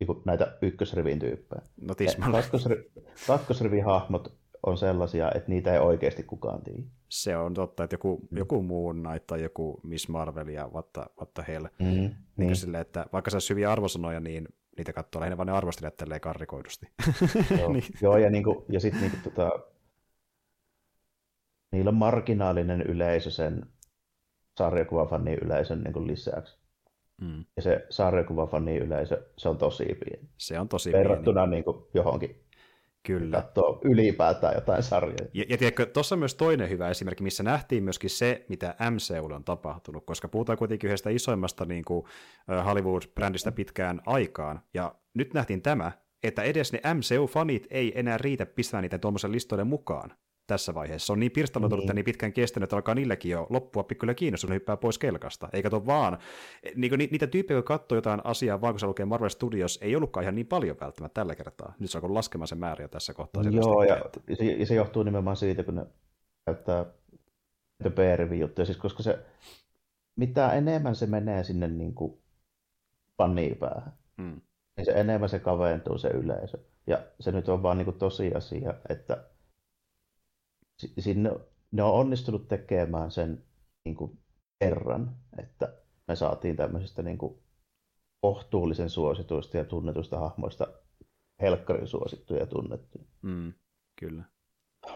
niin 0.00 0.22
näitä 0.24 0.58
ykkösrivin 0.62 1.18
tyyppejä. 1.18 1.62
No 1.80 1.94
Kakkosri, 2.32 2.90
kakkosrivin 3.26 3.84
hahmot 3.84 4.40
on 4.62 4.78
sellaisia, 4.78 5.32
että 5.34 5.48
niitä 5.48 5.72
ei 5.72 5.78
oikeasti 5.78 6.22
kukaan 6.22 6.62
tiedä. 6.62 6.82
Se 7.08 7.36
on 7.36 7.54
totta, 7.54 7.84
että 7.84 7.94
joku, 7.94 8.28
mm. 8.30 8.38
joku 8.38 8.62
Moon 8.62 9.02
Knight 9.02 9.26
tai 9.26 9.42
joku 9.42 9.80
Miss 9.82 10.08
Marvel 10.08 10.48
ja 10.48 10.68
what 10.68 10.92
the, 10.92 11.02
what 11.18 11.34
the 11.34 11.44
hell. 11.48 11.64
Mm, 11.64 11.86
niin 11.86 12.16
niin. 12.36 12.56
Sille, 12.56 12.80
että 12.80 13.06
vaikka 13.12 13.30
se 13.30 13.34
olisi 13.34 13.50
hyviä 13.50 13.72
arvosanoja, 13.72 14.20
niin 14.20 14.48
niitä 14.76 14.92
katsoo 14.92 15.20
lähinnä 15.20 15.36
vaan 15.36 15.46
ne 15.46 15.52
arvostelijat 15.52 15.96
tälleen 15.96 16.20
karrikoidusti. 16.20 16.86
Joo, 17.58 17.72
niin. 17.72 17.84
Joo 18.02 18.16
ja, 18.16 18.30
niin 18.30 18.44
kuin, 18.44 18.64
ja 18.68 18.80
sitten 18.80 19.00
niin 19.00 19.22
tota, 19.24 19.50
niillä 21.72 21.88
on 21.88 21.94
marginaalinen 21.94 22.82
yleisö 22.82 23.30
sen 23.30 23.66
sarjakuvafannin 24.58 25.38
yleisön 25.44 25.80
niin 25.80 25.92
kuin 25.92 26.06
lisäksi. 26.06 26.59
Mm. 27.20 27.44
Ja 27.56 27.62
se 27.62 27.86
sarjakuvafannin 27.90 28.82
yleisö, 28.82 29.22
se 29.36 29.48
on 29.48 29.58
tosi 29.58 29.84
pieni. 29.84 30.28
Se 30.38 30.60
on 30.60 30.68
tosi 30.68 30.92
Verrattuna 30.92 31.40
pieni. 31.40 31.50
Niin 31.50 31.64
kuin 31.64 31.76
johonkin 31.94 32.44
Kyllä. 33.02 33.42
katsoo 33.42 33.80
ylipäätään 33.84 34.54
jotain 34.54 34.82
sarjoja. 34.82 35.30
Ja, 35.34 35.44
ja 35.48 35.58
tiedätkö, 35.58 35.86
tuossa 35.86 36.14
on 36.14 36.18
myös 36.18 36.34
toinen 36.34 36.70
hyvä 36.70 36.88
esimerkki, 36.88 37.22
missä 37.22 37.42
nähtiin 37.42 37.84
myöskin 37.84 38.10
se, 38.10 38.44
mitä 38.48 38.74
MCUlle 38.90 39.34
on 39.34 39.44
tapahtunut, 39.44 40.06
koska 40.06 40.28
puhutaan 40.28 40.58
kuitenkin 40.58 40.88
yhdestä 40.88 41.10
isoimmasta 41.10 41.64
niin 41.64 41.84
kuin, 41.84 42.04
Hollywood-brändistä 42.64 43.52
pitkään 43.52 44.00
aikaan, 44.06 44.60
ja 44.74 44.94
nyt 45.14 45.34
nähtiin 45.34 45.62
tämä, 45.62 45.92
että 46.22 46.42
edes 46.42 46.72
ne 46.72 46.80
MCU-fanit 46.94 47.66
ei 47.70 47.98
enää 47.98 48.18
riitä 48.18 48.46
pistämään 48.46 48.82
niitä 48.82 48.98
tuommoisen 48.98 49.32
listoiden 49.32 49.66
mukaan 49.66 50.12
tässä 50.50 50.74
vaiheessa. 50.74 51.06
Se 51.06 51.12
on 51.12 51.20
niin 51.20 51.32
pirstaloitunut 51.32 51.82
niin. 51.82 51.88
ja 51.88 51.94
niin 51.94 52.04
pitkään 52.04 52.32
kestänyt, 52.32 52.64
että 52.64 52.76
alkaa 52.76 52.94
niilläkin 52.94 53.30
jo 53.30 53.46
loppua 53.50 53.82
pikkuille 53.82 54.14
kiinnostus, 54.14 54.50
hyppää 54.50 54.76
pois 54.76 54.98
kelkasta. 54.98 55.48
Eikä 55.52 55.70
tuo 55.70 55.86
vaan, 55.86 56.18
niin 56.74 56.92
ni, 56.98 57.08
niitä 57.10 57.26
tyyppejä, 57.26 57.58
jotka 57.58 57.78
katsoo 57.78 57.96
jotain 57.96 58.20
asiaa, 58.24 58.60
vaan 58.60 58.74
kun 58.74 58.80
se 58.80 58.86
lukee 58.86 59.06
Marvel 59.06 59.28
Studios, 59.28 59.78
ei 59.82 59.96
ollutkaan 59.96 60.24
ihan 60.24 60.34
niin 60.34 60.46
paljon 60.46 60.76
välttämättä 60.80 61.20
tällä 61.20 61.34
kertaa. 61.34 61.74
Nyt 61.78 61.90
se 61.90 61.98
on 61.98 62.14
laskemaan 62.14 62.48
se 62.48 62.54
määrä 62.54 62.88
tässä 62.88 63.14
kohtaa. 63.14 63.42
Joo, 63.42 63.82
ja 63.82 64.04
se, 64.34 64.64
se, 64.66 64.74
johtuu 64.74 65.02
nimenomaan 65.02 65.36
siitä, 65.36 65.62
kun 65.62 65.74
ne 65.74 65.86
käyttää 66.46 66.84
PR-juttuja, 67.82 68.66
siis 68.66 68.78
koska 68.78 69.02
se, 69.02 69.18
mitä 70.16 70.52
enemmän 70.52 70.96
se 70.96 71.06
menee 71.06 71.44
sinne 71.44 71.68
niin 71.68 71.94
kuin 71.94 72.18
paniipäähän, 73.16 73.92
hmm. 74.22 74.40
niin 74.76 74.84
se 74.84 74.92
enemmän 74.92 75.28
se 75.28 75.38
kaventuu 75.38 75.98
se 75.98 76.08
yleisö. 76.08 76.58
Ja 76.86 77.02
se 77.20 77.32
nyt 77.32 77.48
on 77.48 77.62
vaan 77.62 77.76
niin 77.78 77.84
kuin 77.84 77.98
tosiasia, 77.98 78.74
että 78.88 79.29
sinne, 80.98 81.30
ne 81.72 81.82
on 81.82 81.92
onnistunut 81.92 82.48
tekemään 82.48 83.10
sen 83.10 83.44
niin 83.84 83.96
kuin 83.96 84.18
kerran, 84.64 85.16
että 85.38 85.74
me 86.08 86.16
saatiin 86.16 86.56
tämmöisistä 86.56 87.02
niin 87.02 87.18
kuin 87.18 87.38
kohtuullisen 88.20 88.90
suosituista 88.90 89.56
ja 89.56 89.64
tunnetuista 89.64 90.18
hahmoista 90.18 90.66
helkkarin 91.40 91.86
suosittuja 91.86 92.40
ja 92.40 92.46
tunnettuja. 92.46 93.04
Mm, 93.22 93.52
kyllä. 94.00 94.24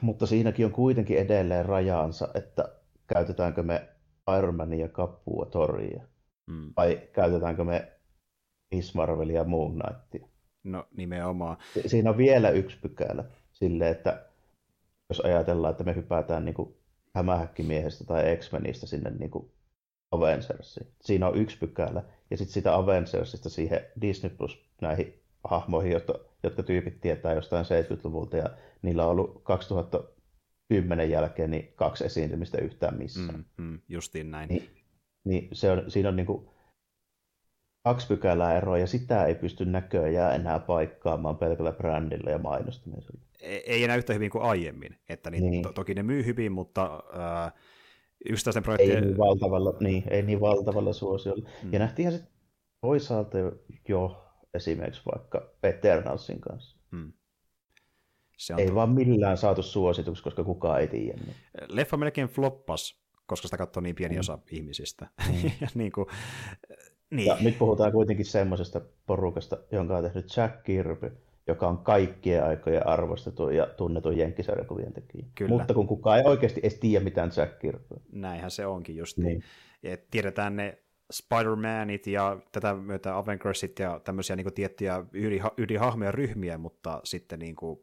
Mutta 0.01 0.26
siinäkin 0.26 0.66
on 0.66 0.72
kuitenkin 0.72 1.18
edelleen 1.18 1.66
rajansa, 1.66 2.28
että 2.35 2.80
käytetäänkö 3.07 3.62
me 3.62 3.89
Iron 4.39 4.55
Mania 4.55 4.85
ja 4.85 4.89
Kappua 4.89 5.47
Toria, 5.47 6.07
mm. 6.47 6.72
vai 6.76 7.09
käytetäänkö 7.12 7.64
me 7.64 7.93
Miss 8.74 8.95
Marvelia 8.95 9.37
ja 9.37 9.45
Moon 9.45 9.78
Knightia. 9.78 10.28
No 10.64 10.87
nimenomaan. 10.97 11.57
Siinä 11.87 12.11
on 12.11 12.16
vielä 12.16 12.51
yksi 12.51 12.78
pykälä 12.80 13.24
sille, 13.53 13.89
että 13.89 14.26
jos 15.14 15.20
ajatellaan, 15.20 15.70
että 15.70 15.84
me 15.84 15.94
hypätään 15.94 16.44
niin 16.44 16.54
kuin 16.54 16.74
hämähäkkimiehestä 17.14 18.04
tai 18.04 18.36
X-Menistä 18.36 18.86
sinne 18.86 19.10
niin 19.10 19.30
kuin 19.30 19.50
Avengersiin. 20.10 20.86
Siinä 21.00 21.28
on 21.28 21.38
yksi 21.38 21.58
pykälä, 21.58 22.02
ja 22.30 22.36
sitten 22.36 22.54
sitä 22.54 22.74
Avengersista 22.74 23.50
siihen 23.50 23.80
Disney 24.00 24.30
Plus 24.30 24.64
näihin 24.80 25.22
hahmoihin, 25.44 25.92
jotka, 25.92 26.20
jotka 26.42 26.62
tyypit 26.62 27.00
tietää 27.00 27.34
jostain 27.34 27.64
70-luvulta, 27.64 28.36
ja 28.36 28.50
niillä 28.82 29.04
on 29.04 29.10
ollut 29.10 29.40
2010 29.44 31.10
jälkeen 31.10 31.50
niin 31.50 31.72
kaksi 31.76 32.04
esiintymistä 32.04 32.58
yhtään 32.58 32.98
missään. 32.98 33.44
Mm, 33.58 33.64
mm, 33.64 33.80
justiin 33.88 34.30
näin. 34.30 34.48
Niin, 34.48 34.70
niin 35.24 35.48
se 35.52 35.70
on, 35.70 35.90
siinä 35.90 36.08
on 36.08 36.16
niin 36.16 36.26
kuin 36.26 36.48
kaksi 37.85 38.07
pykälää 38.07 38.57
eroa, 38.57 38.78
ja 38.78 38.87
sitä 38.87 39.26
ei 39.26 39.35
pysty 39.35 39.64
näköjään 39.64 40.35
enää 40.35 40.59
paikkaamaan 40.59 41.37
pelkällä 41.37 41.72
brändillä 41.72 42.30
ja 42.30 42.39
mainostamisella. 42.39 43.20
Ei 43.41 43.85
enää 43.85 43.97
yhtä 43.97 44.12
hyvin 44.12 44.30
kuin 44.30 44.45
aiemmin. 44.45 44.99
Että 45.09 45.30
niin, 45.30 45.51
niin. 45.51 45.62
To- 45.62 45.72
toki 45.72 45.95
ne 45.95 46.03
myy 46.03 46.24
hyvin, 46.24 46.53
mutta 46.53 47.03
äh, 47.45 47.53
yksittäisten 48.28 48.62
projektien... 48.62 48.97
Ei 48.97 49.05
niin 49.05 49.18
valtavalla, 49.18 49.76
niin, 49.80 50.05
ei 50.11 50.22
niin 50.22 50.41
valtavalla 50.41 50.93
suosiolla. 50.93 51.49
Mm. 51.62 51.72
Ja 51.72 51.78
nähtiinhän 51.78 52.18
se 52.18 52.24
toisaalta 52.80 53.39
jo 53.89 54.24
esimerkiksi 54.55 55.03
vaikka 55.12 55.51
Eternalsin 55.62 56.41
kanssa. 56.41 56.78
Mm. 56.91 57.12
Se 58.37 58.55
on 58.55 58.61
ei 58.61 58.66
to... 58.66 58.74
vaan 58.74 58.91
millään 58.91 59.37
saatu 59.37 59.62
suosituksi, 59.62 60.22
koska 60.22 60.45
kukaan 60.45 60.80
ei 60.80 60.89
tiedä. 60.89 61.20
Niin. 61.26 61.37
Leffa 61.68 61.97
melkein 61.97 62.28
floppas, 62.28 63.01
koska 63.26 63.49
sitä 63.49 63.57
katsoo 63.57 63.80
niin 63.80 63.95
pieni 63.95 64.14
mm. 64.14 64.20
osa 64.20 64.39
ihmisistä. 64.51 65.07
Mm. 65.28 65.51
niin 65.74 65.93
kuin, 65.93 66.07
niin. 67.16 67.26
Ja 67.26 67.36
nyt 67.40 67.58
puhutaan 67.58 67.92
kuitenkin 67.92 68.26
semmoisesta 68.26 68.80
porukasta, 69.06 69.58
jonka 69.72 69.96
on 69.96 70.04
tehnyt 70.04 70.36
Jack 70.36 70.62
Kirby, 70.62 71.12
joka 71.46 71.68
on 71.68 71.78
kaikkien 71.78 72.44
aikojen 72.44 72.86
arvostettu 72.86 73.50
ja 73.50 73.66
tunnettu 73.66 74.10
jenkkisarjakuvien 74.10 74.92
tekijä. 74.92 75.24
Kyllä. 75.34 75.48
Mutta 75.48 75.74
kun 75.74 75.86
kukaan 75.86 76.18
ei 76.18 76.24
oikeasti 76.24 76.60
edes 76.60 76.74
tiedä 76.74 77.04
mitään 77.04 77.30
Jack 77.36 77.58
Kirbyä. 77.58 77.98
Näinhän 78.12 78.50
se 78.50 78.66
onkin 78.66 78.96
just 78.96 79.18
niin. 79.18 79.42
Ja 79.82 79.96
tiedetään 80.10 80.56
ne 80.56 80.78
Spider-Manit 81.12 82.06
ja 82.06 82.38
tätä 82.52 82.74
myötä 82.74 83.16
Avengersit 83.16 83.78
ja 83.78 84.00
tämmöisiä 84.04 84.36
niin 84.36 84.44
kuin, 84.44 84.54
tiettyjä 84.54 85.04
ydinhahmoja 85.58 86.12
ryhmiä, 86.12 86.58
mutta 86.58 87.00
sitten 87.04 87.38
niin 87.38 87.56
kuin, 87.56 87.78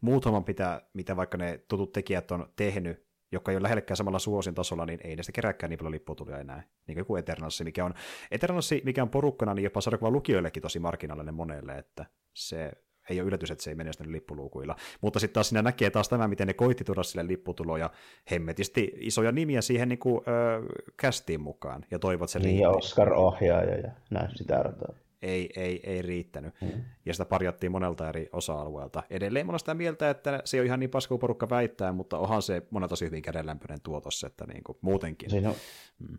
muut 0.00 0.24
homman 0.24 0.44
pitää, 0.44 0.80
mitä 0.92 1.16
vaikka 1.16 1.38
ne 1.38 1.60
tutut 1.68 1.92
tekijät 1.92 2.30
on 2.30 2.48
tehnyt, 2.56 3.06
joka 3.34 3.52
ei 3.52 3.56
ole 3.56 3.62
lähellekään 3.62 3.96
samalla 3.96 4.18
suosin 4.18 4.54
tasolla, 4.54 4.86
niin 4.86 5.00
ei 5.04 5.16
näistä 5.16 5.32
kerääkään 5.32 5.70
niin 5.70 5.78
paljon 5.78 5.92
lipputulia 5.92 6.38
enää. 6.38 6.62
Niin 6.86 7.04
kuin 7.04 7.18
Eternalsi, 7.18 7.64
mikä 7.64 7.84
on, 7.84 7.94
Eternalsi, 8.30 8.82
mikä 8.84 9.02
on 9.02 9.10
porukkana, 9.10 9.54
niin 9.54 9.64
jopa 9.64 9.80
sarjakuvan 9.80 10.12
lukijoillekin 10.12 10.62
tosi 10.62 10.78
marginaalinen 10.78 11.34
monelle, 11.34 11.78
että 11.78 12.06
se 12.34 12.72
ei 13.10 13.20
ole 13.20 13.26
yllätys, 13.26 13.50
että 13.50 13.64
se 13.64 13.70
ei 13.70 13.74
mene 13.74 13.92
sinne 13.92 14.12
lippuluukuilla. 14.12 14.76
Mutta 15.00 15.20
sitten 15.20 15.34
taas 15.34 15.48
siinä 15.48 15.62
näkee 15.62 15.90
taas 15.90 16.08
tämä, 16.08 16.28
miten 16.28 16.46
ne 16.46 16.54
koitti 16.54 16.84
tuoda 16.84 17.02
sille 17.02 17.26
lipputuloja 17.26 17.90
hemmetisti 18.30 18.92
isoja 18.96 19.32
nimiä 19.32 19.62
siihen 19.62 19.88
niin 19.88 19.98
kuin, 19.98 20.20
ö, 20.28 20.62
kästiin 20.96 21.40
mukaan, 21.40 21.84
ja 21.90 21.98
toivot 21.98 22.30
se 22.30 22.38
niin, 22.38 22.60
ja 22.60 22.70
Oscar-ohjaaja 22.70 23.78
ja 23.78 23.90
näin 24.10 24.36
sitä 24.36 24.62
rataa 24.62 25.03
ei, 25.24 25.50
ei, 25.56 25.80
ei 25.90 26.02
riittänyt. 26.02 26.54
Mm. 26.60 26.68
Ja 27.06 27.14
sitä 27.14 27.24
parjattiin 27.24 27.72
monelta 27.72 28.08
eri 28.08 28.28
osa-alueelta. 28.32 29.02
Edelleen 29.10 29.48
olen 29.48 29.58
sitä 29.58 29.74
mieltä, 29.74 30.10
että 30.10 30.42
se 30.44 30.60
on 30.60 30.66
ihan 30.66 30.80
niin 30.80 30.90
paska 30.90 31.18
porukka 31.18 31.50
väittää, 31.50 31.92
mutta 31.92 32.18
onhan 32.18 32.42
se 32.42 32.62
monen 32.70 32.88
tosi 32.88 33.04
hyvin 33.04 33.22
kädenlämpöinen 33.22 33.80
tuotos, 33.80 34.24
että 34.24 34.46
niin 34.46 34.64
kuin 34.64 34.78
muutenkin. 34.80 35.30
Siinä 35.30 35.48
on, 35.48 35.54
mm. 35.98 36.18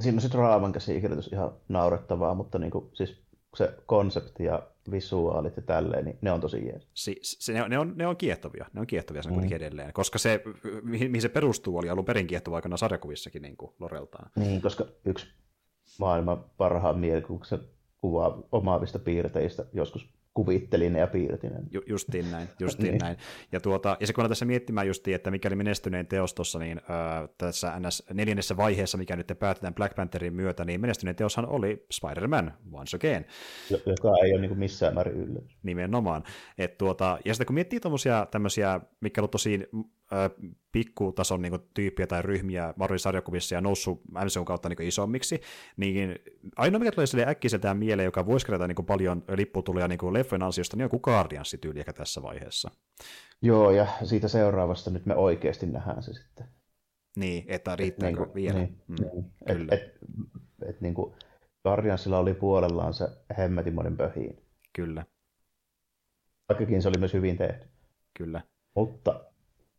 siinä 0.00 0.16
on 0.16 0.20
sitten 0.20 0.40
raavan 0.40 0.72
käsikirjoitus 0.72 1.32
ihan 1.32 1.52
naurettavaa, 1.68 2.34
mutta 2.34 2.58
niin 2.58 2.70
kuin, 2.70 2.90
siis 2.94 3.22
se 3.56 3.74
konsepti 3.86 4.44
ja 4.44 4.62
visuaalit 4.90 5.56
ja 5.56 5.62
tälleen, 5.62 6.04
niin 6.04 6.18
ne 6.20 6.32
on 6.32 6.40
tosi 6.40 6.66
jees. 6.66 6.88
Si, 6.94 7.16
se, 7.22 7.52
ne, 7.52 7.62
on, 7.62 7.70
ne, 7.70 7.78
on, 7.78 7.92
ne 7.96 8.06
on 8.06 8.16
kiehtovia, 8.16 8.66
ne 8.72 8.80
on 8.80 8.86
kiehtovia 8.86 9.22
sen 9.22 9.34
mm. 9.34 9.52
edelleen, 9.52 9.92
koska 9.92 10.18
se, 10.18 10.42
mihin, 10.82 11.10
mihin 11.10 11.22
se 11.22 11.28
perustuu, 11.28 11.78
oli 11.78 11.90
alun 11.90 12.04
perin 12.04 12.26
kiehtova 12.26 12.56
aikana 12.56 12.76
sarjakuvissakin 12.76 13.42
niin 13.42 13.56
kuin 13.56 13.72
Loreltaan. 13.78 14.30
Niin, 14.36 14.62
koska 14.62 14.86
yksi 15.04 15.26
maailman 15.98 16.44
parhaan 16.56 16.98
mielikuvuksen 16.98 17.60
kuvaa 18.02 18.42
omaavista 18.52 18.98
piirteistä 18.98 19.64
joskus 19.72 20.08
kuvittelin 20.34 20.96
ja 20.96 21.06
piirtin. 21.06 21.50
Ju, 21.70 21.82
justiin 21.86 22.30
näin, 22.30 22.48
justiin 22.60 22.90
niin. 22.90 23.00
näin. 23.00 23.16
Ja, 23.52 23.60
tuota, 23.60 23.96
ja 24.00 24.06
se 24.06 24.12
kun 24.12 24.28
tässä 24.28 24.44
miettimään 24.44 24.86
justiin, 24.86 25.14
että 25.14 25.30
mikäli 25.30 25.56
menestyneen 25.56 26.06
teos 26.06 26.34
tuossa, 26.34 26.58
niin 26.58 26.78
äh, 26.78 27.28
tässä 27.38 27.80
NS 27.80 28.02
neljännessä 28.12 28.56
vaiheessa, 28.56 28.98
mikä 28.98 29.16
nyt 29.16 29.32
päätetään 29.38 29.74
Black 29.74 29.94
Pantherin 29.96 30.34
myötä, 30.34 30.64
niin 30.64 30.80
menestyneen 30.80 31.16
teoshan 31.16 31.46
oli 31.46 31.86
Spider-Man 31.92 32.54
Once 32.72 32.96
Again. 32.96 33.26
Joka 33.70 34.08
ei 34.24 34.32
ole 34.32 34.40
niin 34.40 34.58
missään 34.58 34.94
määrin 34.94 35.16
yllätys. 35.16 35.56
Nimenomaan. 35.62 36.24
Et 36.58 36.78
tuota, 36.78 37.18
ja 37.24 37.34
sitten 37.34 37.46
kun 37.46 37.54
miettii 37.54 37.80
tommosia, 37.80 38.26
tämmöisiä, 38.30 38.80
mikä 39.00 39.22
on 39.22 39.30
tosi 39.30 39.68
pikkutason 40.72 41.42
niin 41.42 41.50
kuin, 41.50 41.62
tyyppiä 41.74 42.06
tai 42.06 42.22
ryhmiä 42.22 42.74
Marvelin 42.76 42.98
sarjakuvissa 42.98 43.54
ja 43.54 43.60
noussut 43.60 44.02
MCUn 44.04 44.44
kautta 44.44 44.68
niin 44.68 44.76
kuin, 44.76 44.88
isommiksi, 44.88 45.40
niin 45.76 46.18
ainoa 46.56 46.78
mikä 46.78 46.92
tulee 46.92 47.06
sille 47.06 47.26
äkkiseltään 47.26 47.76
mieleen, 47.76 48.04
joka 48.04 48.26
voisi 48.26 48.46
kerätä 48.46 48.68
niin 48.68 48.76
kuin, 48.76 48.86
paljon 48.86 49.24
lipputulia 49.36 49.88
niin 49.88 49.98
kuin 49.98 50.12
leffojen 50.12 50.42
ansiosta, 50.42 50.76
niin 50.76 50.84
on 50.84 50.90
kuin 50.90 51.00
Guardians 51.04 51.56
tyyli 51.60 51.78
ehkä 51.78 51.92
tässä 51.92 52.22
vaiheessa. 52.22 52.70
Joo, 53.42 53.70
ja 53.70 53.86
siitä 54.04 54.28
seuraavasta 54.28 54.90
nyt 54.90 55.06
me 55.06 55.14
oikeasti 55.14 55.66
nähdään 55.66 56.02
se 56.02 56.12
sitten. 56.12 56.46
Niin, 57.16 57.44
että 57.48 57.76
riittääkö 57.76 58.16
niin 58.16 58.26
kuin, 58.26 58.34
vielä. 58.34 58.58
Niin, 58.58 58.82
mm, 58.88 58.96
niin. 59.00 59.32
Kyllä. 59.46 59.74
Et, 59.74 59.80
et, 59.82 59.98
et, 60.68 60.80
niin 60.80 60.94
kuin 60.94 61.14
Guardiansilla 61.62 62.18
oli 62.18 62.34
puolellaan 62.34 62.94
se 62.94 63.08
hemmetimoinen 63.38 63.96
pöhiin. 63.96 64.42
Kyllä. 64.72 65.04
Vaikkakin 66.48 66.82
se 66.82 66.88
oli 66.88 66.98
myös 66.98 67.12
hyvin 67.12 67.36
tehty. 67.36 67.68
Kyllä. 68.18 68.42
Mutta 68.76 69.31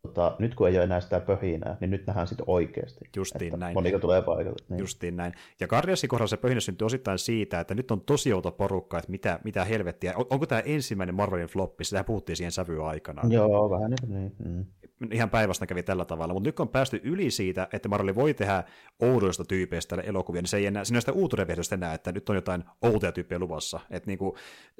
tota, 0.04 0.36
nyt 0.38 0.54
kun 0.54 0.68
ei 0.68 0.76
ole 0.76 0.84
enää 0.84 1.00
sitä 1.00 1.20
pöhinää, 1.20 1.76
niin 1.80 1.90
nyt 1.90 2.06
nähdään 2.06 2.26
sitten 2.26 2.44
oikeasti. 2.48 3.04
Justiin 3.16 3.46
että 3.46 3.56
näin. 3.56 3.74
Moniko 3.74 3.98
tulee 3.98 4.22
paikalle. 4.22 4.56
Niin. 4.68 4.78
Justiin 4.78 5.16
näin. 5.16 5.32
Ja 5.60 5.68
Guardiansin 5.68 6.08
kohdalla 6.08 6.28
se 6.28 6.36
pöhinä 6.36 6.60
syntyy 6.60 6.86
osittain 6.86 7.18
siitä, 7.18 7.60
että 7.60 7.74
nyt 7.74 7.90
on 7.90 8.00
tosi 8.00 8.32
outo 8.32 8.50
porukka, 8.52 8.98
että 8.98 9.10
mitä, 9.10 9.40
mitä 9.44 9.64
helvettiä. 9.64 10.16
On, 10.16 10.26
onko 10.30 10.46
tämä 10.46 10.60
ensimmäinen 10.60 11.14
Marvelin 11.14 11.46
floppi? 11.46 11.84
Sitä 11.84 12.04
puhuttiin 12.04 12.36
siihen 12.36 12.52
sävyyn 12.52 12.84
aikana. 12.84 13.22
Joo, 13.28 13.70
vähän 13.70 13.94
niin. 14.06 14.32
Mm. 14.44 14.64
Ihan 15.12 15.30
päivästä 15.30 15.66
kävi 15.66 15.82
tällä 15.82 16.04
tavalla, 16.04 16.34
mutta 16.34 16.48
nyt 16.48 16.56
kun 16.56 16.64
on 16.64 16.68
päästy 16.68 17.00
yli 17.04 17.30
siitä, 17.30 17.68
että 17.72 17.88
Marvel 17.88 18.14
voi 18.14 18.34
tehdä 18.34 18.64
oudoista 19.02 19.44
tyypeistä 19.44 19.96
elokuvia, 19.96 20.42
niin 20.42 20.48
se 20.48 20.56
ei 20.56 20.66
enää, 20.66 20.84
siinä 20.84 21.00
sitä 21.00 21.12
uutuden 21.12 21.46
enää, 21.72 21.94
että 21.94 22.12
nyt 22.12 22.28
on 22.28 22.36
jotain 22.36 22.64
outoja 22.82 23.12
tyyppejä 23.12 23.38
luvassa. 23.38 23.80
Että 23.90 24.06
niinku, 24.06 24.36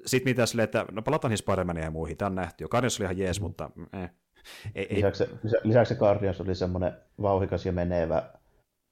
sit 0.06 0.24
mitä 0.24 0.46
silleen, 0.46 0.64
että 0.64 0.86
no 0.92 1.02
palataan 1.02 1.30
niihin 1.30 1.38
spider 1.38 1.78
ja 1.78 1.90
muihin, 1.90 2.16
tämä 2.16 2.26
on 2.26 2.34
nähty 2.34 2.64
jo. 2.64 2.68
Guardians 2.68 3.00
oli 3.00 3.04
ihan 3.04 3.18
jees, 3.18 3.40
mm. 3.40 3.44
mutta 3.44 3.70
eh, 3.92 4.10
ei, 4.74 4.88
lisäksi, 4.90 5.24
lisä, 5.42 5.56
lisäksi 5.62 5.94
Guardians 5.94 6.40
oli 6.40 6.54
semmoinen 6.54 6.92
vauhikas 7.22 7.66
ja 7.66 7.72
menevä, 7.72 8.22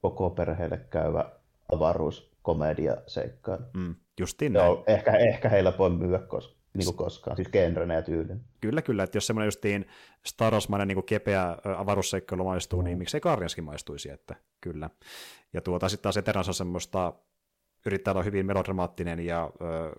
koko 0.01 0.29
perheelle 0.29 0.77
käyvä 0.77 1.31
avaruuskomedia 1.73 2.97
seikkailu. 3.07 3.63
Mm, 3.73 3.95
justiin 4.19 4.53
näin. 4.53 4.65
Joo, 4.65 4.83
ehkä, 4.87 5.11
ehkä 5.11 5.49
heillä 5.49 5.73
voi 5.77 5.89
myyä 5.89 6.19
koska, 6.19 6.55
niin 6.73 6.85
kuin 6.85 6.97
koskaan, 6.97 7.35
siis 7.35 7.49
genrenä 7.49 7.93
ja 7.93 8.01
tyylin. 8.01 8.41
Kyllä, 8.61 8.81
kyllä, 8.81 9.03
että 9.03 9.17
jos 9.17 9.27
semmoinen 9.27 9.47
justiin 9.47 9.87
Star 10.25 10.53
Warsmainen 10.53 10.87
niin 10.87 11.03
kepeä 11.03 11.57
avaruusseikkailu 11.77 12.43
maistuu, 12.43 12.81
niin 12.81 12.83
mm. 12.83 12.89
niin 12.89 12.97
miksei 12.97 13.21
Guardianskin 13.21 13.63
maistuisi, 13.63 14.11
että 14.11 14.35
kyllä. 14.61 14.89
Ja 15.53 15.61
tuota, 15.61 15.89
sitten 15.89 16.03
taas 16.03 16.17
Eternals 16.17 16.47
on 16.47 16.53
semmoista 16.53 17.13
yrittää 17.85 18.13
olla 18.13 18.23
hyvin 18.23 18.45
melodramaattinen 18.45 19.19
ja... 19.19 19.51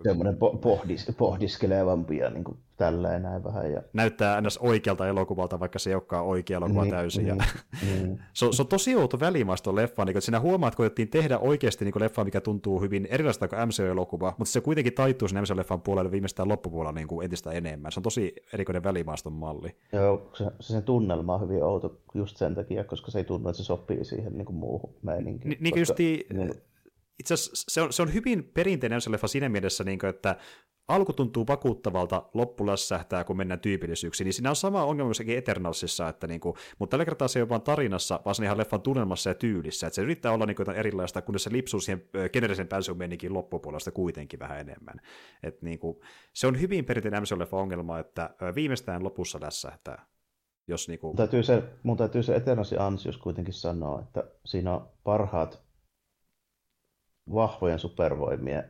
Semmoinen 0.03 0.33
po- 0.33 0.57
pohdis, 0.57 1.11
pohdiskelevampi 1.17 2.17
ja 2.17 2.29
niin 2.29 2.43
kuin 2.43 2.57
tällä 2.77 3.19
näin 3.19 3.43
vähän. 3.43 3.71
Ja... 3.71 3.81
Näyttää 3.93 4.41
ns. 4.41 4.57
oikealta 4.57 5.07
elokuvalta, 5.07 5.59
vaikka 5.59 5.79
se 5.79 5.89
ei 5.89 5.93
olekaan 5.93 6.25
oikea 6.25 6.57
elokuva 6.57 6.81
niin, 6.81 6.91
täysin. 6.91 7.25
Niin, 7.25 7.37
ja... 7.37 7.45
niin. 7.81 8.19
se, 8.33 8.45
on, 8.45 8.53
se 8.53 8.61
on 8.61 8.67
tosi 8.67 8.95
outo 8.95 9.19
välimaista 9.19 9.75
leffa, 9.75 10.05
niin, 10.05 10.17
että 10.17 10.25
sinä 10.25 10.39
huomaat, 10.39 10.71
että 10.71 10.77
koettiin 10.77 11.07
tehdä 11.07 11.37
oikeasti 11.37 11.85
niin 11.85 11.93
leffa, 11.99 12.23
mikä 12.23 12.41
tuntuu 12.41 12.81
hyvin 12.81 13.07
erilaista 13.11 13.47
kuin 13.47 13.67
MCU-elokuva, 13.67 14.33
mutta 14.37 14.51
se 14.51 14.61
kuitenkin 14.61 14.93
taittuu 14.93 15.27
sen 15.27 15.43
MCU-leffan 15.43 15.81
puolelle 15.81 16.11
viimeistään 16.11 16.49
loppupuolella 16.49 16.91
niin 16.91 17.07
kuin 17.07 17.23
entistä 17.23 17.51
enemmän. 17.51 17.91
Se 17.91 17.99
on 17.99 18.03
tosi 18.03 18.35
erikoinen 18.53 18.83
välimaaston 18.83 19.33
malli. 19.33 19.75
Joo, 19.93 20.29
se, 20.33 20.45
se 20.59 20.73
sen 20.73 20.83
tunnelma 20.83 21.35
on 21.35 21.41
hyvin 21.41 21.63
outo 21.63 21.97
just 22.13 22.37
sen 22.37 22.55
takia, 22.55 22.83
koska 22.83 23.11
se 23.11 23.19
ei 23.19 23.23
tunnu, 23.23 23.49
että 23.49 23.57
se 23.57 23.65
sopii 23.65 24.05
siihen 24.05 24.37
niin 24.37 24.45
kuin 24.45 24.55
muuhun 24.55 24.93
meininkiin. 25.01 25.49
Ni, 25.49 25.57
niin 25.59 25.73
koska, 25.73 25.79
justi, 25.79 26.27
niin, 26.33 26.53
itse 27.19 27.33
asiassa 27.33 27.65
se 27.71 27.81
on, 27.81 27.93
se 27.93 28.01
on 28.01 28.13
hyvin 28.13 28.43
perinteinen 28.53 29.01
leffa 29.09 29.27
siinä 29.27 29.49
mielessä, 29.49 29.83
niin 29.83 29.99
kuin, 29.99 30.09
että 30.09 30.35
alku 30.87 31.13
tuntuu 31.13 31.47
vakuuttavalta, 31.47 32.29
loppu 32.33 32.67
lässähtää, 32.67 33.23
kun 33.23 33.37
mennään 33.37 33.59
tyypillisyyksiin. 33.59 34.25
Niin 34.25 34.33
siinä 34.33 34.49
on 34.49 34.55
sama 34.55 34.85
ongelma 34.85 35.07
myöskin 35.07 35.37
Eternalsissa, 35.37 36.09
että 36.09 36.27
niin 36.27 36.39
kuin, 36.39 36.55
mutta 36.79 36.91
tällä 36.91 37.05
kertaa 37.05 37.27
se 37.27 37.39
ei 37.39 37.41
ole 37.41 37.49
vain 37.49 37.61
tarinassa, 37.61 38.19
vaan 38.25 38.35
se 38.35 38.41
on 38.41 38.45
ihan 38.45 38.57
leffan 38.57 38.81
tunnelmassa 38.81 39.29
ja 39.29 39.33
tyylissä. 39.33 39.87
Että 39.87 39.95
se 39.95 40.01
yrittää 40.01 40.31
olla 40.31 40.45
niin 40.45 40.55
kuin, 40.55 40.69
erilaista, 40.69 41.21
kunnes 41.21 41.43
se 41.43 41.51
lipsuu 41.51 41.79
siihen 41.79 42.09
generisen 42.33 42.67
pääsyn 42.67 42.95
loppupuolesta 43.29 43.91
kuitenkin 43.91 44.39
vähän 44.39 44.59
enemmän. 44.59 44.95
Et, 45.43 45.61
niin 45.61 45.79
kuin, 45.79 45.97
se 46.33 46.47
on 46.47 46.61
hyvin 46.61 46.85
perinteinen 46.85 47.23
MCU-leffa 47.23 47.57
ongelma, 47.57 47.99
että 47.99 48.35
viimeistään 48.55 49.03
lopussa 49.03 49.39
lässähtää. 49.41 50.05
Jos, 50.67 50.87
niin 50.87 50.99
kuin... 50.99 51.09
mun, 51.09 51.17
täytyy 51.17 51.43
se, 51.43 51.63
mun 51.83 51.97
täytyy 51.97 52.23
se 52.23 52.35
Eternalsin 52.35 52.81
ansios 52.81 53.17
kuitenkin 53.17 53.53
sanoa, 53.53 54.01
että 54.01 54.23
siinä 54.45 54.73
on 54.73 54.89
parhaat 55.03 55.64
vahvojen 57.33 57.79
supervoimien 57.79 58.63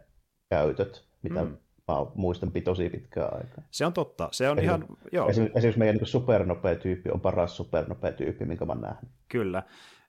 käytöt, 0.50 1.06
mitä 1.22 1.44
mm. 1.44 1.58
mä 1.88 2.06
muistan 2.16 2.52
tosi 2.64 2.90
pitkään 2.90 3.34
aikaa. 3.34 3.64
Se 3.72 3.86
on 3.86 3.94
totta. 3.94 4.30
Se 4.32 4.50
on 4.50 4.60
ihan, 4.60 4.86
joo. 5.12 5.30
Esimerkiksi 5.30 5.80
meidän 5.80 5.96
niin 5.96 6.08
supernopea 6.08 6.76
tyyppi 6.76 7.10
on 7.10 7.22
paras 7.22 7.58
supernopea 7.58 8.12
tyyppi, 8.12 8.46
minkä 8.46 8.66
mä 8.66 8.72
oon 8.72 8.82
nähnyt. 8.82 9.12
Kyllä, 9.30 9.64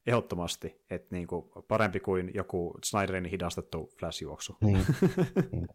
ehdottomasti. 0.06 0.84
Että 0.90 1.16
niin 1.16 1.26
kuin 1.26 1.44
parempi 1.68 2.00
kuin 2.00 2.30
joku 2.34 2.74
Snyderin 2.84 3.24
hidastettu 3.24 3.90
flash-juoksu. 3.98 4.56
Niin. 4.60 4.86
niin. 5.52 5.68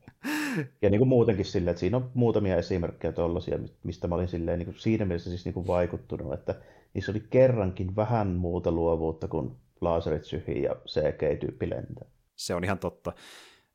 ja 0.82 0.90
niin 0.90 1.00
kuin 1.00 1.10
muutenkin 1.10 1.46
silleen, 1.46 1.72
että 1.72 1.80
siinä 1.80 1.98
on 1.98 2.12
muutamia 2.14 2.58
esimerkkejä 2.58 3.12
tuollaisia, 3.12 3.60
mistä 3.84 4.08
mä 4.08 4.16
olin 4.16 4.28
silleen, 4.28 4.60
niin 4.60 4.68
kuin 4.68 4.80
siinä 4.80 5.06
mielessä 5.06 5.30
siis 5.30 5.46
niin 5.46 5.54
kuin 5.54 5.68
vaikuttunut, 5.68 6.34
että 6.34 6.56
niissä 6.94 7.12
oli 7.12 7.24
kerrankin 7.30 7.96
vähän 7.96 8.28
muuta 8.28 8.72
luovuutta 8.72 9.28
kuin 9.28 9.52
laserit 9.82 10.26
syhii 10.26 10.64
ja 10.64 10.76
CG-tyyppi 10.88 11.70
lentää. 11.70 12.06
Se 12.42 12.56
on 12.56 12.64
ihan 12.64 12.80
totta. 12.80 13.14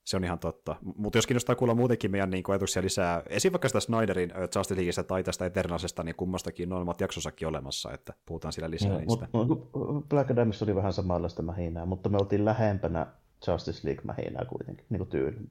Se 0.05 0.17
on 0.17 0.25
ihan 0.25 0.39
totta. 0.39 0.77
Mutta 0.97 1.19
jos 1.19 1.27
kiinnostaa 1.27 1.57
kuulla 1.57 1.75
muutenkin 1.75 2.11
meidän 2.11 2.31
niin 2.31 2.45
ajatuksia 2.49 2.83
lisää, 2.83 3.23
esim. 3.29 3.53
vaikka 3.53 3.69
sitä 3.69 3.81
Snyderin 3.81 4.33
Justice 4.57 4.75
Leagueista 4.75 5.05
tai 5.05 5.25
tästä 5.25 5.47
Eternalsesta, 5.47 6.03
niin 6.03 6.17
kummastakin 6.17 6.73
on 6.73 6.83
omat 6.83 7.01
jaksossakin 7.01 7.49
olemassa, 7.49 7.93
että 7.93 8.13
puhutaan 8.27 8.53
siellä 8.53 8.71
lisää 8.71 8.93
no, 8.93 8.99
niistä. 8.99 9.29
Mut, 9.33 9.71
Black 10.09 10.31
Adamissa 10.31 10.65
oli 10.65 10.75
vähän 10.75 10.93
samanlaista 10.93 11.43
mähinää, 11.43 11.87
mutta 11.87 12.09
me 12.09 12.19
oltiin 12.19 12.45
lähempänä 12.45 13.07
Justice 13.47 13.89
League-mähinää 13.89 14.45
kuitenkin, 14.45 14.87
niin 14.91 15.07
kuin 15.07 15.49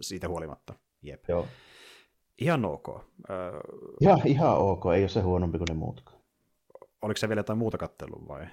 siitä 0.00 0.28
huolimatta, 0.28 0.74
jep. 1.02 1.24
Joo. 1.28 1.46
Ihan 2.38 2.64
ok. 2.64 2.88
Uh, 2.88 3.02
ja, 4.00 4.18
ihan 4.24 4.58
ok, 4.58 4.84
ei 4.94 5.02
ole 5.02 5.08
se 5.08 5.20
huonompi 5.20 5.58
kuin 5.58 5.66
ne 5.68 5.74
muutkaan. 5.74 6.18
Oliko 7.02 7.18
se 7.18 7.28
vielä 7.28 7.38
jotain 7.38 7.58
muuta 7.58 7.78
kattelua 7.78 8.22
vai? 8.28 8.46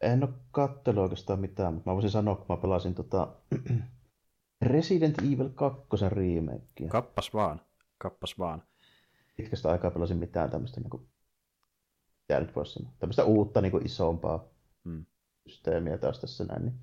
En 0.00 0.24
ole 0.24 0.32
kattellut 0.50 1.02
oikeastaan 1.02 1.40
mitään, 1.40 1.74
mutta 1.74 1.90
mä 1.90 1.94
voisin 1.94 2.10
sanoa, 2.10 2.36
kun 2.36 2.46
mä 2.48 2.56
pelasin 2.56 2.94
tota 2.94 3.28
Resident 4.62 5.18
Evil 5.18 5.48
2 5.54 5.86
remakea. 6.08 6.88
Kappas 6.88 7.34
vaan, 7.34 7.60
kappas 7.98 8.38
vaan. 8.38 8.62
Pitkästä 9.36 9.70
aikaa 9.70 9.90
pelasin 9.90 10.16
mitään 10.16 10.50
tämmöistä, 10.50 10.80
niin 10.80 10.90
kuin, 10.90 11.08
nyt 12.40 12.56
voisi 12.56 12.72
sanoa, 12.72 12.92
tämmöistä 12.98 13.24
uutta 13.24 13.60
niin 13.60 13.72
kuin 13.72 13.86
isompaa 13.86 14.44
hmm. 14.84 15.04
systeemiä 15.48 15.98
taas 15.98 16.20
tässä 16.20 16.44
näin. 16.44 16.64
Niin. 16.64 16.74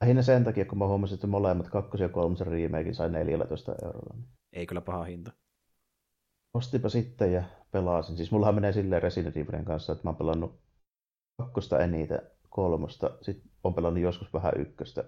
Lähinnä 0.00 0.22
sen 0.22 0.44
takia, 0.44 0.64
kun 0.64 0.78
mä 0.78 0.86
huomasin, 0.86 1.14
että 1.14 1.26
molemmat 1.26 1.68
kakkosen 1.68 2.04
ja 2.04 2.08
kolmosen 2.08 2.46
remakein 2.46 2.94
sai 2.94 3.10
14 3.10 3.74
euroa. 3.84 4.14
Niin. 4.16 4.28
Ei 4.52 4.66
kyllä 4.66 4.80
paha 4.80 5.04
hinta. 5.04 5.32
Ostipa 6.54 6.88
sitten 6.88 7.32
ja 7.32 7.44
pelasin. 7.70 8.16
Siis 8.16 8.30
mullahan 8.30 8.54
menee 8.54 8.72
silleen 8.72 9.02
Resident 9.02 9.36
Evilin 9.36 9.64
kanssa, 9.64 9.92
että 9.92 10.04
mä 10.04 10.10
oon 10.10 10.16
pelannut 10.16 10.60
kakkosta 11.38 11.78
eniten, 11.78 12.20
kolmosta, 12.48 13.18
sitten 13.22 13.50
on 13.64 13.74
pelannut 13.74 14.02
joskus 14.02 14.32
vähän 14.32 14.52
ykköstä, 14.56 15.04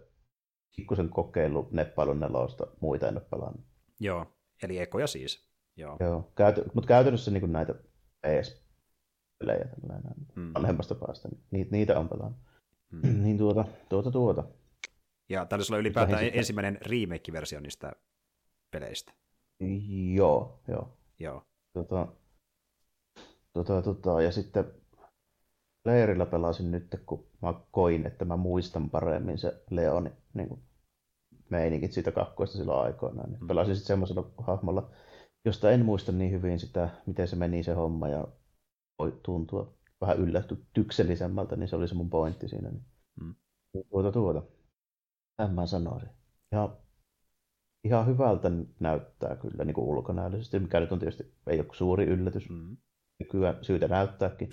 pikkusen 0.76 1.08
kokeilu 1.08 1.68
neppailun 1.70 2.20
nelosta, 2.20 2.66
muita 2.80 3.08
en 3.08 3.16
ole 3.16 3.26
pelannut. 3.30 3.66
Joo, 4.00 4.26
eli 4.62 4.78
ekoja 4.78 5.06
siis. 5.06 5.50
Joo. 5.76 5.96
Joo. 6.00 6.32
Käyty, 6.34 6.64
mutta 6.74 6.88
käytännössä 6.88 7.30
niin 7.30 7.52
näitä 7.52 7.74
PS-pelejä 8.26 9.64
tällainen, 9.80 10.14
mm. 10.36 10.54
vanhemmasta 10.54 10.94
päästä, 10.94 11.28
niin 11.28 11.42
niitä, 11.50 11.70
niitä 11.70 11.98
on 11.98 12.08
pelannut. 12.08 12.40
Mm. 12.90 13.22
niin 13.24 13.38
tuota, 13.38 13.64
tuota, 13.88 14.10
tuota. 14.10 14.44
Ja 15.28 15.46
tällä 15.46 15.64
olla 15.70 15.78
ylipäätään 15.78 16.20
sitten... 16.20 16.38
ensimmäinen 16.38 16.78
remake-versio 16.82 17.60
niistä 17.60 17.92
peleistä. 18.70 19.12
Joo, 20.14 20.60
joo. 20.68 20.96
Joo. 21.18 21.42
Tota, 21.72 22.08
tota, 23.52 23.82
tota, 23.82 24.22
ja 24.22 24.32
sitten 24.32 24.79
leirillä 25.84 26.26
pelasin 26.26 26.70
nyt, 26.70 27.02
kun 27.06 27.26
mä 27.42 27.54
koin, 27.70 28.06
että 28.06 28.24
mä 28.24 28.36
muistan 28.36 28.90
paremmin 28.90 29.38
se 29.38 29.62
Leoni 29.70 30.12
niin 30.34 30.48
kuin 30.48 30.60
meiningit 31.50 31.92
siitä 31.92 32.12
kakkoista 32.12 32.58
silloin 32.58 32.86
aikoinaan. 32.86 33.30
Niin 33.30 33.40
mm. 33.40 33.46
Pelasin 33.46 33.74
sitten 33.74 33.86
semmoisella 33.86 34.30
hahmolla, 34.38 34.90
josta 35.44 35.70
en 35.70 35.84
muista 35.84 36.12
niin 36.12 36.32
hyvin 36.32 36.60
sitä, 36.60 36.90
miten 37.06 37.28
se 37.28 37.36
meni 37.36 37.62
se 37.62 37.72
homma 37.72 38.08
ja 38.08 38.28
voi 38.98 39.20
tuntua 39.22 39.74
vähän 40.00 40.18
yllätyksellisemmältä, 40.18 41.56
niin 41.56 41.68
se 41.68 41.76
oli 41.76 41.88
se 41.88 41.94
mun 41.94 42.10
pointti 42.10 42.48
siinä. 42.48 42.70
Niin. 42.70 42.84
Mm. 43.20 43.34
Tuota 43.90 44.12
tuota. 44.12 44.42
Tämän 45.36 45.54
mä 45.54 45.66
sanoisin. 45.66 46.08
Ja 46.52 46.76
ihan 47.84 48.06
hyvältä 48.06 48.50
näyttää 48.80 49.36
kyllä 49.36 49.64
niin 49.64 49.74
kuin 49.74 49.86
ulkonäöllisesti, 49.86 50.58
mikä 50.58 50.80
nyt 50.80 50.92
on 50.92 50.98
tietysti 50.98 51.34
ei 51.46 51.60
ole 51.60 51.66
suuri 51.72 52.04
yllätys. 52.04 52.50
Mm 52.50 52.76
nykyään 53.20 53.64
syytä 53.64 53.88
näyttääkin. 53.88 54.48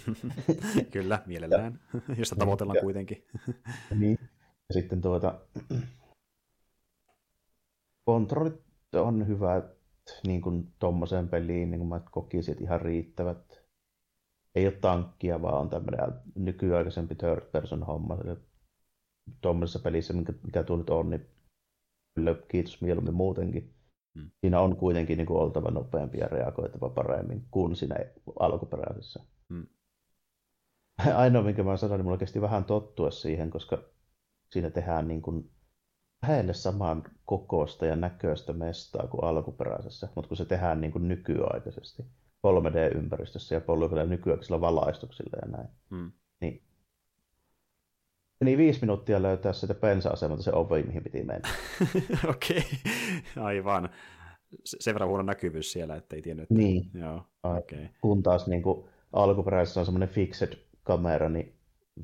Kyllä, 0.92 1.24
mielellään, 1.26 1.80
josta 2.18 2.36
tavoitellaan 2.36 2.76
ja, 2.76 2.82
kuitenkin. 2.82 3.26
niin. 4.00 4.18
Ja 4.70 4.74
sitten 4.74 5.02
tuota, 5.02 5.42
kontrollit 8.06 8.62
on 8.96 9.28
hyvät 9.28 9.66
niin 10.28 10.42
kuin 10.42 10.74
tommoseen 10.80 11.30
peliin, 11.30 11.72
niin 11.72 11.80
kuin 11.80 11.90
mä 11.90 12.02
kokisin, 12.12 12.52
että 12.52 12.64
ihan 12.64 12.82
riittävät. 12.82 13.68
Ei 14.56 14.68
ole 14.68 14.74
tankkia, 14.74 15.42
vaan 15.42 15.62
on 15.62 15.70
tämmöinen 15.70 16.14
nykyaikaisempi 16.36 17.16
third 17.16 17.52
person 17.52 17.84
homma. 17.84 18.18
Tuommoisessa 19.42 19.80
pelissä, 19.80 20.14
mikä, 20.14 20.34
mikä 20.44 20.64
tuo 20.64 20.78
nyt 20.78 20.90
on, 20.90 21.10
niin 21.10 21.28
kyllä 22.16 22.36
kiitos 22.48 22.82
mieluummin 22.82 23.14
muutenkin. 23.14 23.77
Mm. 24.18 24.30
Siinä 24.42 24.60
on 24.60 24.76
kuitenkin 24.76 25.18
niin 25.18 25.28
kuin 25.28 25.40
oltava 25.40 25.72
nopeampi 25.72 26.18
ja 26.18 26.28
reagoitava 26.28 26.90
paremmin 26.90 27.46
kuin 27.52 27.76
siinä 27.76 27.96
alkuperäisessä. 28.40 29.24
Mm. 29.50 29.68
Ainoa, 31.16 31.44
minkä 31.44 31.64
mä 31.64 31.78
sanoin, 31.78 32.00
niin 32.00 32.06
mulla 32.06 32.18
kesti 32.18 32.42
vähän 32.42 32.66
tottua 32.66 33.12
siihen, 33.12 33.50
koska 33.50 33.78
siinä 34.52 34.70
tehdään 34.70 35.08
niin 35.08 35.22
kuin 35.22 35.52
lähelle 36.22 36.54
saman 36.54 37.04
kokoista 37.26 37.86
ja 37.86 37.96
näköistä 37.96 38.54
mestaa 38.54 39.08
kuin 39.08 39.24
alkuperäisessä, 39.24 40.10
mutta 40.16 40.28
kun 40.28 40.38
se 40.38 40.46
tehdään 40.46 40.82
niin 40.82 40.92
kuin 40.92 41.08
nykyaikaisesti, 41.08 42.04
3D-ympäristössä 42.48 43.56
ja 43.56 43.62
polvilla 43.62 44.06
nykyaikaisilla 44.06 44.62
valaistuksilla 44.62 45.38
ja 45.42 45.58
näin. 45.58 45.70
Mm. 45.90 46.12
Niin 48.40 48.46
niin 48.46 48.58
viisi 48.58 48.82
minuuttia 48.82 49.22
löytää 49.22 49.54
sieltä 49.54 49.74
pensa-asemalta 49.74 50.44
se 50.44 50.52
ovi, 50.54 50.84
mihin 50.84 51.04
piti 51.04 51.24
mennä. 51.24 51.50
Okei, 52.30 52.58
okay. 52.58 53.44
aivan. 53.44 53.90
Sen 54.64 54.94
verran 54.94 55.10
huono 55.10 55.24
näkyvyys 55.24 55.72
siellä, 55.72 55.96
että 55.96 56.16
ei 56.16 56.22
tiennyt. 56.22 56.44
Että... 56.44 56.54
Niin. 56.54 56.90
Joo. 56.94 57.22
Okay. 57.44 57.88
Kun 58.02 58.24
taas 58.24 58.48
niin 58.48 58.62
kuin, 58.62 58.88
alkuperäisessä 59.14 59.80
on 59.80 59.86
semmoinen 59.86 60.10
fixed 60.10 60.58
kamera, 60.84 61.30
niin 61.30 61.54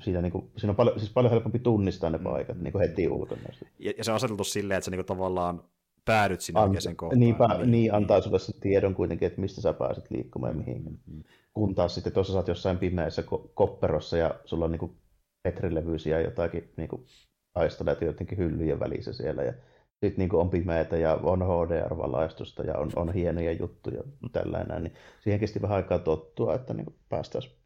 siinä, 0.01 0.21
niin 0.21 0.31
kuin, 0.31 0.51
siinä 0.57 0.71
on 0.71 0.75
paljon, 0.75 0.99
siis 0.99 1.11
paljon 1.13 1.31
helpompi 1.31 1.59
tunnistaa 1.59 2.09
ne 2.09 2.17
mm. 2.17 2.23
paikat 2.23 2.57
niin 2.57 2.71
kuin 2.71 2.89
heti 2.89 3.07
ulkona. 3.07 3.41
Ja, 3.79 3.93
ja, 3.97 4.03
se 4.03 4.11
on 4.11 4.15
aseteltu 4.15 4.43
silleen, 4.43 4.77
että 4.77 4.85
sä 4.85 4.91
niin 4.91 4.97
kuin, 4.97 5.17
tavallaan 5.17 5.63
päädyt 6.05 6.41
sinne 6.41 6.61
Ant- 6.61 6.63
oikeaan 6.63 6.95
kohtaan. 6.95 7.19
Niin, 7.19 7.35
niin, 7.57 7.71
niin, 7.71 7.93
antaa 7.93 8.21
sulle 8.21 8.39
sen 8.39 8.59
tiedon 8.59 8.95
kuitenkin, 8.95 9.25
että 9.25 9.41
mistä 9.41 9.61
sä 9.61 9.73
pääset 9.73 10.11
liikkumaan 10.11 10.51
ja 10.51 10.57
mihin. 10.57 10.83
Mm-hmm. 10.83 11.23
Kun 11.53 11.75
taas 11.75 11.95
sitten 11.95 12.13
tuossa 12.13 12.33
sä 12.33 12.39
oot 12.39 12.47
jossain 12.47 12.77
pimeässä 12.77 13.21
ko- 13.21 13.49
kopperossa 13.53 14.17
ja 14.17 14.35
sulla 14.45 14.65
on 14.65 14.71
niin 14.71 14.79
kuin 14.79 14.91
metrilevyisiä 15.43 16.21
jotakin 16.21 16.73
niin 16.77 16.89
kuin, 16.89 17.05
aistoneita 17.55 18.05
jotenkin 18.05 18.37
hyllyjen 18.37 18.79
välissä 18.79 19.13
siellä. 19.13 19.43
Ja 19.43 19.53
sitten 20.03 20.17
niin 20.17 20.35
on 20.35 20.49
pimeätä 20.49 20.97
ja 20.97 21.15
on 21.15 21.41
HDR-valaistusta 21.41 22.63
ja 22.63 22.77
on, 22.77 22.91
on 22.95 23.13
hienoja 23.13 23.51
juttuja 23.51 24.03
tällainen, 24.31 24.83
niin 24.83 24.93
siihen 25.19 25.39
kesti 25.39 25.61
vähän 25.61 25.75
aikaa 25.75 25.99
tottua, 25.99 26.55
että 26.55 26.73
niin 26.73 26.95
päästäisiin 27.09 27.63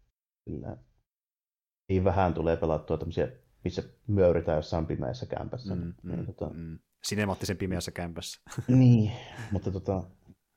niin 1.89 2.03
vähän 2.03 2.33
tulee 2.33 2.57
pelattua 2.57 2.97
tämmöisiä, 2.97 3.27
missä 3.63 3.83
myöritään 4.07 4.55
jossain 4.55 4.85
pimeässä 4.85 5.25
kämpässä. 5.25 5.75
Mm, 5.75 5.93
niin, 6.03 6.19
mm, 6.19 6.25
tota... 6.25 6.49
mm. 6.53 6.79
Sinemaattisen 7.03 7.57
pimeässä 7.57 7.91
kämpässä. 7.91 8.41
niin, 8.67 9.11
mutta 9.51 9.71
tota, 9.71 10.03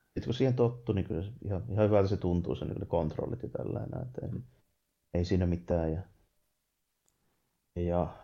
sitten 0.04 0.24
kun 0.24 0.34
siihen 0.34 0.54
tottuu, 0.54 0.94
niin 0.94 1.04
kyllä 1.04 1.22
se 1.22 1.30
ihan, 1.44 1.64
ihan 1.70 1.86
hyvältä 1.86 2.08
se 2.08 2.16
tuntuu, 2.16 2.54
se 2.54 2.64
niin 2.64 2.86
kontrollit 2.86 3.42
ja 3.42 3.48
tällainen, 3.48 4.02
että 4.02 4.26
ei, 4.26 4.42
ei 5.14 5.24
siinä 5.24 5.46
mitään. 5.46 5.92
Ja, 5.92 6.02
ja 7.76 8.16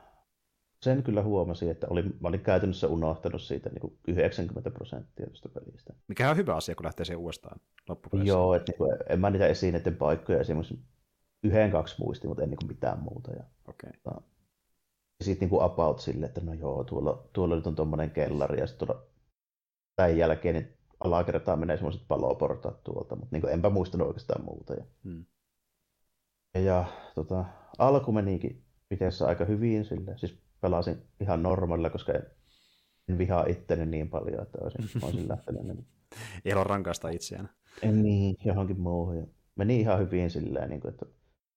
sen 0.83 1.03
kyllä 1.03 1.23
huomasin, 1.23 1.71
että 1.71 1.87
olin, 1.91 2.17
mä 2.21 2.29
olin 2.29 2.41
käytännössä 2.41 2.89
unohtanut 2.89 3.43
siitä 3.43 3.71
niin 3.71 3.81
kuin 3.81 3.99
90 4.09 4.71
prosenttia 4.71 5.27
tuosta 5.27 5.49
pelistä. 5.49 5.93
Mikä 6.09 6.31
on 6.31 6.37
hyvä 6.37 6.55
asia, 6.55 6.75
kun 6.75 6.85
lähtee 6.85 7.05
siihen 7.05 7.21
uudestaan 7.21 7.61
loppupeleissä. 7.89 8.33
Joo, 8.33 8.55
että 8.55 8.73
niin 8.73 8.79
kuin, 8.79 8.97
en 9.09 9.21
mä 9.21 9.31
niitä 9.31 9.47
esineiden 9.47 9.97
paikkoja 9.97 10.41
esimerkiksi 10.41 10.79
yhden, 11.43 11.71
kaksi 11.71 11.95
muisti, 11.99 12.29
mutta 12.29 12.43
en 12.43 12.51
niin 12.51 12.59
kuin 12.59 12.69
mitään 12.69 12.99
muuta. 12.99 13.33
Ja, 13.33 13.45
okay. 13.69 13.91
ja 14.05 15.25
sitten 15.25 15.49
niin 15.49 15.63
about 15.63 15.99
sille, 15.99 16.27
että 16.27 16.41
no 16.41 16.53
joo, 16.53 16.85
tuolla, 16.85 17.29
tuolla 17.33 17.57
nyt 17.57 17.67
on 17.67 17.77
tuommoinen 17.77 18.11
kellari 18.11 18.61
ja 18.61 18.67
sitten 18.67 18.89
tuolla 18.89 19.03
tämän 19.97 20.19
jälkeen 20.19 20.55
niin 20.55 20.77
alakertaan 21.01 21.59
menee 21.59 21.77
semmoiset 21.77 22.03
paloportaat 22.09 22.85
tuolta, 22.85 23.17
mutta 23.17 23.29
niin 23.37 23.41
kuin, 23.41 23.53
enpä 23.53 23.71
muistanut 23.71 24.09
oikeastaan 24.09 24.45
muuta. 24.45 24.75
Ja, 24.75 24.85
hmm. 25.05 25.25
ja, 26.55 26.61
ja 26.61 26.85
tota, 27.15 27.45
alku 27.79 28.13
menikin 28.13 28.66
pitessä 28.89 29.27
aika 29.27 29.45
hyvin 29.45 29.85
sille. 29.85 30.19
Siis 30.19 30.39
pelasin 30.61 31.03
ihan 31.21 31.43
normaalilla, 31.43 31.91
koska 31.91 32.13
en 33.09 33.19
vihaa 33.19 33.45
itteni 33.49 33.87
niin 33.87 34.11
paljon, 34.11 34.43
että 34.43 34.59
olisin, 34.61 34.85
olisin 35.05 35.29
lähtenyt. 35.29 35.63
Niin... 35.63 35.87
Ei 36.45 36.55
ole 36.55 36.65
rankaista 36.65 37.09
itseään. 37.09 37.51
En 37.83 38.03
niin, 38.03 38.37
johonkin 38.45 38.81
muuhun. 38.81 39.35
Meni 39.57 39.81
ihan 39.81 39.99
hyvin 39.99 40.31
silleen, 40.31 40.71
niin 40.71 40.81
kuin, 40.81 40.93
että 40.93 41.07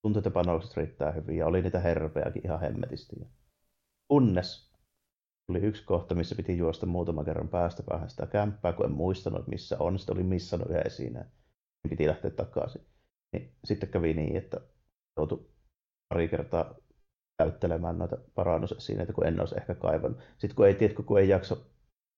tuntui, 0.01 0.19
että 0.19 0.31
panokset 0.31 0.77
riittää 0.77 1.11
hyvin 1.11 1.37
ja 1.37 1.47
oli 1.47 1.61
niitä 1.61 1.79
herpeäkin 1.79 2.45
ihan 2.45 2.59
hemmetisti. 2.59 3.15
Kunnes 4.07 4.69
tuli 5.47 5.59
yksi 5.59 5.85
kohta, 5.85 6.15
missä 6.15 6.35
piti 6.35 6.57
juosta 6.57 6.85
muutaman 6.85 7.25
kerran 7.25 7.49
päästä 7.49 7.83
päähän 7.83 8.09
sitä 8.09 8.25
kämppää, 8.25 8.73
kun 8.73 8.85
en 8.85 8.91
muistanut, 8.91 9.47
missä 9.47 9.77
on. 9.79 9.99
Sitten 9.99 10.15
oli 10.15 10.23
missannut 10.23 10.69
yhden 10.69 10.87
esineen. 10.87 11.25
Piti 11.89 12.07
lähteä 12.07 12.31
takaisin. 12.31 12.81
Niin 13.33 13.55
sitten 13.63 13.89
kävi 13.89 14.13
niin, 14.13 14.35
että 14.35 14.61
joutui 15.17 15.49
pari 16.09 16.27
kertaa 16.27 16.75
käyttelemään 17.39 17.97
noita 17.97 18.17
parannusesineitä, 18.35 19.13
kun 19.13 19.27
en 19.27 19.39
olisi 19.39 19.55
ehkä 19.57 19.75
kaivannut. 19.75 20.21
Sitten 20.37 20.55
kun 20.55 20.67
ei, 20.67 20.73
tiedä, 20.73 20.93
kun 21.05 21.19
ei 21.19 21.29
jaksa 21.29 21.57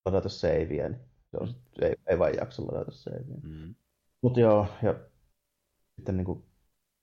ladata 0.05 0.29
seiviä, 0.29 0.89
niin 0.89 1.01
se 1.31 1.37
on, 1.37 1.47
ei, 1.81 1.95
ei 2.07 2.19
vain 2.19 2.35
jaksa 2.37 2.63
ladata 2.63 2.91
seiviä. 2.91 3.37
Mm. 3.43 3.75
Mutta 4.21 4.39
joo, 4.39 4.67
ja 4.83 4.95
sitten 5.95 6.17
niin 6.17 6.25
kuin, 6.25 6.43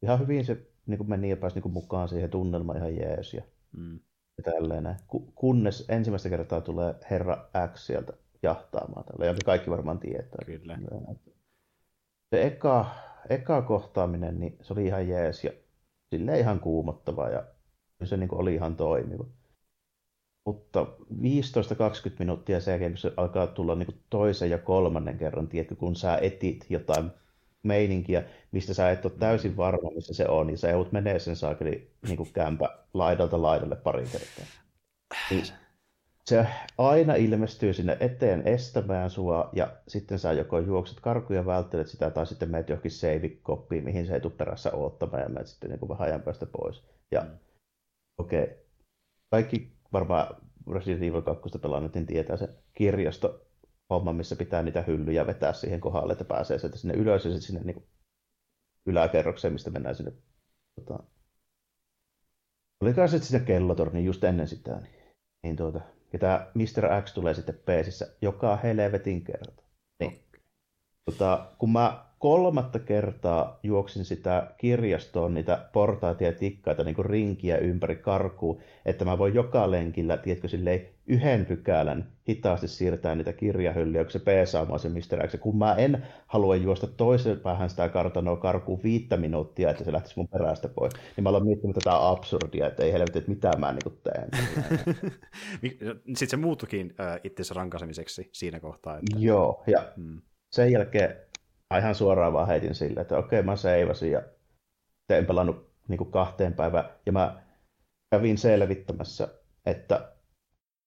ihan 0.03 0.19
hyvin 0.19 0.45
se 0.45 0.67
niin 0.87 0.99
kuin 0.99 1.11
meni 1.11 1.31
ja 1.31 1.37
pääsi 1.37 1.57
niin 1.57 1.63
kuin 1.63 1.73
mukaan 1.73 2.09
siihen 2.09 2.31
tunnelmaan 2.31 2.79
ihan 2.79 2.97
jees 2.97 3.35
ja, 3.35 3.43
mm. 3.77 4.01
ja 4.39 4.53
tälleen. 4.53 4.97
Kunnes 5.35 5.85
ensimmäistä 5.89 6.29
kertaa 6.29 6.61
tulee 6.61 6.95
herra 7.11 7.49
X 7.75 7.87
sieltä 7.87 8.13
jahtaamaan 8.43 9.05
tällä, 9.05 9.27
jonka 9.27 9.41
kaikki 9.45 9.71
varmaan 9.71 9.99
tietää. 9.99 10.45
Kyllä. 10.47 10.79
Se 12.31 12.47
eka, 12.47 12.87
eka 13.29 13.63
kohtaaminen, 13.63 14.41
niin 14.41 14.59
se 14.63 14.73
oli 14.73 14.87
ihan 14.87 15.09
jees 15.09 15.45
ja 15.45 15.51
sille 16.11 16.39
ihan 16.39 16.61
kuumottava 16.61 17.29
ja 17.29 17.45
se 18.07 18.17
niin 18.17 18.29
kuin 18.29 18.41
oli 18.41 18.55
ihan 18.55 18.77
toimiva. 18.77 19.25
Mutta 20.47 20.87
15-20 21.23 21.25
minuuttia 22.19 22.61
sen 22.61 22.73
jälkeen, 22.73 22.93
kun 22.93 22.99
se 22.99 23.13
alkaa 23.17 23.47
tulla 23.47 23.75
niin 23.75 23.87
kuin 23.87 24.03
toisen 24.11 24.51
ja 24.51 24.59
kolmannen 24.59 25.19
kerran, 25.19 25.49
tiedätkö, 25.49 25.77
kun 25.77 25.97
sä 25.97 26.19
etit 26.23 26.67
jotain 26.69 27.11
meininkiä, 27.63 28.25
mistä 28.53 28.75
sä 28.75 28.91
et 28.91 29.05
ole 29.05 29.13
täysin 29.19 29.57
varma, 29.57 29.91
missä 29.91 30.15
se 30.15 30.29
on, 30.29 30.47
niin 30.47 30.59
sä 30.59 30.71
joudut 30.71 30.93
menee 30.93 31.19
sen 31.19 31.37
saakeli 31.37 31.91
niin 32.07 32.17
kuin 32.17 32.33
kämpä 32.33 32.69
laidalta 32.95 33.43
laidalle 33.43 33.77
pari 33.77 34.05
kertaa. 34.05 34.45
Niin 35.31 35.45
se 36.25 36.47
aina 36.79 37.15
ilmestyy 37.15 37.73
sinne 37.73 37.97
eteen 38.01 38.49
estämään 38.49 39.11
sua, 39.11 39.51
ja 39.53 39.77
sitten 39.89 40.19
sä 40.19 40.33
joko 40.33 40.59
juokset 40.59 41.01
karkuja 41.01 41.47
välttelet 41.47 41.89
sitä, 41.89 42.11
tai 42.11 42.27
sitten 42.27 42.51
meet 42.51 42.69
johonkin 42.69 42.91
save 42.91 43.31
mihin 43.83 44.07
se 44.07 44.15
ei 44.15 44.21
tule 44.21 44.33
perässä 44.37 44.73
odottamaan, 44.73 45.23
ja 45.23 45.29
meet 45.29 45.47
sitten 45.47 45.71
niin 45.71 45.81
kuin 45.81 45.89
vähän 45.89 46.09
ajan 46.09 46.23
päästä 46.23 46.47
pois. 46.47 46.83
Ja 47.11 47.21
mm 47.21 47.48
Okei. 48.19 48.43
Okay. 48.43 48.57
Kaikki 49.31 49.73
varmaan 49.93 50.37
Resident 50.73 51.03
Evil 51.03 51.23
2 51.23 51.59
pelannut, 51.59 51.95
niin 51.95 52.07
tietää 52.07 52.37
se 52.37 52.49
kirjasto 52.75 53.47
homma, 53.91 54.13
missä 54.13 54.37
pitää 54.37 54.63
niitä 54.63 54.83
hyllyjä 54.83 55.27
vetää 55.27 55.53
siihen 55.53 55.81
kohdalle, 55.81 56.13
että 56.13 56.25
pääsee 56.25 56.59
sieltä 56.59 56.79
sinne 56.79 56.95
ylös 56.95 57.25
ja 57.25 57.31
sitten 57.31 57.47
sinne 57.47 57.61
niin 57.73 57.89
yläkerrokseen, 58.87 59.53
mistä 59.53 59.71
mennään 59.71 59.95
sinne. 59.95 60.13
Tota... 60.75 61.03
Olikaan 62.81 63.09
sitten 63.09 63.29
sinne 63.29 63.47
kellotorni 63.47 64.05
just 64.05 64.25
ennen 64.25 64.49
sitä. 64.49 64.77
Niin, 64.77 65.15
niin 65.43 65.57
tuota, 65.57 65.81
ja 66.13 66.19
tämä 66.19 66.51
Mr. 66.55 67.03
X 67.05 67.13
tulee 67.15 67.35
sitten 67.35 67.61
peesissä 67.65 68.07
joka 68.23 68.57
helvetin 68.57 69.25
kerta. 69.25 69.63
Niin. 70.01 70.25
Tota, 71.05 71.55
kun 71.59 71.73
mä 71.73 72.08
kolmatta 72.19 72.79
kertaa 72.79 73.59
juoksin 73.63 74.05
sitä 74.05 74.51
kirjastoon 74.57 75.35
niitä 75.35 75.69
portaita 75.73 76.25
ja 76.25 76.33
tikkaita 76.33 76.85
niin 76.85 76.95
kuin 76.95 77.07
rinkiä 77.07 77.57
ympäri 77.59 77.97
karkuun, 77.97 78.61
että 78.85 79.05
mä 79.05 79.19
voin 79.19 79.35
joka 79.35 79.71
lenkillä, 79.71 80.17
tiedätkö, 80.17 80.49
silleen 80.49 80.89
yhden 81.07 81.47
pykälän 81.47 82.13
hitaasti 82.29 82.69
siirtää 82.69 83.15
niitä 83.15 83.33
kirjahyllyjä, 83.33 84.05
kun 84.05 84.11
se 84.11 84.19
peesaamaan 84.19 84.81
se. 84.81 84.89
X. 85.27 85.37
Kun 85.41 85.59
mä 85.59 85.75
en 85.75 86.07
halua 86.27 86.57
juosta 86.57 86.87
toisen 86.87 87.41
päähän 87.41 87.71
sitä 87.71 87.89
kartanoa 87.89 88.37
karkuun 88.37 88.83
viittä 88.83 89.17
minuuttia, 89.17 89.71
että 89.71 89.85
se 89.85 89.93
lähtisi 89.93 90.15
mun 90.17 90.29
perästä 90.29 90.69
pois, 90.69 90.93
niin 91.17 91.23
mä 91.23 91.29
aloin 91.29 91.45
miettimään 91.45 91.75
tätä 91.75 92.09
absurdia, 92.09 92.67
että 92.67 92.83
ei 92.83 92.93
helvetti, 92.93 93.19
että 93.19 93.31
mitä 93.31 93.57
mä 93.59 93.73
niin 93.73 93.99
teen. 94.03 94.29
Sitten 96.07 96.29
se 96.29 96.37
muuttukin 96.37 96.95
äh, 97.01 97.21
itsensä 97.25 97.55
rankasemiseksi 97.55 98.29
siinä 98.33 98.61
kohtaa. 98.61 98.99
Että... 98.99 99.17
Joo, 99.19 99.63
ja 99.67 99.93
hmm. 99.97 100.21
sen 100.51 100.73
jälkeen 100.73 101.17
ihan 101.77 101.95
suoraan 101.95 102.33
vaan 102.33 102.47
heitin 102.47 102.75
sille, 102.75 103.01
että 103.01 103.19
okei, 103.19 103.43
mä 103.43 103.57
seivasin 103.57 104.13
ja 104.13 104.23
en 105.11 105.27
pelannut 105.27 105.71
niin 105.89 105.99
kuin 105.99 106.11
kahteen 106.11 106.55
päivään. 106.55 106.85
Ja 107.07 107.13
mä 107.13 107.43
kävin 108.11 108.39
selvittämässä, 108.39 109.29
että 109.67 110.13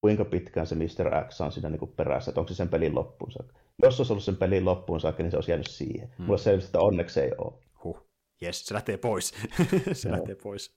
kuinka 0.01 0.25
pitkään 0.25 0.67
se 0.67 0.75
Mr. 0.75 1.27
X 1.29 1.41
on 1.41 1.51
siinä 1.51 1.69
niin 1.69 1.79
kuin 1.79 1.91
perässä, 1.91 2.31
että 2.31 2.41
onko 2.41 2.49
se 2.49 2.55
sen 2.55 2.69
pelin 2.69 2.95
loppuun 2.95 3.31
saakka. 3.31 3.59
Jos 3.83 3.99
olisi 3.99 4.13
ollut 4.13 4.23
sen 4.23 4.37
pelin 4.37 4.65
loppuun 4.65 4.99
saakka, 4.99 5.23
niin 5.23 5.31
se 5.31 5.37
olisi 5.37 5.51
jäänyt 5.51 5.67
siihen. 5.67 6.13
Hmm. 6.17 6.25
Mulla 6.25 6.37
selvisi, 6.37 6.65
että 6.65 6.79
onneksi 6.79 7.19
ei 7.19 7.31
ole. 7.37 7.53
Huh. 7.83 8.07
Jes, 8.41 8.65
se 8.65 8.73
lähtee 8.73 8.97
pois. 8.97 9.33
se 9.93 10.09
Joo. 10.09 10.17
lähtee 10.17 10.35
pois. 10.35 10.75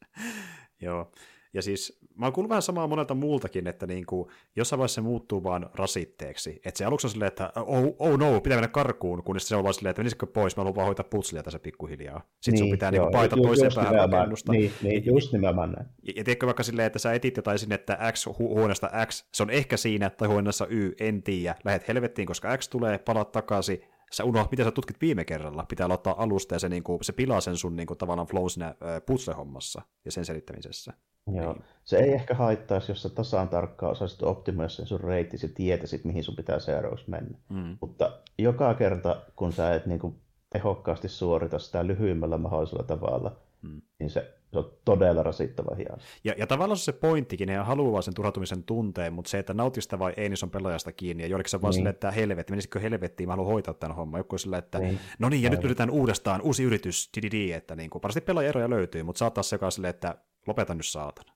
Joo. 0.80 1.12
Ja 1.54 1.62
siis 1.62 1.98
mä 2.14 2.26
oon 2.26 2.32
kuullut 2.32 2.48
vähän 2.48 2.62
samaa 2.62 2.86
monelta 2.86 3.14
muultakin, 3.14 3.66
että 3.66 3.86
niin 3.86 4.06
kuin, 4.06 4.28
jossain 4.56 4.78
vaiheessa 4.78 4.94
se 4.94 5.00
muuttuu 5.00 5.44
vaan 5.44 5.70
rasitteeksi. 5.74 6.60
Että 6.64 6.78
se 6.78 6.84
aluksi 6.84 7.06
on 7.06 7.10
silleen, 7.10 7.28
että 7.28 7.52
oh, 7.56 7.96
oh 7.98 8.18
no, 8.18 8.40
pitää 8.40 8.56
mennä 8.56 8.68
karkuun, 8.68 9.22
kunnes 9.22 9.48
se 9.48 9.56
on 9.56 9.62
vaan 9.62 9.74
silleen, 9.74 9.90
että 9.90 10.00
menisikö 10.00 10.26
pois, 10.26 10.56
mä 10.56 10.60
haluan 10.60 10.74
vaan 10.74 10.86
hoitaa 10.86 11.06
putslia 11.10 11.42
tässä 11.42 11.58
pikkuhiljaa. 11.58 12.20
Sitten 12.40 12.52
niin, 12.52 12.58
sun 12.58 12.70
pitää 12.70 12.90
niin, 12.90 13.02
paita 13.12 13.36
toiseen 13.36 13.72
päähän 13.74 13.94
rakennusta. 13.94 14.52
Niin, 14.52 14.72
niin, 14.82 15.06
just 15.06 15.32
nimenomaan 15.32 15.72
näin. 15.72 15.86
Ja, 16.02 16.12
ja 16.16 16.24
tiedätkö 16.24 16.46
vaikka 16.46 16.62
silleen, 16.62 16.86
että 16.86 16.98
sä 16.98 17.12
etit 17.12 17.36
jotain 17.36 17.58
sinne, 17.58 17.74
että 17.74 17.98
X 18.12 18.26
hu- 18.26 18.38
huoneesta 18.38 18.90
X, 19.06 19.24
se 19.34 19.42
on 19.42 19.50
ehkä 19.50 19.76
siinä, 19.76 20.10
tai 20.10 20.28
huoneessa 20.28 20.66
Y, 20.70 20.92
en 21.00 21.22
tiedä. 21.22 21.54
Lähet 21.64 21.88
helvettiin, 21.88 22.26
koska 22.26 22.56
X 22.56 22.68
tulee, 22.68 22.98
palaat 22.98 23.32
takaisin, 23.32 23.80
sä 24.12 24.24
unohdat, 24.24 24.50
mitä 24.50 24.64
sä 24.64 24.70
tutkit 24.70 25.00
viime 25.00 25.24
kerralla. 25.24 25.66
Pitää 25.68 25.86
aloittaa 25.86 26.22
alusta 26.22 26.54
ja 26.54 26.58
se, 26.58 26.68
niin 26.68 26.82
kuin, 26.82 26.98
se 27.02 27.12
pilaa 27.12 27.40
sen 27.40 27.56
sun 27.56 27.76
niin 27.76 27.86
kuin, 27.86 27.98
tavallaan 27.98 28.28
flow 28.28 28.46
siinä 28.48 28.74
putsle-hommassa 29.06 29.82
ja 30.04 30.12
sen 30.12 30.24
selittämisessä. 30.24 30.92
Joo. 31.26 31.52
Niin. 31.52 31.64
Se 31.84 31.96
ei 31.98 32.12
ehkä 32.12 32.34
haittaisi, 32.34 32.90
jos 32.90 33.02
sä 33.02 33.08
tasaan 33.08 33.48
tarkkaan 33.48 33.92
osaisit 33.92 34.22
optimoida 34.22 34.68
sen 34.68 34.86
sun 34.86 35.00
reittisi 35.00 35.46
ja 35.46 35.52
tietäisit, 35.54 36.04
mihin 36.04 36.24
sun 36.24 36.36
pitää 36.36 36.58
seuraavaksi 36.58 37.10
mennä. 37.10 37.38
Mm. 37.48 37.76
Mutta 37.80 38.18
joka 38.38 38.74
kerta, 38.74 39.22
kun 39.36 39.52
sä 39.52 39.74
et 39.74 39.86
niin 39.86 39.98
kuin, 39.98 40.14
tehokkaasti 40.50 41.08
suorita 41.08 41.58
sitä 41.58 41.86
lyhyimmällä 41.86 42.38
mahdollisella 42.38 42.82
tavalla, 42.82 43.36
hmm. 43.62 43.82
niin 43.98 44.10
se, 44.10 44.34
se 44.52 44.58
on 44.58 44.72
todella 44.84 45.22
rasittava 45.22 45.74
hias. 45.74 46.02
Ja, 46.24 46.34
ja 46.36 46.46
tavallaan 46.46 46.76
se 46.76 46.92
pointtikin, 46.92 47.46
ne 47.46 47.56
haluaa 47.56 48.02
sen 48.02 48.14
turhautumisen 48.14 48.62
tunteen, 48.62 49.12
mutta 49.12 49.28
se, 49.30 49.38
että 49.38 49.54
nautista 49.54 49.98
vai 49.98 50.12
ei, 50.16 50.28
niin 50.28 50.36
se 50.36 50.46
on 50.46 50.50
pelaajasta 50.50 50.92
kiinni. 50.92 51.22
Ja 51.22 51.28
joillekin 51.28 51.50
se 51.50 51.62
vaan 51.62 51.74
niin. 51.74 51.86
että 51.86 52.10
helvetti, 52.10 52.52
menisikö 52.52 52.80
helvettiin, 52.80 53.28
mä 53.28 53.32
haluan 53.32 53.52
hoitaa 53.52 53.74
tämän 53.74 53.96
homman. 53.96 54.18
Joku 54.18 54.38
sillä, 54.38 54.58
että 54.58 54.78
niin. 54.78 54.98
no 55.18 55.28
niin, 55.28 55.42
ja 55.42 55.46
Aivan. 55.46 55.56
nyt 55.56 55.64
yritetään 55.64 55.90
uudestaan, 55.90 56.42
uusi 56.42 56.62
yritys, 56.62 57.10
didi, 57.22 57.52
että 57.52 57.76
niin 57.76 57.90
kuin, 57.90 58.02
parasti 58.02 58.20
pelaajaeroja 58.20 58.70
löytyy, 58.70 59.02
mutta 59.02 59.18
saattaa 59.18 59.42
se 59.42 59.54
joka 59.56 59.70
silleen, 59.70 59.94
että 59.94 60.14
lopeta 60.46 60.74
nyt 60.74 60.86
saatana. 60.86 61.32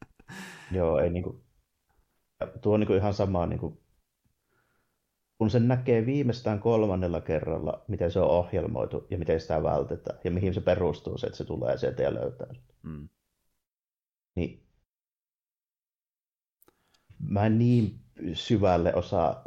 Joo, 0.72 0.98
ei 0.98 1.10
niinku, 1.10 1.44
tuo 2.60 2.74
on 2.74 2.80
niinku 2.80 2.94
ihan 2.94 3.14
sama 3.14 3.46
niinku, 3.46 3.82
kun 5.38 5.50
sen 5.50 5.68
näkee 5.68 6.06
viimeistään 6.06 6.60
kolmannella 6.60 7.20
kerralla, 7.20 7.84
miten 7.88 8.12
se 8.12 8.20
on 8.20 8.28
ohjelmoitu 8.28 9.06
ja 9.10 9.18
miten 9.18 9.40
sitä 9.40 9.62
vältetään 9.62 10.18
ja 10.24 10.30
mihin 10.30 10.54
se 10.54 10.60
perustuu 10.60 11.18
se, 11.18 11.26
että 11.26 11.36
se 11.36 11.44
tulee 11.44 11.78
sieltä 11.78 12.02
ja 12.02 12.14
löytää 12.14 12.54
mm. 12.82 13.08
Niin 14.34 14.66
mä 17.28 17.46
en 17.46 17.58
niin 17.58 18.00
syvälle 18.34 18.94
osaa 18.94 19.44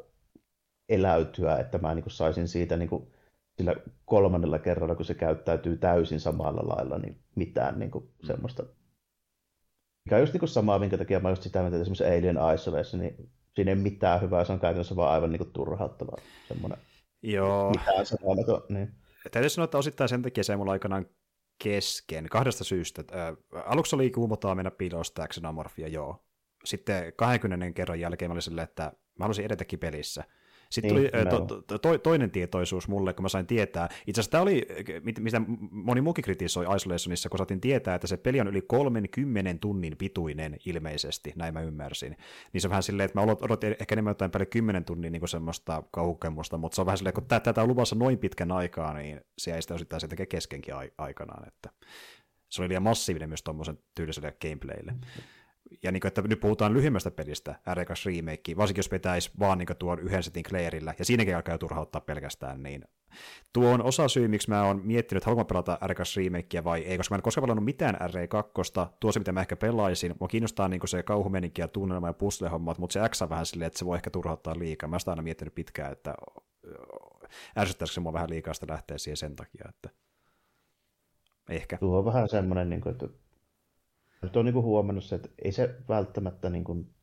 eläytyä, 0.89 1.57
että 1.57 1.77
mä 1.77 1.95
niin 1.95 2.05
saisin 2.07 2.47
siitä 2.47 2.77
niin 2.77 2.89
kuin, 2.89 3.14
sillä 3.57 3.75
kolmannella 4.05 4.59
kerralla, 4.59 4.95
kun 4.95 5.05
se 5.05 5.13
käyttäytyy 5.13 5.77
täysin 5.77 6.19
samalla 6.19 6.75
lailla, 6.75 6.97
niin 6.97 7.19
mitään 7.35 7.79
niin 7.79 7.91
kuin, 7.91 8.03
mm. 8.03 8.27
semmoista. 8.27 8.63
Mikä 10.05 10.15
on 10.15 10.21
just 10.21 10.33
niin 10.33 10.39
kuin 10.39 10.49
samaa, 10.49 10.79
minkä 10.79 10.97
takia 10.97 11.19
mä 11.19 11.29
just 11.29 11.43
sitä 11.43 11.59
mieltä, 11.59 11.77
että 11.77 11.81
esimerkiksi 11.81 12.05
Alien 12.05 12.55
Isolation, 12.55 13.01
niin 13.01 13.29
siinä 13.55 13.71
ei 13.71 13.75
mitään 13.75 14.21
hyvää, 14.21 14.45
se 14.45 14.53
on 14.53 14.59
käytännössä 14.59 14.95
vaan 14.95 15.11
aivan 15.11 15.31
niin 15.31 15.51
turhauttava 15.53 16.17
semmoinen. 16.47 16.79
Joo. 17.23 17.71
Mitään 17.71 18.05
sanomaton, 18.05 18.61
niin. 18.69 18.93
Täytyy 19.31 19.49
sanoa, 19.49 19.63
että 19.63 19.77
osittain 19.77 20.09
sen 20.09 20.21
takia 20.21 20.43
se 20.43 20.55
mulla 20.55 20.71
aikanaan 20.71 21.05
kesken, 21.63 22.27
kahdesta 22.31 22.63
syystä. 22.63 23.03
Ää, 23.11 23.33
aluksi 23.65 23.95
oli 23.95 24.09
kuumotaa 24.09 24.55
mennä 24.55 24.71
piilosta 24.71 25.27
xenomorfia, 25.27 25.87
joo. 25.87 26.25
Sitten 26.65 27.13
20 27.15 27.71
kerran 27.71 27.99
jälkeen 27.99 28.31
mä 28.31 28.33
olin 28.33 28.41
silleen, 28.41 28.67
että 28.67 28.83
mä 28.83 29.23
haluaisin 29.23 29.45
edetäkin 29.45 29.79
pelissä. 29.79 30.23
Sitten 30.69 30.95
niin, 30.95 31.11
tuli 31.11 31.25
to, 31.29 31.61
to, 31.67 31.77
to, 31.77 31.97
toinen 31.97 32.31
tietoisuus 32.31 32.87
mulle, 32.87 33.13
kun 33.13 33.23
mä 33.23 33.29
sain 33.29 33.47
tietää. 33.47 33.89
Itse 34.07 34.21
asiassa 34.21 34.31
tämä 34.31 34.41
oli, 34.41 34.67
mitä 35.19 35.41
moni 35.71 36.01
muukin 36.01 36.23
kritisoi 36.23 36.75
Isolationissa, 36.75 37.29
kun 37.29 37.37
saatiin 37.37 37.61
tietää, 37.61 37.95
että 37.95 38.07
se 38.07 38.17
peli 38.17 38.41
on 38.41 38.47
yli 38.47 38.61
30 38.61 39.55
tunnin 39.61 39.97
pituinen 39.97 40.57
ilmeisesti, 40.65 41.33
näin 41.35 41.53
mä 41.53 41.61
ymmärsin. 41.61 42.17
Niin 42.53 42.61
se 42.61 42.67
on 42.67 42.69
vähän 42.69 42.83
silleen, 42.83 43.05
että 43.05 43.19
mä 43.19 43.25
odotin 43.41 43.75
ehkä 43.79 43.95
enemmän 43.95 44.11
jotain 44.11 44.31
päälle 44.31 44.45
10 44.45 44.85
tunnin 44.85 45.11
niin 45.11 45.27
semmoista 45.27 45.83
kaukemusta, 45.91 46.57
mutta 46.57 46.75
se 46.75 46.81
on 46.81 46.85
vähän 46.85 46.97
silleen, 46.97 47.13
kun 47.13 47.25
tätä 47.25 47.61
on 47.61 47.67
luvassa 47.67 47.95
noin 47.95 48.17
pitkän 48.17 48.51
aikaa, 48.51 48.93
niin 48.93 49.21
se 49.37 49.55
ei 49.55 49.61
sitä 49.61 49.73
osittain 49.73 50.01
se 50.01 50.07
tekee 50.07 50.25
keskenkin 50.25 50.73
aikanaan. 50.97 51.47
Että 51.47 51.69
se 52.49 52.61
oli 52.61 52.69
liian 52.69 52.83
massiivinen 52.83 53.29
myös 53.29 53.43
tuommoisen 53.43 53.79
tyyliselle 53.95 54.37
gameplaylle. 54.41 54.91
Mm-hmm 54.91 55.34
ja 55.83 55.91
niin 55.91 56.01
kuin, 56.01 56.07
että 56.07 56.21
nyt 56.21 56.39
puhutaan 56.39 56.73
lyhyemmästä 56.73 57.11
pelistä, 57.11 57.55
R2 57.69 58.05
Remake, 58.05 58.57
varsinkin 58.57 58.79
jos 58.79 58.91
vetäisi 58.91 59.31
vaan 59.39 59.57
niin 59.57 59.67
tuon 59.79 59.99
yhden 59.99 60.23
setin 60.23 60.43
Clairillä, 60.43 60.93
ja 60.99 61.05
siinäkin 61.05 61.35
alkaa 61.35 61.57
turhauttaa 61.57 62.01
pelkästään, 62.01 62.63
niin 62.63 62.85
tuo 63.53 63.69
on 63.71 63.81
osa 63.83 64.07
syy, 64.07 64.27
miksi 64.27 64.49
mä 64.49 64.63
oon 64.63 64.81
miettinyt, 64.83 65.21
että 65.21 65.29
haluanko 65.29 65.47
pelata 65.47 65.77
R2 65.83 66.23
Remakea 66.23 66.63
vai 66.63 66.81
ei, 66.81 66.97
koska 66.97 67.13
mä 67.15 67.17
en 67.17 67.21
koskaan 67.21 67.43
pelannut 67.43 67.65
mitään 67.65 67.95
R2, 67.95 68.87
tuo 68.99 69.11
se, 69.11 69.19
mitä 69.19 69.31
mä 69.31 69.41
ehkä 69.41 69.55
pelaisin, 69.55 70.15
mua 70.19 70.27
kiinnostaa 70.27 70.67
niin 70.67 70.87
se 70.87 71.03
kauhumeninki 71.03 71.61
ja 71.61 71.67
tunnelma 71.67 72.07
ja 72.07 72.13
puzzle-hommat, 72.13 72.77
mutta 72.77 72.93
se 72.93 72.99
X 73.09 73.21
on 73.21 73.29
vähän 73.29 73.45
silleen, 73.45 73.67
että 73.67 73.79
se 73.79 73.85
voi 73.85 73.95
ehkä 73.95 74.09
turhauttaa 74.09 74.59
liikaa. 74.59 74.89
Mä 74.89 74.95
oon 74.95 75.11
aina 75.11 75.21
miettinyt 75.21 75.55
pitkään, 75.55 75.91
että 75.91 76.15
ärsyttäisikö 77.57 77.93
se 77.93 77.99
mua 77.99 78.13
vähän 78.13 78.29
liikaa 78.29 78.53
sitä 78.53 78.67
lähteä 78.69 78.97
siihen 78.97 79.17
sen 79.17 79.35
takia, 79.35 79.65
että 79.69 79.89
ehkä. 81.49 81.77
Tuo 81.77 81.97
on 81.97 82.05
vähän 82.05 82.29
semmoinen, 82.29 82.69
niin 82.69 82.81
kuin, 82.81 82.91
että 82.91 83.24
nyt 84.25 84.37
on 84.37 84.45
niin 84.45 84.53
kuin 84.53 84.65
huomannut 84.65 85.03
se, 85.03 85.15
että 85.15 85.29
ei 85.43 85.51
se 85.51 85.75
välttämättä 85.89 86.49
niin 86.49 86.63
kuin 86.63 86.95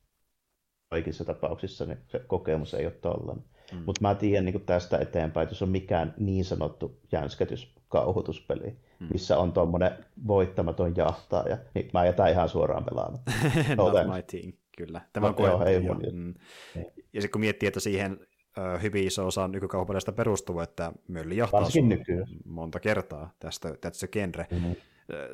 kaikissa 0.91 1.25
tapauksissa 1.25 1.87
niin 1.87 1.99
se 2.09 2.19
kokemus 2.19 2.75
ei 2.75 2.87
ole 2.87 2.93
tollainen. 2.93 3.45
Mm. 3.73 3.83
Mutta 3.87 4.01
mä 4.01 4.15
tiedän 4.15 4.45
niin 4.45 4.53
kuin 4.53 4.65
tästä 4.65 4.99
eteenpäin, 4.99 5.43
että 5.43 5.53
jos 5.53 5.63
on 5.63 5.69
mikään 5.69 6.15
niin 6.19 6.45
sanottu 6.45 7.01
jänskätys, 7.13 7.75
kauhutuspeli, 7.89 8.77
mm. 9.01 9.09
missä 9.13 9.39
on 9.39 9.53
tuommoinen 9.53 9.91
voittamaton 10.27 10.97
jahtaaja, 10.97 11.59
niin 11.75 11.91
mä 11.93 12.07
jätän 12.07 12.31
ihan 12.31 12.49
suoraan 12.49 12.85
pelaamaan. 12.85 13.25
Not 13.77 13.93
my 13.93 14.23
team, 14.23 14.53
kyllä. 14.77 15.01
Tämä 15.13 15.27
on 15.27 15.35
no, 15.39 15.65
ei 15.65 15.81
mun 15.81 16.03
mm. 16.13 16.35
Ja 17.13 17.21
sitten 17.21 17.31
kun 17.31 17.41
miettii, 17.41 17.67
että 17.67 17.81
siihen 17.81 18.27
hyvin 18.83 19.07
iso 19.07 19.27
osa 19.27 19.49
nykykauhupeleistä 19.49 20.13
perustuu, 20.13 20.61
että 20.61 20.93
mölli 21.09 21.37
jahtaa 21.37 21.69
monta 22.45 22.81
kertaa 22.81 23.31
tästä, 23.39 23.75
tästä 23.81 24.09
genre. 24.09 24.47
Mm-hmm 24.51 24.75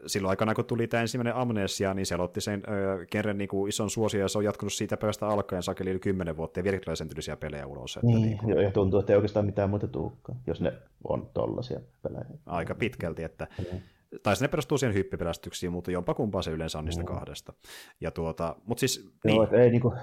silloin 0.06 0.30
aikana, 0.30 0.54
kun 0.54 0.64
tuli 0.64 0.86
tämä 0.86 1.00
ensimmäinen 1.00 1.34
Amnesia, 1.34 1.94
niin 1.94 2.06
se 2.06 2.14
aloitti 2.14 2.40
sen 2.40 2.62
kerran 3.10 3.38
niin 3.38 3.48
kuin 3.48 3.68
ison 3.68 3.90
suosion, 3.90 4.20
ja 4.20 4.28
se 4.28 4.38
on 4.38 4.44
jatkunut 4.44 4.72
siitä 4.72 4.96
päivästä 4.96 5.28
alkaen 5.28 5.62
sakeli 5.62 5.90
yli 5.90 5.98
10 5.98 6.36
vuotta, 6.36 6.60
ja 6.60 6.64
vieläkin 6.64 6.96
sen 6.96 7.08
tyylisiä 7.08 7.36
pelejä 7.36 7.66
ulos. 7.66 7.96
Että 7.96 8.06
niin, 8.06 8.22
niin 8.22 8.38
kuin... 8.38 8.62
ja 8.62 8.70
tuntuu, 8.70 9.00
että 9.00 9.12
ei 9.12 9.16
oikeastaan 9.16 9.46
mitään 9.46 9.70
muuta 9.70 9.88
tulekaan, 9.88 10.38
jos 10.46 10.60
ne 10.60 10.72
on 11.04 11.30
tollaisia 11.34 11.80
pelejä. 12.02 12.24
Aika 12.46 12.74
pitkälti, 12.74 13.22
että 13.22 13.46
mm. 13.58 13.80
Tai 14.22 14.34
ne 14.40 14.48
perustuu 14.48 14.78
siihen 14.78 14.94
hyppipelästyksiin, 14.94 15.72
mutta 15.72 15.90
jompa 15.90 16.14
kumpaa 16.14 16.42
se 16.42 16.50
yleensä 16.50 16.78
on 16.78 16.84
niistä 16.84 17.02
mm. 17.02 17.06
kahdesta. 17.06 17.52
Ja 18.00 18.10
tuota, 18.10 18.56
mutta 18.64 18.80
siis... 18.80 19.10
Joo, 19.24 19.44
niin... 19.44 19.60
ei 19.60 19.70
niinku, 19.70 19.94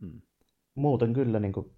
mm. 0.00 0.20
muuten 0.74 1.12
kyllä 1.12 1.40
niinku, 1.40 1.72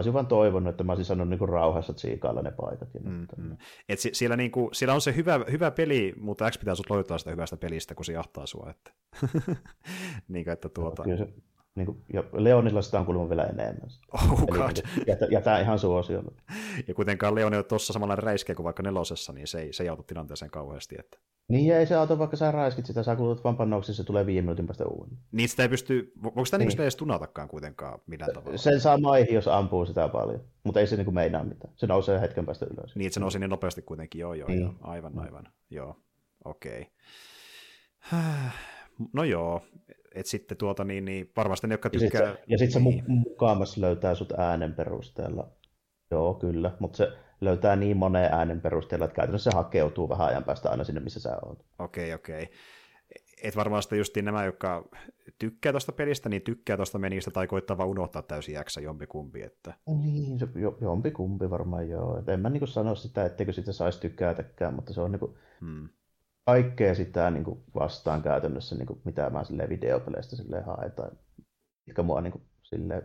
olisin 0.00 0.12
vaan 0.12 0.26
toivonut, 0.26 0.70
että 0.70 0.84
mä 0.84 0.92
olisin 0.92 1.04
sanonut 1.04 1.38
niin 1.38 1.48
rauhassa 1.48 1.92
tsiikailla 1.92 2.42
ne 2.42 2.50
paikat. 2.50 2.88
Ja 2.94 3.00
mm, 3.00 3.26
mm. 3.36 3.56
Et 3.88 3.98
si- 3.98 4.10
siellä, 4.12 4.36
niin 4.36 4.50
kuin, 4.50 4.74
siellä 4.74 4.94
on 4.94 5.00
se 5.00 5.16
hyvä, 5.16 5.40
hyvä 5.50 5.70
peli, 5.70 6.14
mutta 6.20 6.50
X 6.50 6.58
pitää 6.58 6.74
sut 6.74 6.90
loittaa 6.90 7.18
sitä 7.18 7.30
hyvästä 7.30 7.56
pelistä, 7.56 7.94
kun 7.94 8.04
se 8.04 8.12
jahtaa 8.12 8.46
sua. 8.46 8.70
Että. 8.70 8.92
niin 10.28 10.44
kuin, 10.44 10.52
että 10.52 10.68
tuota... 10.68 11.02
Kyllä 11.02 11.16
se, 11.16 11.28
niin 11.74 11.86
kuin, 11.86 12.04
ja 12.12 12.24
Leonilla 12.32 12.82
sitä 12.82 12.98
on 12.98 13.06
kuulemma 13.06 13.28
vielä 13.28 13.44
enemmän. 13.44 13.90
Oh 14.14 14.46
God. 14.46 14.70
Niin, 14.96 15.04
jätä, 15.06 15.26
jätä 15.30 15.60
ihan 15.60 15.78
suosiolla. 15.78 16.32
ja 16.88 16.94
kuitenkaan 16.94 17.34
Leoni 17.34 17.56
on 17.56 17.64
tuossa 17.64 17.92
samalla 17.92 18.16
räiskeä 18.16 18.54
kuin 18.54 18.64
vaikka 18.64 18.82
nelosessa, 18.82 19.32
niin 19.32 19.46
se 19.46 19.60
ei, 19.60 19.72
se 19.72 19.82
ei 19.82 19.88
auta 19.88 20.02
tilanteeseen 20.02 20.50
kauheasti. 20.50 20.96
Että... 20.98 21.18
Niin 21.48 21.74
ei 21.74 21.86
se 21.86 21.94
auta, 21.94 22.18
vaikka 22.18 22.36
sä 22.36 22.50
raiskit 22.50 22.86
sitä, 22.86 23.02
sä 23.02 23.16
kuulut 23.16 23.44
vaan 23.44 23.56
pannauksessa, 23.56 24.02
se 24.02 24.06
tulee 24.06 24.26
viime 24.26 24.40
minuutin 24.40 24.66
päästä 24.66 24.86
uuden. 24.86 25.18
Niin 25.32 25.48
sitä 25.48 25.62
ei 25.62 25.68
pysty, 25.68 26.12
voiko 26.22 26.44
sitä 26.44 26.58
niin. 26.58 26.68
niin 26.68 26.80
edes 26.80 26.96
tunatakaan 26.96 27.48
kuitenkaan 27.48 28.00
millään 28.06 28.34
tavalla? 28.34 28.58
Sen 28.58 28.80
saa 28.80 28.98
maihin, 28.98 29.34
jos 29.34 29.48
ampuu 29.48 29.86
sitä 29.86 30.08
paljon, 30.08 30.44
mutta 30.64 30.80
ei 30.80 30.86
se 30.86 30.96
niin 30.96 31.14
meinaa 31.14 31.44
mitään. 31.44 31.72
Se 31.76 31.86
nousee 31.86 32.20
hetken 32.20 32.46
päästä 32.46 32.66
ylös. 32.66 32.96
Niin, 32.96 33.12
se 33.12 33.20
nousee 33.20 33.38
niin 33.38 33.50
nopeasti 33.50 33.82
kuitenkin, 33.82 34.18
joo, 34.18 34.34
joo, 34.34 34.48
niin. 34.48 34.60
joo. 34.60 34.74
aivan, 34.80 35.18
aivan, 35.18 35.48
joo, 35.70 35.96
okei. 36.44 36.80
Okay. 36.80 38.30
No 39.12 39.24
joo, 39.24 39.62
et 40.14 40.26
sitten 40.26 40.56
tuota 40.56 40.84
niin, 40.84 41.04
niin 41.04 41.32
varmasti 41.36 41.66
ne, 41.66 41.74
jotka 41.74 41.90
tykkää... 41.90 42.36
Ja 42.46 42.58
sitten 42.58 42.58
sit 42.58 42.70
se, 42.70 42.80
niin. 42.80 43.04
se 43.04 43.04
mukaamas 43.08 43.76
löytää 43.76 44.14
sut 44.14 44.32
äänen 44.32 44.74
perusteella. 44.74 45.50
Joo, 46.10 46.34
kyllä, 46.34 46.76
mutta 46.78 46.96
se 46.96 47.12
löytää 47.40 47.76
niin 47.76 47.96
moneen 47.96 48.32
äänen 48.32 48.60
perusteella, 48.60 49.04
että 49.04 49.14
käytännössä 49.14 49.50
se 49.50 49.56
hakeutuu 49.56 50.08
vähän 50.08 50.28
ajan 50.28 50.44
päästä 50.44 50.70
aina 50.70 50.84
sinne, 50.84 51.00
missä 51.00 51.20
sä 51.20 51.38
oot. 51.42 51.64
Okei, 51.78 52.04
okay, 52.04 52.14
okei. 52.14 52.42
Okay. 52.42 52.56
Et 53.42 53.56
varmaan 53.56 53.82
sitten 53.82 53.98
justiin 53.98 54.24
nämä, 54.24 54.44
jotka 54.44 54.88
tykkää 55.38 55.72
tuosta 55.72 55.92
pelistä, 55.92 56.28
niin 56.28 56.42
tykkää 56.42 56.76
tuosta 56.76 56.98
menistä 56.98 57.30
tai 57.30 57.46
koittaa 57.46 57.78
vaan 57.78 57.88
unohtaa 57.88 58.22
täysin 58.22 58.54
jaksa 58.54 58.80
jompikumpi. 58.80 59.42
Että... 59.42 59.74
Niin, 59.86 60.38
se 60.38 60.48
jo, 60.54 60.78
jompikumpi 60.80 61.50
varmaan 61.50 61.88
joo. 61.88 62.18
Et 62.18 62.28
en 62.28 62.40
mä 62.40 62.50
niin 62.50 62.68
sano 62.68 62.94
sitä, 62.94 63.24
etteikö 63.24 63.52
sitä 63.52 63.72
saisi 63.72 64.00
tykkäätäkään, 64.00 64.74
mutta 64.74 64.92
se 64.92 65.00
on 65.00 65.12
niin 65.12 65.20
kuin, 65.20 65.34
hmm. 65.60 65.88
Kaikkea 66.50 66.94
sitä 66.94 67.30
niin 67.30 67.44
kuin 67.44 67.62
vastaan 67.74 68.22
käytännössä, 68.22 68.76
niin 68.76 68.86
kuin, 68.86 69.00
mitä 69.04 69.30
mä 69.30 69.68
videopeleistä 69.68 70.36
haen 70.66 70.92
tai 70.92 71.10
mitkä 71.86 72.02
mua 72.02 72.20
niin 72.20 72.32
kuin, 72.32 72.44
silleen, 72.62 73.02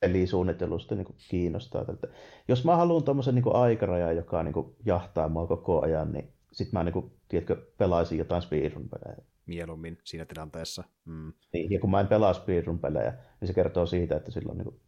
pelisuunnittelusta 0.00 0.94
niin 0.94 1.04
kuin 1.04 1.16
kiinnostaa. 1.30 1.84
Että 1.92 2.08
jos 2.48 2.64
mä 2.64 2.76
haluan 2.76 3.02
tuommoisen 3.02 3.34
niin 3.34 3.54
aikarajan, 3.54 4.16
joka 4.16 4.42
niin 4.42 4.52
kuin, 4.52 4.76
jahtaa 4.84 5.28
mua 5.28 5.46
koko 5.46 5.82
ajan, 5.82 6.12
niin 6.12 6.32
sitten 6.52 6.78
mä 6.78 6.84
niin 6.84 6.92
kuin, 6.92 7.12
tiedätkö, 7.28 7.56
pelaisin 7.78 8.18
jotain 8.18 8.42
speedrun-pelejä. 8.42 9.16
Mieluummin 9.46 9.98
siinä 10.04 10.24
tilanteessa. 10.24 10.84
Mm. 11.04 11.32
Niin, 11.52 11.72
ja 11.72 11.80
kun 11.80 11.90
mä 11.90 12.00
en 12.00 12.06
pelaa 12.06 12.32
speedrun-pelejä, 12.32 13.14
niin 13.40 13.48
se 13.48 13.54
kertoo 13.54 13.86
siitä, 13.86 14.16
että 14.16 14.30
silloin 14.30 14.58
niin 14.58 14.64
kuin, 14.64 14.80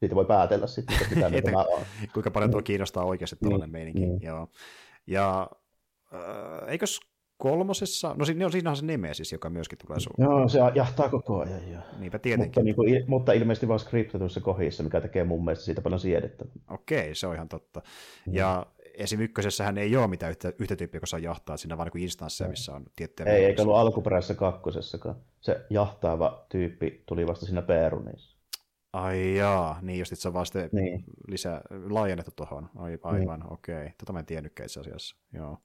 siitä 0.00 0.14
voi 0.14 0.24
päätellä 0.24 0.66
sitten, 0.66 0.96
että 0.96 1.14
mitä 1.14 1.26
että, 1.38 1.50
mä 1.50 1.62
oon. 1.62 1.82
Kuinka 2.12 2.30
paljon 2.30 2.50
tuo 2.50 2.62
kiinnostaa 2.62 3.04
oikeasti 3.04 3.36
tällainen 3.36 3.66
niin, 3.66 3.72
meininki. 3.72 4.00
Niin. 4.00 4.22
Joo. 4.22 4.48
Ja 5.06 5.50
äh, 6.14 6.68
eikös 6.68 7.11
kolmosessa, 7.42 8.14
no 8.18 8.24
siinä 8.24 8.44
on, 8.44 8.52
siinä 8.52 8.70
on 8.70 8.76
se 8.76 8.86
Nemesis, 8.86 9.32
joka 9.32 9.50
myöskin 9.50 9.78
tulee 9.86 10.00
sun. 10.00 10.12
Joo, 10.18 10.48
se 10.48 10.58
jahtaa 10.74 11.08
koko 11.08 11.40
ajan, 11.40 11.72
joo. 11.72 11.82
Niinpä 11.98 12.18
tietenkin. 12.18 12.48
Mutta, 12.48 12.62
niin 12.62 12.74
kuin, 12.74 13.04
mutta 13.06 13.32
ilmeisesti 13.32 13.68
vain 13.68 13.80
skriptatuissa 13.80 14.40
kohdissa, 14.40 14.82
mikä 14.82 15.00
tekee 15.00 15.24
mun 15.24 15.44
mielestä 15.44 15.64
siitä 15.64 15.80
paljon 15.80 16.00
siedettä. 16.00 16.44
Okei, 16.70 17.14
se 17.14 17.26
on 17.26 17.34
ihan 17.34 17.48
totta. 17.48 17.82
Mm. 18.26 18.34
Ja 18.34 18.66
esim. 18.94 19.20
ykkösessähän 19.20 19.78
ei 19.78 19.96
ole 19.96 20.06
mitään 20.06 20.30
yhtä, 20.30 20.52
yhtä 20.58 20.76
tyyppiä, 20.76 21.00
kun 21.00 21.08
saa 21.08 21.18
jahtaa, 21.18 21.56
siinä 21.56 21.74
on 21.74 21.78
vain 21.78 21.90
niin 21.94 22.02
instansseja, 22.02 22.50
missä 22.50 22.74
on 22.74 22.84
tiettyjä... 22.96 23.32
Ei, 23.32 23.44
eikä 23.44 23.62
ollut 23.62 23.76
alkuperäisessä 23.76 24.34
kakkosessakaan. 24.34 25.16
Se 25.40 25.66
jahtaava 25.70 26.46
tyyppi 26.48 27.02
tuli 27.06 27.26
vasta 27.26 27.46
siinä 27.46 27.62
Perunissa. 27.62 28.36
Ai 28.92 29.36
jaa, 29.36 29.78
niin 29.82 29.98
just 29.98 30.12
se 30.14 30.28
on 30.28 30.34
vaan 30.34 30.46
sitten 30.46 30.68
niin. 30.72 31.04
lisää 31.28 31.60
laajennettu 31.90 32.32
tuohon. 32.36 32.68
Ai, 32.76 32.98
aivan, 33.02 33.40
niin. 33.40 33.52
okei. 33.52 33.76
Okay. 33.76 33.90
Tota 33.98 34.12
mä 34.12 34.18
en 34.18 34.26
tiennytkään 34.26 34.64
itse 34.64 34.80
asiassa. 34.80 35.16
Joo. 35.32 35.58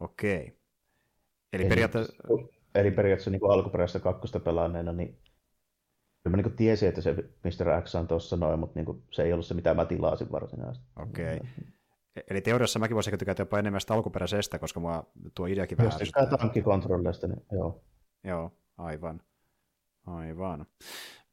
Okei. 0.00 0.58
Eli, 1.52 1.64
periaatteessa... 1.64 2.12
Eli 2.74 2.90
periaatteessa 2.90 3.30
niin 3.30 3.50
alkuperäistä 3.50 4.00
kakkosta 4.00 4.40
pelaaneena, 4.40 4.92
niin 4.92 5.22
kyllä 6.22 6.36
mä 6.36 6.42
niin 6.42 6.56
tiesin, 6.56 6.88
että 6.88 7.00
se 7.00 7.12
Mr. 7.14 7.82
X 7.82 7.94
on 7.94 8.08
tuossa 8.08 8.36
noin, 8.36 8.60
mutta 8.60 8.80
niin 8.80 9.02
se 9.10 9.22
ei 9.22 9.32
ollut 9.32 9.46
se, 9.46 9.54
mitä 9.54 9.74
mä 9.74 9.84
tilasin 9.84 10.32
varsinaisesti. 10.32 10.88
Okei. 10.96 11.36
Okay. 11.36 11.48
Eli 12.30 12.40
teoriassa 12.40 12.78
mäkin 12.78 12.94
voisin 12.94 13.18
tykätä 13.18 13.42
jopa 13.42 13.58
enemmän 13.58 13.80
sitä 13.80 13.94
alkuperäisestä, 13.94 14.58
koska 14.58 14.80
mua 14.80 15.12
tuo 15.34 15.46
ideakin 15.46 15.78
vähän 15.78 15.92
Jos 15.92 15.98
tykkää 15.98 16.26
tankkikontrolleista, 16.26 17.28
niin 17.28 17.46
joo. 17.52 17.84
Joo, 18.24 18.50
aivan. 18.78 19.22
Aivan. 20.06 20.66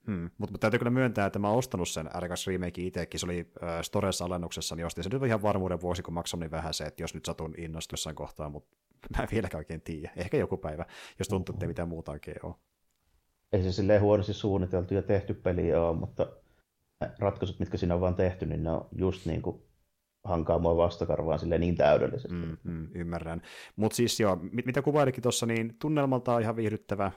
Hmm. 0.10 0.30
Mutta 0.38 0.53
mut 0.53 0.61
täytyy 0.61 0.80
kyllä 0.80 0.91
myöntää, 0.91 1.26
että 1.26 1.40
mä 1.40 1.49
oon 1.49 1.57
ostanut 1.57 1.90
sen 1.90 2.06
R2 2.06 2.48
remake 2.48 2.81
itsekin, 2.81 3.19
se 3.19 3.26
oli 3.26 3.52
äh, 3.64 3.81
Storessa 3.81 4.26
alennuksessa, 4.26 4.76
niin 4.76 4.86
ostin 4.86 5.03
se 5.03 5.10
nyt 5.10 5.23
ihan 5.23 5.41
varmuuden 5.41 5.81
vuosi, 5.81 6.03
kun 6.03 6.14
maksoin 6.14 6.40
niin 6.40 6.52
vähän 6.52 6.73
se, 6.73 6.86
että 6.86 7.03
jos 7.03 7.14
nyt 7.14 7.26
satun 7.26 7.53
innostua 7.57 7.94
jossain 7.94 8.15
kohtaa, 8.15 8.49
mutta 8.49 8.77
mä 9.18 9.23
en 9.23 9.30
vieläkään 9.31 9.60
oikein 9.60 9.81
tiedä. 9.81 10.11
Ehkä 10.15 10.38
joku 10.38 10.57
päivä, 10.57 10.86
jos 11.19 11.27
tuntuu, 11.27 11.53
että 11.53 11.65
ei 11.65 11.68
mitään 11.68 11.88
muuta 11.88 12.11
oikein 12.11 12.45
ole. 12.45 12.56
Ei 13.52 13.64
se 13.64 13.72
silleen 13.72 14.02
huonosti 14.02 14.34
suunniteltu 14.34 14.94
ja 14.94 15.02
tehty 15.02 15.34
peli 15.34 15.73
ole, 15.73 15.98
mutta 15.98 16.27
ratkaisut, 17.19 17.60
mitkä 17.60 17.77
siinä 17.77 17.95
on 17.95 18.02
vaan 18.02 18.15
tehty, 18.15 18.45
niin 18.45 18.64
ne 18.64 18.72
on 18.72 18.88
just 18.95 19.26
niin 19.26 19.41
kuin 19.41 19.61
hankaa 20.24 20.60
mua 20.60 20.78
vastakarvaan 20.78 21.40
silleen 21.40 21.62
niin 21.62 21.76
täydellisesti. 21.76 22.36
Mm, 22.36 22.58
mm, 22.64 22.88
ymmärrän. 22.96 23.41
Mutta 23.76 23.96
siis 23.96 24.20
joo, 24.20 24.38
mit, 24.52 24.66
mitä 24.66 24.82
kuvailikin 24.82 25.24
tuossa, 25.24 25.46
niin 25.46 25.76
tunnelmalta 25.82 26.34
on 26.34 26.41
ihan 26.41 26.56
viihdyttävä. 26.56 27.12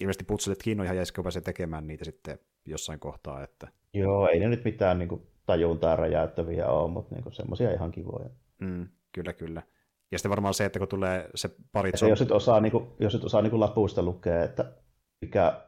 Ilmeisesti 0.00 0.24
putseletkin 0.24 0.80
on 0.80 0.84
ihan 0.84 0.96
jäisköpäisiä 0.96 1.42
tekemään 1.42 1.86
niitä 1.86 2.04
sitten 2.04 2.38
jossain 2.66 3.00
kohtaa. 3.00 3.42
Että... 3.42 3.68
Joo, 3.94 4.28
ei 4.28 4.40
ne 4.40 4.48
nyt 4.48 4.64
mitään 4.64 4.98
niin 4.98 5.08
kuin, 5.08 5.22
tajuntaa 5.46 5.96
räjäyttäviä 5.96 6.66
ole, 6.66 6.90
mutta 6.90 7.14
niin 7.14 7.32
semmoisia 7.32 7.72
ihan 7.72 7.92
kivoja. 7.92 8.30
Mm, 8.58 8.88
kyllä, 9.12 9.32
kyllä. 9.32 9.62
Ja 10.10 10.18
sitten 10.18 10.30
varmaan 10.30 10.54
se, 10.54 10.64
että 10.64 10.78
kun 10.78 10.88
tulee 10.88 11.30
se 11.34 11.50
pari... 11.72 11.88
Että 11.88 12.08
jos 12.08 12.20
nyt 12.20 12.32
osaa, 12.32 12.60
niin 12.60 12.72
kuin, 12.72 12.86
jos 13.00 13.14
nyt 13.14 13.24
osaa 13.24 13.42
niin 13.42 13.50
kuin 13.50 13.60
lapuista 13.60 14.02
lukea, 14.02 14.44
että 14.44 14.72
mikä 15.20 15.60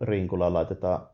rinkula 0.00 0.52
laitetaan 0.52 1.08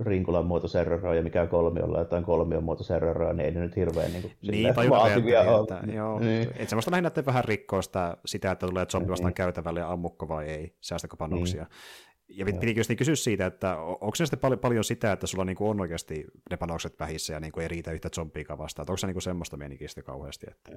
rinkulan 0.00 0.46
muoto 0.46 0.68
serveroa 0.68 1.14
ja 1.14 1.22
mikä 1.22 1.46
kolmiolla 1.46 1.98
jotain 1.98 2.24
kolmion 2.24 2.64
muoto 2.64 2.82
serveroa, 2.82 3.32
niin 3.32 3.46
ei 3.46 3.50
ne 3.50 3.60
nyt 3.60 3.76
hirveän 3.76 4.12
niin 4.12 4.22
kuin, 4.22 4.32
niin, 4.50 4.74
vaativia 4.90 5.40
ole. 5.42 5.60
Että, 5.62 5.92
joo, 5.92 6.18
niin. 6.18 6.50
Et 6.56 6.68
semmoista 6.68 6.90
lähinnä, 6.90 7.06
että 7.06 7.26
vähän 7.26 7.44
rikkoo 7.44 7.82
sitä, 7.82 8.16
sitä 8.26 8.50
että 8.50 8.66
tulee 8.66 8.86
zombi 8.86 9.08
vastaan 9.08 9.28
niin. 9.28 9.34
käytävälle 9.34 9.80
ja 9.80 9.92
ammukko 9.92 10.28
vai 10.28 10.48
ei, 10.48 10.76
säästäkö 10.80 11.16
panoksia. 11.16 11.62
Niin. 11.62 12.38
Ja 12.38 12.44
pitikin 12.44 12.76
just 12.76 12.88
niin 12.88 12.96
kysyä 12.96 13.14
siitä, 13.14 13.46
että 13.46 13.76
onko 13.78 14.14
se 14.14 14.26
sitten 14.26 14.38
paljon, 14.38 14.58
paljon 14.58 14.84
sitä, 14.84 15.12
että 15.12 15.26
sulla 15.26 15.44
niinku 15.44 15.68
on 15.68 15.80
oikeasti 15.80 16.24
ne 16.50 16.56
panokset 16.56 17.00
vähissä 17.00 17.32
ja 17.32 17.40
niinku 17.40 17.60
ei 17.60 17.68
riitä 17.68 17.92
yhtä 17.92 18.08
zombiikaan 18.08 18.58
vastaan, 18.58 18.86
onko 18.88 18.96
se 18.96 19.06
niinku 19.06 19.20
semmoista 19.20 19.56
sitten 19.86 20.04
kauheasti? 20.04 20.46
Että... 20.50 20.72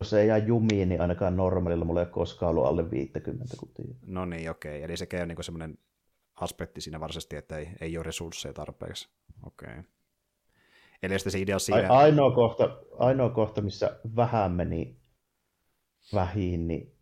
Jos 0.00 0.12
ei 0.12 0.28
jää 0.28 0.38
jumiin, 0.38 0.88
niin 0.88 1.00
ainakaan 1.00 1.36
normaalilla 1.36 1.84
mulla 1.84 2.00
ei 2.00 2.04
ole 2.04 2.12
koskaan 2.12 2.50
ollut 2.50 2.66
alle 2.66 2.90
50 2.90 3.44
kutia. 3.58 3.94
No 4.06 4.24
niin, 4.24 4.50
okei. 4.50 4.76
Okay. 4.76 4.84
Eli 4.84 4.96
se 4.96 5.06
käy 5.06 5.26
niinku 5.26 5.42
semmoinen 5.42 5.78
aspekti 6.34 6.80
siinä 6.80 7.00
varsinaisesti, 7.00 7.36
että 7.36 7.58
ei, 7.58 7.68
ei 7.80 7.98
ole 7.98 8.04
resursseja 8.04 8.52
tarpeeksi. 8.52 9.08
Okei. 9.46 9.68
Okay. 9.70 9.82
Eli 11.02 11.18
sitten 11.18 11.32
se 11.32 11.40
idea 11.40 11.58
siinä... 11.58 11.88
Ainoa 11.88 12.30
kohta, 12.30 12.78
ainoa 12.98 13.30
kohta, 13.30 13.60
missä 13.60 14.00
vähän 14.16 14.52
meni 14.52 14.96
vähin, 16.14 16.68
niin 16.68 16.96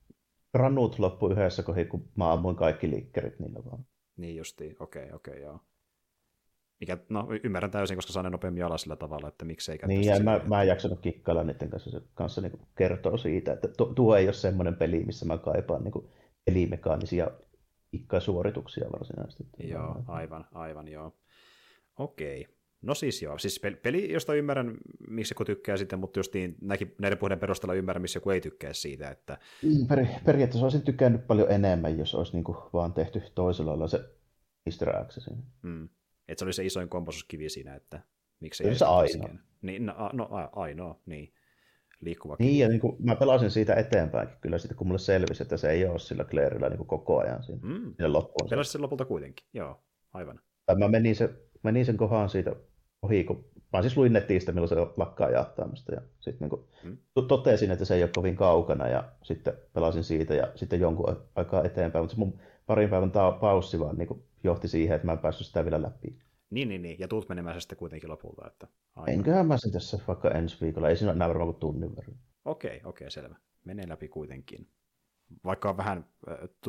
ranut 0.55 0.99
loppui 0.99 1.33
yhdessä 1.33 1.63
kohdassa, 1.63 1.91
kun 1.91 2.09
mä 2.17 2.33
ammuin 2.33 2.57
kaikki 2.57 2.91
liikkerit 2.91 3.39
niillä 3.39 3.65
vaan. 3.65 3.87
Niin 4.17 4.37
justiin, 4.37 4.77
okei, 4.81 5.05
okay, 5.05 5.17
okei, 5.17 5.33
okay, 5.33 5.43
joo. 5.43 5.61
Mikä, 6.81 6.99
no 7.09 7.29
ymmärrän 7.45 7.71
täysin, 7.71 7.97
koska 7.97 8.13
saan 8.13 8.25
ne 8.25 8.31
nopeammin 8.31 8.65
alas 8.65 8.83
sillä 8.83 8.97
tavalla, 8.97 9.29
että 9.29 9.45
miksei 9.45 9.79
Niin, 9.87 10.05
ja 10.05 10.21
mä, 10.21 10.41
mä 10.47 10.63
en 10.63 10.69
jaksanut 10.69 11.01
kikkailla 11.01 11.45
niiden 11.45 11.71
kanssa. 11.71 11.91
Se 11.91 12.01
kanssa 12.15 12.41
niin 12.41 12.61
kertoo 12.75 13.17
siitä, 13.17 13.53
että 13.53 13.69
tuo 13.95 14.17
ei 14.17 14.27
ole 14.27 14.33
semmoinen 14.33 14.77
peli, 14.77 15.05
missä 15.05 15.27
mä 15.27 15.39
kaipaan 15.39 15.85
niin 15.85 16.11
pelimekaanisia 16.45 17.31
suorituksia 18.19 18.91
varsinaisesti. 18.93 19.45
Joo, 19.59 20.03
aivan, 20.07 20.49
aivan 20.53 20.89
joo. 20.89 21.17
Okei. 21.99 22.47
No 22.83 22.95
siis 22.95 23.23
joo, 23.23 23.39
siis 23.39 23.61
peli, 23.83 24.13
josta 24.13 24.35
ymmärrän, 24.35 24.77
miksi 25.09 25.33
joku 25.33 25.45
tykkää 25.45 25.77
sitten, 25.77 25.99
mutta 25.99 26.19
just 26.19 26.35
niin, 26.35 26.57
näkin, 26.61 26.95
näiden 26.99 27.19
puheiden 27.19 27.39
perusteella 27.39 27.75
ymmärrän, 27.75 28.03
missä 28.03 28.17
joku 28.17 28.31
ei 28.31 28.41
tykkää 28.41 28.73
siitä. 28.73 29.11
Että... 29.11 29.39
Mm, 29.63 29.87
per, 29.87 30.07
periaatteessa 30.25 30.67
olisin 30.67 30.83
tykännyt 30.83 31.27
paljon 31.27 31.51
enemmän, 31.51 31.99
jos 31.99 32.15
olisi 32.15 32.33
niin 32.33 32.45
kuin 32.45 32.59
vaan 32.73 32.93
tehty 32.93 33.23
toisella 33.35 33.71
lailla 33.71 33.89
se 33.89 33.99
Mr. 34.67 35.07
X 35.09 35.25
siinä. 35.25 35.43
Mm. 35.63 35.89
Että 36.29 36.39
se 36.39 36.45
oli 36.45 36.53
se 36.53 36.65
isoin 36.65 36.89
komposuskivi 36.89 37.49
siinä, 37.49 37.75
että 37.75 38.01
miksi 38.41 38.69
ei 38.69 38.75
se 38.75 38.85
ainoa. 38.85 39.29
Niin, 39.63 39.87
no, 39.87 40.11
no, 40.13 40.29
ainoa, 40.53 41.01
niin 41.07 41.35
liikkuva 42.03 42.37
Niin, 42.39 42.59
ja 42.59 42.69
niin 42.69 42.81
kuin, 42.81 42.97
mä 42.99 43.17
pelasin 43.17 43.51
siitä 43.51 43.75
eteenpäinkin 43.75 44.37
kyllä 44.41 44.59
sitten, 44.59 44.77
kun 44.77 44.87
mulle 44.87 44.99
selvisi, 44.99 45.43
että 45.43 45.57
se 45.57 45.71
ei 45.71 45.87
ole 45.87 45.99
sillä 45.99 46.25
Clairilla 46.25 46.69
niin 46.69 46.87
koko 46.87 47.19
ajan 47.19 47.43
siinä, 47.43 47.61
mm. 47.63 47.95
siinä 47.95 48.13
loppuun. 48.13 48.51
Pelasin 48.51 48.73
sen 48.73 48.83
lopulta 48.83 49.05
kuitenkin, 49.05 49.47
joo, 49.53 49.81
aivan. 50.13 50.41
Tai 50.67 50.77
mä 50.77 50.89
menin, 50.89 51.17
se, 51.17 51.31
menin 51.63 51.87
sen 51.87 51.97
kohan 51.97 52.29
siitä 52.29 52.57
ohi, 53.03 53.25
kun 53.25 53.45
mä 53.73 53.83
siis 53.83 53.97
luin 53.97 54.13
netistä, 54.13 54.53
milloin 54.53 54.69
se 54.69 54.77
lakkaa 54.97 55.31
jahtaamista, 55.31 55.95
ja 55.95 56.01
sitten 56.21 56.49
niin 56.49 56.65
mm. 56.85 56.99
totesin, 57.29 57.71
että 57.71 57.85
se 57.85 57.95
ei 57.95 58.03
ole 58.03 58.11
kovin 58.15 58.37
kaukana, 58.37 58.89
ja 58.89 59.05
sitten 59.23 59.55
pelasin 59.73 60.05
siitä, 60.05 60.35
ja 60.35 60.53
sitten 60.55 60.81
jonkun 60.81 61.17
aikaa 61.35 61.65
eteenpäin, 61.65 62.03
mutta 62.03 62.15
se 62.15 62.19
mun 62.19 62.39
parin 62.67 62.91
päivän 62.91 63.13
paussi 63.41 63.81
vaan 63.81 63.97
niin 63.97 64.25
johti 64.45 64.69
siihen, 64.69 64.97
että 64.97 65.07
mä 65.07 65.13
en 65.13 65.19
päässyt 65.19 65.47
sitä 65.47 65.65
vielä 65.65 65.83
läpi. 65.83 66.19
Niin, 66.53 66.69
niin, 66.69 66.83
niin. 66.83 66.99
Ja 66.99 67.09
tuut 67.09 67.29
menemään 67.29 67.61
sitten 67.61 67.79
kuitenkin 67.79 68.11
lopulta. 68.11 68.47
Että. 68.47 68.69
Enköhän 69.07 69.47
mä 69.47 69.57
sen 69.57 69.73
tässä 69.73 69.99
vaikka 70.09 70.31
ensi 70.31 70.57
viikolla. 70.61 70.89
Ei 70.89 70.97
siinä 70.97 71.13
ole 71.13 71.19
varmaan 71.19 71.47
kuin 71.47 71.61
tunnin 71.61 71.97
verran. 71.97 72.17
Okei, 72.45 72.81
okei, 72.85 73.11
selvä. 73.11 73.37
Menee 73.65 73.89
läpi 73.89 74.09
kuitenkin. 74.09 74.69
Vaikka 75.45 75.71
on 75.71 75.77
vähän 75.77 76.05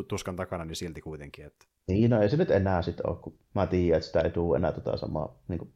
tuskan 0.08 0.36
takana, 0.36 0.66
niin 0.66 0.76
silti 0.76 1.02
kuitenkin. 1.02 1.46
Että... 1.46 1.66
Niin, 1.88 2.10
no 2.10 2.22
ei 2.22 2.30
se 2.30 2.38
nyt 2.38 2.52
enää 2.52 2.82
sitten 2.82 3.10
ole, 3.10 3.18
kun 3.18 3.40
mä 3.56 3.68
tiedän, 3.68 3.98
että 3.98 4.08
sitä 4.08 4.22
ei 4.22 4.30
tule 4.30 4.58
enää 4.58 4.72
tota 4.72 4.98
samaa 4.98 5.40
niin 5.48 5.60
kuin, 5.60 5.74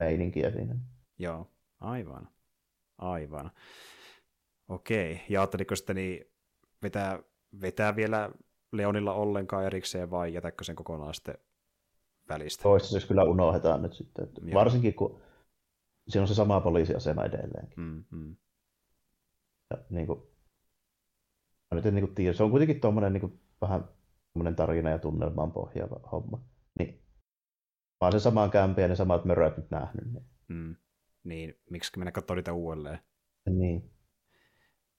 meininkiä 0.00 0.50
siinä. 0.50 0.76
Joo, 1.18 1.50
aivan. 1.80 2.28
Aivan. 2.98 3.50
Okei, 4.68 5.20
ja 5.28 5.40
ajatteliko 5.40 5.76
sitten 5.76 5.96
niin 5.96 6.24
vetää, 6.82 7.22
vetää 7.60 7.96
vielä 7.96 8.30
Leonilla 8.72 9.14
ollenkaan 9.14 9.64
erikseen 9.64 10.10
vai 10.10 10.34
jätäkö 10.34 10.64
sen 10.64 10.76
kokonaan 10.76 11.14
sitten 11.14 11.34
välistä. 12.28 12.62
Toistaiseksi 12.62 13.08
kyllä 13.08 13.24
unohdetaan 13.24 13.82
nyt 13.82 13.92
sitten. 13.92 14.24
Että 14.24 14.40
varsinkin 14.54 14.94
kun 14.94 15.20
siinä 16.08 16.22
on 16.22 16.28
se 16.28 16.34
sama 16.34 16.60
poliisiasema 16.60 17.24
edelleenkin. 17.24 17.80
Mm, 17.80 18.04
mm. 18.10 18.36
Ja, 19.70 19.78
niin 19.90 20.06
kuin, 20.06 20.22
mä 21.70 21.76
nyt 21.76 21.86
en 21.86 21.94
niin 21.94 22.06
kuin 22.06 22.14
tiedä. 22.14 22.32
Se 22.32 22.42
on 22.42 22.50
kuitenkin 22.50 22.80
tuommoinen 22.80 23.12
niin 23.12 23.40
vähän 23.60 23.84
tarina 24.56 24.90
ja 24.90 24.98
tunnelmaan 24.98 25.52
pohjaava 25.52 26.08
homma. 26.12 26.44
Niin. 26.78 27.02
Mä 28.00 28.06
oon 28.06 28.12
sen 28.12 28.20
samaan 28.20 28.50
kämpiä 28.50 28.84
ja 28.84 28.88
ne 28.88 28.96
samat 28.96 29.24
möröt 29.24 29.56
nyt 29.56 29.70
nähnyt. 29.70 30.12
Niin, 30.12 30.26
mm. 30.48 30.76
niin 31.24 31.60
miksi 31.70 31.98
mennä 31.98 32.12
katsoa 32.12 32.36
niitä 32.36 32.52
uudelleen? 32.52 32.98
Niin 33.50 33.90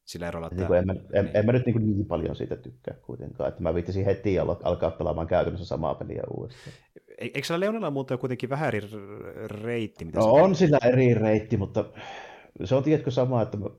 sillä 0.06 0.28
erolla. 0.28 0.50
Niin 0.50 0.74
en, 0.74 0.86
mä, 0.88 0.94
en, 0.94 1.26
niin. 1.26 1.38
en 1.38 1.46
mä 1.46 1.52
nyt 1.52 1.66
niin, 1.66 1.98
niin 1.98 2.06
paljon 2.06 2.36
siitä 2.36 2.56
tykkää 2.56 2.96
kuitenkaan, 3.02 3.50
että 3.50 3.64
mä 3.64 3.76
viittisin 3.76 4.06
heti 4.06 4.40
alkaa 4.40 4.92
pelaamaan 4.92 5.28
käytännössä 5.28 5.66
samaa 5.66 5.96
peliä 5.96 6.24
uudestaan. 6.38 6.76
E-, 7.18 7.26
eikö 7.26 7.44
sillä 7.44 7.60
Leonella 7.60 7.92
muuten 7.92 8.20
kuitenkin 8.20 8.50
vähän 8.50 8.68
eri 8.68 8.82
reitti? 9.48 10.06
Mitä 10.06 10.20
no, 10.20 10.32
on 10.32 10.56
sillä 10.56 10.78
eri 10.84 11.14
reitti, 11.14 11.58
mutta 11.58 11.86
se 12.64 12.76
on 12.76 12.84
tiedätkö 12.84 13.12
sama, 13.12 13.42
että 13.42 13.58
mä 13.58 13.70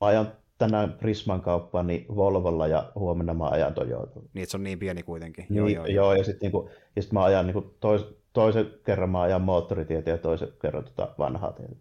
ajan 0.00 0.32
tänään 0.58 0.92
Prisman 0.92 1.40
kauppaan 1.40 1.86
niin 1.86 2.06
Volvolla 2.16 2.66
ja 2.66 2.92
huomenna 2.94 3.34
mä 3.34 3.48
ajan 3.48 3.74
Toyota. 3.74 4.20
Niin, 4.20 4.42
että 4.42 4.50
se 4.50 4.56
on 4.56 4.64
niin 4.64 4.78
pieni 4.78 5.02
kuitenkin. 5.02 5.46
Niin, 5.48 5.56
joo, 5.56 5.68
joo, 5.68 5.86
joo. 5.86 5.94
joo, 5.94 6.14
ja 6.14 6.24
sitten 6.24 6.40
niinku, 6.40 6.70
sit 7.00 7.12
mä 7.12 7.24
ajan 7.24 7.46
niinku 7.46 7.76
tois, 7.80 8.06
toisen 8.32 8.66
kerran 8.84 9.10
mä 9.10 9.20
ajan 9.20 9.42
moottoritietä 9.42 10.10
ja 10.10 10.18
toisen 10.18 10.48
kerran 10.62 10.84
tota 10.84 11.14
vanhaa 11.18 11.52
tietä. 11.52 11.74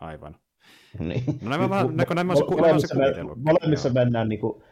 Aivan. 0.00 0.36
Niin. 0.98 1.24
No 1.42 1.50
nämä, 1.50 1.70
vähän, 1.70 1.96
nämä, 1.96 2.14
nämä, 2.14 2.34
se, 2.36 2.44
molemmissa, 2.44 2.94
me, 2.94 3.12
molemmissa 3.36 3.88
joo. 3.88 3.94
mennään 3.94 4.28
niin 4.28 4.40
kuin 4.40 4.62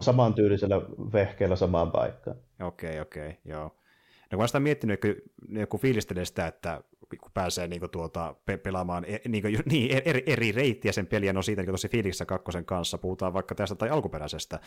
samantyylisellä 0.00 0.76
vehkeellä 1.12 1.56
samaan 1.56 1.90
paikkaan. 1.90 2.36
Okei, 2.62 2.90
okay, 2.90 3.00
okei, 3.00 3.28
okay, 3.28 3.40
joo. 3.44 3.64
No 3.64 4.30
kun 4.30 4.38
olen 4.38 4.48
sitä 4.48 4.60
miettinyt, 4.60 5.00
kun 5.00 5.14
joku 5.48 5.78
fiilistelee 5.78 6.24
sitä, 6.24 6.46
että 6.46 6.80
kun 7.20 7.30
pääsee 7.34 7.68
niin 7.68 7.80
kuin, 7.80 7.90
tuota, 7.90 8.34
pe- 8.46 8.56
pelaamaan 8.56 9.04
e- 9.04 9.20
niin, 9.28 9.42
kuin, 9.42 9.58
niin, 9.70 10.02
eri, 10.04 10.22
eri 10.26 10.52
reittiä 10.52 10.92
sen 10.92 11.06
peliä, 11.06 11.32
no 11.32 11.42
siitä 11.42 11.62
niin 11.62 11.70
tosi 11.70 11.88
fiiliksessä 11.88 12.26
kakkosen 12.26 12.64
kanssa, 12.64 12.98
puhutaan 12.98 13.32
vaikka 13.32 13.54
tästä 13.54 13.74
tai 13.74 13.90
alkuperäisestä, 13.90 14.60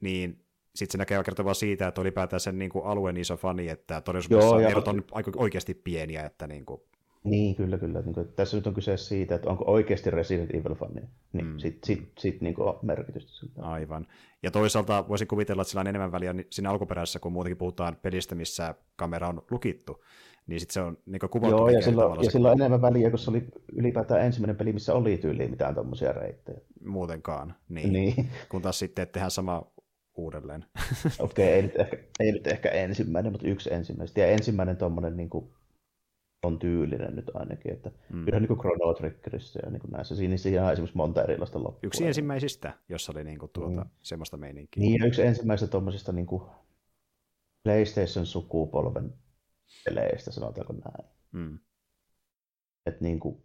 niin 0.00 0.44
sitten 0.74 0.92
se 0.92 0.98
näkee 0.98 1.24
kertovaa 1.24 1.54
siitä, 1.54 1.88
että 1.88 2.00
ylipäätään 2.00 2.40
sen 2.40 2.58
niin 2.58 2.70
kuin, 2.70 2.84
alueen 2.84 3.16
iso 3.16 3.36
fani, 3.36 3.68
että 3.68 4.00
todellisuudessa 4.00 4.60
Joo, 4.60 4.70
erot 4.70 4.88
on 4.88 5.04
aika 5.12 5.32
oikeasti 5.36 5.74
pieniä, 5.74 6.24
että 6.24 6.46
niin 6.46 6.66
kuin, 6.66 6.80
Niin, 7.30 7.54
kyllä, 7.54 7.78
kyllä. 7.78 8.02
Niin 8.02 8.14
kuin, 8.14 8.28
tässä 8.36 8.56
nyt 8.56 8.66
on 8.66 8.74
kyse 8.74 8.96
siitä, 8.96 9.34
että 9.34 9.50
onko 9.50 9.64
oikeasti 9.66 10.10
Resident 10.10 10.54
Evil-fani, 10.54 11.00
niin 11.32 11.46
mm. 11.46 11.58
sitten 11.58 11.86
sit, 11.86 12.12
sit, 12.18 12.40
niin 12.40 12.60
on 12.60 12.78
merkitystä. 12.82 13.46
Aivan. 13.62 14.06
Ja 14.42 14.50
toisaalta 14.50 15.08
voisin 15.08 15.28
kuvitella, 15.28 15.62
että 15.62 15.70
sillä 15.70 15.80
on 15.80 15.86
enemmän 15.86 16.12
väliä 16.12 16.34
siinä 16.50 16.70
alkuperäisessä, 16.70 17.18
kun 17.18 17.32
muutenkin 17.32 17.56
puhutaan 17.56 17.96
pelistä, 18.02 18.34
missä 18.34 18.74
kamera 18.96 19.28
on 19.28 19.42
lukittu. 19.50 20.04
Niin 20.46 20.60
sitten 20.60 20.74
se 20.74 20.80
on 20.80 20.98
niin 21.06 21.20
kuvattu. 21.30 21.56
Joo, 21.56 21.68
ja 21.68 21.82
silloin, 21.82 22.24
ja 22.24 22.30
silloin 22.30 22.52
on 22.52 22.60
enemmän 22.60 22.82
väliä, 22.82 23.10
kun 23.10 23.18
se 23.18 23.30
oli 23.30 23.48
ylipäätään 23.72 24.26
ensimmäinen 24.26 24.56
peli, 24.56 24.72
missä 24.72 24.94
oli 24.94 25.18
tyyliin 25.18 25.50
mitään 25.50 25.74
tuommoisia 25.74 26.12
reittejä. 26.12 26.58
Muutenkaan, 26.84 27.54
niin. 27.68 27.92
niin. 27.92 28.30
Kun 28.48 28.62
taas 28.62 28.78
sitten 28.78 29.08
tehdään 29.08 29.30
sama 29.30 29.72
uudelleen. 30.14 30.64
Okei, 31.18 31.18
okay, 31.18 31.58
ei, 31.58 31.62
nyt 31.62 31.76
ehkä, 31.76 31.98
ei 32.20 32.32
nyt 32.32 32.46
ehkä 32.46 32.68
ensimmäinen, 32.68 33.32
mutta 33.32 33.48
yksi 33.48 33.74
ensimmäinen. 33.74 34.12
Ja 34.16 34.26
ensimmäinen 34.26 34.76
tuommoinen 34.76 35.16
niin 35.16 35.30
kuin, 35.30 35.50
on 36.42 36.58
tyylinen 36.58 37.16
nyt 37.16 37.30
ainakin. 37.34 37.72
Että 37.72 37.90
mm. 38.12 38.24
Kyllähän 38.24 38.42
niin 38.42 38.58
Chrono 38.58 38.94
Triggerissa 38.94 39.60
ja 39.64 39.70
niin 39.70 39.80
kuin 39.80 39.90
näissä, 39.90 40.16
siinä, 40.16 40.36
siinä 40.36 40.66
on 40.66 40.72
esimerkiksi 40.72 40.96
monta 40.96 41.22
erilaista 41.22 41.58
loppua. 41.58 41.80
Yksi 41.82 42.06
ensimmäisistä, 42.06 42.78
jossa 42.88 43.12
oli 43.12 43.24
niin 43.24 43.38
kuin, 43.38 43.50
tuota, 43.52 43.80
mm. 43.80 43.90
semmoista 44.02 44.36
meininkiä. 44.36 44.80
Niin, 44.80 45.06
yksi 45.06 45.22
ensimmäisistä 45.22 45.70
tuommoisista 45.70 46.12
niin 46.12 46.26
kuin 46.26 46.42
PlayStation-sukupolven 47.62 49.14
peleistä, 49.84 50.32
sanotaanko 50.32 50.72
näin. 50.72 51.10
Mm. 51.32 51.58
Että 52.86 53.04
niin 53.04 53.20
kuin, 53.20 53.42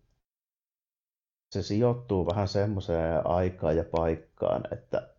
se 1.51 1.61
sijoittuu 1.61 2.25
vähän 2.25 2.47
semmoiseen 2.47 3.27
aikaan 3.27 3.77
ja 3.77 3.83
paikkaan, 3.83 4.63
että 4.71 5.15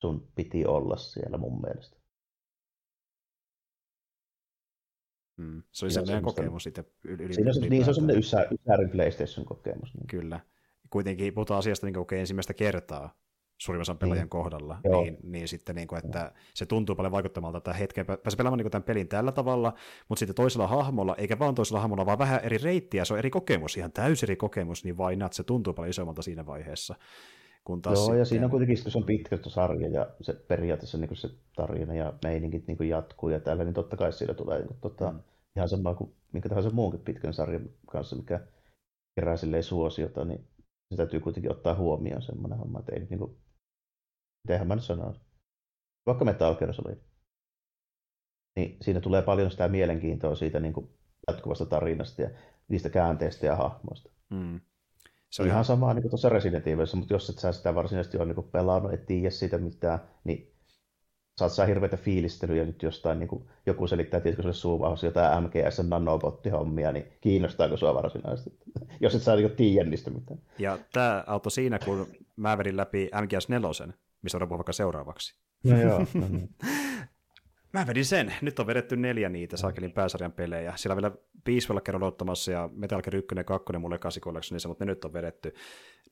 sun 0.00 0.28
piti 0.34 0.66
olla 0.66 0.96
siellä 0.96 1.38
mun 1.38 1.60
mielestä. 1.60 1.97
Mm. 5.38 5.62
Se 5.72 5.84
oli 5.84 5.92
sellainen 5.92 6.22
kokemus 6.22 6.62
sitten 6.62 6.84
yli, 7.04 7.34
Siinä 7.34 7.50
on, 7.56 7.70
niin, 7.70 7.84
se 7.84 7.90
on 7.90 7.94
semmoinen 7.94 8.18
ysä, 8.18 8.46
ysärin 8.50 8.90
PlayStation-kokemus. 8.90 9.94
Niin. 9.94 10.06
Kyllä. 10.06 10.40
Kuitenkin 10.90 11.34
puhutaan 11.34 11.58
asiasta 11.58 11.86
niin 11.86 11.94
kokee 11.94 12.20
ensimmäistä 12.20 12.54
kertaa 12.54 13.14
suurimman 13.58 13.82
osan 13.82 13.98
pelaajien 13.98 14.26
mm. 14.26 14.30
kohdalla, 14.30 14.78
niin, 14.84 15.16
niin 15.22 15.48
sitten 15.48 15.76
niin 15.76 15.88
kuin, 15.88 16.04
että 16.04 16.32
se 16.54 16.66
tuntuu 16.66 16.96
paljon 16.96 17.12
vaikuttamalta, 17.12 17.58
että 17.58 17.72
hetken 17.72 18.06
pääsee 18.06 18.36
pelaamaan 18.36 18.58
niin 18.58 18.70
tämän 18.70 18.82
pelin 18.82 19.08
tällä 19.08 19.32
tavalla, 19.32 19.74
mutta 20.08 20.18
sitten 20.18 20.34
toisella 20.34 20.66
hahmolla, 20.66 21.14
eikä 21.16 21.38
vaan 21.38 21.54
toisella 21.54 21.80
hahmolla, 21.80 22.06
vaan 22.06 22.18
vähän 22.18 22.40
eri 22.42 22.58
reittiä, 22.58 23.04
se 23.04 23.12
on 23.12 23.18
eri 23.18 23.30
kokemus, 23.30 23.76
ihan 23.76 23.92
täysin 23.92 24.26
eri 24.26 24.36
kokemus, 24.36 24.84
niin 24.84 24.96
vain 24.96 25.22
että 25.22 25.36
se 25.36 25.44
tuntuu 25.44 25.72
paljon 25.72 25.90
isommalta 25.90 26.22
siinä 26.22 26.46
vaiheessa. 26.46 26.94
Kun 27.64 27.82
taas 27.82 27.98
Joo, 27.98 28.04
sitten... 28.04 28.18
ja 28.18 28.24
siinä 28.24 28.44
on 28.44 28.50
kuitenkin, 28.50 28.82
kun 28.82 28.92
se 28.92 28.98
on 28.98 29.04
pitkä 29.04 29.38
sarja 29.48 29.88
ja 29.88 30.10
se 30.20 30.32
periaatteessa 30.32 30.98
niin 30.98 31.08
kuin 31.08 31.18
se 31.18 31.28
tarina 31.56 31.94
ja 31.94 32.12
meiningit 32.24 32.66
niin 32.66 32.76
kuin 32.76 32.88
jatkuu 32.88 33.28
ja 33.28 33.40
tällä, 33.40 33.64
niin 33.64 33.74
totta 33.74 33.96
kai 33.96 34.12
siitä 34.12 34.34
tulee 34.34 34.58
niin 34.58 34.68
kuin, 34.68 34.80
tota, 34.80 35.12
mm. 35.12 35.20
ihan 35.56 35.68
sama 35.68 35.94
kuin 35.94 36.14
minkä 36.32 36.48
tahansa 36.48 36.70
muunkin 36.70 37.00
pitkän 37.00 37.34
sarjan 37.34 37.70
kanssa, 37.86 38.16
mikä 38.16 38.46
kerää 39.14 39.36
silleen 39.36 39.62
suosiota, 39.64 40.24
niin 40.24 40.48
se 40.90 40.96
täytyy 40.96 41.20
kuitenkin 41.20 41.50
ottaa 41.50 41.74
huomioon 41.74 42.22
semmoinen 42.22 42.58
homma, 42.58 42.78
että 42.78 42.92
ei 42.92 43.06
niin 43.10 43.18
kuin, 43.18 43.36
mitenhän 44.44 44.68
mä 44.68 44.74
nyt 44.74 44.84
sanoisin, 44.84 45.22
vaikka 46.06 46.24
Metal 46.24 46.54
Gear 46.54 46.74
Solid, 46.74 46.98
niin 48.56 48.76
siinä 48.80 49.00
tulee 49.00 49.22
paljon 49.22 49.50
sitä 49.50 49.68
mielenkiintoa 49.68 50.34
siitä 50.34 50.60
niin 50.60 50.72
kuin 50.72 50.90
jatkuvasta 51.28 51.66
tarinasta 51.66 52.22
ja 52.22 52.30
niistä 52.68 52.90
käänteistä 52.90 53.46
ja 53.46 53.56
hahmoista. 53.56 54.10
Mm. 54.30 54.60
Se 55.30 55.42
on 55.42 55.48
ihan 55.48 55.64
sama 55.64 55.94
niin 55.94 56.02
kuin 56.02 56.10
tuossa 56.10 56.28
Resident 56.28 56.66
Evilissä, 56.66 56.96
mutta 56.96 57.14
jos 57.14 57.30
et 57.30 57.38
sä 57.38 57.52
sitä 57.52 57.74
varsinaisesti 57.74 58.16
ole 58.16 58.26
niin 58.26 58.50
pelannut, 58.52 58.92
et 58.92 59.06
tiedä 59.06 59.30
siitä 59.30 59.58
mitään, 59.58 59.98
niin 60.24 60.54
saat 61.38 61.52
saa 61.52 61.66
hirveitä 61.66 61.96
fiilistelyjä 61.96 62.64
nyt 62.64 62.82
jostain, 62.82 63.18
niin 63.18 63.28
kuin 63.28 63.48
joku 63.66 63.86
selittää, 63.86 64.20
tiedätkö 64.20 64.42
sulle 64.42 64.54
suuvaus 64.54 65.02
jotain 65.02 65.44
MGS 65.44 65.78
nanobotti-hommia, 65.88 66.92
niin 66.92 67.06
kiinnostaako 67.20 67.76
sua 67.76 67.94
varsinaisesti, 67.94 68.58
jos 69.00 69.14
et 69.14 69.22
saa 69.22 69.36
niin 69.36 69.50
tiedä 69.50 69.90
niistä 69.90 70.10
mitään. 70.10 70.40
Ja 70.58 70.78
tämä 70.92 71.24
auto 71.26 71.50
siinä, 71.50 71.78
kun 71.78 72.06
mä 72.36 72.58
vedin 72.58 72.76
läpi 72.76 73.10
MGS 73.22 73.48
4, 73.48 73.68
missä 74.22 74.38
on 74.38 74.48
vaikka 74.48 74.72
seuraavaksi. 74.72 75.38
No 75.64 75.80
joo, 75.80 75.98
no 76.14 76.28
niin. 76.28 76.48
Mä 77.72 77.86
vedin 77.86 78.04
sen. 78.04 78.34
Nyt 78.42 78.58
on 78.58 78.66
vedetty 78.66 78.96
neljä 78.96 79.28
niitä 79.28 79.56
Saakelin 79.56 79.92
pääsarjan 79.92 80.32
pelejä. 80.32 80.72
Siellä 80.76 80.92
on 80.92 81.02
vielä 81.02 81.16
Peacewell 81.44 81.80
kerran 81.80 82.02
ottamassa 82.02 82.52
ja 82.52 82.68
Metal 82.72 83.02
Gear 83.02 83.16
1 83.16 83.34
ja 83.36 83.44
2 83.44 83.78
mulle 83.78 83.98
8 83.98 84.20
collectionissa, 84.20 84.68
mutta 84.68 84.84
ne 84.84 84.90
nyt 84.90 85.04
on 85.04 85.12
vedetty. 85.12 85.54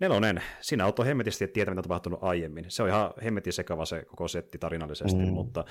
Nelonen, 0.01 0.43
siinä 0.61 0.85
auto 0.85 1.05
hemmetisti 1.05 1.45
että 1.45 1.55
tietää, 1.55 1.73
mitä 1.73 1.79
on 1.79 1.83
tapahtunut 1.83 2.19
aiemmin. 2.23 2.65
Se 2.69 2.83
on 2.83 2.89
ihan 2.89 3.11
hemmetin 3.25 3.53
sekava 3.53 3.85
se 3.85 4.05
koko 4.05 4.29
setti 4.29 4.59
tarinallisesti, 4.59 5.25
mm. 5.25 5.33
mutta 5.33 5.65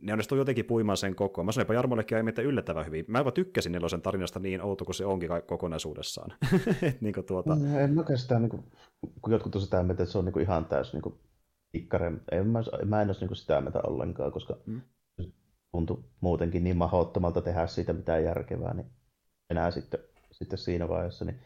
ne 0.00 0.12
onnistuu 0.12 0.38
jotenkin 0.38 0.64
puimaan 0.64 0.96
sen 0.96 1.14
koko. 1.14 1.44
Mä 1.44 1.52
sanoin 1.52 1.64
jopa 1.64 1.74
Jarmollekin 1.74 2.16
aiemmin, 2.16 2.28
että 2.28 2.42
yllättävän 2.42 2.86
hyvin. 2.86 3.04
Mä 3.08 3.18
jopa 3.18 3.32
tykkäsin 3.32 3.72
nelosen 3.72 4.02
tarinasta 4.02 4.40
niin 4.40 4.62
outo 4.62 4.84
kuin 4.84 4.94
se 4.94 5.06
onkin 5.06 5.30
kokonaisuudessaan. 5.46 6.32
niin 7.00 7.14
kuin 7.14 7.26
tuota... 7.26 7.54
Mm, 7.54 7.78
en 7.78 7.94
mä 7.94 8.04
sitä, 8.16 8.38
niin 8.38 8.50
kuin, 8.50 8.64
kun 9.22 9.32
jotkut 9.32 9.54
on 9.54 9.60
sitä 9.60 9.82
mieltä, 9.82 10.02
että 10.02 10.12
se 10.12 10.18
on 10.18 10.24
niin 10.24 10.32
kuin 10.32 10.42
ihan 10.42 10.64
täys 10.64 10.92
niin 10.92 11.02
kuin 11.02 11.14
ikkare. 11.74 12.12
En 12.32 12.46
mä, 12.46 12.62
mä 12.84 13.02
en 13.02 13.08
olisi 13.08 13.20
niin 13.20 13.28
kuin 13.28 13.36
sitä 13.36 13.60
mieltä 13.60 13.80
ollenkaan, 13.86 14.32
koska 14.32 14.56
mm 14.66 14.80
tuntui 15.72 16.04
muutenkin 16.20 16.64
niin 16.64 16.76
mahdottomalta 16.76 17.42
tehdä 17.42 17.66
siitä 17.66 17.92
mitään 17.92 18.24
järkevää, 18.24 18.74
niin 18.74 18.86
enää 19.50 19.70
sitten, 19.70 20.00
sitten 20.32 20.58
siinä 20.58 20.88
vaiheessa, 20.88 21.24
niin 21.24 21.38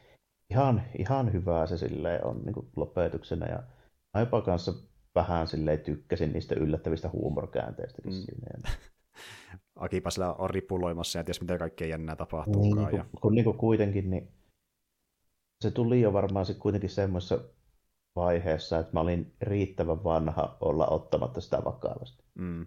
ihan, 0.50 0.82
ihan 0.98 1.32
hyvää 1.32 1.66
se 1.66 1.78
silleen 1.78 2.24
on 2.26 2.40
niin 2.44 2.54
kuin 2.54 2.68
lopetuksena, 2.76 3.46
ja 3.46 3.62
mä 4.14 4.20
jopa 4.20 4.42
kanssa 4.42 4.72
vähän 5.14 5.46
silleen 5.46 5.80
tykkäsin 5.80 6.32
niistä 6.32 6.54
yllättävistä 6.54 7.08
huumorkäänteistäkin 7.08 8.12
mm. 8.12 8.18
siinä. 8.18 8.46
Akipa 9.76 10.10
siellä 10.10 10.32
on 10.32 10.50
ripuloimassa 10.50 11.18
ja 11.18 11.24
ties 11.24 11.40
mitä 11.40 11.58
kaikkea 11.58 11.88
jännää 11.88 12.16
tapahtuukaan. 12.16 12.86
Niin, 12.86 12.96
ja... 12.96 13.04
kun, 13.04 13.20
kun, 13.20 13.34
niin 13.34 13.44
kuin 13.44 13.58
kuitenkin, 13.58 14.10
niin 14.10 14.28
se 15.60 15.70
tuli 15.70 16.00
jo 16.00 16.12
varmaan 16.12 16.46
sitten 16.46 16.62
kuitenkin 16.62 16.90
semmoisessa 16.90 17.40
vaiheessa, 18.16 18.78
että 18.78 18.92
mä 18.92 19.00
olin 19.00 19.32
riittävän 19.40 20.04
vanha 20.04 20.56
olla 20.60 20.86
ottamatta 20.86 21.40
sitä 21.40 21.64
vakavasti. 21.64 22.24
Mm. 22.34 22.66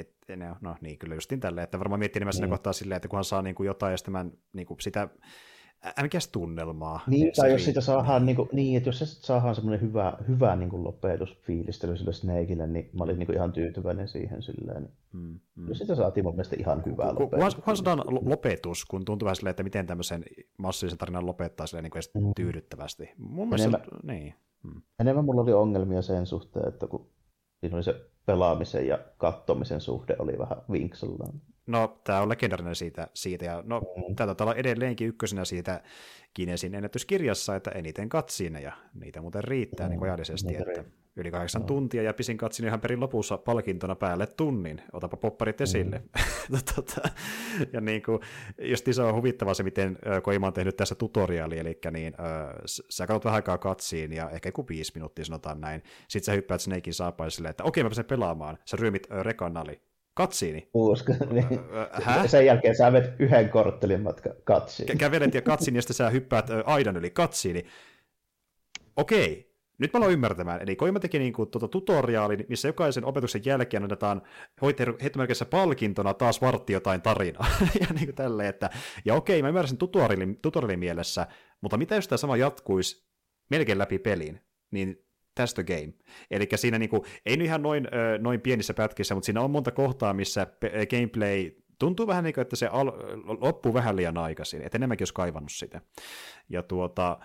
Et, 0.00 0.36
no, 0.36 0.56
no 0.60 0.76
niin, 0.80 0.98
kyllä 0.98 1.14
justin 1.14 1.40
tälleen, 1.40 1.64
että 1.64 1.78
varmaan 1.78 1.98
miettii 1.98 2.18
enemmän 2.18 2.32
siinä 2.32 2.46
mm. 2.46 2.50
kohtaa 2.50 2.72
silleen, 2.72 2.96
että 2.96 3.08
kunhan 3.08 3.24
saa 3.24 3.42
niin 3.42 3.54
kuin 3.54 3.66
jotain 3.66 3.90
ja 3.90 3.96
sitten 3.96 4.12
mä, 4.12 4.26
niin 4.52 4.66
kuin 4.66 4.80
sitä 4.80 5.08
mikäs 6.02 6.28
tunnelmaa. 6.28 7.00
Niin, 7.06 7.32
tai 7.36 7.52
jos 7.52 7.64
sitä 7.64 7.80
saadaan, 7.80 8.26
niin, 8.26 8.36
kuin, 8.36 8.48
niin 8.52 8.76
että 8.76 8.88
jos 8.88 8.98
se 8.98 9.06
saadaan 9.06 9.54
semmoinen 9.54 9.80
hyvä, 9.80 10.16
hyvä 10.28 10.56
niin 10.56 10.70
kuin 10.70 10.84
lopetusfiilistely 10.84 11.96
sille 11.96 12.12
Snakeille, 12.12 12.66
niin 12.66 12.90
mä 12.92 13.04
olin 13.04 13.18
niin 13.18 13.26
kuin 13.26 13.36
ihan 13.36 13.52
tyytyväinen 13.52 14.08
siihen 14.08 14.42
silleen. 14.42 14.88
Mm, 15.12 15.40
mm. 15.54 15.68
Jos 15.68 15.78
sitä 15.78 15.94
saatiin 15.94 16.24
mun 16.24 16.34
mielestä 16.34 16.56
ihan 16.58 16.82
hyvää 16.86 17.14
lopetus. 17.14 17.54
Kunhan 17.54 17.76
saadaan 17.76 18.02
lopetus, 18.30 18.84
kun 18.84 19.04
tuntuu 19.04 19.26
vähän 19.26 19.36
silleen, 19.36 19.50
että 19.50 19.62
miten 19.62 19.86
tämmöisen 19.86 20.24
massiivisen 20.58 20.98
tarinan 20.98 21.26
lopettaa 21.26 21.66
silleen 21.66 21.82
niin 21.82 21.90
kuin 21.90 22.24
mm. 22.26 22.32
tyydyttävästi. 22.36 23.10
Mun 23.18 23.48
mielestä, 23.48 23.68
enemmän, 23.68 24.00
niin. 24.02 24.34
Mm. 24.62 24.82
enemmän 25.00 25.24
mulla 25.24 25.42
oli 25.42 25.52
ongelmia 25.52 26.02
sen 26.02 26.26
suhteen, 26.26 26.68
että 26.68 26.86
kun 26.86 27.10
siinä 27.60 27.76
oli 27.76 27.84
se 27.84 28.09
pelaamisen 28.26 28.86
ja 28.86 28.98
kattomisen 29.18 29.80
suhde 29.80 30.16
oli 30.18 30.38
vähän 30.38 30.58
vinksellaan. 30.72 31.40
No, 31.66 32.00
tämä 32.04 32.20
on 32.20 32.28
legendarinen 32.28 32.74
siitä, 32.74 33.08
siitä 33.14 33.44
ja 33.44 33.62
no, 33.66 33.80
mm. 33.80 34.14
tämä 34.16 34.26
taitaa 34.26 34.44
olla 34.44 34.54
edelleenkin 34.54 35.08
ykkösenä 35.08 35.44
siitä 35.44 35.82
Kinesin 36.34 36.74
ennätyskirjassa, 36.74 37.56
että 37.56 37.70
eniten 37.70 38.08
katsineja, 38.08 38.72
niitä 38.94 39.20
muuten 39.20 39.44
riittää 39.44 39.86
mm. 39.86 39.90
niin 39.90 40.02
ajallisesti, 40.02 40.56
että 40.56 40.84
yli 41.16 41.30
kahdeksan 41.30 41.60
no. 41.60 41.66
tuntia 41.66 42.02
ja 42.02 42.14
pisin 42.14 42.36
katsin 42.36 42.66
ihan 42.66 42.80
perin 42.80 43.00
lopussa 43.00 43.38
palkintona 43.38 43.94
päälle 43.94 44.26
tunnin, 44.26 44.82
otapa 44.92 45.16
popparit 45.16 45.60
esille. 45.60 45.98
Mm. 45.98 46.58
tota, 46.74 47.08
ja 47.72 47.80
niin 47.80 48.02
kuin, 48.02 48.20
just 48.62 48.86
se 48.92 49.02
on 49.02 49.14
huvittavaa 49.14 49.54
se, 49.54 49.62
miten 49.62 49.98
Koima 50.22 50.46
on 50.46 50.52
tehnyt 50.52 50.76
tässä 50.76 50.94
tutoriaali, 50.94 51.58
eli 51.58 51.78
niin, 51.90 52.14
äh, 52.20 52.54
sä 52.66 53.06
katsot 53.06 53.24
vähän 53.24 53.36
aikaa 53.36 53.58
katsiin 53.58 54.12
ja 54.12 54.30
ehkä 54.30 54.48
joku 54.48 54.68
viisi 54.68 54.92
minuuttia 54.94 55.24
sanotaan 55.24 55.60
näin, 55.60 55.82
sitten 56.08 56.26
sä 56.26 56.32
hyppäät 56.32 56.60
Snakein 56.60 56.94
saapaisille, 56.94 57.48
että 57.48 57.64
okei 57.64 57.82
mä 57.82 57.88
pääsen 57.88 58.04
pelaamaan, 58.04 58.58
sä 58.64 58.76
ryömit 58.76 59.12
äh, 59.12 59.20
rekanali, 59.20 59.80
katsiini. 60.14 60.68
Usko, 60.74 61.12
niin. 61.30 61.60
Hä? 62.02 62.26
Sen 62.26 62.46
jälkeen 62.46 62.76
sä 62.76 62.92
vet 62.92 63.14
yhden 63.18 63.48
korttelin 63.48 64.02
matka 64.02 64.30
katsiini. 64.44 64.96
Kävelet 64.96 65.34
ja 65.34 65.42
katsiini, 65.42 65.78
ja 65.78 65.82
sitten 65.82 65.94
sä 65.94 66.10
hyppäät 66.10 66.46
aidan 66.64 66.96
yli 66.96 67.10
katsiini. 67.10 67.64
Okei, 68.96 69.49
nyt 69.80 69.92
mä 69.92 69.98
aloin 69.98 70.12
ymmärtämään. 70.12 70.62
Eli 70.62 70.76
Koima 70.76 71.00
teki 71.00 71.18
niin 71.18 71.32
kuin, 71.32 71.50
tuota 71.50 71.68
tutoriaalin, 71.68 72.46
missä 72.48 72.68
jokaisen 72.68 73.04
opetuksen 73.04 73.42
jälkeen 73.44 73.82
annetaan 73.82 74.22
heittomerkissä 75.02 75.44
palkintona 75.44 76.14
taas 76.14 76.40
vartti 76.40 76.72
jotain 76.72 77.02
tarinaa. 77.02 77.46
ja 77.80 77.86
niin 77.94 78.06
kuin 78.06 78.14
tälleen, 78.14 78.48
että, 78.48 78.70
ja 79.04 79.14
okei, 79.14 79.42
mä 79.42 79.48
ymmärrän 79.48 79.76
tutorialin, 79.76 80.38
tutorialin 80.42 80.78
mielessä, 80.78 81.26
mutta 81.60 81.76
mitä 81.76 81.94
jos 81.94 82.08
tämä 82.08 82.16
sama 82.16 82.36
jatkuisi 82.36 83.06
melkein 83.50 83.78
läpi 83.78 83.98
pelin? 83.98 84.40
Niin 84.70 85.06
tästä 85.34 85.64
game. 85.64 85.92
Eli 86.30 86.48
siinä 86.54 86.78
niinku, 86.78 87.04
ei 87.26 87.36
nyt 87.36 87.44
ihan 87.44 87.62
noin, 87.62 87.88
noin 88.18 88.40
pienissä 88.40 88.74
pätkissä, 88.74 89.14
mutta 89.14 89.26
siinä 89.26 89.40
on 89.40 89.50
monta 89.50 89.70
kohtaa, 89.70 90.14
missä 90.14 90.46
gameplay 90.90 91.50
tuntuu 91.78 92.06
vähän 92.06 92.24
niin 92.24 92.34
kuin, 92.34 92.42
että 92.42 92.56
se 92.56 92.66
al- 92.66 92.92
loppuu 93.40 93.74
vähän 93.74 93.96
liian 93.96 94.18
aikaisin, 94.18 94.62
että 94.62 94.78
enemmänkin 94.78 95.02
olisi 95.02 95.14
kaivannut 95.14 95.52
sitä. 95.52 95.80
Ja 96.48 96.62
tuota, 96.62 97.18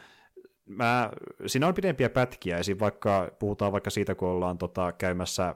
mä, 0.66 1.12
siinä 1.48 1.68
on 1.68 1.74
pidempiä 1.74 2.10
pätkiä, 2.10 2.58
esim. 2.58 2.80
vaikka 2.80 3.32
puhutaan 3.40 3.72
vaikka 3.72 3.90
siitä, 3.90 4.16
kun 4.16 4.28
ollaan 4.28 4.58
tota, 4.58 4.92
käymässä, 4.92 5.56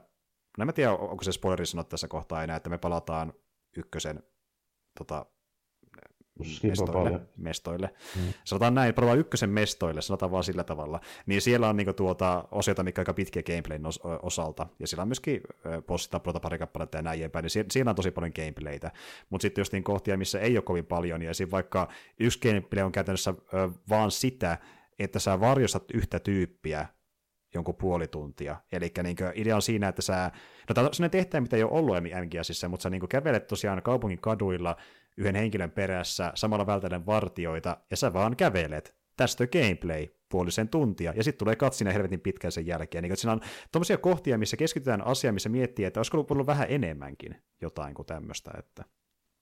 no 0.57 0.61
en 0.61 0.67
mä 0.67 0.73
tiedä, 0.73 0.91
onko 0.91 1.23
se 1.23 1.31
spoileri 1.31 1.65
sanottu 1.65 1.89
tässä 1.89 2.07
kohtaa 2.07 2.43
enää, 2.43 2.55
että 2.55 2.69
me 2.69 2.77
palataan 2.77 3.33
ykkösen 3.77 4.23
tota, 4.97 5.25
mestoille. 6.63 7.21
mestoille. 7.37 7.93
Mm. 8.15 8.33
Sanotaan 8.43 8.75
näin, 8.75 8.93
Prova 8.93 9.13
ykkösen 9.13 9.49
mestoille, 9.49 10.01
sanotaan 10.01 10.31
vaan 10.31 10.43
sillä 10.43 10.63
tavalla. 10.63 10.99
Niin 11.25 11.41
siellä 11.41 11.69
on 11.69 11.77
niinku 11.77 11.93
tuota 11.93 12.47
osioita, 12.51 12.83
mikä 12.83 13.01
aika 13.01 13.13
pitkiä 13.13 13.43
gameplayn 13.43 13.85
os- 13.85 14.19
osalta. 14.21 14.67
Ja 14.79 14.87
siellä 14.87 15.01
on 15.01 15.07
myöskin 15.07 15.41
bossitappelota 15.87 16.39
pari 16.39 16.57
kappaletta 16.57 16.97
ja 16.97 17.01
näin 17.01 17.31
päin. 17.31 17.43
Niin 17.43 17.65
siellä 17.71 17.89
on 17.89 17.95
tosi 17.95 18.11
paljon 18.11 18.31
gameplaytä. 18.35 18.91
Mutta 19.29 19.41
sitten 19.41 19.61
just 19.61 19.73
niin 19.73 19.83
kohtia, 19.83 20.17
missä 20.17 20.39
ei 20.39 20.57
ole 20.57 20.63
kovin 20.63 20.85
paljon, 20.85 21.21
ja 21.21 21.29
esim. 21.29 21.51
vaikka 21.51 21.87
yksi 22.19 22.39
gameplay 22.39 22.83
on 22.83 22.91
käytännössä 22.91 23.33
ö, 23.53 23.69
vaan 23.89 24.11
sitä, 24.11 24.57
että 24.99 25.19
sä 25.19 25.39
varjostat 25.39 25.83
yhtä 25.93 26.19
tyyppiä 26.19 26.87
jonkun 27.53 27.75
puoli 27.75 28.07
tuntia. 28.07 28.55
Eli 28.71 28.91
niin 29.03 29.17
idea 29.33 29.55
on 29.55 29.61
siinä, 29.61 29.87
että 29.87 30.01
sä, 30.01 30.31
no 30.69 30.73
tämä 30.73 30.87
on 30.87 30.93
sellainen 30.93 31.11
tehtävä, 31.11 31.41
mitä 31.41 31.55
ei 31.55 31.63
ole 31.63 31.71
ollut 31.71 31.95
MGSissä, 32.25 32.67
mutta 32.67 32.83
sä 32.83 32.89
niin 32.89 33.09
kävelet 33.09 33.47
tosiaan 33.47 33.83
kaupungin 33.83 34.21
kaduilla 34.21 34.75
yhden 35.17 35.35
henkilön 35.35 35.71
perässä, 35.71 36.31
samalla 36.35 36.67
vältellen 36.67 37.05
vartioita, 37.05 37.77
ja 37.91 37.97
sä 37.97 38.13
vaan 38.13 38.35
kävelet. 38.35 38.95
Tästä 39.17 39.47
gameplay 39.47 40.07
puolisen 40.31 40.69
tuntia, 40.69 41.13
ja 41.15 41.23
sitten 41.23 41.39
tulee 41.39 41.55
katsina 41.55 41.91
helvetin 41.91 42.21
pitkään 42.21 42.51
sen 42.51 42.67
jälkeen. 42.67 43.03
Niin, 43.03 43.17
siinä 43.17 43.31
on 43.31 43.41
tuommoisia 43.71 43.97
kohtia, 43.97 44.37
missä 44.37 44.57
keskitytään 44.57 45.07
asiaan, 45.07 45.33
missä 45.33 45.49
miettii, 45.49 45.85
että 45.85 45.99
olisiko 45.99 46.25
ollut 46.29 46.47
vähän 46.47 46.67
enemmänkin 46.69 47.35
jotain 47.61 47.93
kuin 47.93 48.05
tämmöistä, 48.05 48.51
että 48.57 48.83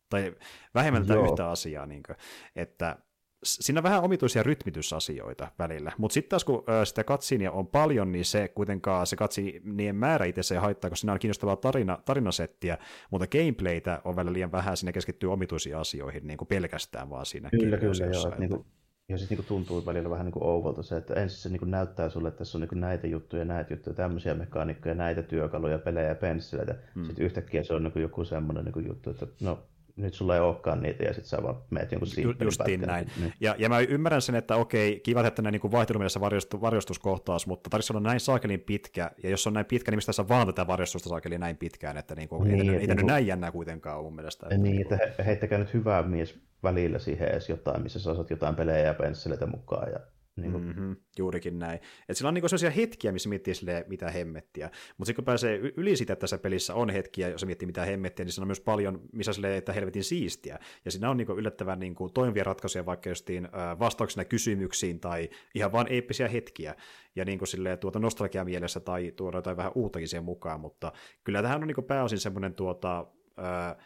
tai 0.09 0.35
vähemmän 0.75 1.07
tätä 1.07 1.19
yhtä 1.19 1.49
asiaa, 1.49 1.85
niin 1.85 2.03
kuin, 2.03 2.15
että 2.55 2.97
siinä 3.43 3.80
on 3.80 3.84
vähän 3.84 4.03
omituisia 4.03 4.43
rytmitysasioita 4.43 5.51
välillä, 5.59 5.91
mutta 5.97 6.14
sitten 6.14 6.30
taas 6.30 6.45
kun 6.45 6.64
sitä 6.84 7.03
katsiinia 7.03 7.51
on 7.51 7.68
paljon, 7.68 8.11
niin 8.11 8.26
se 8.26 8.47
kuitenkaan 8.47 9.07
se 9.07 9.15
katsiinien 9.15 9.95
määrä 9.95 10.26
itse 10.26 10.55
ei 10.55 10.61
haittaa, 10.61 10.89
koska 10.89 11.01
siinä 11.01 11.14
on 11.14 11.19
kiinnostavaa 11.19 11.55
tarina, 11.55 11.99
tarinasettiä, 12.05 12.77
mutta 13.11 13.27
gameplaytä 13.27 14.01
on 14.05 14.15
välillä 14.15 14.34
liian 14.34 14.51
vähän, 14.51 14.77
siinä 14.77 14.91
keskittyy 14.91 15.34
omituisiin 15.34 15.77
asioihin 15.77 16.27
niin 16.27 16.38
kuin 16.38 16.47
pelkästään 16.47 17.09
vaan 17.09 17.26
siinä 17.26 17.49
Kyllä, 17.49 17.77
kyllä, 17.77 18.05
joo. 18.05 18.27
Että... 18.27 18.39
Niin 18.39 18.49
kuin, 18.49 18.65
ja 19.09 19.18
sitten 19.18 19.38
niin 19.38 19.47
tuntuu 19.47 19.85
välillä 19.85 20.09
vähän 20.09 20.26
niin 20.26 20.34
kuin 20.34 20.43
ouvolta 20.43 20.84
se, 20.84 20.97
että 20.97 21.14
ensin 21.14 21.39
se 21.39 21.49
niin 21.49 21.59
kuin 21.59 21.72
näyttää 21.72 22.09
sulle, 22.09 22.27
että 22.27 22.38
tässä 22.38 22.57
on 22.57 22.68
niin 22.72 22.81
näitä 22.81 23.07
juttuja, 23.07 23.45
näitä 23.45 23.73
juttuja, 23.73 23.93
tämmöisiä 23.93 24.34
mekaanikkoja, 24.34 24.95
näitä 24.95 25.23
työkaluja, 25.23 25.80
pelejä 25.80 26.07
ja 26.07 26.15
pensseleitä. 26.15 26.76
Hmm. 26.95 27.05
Sitten 27.05 27.26
yhtäkkiä 27.26 27.64
se 27.64 27.73
on 27.73 27.84
niin 27.84 27.93
kuin 27.93 28.01
joku 28.01 28.26
semmoinen 28.26 28.65
niin 28.65 28.73
kuin 28.73 28.88
juttu, 28.88 29.09
että 29.09 29.27
no 29.41 29.64
nyt 29.97 30.13
sulla 30.13 30.35
ei 30.35 30.41
olekaan 30.41 30.81
niitä 30.81 31.03
ja 31.03 31.13
sitten 31.13 31.29
sä 31.29 31.43
vaan 31.43 31.55
meet 31.69 31.91
jonkun 31.91 32.07
simppelin 32.07 32.47
Justiin 32.47 32.81
näin. 32.81 33.11
Niin. 33.19 33.33
Ja, 33.39 33.55
ja 33.57 33.69
mä 33.69 33.79
ymmärrän 33.79 34.21
sen, 34.21 34.35
että 34.35 34.55
okei, 34.55 34.99
kiva, 34.99 35.27
että 35.27 35.41
näin 35.41 35.51
niin 35.51 35.71
vaihtelumielessä 35.71 36.19
varjostu, 36.19 36.61
varjostuskohtaus, 36.61 37.47
mutta 37.47 37.69
tarvitsisi 37.69 37.93
olla 37.93 38.09
näin 38.09 38.19
saakelin 38.19 38.59
pitkä, 38.59 39.11
ja 39.23 39.29
jos 39.29 39.47
on 39.47 39.53
näin 39.53 39.65
pitkä, 39.65 39.91
niin 39.91 39.97
mistä 39.97 40.11
sä 40.11 40.27
vaan 40.27 40.47
tätä 40.47 40.67
varjostusta 40.67 41.09
saakeliin 41.09 41.41
näin 41.41 41.57
pitkään, 41.57 41.97
että 41.97 42.15
niin 42.15 42.29
kuin, 42.29 42.43
niin, 42.43 42.61
ei, 42.61 42.69
ei, 42.69 42.75
ei 42.75 42.87
niin 42.87 42.97
kuin, 42.97 43.07
näin 43.07 43.27
jännää 43.27 43.51
kuitenkaan 43.51 44.03
mun 44.03 44.15
mielestä. 44.15 44.45
Että 44.45 44.57
niin, 44.57 44.75
niin 44.75 44.87
kuin... 44.87 45.01
että 45.03 45.23
heittäkää 45.23 45.57
nyt 45.57 45.73
hyvää 45.73 46.03
mies 46.03 46.39
välillä 46.63 46.99
siihen 46.99 47.27
edes 47.27 47.49
jotain, 47.49 47.83
missä 47.83 47.99
sä 47.99 48.15
saat 48.15 48.29
jotain 48.29 48.55
pelejä 48.55 48.79
ja 48.79 48.93
pensseleitä 48.93 49.45
mukaan 49.45 49.91
ja 49.91 49.99
niin 50.38 50.51
kuin... 50.51 50.64
mm-hmm, 50.64 50.95
juurikin 51.18 51.59
näin. 51.59 51.80
Et 52.09 52.18
sillä 52.18 52.27
on 52.27 52.34
niin 52.34 52.49
sellaisia 52.49 52.69
hetkiä, 52.69 53.11
missä 53.11 53.30
miettii 53.30 53.55
silleen, 53.55 53.85
mitä 53.88 54.11
hemmettiä. 54.11 54.69
Mutta 54.97 55.05
sitten 55.05 55.15
kun 55.15 55.26
pääsee 55.26 55.57
yli 55.77 55.95
sitä, 55.95 56.14
että 56.14 56.22
tässä 56.22 56.38
pelissä 56.38 56.73
on 56.73 56.89
hetkiä, 56.89 57.30
jos 57.30 57.45
miettii 57.45 57.65
mitä 57.65 57.85
hemmettiä, 57.85 58.26
niin 58.26 58.34
siinä 58.34 58.43
on 58.43 58.47
myös 58.47 58.59
paljon, 58.59 59.01
missä 59.14 59.34
silleen, 59.34 59.57
että 59.57 59.73
helvetin 59.73 60.03
siistiä. 60.03 60.59
Ja 60.85 60.91
siinä 60.91 61.09
on 61.09 61.18
niin 61.18 61.27
yllättävän 61.27 61.80
niin 61.80 61.95
kuin, 61.95 62.14
toimivia 62.14 62.43
ratkaisuja 62.43 62.85
vaikka 62.85 63.09
justiin 63.09 63.49
vastauksena 63.80 64.26
kysymyksiin 64.26 64.99
tai 64.99 65.30
ihan 65.55 65.72
vain 65.72 65.88
eeppisiä 65.89 66.27
hetkiä. 66.27 66.76
Ja 67.15 67.26
niin 67.26 67.38
kuin 67.38 67.47
silleen, 67.47 67.80
tuota 67.80 67.99
nostalgia 67.99 68.45
mielessä 68.45 68.80
tai 68.80 69.11
tuoda 69.15 69.38
jotain 69.38 69.57
vähän 69.57 69.72
uuttakin 69.76 70.07
siihen 70.07 70.23
mukaan, 70.23 70.59
mutta 70.59 70.91
kyllä 71.23 71.41
tähän 71.41 71.61
on 71.61 71.68
niin 71.68 71.76
kuin 71.76 71.85
pääosin 71.85 72.19
semmoinen 72.19 72.53
tuota, 72.53 73.07
ää, 73.38 73.77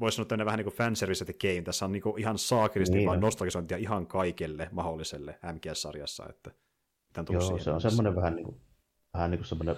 voisi 0.00 0.16
sanoa 0.16 0.26
että 0.32 0.44
vähän 0.44 0.58
niin 0.58 0.64
kuin 0.64 0.74
fanservice 0.74 1.24
the 1.24 1.34
game. 1.40 1.62
Tässä 1.62 1.84
on 1.84 1.92
niin 1.92 2.02
kuin 2.02 2.18
ihan 2.18 2.38
saakelisti 2.38 2.96
niin 2.96 3.08
vaan 3.08 3.20
nostalgisointia 3.20 3.76
ihan 3.76 4.06
kaikelle 4.06 4.68
mahdolliselle 4.72 5.38
MGS-sarjassa. 5.52 6.28
Että, 6.28 6.50
Joo, 7.30 7.58
se 7.58 7.70
on 7.70 7.80
semmoinen 7.80 8.16
vähän 8.16 8.36
niin 8.36 8.44
kuin, 8.44 8.60
vähän 9.14 9.30
niin 9.30 9.38
kuin 9.38 9.46
semmoinen 9.46 9.76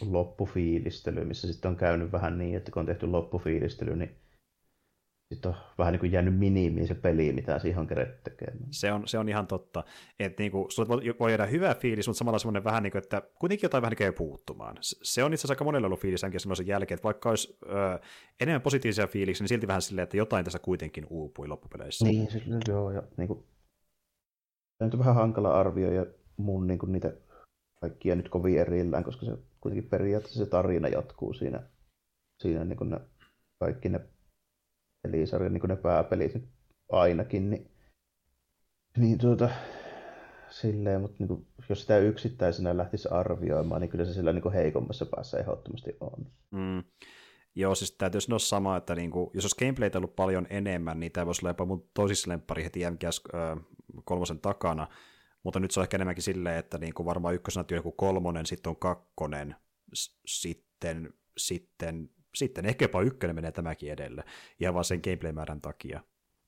loppufiilistely, 0.00 1.24
missä 1.24 1.52
sitten 1.52 1.68
on 1.68 1.76
käynyt 1.76 2.12
vähän 2.12 2.38
niin, 2.38 2.56
että 2.56 2.72
kun 2.72 2.80
on 2.80 2.86
tehty 2.86 3.06
loppufiilistely, 3.06 3.96
niin 3.96 4.16
sitten 5.34 5.50
on 5.50 5.56
vähän 5.78 5.92
niin 5.92 6.00
kuin 6.00 6.12
jäänyt 6.12 6.38
minimiin 6.38 6.88
se 6.88 6.94
peli, 6.94 7.32
mitä 7.32 7.58
siihen 7.58 7.78
on 7.78 7.86
keretty 7.86 8.30
tekemään. 8.30 8.66
Se 8.70 8.92
on, 8.92 9.08
se 9.08 9.18
on 9.18 9.28
ihan 9.28 9.46
totta. 9.46 9.84
Että 10.18 10.42
niin 10.42 10.52
kuin, 10.52 10.70
sulla 10.70 10.88
voi, 10.88 11.14
voi 11.20 11.30
jäädä 11.30 11.46
hyvä 11.46 11.74
fiilis, 11.74 12.08
mutta 12.08 12.18
samalla 12.18 12.38
semmoinen 12.38 12.64
vähän 12.64 12.82
niin 12.82 12.92
kuin, 12.92 13.02
että 13.02 13.22
kuitenkin 13.38 13.64
jotain 13.64 13.82
vähän 13.82 13.96
niin 13.98 14.14
puuttumaan. 14.14 14.76
Se 14.80 15.24
on 15.24 15.32
itse 15.32 15.40
asiassa 15.40 15.52
aika 15.52 15.64
monella 15.64 15.86
ollut 15.86 16.00
fiilis 16.00 16.24
ainakin 16.24 16.56
sen 16.56 16.66
jälkeen, 16.66 16.96
että 16.96 17.04
vaikka 17.04 17.28
olisi 17.28 17.58
ö, 17.62 17.98
enemmän 18.40 18.62
positiivisia 18.62 19.06
fiiliksiä, 19.06 19.42
niin 19.42 19.48
silti 19.48 19.66
vähän 19.66 19.82
silleen, 19.82 20.02
että 20.02 20.16
jotain 20.16 20.44
tässä 20.44 20.58
kuitenkin 20.58 21.06
uupui 21.10 21.48
loppupeleissä. 21.48 22.04
Niin, 22.04 22.30
siis, 22.30 22.44
joo, 22.68 22.90
ja 22.90 23.02
niin 23.16 23.28
kuin, 23.28 23.44
on 24.80 24.98
vähän 24.98 25.14
hankala 25.14 25.60
arvioida 25.60 26.10
mun 26.36 26.66
niin 26.66 26.78
kuin 26.78 26.92
niitä 26.92 27.12
kaikkia 27.80 28.14
nyt 28.14 28.28
kovin 28.28 28.58
erillään, 28.58 29.04
koska 29.04 29.26
se 29.26 29.32
kuitenkin 29.60 29.90
periaatteessa 29.90 30.44
se 30.44 30.50
tarina 30.50 30.88
jatkuu 30.88 31.32
siinä, 31.32 31.62
siinä 32.42 32.64
niin 32.64 32.76
kuin 32.76 32.90
ne, 32.90 33.00
kaikki 33.60 33.88
ne 33.88 34.00
pelisarjan 35.10 35.52
niin 35.52 35.68
ne 35.68 35.76
pääpelit 35.76 36.32
ainakin, 36.92 37.50
niin, 37.50 37.70
niin 38.96 39.18
tuota, 39.18 39.50
silleen, 40.50 41.00
mutta 41.00 41.16
niin 41.18 41.28
kuin, 41.28 41.46
jos 41.68 41.80
sitä 41.80 41.98
yksittäisenä 41.98 42.76
lähtisi 42.76 43.08
arvioimaan, 43.10 43.80
niin 43.80 43.88
kyllä 43.88 44.04
se 44.04 44.14
sillä 44.14 44.32
niin 44.32 44.42
kuin 44.42 44.54
heikommassa 44.54 45.06
päässä 45.06 45.38
ehdottomasti 45.38 45.96
on. 46.00 46.26
Mm. 46.50 46.84
Joo, 47.54 47.74
siis 47.74 47.92
täytyy 47.92 48.20
sanoa 48.20 48.38
sama, 48.38 48.76
että 48.76 48.94
niin 48.94 49.10
kuin, 49.10 49.30
jos 49.34 49.44
olisi 49.44 49.56
gameplaytä 49.58 49.98
ollut 49.98 50.16
paljon 50.16 50.46
enemmän, 50.50 51.00
niin 51.00 51.12
tämä 51.12 51.26
voisi 51.26 51.40
olla 51.42 51.50
jopa 51.50 51.64
mun 51.64 51.90
toisissa 51.94 52.30
lemppari 52.30 52.64
heti 52.64 52.90
MGS 52.90 53.22
kolmosen 54.04 54.38
takana, 54.38 54.86
mutta 55.42 55.60
nyt 55.60 55.70
se 55.70 55.80
on 55.80 55.84
ehkä 55.84 55.96
enemmänkin 55.96 56.22
silleen, 56.22 56.58
että 56.58 56.78
niin 56.78 56.94
kuin 56.94 57.06
varmaan 57.06 57.34
ykkösenä 57.34 57.64
on 57.70 57.76
joku 57.76 57.92
kolmonen, 57.92 58.46
sitten 58.46 58.70
on 58.70 58.76
kakkonen, 58.76 59.54
sitten, 60.26 61.14
sitten 61.38 62.10
sitten 62.38 62.66
ehkä 62.66 62.84
jopa 62.84 63.02
ykkönen 63.02 63.36
menee 63.36 63.52
tämäkin 63.52 63.92
edelle, 63.92 64.24
ihan 64.60 64.74
vaan 64.74 64.84
sen 64.84 65.00
gameplay-määrän 65.04 65.60
takia. 65.60 66.00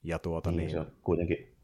Ja 0.03 0.19
tuota, 0.19 0.51
niin, 0.51 0.59
niin... 0.59 0.71
Se 0.71 0.81
on 0.81 0.93
kuitenkin 1.03 1.57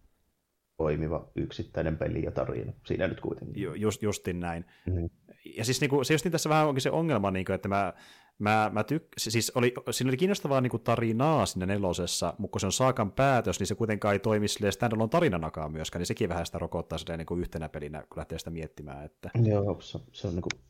toimiva 0.77 1.31
yksittäinen 1.37 1.99
peli 1.99 2.23
ja 2.23 2.31
tarina. 2.31 2.73
Siinä 2.87 3.09
nyt 3.09 3.21
kuitenkin. 3.21 3.63
Ju, 3.63 3.75
just, 3.75 4.03
justin 4.03 4.41
näin. 4.41 4.65
Mm-hmm. 4.87 5.11
Ja 5.57 5.65
siis 5.65 5.81
niin 5.81 5.91
kuin, 5.91 6.05
se 6.05 6.15
justin 6.15 6.33
tässä 6.33 6.49
vähän 6.49 6.69
onkin 6.69 6.83
se 6.83 6.91
ongelma, 6.91 7.31
niin 7.31 7.45
kuin, 7.45 7.55
että 7.55 7.69
mä, 7.69 7.93
mä, 8.39 8.71
mä 8.75 8.85
tyk... 8.85 9.03
siis 9.19 9.53
oli, 9.55 9.75
siinä 9.91 10.11
oli 10.11 10.17
kiinnostavaa 10.17 10.61
niin 10.61 10.71
kuin 10.71 10.83
tarinaa 10.83 11.47
siinä 11.47 11.67
nelosessa, 11.67 12.35
mutta 12.39 12.53
kun 12.53 12.61
se 12.61 12.67
on 12.67 12.73
saakan 12.73 13.13
päätös, 13.13 13.59
niin 13.59 13.67
se 13.67 13.75
kuitenkaan 13.75 14.13
ei 14.13 14.19
toimi 14.19 14.49
silleen 14.49 14.73
standalone 14.73 15.09
tarinanakaan 15.09 15.73
myöskään, 15.73 16.01
niin 16.01 16.07
sekin 16.07 16.29
vähän 16.29 16.47
sitä 16.47 16.59
rokottaa 16.59 16.99
sitä 16.99 17.17
niin 17.17 17.27
kuin 17.27 17.41
yhtenä 17.41 17.69
pelinä, 17.69 18.01
kun 18.01 18.17
lähtee 18.17 18.39
sitä 18.39 18.51
miettimään. 18.51 19.05
Että... 19.05 19.31
Joo, 19.43 19.81
se, 19.81 19.99
se 20.13 20.29
on 20.29 20.35
niin 20.35 20.43
kuin 20.43 20.66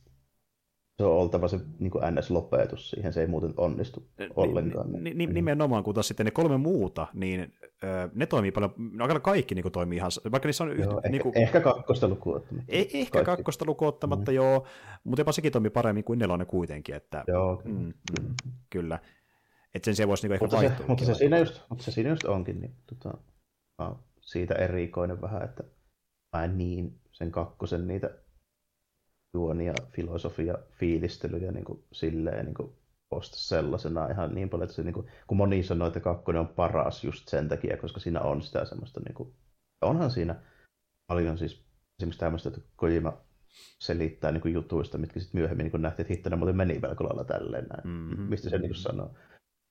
se 0.97 1.05
on 1.05 1.12
oltava 1.12 1.48
se 1.48 1.60
niin 1.78 1.93
NS-lopetus 1.93 2.90
siihen, 2.90 3.12
se 3.12 3.20
ei 3.20 3.27
muuten 3.27 3.55
onnistu 3.56 4.09
ollenkaan. 4.36 4.93
Ni, 4.93 5.14
ni, 5.14 5.27
nimenomaan, 5.27 5.85
kun 5.85 5.94
taas 5.94 6.09
sitten 6.09 6.24
ne 6.24 6.31
kolme 6.31 6.56
muuta, 6.56 7.06
niin 7.14 7.52
ne 8.14 8.27
toimii 8.27 8.52
paljon, 8.52 8.74
no 8.93 9.20
kaikki 9.20 9.55
niin 9.55 9.62
kuin, 9.62 9.73
toimii 9.73 9.97
ihan, 9.97 10.10
vaikka 10.32 10.48
niissä 10.48 10.64
on... 10.64 10.70
Yhtä, 10.70 10.85
joo, 10.85 10.98
ehkä, 10.98 11.09
niin 11.09 11.23
kuin, 11.23 11.39
ehkä 11.39 11.60
kakkosta 11.60 12.09
lukuottamatta. 12.09 12.73
Eh, 12.73 12.89
ehkä 12.94 13.10
kaikki. 13.10 13.24
kakkosta 13.24 13.64
lukuottamatta, 13.64 14.31
mm. 14.31 14.36
joo, 14.36 14.66
mutta 15.05 15.20
jopa 15.20 15.32
sekin 15.32 15.52
toimii 15.52 15.70
paremmin 15.70 16.05
kuin 16.05 16.18
nelonen 16.18 16.47
kuitenkin, 16.47 16.94
että... 16.94 17.24
Joo, 17.27 17.62
mm, 17.64 17.93
mm, 18.20 18.35
kyllä. 18.70 18.98
Että 19.74 19.85
sen 19.85 19.97
siellä 19.97 20.09
voisi 20.09 20.28
niin 20.28 20.32
ehkä 20.32 20.44
mutta 20.44 20.60
se, 20.60 20.73
mutta 20.89 21.05
se, 21.05 21.14
siinä 21.14 21.39
just, 21.39 21.62
mutta 21.68 21.85
se 21.85 21.90
siinä 21.90 22.10
just 22.10 22.24
onkin, 22.24 22.60
niin 22.60 22.74
tota, 22.86 23.18
siitä 24.20 24.55
erikoinen 24.55 25.20
vähän, 25.20 25.43
että 25.43 25.64
mä 26.32 26.44
en 26.44 26.59
niin 26.59 27.01
sen 27.12 27.31
kakkosen 27.31 27.86
niitä 27.86 28.10
juonia, 29.36 29.74
filosofia, 29.92 30.58
fiilistelyjä 30.70 31.52
niin 31.52 31.64
kuin, 31.64 31.84
silleen 31.92 32.44
niin 32.44 32.54
kuin, 32.54 32.72
posta 33.08 33.36
sellaisena 33.36 34.08
ihan 34.08 34.34
niin 34.34 34.48
paljon, 34.48 34.64
että 34.64 34.76
se, 34.76 34.82
niin 34.82 34.94
kuin, 34.94 35.06
kun 35.26 35.36
moni 35.36 35.62
sanoo, 35.62 35.88
että 35.88 36.00
kakkonen 36.00 36.40
on 36.40 36.48
paras 36.48 37.04
just 37.04 37.28
sen 37.28 37.48
takia, 37.48 37.76
koska 37.76 38.00
siinä 38.00 38.20
on 38.20 38.42
sitä 38.42 38.64
semmoista, 38.64 39.00
niin 39.00 39.14
kuin, 39.14 39.34
onhan 39.82 40.10
siinä 40.10 40.34
paljon 41.06 41.38
siis 41.38 41.64
esimerkiksi 41.98 42.20
tämmöistä, 42.20 42.48
että 42.48 42.60
Kojima 42.76 43.20
selittää 43.80 44.32
niin 44.32 44.40
kuin, 44.40 44.54
jutuista, 44.54 44.98
mitkä 44.98 45.20
sitten 45.20 45.40
myöhemmin 45.40 45.64
niin 45.64 45.70
kuin 45.70 45.82
nähtiin, 45.82 46.04
että 46.04 46.14
hittona 46.14 46.36
muuten 46.36 46.56
meni 46.56 46.78
melko 46.78 47.04
lailla 47.04 47.24
tälleen 47.24 47.66
näin, 47.66 47.88
mm-hmm. 47.88 48.22
mistä 48.22 48.50
se 48.50 48.58
niin 48.58 48.70
kuin, 48.70 48.82
sanoo. 48.82 49.14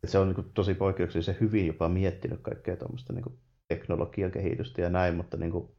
Että 0.04 0.12
se 0.12 0.20
on 0.20 0.28
niin 0.28 0.36
kuin, 0.36 0.52
tosi 0.54 0.74
poikkeuksellisen 0.74 1.38
hyvin 1.42 1.68
jopa 1.68 1.90
miettinyt 1.90 2.42
kaikkea 2.42 2.78
tuommoista 2.78 3.14
niin 3.14 3.24
kuin, 3.24 3.40
teknologian 3.68 4.32
kehitystä 4.32 4.82
ja 4.82 4.90
näin, 4.90 5.16
mutta 5.16 5.38
niin 5.38 5.52
kuin, 5.52 5.70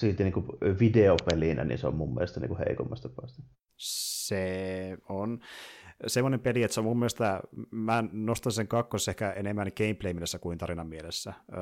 siitä 0.00 0.24
niin 0.24 0.32
kuin 0.32 0.46
videopelinä, 0.80 1.64
niin 1.64 1.78
se 1.78 1.86
on 1.86 1.94
mun 1.94 2.14
mielestä 2.14 2.40
niin 2.40 2.48
kuin 2.48 2.58
heikommasta 2.66 3.08
päästä. 3.08 3.42
Se 3.76 4.96
on 5.08 5.40
semmoinen 6.06 6.40
peli, 6.40 6.62
että 6.62 6.74
se 6.74 6.80
on 6.80 6.86
mun 6.86 6.98
mielestä, 6.98 7.40
mä 7.70 8.04
nostan 8.12 8.52
sen 8.52 8.68
kakkos 8.68 9.08
ehkä 9.08 9.32
enemmän 9.32 9.70
gameplay 9.76 10.12
mielessä 10.12 10.38
kuin 10.38 10.58
tarinan 10.58 10.86
mielessä. 10.86 11.32
Öö, 11.52 11.60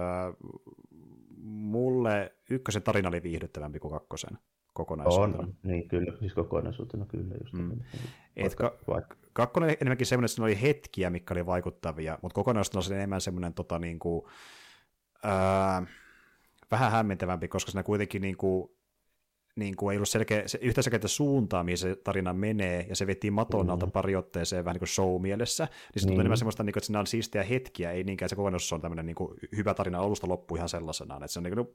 mulle 1.45 2.33
ykkösen 2.51 2.83
tarina 2.83 3.09
oli 3.09 3.23
viihdyttävämpi 3.23 3.79
kuin 3.79 3.93
kakkosen 3.93 4.39
kokonaisuutena. 4.75 5.39
On, 5.39 5.55
niin 5.63 5.89
kyllä, 5.89 6.13
siis 6.19 6.35
kokonaisuutena 6.35 7.07
kyllä. 7.07 7.35
Just 7.41 7.55
mm. 7.55 7.81
Et 8.37 8.55
ka- 8.55 8.79
vaikka... 8.89 9.17
Kakkonen 9.33 9.77
enemmänkin 9.81 10.07
semmoinen, 10.07 10.31
että 10.31 10.43
oli 10.43 10.63
hetkiä, 10.63 11.11
mikä 11.11 11.35
oli 11.35 11.47
vaikuttavia, 11.47 12.19
mutta 12.23 12.35
kokonaisuutena 12.35 12.87
oli 12.87 12.97
enemmän 12.97 13.21
semmoinen 13.21 13.55
tota, 13.55 13.79
niin 13.79 13.99
kuin, 13.99 14.27
ää, 15.23 15.87
vähän 16.71 16.93
hämmentävämpi, 16.93 17.49
koska 17.49 17.71
siinä 17.71 17.83
kuitenkin 17.83 18.23
niin 18.23 18.37
kuin, 18.37 18.71
niin 19.57 19.77
kuin 19.77 19.93
ei 19.93 19.99
ollut 19.99 20.09
selkeä, 20.09 20.43
se, 20.47 20.59
yhtä 20.63 20.83
selkeää 20.83 21.07
suuntaa, 21.07 21.65
mihin 21.65 21.79
se 21.79 21.97
tarina 21.97 22.33
menee, 22.33 22.87
ja 22.89 22.97
se 22.97 23.07
veti 23.07 23.31
maton 23.31 23.67
mm. 23.67 23.71
alta 23.71 23.87
pari 23.87 24.17
otteeseen 24.17 24.65
vähän 24.65 24.75
niin 24.75 24.81
kuin 24.81 24.89
show-mielessä, 24.89 25.69
niin 25.95 26.03
se 26.03 26.09
mm. 26.09 26.15
enemmän 26.15 26.37
semmoista, 26.37 26.63
niin 26.63 26.73
kuin, 26.73 26.81
että 26.81 26.87
siinä 26.87 27.01
on 27.01 27.07
siistejä 27.07 27.45
hetkiä, 27.45 27.93
ei 27.93 28.05
niinkään 28.05 28.29
se 28.29 28.37
kokonaisuus 28.37 28.73
on 28.73 28.81
tämmöinen 28.81 29.07
niin 29.07 29.17
kuin, 29.17 29.35
hyvä 29.57 29.75
tarina 29.75 29.99
alusta 29.99 30.29
loppu 30.29 30.57
ihan 30.57 30.69
sellaisenaan, 30.69 31.23
että 31.23 31.33
se 31.33 31.39
on 31.39 31.43
niin 31.43 31.55
kuin, 31.55 31.69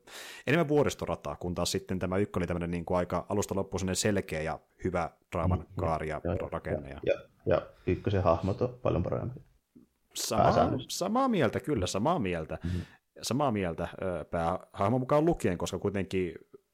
enemmän 0.48 0.68
vuoristorataa, 0.68 1.36
kun 1.36 1.56
taas 1.56 1.72
sitten 1.72 2.00
tämä 2.00 2.18
ykkönen 2.18 2.44
oli 2.44 2.48
tämmöinen 2.48 2.72
niin 2.72 2.86
kuin 2.86 2.98
aika 2.98 3.26
alusta 3.30 3.56
loppuun 3.56 3.96
selkeä 3.96 4.42
ja 4.42 4.60
hyvä 4.84 5.10
draaman 5.32 5.60
mm. 5.60 5.66
kaari 5.76 6.10
ja, 6.10 6.22
ja 6.24 6.50
rakenne. 6.52 6.90
Ja, 6.90 7.00
ja, 7.06 7.14
ja, 7.14 7.56
ja 7.56 7.62
ykkösen 7.88 8.24
hahmot 8.24 8.62
on 8.62 8.80
paljon 8.82 9.04
parempi. 9.04 9.40
Samaa, 10.16 10.70
samaa 10.90 11.28
mieltä, 11.28 11.60
kyllä, 11.60 11.88
samaa 11.88 12.20
mieltä. 12.20 12.60
Mm-hmm. 12.64 12.82
Samaa 13.22 13.52
mieltä 13.52 13.88
päähahmon 14.32 15.00
mukaan 15.00 15.26
lukien, 15.26 15.58
koska 15.58 15.80
kuitenkin 15.80 16.34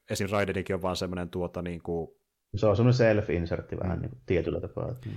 esim. 0.09 0.29
Raidenikin 0.31 0.75
on 0.75 0.81
vaan 0.81 0.95
semmoinen 0.95 1.29
tuota 1.29 1.61
niin 1.61 1.81
kuin... 1.83 2.09
Se 2.55 2.65
on 2.65 2.75
semmoinen 2.75 2.97
self-insertti 2.97 3.79
vähän 3.79 3.99
niin 4.01 4.09
kuin, 4.09 4.21
tietyllä 4.25 4.61
tapaa, 4.61 4.91
että, 4.91 5.09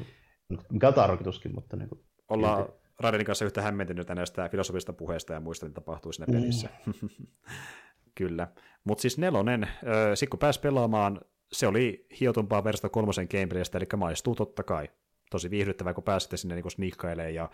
niin 0.49 0.61
mikä 0.73 0.89
on 0.89 0.95
tarkoituskin, 0.95 1.55
mutta 1.55 1.77
niin 1.77 1.89
kuin, 1.89 2.01
Ollaan 2.29 2.69
Raidenin 3.01 3.27
kanssa 3.27 3.45
yhtä 3.45 3.63
hämmentynyt 3.63 4.09
näistä 4.09 4.49
filosofista 4.49 4.93
puheista 4.93 5.33
ja 5.33 5.41
muista, 5.41 5.67
mitä 5.67 5.75
tapahtuu 5.75 6.13
siinä 6.13 6.33
pelissä. 6.33 6.69
Mm. 6.87 7.09
Kyllä. 8.19 8.49
Mutta 8.85 9.03
siis 9.03 9.19
nelonen, 9.19 9.69
sitten 10.15 10.31
kun 10.31 10.39
pääsi 10.39 10.61
pelaamaan, 10.61 11.21
se 11.53 11.67
oli 11.67 12.07
hiotumpaa 12.21 12.65
versta 12.65 12.89
kolmosen 12.89 13.27
gameplaystä, 13.31 13.79
eli 13.79 13.87
maistuu 13.97 14.35
totta 14.35 14.63
kai. 14.63 14.89
Tosi 15.33 15.51
viihdyttävää, 15.51 15.95
kun 15.95 16.05
pääsitte 16.05 16.37
sinne 16.37 16.55
niin 16.55 16.71
sniikkailemaan 16.71 17.35
ja 17.35 17.51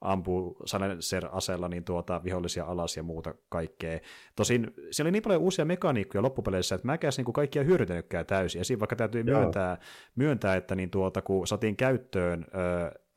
ampuu 0.00 0.56
Silencer-aseella 0.64 1.68
niin 1.68 1.84
tuota, 1.84 2.24
vihollisia 2.24 2.64
alas 2.64 2.96
ja 2.96 3.02
muuta 3.02 3.34
kaikkea. 3.48 4.00
Tosin 4.36 4.74
siellä 4.90 5.06
oli 5.08 5.12
niin 5.12 5.22
paljon 5.22 5.42
uusia 5.42 5.64
mekaniikkoja 5.64 6.22
loppupeleissä, 6.22 6.74
että 6.74 6.86
mä 6.86 6.98
niin 7.16 7.32
kaikkia 7.32 7.64
hyödyntänytkään 7.64 8.26
täysin. 8.26 8.58
Ja 8.58 8.64
siinä 8.64 8.80
vaikka 8.80 8.96
täytyy 8.96 9.22
myöntää, 9.22 9.78
myöntää, 10.14 10.56
että 10.56 10.74
niin 10.74 10.90
tuota, 10.90 11.22
kun 11.22 11.46
saatiin 11.46 11.76
käyttöön 11.76 12.46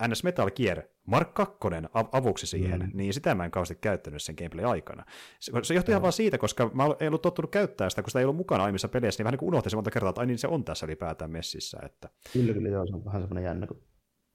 äh, 0.01 0.09
NS 0.09 0.23
Metal 0.23 0.51
Gear 0.51 0.81
Mark 1.05 1.33
2 1.33 1.57
avuksi 2.11 2.47
siihen, 2.47 2.79
mm. 2.79 2.91
niin 2.93 3.13
sitä 3.13 3.35
mä 3.35 3.45
en 3.45 3.51
kauheasti 3.51 3.77
käyttänyt 3.81 4.21
sen 4.21 4.35
gameplay-aikana. 4.37 5.05
Se, 5.39 5.51
se 5.63 5.73
johtui 5.73 5.91
ihan 5.91 6.01
vaan 6.01 6.13
siitä, 6.13 6.37
koska 6.37 6.71
mä 6.73 6.83
en 6.99 7.07
ollut 7.07 7.21
tottunut 7.21 7.51
käyttää 7.51 7.89
sitä, 7.89 8.01
kun 8.01 8.09
sitä 8.09 8.19
ei 8.19 8.25
ollut 8.25 8.37
mukana 8.37 8.63
aiemmissa 8.63 8.87
peleissä, 8.87 9.19
niin 9.19 9.25
vähän 9.25 9.33
niin 9.33 9.39
kuin 9.39 9.47
unohtin 9.47 9.69
se 9.69 9.77
monta 9.77 9.91
kertaa, 9.91 10.09
että 10.09 10.21
ai 10.21 10.27
niin 10.27 10.37
se 10.37 10.47
on 10.47 10.63
tässä 10.63 10.85
ylipäätään 10.85 11.31
messissä. 11.31 11.79
Että... 11.85 12.09
Kyllä, 12.33 12.53
kyllä, 12.53 12.69
joo, 12.69 12.87
se 12.87 12.95
on 12.95 13.05
vähän 13.05 13.21
semmoinen 13.21 13.43
jännä, 13.43 13.67
kun 13.67 13.81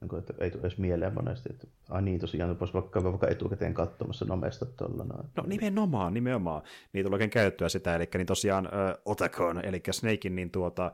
niin 0.05 0.09
kuin, 0.09 0.19
että 0.21 0.35
ei 0.39 0.51
tule 0.51 0.61
edes 0.61 0.79
mieleen 0.79 1.15
monesti, 1.15 1.49
että 1.53 1.67
ai 1.91 2.03
niin 2.03 2.21
tosiaan, 2.21 2.61
voisi 2.61 2.75
vaikka, 2.75 3.05
vaikka 3.05 3.29
etukäteen 3.29 3.75
katsomassa 3.75 4.25
nomesta 4.25 4.67
tuolla. 4.67 5.05
No, 5.05 5.25
no 5.37 5.43
nimenomaan, 5.47 6.15
nimenomaan. 6.15 6.63
Niin 6.93 7.05
tulee 7.05 7.15
oikein 7.15 7.31
käyttöä 7.31 7.69
sitä, 7.69 7.95
eli 7.95 8.09
niin 8.15 8.27
tosiaan 8.27 8.67
uh, 8.67 9.13
Otakon, 9.13 9.65
eli 9.65 9.83
Snakein, 9.91 10.37
niin 10.37 10.51
tuota, 10.51 10.93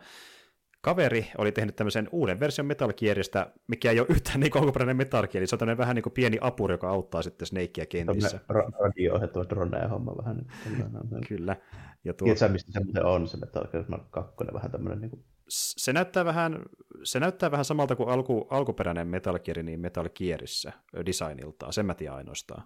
kaveri 0.81 1.27
oli 1.39 1.53
tehnyt 1.53 1.77
tämmöisen 1.77 2.09
uuden 2.13 2.41
version 2.41 2.67
Metal 2.67 2.93
Gearista, 2.93 3.47
mikä 3.67 3.91
ei 3.91 4.01
ole 4.01 4.07
yhtään 4.11 4.41
niin 4.41 4.57
alkuperäinen 4.57 4.97
Metal 4.97 5.27
Gear, 5.27 5.47
se 5.47 5.55
on 5.55 5.59
tämmöinen 5.59 5.79
vähän 5.79 5.95
niin 5.95 6.03
kuin 6.03 6.13
pieni 6.13 6.39
apuri, 6.41 6.75
joka 6.75 6.91
auttaa 6.91 7.23
sitten 7.23 7.47
Snakea 7.47 7.87
kentissä. 7.89 8.41
Ra- 8.53 8.81
radio-ohjattava 8.81 9.45
drone-homma 9.45 10.17
vähän. 10.17 10.47
Kyllä. 11.29 11.57
Ja 12.05 12.15
tuo... 12.15 12.27
Tiedätkö, 12.27 12.49
mistä 12.49 12.73
se 12.73 13.01
on 13.05 13.29
se 13.29 13.37
Metal 13.37 13.67
Gear 13.67 13.85
2, 14.11 14.35
vähän 14.53 14.71
tämmöinen 14.71 15.01
niin 15.01 15.11
kuin 15.11 15.25
se 15.51 15.93
näyttää 15.93 16.25
vähän, 16.25 16.63
se 17.05 17.21
näyttää 17.21 17.51
vähän 17.51 17.65
samalta 17.65 17.97
kuin 17.97 18.09
alku, 18.09 18.47
alkuperäinen 18.51 19.09
Metal 19.09 19.39
Gear, 19.39 19.63
niin 19.63 19.81
Metal 19.81 20.09
Gearissa 20.09 20.73
designiltaan, 21.07 21.73
sen 21.73 21.87
mä 21.87 21.95
tiedän 21.95 22.17
ainoastaan. 22.17 22.63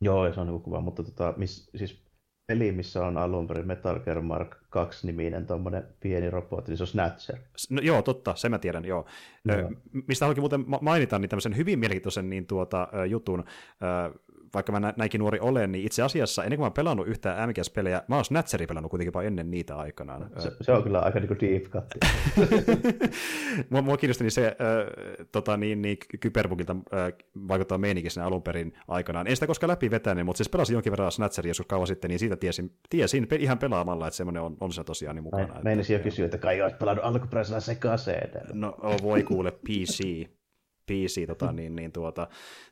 Joo, 0.00 0.32
se 0.32 0.40
on 0.40 0.46
niin 0.46 0.62
kuva, 0.62 0.80
mutta 0.80 1.02
tota, 1.02 1.34
miss, 1.36 1.70
siis 1.76 2.04
peli, 2.46 2.72
missä 2.72 3.06
on 3.06 3.16
alun 3.16 3.46
perin 3.46 3.66
Metal 3.66 4.00
Gear 4.00 4.20
Mark 4.20 4.54
2-niminen 4.54 5.46
tuommoinen 5.46 5.84
pieni 6.00 6.30
robotti, 6.30 6.70
niin 6.70 6.76
se 6.76 6.82
on 6.82 6.86
Snatcher. 6.86 7.38
No, 7.70 7.80
joo, 7.82 8.02
totta, 8.02 8.34
sen 8.34 8.50
mä 8.50 8.58
tiedän, 8.58 8.84
joo. 8.84 9.06
joo. 9.44 9.70
Mistä 10.08 10.24
haluankin 10.24 10.42
muuten 10.42 10.64
mainita, 10.80 11.18
niin 11.18 11.28
tämmöisen 11.28 11.56
hyvin 11.56 11.78
mielenkiintoisen 11.78 12.30
niin 12.30 12.46
tuota, 12.46 12.88
jutun 13.08 13.44
vaikka 14.54 14.72
mä 14.72 14.92
näinkin 14.96 15.18
nuori 15.18 15.40
olen, 15.40 15.72
niin 15.72 15.86
itse 15.86 16.02
asiassa 16.02 16.44
ennen 16.44 16.56
kuin 16.56 16.64
mä 16.64 16.66
oon 16.66 16.72
pelannut 16.72 17.08
yhtään 17.08 17.48
MGS-pelejä, 17.48 18.02
mä 18.08 18.14
oon 18.14 18.24
Snatcheri 18.24 18.66
pelannut 18.66 18.90
kuitenkin 18.90 19.22
ennen 19.26 19.50
niitä 19.50 19.76
aikanaan. 19.76 20.30
Se, 20.38 20.52
se 20.60 20.72
on 20.72 20.82
kyllä 20.82 21.00
aika 21.00 21.20
niin 21.20 21.40
deep 21.40 21.62
cut. 21.62 21.84
mua, 23.70 23.82
mua 23.82 23.96
kiinnosti 23.96 24.24
niin 24.24 24.32
se 24.32 24.46
äh, 24.46 25.26
tota, 25.32 25.56
niin, 25.56 25.82
niin, 25.82 25.96
Kyberbugilta 26.20 26.76
äh, 26.94 27.12
vaikuttaa 27.48 27.78
meininkin 27.78 28.10
sinne 28.10 28.26
alun 28.26 28.42
perin 28.42 28.72
aikanaan. 28.88 29.26
En 29.26 29.36
sitä 29.36 29.46
koskaan 29.46 29.70
läpi 29.70 29.90
vetänyt, 29.90 30.26
mutta 30.26 30.36
siis 30.36 30.48
pelasin 30.48 30.74
jonkin 30.74 30.92
verran 30.92 31.12
Snatcheria 31.12 31.50
joskus 31.50 31.66
kauan 31.66 31.86
sitten, 31.86 32.08
niin 32.08 32.18
siitä 32.18 32.36
tiesin, 32.36 32.72
tiesin 32.90 33.28
ihan 33.38 33.58
pelaamalla, 33.58 34.06
että 34.06 34.16
semmoinen 34.16 34.42
on, 34.42 34.56
on 34.60 34.72
se 34.72 34.84
tosiaan 34.84 35.16
niin 35.16 35.24
mukana. 35.24 35.60
Meinasin 35.64 35.94
jo 35.94 36.02
kysyä, 36.02 36.24
että 36.24 36.38
kai 36.38 36.62
olet 36.62 36.78
pelannut 36.78 37.04
alkuperäisellä 37.04 37.60
sekaseedellä. 37.60 38.54
No 38.54 38.76
voi 39.02 39.22
kuule, 39.22 39.50
PC. 39.50 40.28
PC, 40.90 41.26
tota, 41.26 41.52
niin, 41.52 41.76
niin 41.76 41.92
tuota, 41.92 42.28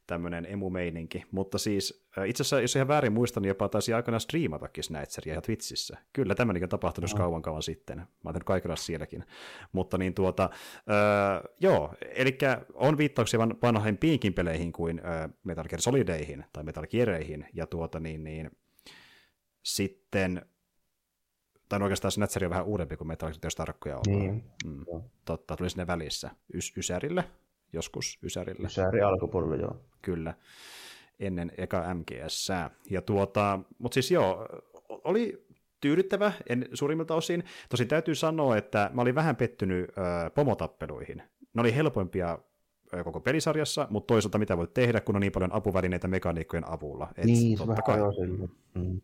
tämmöinen 0.06 0.46
emu-meininki. 0.46 1.24
Mutta 1.30 1.58
siis 1.58 2.06
itse 2.26 2.42
asiassa, 2.42 2.60
jos 2.60 2.76
ihan 2.76 2.88
väärin 2.88 3.12
muistan, 3.12 3.42
niin 3.42 3.48
jopa 3.48 3.68
taisi 3.68 3.92
aikanaan 3.92 4.20
striimatakin 4.20 4.84
Snatcheria 4.84 5.32
ihan 5.32 5.42
Twitchissä. 5.42 5.98
Kyllä 6.12 6.34
tämmöinenkin 6.34 6.64
on 6.64 6.68
tapahtunut 6.68 7.10
no. 7.10 7.16
kauan 7.16 7.42
kauan 7.42 7.62
sitten. 7.62 7.98
Mä 7.98 8.30
oon 8.30 8.40
kaikilla 8.44 8.76
sielläkin. 8.76 9.24
Mutta 9.72 9.98
niin 9.98 10.14
tuota, 10.14 10.50
äh, 10.74 11.42
joo, 11.60 11.94
eli 12.14 12.38
on 12.74 12.98
viittauksia 12.98 13.40
vanhempiinkin 13.40 14.34
peleihin 14.34 14.72
kuin 14.72 15.00
äh, 15.06 15.30
Metal 15.44 15.68
Gear 15.68 15.80
Solideihin 15.80 16.44
tai 16.52 16.64
Metal 16.64 16.86
Geareihin, 16.86 17.46
ja 17.54 17.66
tuota 17.66 18.00
niin, 18.00 18.24
niin 18.24 18.50
sitten 19.62 20.42
tai 21.68 21.82
oikeastaan 21.82 22.12
Snatcher 22.12 22.44
on 22.44 22.50
vähän 22.50 22.64
uudempi 22.64 22.96
kuin 22.96 23.08
Metal 23.08 23.28
Gear, 23.28 23.40
jos 23.44 23.54
tarkkoja 23.54 23.96
on. 23.96 24.02
Niin. 24.06 24.44
Mm, 24.64 25.02
totta, 25.24 25.56
tuli 25.56 25.70
sinne 25.70 25.86
välissä. 25.86 26.30
Ys- 26.54 26.78
Ysärille 26.78 27.24
joskus 27.72 28.18
Ysärillä. 28.22 28.66
Ysäri 28.66 29.00
alkupuolella, 29.00 29.56
joo. 29.56 29.76
Kyllä, 30.02 30.34
ennen 31.20 31.52
eka 31.58 31.94
MGS. 31.94 32.48
Ja 32.90 33.02
tuota, 33.02 33.60
mutta 33.78 33.94
siis 33.94 34.10
joo, 34.10 34.46
oli 34.88 35.46
tyydyttävä 35.80 36.32
en, 36.48 36.68
suurimmilta 36.74 37.14
osin. 37.14 37.44
Tosin 37.68 37.88
täytyy 37.88 38.14
sanoa, 38.14 38.56
että 38.56 38.90
mä 38.94 39.02
olin 39.02 39.14
vähän 39.14 39.36
pettynyt 39.36 39.90
ö, 39.90 40.30
pomotappeluihin. 40.30 41.22
Ne 41.54 41.60
oli 41.60 41.74
helpompia 41.74 42.38
ö, 42.94 43.04
koko 43.04 43.20
pelisarjassa, 43.20 43.86
mutta 43.90 44.06
toisaalta 44.06 44.38
mitä 44.38 44.56
voit 44.56 44.74
tehdä, 44.74 45.00
kun 45.00 45.16
on 45.16 45.20
niin 45.20 45.32
paljon 45.32 45.52
apuvälineitä 45.52 46.08
mekaniikkojen 46.08 46.68
avulla. 46.68 47.08
Et 47.16 47.24
niin, 47.24 47.58
totta 47.58 47.82
kai. 47.82 47.98
Mm 48.74 49.00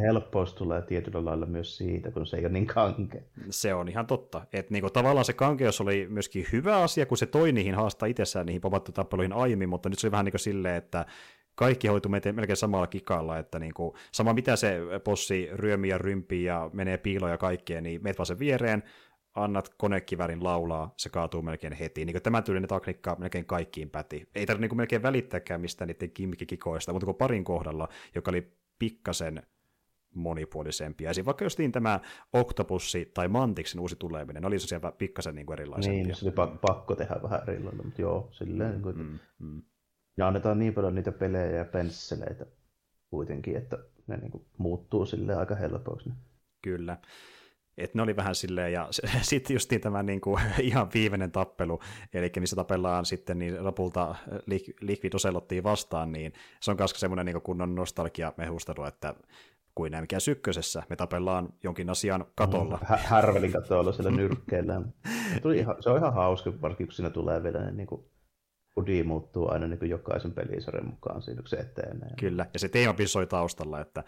helppous 0.00 0.54
tulee 0.54 0.82
tietyllä 0.82 1.24
lailla 1.24 1.46
myös 1.46 1.76
siitä, 1.76 2.10
kun 2.10 2.26
se 2.26 2.36
ei 2.36 2.44
ole 2.44 2.52
niin 2.52 2.66
kanke. 2.66 3.22
Se 3.50 3.74
on 3.74 3.88
ihan 3.88 4.06
totta. 4.06 4.46
Että 4.52 4.72
niinku, 4.72 4.90
tavallaan 4.90 5.24
se 5.24 5.32
kankeus 5.32 5.80
oli 5.80 6.06
myöskin 6.10 6.46
hyvä 6.52 6.82
asia, 6.82 7.06
kun 7.06 7.18
se 7.18 7.26
toi 7.26 7.52
niihin 7.52 7.74
haastaa 7.74 8.06
itsessään 8.06 8.46
niihin 8.46 8.60
pomattotappeluihin 8.60 9.32
aiemmin, 9.32 9.68
mutta 9.68 9.88
nyt 9.88 9.98
se 9.98 10.06
oli 10.06 10.12
vähän 10.12 10.24
niin 10.24 10.32
kuin 10.32 10.40
silleen, 10.40 10.76
että 10.76 11.06
kaikki 11.54 11.88
hoituu 11.88 12.10
melkein 12.10 12.56
samalla 12.56 12.86
kikalla, 12.86 13.38
että 13.38 13.58
niinku, 13.58 13.96
sama 14.12 14.32
mitä 14.32 14.56
se 14.56 14.78
possi 15.04 15.48
ryömii 15.52 15.90
ja 15.90 15.98
rympii 15.98 16.44
ja 16.44 16.70
menee 16.72 16.98
piiloon 16.98 17.30
ja 17.30 17.38
kaikkea, 17.38 17.80
niin 17.80 18.02
meet 18.02 18.18
vaan 18.18 18.26
sen 18.26 18.38
viereen, 18.38 18.82
annat 19.34 19.68
konekivärin 19.78 20.44
laulaa, 20.44 20.94
se 20.96 21.08
kaatuu 21.08 21.42
melkein 21.42 21.72
heti. 21.72 22.04
Niin 22.04 22.22
tämä 22.22 22.42
tyylinen 22.42 22.68
takniikka 22.68 23.16
melkein 23.18 23.46
kaikkiin 23.46 23.90
päti. 23.90 24.28
Ei 24.34 24.46
tarvitse 24.46 24.68
niin 24.68 24.76
melkein 24.76 25.02
välittääkään 25.02 25.60
mistään 25.60 25.88
niiden 25.88 26.10
kimmikkikikoista, 26.10 26.92
mutta 26.92 27.06
kun 27.06 27.14
parin 27.14 27.44
kohdalla, 27.44 27.88
joka 28.14 28.30
oli 28.30 28.52
pikkasen 28.78 29.42
monipuolisempia. 30.14 31.10
Esimerkiksi 31.10 31.26
vaikka 31.26 31.44
justiin 31.44 31.72
tämä 31.72 32.00
Octopussi 32.32 33.10
tai 33.14 33.28
Mantiksen 33.28 33.80
uusi 33.80 33.96
tuleminen, 33.96 34.42
ne 34.42 34.46
oli 34.46 34.58
siellä 34.58 34.92
pikkasen 34.92 35.34
niin 35.34 35.46
kuin 35.46 35.60
erilaisempia. 35.60 36.04
Niin, 36.04 36.16
se 36.16 36.26
oli 36.26 36.58
pakko 36.60 36.94
tehdä 36.94 37.16
vähän 37.22 37.40
erilainen, 37.48 37.86
mutta 37.86 38.02
joo, 38.02 38.28
silleen, 38.32 38.70
niin 38.70 38.82
kuin, 38.82 38.98
mm, 38.98 39.18
mm. 39.38 39.62
ja 40.16 40.28
annetaan 40.28 40.58
niin 40.58 40.74
paljon 40.74 40.94
niitä 40.94 41.12
pelejä 41.12 41.50
ja 41.50 41.64
pensseleitä 41.64 42.46
kuitenkin, 43.10 43.56
että 43.56 43.78
ne 44.06 44.16
niin 44.16 44.30
kuin, 44.30 44.44
muuttuu 44.58 45.06
silleen 45.06 45.38
aika 45.38 45.54
helpoksi. 45.54 46.10
Kyllä. 46.62 46.98
Et 47.76 47.94
ne 47.94 48.02
oli 48.02 48.16
vähän 48.16 48.34
silleen, 48.34 48.72
ja 48.72 48.88
sitten 49.22 49.54
justiin 49.54 49.80
tämä 49.80 50.02
niin 50.02 50.20
kuin, 50.20 50.42
ihan 50.62 50.90
viimeinen 50.94 51.32
tappelu, 51.32 51.80
eli 52.14 52.32
missä 52.40 52.56
tapellaan 52.56 53.04
sitten 53.04 53.38
niin 53.38 53.64
lopulta 53.64 54.14
Liquid 54.80 55.14
Ocelottiin 55.14 55.64
vastaan, 55.64 56.12
niin 56.12 56.32
se 56.60 56.70
on 56.70 56.76
myös 56.76 56.90
semmoinen 56.90 57.26
niin 57.26 57.42
kunnon 57.42 57.74
nostalgia-mehustelu, 57.74 58.84
että 58.84 59.14
kuin 59.74 59.92
mikä 60.00 60.20
sykkösessä. 60.20 60.82
Me 60.90 60.96
tapellaan 60.96 61.48
jonkin 61.62 61.90
asian 61.90 62.24
katolla. 62.34 62.76
Mm, 62.76 62.96
härvelin 62.96 63.52
katolla 63.52 63.92
siellä 63.92 64.10
nyrkkeellä. 64.20 64.82
Tuli 65.42 65.58
ihan, 65.58 65.76
se 65.80 65.90
on 65.90 65.98
ihan 65.98 66.14
hauska, 66.14 66.52
varsinkin 66.62 66.86
kun 66.86 66.94
siinä 66.94 67.10
tulee 67.10 67.42
vielä 67.42 67.60
ne 67.60 67.70
niin 67.70 67.86
kuin 67.86 68.04
Udi 68.76 69.02
muuttuu 69.02 69.50
aina 69.50 69.66
niin 69.66 69.78
kuin 69.78 69.90
jokaisen 69.90 70.32
pelisarjan 70.32 70.86
mukaan 70.86 71.22
siinä, 71.22 71.42
kun 71.42 71.48
se 71.48 71.56
etenee. 71.56 72.10
Kyllä, 72.20 72.46
ja 72.52 72.58
se 72.58 72.68
teema 72.68 72.94
soi 73.06 73.26
taustalla, 73.26 73.80
että 73.80 74.04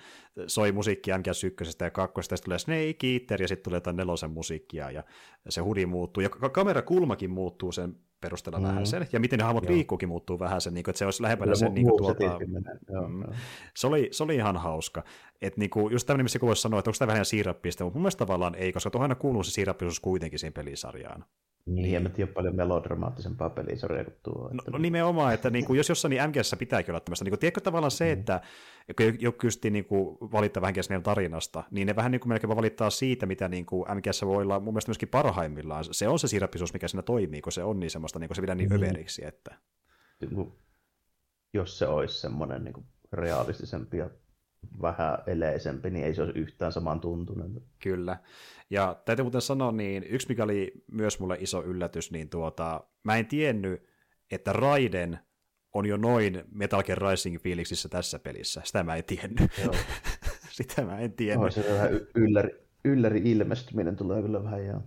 soi 0.47 0.73
musiikki 0.73 1.11
MGS 1.19 1.45
1 1.45 1.65
ja 1.81 1.91
2, 1.91 2.15
sitten 2.23 2.39
tulee 2.45 2.59
Snake 2.59 3.07
Eater, 3.13 3.43
ja 3.43 3.49
sitten 3.49 3.65
tulee 3.65 3.77
jotain 3.77 3.97
nelosen 3.97 4.31
musiikkia, 4.31 4.91
ja 4.91 5.03
se 5.49 5.61
hudi 5.61 5.87
muuttuu, 5.87 6.23
ja 6.23 6.29
kamerakulmakin 6.29 7.31
muuttuu 7.31 7.73
sen 7.73 7.97
perusteella 8.21 8.59
mm. 8.59 8.67
vähän 8.67 8.87
sen, 8.87 9.09
ja 9.13 9.21
miten 9.21 9.39
ne 9.39 9.45
hahmot 9.45 9.69
liikkuukin 9.69 10.09
muuttuu 10.09 10.39
vähän 10.39 10.61
sen, 10.61 10.75
niin 10.75 10.85
kuin, 10.85 10.93
että 10.93 10.99
se 10.99 11.05
olisi 11.05 11.23
lähempänä 11.23 11.55
sen 11.55 11.75
niin 11.75 11.87
kuin, 11.87 11.99
tuota, 11.99 12.25
joo, 12.25 13.09
mm, 13.09 13.23
joo. 13.23 13.33
Se, 13.77 13.87
oli, 13.87 14.09
se 14.13 14.23
oli 14.23 14.35
ihan 14.35 14.57
hauska. 14.57 15.05
Että 15.43 15.61
niin 15.61 15.71
kuin, 15.71 15.93
just 15.93 16.07
tämmöinen, 16.07 16.25
missä 16.25 16.39
voisi 16.43 16.63
sanoa, 16.63 16.79
että 16.79 16.91
onko 16.91 16.97
tämä 16.99 17.13
vähän 17.13 17.25
siirappista, 17.25 17.85
mutta 17.85 17.97
mun 17.97 18.03
mielestä 18.03 18.19
tavallaan 18.19 18.55
ei, 18.55 18.73
koska 18.73 18.91
tuohon 18.91 19.05
aina 19.05 19.15
kuuluu 19.15 19.43
se 19.43 19.51
siirappisuus 19.51 20.01
kuitenkin 20.01 20.39
siihen 20.39 20.53
pelisarjaan. 20.53 21.25
Niin, 21.67 21.97
en 21.97 22.03
mä 22.03 22.09
tiedä 22.09 22.33
paljon 22.33 22.57
melodramaattisempaa 22.57 23.51
pelisarjaa 23.51 24.05
kuin 24.05 24.17
tuo. 24.23 24.43
No, 24.43 24.49
että... 24.59 24.71
no 24.71 24.79
nimenomaan, 24.79 25.35
että 25.35 25.51
niin 25.51 25.65
kuin, 25.65 25.77
jos 25.77 25.89
jossain 25.89 26.11
niin 26.11 26.29
MGS 26.29 26.57
pitääkin 26.59 26.93
olla 26.93 27.01
tämmöistä, 27.01 27.25
niin 27.25 27.31
kuin, 27.31 27.41
tiedätkö 27.41 27.61
tavallaan 27.61 27.91
se, 27.91 28.05
mm. 28.05 28.21
että 28.21 28.41
joku 29.19 29.39
kysti 29.39 29.71
niin 29.71 29.85
kuin, 29.85 30.19
valittaa 30.21 30.61
vähän 30.61 30.75
MGS 30.75 30.89
tarinasta, 31.03 31.65
niin 31.71 31.87
ne 31.87 31.97
vähän 31.97 32.13
niin 32.13 32.21
kuin 32.21 32.29
melkein 32.29 32.57
valittaa 32.57 32.91
siitä, 32.91 33.27
mitä 33.27 33.49
niin 33.49 33.67
kuin 33.67 33.87
MGS 33.95 34.23
voi 34.23 34.43
olla 34.43 34.61
mun 34.61 34.75
mielestä 34.75 34.89
myöskin 34.89 35.09
parhaimmillaan. 35.09 35.85
Se 35.91 36.09
on 36.09 36.19
se 36.19 36.29
siirappisuus, 36.29 36.73
mikä 36.73 36.89
siinä 36.89 37.03
toimii, 37.03 37.41
kun 37.41 37.53
se 37.53 37.65
on 37.65 37.81
niin 37.81 37.91
semmoista, 37.91 38.19
niin 38.19 38.29
kuin 38.29 38.37
se 38.37 38.41
pitää 38.41 38.55
niin 38.55 38.71
mm. 38.71 38.77
överiksi. 38.77 39.25
Että... 39.25 39.55
Jos 41.55 41.79
se 41.79 41.87
olisi 41.87 42.21
semmoinen 42.21 42.65
niin 42.65 42.75
kuin 42.75 42.87
realistisempi 43.13 43.97
ja 43.97 44.11
vähän 44.83 45.19
eleisempi, 45.27 45.91
niin 45.91 46.05
ei 46.05 46.15
se 46.15 46.23
olisi 46.23 46.39
yhtään 46.39 46.73
saman 46.73 47.01
tuntunut. 47.01 47.63
Kyllä. 47.83 48.19
Ja 48.71 49.03
täytyy 49.05 49.23
muuten 49.23 49.41
sanoa, 49.41 49.73
niin 49.73 50.05
yksi 50.05 50.29
mikä 50.29 50.45
oli 50.45 50.85
myös 50.93 51.21
mulle 51.21 51.37
iso 51.41 51.65
yllätys, 51.65 52.11
niin 52.11 52.29
tuota, 52.29 52.85
mä 53.03 53.17
en 53.17 53.27
tiennyt, 53.27 53.87
että 54.31 54.53
Raiden 54.53 55.19
on 55.77 55.87
jo 55.87 55.97
noin 55.97 56.43
Metal 56.53 56.83
Gear 56.83 56.99
Rising 57.11 57.39
fiiliksissä 57.41 57.89
tässä 57.89 58.19
pelissä. 58.19 58.63
Sitä 58.65 58.83
mä 58.83 58.97
en 58.97 59.05
tiennyt. 59.05 59.51
Joo. 59.65 59.75
Sitä 60.51 60.85
mä 60.85 60.99
en 60.99 61.13
tiennyt. 61.13 61.47
Oh, 61.47 61.53
se 61.53 61.73
vähän 61.73 61.91
ylläri, 62.15 62.51
ylläri 62.85 63.23
ilmestyminen 63.25 63.97
tulee 63.97 64.23
kyllä 64.23 64.45
vähän, 64.45 64.67
joo. 64.67 64.83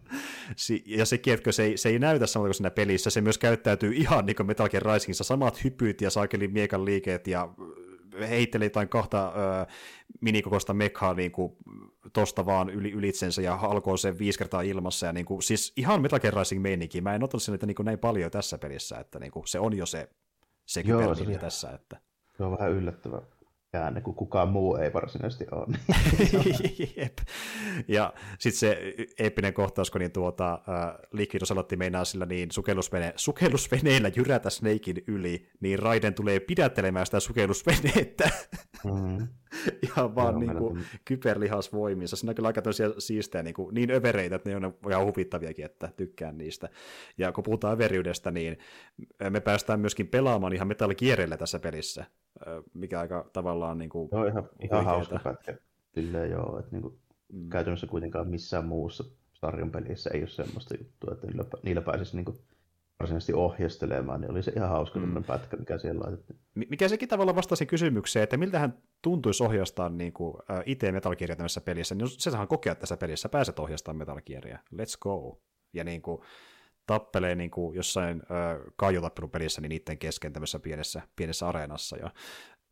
Si- 0.55 0.83
ja 0.85 1.05
sekin, 1.05 1.33
että 1.33 1.51
se 1.51 1.63
ei, 1.63 1.77
se 1.77 1.89
ei 1.89 1.99
näytä 1.99 2.27
samalta 2.27 2.47
kuin 2.47 2.55
siinä 2.55 2.71
pelissä, 2.71 3.09
se 3.09 3.21
myös 3.21 3.37
käyttäytyy 3.37 3.93
ihan 3.93 4.25
niin 4.25 4.35
kuin 4.35 4.47
Metal 4.47 4.69
Gear 4.69 4.83
Risingissa, 4.93 5.23
samat 5.23 5.63
hypyt 5.63 6.01
ja 6.01 6.09
saakelin 6.09 6.53
miekan 6.53 6.85
liikeet 6.85 7.27
ja 7.27 7.49
heitteli 8.29 8.65
jotain 8.65 8.89
kahta 8.89 9.27
ö, 9.27 9.65
minikokoista 10.21 10.73
mekhaa 10.73 11.13
niin 11.13 11.31
kuin, 11.31 11.53
tosta 12.13 12.45
vaan 12.45 12.69
yli, 12.69 12.91
ylitsensä 12.91 13.41
ja 13.41 13.55
alkoi 13.61 13.97
sen 13.97 14.19
viisi 14.19 14.39
kertaa 14.39 14.61
ilmassa. 14.61 15.05
Ja, 15.05 15.13
niin 15.13 15.25
kuin, 15.25 15.43
siis 15.43 15.73
ihan 15.77 16.01
Metal 16.01 16.19
Gear 16.19 16.33
Rising 16.33 16.61
meininki. 16.61 17.01
Mä 17.01 17.15
en 17.15 17.23
ottanut 17.23 17.43
sen, 17.43 17.55
että 17.55 17.67
niin 17.67 17.75
kuin, 17.75 17.85
näin 17.85 17.99
paljon 17.99 18.31
tässä 18.31 18.57
pelissä, 18.57 18.97
että 18.97 19.19
niin 19.19 19.31
kuin, 19.31 19.47
se 19.47 19.59
on 19.59 19.77
jo 19.77 19.85
se, 19.85 20.09
se 20.69 20.81
Joo, 20.85 21.15
se 21.15 21.25
tässä. 21.37 21.71
Että... 21.71 21.97
Se 22.37 22.43
on 22.43 22.51
vähän 22.51 22.71
yllättävää 22.71 23.21
käänne, 23.71 24.01
kun 24.01 24.15
kukaan 24.15 24.49
muu 24.49 24.75
ei 24.75 24.93
varsinaisesti 24.93 25.45
ole. 25.51 25.77
Jep. 26.97 27.17
Ja 27.87 28.13
sitten 28.39 28.59
se 28.59 28.93
eeppinen 29.19 29.53
kohtaus, 29.53 29.91
kun 29.91 30.01
niin 30.01 30.11
tuota, 30.11 30.53
äh, 30.53 31.77
meinaa 31.77 32.05
sillä 32.05 32.25
niin 32.25 32.51
sukellusvene, 32.51 33.13
sukellusveneellä 33.15 34.11
jyrätä 34.15 34.49
Snakein 34.49 35.03
yli, 35.07 35.49
niin 35.59 35.79
Raiden 35.79 36.13
tulee 36.13 36.39
pidättelemään 36.39 37.05
sitä 37.05 37.19
sukellusveneettä. 37.19 38.29
Mm. 38.85 39.27
ihan 39.87 40.15
vaan 40.15 40.33
Joo, 40.33 40.39
niin 40.39 40.57
kuin, 40.57 40.85
kyberlihasvoimissa. 41.05 42.15
Siinä 42.15 42.31
on 42.31 42.35
kyllä 42.35 42.47
aika 42.47 42.61
siistejä, 42.97 43.43
niin, 43.43 43.53
kuin, 43.53 43.73
niin 43.75 43.91
övereitä, 43.91 44.35
että 44.35 44.49
ne 44.49 44.55
on 44.55 44.77
ihan 44.89 45.05
huvittaviakin, 45.05 45.65
että 45.65 45.89
tykkään 45.97 46.37
niistä. 46.37 46.69
Ja 47.17 47.31
kun 47.31 47.43
puhutaan 47.43 47.73
överyydestä, 47.73 48.31
niin 48.31 48.57
me 49.29 49.39
päästään 49.39 49.79
myöskin 49.79 50.07
pelaamaan 50.07 50.53
ihan 50.53 50.67
metallikierrellä 50.67 51.37
tässä 51.37 51.59
pelissä, 51.59 52.05
mikä 52.73 52.99
aika 52.99 53.29
tavallaan 53.33 53.77
niin 53.77 53.89
kuin, 53.89 54.09
Joo, 54.11 54.25
ihan, 54.25 54.49
ihan 54.59 54.85
hauska 54.85 55.19
pätkä. 55.23 55.57
Silleen 55.93 56.31
joo, 56.31 56.59
että 56.59 56.71
niin 56.71 56.81
kuin, 56.81 56.99
mm. 57.33 57.49
käytännössä 57.49 57.87
kuitenkaan 57.87 58.27
missään 58.27 58.65
muussa 58.65 59.03
sarjan 59.33 59.71
pelissä 59.71 60.09
ei 60.13 60.21
ole 60.21 60.29
semmoista 60.29 60.75
juttua, 60.79 61.13
että 61.13 61.27
niillä, 61.27 61.45
niillä 61.63 61.81
pääsisi 61.81 62.15
niin 62.15 62.25
kuin, 62.25 62.37
varsinaisesti 62.99 63.33
ohjastelemaan, 63.33 64.21
niin 64.21 64.31
oli 64.31 64.43
se 64.43 64.51
ihan 64.55 64.69
hauska 64.69 64.99
mm. 64.99 65.23
pätkä, 65.23 65.57
mikä 65.57 65.77
siellä 65.77 66.01
laitettiin. 66.03 66.39
Mikä 66.55 66.87
sekin 66.87 67.09
tavalla 67.09 67.35
vastasi 67.35 67.65
kysymykseen, 67.65 68.23
että 68.23 68.37
miltä 68.37 68.59
hän 68.59 68.77
tuntuisi 69.01 69.43
ohjastaa 69.43 69.89
niin 69.89 70.13
kuin, 70.13 70.35
äh, 70.51 70.63
itse 70.65 70.91
Metal 70.91 71.15
Gearia 71.15 71.35
tämmöisessä 71.35 71.61
pelissä, 71.61 71.95
niin 71.95 72.09
se 72.09 72.31
saa 72.31 72.47
kokea 72.47 72.75
tässä 72.75 72.97
pelissä, 72.97 73.29
pääset 73.29 73.59
ohjastamaan 73.59 73.97
Metal 73.97 74.21
Gearia, 74.25 74.59
let's 74.75 74.97
go. 75.01 75.41
Ja 75.73 75.83
niin 75.83 76.01
kuin, 76.01 76.21
tappelee 76.89 77.35
niin 77.35 77.51
kuin 77.51 77.75
jossain 77.75 78.21
äh, 78.31 78.57
kaijotappelupelissä 78.75 79.61
niin 79.61 79.69
niiden 79.69 79.97
kesken 79.97 80.33
tämmöisessä 80.33 80.59
pienessä, 80.59 81.01
pienessä 81.15 81.47
areenassa. 81.47 81.97
Ja 81.97 82.11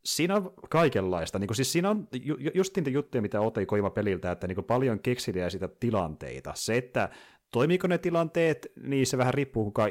siinä 0.05 0.35
on 0.35 0.53
kaikenlaista. 0.69 1.39
Niin 1.39 1.47
kuin, 1.47 1.55
siis 1.55 1.71
siinä 1.71 1.89
on 1.89 2.07
ju, 2.23 2.35
just 2.53 2.75
niitä 2.75 2.89
juttuja, 2.89 3.21
mitä 3.21 3.41
Otei 3.41 3.65
Koima 3.65 3.89
peliltä, 3.89 4.31
että 4.31 4.47
niin 4.47 4.55
kuin 4.55 4.65
paljon 4.65 4.99
keksiliä 4.99 5.49
sitä 5.49 5.69
tilanteita. 5.79 6.51
Se, 6.55 6.77
että 6.77 7.09
Toimiiko 7.51 7.87
ne 7.87 7.97
tilanteet, 7.97 8.71
niin 8.83 9.07
se 9.07 9.17
vähän 9.17 9.33
riippuu, 9.33 9.63
kuka 9.63 9.85
ö, 9.85 9.89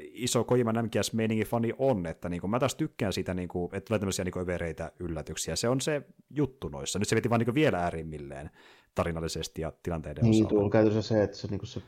iso 0.00 0.46
MGS 0.82 1.12
meiningin 1.12 1.46
fani 1.46 1.72
on, 1.78 2.06
että 2.06 2.28
niin 2.28 2.40
kuin, 2.40 2.50
mä 2.50 2.58
taas 2.58 2.74
tykkään 2.74 3.12
siitä, 3.12 3.34
niin 3.34 3.48
kuin, 3.48 3.64
että 3.72 3.88
tulee 3.88 3.98
tämmöisiä 3.98 4.24
niin 4.24 4.38
övereitä 4.38 4.92
yllätyksiä, 5.00 5.56
se 5.56 5.68
on 5.68 5.80
se 5.80 6.02
juttu 6.30 6.68
noissa. 6.68 6.98
Nyt 6.98 7.08
se 7.08 7.16
veti 7.16 7.30
vaan 7.30 7.40
niin 7.40 7.54
vielä 7.54 7.78
äärimmilleen 7.78 8.50
tarinallisesti 8.94 9.62
ja 9.62 9.72
tilanteiden 9.82 10.24
niin, 10.24 10.30
osalta. 10.30 10.42
Niin, 10.42 10.48
tuolla 10.48 10.70
käytössä 10.70 11.02
se, 11.02 11.22
että 11.22 11.36
se, 11.36 11.48
niin 11.48 11.58
kuin 11.58 11.68
se, 11.68 11.80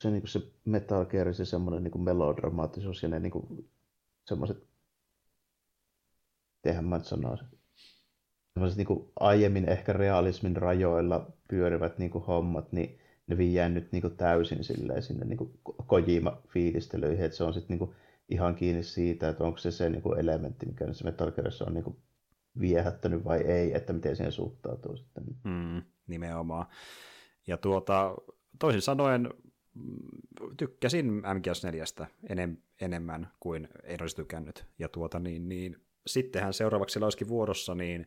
se, 0.00 0.10
niin 0.10 0.22
kuin 0.22 0.30
se 0.30 0.40
Metal 0.64 1.04
Gear, 1.04 1.34
se 1.34 1.44
semmoinen 1.44 1.84
niin 1.84 2.02
melodramaattisuus 2.02 3.02
ja 3.02 3.08
ne 3.08 3.20
niin 3.20 3.30
kuin, 3.30 3.70
semmoiset, 4.24 4.66
tehän 6.62 6.84
mä 6.84 6.96
nyt 6.96 7.06
sanoisin, 7.06 7.48
semmoiset 8.54 8.78
niin 8.78 8.86
kuin 8.86 9.12
aiemmin 9.20 9.68
ehkä 9.68 9.92
realismin 9.92 10.56
rajoilla 10.56 11.32
pyörivät 11.48 11.98
niin 11.98 12.10
kuin 12.10 12.24
hommat, 12.24 12.72
niin 12.72 12.98
ne 13.26 13.38
viiää 13.38 13.68
nyt 13.68 13.92
niin 13.92 14.02
kuin 14.02 14.16
täysin 14.16 14.64
silleen 14.64 15.02
sinne 15.02 15.24
niin 15.24 15.60
Kojima-fiilistelyihin, 15.86 17.24
että 17.24 17.36
se 17.36 17.44
on 17.44 17.54
sitten 17.54 17.68
niin 17.68 17.78
kuin 17.78 17.96
ihan 18.28 18.54
kiinni 18.54 18.82
siitä, 18.82 19.28
että 19.28 19.44
onko 19.44 19.58
se 19.58 19.70
se 19.70 19.90
niin 19.90 20.02
kuin 20.02 20.18
elementti, 20.18 20.66
mikä 20.66 20.92
se 20.92 21.04
Metal 21.04 21.30
Gearissa 21.30 21.64
on 21.64 21.74
niin 21.74 21.84
kuin 21.84 21.96
viehättänyt 22.60 23.24
vai 23.24 23.40
ei, 23.40 23.76
että 23.76 23.92
miten 23.92 24.16
siihen 24.16 24.32
suhtautuu 24.32 24.96
sitten. 24.96 25.24
Mm, 25.44 25.82
nimenomaan. 26.06 26.66
Ja 27.46 27.56
tuota, 27.56 28.14
toisin 28.58 28.82
sanoen 28.82 29.30
tykkäsin 30.56 31.22
MGS4 31.22 32.06
enem, 32.28 32.56
enemmän 32.80 33.28
kuin 33.40 33.68
en 33.82 34.02
olisi 34.02 34.16
tykännyt. 34.16 34.64
Ja 34.78 34.88
tuota, 34.88 35.18
niin, 35.18 35.48
niin, 35.48 35.76
sittenhän 36.06 36.52
seuraavaksi 36.52 36.98
olisikin 36.98 37.28
vuorossa 37.28 37.74
niin 37.74 38.06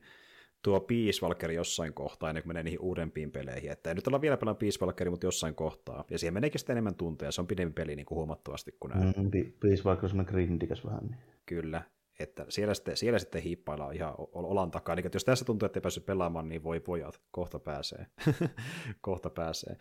tuo 0.63 0.79
Peace 0.79 1.25
Walker 1.25 1.51
jossain 1.51 1.93
kohtaa, 1.93 2.29
ennen 2.29 2.43
kuin 2.43 2.49
menee 2.49 2.63
niihin 2.63 2.79
uudempiin 2.79 3.31
peleihin. 3.31 3.71
Että 3.71 3.89
ei 3.89 3.95
nyt 3.95 4.07
olla 4.07 4.21
vielä 4.21 4.37
pelannut 4.37 4.59
Peace 4.59 4.85
Walkeria, 4.85 5.11
mutta 5.11 5.27
jossain 5.27 5.55
kohtaa. 5.55 6.05
Ja 6.09 6.19
siihen 6.19 6.33
meneekin 6.33 6.59
sitten 6.59 6.73
enemmän 6.73 6.95
tunteja. 6.95 7.31
Se 7.31 7.41
on 7.41 7.47
pidempi 7.47 7.73
peli 7.73 7.95
niin 7.95 8.05
kuin 8.05 8.15
huomattavasti 8.15 8.71
kuin 8.79 8.89
nämä. 8.89 9.05
Mm, 9.17 9.31
Peace 9.59 9.83
Walker 9.85 10.09
on 10.19 10.25
grindikäs 10.27 10.85
vähän. 10.85 11.05
Niin. 11.05 11.17
Kyllä. 11.45 11.81
Että 12.19 12.45
siellä 12.49 12.73
sitten, 12.73 12.97
siellä 12.97 13.19
sitten 13.19 13.41
hiippaillaan 13.41 13.95
ihan 13.95 14.13
olan 14.33 14.71
takaa. 14.71 14.93
Eli 14.93 15.03
jos 15.13 15.25
tässä 15.25 15.45
tuntuu, 15.45 15.65
että 15.65 15.77
ei 15.77 15.81
päässyt 15.81 16.05
pelaamaan, 16.05 16.49
niin 16.49 16.63
voi 16.63 16.79
pojat, 16.79 17.21
kohta 17.31 17.59
pääsee. 17.59 18.05
kohta 19.01 19.29
pääsee. 19.29 19.75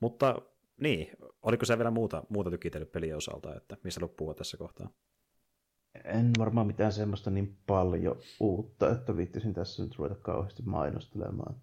Mutta 0.00 0.42
niin, 0.80 1.16
oliko 1.42 1.64
se 1.64 1.78
vielä 1.78 1.90
muuta, 1.90 2.24
muuta 2.28 2.50
tykitellyt 2.50 2.92
pelien 2.92 3.16
osalta, 3.16 3.56
että 3.56 3.76
missä 3.84 4.00
loppuu 4.00 4.34
tässä 4.34 4.56
kohtaa? 4.56 4.90
en 6.04 6.30
varmaan 6.38 6.66
mitään 6.66 6.92
semmoista 6.92 7.30
niin 7.30 7.58
paljon 7.66 8.16
uutta, 8.40 8.92
että 8.92 9.16
viittisin 9.16 9.54
tässä 9.54 9.82
nyt 9.82 9.98
ruveta 9.98 10.14
kauheasti 10.14 10.62
mainostelemaan. 10.62 11.56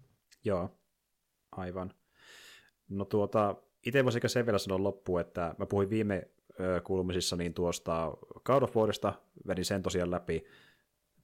Joo, 0.44 0.78
aivan. 1.52 1.94
No 2.88 3.04
tuota, 3.04 3.56
itse 3.86 4.04
voisin 4.04 4.20
sen 4.26 4.46
vielä 4.46 4.58
sanoa 4.58 4.82
loppuun, 4.82 5.20
että 5.20 5.54
mä 5.58 5.66
puhuin 5.66 5.90
viime 5.90 6.30
kuulumisissa 6.84 7.36
niin 7.36 7.54
tuosta 7.54 8.12
God 8.44 8.62
of 8.62 8.76
Warista, 8.76 9.12
vedin 9.46 9.64
sen 9.64 9.82
tosiaan 9.82 10.10
läpi, 10.10 10.44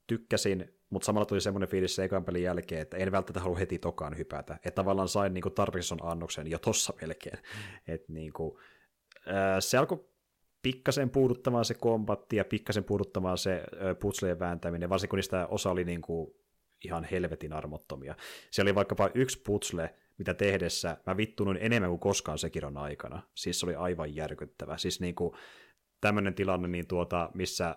tykkäsin, 0.07 0.73
mutta 0.91 1.05
samalla 1.05 1.25
tuli 1.25 1.41
semmoinen 1.41 1.69
fiilis 1.69 1.95
se 1.95 2.03
ekan 2.03 2.25
pelin 2.25 2.43
jälkeen, 2.43 2.81
että 2.81 2.97
en 2.97 3.11
välttämättä 3.11 3.39
halua 3.39 3.57
heti 3.57 3.79
tokaan 3.79 4.17
hypätä. 4.17 4.53
Että 4.53 4.71
tavallaan 4.71 5.07
sain 5.07 5.33
niin 5.33 5.53
tarpeeksi 5.55 5.95
annoksen 6.01 6.47
jo 6.47 6.59
tossa 6.59 6.93
melkein. 7.01 7.37
Mm. 7.37 7.79
Et 7.93 8.09
niin 8.09 8.33
kuin, 8.33 8.57
se 9.59 9.77
alkoi 9.77 10.05
pikkasen 10.61 11.09
puuduttamaan 11.09 11.65
se 11.65 11.73
kombatti 11.73 12.35
ja 12.35 12.45
pikkasen 12.45 12.83
puuduttamaan 12.83 13.37
se 13.37 13.63
putsleen 13.99 14.39
vääntäminen, 14.39 14.89
varsinkin 14.89 15.09
kun 15.09 15.17
niistä 15.17 15.47
osa 15.47 15.71
oli 15.71 15.83
niin 15.83 16.01
kuin 16.01 16.33
ihan 16.85 17.03
helvetin 17.03 17.53
armottomia. 17.53 18.15
Se 18.51 18.61
oli 18.61 18.75
vaikkapa 18.75 19.09
yksi 19.13 19.41
putsle, 19.41 19.95
mitä 20.17 20.33
tehdessä 20.33 20.97
mä 21.05 21.17
vittunuin 21.17 21.57
enemmän 21.61 21.89
kuin 21.89 21.99
koskaan 21.99 22.37
Sekiron 22.37 22.77
aikana. 22.77 23.21
Siis 23.35 23.59
se 23.59 23.65
oli 23.65 23.75
aivan 23.75 24.15
järkyttävä. 24.15 24.77
Siis 24.77 24.99
niin 25.01 25.15
kuin 25.15 25.33
tämmöinen 26.01 26.33
tilanne, 26.33 26.67
niin 26.67 26.87
tuota, 26.87 27.29
missä 27.33 27.67
äh, 27.69 27.75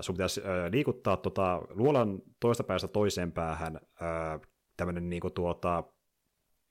sun 0.00 0.14
pitäisi 0.14 0.40
äh, 0.40 0.70
liikuttaa 0.72 1.16
tota, 1.16 1.62
luolan 1.70 2.22
toista 2.40 2.64
päästä 2.64 2.88
toiseen 2.88 3.32
päähän 3.32 3.76
äh, 3.76 4.40
tämmöinen 4.76 5.08
niin 5.08 5.20
kuin, 5.20 5.34
tuota, 5.34 5.84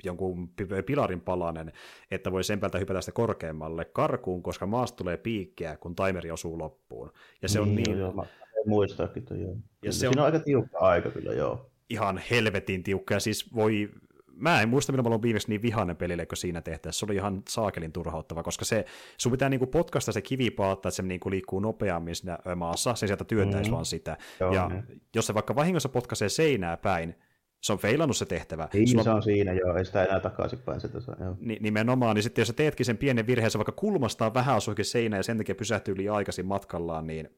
jonkun 0.03 0.53
pilarin 0.85 1.21
palanen, 1.21 1.71
että 2.11 2.31
voi 2.31 2.43
sen 2.43 2.59
päältä 2.59 2.77
hypätä 2.77 3.01
sitä 3.01 3.11
korkeammalle 3.11 3.85
karkuun, 3.85 4.43
koska 4.43 4.65
maasta 4.65 4.95
tulee 4.95 5.17
piikkiä, 5.17 5.77
kun 5.77 5.95
timeri 5.95 6.31
osuu 6.31 6.59
loppuun. 6.59 7.11
Ja 7.41 7.49
se 7.49 7.59
niin, 7.59 7.69
on 7.69 7.75
niin... 7.75 7.99
Joo, 7.99 8.11
mä 8.11 8.23
muistaakin 8.65 9.25
joo. 9.31 9.55
Ja 9.83 9.91
se 9.91 9.99
Siinä 9.99 10.11
on... 10.11 10.19
on 10.19 10.25
aika 10.25 10.39
tiukka 10.39 10.77
aika 10.79 11.11
kyllä, 11.11 11.33
joo. 11.33 11.71
Ihan 11.89 12.21
helvetin 12.31 12.83
tiukka, 12.83 13.13
ja 13.13 13.19
siis 13.19 13.55
voi 13.55 13.89
mä 14.35 14.61
en 14.61 14.69
muista, 14.69 14.91
milloin 14.91 15.05
mä 15.05 15.09
olin 15.09 15.21
viimeksi 15.21 15.49
niin 15.49 15.61
vihainen 15.61 15.95
pelille, 15.95 16.25
kun 16.25 16.37
siinä 16.37 16.61
tehtäessä. 16.61 16.99
Se 16.99 17.05
oli 17.05 17.15
ihan 17.15 17.43
saakelin 17.49 17.91
turhauttava, 17.91 18.43
koska 18.43 18.65
se, 18.65 18.85
sun 19.17 19.31
pitää 19.31 19.49
niinku 19.49 19.67
potkasta 19.67 20.11
se 20.11 20.21
kivipaatta, 20.21 20.89
että 20.89 20.95
se 20.95 21.03
niinku 21.03 21.29
liikkuu 21.29 21.59
nopeammin 21.59 22.15
siinä 22.15 22.37
maassa, 22.55 22.95
sen 22.95 23.09
sieltä 23.09 23.23
työtäisi 23.23 23.69
mm. 23.69 23.73
vaan 23.73 23.85
sitä. 23.85 24.17
Joo, 24.39 24.53
ja 24.53 24.69
niin. 24.69 25.01
jos 25.15 25.27
se 25.27 25.33
vaikka 25.33 25.55
vahingossa 25.55 25.89
potkaisee 25.89 26.29
seinää 26.29 26.77
päin, 26.77 27.15
se 27.61 27.73
on 27.73 27.79
feilannut 27.79 28.17
se 28.17 28.25
tehtävä. 28.25 28.69
Niin, 28.73 28.87
Sulla... 28.87 29.03
se 29.03 29.09
on 29.09 29.23
siinä, 29.23 29.53
joo, 29.53 29.77
ei 29.77 29.85
sitä 29.85 30.03
enää 30.03 30.19
takaisinpäin 30.19 30.81
se 30.81 30.87
tässä, 30.87 31.15
joo. 31.19 31.37
Ni- 31.39 31.57
nimenomaan, 31.61 32.15
niin 32.15 32.23
sitten 32.23 32.41
jos 32.41 32.47
sä 32.47 32.53
teetkin 32.53 32.85
sen 32.85 32.97
pienen 32.97 33.27
virheen, 33.27 33.51
se 33.51 33.57
vaikka 33.57 33.71
kulmastaa 33.71 34.33
vähän 34.33 34.55
asuikin 34.55 34.85
seinään 34.85 35.19
ja 35.19 35.23
sen 35.23 35.37
takia 35.37 35.55
pysähtyy 35.55 35.93
yli 35.93 36.09
aikaisin 36.09 36.45
matkallaan, 36.45 37.07
niin 37.07 37.29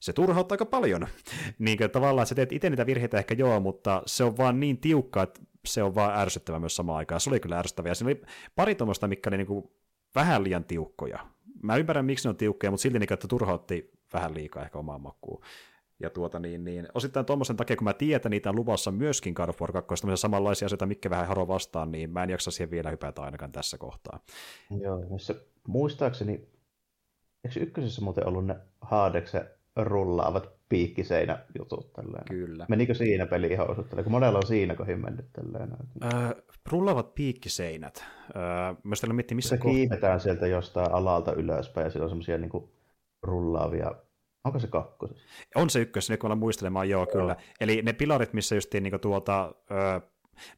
se 0.00 0.12
turhauttaa 0.12 0.54
aika 0.54 0.66
paljon. 0.66 1.06
niin 1.58 1.78
kuin, 1.78 1.90
tavallaan 1.90 2.26
sä 2.26 2.34
teet 2.34 2.52
itse 2.52 2.70
niitä 2.70 2.86
virheitä 2.86 3.18
ehkä 3.18 3.34
joo, 3.34 3.60
mutta 3.60 4.02
se 4.06 4.24
on 4.24 4.36
vaan 4.36 4.60
niin 4.60 4.78
tiukka, 4.78 5.22
että 5.22 5.40
se 5.66 5.82
on 5.82 5.94
vaan 5.94 6.18
ärsyttävä 6.18 6.58
myös 6.58 6.76
samaan 6.76 6.98
aikaan. 6.98 7.20
Se 7.20 7.30
oli 7.30 7.40
kyllä 7.40 7.58
ärsyttävä. 7.58 7.88
Ja 7.88 7.94
siinä 7.94 8.08
oli 8.08 8.22
pari 8.56 8.74
tuommoista, 8.74 9.08
mikä 9.08 9.30
oli 9.30 9.36
niin 9.36 9.46
kuin 9.46 9.70
vähän 10.14 10.44
liian 10.44 10.64
tiukkoja. 10.64 11.26
Mä 11.62 11.76
ymmärrän, 11.76 12.04
miksi 12.04 12.28
ne 12.28 12.30
on 12.30 12.36
tiukkoja, 12.36 12.70
mutta 12.70 12.82
silti 12.82 12.98
niin, 12.98 13.12
että 13.12 13.28
turhautti 13.28 13.92
vähän 14.12 14.34
liikaa 14.34 14.62
ehkä 14.62 14.78
omaan 14.78 15.00
makuun. 15.00 15.42
Ja 16.00 16.10
tuota 16.10 16.38
niin, 16.38 16.64
niin 16.64 16.88
osittain 16.94 17.26
tuommoisen 17.26 17.56
takia, 17.56 17.76
kun 17.76 17.84
mä 17.84 17.92
tiedän, 17.92 18.16
että 18.16 18.28
niitä 18.28 18.50
on 18.50 18.56
luvassa 18.56 18.90
myöskin 18.90 19.34
God 19.34 19.48
of 19.48 19.60
War 19.60 19.72
2, 19.72 19.94
samanlaisia 20.14 20.66
asioita, 20.66 20.86
mikä 20.86 21.10
vähän 21.10 21.28
haro 21.28 21.48
vastaan, 21.48 21.92
niin 21.92 22.10
mä 22.10 22.22
en 22.22 22.30
jaksa 22.30 22.50
siihen 22.50 22.70
vielä 22.70 22.90
hypätä 22.90 23.22
ainakaan 23.22 23.52
tässä 23.52 23.78
kohtaa. 23.78 24.20
Joo, 24.80 25.04
missä 25.10 25.34
muistaakseni, 25.68 26.48
eikö 27.44 27.60
ykkösessä 27.60 28.02
muuten 28.02 28.26
ollut 28.26 28.46
ne 28.46 28.56
Haadeksen 28.80 29.50
rullaavat 29.76 30.48
piikkiseinäjutut 30.72 31.92
tälleen? 31.92 32.24
Kyllä. 32.24 32.66
Menikö 32.68 32.94
siinä 32.94 33.26
peli 33.26 33.46
ihan 33.46 33.70
osoittelemaan, 33.70 34.04
kun 34.04 34.12
monella 34.12 34.38
on 34.38 34.46
siinä 34.46 34.74
kohin 34.74 35.00
mennyt 35.00 35.32
tälleen? 35.32 35.76
Öö, 36.04 36.42
rullaavat 36.72 37.14
piikkiseinät. 37.14 38.04
Öö, 38.36 38.42
mä 38.82 38.94
sitten 38.94 39.14
miettii, 39.14 39.34
missä... 39.34 39.48
Se 39.48 39.56
kohta... 39.56 39.74
kiivetään 39.74 40.20
sieltä 40.20 40.46
jostain 40.46 40.92
alalta 40.92 41.32
ylöspäin 41.32 41.84
ja 41.84 41.90
siellä 41.90 42.04
on 42.04 42.10
semmoisia 42.10 42.38
niin 42.38 42.70
rullaavia 43.22 43.94
Onko 44.44 44.58
se 44.58 44.66
kakkos? 44.66 45.10
On 45.54 45.70
se 45.70 45.80
ykkös, 45.80 46.10
nyt 46.10 46.20
kun 46.20 46.38
muistelemaan, 46.38 46.88
joo, 46.88 47.00
joo, 47.00 47.12
kyllä. 47.12 47.36
Eli 47.60 47.82
ne 47.82 47.92
pilarit, 47.92 48.32
missä 48.32 48.54
justiin 48.54 48.82
niin 48.82 49.00
tuota, 49.00 49.54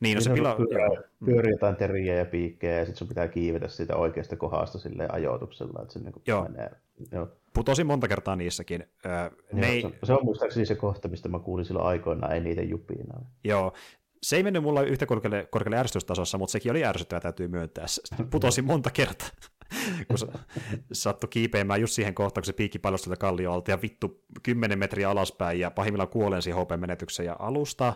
niin, 0.00 0.14
no 0.14 0.20
se 0.20 0.30
pila... 0.30 0.56
Pyörii, 0.56 0.98
pyörii 1.24 1.50
jotain 1.50 1.76
teriä 1.76 2.14
ja 2.14 2.24
piikkejä, 2.24 2.78
ja 2.78 2.84
sitten 2.84 2.98
sun 2.98 3.08
pitää 3.08 3.28
kiivetä 3.28 3.68
siitä 3.68 3.96
oikeasta 3.96 4.36
kohdasta 4.36 4.78
sille 4.78 5.08
ajoituksella, 5.12 5.82
että 5.82 5.92
se 5.92 5.98
niin 5.98 6.12
joo. 6.26 6.42
menee. 6.42 6.70
Joo. 7.12 7.28
Putosin 7.54 7.86
monta 7.86 8.08
kertaa 8.08 8.36
niissäkin. 8.36 8.84
Öö, 9.06 9.30
ne 9.52 9.68
ei... 9.68 9.84
se, 10.02 10.12
on 10.12 10.24
muistaakseni 10.24 10.66
se 10.66 10.74
kohta, 10.74 11.08
mistä 11.08 11.28
mä 11.28 11.38
kuulin 11.38 11.64
silloin 11.64 11.86
aikoinaan, 11.86 12.32
ei 12.32 12.40
niitä 12.40 12.62
jupina. 12.62 13.20
Joo, 13.44 13.72
se 14.22 14.36
ei 14.36 14.42
mennyt 14.42 14.62
mulla 14.62 14.82
yhtä 14.82 15.06
korkealle, 15.06 15.48
korkealle 15.50 15.76
ärsytystasossa, 15.76 16.38
mutta 16.38 16.52
sekin 16.52 16.70
oli 16.70 16.84
ärsyttävää, 16.84 17.20
täytyy 17.20 17.48
myöntää. 17.48 17.86
Putosin 18.30 18.64
monta 18.64 18.90
kertaa. 18.90 19.28
kun 20.08 20.18
sattui 20.92 21.28
kiipeämään 21.28 21.80
just 21.80 21.92
siihen 21.92 22.14
kohtaan, 22.14 22.42
kun 22.42 22.46
se 22.46 22.52
piikki 22.52 22.80
sieltä 22.96 23.20
kalliolta 23.20 23.70
ja 23.70 23.82
vittu 23.82 24.24
10 24.42 24.78
metriä 24.78 25.10
alaspäin 25.10 25.60
ja 25.60 25.70
pahimmillaan 25.70 26.08
kuolen 26.08 26.42
siihen 26.42 26.62
HP-menetykseen 26.62 27.26
ja 27.26 27.36
alusta. 27.38 27.94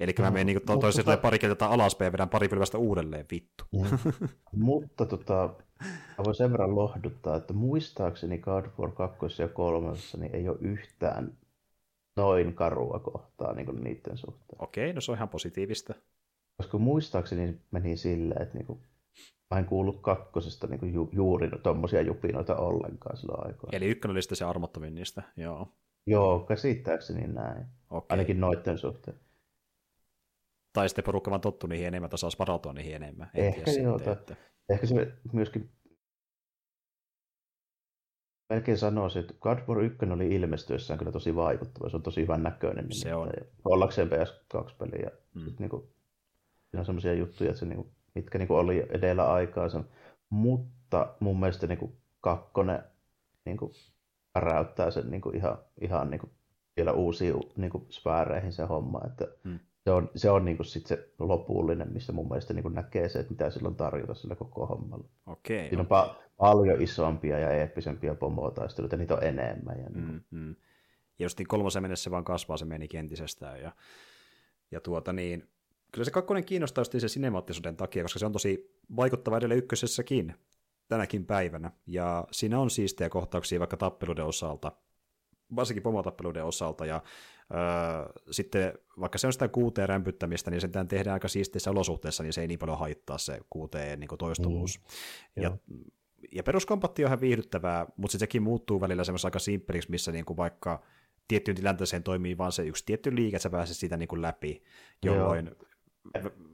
Eli 0.00 0.14
no, 0.18 0.24
mä 0.24 0.30
menen 0.30 0.46
niin 0.46 0.60
toisaalta 0.66 1.10
tota... 1.10 1.16
pari 1.16 1.38
kertaa 1.38 1.74
alaspäin 1.74 2.06
ja 2.06 2.12
vedän 2.12 2.28
pari 2.28 2.48
pylvästä 2.48 2.78
uudelleen, 2.78 3.26
vittu. 3.30 3.64
Mm. 3.72 3.98
mutta 4.52 5.06
tota, 5.06 5.54
mä 6.18 6.24
voin 6.24 6.34
sen 6.34 6.52
verran 6.52 6.74
lohduttaa, 6.74 7.36
että 7.36 7.52
muistaakseni 7.52 8.38
God 8.38 8.66
of 8.66 8.78
War 8.78 8.90
2 8.90 9.42
ja 9.42 9.48
3 9.48 9.92
niin 10.16 10.34
ei 10.34 10.48
ole 10.48 10.58
yhtään 10.60 11.32
noin 12.16 12.54
karua 12.54 12.98
kohtaa 12.98 13.52
niin 13.52 13.66
kuin 13.66 13.84
niiden 13.84 14.16
suhteen. 14.16 14.62
Okei, 14.62 14.92
no 14.92 15.00
se 15.00 15.12
on 15.12 15.16
ihan 15.16 15.28
positiivista. 15.28 15.94
Koska 16.56 16.78
muistaakseni 16.78 17.58
meni 17.70 17.96
silleen, 17.96 18.42
että 18.42 18.58
niin 18.58 18.66
kuin 18.66 18.80
Mä 19.50 19.58
en 19.58 19.64
kuullut 19.64 20.00
kakkosesta 20.00 20.66
niin 20.66 20.94
ju, 20.94 21.08
juuri 21.12 21.50
tuommoisia 21.62 22.00
jupinoita 22.00 22.56
ollenkaan 22.56 23.16
silloin 23.16 23.46
aikaa. 23.46 23.70
Eli 23.72 23.86
ykkönen 23.86 24.16
oli 24.16 24.22
se 24.22 24.44
armottomin 24.44 24.94
niistä, 24.94 25.22
joo. 25.36 25.68
Joo, 26.06 26.40
käsittääkseni 26.40 27.26
näin. 27.26 27.66
Okay. 27.90 28.06
Ainakin 28.08 28.40
noitten 28.40 28.78
suhteen. 28.78 29.16
Tai 30.74 30.88
sitten 30.88 31.04
porukka 31.04 31.30
vaan 31.30 31.40
tottu 31.40 31.66
niihin 31.66 31.86
enemmän, 31.86 32.10
tai 32.10 32.18
saisi 32.18 32.38
varautua 32.38 32.72
niihin 32.72 32.94
enemmän. 32.94 33.30
En 33.34 33.44
ehkä 33.44 33.70
joo, 33.70 33.98
sitten, 33.98 34.12
että... 34.12 34.36
ehkä 34.68 34.86
se 34.86 35.12
myöskin 35.32 35.70
melkein 38.50 38.78
sanoisin, 38.78 39.20
että 39.20 39.34
God 39.40 39.58
War 39.68 39.80
1 39.80 39.98
oli 40.12 40.34
ilmestyessään 40.34 40.98
kyllä 40.98 41.12
tosi 41.12 41.36
vaikuttava. 41.36 41.88
Se 41.88 41.96
on 41.96 42.02
tosi 42.02 42.22
hyvän 42.22 42.42
näköinen. 42.42 42.86
Se 42.92 43.14
on. 43.14 43.30
Ollakseen 43.64 44.08
PS2-peli. 44.08 45.02
Ja 45.02 45.10
mm. 45.34 45.52
niin 45.58 45.70
kuin, 45.70 45.82
siinä 46.70 46.80
on 46.80 46.86
sellaisia 46.86 47.14
juttuja, 47.14 47.50
että 47.50 47.60
se 47.60 47.66
niin 47.66 47.76
kuin, 47.76 47.90
mitkä 48.14 48.38
niin 48.38 48.48
kuin 48.48 48.58
oli 48.58 48.86
edellä 48.90 49.32
aikaa. 49.32 49.68
Mutta 50.30 51.14
mun 51.20 51.40
mielestä 51.40 51.66
niin 51.66 51.78
kuin 51.78 51.96
kakkonen 52.20 52.84
niin 53.44 53.56
kuin 53.56 53.72
räyttää 54.34 54.90
sen 54.90 55.10
niin 55.10 55.20
kuin 55.20 55.36
ihan, 55.36 55.58
ihan 55.80 56.10
niin 56.10 56.20
kuin 56.20 56.30
vielä 56.76 56.92
uusiin 56.92 57.34
niin 57.56 57.70
kuin 57.70 57.86
sfääreihin 57.90 58.52
se 58.52 58.62
homma. 58.62 59.00
Että 59.06 59.28
hmm. 59.44 59.58
Se 59.84 59.90
on, 59.90 60.10
se, 60.16 60.30
on 60.30 60.44
niin 60.44 60.56
kuin 60.56 60.66
sit 60.66 60.86
se 60.86 61.08
lopullinen, 61.18 61.92
missä 61.92 62.12
mun 62.12 62.28
mielestä 62.28 62.54
niin 62.54 62.62
kuin 62.62 62.74
näkee 62.74 63.08
se, 63.08 63.18
että 63.18 63.32
mitä 63.32 63.50
sillä 63.50 63.68
on 63.68 63.76
tarjota 63.76 64.14
sillä 64.14 64.34
koko 64.34 64.66
hommalla. 64.66 65.08
Okei, 65.26 65.68
Siinä 65.68 65.86
on 65.90 66.06
pa- 66.06 66.14
paljon 66.36 66.82
isompia 66.82 67.38
ja 67.38 67.50
eeppisempiä 67.50 68.14
pomotaisteluita, 68.14 68.96
niitä 68.96 69.14
on 69.14 69.24
enemmän. 69.24 69.78
Ja, 69.78 69.90
niin 69.90 70.04
mm, 70.04 70.20
mm. 70.30 70.56
ja 71.18 71.24
just 71.24 71.38
niin 71.38 71.48
kolmosen 71.48 71.82
mennessä 71.82 72.04
se 72.04 72.10
vaan 72.10 72.24
kasvaa 72.24 72.56
se 72.56 72.64
meni 72.64 72.88
entisestään. 72.94 73.60
Ja, 73.60 73.72
ja 74.70 74.80
tuota 74.80 75.12
niin, 75.12 75.48
kyllä 75.92 76.04
se 76.04 76.10
kakkonen 76.10 76.44
kiinnostaa 76.44 76.80
just 76.80 76.92
se 76.98 77.08
sinemaattisuuden 77.08 77.76
takia, 77.76 78.02
koska 78.04 78.18
se 78.18 78.26
on 78.26 78.32
tosi 78.32 78.78
vaikuttava 78.96 79.36
edelleen 79.36 79.58
ykkösessäkin 79.58 80.34
tänäkin 80.88 81.26
päivänä. 81.26 81.70
Ja 81.86 82.26
siinä 82.30 82.58
on 82.58 82.70
siistejä 82.70 83.08
kohtauksia 83.08 83.58
vaikka 83.58 83.76
tappeluiden 83.76 84.24
osalta, 84.24 84.72
varsinkin 85.56 85.82
pomotappeluiden 85.82 86.44
osalta, 86.44 86.86
ja 86.86 87.02
öö, 87.54 88.12
sitten 88.30 88.72
vaikka 89.00 89.18
se 89.18 89.26
on 89.26 89.32
sitä 89.32 89.48
kuuteen 89.48 89.88
rämpyttämistä, 89.88 90.50
niin 90.50 90.60
sen 90.60 90.88
tehdään 90.88 91.14
aika 91.14 91.28
siisteissä 91.28 91.70
olosuhteissa, 91.70 92.22
niin 92.22 92.32
se 92.32 92.40
ei 92.40 92.46
niin 92.46 92.58
paljon 92.58 92.78
haittaa 92.78 93.18
se 93.18 93.40
kuuteen 93.50 94.00
niin 94.00 94.08
toistuvuus. 94.18 94.80
Mm, 95.36 95.42
ja, 95.42 95.56
ja 96.32 96.42
peruskompatti 96.42 97.04
on 97.04 97.08
ihan 97.08 97.20
viihdyttävää, 97.20 97.86
mutta 97.96 98.12
sitten 98.12 98.26
sekin 98.26 98.42
muuttuu 98.42 98.80
välillä 98.80 99.04
semmoisen 99.04 99.26
aika 99.26 99.38
simppeliksi, 99.38 99.90
missä 99.90 100.12
niin 100.12 100.24
kuin 100.24 100.36
vaikka 100.36 100.82
tiettyyn 101.28 101.56
tilanteeseen 101.56 102.02
toimii 102.02 102.38
vain 102.38 102.52
se 102.52 102.66
yksi 102.66 102.86
tietty 102.86 103.16
liike, 103.16 103.36
että 103.36 103.42
sä 103.42 103.50
pääset 103.50 103.76
siitä 103.76 103.96
niin 103.96 104.08
kuin 104.08 104.22
läpi, 104.22 104.62
jolloin 105.02 105.46
Joo 105.46 105.54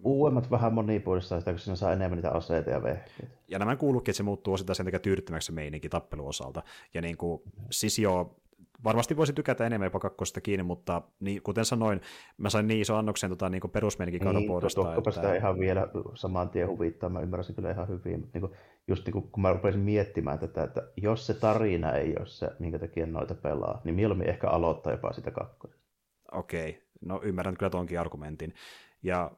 uudemmat 0.05 0.51
vähän 0.51 0.75
monipuolista 0.75 1.39
sitä, 1.39 1.51
kun 1.51 1.59
siinä 1.59 1.77
saa 1.77 1.93
enemmän 1.93 2.17
niitä 2.17 2.31
aseita 2.31 2.71
ja 2.71 2.83
vehkeitä. 2.83 3.33
Ja 3.49 3.59
nämä 3.59 3.77
kuuluukin, 3.77 4.13
että 4.13 4.17
se 4.17 4.23
muuttuu 4.23 4.55
osittain 4.55 4.77
sen 4.77 4.87
takia 4.87 5.01
tyydyttämäksi 5.01 5.47
se 5.47 5.53
meininki 5.53 5.89
tappeluosalta. 5.89 6.63
Ja 6.95 7.03
niin 7.03 7.17
kuin, 7.17 7.43
siis 7.71 7.99
joo, 7.99 8.40
varmasti 8.85 9.17
voisi 9.17 9.33
tykätä 9.33 9.67
enemmän 9.67 9.87
jopa 9.87 9.99
kakkosesta 9.99 10.41
kiinni, 10.41 10.63
mutta 10.63 11.03
niin, 11.21 11.43
kuten 11.43 11.65
sanoin, 11.65 12.01
mä 12.39 12.51
sain 12.51 12.67
niin 12.67 12.81
ison 12.81 12.99
annoksen 12.99 13.31
tota, 13.31 13.49
niin 13.49 13.63
peruspelikin 13.73 14.21
niin, 14.25 14.47
puolesta. 14.47 14.95
Että... 14.99 15.11
sitä 15.11 15.35
ihan 15.35 15.59
vielä 15.59 15.89
saman 16.15 16.49
tien 16.49 16.69
huvittaa, 16.69 17.11
mä 17.11 17.21
ymmärsin 17.21 17.55
kyllä 17.55 17.71
ihan 17.71 17.89
hyvin, 17.89 18.21
mutta 18.21 18.39
niin 18.39 18.49
kuin, 18.49 18.53
just 18.89 19.07
niin 19.07 19.13
kuin, 19.13 19.31
kun 19.31 19.43
mä 19.43 19.53
rupesin 19.53 19.81
miettimään 19.81 20.39
tätä, 20.39 20.63
että 20.63 20.83
jos 20.97 21.27
se 21.27 21.35
tarina 21.35 21.93
ei 21.93 22.15
ole 22.19 22.27
se, 22.27 22.51
minkä 22.59 22.79
takia 22.79 23.07
noita 23.07 23.35
pelaa, 23.35 23.81
niin 23.85 23.95
mieluummin 23.95 24.29
ehkä 24.29 24.49
aloittaa 24.49 24.93
jopa 24.93 25.13
sitä 25.13 25.31
kakkosesta. 25.31 25.87
Okei, 26.33 26.83
no 27.01 27.21
ymmärrän 27.23 27.57
kyllä 27.57 27.71
tuonkin 27.71 28.01
argumentin. 28.01 28.55
Ja 29.03 29.31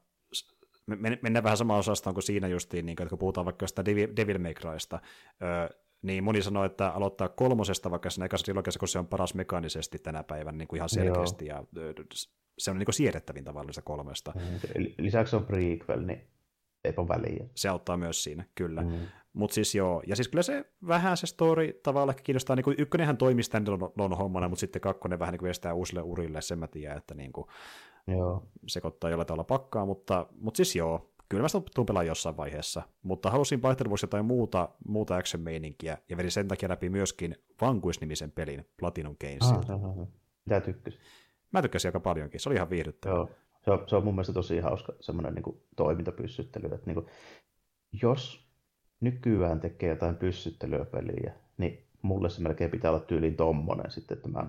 mennään 1.22 1.44
vähän 1.44 1.56
samaan 1.56 1.78
osastaan 1.78 2.14
kuin 2.14 2.24
siinä 2.24 2.48
justiin, 2.48 2.86
niin, 2.86 2.96
kun 3.08 3.18
puhutaan 3.18 3.44
vaikka 3.44 3.66
sitä 3.66 3.84
Devil 3.84 4.38
May 4.38 4.54
Crysta, 4.54 5.00
niin 6.02 6.24
moni 6.24 6.42
sanoo, 6.42 6.64
että 6.64 6.88
aloittaa 6.88 7.28
kolmosesta 7.28 7.90
vaikka 7.90 8.10
siinä 8.10 8.26
ekassa 8.26 8.44
trilogiassa, 8.44 8.78
kun 8.78 8.88
se 8.88 8.98
on 8.98 9.06
paras 9.06 9.34
mekaanisesti 9.34 9.98
tänä 9.98 10.22
päivänä 10.22 10.58
niin 10.58 10.68
kuin 10.68 10.76
ihan 10.76 10.88
selkeästi, 10.88 11.46
Joo. 11.46 11.58
ja 11.58 11.64
se 12.58 12.70
on 12.70 12.78
niin 12.78 12.86
kuin 12.86 12.94
siedettävin 12.94 13.44
tavallista 13.44 13.82
kolmesta. 13.82 14.32
Mm, 14.34 14.84
lisäksi 14.98 15.36
on 15.36 15.44
prequel, 15.44 16.00
niin 16.00 16.26
eipä 16.84 17.08
väliä. 17.08 17.46
Se 17.54 17.68
auttaa 17.68 17.96
myös 17.96 18.24
siinä, 18.24 18.44
kyllä. 18.54 18.82
Mm. 18.82 18.98
Mutta 19.32 19.54
siis 19.54 19.74
joo, 19.74 20.02
ja 20.06 20.16
siis 20.16 20.28
kyllä 20.28 20.42
se 20.42 20.64
vähän 20.86 21.16
se 21.16 21.26
story 21.26 21.72
tavallaan 21.72 22.18
kiinnostaa, 22.22 22.56
niin 22.56 22.64
kuin 22.64 22.76
ykkönenhän 22.78 23.16
toimii 23.16 23.42
standalone 23.42 24.16
hommana, 24.16 24.48
mutta 24.48 24.60
sitten 24.60 24.82
kakkonen 24.82 25.18
vähän 25.18 25.32
niin 25.32 25.38
kuin 25.38 25.50
estää 25.50 25.74
uusille 25.74 26.02
urille, 26.02 26.42
sen 26.42 26.58
mä 26.58 26.66
tiedän, 26.66 26.98
että 26.98 27.14
niin 27.14 27.32
kuin 27.32 27.46
joo. 28.06 28.42
sekoittaa 28.66 29.10
jollain 29.10 29.26
tavalla 29.26 29.44
pakkaa, 29.44 29.86
mutta, 29.86 30.26
mutta 30.40 30.56
siis 30.56 30.76
joo, 30.76 31.11
kyllä 31.32 31.42
mä 31.42 31.48
sitä 31.48 31.64
tuun 31.74 31.86
pelaa 31.86 32.02
jossain 32.02 32.36
vaiheessa, 32.36 32.82
mutta 33.02 33.30
halusin 33.30 33.62
vaihteluvuoksi 33.62 34.04
jotain 34.04 34.24
muuta, 34.24 34.68
muuta 34.88 35.16
action-meininkiä, 35.16 35.98
ja 36.08 36.16
vedin 36.16 36.30
sen 36.30 36.48
takia 36.48 36.68
läpi 36.68 36.88
myöskin 36.88 37.36
Vanquist-nimisen 37.60 38.32
pelin 38.32 38.68
Platinum 38.76 39.16
Gamesilta. 39.20 39.72
Ah, 39.74 40.08
Mitä 40.44 40.60
tykkäsit? 40.60 41.00
Mä 41.52 41.62
tykkäsin 41.62 41.88
aika 41.88 42.00
paljonkin, 42.00 42.40
se 42.40 42.48
oli 42.48 42.56
ihan 42.56 42.70
viihdyttävä. 42.70 43.14
Joo. 43.14 43.30
Se 43.64 43.70
on, 43.70 43.84
se 43.86 43.96
on 43.96 44.04
mun 44.04 44.14
mielestä 44.14 44.32
tosi 44.32 44.58
hauska 44.60 44.92
semmoinen 45.00 45.34
niin 45.34 45.62
toimintapyssyttely, 45.76 46.66
että 46.66 46.86
niin 46.86 46.94
kuin, 46.94 47.06
jos 48.02 48.48
nykyään 49.00 49.60
tekee 49.60 49.90
jotain 49.90 50.16
pyssyttelyä 50.16 50.84
peliä, 50.84 51.32
niin 51.58 51.86
mulle 52.02 52.30
se 52.30 52.42
melkein 52.42 52.70
pitää 52.70 52.90
olla 52.90 53.00
tyyliin 53.00 53.36
tommonen 53.36 53.90
sitten, 53.90 54.16
että 54.16 54.28
mä 54.28 54.46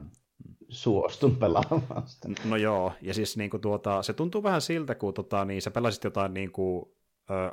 suostun 0.73 1.35
pelaamaan 1.35 2.07
sitä. 2.11 2.29
No 2.45 2.55
joo, 2.55 2.91
ja 3.01 3.13
siis 3.13 3.37
niin 3.37 3.49
kuin 3.49 3.61
tuota, 3.61 4.03
se 4.03 4.13
tuntuu 4.13 4.43
vähän 4.43 4.61
siltä, 4.61 4.95
kun 4.95 5.13
tota, 5.13 5.45
niin 5.45 5.61
sä 5.61 5.71
pelasit 5.71 6.03
jotain 6.03 6.33
niin 6.33 6.51
kuin, 6.51 6.85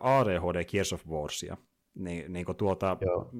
ADHD 0.00 0.64
Gears 0.64 0.92
of 0.92 1.06
Warsia. 1.06 1.56
Niin, 1.94 2.32
niin 2.32 2.46
kuin 2.46 2.56
tuota, 2.56 2.96
joo. 3.00 3.30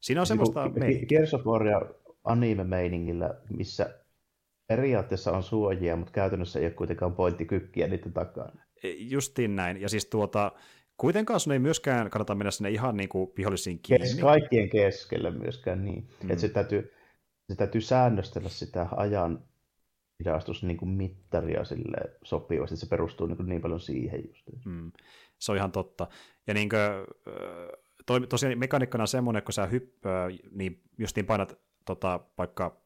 Siinä 0.00 0.20
on 0.20 0.22
niin 0.22 0.26
semmoista... 0.26 0.68
Niin, 0.68 1.06
Gears 1.08 1.34
of 1.34 1.46
Waria 1.46 1.80
anime-meiningillä, 2.24 3.34
missä 3.50 4.00
periaatteessa 4.66 5.32
on 5.32 5.42
suojia, 5.42 5.96
mutta 5.96 6.12
käytännössä 6.12 6.58
ei 6.58 6.66
ole 6.66 6.72
kuitenkaan 6.72 7.14
pointtikykkiä 7.14 7.88
niiden 7.88 8.12
takana. 8.12 8.52
E, 8.82 8.88
justiin 8.88 9.56
näin, 9.56 9.80
ja 9.80 9.88
siis 9.88 10.06
tuota, 10.06 10.52
kuitenkaan 10.96 11.40
sun 11.40 11.52
ei 11.52 11.58
myöskään 11.58 12.10
kannata 12.10 12.34
mennä 12.34 12.50
sinne 12.50 12.70
ihan 12.70 12.96
niin 12.96 13.08
kuin 13.08 13.30
vihollisiin 13.36 13.78
kiinni. 13.78 14.06
Kes, 14.06 14.18
kaikkien 14.20 14.68
keskelle 14.68 15.30
myöskään 15.30 15.84
niin. 15.84 16.08
Mm. 16.22 16.30
Että 16.30 16.40
se 16.40 16.48
täytyy, 16.48 16.92
se 17.50 17.56
täytyy 17.56 17.80
säännöstellä 17.80 18.48
sitä 18.48 18.88
ajan 18.96 19.44
hidastus 20.20 20.62
niin 20.62 20.76
kuin 20.76 20.88
mittaria 20.88 21.64
sille 21.64 21.96
sopivasti, 22.24 22.76
se 22.76 22.86
perustuu 22.86 23.26
niin, 23.26 23.36
kuin 23.36 23.48
niin 23.48 23.62
paljon 23.62 23.80
siihen 23.80 24.28
just. 24.28 24.46
Mm. 24.64 24.92
Se 25.38 25.52
on 25.52 25.58
ihan 25.58 25.72
totta. 25.72 26.06
Ja 26.46 26.54
niin 26.54 26.68
kuin, 26.68 26.80
toi, 28.06 28.26
tosiaan 28.26 28.58
mekaniikkana 28.58 29.02
on 29.02 29.08
semmoinen, 29.08 29.42
kun 29.42 29.52
sä 29.52 29.66
hyppää, 29.66 30.28
niin 30.50 30.82
justiin 30.98 31.26
painat 31.26 31.58
tota, 31.84 32.20
vaikka... 32.38 32.80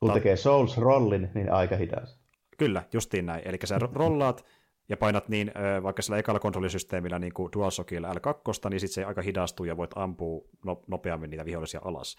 Kun 0.00 0.12
tekee 0.12 0.36
Souls-rollin, 0.36 1.28
niin 1.34 1.52
aika 1.52 1.76
hidas. 1.76 2.20
Kyllä, 2.58 2.82
justiin 2.92 3.26
näin. 3.26 3.42
Eli 3.44 3.58
sä 3.64 3.78
rollaat 3.78 4.44
ja 4.88 4.96
painat 4.96 5.28
niin, 5.28 5.52
vaikka 5.82 6.02
sillä 6.02 6.18
ekalla 6.18 6.40
kontrollisysteemillä 6.40 7.18
niin 7.18 7.32
kuin 7.32 7.52
DualShockilla 7.52 8.12
L2, 8.12 8.70
niin 8.70 8.80
sitten 8.80 8.94
se 8.94 9.04
aika 9.04 9.22
hidastuu 9.22 9.66
ja 9.66 9.76
voit 9.76 9.90
ampua 9.96 10.44
no, 10.64 10.82
nopeammin 10.86 11.30
niitä 11.30 11.44
vihollisia 11.44 11.80
alas. 11.84 12.16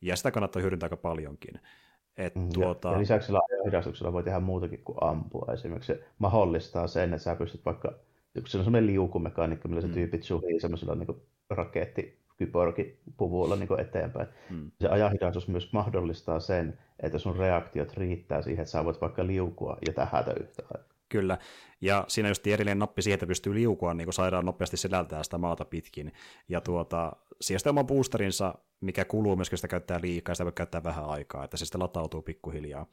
Ja 0.00 0.16
sitä 0.16 0.30
kannattaa 0.30 0.62
hyödyntää 0.62 0.86
aika 0.86 0.96
paljonkin. 0.96 1.60
Et 2.16 2.34
mm, 2.34 2.48
tuota... 2.54 2.88
ja, 2.92 2.98
lisäksi 2.98 3.26
sillä 3.26 3.40
hidastuksella 3.66 4.12
voi 4.12 4.22
tehdä 4.22 4.40
muutakin 4.40 4.84
kuin 4.84 4.98
ampua. 5.00 5.52
Esimerkiksi 5.52 5.92
se 5.92 6.04
mahdollistaa 6.18 6.86
sen, 6.86 7.14
että 7.14 7.24
sä 7.24 7.36
pystyt 7.36 7.64
vaikka, 7.64 7.92
se 8.46 8.58
on 8.58 8.64
semmoinen 8.64 8.86
liukumekaniikka, 8.86 9.68
millä 9.68 9.80
se 9.80 9.86
mm. 9.86 9.94
tyypit 9.94 10.22
suhii 10.22 10.60
semmoisella 10.60 10.94
niin 10.94 11.22
raketti 11.50 12.24
kyborgipuvulla 12.36 13.56
niin 13.56 13.80
eteenpäin. 13.80 14.28
Mm. 14.50 14.70
Se 14.80 14.88
ajanhidastus 14.88 15.48
myös 15.48 15.72
mahdollistaa 15.72 16.40
sen, 16.40 16.78
että 17.00 17.18
sun 17.18 17.36
reaktiot 17.36 17.96
riittää 17.96 18.42
siihen, 18.42 18.62
että 18.62 18.72
sä 18.72 18.84
voit 18.84 19.00
vaikka 19.00 19.26
liukua 19.26 19.78
ja 19.86 19.92
tähätä 19.92 20.32
yhtä 20.40 20.62
aikaa. 20.74 20.93
Kyllä, 21.14 21.38
ja 21.80 22.04
siinä 22.08 22.28
just 22.28 22.46
erillinen 22.46 22.78
nappi 22.78 23.02
siihen, 23.02 23.14
että 23.14 23.26
pystyy 23.26 23.54
liukua 23.54 23.94
niin 23.94 24.06
kuin 24.06 24.14
sairaan 24.14 24.44
nopeasti 24.44 24.76
sedältää 24.76 25.22
sitä 25.22 25.38
maata 25.38 25.64
pitkin. 25.64 26.12
Ja 26.48 26.60
tuota, 26.60 27.12
siihen 27.40 27.60
oma 27.68 27.84
boosterinsa, 27.84 28.54
mikä 28.80 29.04
kuluu 29.04 29.36
myöskin 29.36 29.58
sitä 29.58 29.68
käyttää 29.68 30.00
liikaa, 30.02 30.34
sitä 30.34 30.44
voi 30.44 30.52
käyttää 30.52 30.84
vähän 30.84 31.04
aikaa, 31.04 31.44
että 31.44 31.56
se 31.56 31.64
sitten 31.64 31.80
latautuu 31.82 32.22
pikkuhiljaa. 32.22 32.86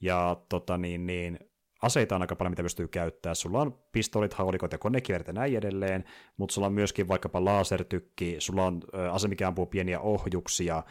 Ja 0.00 0.36
tota, 0.48 0.78
niin, 0.78 1.06
niin, 1.06 1.38
aseita 1.82 2.14
on 2.14 2.22
aika 2.22 2.36
paljon, 2.36 2.52
mitä 2.52 2.62
pystyy 2.62 2.88
käyttämään. 2.88 3.36
Sulla 3.36 3.60
on 3.60 3.78
pistolit, 3.92 4.34
haulikot 4.34 4.72
ja 4.72 4.78
konekiverit 4.78 5.26
ja 5.26 5.32
näin 5.32 5.56
edelleen, 5.56 6.04
mutta 6.36 6.52
sulla 6.52 6.66
on 6.66 6.72
myöskin 6.72 7.08
vaikkapa 7.08 7.44
lasertykki, 7.44 8.36
sulla 8.38 8.64
on 8.64 8.80
ase, 9.12 9.28
mikä 9.28 9.48
ampuu 9.48 9.66
pieniä 9.66 10.00
ohjuksia, 10.00 10.82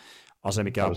ase, 0.43 0.63
mikä 0.63 0.85
on... 0.85 0.95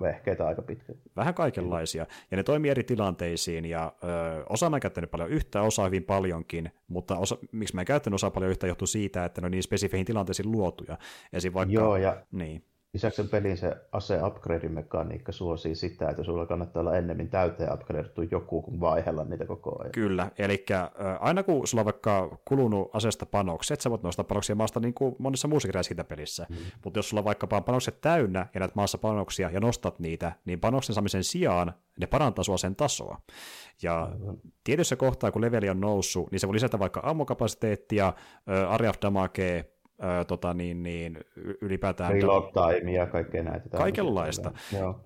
vehkeitä 0.00 0.46
aika 0.46 0.62
pitkä. 0.62 0.92
Vähän 1.16 1.34
kaikenlaisia, 1.34 2.06
ja 2.30 2.36
ne 2.36 2.42
toimii 2.42 2.70
eri 2.70 2.84
tilanteisiin, 2.84 3.64
ja 3.64 3.92
ö, 4.04 4.44
osa 4.48 4.70
mä 4.70 4.76
en 4.76 4.80
käyttänyt 4.80 5.10
paljon 5.10 5.30
yhtä, 5.30 5.62
osa 5.62 5.84
hyvin 5.84 6.04
paljonkin, 6.04 6.70
mutta 6.88 7.16
osa, 7.16 7.38
miksi 7.52 7.74
mä 7.74 7.80
en 7.80 7.86
käyttänyt 7.86 8.14
osa 8.14 8.30
paljon 8.30 8.50
yhtä, 8.50 8.66
johtuu 8.66 8.86
siitä, 8.86 9.24
että 9.24 9.40
ne 9.40 9.44
on 9.44 9.50
niin 9.50 9.62
spesifeihin 9.62 10.06
tilanteisiin 10.06 10.52
luotuja. 10.52 10.98
Esim. 11.32 11.54
Vaikka, 11.54 11.74
Joo, 11.74 11.96
ja 11.96 12.22
niin. 12.32 12.64
Lisäksi 12.94 13.22
pelin 13.22 13.56
se 13.56 13.76
ase 13.92 14.18
upgrade-mekaniikka 14.22 15.32
suosii 15.32 15.74
sitä, 15.74 16.08
että 16.08 16.22
sulla 16.22 16.46
kannattaa 16.46 16.80
olla 16.80 16.96
ennemmin 16.96 17.28
täyteen 17.28 17.72
upgradeattu 17.72 18.22
joku, 18.22 18.62
kun 18.62 18.80
vaihella 18.80 19.24
niitä 19.24 19.46
koko 19.46 19.80
ajan. 19.80 19.92
Kyllä, 19.92 20.30
eli 20.38 20.64
aina 21.20 21.42
kun 21.42 21.66
sulla 21.66 21.80
on 21.80 21.84
vaikka 21.84 22.38
kulunut 22.44 22.90
asesta 22.92 23.26
panokset, 23.26 23.80
sä 23.80 23.90
voit 23.90 24.02
nostaa 24.02 24.24
panoksia 24.24 24.54
maasta 24.54 24.80
niin 24.80 24.94
kuin 24.94 25.16
monessa 25.18 25.48
muussakin 25.48 26.04
pelissä, 26.08 26.46
mm. 26.48 26.56
mutta 26.84 26.98
jos 26.98 27.08
sulla 27.08 27.20
on 27.20 27.24
vaikkapa 27.24 27.60
panokset 27.60 28.00
täynnä 28.00 28.46
ja 28.54 28.60
näet 28.60 28.74
maassa 28.74 28.98
panoksia 28.98 29.50
ja 29.50 29.60
nostat 29.60 29.98
niitä, 29.98 30.32
niin 30.44 30.60
panoksen 30.60 30.94
saamisen 30.94 31.24
sijaan 31.24 31.72
ne 32.00 32.06
parantaa 32.06 32.44
sua 32.44 32.56
sen 32.56 32.76
tasoa. 32.76 33.20
Ja 33.82 34.02
Aivan. 34.02 34.36
tietyssä 34.64 34.96
kohtaa, 34.96 35.32
kun 35.32 35.42
leveli 35.42 35.68
on 35.68 35.80
noussut, 35.80 36.30
niin 36.30 36.40
se 36.40 36.46
voi 36.46 36.54
lisätä 36.54 36.78
vaikka 36.78 37.00
ammokapasiteettia, 37.04 38.12
area 38.68 38.90
of 38.90 38.96
damagea, 39.02 39.62
ää, 40.00 40.24
tota, 40.24 40.54
niin, 40.54 40.82
niin, 40.82 41.18
ylipäätään... 41.60 42.12
Reload 42.12 42.52
time 42.52 42.92
ja 42.92 43.06
kaikkea 43.06 43.42
näitä. 43.42 43.78
Kaikenlaista. 43.78 44.52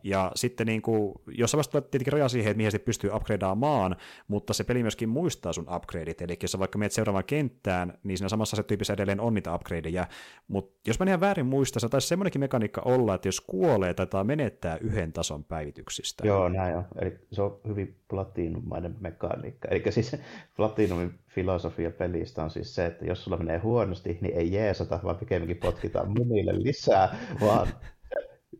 Ja 0.02 0.32
sitten 0.34 0.66
niin 0.66 0.82
kuin, 0.82 1.14
jossain 1.26 1.58
vaiheessa 1.58 1.70
tulee 1.70 1.82
tietenkin 1.82 2.12
raja 2.12 2.28
siihen, 2.28 2.50
että 2.50 2.56
mihin 2.56 2.72
se 2.72 2.78
pystyy 2.78 3.10
upgradeaamaan, 3.14 3.96
mutta 4.28 4.52
se 4.54 4.64
peli 4.64 4.82
myöskin 4.82 5.08
muistaa 5.08 5.52
sun 5.52 5.74
upgradeit, 5.76 6.22
eli 6.22 6.36
jos 6.42 6.52
sä 6.52 6.58
vaikka 6.58 6.78
menet 6.78 6.92
seuraavaan 6.92 7.24
kenttään, 7.24 7.98
niin 8.02 8.18
siinä 8.18 8.28
samassa 8.28 8.56
se 8.56 8.62
tyypissä 8.62 8.92
edelleen 8.92 9.20
on 9.20 9.34
niitä 9.34 9.54
upgradeja, 9.54 10.06
mutta 10.48 10.80
jos 10.86 10.98
mä 10.98 11.04
ihan 11.06 11.20
väärin 11.20 11.46
muista, 11.46 11.80
se 11.80 11.88
taisi 11.88 12.08
semmoinenkin 12.08 12.40
mekaniikka 12.40 12.82
olla, 12.84 13.14
että 13.14 13.28
jos 13.28 13.40
kuolee, 13.40 13.94
tai 13.94 14.24
menettää 14.24 14.78
yhden 14.80 15.12
tason 15.12 15.44
päivityksistä. 15.44 16.26
Joo, 16.26 16.48
näin 16.48 16.76
on. 16.76 16.84
Eli 17.00 17.18
se 17.32 17.42
on 17.42 17.60
hyvin 17.66 17.96
platinumainen 18.14 18.96
mekaniikka. 19.00 19.68
Eli 19.68 19.82
siis 19.90 20.16
platinumin 20.56 21.18
filosofia 21.28 21.90
pelistä 21.90 22.44
on 22.44 22.50
siis 22.50 22.74
se, 22.74 22.86
että 22.86 23.04
jos 23.04 23.24
sulla 23.24 23.36
menee 23.36 23.58
huonosti, 23.58 24.18
niin 24.20 24.36
ei 24.36 24.52
jeesata, 24.52 25.00
vaan 25.04 25.16
pikemminkin 25.16 25.56
potkitaan 25.56 26.08
munille 26.08 26.52
lisää, 26.62 27.16
vaan 27.40 27.68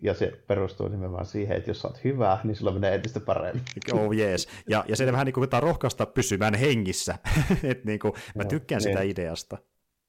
ja 0.03 0.15
se 0.15 0.33
perustuu 0.47 0.89
nimenomaan 0.89 1.27
siihen, 1.27 1.57
että 1.57 1.71
jos 1.71 1.81
sä 1.81 1.89
oot 1.89 2.05
hyvä, 2.05 2.39
niin 2.45 2.57
sulla 2.57 2.73
menee 2.73 2.95
entistä 2.95 3.21
paremmin. 3.21 3.63
Oh 3.93 4.13
jees. 4.13 4.49
Ja, 4.69 4.85
ja 4.89 4.97
se 4.97 5.13
vähän 5.13 5.27
niin 5.27 5.35
kuin 5.35 5.49
rohkaista 5.61 6.07
pysymään 6.07 6.55
hengissä. 6.55 7.19
Et 7.71 7.85
niin 7.85 7.99
kuin, 7.99 8.13
mä 8.35 8.45
tykkään 8.45 8.79
no, 8.79 8.83
sitä 8.83 9.01
niin. 9.01 9.11
ideasta. 9.11 9.59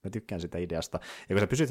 Mä 0.06 0.10
tykkään 0.10 0.41
sitä 0.41 0.57
ideasta. 0.57 0.99
Ja 1.30 1.36
kun 1.36 1.40
sä 1.40 1.48
pysyt, 1.48 1.69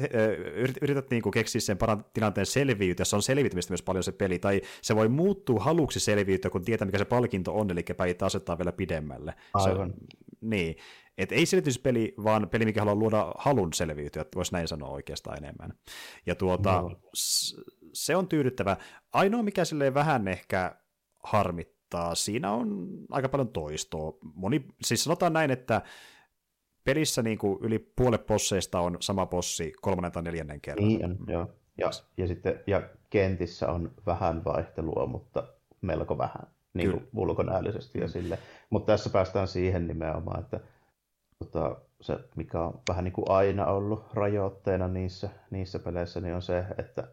yrität, 0.55 0.77
yrität 0.81 1.09
niin 1.09 1.21
kuin 1.21 1.33
keksiä 1.33 1.61
sen 1.61 1.77
paran 1.77 2.05
tilanteen 2.13 2.45
selviytyä, 2.45 3.05
se 3.05 3.15
on 3.15 3.21
selviytymistä 3.21 3.71
myös 3.71 3.81
paljon 3.81 4.03
se 4.03 4.11
peli, 4.11 4.39
tai 4.39 4.61
se 4.81 4.95
voi 4.95 5.09
muuttua 5.09 5.63
haluksi 5.63 5.99
selviytyä, 5.99 6.51
kun 6.51 6.65
tietää, 6.65 6.85
mikä 6.85 6.97
se 6.97 7.05
palkinto 7.05 7.57
on, 7.57 7.71
eli 7.71 7.83
päitä 7.97 8.25
asettaa 8.25 8.57
vielä 8.57 8.71
pidemmälle. 8.71 9.33
Aivan. 9.53 9.89
Se, 9.89 9.95
niin. 10.41 10.75
Et 11.17 11.31
ei 11.31 11.45
selvityspeli, 11.45 12.13
vaan 12.23 12.49
peli, 12.49 12.65
mikä 12.65 12.81
haluaa 12.81 12.95
luoda 12.95 13.31
halun 13.37 13.73
selviytyä, 13.73 14.21
että 14.21 14.35
voisi 14.35 14.53
näin 14.53 14.67
sanoa 14.67 14.89
oikeastaan 14.89 15.37
enemmän. 15.37 15.73
Ja 16.25 16.35
tuota, 16.35 16.81
no. 16.81 16.99
se 17.93 18.15
on 18.15 18.27
tyydyttävä. 18.27 18.77
Ainoa, 19.13 19.43
mikä 19.43 19.65
silleen 19.65 19.93
vähän 19.93 20.27
ehkä 20.27 20.75
harmittaa, 21.23 22.15
siinä 22.15 22.51
on 22.51 22.89
aika 23.11 23.29
paljon 23.29 23.49
toistoa. 23.49 24.17
Moni, 24.33 24.65
siis 24.83 25.03
sanotaan 25.03 25.33
näin, 25.33 25.51
että 25.51 25.81
pelissä 26.85 27.21
niin 27.21 27.37
kuin 27.37 27.57
yli 27.61 27.79
puolet 27.79 28.25
posseista 28.25 28.79
on 28.79 28.97
sama 28.99 29.25
possi 29.25 29.73
kolmannen 29.81 30.11
tai 30.11 30.23
neljännen 30.23 30.61
kerran. 30.61 30.87
Niin 30.87 31.05
on, 31.05 31.17
joo. 31.27 31.51
Ja, 31.77 31.89
ja, 32.17 32.27
sitten, 32.27 32.59
ja 32.67 32.81
kentissä 33.09 33.71
on 33.71 33.91
vähän 34.05 34.43
vaihtelua, 34.43 35.05
mutta 35.05 35.43
melko 35.81 36.17
vähän 36.17 36.47
niin 36.73 36.91
kuin 36.91 37.07
ulkonäöllisesti 37.15 37.99
ja 37.99 38.05
mm. 38.05 38.11
sille. 38.11 38.39
Mutta 38.69 38.93
tässä 38.93 39.09
päästään 39.09 39.47
siihen 39.47 39.87
nimenomaan, 39.87 40.39
että 40.39 40.59
tota, 41.39 41.75
se, 42.01 42.19
mikä 42.35 42.61
on 42.61 42.81
vähän 42.89 43.03
niin 43.03 43.13
kuin 43.13 43.29
aina 43.29 43.65
ollut 43.65 44.05
rajoitteena 44.13 44.87
niissä, 44.87 45.29
niissä 45.51 45.79
peleissä, 45.79 46.21
niin 46.21 46.35
on 46.35 46.41
se, 46.41 46.65
että 46.77 47.07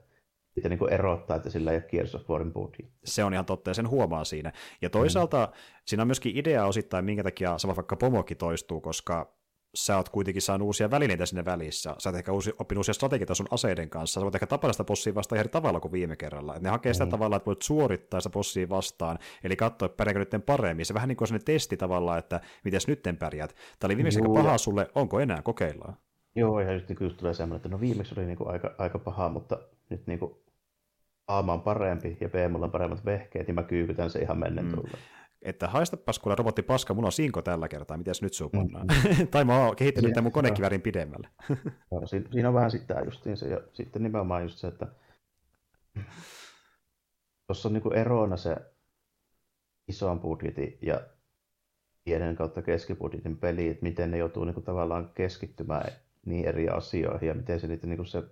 sitä 0.54 0.68
niin 0.68 0.78
kuin 0.78 0.92
erottaa, 0.92 1.36
että 1.36 1.50
sillä 1.50 1.70
ei 1.70 1.76
ole 1.76 1.86
Gears 1.90 2.14
of 2.14 2.28
Warin 2.30 2.52
budjetti. 2.52 2.98
Se 3.04 3.24
on 3.24 3.32
ihan 3.32 3.46
totta, 3.46 3.70
ja 3.70 3.74
sen 3.74 3.88
huomaa 3.88 4.24
siinä. 4.24 4.52
Ja 4.82 4.90
toisaalta 4.90 5.46
mm. 5.46 5.58
siinä 5.86 6.02
on 6.02 6.08
myöskin 6.08 6.36
idea 6.36 6.66
osittain, 6.66 7.04
minkä 7.04 7.22
takia 7.22 7.58
sama 7.58 7.76
vaikka 7.76 7.96
pomokin 7.96 8.36
toistuu, 8.36 8.80
koska 8.80 9.41
sä 9.74 9.96
oot 9.96 10.08
kuitenkin 10.08 10.42
saanut 10.42 10.66
uusia 10.66 10.90
välineitä 10.90 11.26
sinne 11.26 11.44
välissä. 11.44 11.94
Sä 11.98 12.08
oot 12.08 12.16
ehkä 12.16 12.32
uusi, 12.32 12.52
oppinut 12.58 12.78
uusia 12.78 12.94
strategioita 12.94 13.34
sun 13.34 13.46
aseiden 13.50 13.90
kanssa. 13.90 14.20
Sä 14.20 14.24
voit 14.24 14.34
ehkä 14.34 14.46
tapata 14.46 14.72
sitä 14.72 14.84
bossia 14.84 15.14
vastaan 15.14 15.36
ihan 15.36 15.50
tavalla 15.50 15.80
kuin 15.80 15.92
viime 15.92 16.16
kerralla. 16.16 16.56
Et 16.56 16.62
ne 16.62 16.68
hakee 16.68 16.92
sitä 16.92 17.04
mm. 17.04 17.10
tavalla, 17.10 17.36
että 17.36 17.46
voit 17.46 17.62
suorittaa 17.62 18.20
sitä 18.20 18.32
bossia 18.32 18.68
vastaan, 18.68 19.18
eli 19.44 19.56
katsoa, 19.56 19.86
että 19.86 19.96
pärjääkö 19.96 20.18
nyt 20.18 20.46
paremmin. 20.46 20.86
Se 20.86 20.94
vähän 20.94 21.08
niin 21.08 21.16
kuin 21.16 21.28
sellainen 21.28 21.44
testi 21.44 21.76
tavallaan, 21.76 22.18
että 22.18 22.40
miten 22.64 22.80
nyt 22.86 23.02
pärjäät. 23.18 23.56
Tämä 23.78 23.88
oli 23.88 23.96
viimeksi 23.96 24.20
aika 24.20 24.32
paha 24.32 24.58
sulle, 24.58 24.90
onko 24.94 25.20
enää, 25.20 25.42
kokeillaan. 25.42 25.96
Joo, 26.36 26.60
ja 26.60 26.72
just, 26.72 26.88
niin 26.88 27.16
tulee 27.16 27.34
semmoinen, 27.34 27.56
että 27.56 27.68
no 27.68 27.80
viimeksi 27.80 28.14
oli 28.16 28.26
niin 28.26 28.38
kuin 28.38 28.50
aika, 28.50 28.74
aika 28.78 28.98
paha, 28.98 29.28
mutta 29.28 29.58
nyt 29.90 30.06
niin 30.06 30.18
kuin 30.18 30.34
A 31.26 31.38
on 31.38 31.60
parempi 31.60 32.16
ja 32.20 32.28
B 32.28 32.34
mulla 32.50 32.64
on 32.64 32.72
paremmat 32.72 33.04
vehkeet, 33.04 33.46
niin 33.46 33.54
mä 33.54 33.62
kyykytän 33.62 34.10
se 34.10 34.18
ihan 34.18 34.38
mennen 34.38 34.64
mm 34.64 34.82
että 35.42 35.68
haistapas 35.68 36.18
kuule 36.18 36.34
robotti 36.34 36.62
paska, 36.62 36.94
mulla 36.94 37.08
on 37.08 37.12
sinko 37.12 37.42
tällä 37.42 37.68
kertaa, 37.68 37.96
miten 37.96 38.14
nyt 38.20 38.34
sun 38.34 38.50
pannaan. 38.50 38.86
Mm. 38.86 39.26
tai 39.30 39.44
mä 39.44 39.66
oon 39.66 39.76
kehittänyt 39.76 40.12
tämän 40.12 40.24
mun 40.24 40.32
konekivärin 40.32 40.82
pidemmälle. 40.82 41.28
no, 41.90 42.06
siinä 42.06 42.48
on 42.48 42.54
vähän 42.54 42.70
sitä 42.70 42.94
se, 43.34 43.48
ja 43.48 43.60
sitten 43.72 44.02
nimenomaan 44.02 44.42
just 44.42 44.58
se, 44.58 44.68
että 44.68 44.86
tuossa 47.46 47.68
on 47.68 47.72
niinku 47.72 47.90
erona 47.90 48.36
se 48.36 48.56
ison 49.88 50.20
budjetin 50.20 50.78
ja 50.82 51.00
pienen 52.04 52.36
kautta 52.36 52.62
keskibudjetin 52.62 53.38
peli, 53.38 53.68
että 53.68 53.82
miten 53.82 54.10
ne 54.10 54.18
joutuu 54.18 54.44
niin 54.44 54.54
kuin, 54.54 54.64
tavallaan 54.64 55.10
keskittymään 55.14 55.92
niin 56.26 56.44
eri 56.44 56.68
asioihin 56.68 57.28
ja 57.28 57.34
miten 57.34 57.60
se, 57.60 57.66
niitä, 57.66 57.86
niin 57.86 57.96
kuin 57.96 58.06
se 58.06 58.22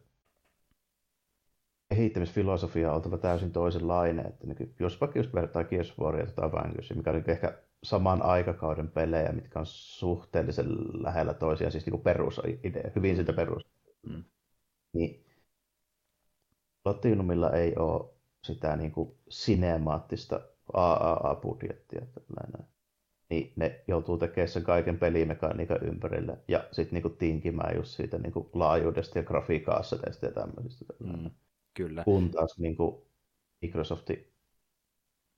kehittämisfilosofia 1.91 2.89
on 2.89 2.95
oltava 2.95 3.19
täysin 3.19 3.53
toisenlainen. 3.53 4.27
Että 4.27 4.47
niin, 4.47 4.75
jos 4.81 5.01
vaikka 5.01 5.19
just 5.19 5.35
vertaa 5.35 5.65
Gears 5.65 5.99
Waria 5.99 6.27
tai 6.27 6.53
Vanquish, 6.53 6.97
mikä 6.97 7.11
on 7.11 7.25
ehkä 7.27 7.59
saman 7.83 8.23
aikakauden 8.23 8.89
pelejä, 8.89 9.33
mitkä 9.33 9.59
on 9.59 9.67
suhteellisen 9.67 10.67
lähellä 11.03 11.35
toisiaan, 11.35 11.73
siis 11.73 11.87
niin 11.87 12.01
perusidea, 12.01 12.91
hyvin 12.97 13.17
sitä 13.17 13.33
perus. 13.33 13.63
Mm. 14.09 14.25
Niin 14.93 15.25
Platinumilla 16.83 17.51
ei 17.51 17.77
ole 17.77 18.11
sitä 18.45 18.77
niin 18.77 18.93
kuin 18.93 19.15
sinemaattista 19.29 20.41
AAA-budjettia. 20.73 22.07
Tällainen. 22.07 22.71
Niin 23.31 23.53
ne 23.57 23.85
joutuu 23.89 24.19
tekemään 24.19 24.49
sen 24.49 24.63
kaiken 24.63 24.99
pelimekaniikan 24.99 25.83
ympärille 25.83 26.39
ja 26.49 26.65
sitten 26.73 27.03
niin 27.03 27.17
tinkimään 27.17 27.77
just 27.77 27.91
siitä 27.91 28.19
niin 28.19 28.33
kuin 28.33 28.49
laajuudesta 28.55 29.19
ja 29.19 29.25
grafiikaassa 29.25 29.97
ja 30.23 30.33
tämmöisistä. 30.33 30.85
Mm, 30.99 31.31
kyllä. 31.75 32.05
Kun 32.05 32.31
taas 32.31 32.59
niin 32.59 32.77
kuin 32.77 33.03
Microsoftin 33.63 34.33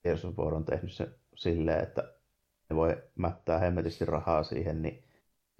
Gears 0.02 0.24
of 0.24 0.38
War 0.38 0.54
on 0.54 0.64
tehnyt 0.64 0.92
se 0.92 1.08
silleen, 1.34 1.82
että 1.82 2.14
ne 2.70 2.76
voi 2.76 3.02
mättää 3.14 3.58
hemmetisti 3.58 4.04
rahaa 4.04 4.42
siihen, 4.42 4.82
niin 4.82 5.04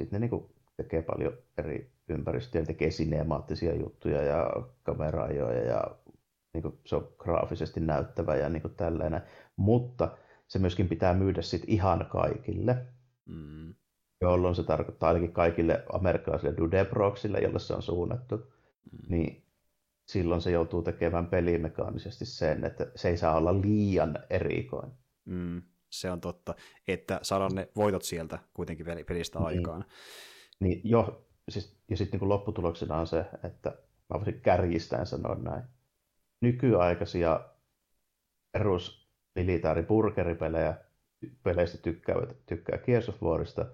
sitten 0.01 0.09
ne 0.11 0.19
niin 0.19 0.31
kuin 0.31 0.55
tekee 0.77 1.03
paljon 1.03 1.33
eri 1.59 1.93
ympäristöjä, 2.09 2.65
tekee 2.65 2.91
sinemaattisia 2.91 3.75
juttuja 3.75 4.23
ja 4.23 4.51
kamerajoja 4.83 5.63
ja 5.63 5.97
niin 6.55 6.63
kuin 6.63 6.79
se 6.87 6.97
on 6.97 7.09
graafisesti 7.19 7.81
näyttävä 7.81 8.37
ja 8.37 8.49
niin 8.49 8.63
kuin 8.63 8.75
tällainen. 8.75 9.23
Mutta 9.57 10.17
se 10.49 10.59
myöskin 10.59 10.89
pitää 10.89 11.15
myydä 11.15 11.43
sit 11.43 11.63
ihan 11.67 12.07
kaikille, 12.11 12.87
mm. 13.27 13.75
jolloin 14.21 14.55
se 14.55 14.63
tarkoittaa 14.63 15.09
ainakin 15.09 15.33
kaikille 15.33 15.85
amerikkalaisille 15.93 16.57
Dudebroxille, 16.57 17.39
jolle 17.39 17.59
se 17.59 17.75
on 17.75 17.83
suunnattu, 17.83 18.37
mm. 18.37 18.99
niin 19.09 19.42
silloin 20.13 20.41
se 20.41 20.51
joutuu 20.51 20.83
tekemään 20.83 21.27
pelimekaanisesti 21.27 22.27
sen, 22.27 22.65
että 22.65 22.87
se 22.97 23.09
ei 23.09 23.17
saa 23.17 23.37
olla 23.37 23.61
liian 23.61 24.19
erikoinen. 24.31 24.97
Mm, 25.25 25.63
se 25.91 26.11
on 26.11 26.21
totta, 26.21 26.55
että 26.89 27.21
saadaan 27.23 27.55
ne 27.55 27.69
voitot 27.77 28.03
sieltä 28.03 28.39
kuitenkin 28.55 28.87
pelistä 29.09 29.39
niin. 29.39 29.47
aikaan. 29.47 29.85
Niin, 30.61 30.81
jo, 30.85 31.27
siis, 31.49 31.77
ja 31.91 31.97
sitten 31.97 32.21
niin 32.21 32.29
lopputuloksena 32.29 32.97
on 32.97 33.07
se, 33.07 33.25
että 33.45 33.71
mä 34.09 34.19
voisin 34.19 34.41
kärjistäen 34.41 35.07
sanoa 35.07 35.35
näin. 35.35 35.63
Nykyaikaisia 36.41 37.41
perus 38.53 39.09
militaariburgeripelejä, 39.35 40.75
peleistä 41.43 41.79
tykkäävät, 41.79 42.37
tykkää 42.47 42.79
Gears 42.79 43.09
of 43.09 43.23
Warista, 43.23 43.67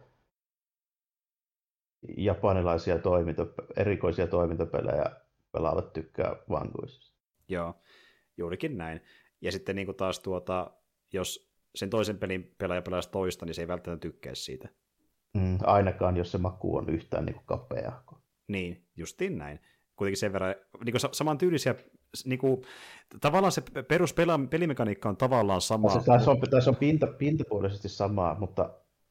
japanilaisia 2.17 2.99
toiminto, 2.99 3.55
erikoisia 3.77 4.27
toimintapelejä 4.27 5.28
pelaavat 5.53 5.93
tykkää 5.93 6.37
Vanguisista. 6.51 7.19
Joo, 7.49 7.75
juurikin 8.37 8.79
näin. 8.79 9.01
Ja 9.41 9.53
sitten 9.53 9.77
niin 9.77 9.87
kuin 9.87 9.97
taas 9.97 10.21
tuota, 10.21 10.71
jos 11.13 11.53
sen 11.75 11.91
toisen 11.91 12.19
pelin 12.19 12.55
pelaaja 12.59 12.83
pelaa 12.83 13.01
toista, 13.03 13.47
niin 13.47 13.55
se 13.55 13.63
ei 13.63 13.69
välttämättä 13.69 14.03
tykkää 14.03 14.35
siitä. 14.35 14.69
Mm, 15.35 15.59
ainakaan, 15.63 16.17
jos 16.17 16.33
se 16.33 16.39
maku 16.39 16.77
on 16.77 16.89
yhtään 16.89 17.27
niin 17.27 17.41
kapea. 17.47 17.93
Niin, 18.49 18.87
justiin 18.97 19.39
näin. 19.39 19.61
Kuitenkin 19.97 20.17
sen 20.17 20.33
verran, 20.33 20.55
niin 20.85 20.93
kuin 20.93 21.15
saman 21.15 21.39
tyylisiä, 21.39 21.75
niin 22.25 22.39
kuin, 22.39 22.63
tavallaan 23.21 23.53
se 23.53 23.63
peruspelimekaniikka 23.89 25.09
on 25.09 25.17
tavallaan 25.17 25.61
sama. 25.61 25.89
Tässä, 25.89 26.13
tässä 26.13 26.31
on, 26.31 26.41
tässä 26.51 26.71
on 26.71 26.77
pinta, 26.77 27.07
pintapuolisesti 27.07 27.89
samaa, 27.89 28.39
mutta 28.39 28.71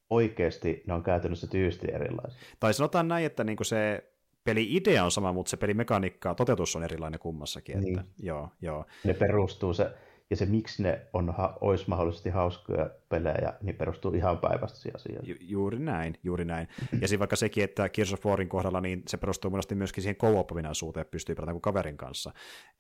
oikeasti 0.10 0.84
ne 0.88 0.94
on 0.94 1.04
käytännössä 1.04 1.48
tyystin 1.48 1.96
erilaisia. 1.96 2.40
Tai 2.60 2.74
sanotaan 2.74 3.08
näin, 3.08 3.26
että 3.26 3.44
niin 3.44 3.58
kuin 3.58 3.66
se 3.66 4.14
peli-idea 4.48 5.06
on 5.06 5.12
sama, 5.12 5.34
mutta 5.34 5.50
se 5.50 5.58
pelimekaniikka, 5.58 6.36
toteutus 6.36 6.76
on 6.76 6.84
erilainen 6.84 7.20
kummassakin. 7.20 7.78
Että, 7.78 7.86
niin. 7.86 8.14
joo, 8.20 8.50
joo. 8.62 8.86
Ne 9.04 9.14
perustuu 9.14 9.74
se 9.74 9.92
ja 10.30 10.36
se, 10.36 10.46
miksi 10.46 10.84
ne 10.84 11.02
on, 11.14 11.34
olisi 11.62 11.86
mahdollisesti 11.88 12.30
hauskoja 12.30 12.90
pelejä, 13.10 13.54
niin 13.62 13.76
perustuu 13.76 14.14
ihan 14.14 14.38
päinvastaisiin 14.38 14.96
asioihin. 14.96 15.30
Ju- 15.30 15.38
juuri 15.42 15.80
näin, 15.80 16.16
juuri 16.24 16.46
näin. 16.46 16.68
Ja 17.02 17.08
siinä 17.08 17.20
vaikka 17.20 17.36
sekin, 17.36 17.64
että 17.64 17.90
Gears 17.90 18.14
of 18.14 18.26
Warin 18.26 18.50
kohdalla, 18.50 18.82
niin 18.82 19.04
se 19.08 19.18
perustuu 19.18 19.52
monesti 19.52 19.76
myöskin 19.76 20.02
siihen 20.02 20.16
co 20.16 20.48
suuteen 20.74 21.02
että 21.02 21.12
pystyy 21.12 21.36
pelaamaan 21.36 21.62
kaverin 21.62 21.98
kanssa, 21.98 22.32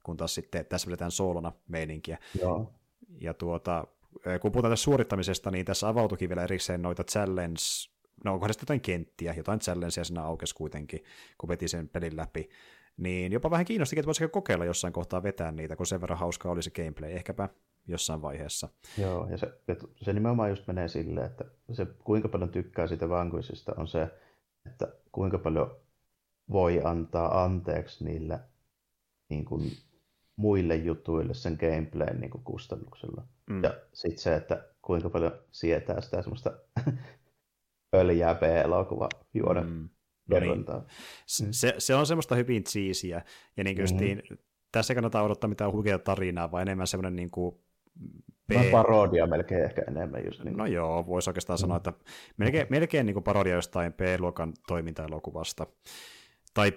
kun 0.03 0.18
taas 0.18 0.35
sitten 0.35 0.65
tässä 0.65 0.88
vedetään 0.88 1.11
soolona 1.11 1.52
meininkiä. 1.68 2.18
Joo. 2.41 2.73
Ja 3.22 3.34
tuota, 3.34 3.88
kun 4.41 4.52
puhutaan 4.52 4.72
tästä 4.72 4.84
suorittamisesta, 4.84 5.52
niin 5.52 5.65
tässä 5.65 5.88
avautukin 5.88 6.30
vielä 6.30 6.44
erikseen 6.44 6.81
noita 6.81 7.03
challenge, 7.03 7.60
no 8.26 8.34
onkohan 8.34 8.53
jotain 8.61 8.81
kenttiä, 8.81 9.34
jotain 9.34 9.60
challengeja 9.60 10.03
siinä 10.03 10.23
aukesi 10.23 10.56
kuitenkin, 10.56 11.03
kun 11.38 11.49
veti 11.49 11.68
sen 11.68 11.89
pelin 11.89 12.18
läpi 12.18 12.49
niin 12.98 13.31
jopa 13.31 13.52
vähän 13.52 13.65
kiinnosti, 13.65 13.99
että 13.99 14.06
voisiko 14.06 14.30
kokeilla 14.30 14.65
jossain 14.65 14.94
kohtaa 14.94 15.23
vetää 15.23 15.52
niitä, 15.52 15.76
kun 15.76 15.85
sen 15.85 16.02
verran 16.02 16.19
hauskaa 16.19 16.52
oli 16.52 16.64
se 16.64 16.72
gameplay, 16.72 17.11
ehkäpä 17.11 17.49
jossain 17.88 18.22
vaiheessa. 18.22 18.69
Joo, 18.98 19.27
ja 19.30 19.38
se, 19.38 19.53
se 20.02 20.14
nimenomaan 20.14 20.49
just 20.49 20.68
menee 20.68 20.88
silleen, 20.88 21.26
että 21.26 21.45
se 21.72 21.85
kuinka 22.03 22.27
paljon 22.27 22.49
tykkää 22.49 22.88
sitä 22.88 23.10
vankuisista 23.10 23.73
on 23.77 23.88
se, 23.88 24.07
että 24.65 24.88
kuinka 25.11 25.38
paljon 25.38 25.76
voi 26.52 26.81
antaa 26.84 27.44
anteeksi 27.44 28.03
niille 28.03 28.39
niin 29.30 29.45
kuin, 29.45 29.72
muille 30.35 30.76
jutuille 30.76 31.34
sen 31.34 31.57
gameplayn 31.60 32.19
niin 32.19 32.31
kuin, 32.31 32.44
kustannuksella. 32.44 33.23
Mm. 33.49 33.64
Ja 33.64 33.73
sitten 33.94 34.23
se, 34.23 34.35
että 34.35 34.64
kuinka 34.81 35.10
paljon 35.10 35.31
sietää 35.52 36.02
sitä 36.02 36.22
semmoista 36.22 36.52
pöljää 37.91 38.35
B-elokuva 38.35 39.09
juoda 39.34 39.61
mm. 39.61 39.89
No 40.30 40.39
niin. 40.39 40.65
Se, 41.51 41.76
se 41.77 41.95
on 41.95 42.05
semmoista 42.05 42.35
hyvin 42.35 42.64
cheesyä, 42.64 43.22
ja 43.57 43.64
niin 43.64 43.77
mm-hmm. 43.77 44.38
tässä 44.72 44.95
kannattaa 44.95 45.23
odottaa 45.23 45.47
mitään 45.47 45.72
huikeaa 45.72 45.99
tarinaa, 45.99 46.51
vaan 46.51 46.61
enemmän 46.61 46.88
semmoinen 46.88 47.15
niin 47.15 47.31
kuin 47.31 47.55
B... 48.47 48.51
No 48.51 48.61
parodia 48.72 49.27
melkein 49.27 49.64
ehkä 49.64 49.81
enemmän. 49.88 50.26
Just 50.26 50.43
niin. 50.43 50.57
No 50.57 50.65
joo, 50.65 51.05
voisi 51.07 51.30
oikeastaan 51.30 51.57
mm. 51.57 51.61
sanoa, 51.61 51.77
että 51.77 51.93
melkein, 52.38 52.68
melkein 52.69 53.05
niin 53.05 53.14
kuin 53.14 53.23
parodia 53.23 53.55
jostain 53.55 53.93
B-luokan 53.93 54.53
toimintaelokuvasta. 54.68 55.68
Tai 56.53 56.72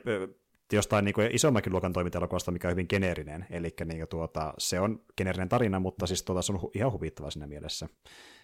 jostain 0.72 1.04
niin 1.04 1.14
kuin 1.14 1.34
isommankin 1.34 1.72
luokan 1.72 1.92
toimintaelokuvasta, 1.92 2.50
mikä 2.50 2.68
on 2.68 2.72
hyvin 2.72 2.86
geneerinen. 2.88 3.46
Eli 3.50 3.74
niin 3.84 4.08
tuota, 4.08 4.54
se 4.58 4.80
on 4.80 5.04
geneerinen 5.16 5.48
tarina, 5.48 5.80
mutta 5.80 6.06
siis 6.06 6.22
tuota, 6.22 6.42
se 6.42 6.52
on 6.52 6.60
hu- 6.60 6.70
ihan 6.74 6.92
huvittava 6.92 7.30
siinä 7.30 7.46
mielessä. 7.46 7.88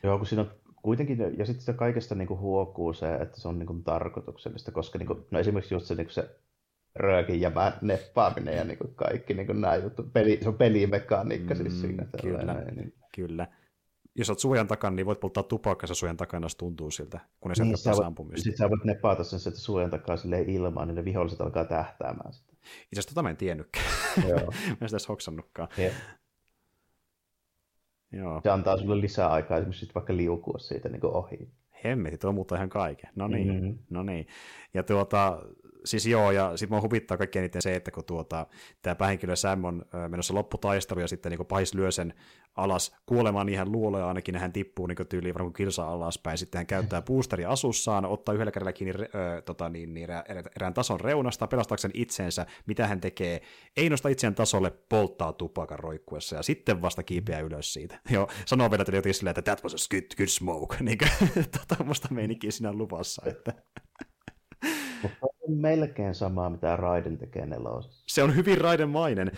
Joo, 0.03 0.19
kun 0.19 0.27
siinä 0.27 0.43
on 0.43 0.51
kuitenkin, 0.87 1.19
ja 1.39 1.47
sitten 1.47 1.61
sitä 1.61 1.73
kaikesta 1.73 2.15
niin 2.15 2.29
kuin 2.29 2.41
huokuu 2.41 2.93
se, 2.93 3.15
että 3.15 3.41
se 3.41 3.49
on 3.49 3.59
niin 3.59 3.67
kuin 3.67 3.85
tarkoituksellista, 3.85 4.73
koska 4.73 4.99
niin 4.99 5.07
kuin, 5.07 5.27
no 5.31 5.39
esimerkiksi 5.39 5.75
just 5.75 5.87
se, 5.87 5.95
niin 5.95 6.07
kuin 6.07 6.15
se 6.15 6.31
röökin 6.95 7.41
ja 7.41 7.53
neppaaminen 7.83 8.57
ja 8.57 8.65
niin 8.65 8.79
kuin 8.79 8.95
kaikki 8.95 9.35
niin 9.35 9.47
kuin 9.47 9.61
nämä 9.61 9.77
jutut, 9.77 10.13
peli, 10.13 10.39
se 10.43 10.49
on 10.49 10.55
pelimekaniikka 10.55 11.55
siis 11.55 11.69
mm, 11.69 11.71
siis 11.71 11.83
siinä. 11.83 12.07
Kyllä, 12.23 12.55
niin. 12.55 12.95
kyllä. 13.15 13.47
Jos 14.15 14.31
olet 14.31 14.39
suojan 14.39 14.67
takana, 14.67 14.97
niin 14.97 15.07
voit 15.07 15.21
polttaa 15.21 15.43
tupakkaa 15.43 15.95
suojan 15.95 16.17
takana, 16.17 16.45
jos 16.45 16.57
tuntuu 16.57 16.91
siltä, 16.91 17.21
kun 17.41 17.53
ne 17.59 17.65
niin, 17.65 17.79
sä 17.79 17.91
ampumista. 18.07 18.43
Sitten 18.43 18.59
sä 18.59 18.71
voit 18.71 18.85
nepata 18.85 19.25
sen, 19.25 19.41
että 19.47 19.61
suojan 19.61 19.91
takaa 19.91 20.17
silleen 20.17 20.51
ilmaan, 20.51 20.89
niin 20.89 20.97
ne 20.97 21.05
viholliset 21.05 21.41
alkaa 21.41 21.65
tähtäämään 21.65 22.33
sitä. 22.33 22.53
Itse 22.53 22.77
asiassa 22.93 23.09
tota 23.09 23.23
mä 23.23 23.31
en 23.31 23.37
tiennytkään. 23.37 23.87
Joo. 24.29 24.39
mä 24.69 24.77
en 24.83 24.89
sitä 24.89 25.09
hoksannutkaan. 25.09 25.69
Yeah. 25.79 25.95
Joo. 28.13 28.41
Se 28.43 28.51
antaa 28.51 28.77
sulle 28.77 29.01
lisää 29.01 29.29
aikaa 29.29 29.57
esimerkiksi 29.57 29.95
vaikka 29.95 30.17
liukua 30.17 30.59
siitä 30.59 30.89
niin 30.89 31.07
ohi. 31.07 31.51
Hemmetti, 31.85 32.19
tuo 32.19 32.33
muuttaa 32.33 32.57
ihan 32.57 32.69
kaiken. 32.69 33.11
No 33.15 33.29
niin, 33.29 33.49
mm-hmm. 33.49 33.79
no 33.91 34.03
niin. 34.03 34.27
Ja 34.75 34.83
tuota, 34.83 35.43
siis 35.87 36.07
joo, 36.07 36.31
ja 36.31 36.57
sitten 36.57 36.75
mua 36.77 36.83
huvittaa 36.83 37.17
kaikkein 37.17 37.41
eniten 37.41 37.63
se, 37.63 37.77
että 37.77 37.91
kun 37.91 38.05
tuota, 38.05 38.47
tämä 38.83 38.95
päähenkilö 38.95 39.37
Sam 39.37 39.65
on 39.65 39.85
menossa 40.09 40.35
lopputaistelu, 40.35 41.01
ja 41.01 41.09
sitten 41.09 41.31
niin 41.31 41.47
pahis 41.47 41.75
lyö 41.75 41.91
sen 41.91 42.15
alas 42.57 42.97
kuolemaan, 43.07 43.47
niin 43.47 43.59
hän 43.59 43.73
luulee 43.73 44.03
ainakin, 44.03 44.37
hän 44.37 44.53
tippuu 44.53 44.87
niin 44.87 44.97
tyyliin 45.09 45.35
varmaan 45.35 45.53
kilsa 45.53 45.89
alaspäin, 45.89 46.39
sitten 46.39 46.59
hän 46.59 46.67
käyttää 46.67 47.03
boosteria 47.03 47.51
asussaan, 47.51 48.05
ottaa 48.05 48.35
yhdellä 48.35 48.53
kädellä 48.53 48.73
kiinni 48.73 49.05
ö, 49.05 49.43
tota, 49.43 49.69
niin, 49.69 49.95
niin, 49.95 50.09
erään, 50.57 50.75
tason 50.75 51.01
reunasta, 51.01 51.47
pelastaakseen 51.47 51.93
itsensä, 51.95 52.47
mitä 52.67 52.87
hän 52.87 53.01
tekee, 53.01 53.43
ei 53.77 53.91
nosta 53.91 54.09
itseään 54.09 54.35
tasolle, 54.35 54.71
polttaa 54.89 55.33
tupakan 55.33 55.79
roikkuessa, 55.79 56.37
ja 56.37 56.43
sitten 56.43 56.83
vasta 56.83 57.03
kiipeää 57.03 57.41
ylös 57.41 57.73
siitä. 57.73 58.01
Joo, 58.11 58.29
sanoo 58.47 58.71
vielä 58.71 58.85
jotenkin 58.89 59.15
silleen, 59.15 59.39
että 59.39 59.43
that 59.43 59.65
was 59.65 59.75
a 59.75 59.77
good, 59.91 60.17
good 60.17 60.29
smoke, 60.29 60.77
niin 60.85 60.99
kuin, 60.99 61.11
tota, 61.59 61.85
musta 61.85 62.09
meininkin 62.11 62.53
siinä 62.53 62.73
luvassa, 62.73 63.23
että 63.27 63.53
melkein 65.49 66.15
samaa, 66.15 66.51
mitä 66.51 66.77
Raiden 66.77 67.19
tekee 67.19 67.47
nelosessa. 67.47 68.05
Se 68.09 68.23
on 68.23 68.37
hyvin 68.37 68.59
Raiden-mainen. 68.59 69.31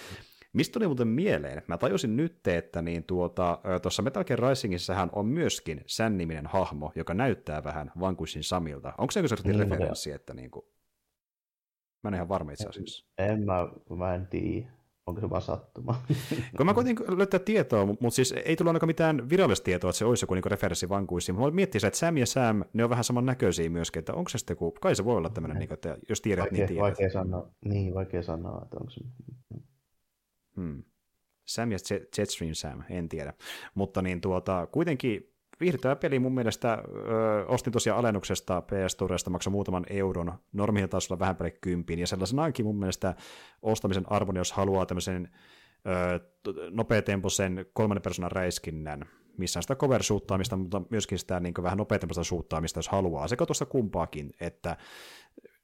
Mistä 0.52 0.72
tuli 0.72 0.86
muuten 0.86 1.08
mieleen? 1.08 1.62
Mä 1.66 1.78
tajusin 1.78 2.16
nyt, 2.16 2.46
että 2.46 2.82
niin 2.82 3.04
tuota, 3.04 3.58
tuossa 3.82 4.02
Metal 4.02 4.24
Gear 4.24 4.40
Risingissähän 4.40 5.08
on 5.12 5.26
myöskin 5.26 5.80
Sän-niminen 5.86 6.46
hahmo, 6.46 6.92
joka 6.94 7.14
näyttää 7.14 7.64
vähän 7.64 7.92
Vanquishin 8.00 8.44
Samilta. 8.44 8.92
Onko 8.98 9.10
se 9.10 9.20
joku 9.20 9.34
niin, 9.44 9.58
referenssi, 9.58 10.12
että 10.12 10.34
niin 10.34 10.50
kuin... 10.50 10.66
Mä 12.04 12.08
en 12.08 12.14
ihan 12.14 12.28
varma 12.28 12.52
itse 12.52 12.68
asiassa. 12.68 13.06
En 13.18 13.44
mä, 13.44 13.68
mä 13.96 14.14
en 14.14 14.26
tiedä. 14.26 14.77
Onko 15.08 15.20
se 15.20 15.30
vaan 15.30 15.42
sattuma? 15.42 16.02
Kun 16.56 16.66
mä 16.66 16.74
koitin 16.74 16.96
löytää 17.08 17.40
tietoa, 17.40 17.86
mutta 17.86 18.10
siis 18.10 18.34
ei 18.44 18.56
tullut 18.56 18.68
ainakaan 18.68 18.88
mitään 18.88 19.30
virallista 19.30 19.64
tietoa, 19.64 19.90
että 19.90 19.98
se 19.98 20.04
olisi 20.04 20.22
joku 20.22 20.34
niin 20.34 20.44
referenssi 20.44 20.88
vankuisiin. 20.88 21.38
Mä 21.38 21.50
miettiä 21.50 21.80
että 21.86 21.98
Sam 21.98 22.16
ja 22.16 22.26
Sam, 22.26 22.64
ne 22.72 22.84
on 22.84 22.90
vähän 22.90 23.04
saman 23.04 23.26
näköisiä 23.26 23.70
myöskin, 23.70 24.00
että 24.00 24.14
onko 24.14 24.28
se 24.28 24.38
sitten 24.38 24.54
joku, 24.54 24.70
kai 24.70 24.96
se 24.96 25.04
voi 25.04 25.16
olla 25.16 25.30
tämmöinen, 25.30 25.58
niin, 25.58 25.72
että 25.72 25.98
jos 26.08 26.20
tiedät, 26.20 26.42
vaikea, 26.42 26.58
niin 26.58 26.68
tiedät. 26.68 26.82
Vaikea 26.82 27.10
sanoa, 27.10 27.50
niin, 27.64 27.94
vaikea 27.94 28.22
sanoa, 28.22 28.62
että 28.64 28.76
onko 28.80 28.90
se... 28.90 29.00
Hmm. 30.56 30.82
Sam 31.46 31.72
ja 31.72 31.78
Jetstream 32.18 32.54
Sam, 32.54 32.82
en 32.90 33.08
tiedä. 33.08 33.34
Mutta 33.74 34.02
niin 34.02 34.20
tuota, 34.20 34.66
kuitenkin 34.66 35.37
viihdyttävä 35.60 35.96
peli 35.96 36.18
mun 36.18 36.34
mielestä. 36.34 36.72
Ö, 36.72 37.46
ostin 37.46 37.72
tosiaan 37.72 37.98
alennuksesta 37.98 38.62
PS 38.62 38.92
Storesta, 38.92 39.30
maksoi 39.30 39.50
muutaman 39.50 39.84
euron. 39.90 40.32
Normihin 40.52 40.88
taas 40.88 41.10
olla 41.10 41.18
vähän 41.20 41.36
päälle 41.36 41.58
kympin, 41.60 41.98
ja 41.98 42.06
sellaisenaankin 42.06 42.66
mun 42.66 42.78
mielestä 42.78 43.14
ostamisen 43.62 44.12
arvon, 44.12 44.36
jos 44.36 44.52
haluaa 44.52 44.86
tämmöisen 44.86 45.28
ö, 45.86 46.20
nopeatempoisen 46.70 47.66
kolmannen 47.72 48.02
persoonan 48.02 48.32
räiskinnän, 48.32 49.04
missä 49.38 49.58
on 49.58 49.62
sitä 49.62 49.74
cover 49.74 50.02
mutta 50.56 50.82
myöskin 50.90 51.18
sitä 51.18 51.40
niin 51.40 51.54
vähän 51.62 51.78
nopeatempoista 51.78 52.24
suuttaamista, 52.24 52.78
jos 52.78 52.88
haluaa. 52.88 53.28
Sekä 53.28 53.46
tuosta 53.46 53.66
kumpaakin, 53.66 54.32
että 54.40 54.76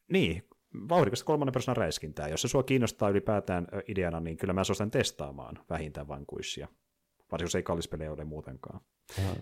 niin, 0.09 0.49
vauhdikasta 0.89 1.25
kolmannen 1.25 1.53
persoonan 1.53 1.77
räiskintää. 1.77 2.29
Jos 2.29 2.43
se 2.43 2.49
sua 2.49 2.63
kiinnostaa 2.63 3.09
ylipäätään 3.09 3.67
ideana, 3.89 4.21
niin 4.21 4.37
kyllä 4.37 4.53
mä 4.53 4.65
suosittelen 4.65 4.91
testaamaan 4.91 5.59
vähintään 5.71 6.09
vankuissia. 6.09 6.69
Varsinkin 7.33 7.47
jos 7.47 7.55
ei 7.55 7.63
kallispelejä 7.63 8.13
ole 8.13 8.25
muutenkaan. 8.25 8.81
Ja. 9.19 9.37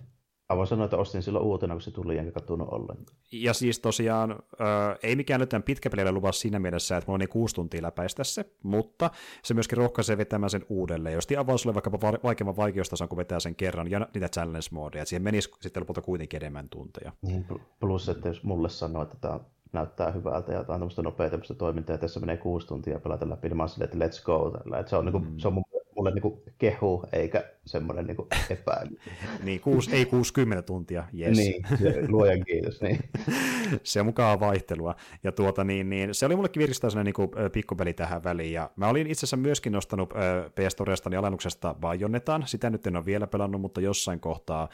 Mä 0.53 0.57
voin 0.57 0.67
sanoa, 0.67 0.85
että 0.85 0.97
ostin 0.97 1.23
silloin 1.23 1.45
uutena, 1.45 1.75
kun 1.75 1.83
se 1.83 1.91
tuli, 1.91 2.19
enkä 2.19 2.33
katsonut 2.33 2.69
ollenkaan. 2.71 3.19
Ja 3.33 3.55
siis 3.55 3.79
tosiaan, 3.79 4.31
äh, 4.31 4.99
ei 5.03 5.17
mikään 5.17 5.41
nyt 5.41 5.51
pitkä 5.65 5.91
luvaa 6.11 6.33
siinä 6.33 6.59
mielessä, 6.59 6.97
että 6.97 7.09
mulla 7.09 7.17
on 7.17 7.21
niin 7.21 7.29
kuusi 7.29 7.55
tuntia 7.55 7.83
läpäistä 7.83 8.25
se, 8.25 8.45
mutta 8.63 9.11
se 9.43 9.55
myöskin 9.55 9.79
rohkaisee 9.79 10.19
vetämään 10.19 10.51
sen 10.51 10.67
uudelleen. 10.69 11.15
Jos 11.15 11.29
avaus 11.39 11.67
oli 11.67 11.75
vaikkapa 11.75 12.13
vaikeamman 12.25 12.57
vaikeustason, 12.57 13.09
kun 13.09 13.19
vetää 13.19 13.41
sen 13.41 13.55
kerran, 13.55 13.91
ja 13.91 14.09
niitä 14.15 14.29
challenge 14.29 14.67
modeja, 14.71 15.03
että 15.03 15.09
siihen 15.09 15.23
menisi 15.23 15.51
sitten 15.61 15.81
lopulta 15.81 16.03
kuitenkin 16.03 16.43
enemmän 16.43 16.69
tunteja. 16.69 17.13
Niin, 17.23 17.47
plus, 17.81 18.09
että 18.09 18.29
jos 18.29 18.45
mulle 18.45 18.69
sanoo, 18.69 19.03
että 19.03 19.17
tämä 19.21 19.41
näyttää 19.73 20.11
hyvältä 20.11 20.53
ja 20.53 20.65
tämä 20.65 20.75
on 20.75 20.81
tämmöistä 20.81 21.03
nopeaa 21.03 21.31
toimintaa, 21.59 21.95
ja 21.95 21.99
tässä 21.99 22.21
menee 22.21 22.37
kuusi 22.37 22.67
tuntia 22.67 23.01
pelata 23.01 23.29
läpi, 23.29 23.49
niin 23.49 23.57
mä 23.57 23.63
oon 23.63 23.69
silleen, 23.69 23.91
että 23.93 24.07
let's 24.07 24.25
go. 24.25 24.51
Tällä. 24.51 24.79
Että 24.79 24.91
se, 24.91 24.97
on, 24.97 25.05
niin 25.05 25.13
kuin, 25.13 25.25
mm. 25.25 25.39
se 25.39 25.49
on 25.49 25.55
mun 25.55 25.65
mulle 25.97 26.11
niin 26.11 26.23
kuin 26.23 26.43
kehu, 26.59 27.05
eikä 27.13 27.45
semmoinen 27.67 28.07
niin 28.09 28.17
epäily. 28.51 28.97
niin, 29.43 29.61
kuusi, 29.61 29.97
ei 29.97 30.05
60 30.05 30.63
tuntia, 30.63 31.05
yes. 31.21 31.39
niin, 31.39 31.65
luojan 32.09 32.45
kiitos. 32.45 32.81
Niin. 32.81 32.99
se 33.83 34.01
on 34.01 34.07
mukaan 34.07 34.41
vaihtelua. 34.41 34.97
Ja 35.25 35.33
tuota, 35.33 35.65
niin, 35.65 35.91
niin, 35.91 36.15
se 36.15 36.27
oli 36.27 36.37
mullekin 36.37 36.61
virkistää 36.61 36.91
sellainen 36.91 37.15
niin 37.19 37.51
pikkupeli 37.53 37.93
tähän 37.93 38.25
väliin. 38.25 38.53
Ja 38.53 38.71
mä 38.77 38.89
olin 38.89 39.07
itse 39.07 39.21
asiassa 39.21 39.37
myöskin 39.37 39.73
nostanut 39.73 40.13
äh, 40.13 40.51
PS 40.51 40.73
Storestani 40.73 41.17
alennuksesta 41.17 41.75
Bajonetan. 41.81 42.43
Sitä 42.47 42.71
nyt 42.71 42.87
en 42.87 42.97
ole 42.97 43.05
vielä 43.05 43.27
pelannut, 43.27 43.61
mutta 43.61 43.81
jossain 43.81 44.21
kohtaa 44.21 44.69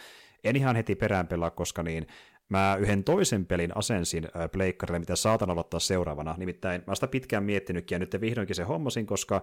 en 0.44 0.56
ihan 0.56 0.76
heti 0.76 0.94
perään 0.94 1.28
pelaa, 1.28 1.50
koska 1.50 1.82
niin 1.82 2.06
mä 2.48 2.76
yhden 2.80 3.04
toisen 3.04 3.46
pelin 3.46 3.76
asensin 3.76 4.28
pleikkarille, 4.52 4.98
mitä 4.98 5.16
saatan 5.16 5.50
aloittaa 5.50 5.80
seuraavana. 5.80 6.34
Nimittäin 6.38 6.82
mä 6.86 6.94
sitä 6.94 7.06
pitkään 7.06 7.44
miettinytkin, 7.44 7.94
ja 7.94 7.98
nyt 7.98 8.16
vihdoinkin 8.20 8.56
se 8.56 8.62
hommasin, 8.62 9.06
koska 9.06 9.42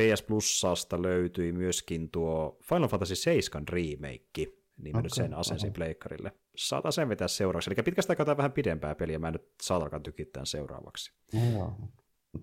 PS 0.00 0.22
Plusasta 0.22 1.02
löytyi 1.02 1.52
myöskin 1.52 2.10
tuo 2.10 2.58
Final 2.62 2.88
Fantasy 2.88 3.14
7 3.14 3.68
remake, 3.68 4.52
niin 4.76 4.92
mä 4.92 4.98
okay, 4.98 5.02
nyt 5.02 5.12
sen 5.12 5.34
asensin 5.34 5.68
okay. 5.68 5.74
pleikkarille. 5.74 6.32
Saatan 6.56 6.92
sen 6.92 7.08
vetää 7.08 7.28
seuraavaksi. 7.28 7.70
Eli 7.70 7.82
pitkästä 7.82 8.12
aikaa 8.12 8.36
vähän 8.36 8.52
pidempää 8.52 8.94
peliä, 8.94 9.18
mä 9.18 9.28
en 9.28 9.32
nyt 9.32 9.48
saatalkaan 9.62 10.02
tykittää 10.02 10.44
seuraavaksi. 10.44 11.12
Joo. 11.52 11.72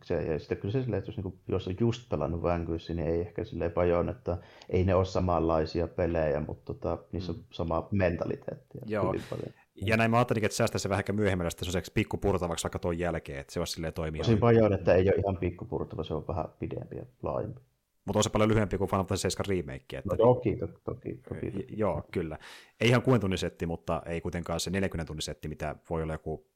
Se, 0.03 0.23
ja 0.23 0.39
sitten 0.39 0.57
kyllä 0.57 0.71
se 0.71 0.81
silleen, 0.81 0.97
että 0.97 1.09
jos, 1.09 1.17
niin 1.17 1.23
kuin, 1.23 1.39
jos 1.47 1.67
on 1.67 1.75
just 1.79 2.09
pelannut 2.09 2.41
Vanquishin, 2.41 2.97
niin 2.97 3.09
ei 3.09 3.21
ehkä 3.21 3.43
silleen 3.43 3.71
pajoon, 3.71 4.09
että 4.09 4.37
ei 4.69 4.83
ne 4.83 4.95
ole 4.95 5.05
samanlaisia 5.05 5.87
pelejä, 5.87 6.39
mutta 6.47 6.73
tota, 6.73 6.97
niissä 7.11 7.31
on 7.31 7.37
mm. 7.37 7.43
sama 7.51 7.87
mentaliteetti. 7.91 8.77
Joo. 8.85 9.15
Paljon. 9.29 9.53
Ja 9.75 9.97
näin 9.97 10.11
mä 10.11 10.17
ajattelin, 10.17 10.45
että 10.45 10.55
säästää 10.55 10.79
se 10.79 10.89
vähän 10.89 11.03
myöhemmin 11.11 11.51
sitten 11.51 11.83
se 11.83 11.91
pikkupurtavaksi 11.93 12.63
vaikka 12.63 12.79
tuon 12.79 12.99
jälkeen, 12.99 13.39
että 13.39 13.53
se 13.53 13.59
olisi 13.59 13.73
silleen 13.73 13.93
toimia. 13.93 14.23
Tosin 14.23 14.37
paljon, 14.37 14.73
että 14.73 14.93
ei 14.93 15.09
ole 15.09 15.15
ihan 15.15 15.37
pikkupurtava, 15.37 16.03
se 16.03 16.13
on 16.13 16.27
vähän 16.27 16.45
pidempi 16.59 16.97
ja 16.97 17.05
laajempi. 17.23 17.61
Mutta 18.05 18.19
on 18.19 18.23
se 18.23 18.29
paljon 18.29 18.49
lyhyempi 18.49 18.77
kuin 18.77 18.89
Final 18.89 19.03
Fantasy 19.03 19.21
7 19.21 19.45
remake. 19.45 19.97
Että... 19.97 20.09
No 20.09 20.15
toki, 20.15 20.55
toki, 20.55 20.73
toki, 20.83 21.21
toki. 21.29 21.67
Joo, 21.69 22.03
kyllä. 22.11 22.37
Ei 22.81 22.89
ihan 22.89 23.01
6 23.01 23.19
tunnin 23.19 23.37
setti, 23.37 23.65
mutta 23.65 24.01
ei 24.05 24.21
kuitenkaan 24.21 24.59
se 24.59 24.69
40 24.69 25.07
tunnin 25.07 25.21
setti, 25.21 25.47
mitä 25.47 25.75
voi 25.89 26.03
olla 26.03 26.13
joku 26.13 26.47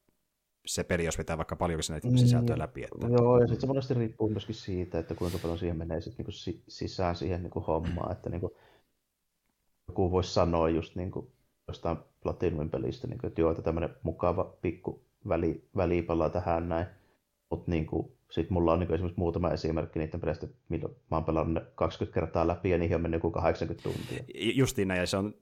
se 0.65 0.83
peli, 0.83 1.05
jos 1.05 1.17
vetää 1.17 1.37
vaikka 1.37 1.55
paljon 1.55 1.79
näitä 1.89 2.07
mm, 2.07 2.17
sisältöä 2.17 2.57
läpi. 2.57 2.83
Että... 2.83 3.07
Joo, 3.07 3.39
ja 3.41 3.47
sitten 3.47 3.61
se 3.61 3.67
monesti 3.67 3.93
riippuu 3.93 4.29
myöskin 4.29 4.55
siitä, 4.55 4.99
että 4.99 5.15
kuinka 5.15 5.37
paljon 5.37 5.59
siihen 5.59 5.77
menee 5.77 6.01
sit 6.01 6.17
niinku 6.17 6.31
sisään 6.67 7.15
siihen 7.15 7.43
niinku 7.43 7.59
hommaan, 7.59 8.11
että 8.11 8.29
niinku, 8.29 8.57
joku 9.87 10.11
voisi 10.11 10.33
sanoa 10.33 10.69
just 10.69 10.95
niinku 10.95 11.31
jostain 11.67 11.97
Platinumin 12.27 12.69
pelistä, 12.69 13.07
niin 13.07 13.17
kuin, 13.17 13.27
että 13.27 13.41
joo, 13.41 13.51
että 13.51 13.63
tämmöinen 13.63 13.89
mukava 14.03 14.43
pikku 14.61 15.05
väli, 15.27 15.69
välipala 15.75 16.29
tähän 16.29 16.69
näin. 16.69 16.85
Mutta 17.49 17.71
niin 17.71 17.87
sitten 18.31 18.53
mulla 18.53 18.73
on 18.73 18.79
niin 18.79 18.87
kuin, 18.87 18.95
esimerkiksi 18.95 19.19
muutama 19.19 19.51
esimerkki 19.51 19.99
niiden 19.99 20.21
pelistä, 20.21 20.47
milloin 20.69 20.95
mä 21.11 21.17
oon 21.17 21.25
pelannut 21.25 21.63
20 21.75 22.19
kertaa 22.19 22.47
läpi 22.47 22.69
ja 22.69 22.77
niihin 22.77 22.95
on 22.95 23.01
mennyt 23.01 23.17
joku 23.17 23.31
80 23.31 23.83
tuntia. 23.83 24.23
Justiin 24.55 24.87
näin, 24.87 24.99
ja 24.99 25.07
se 25.07 25.17
on, 25.17 25.33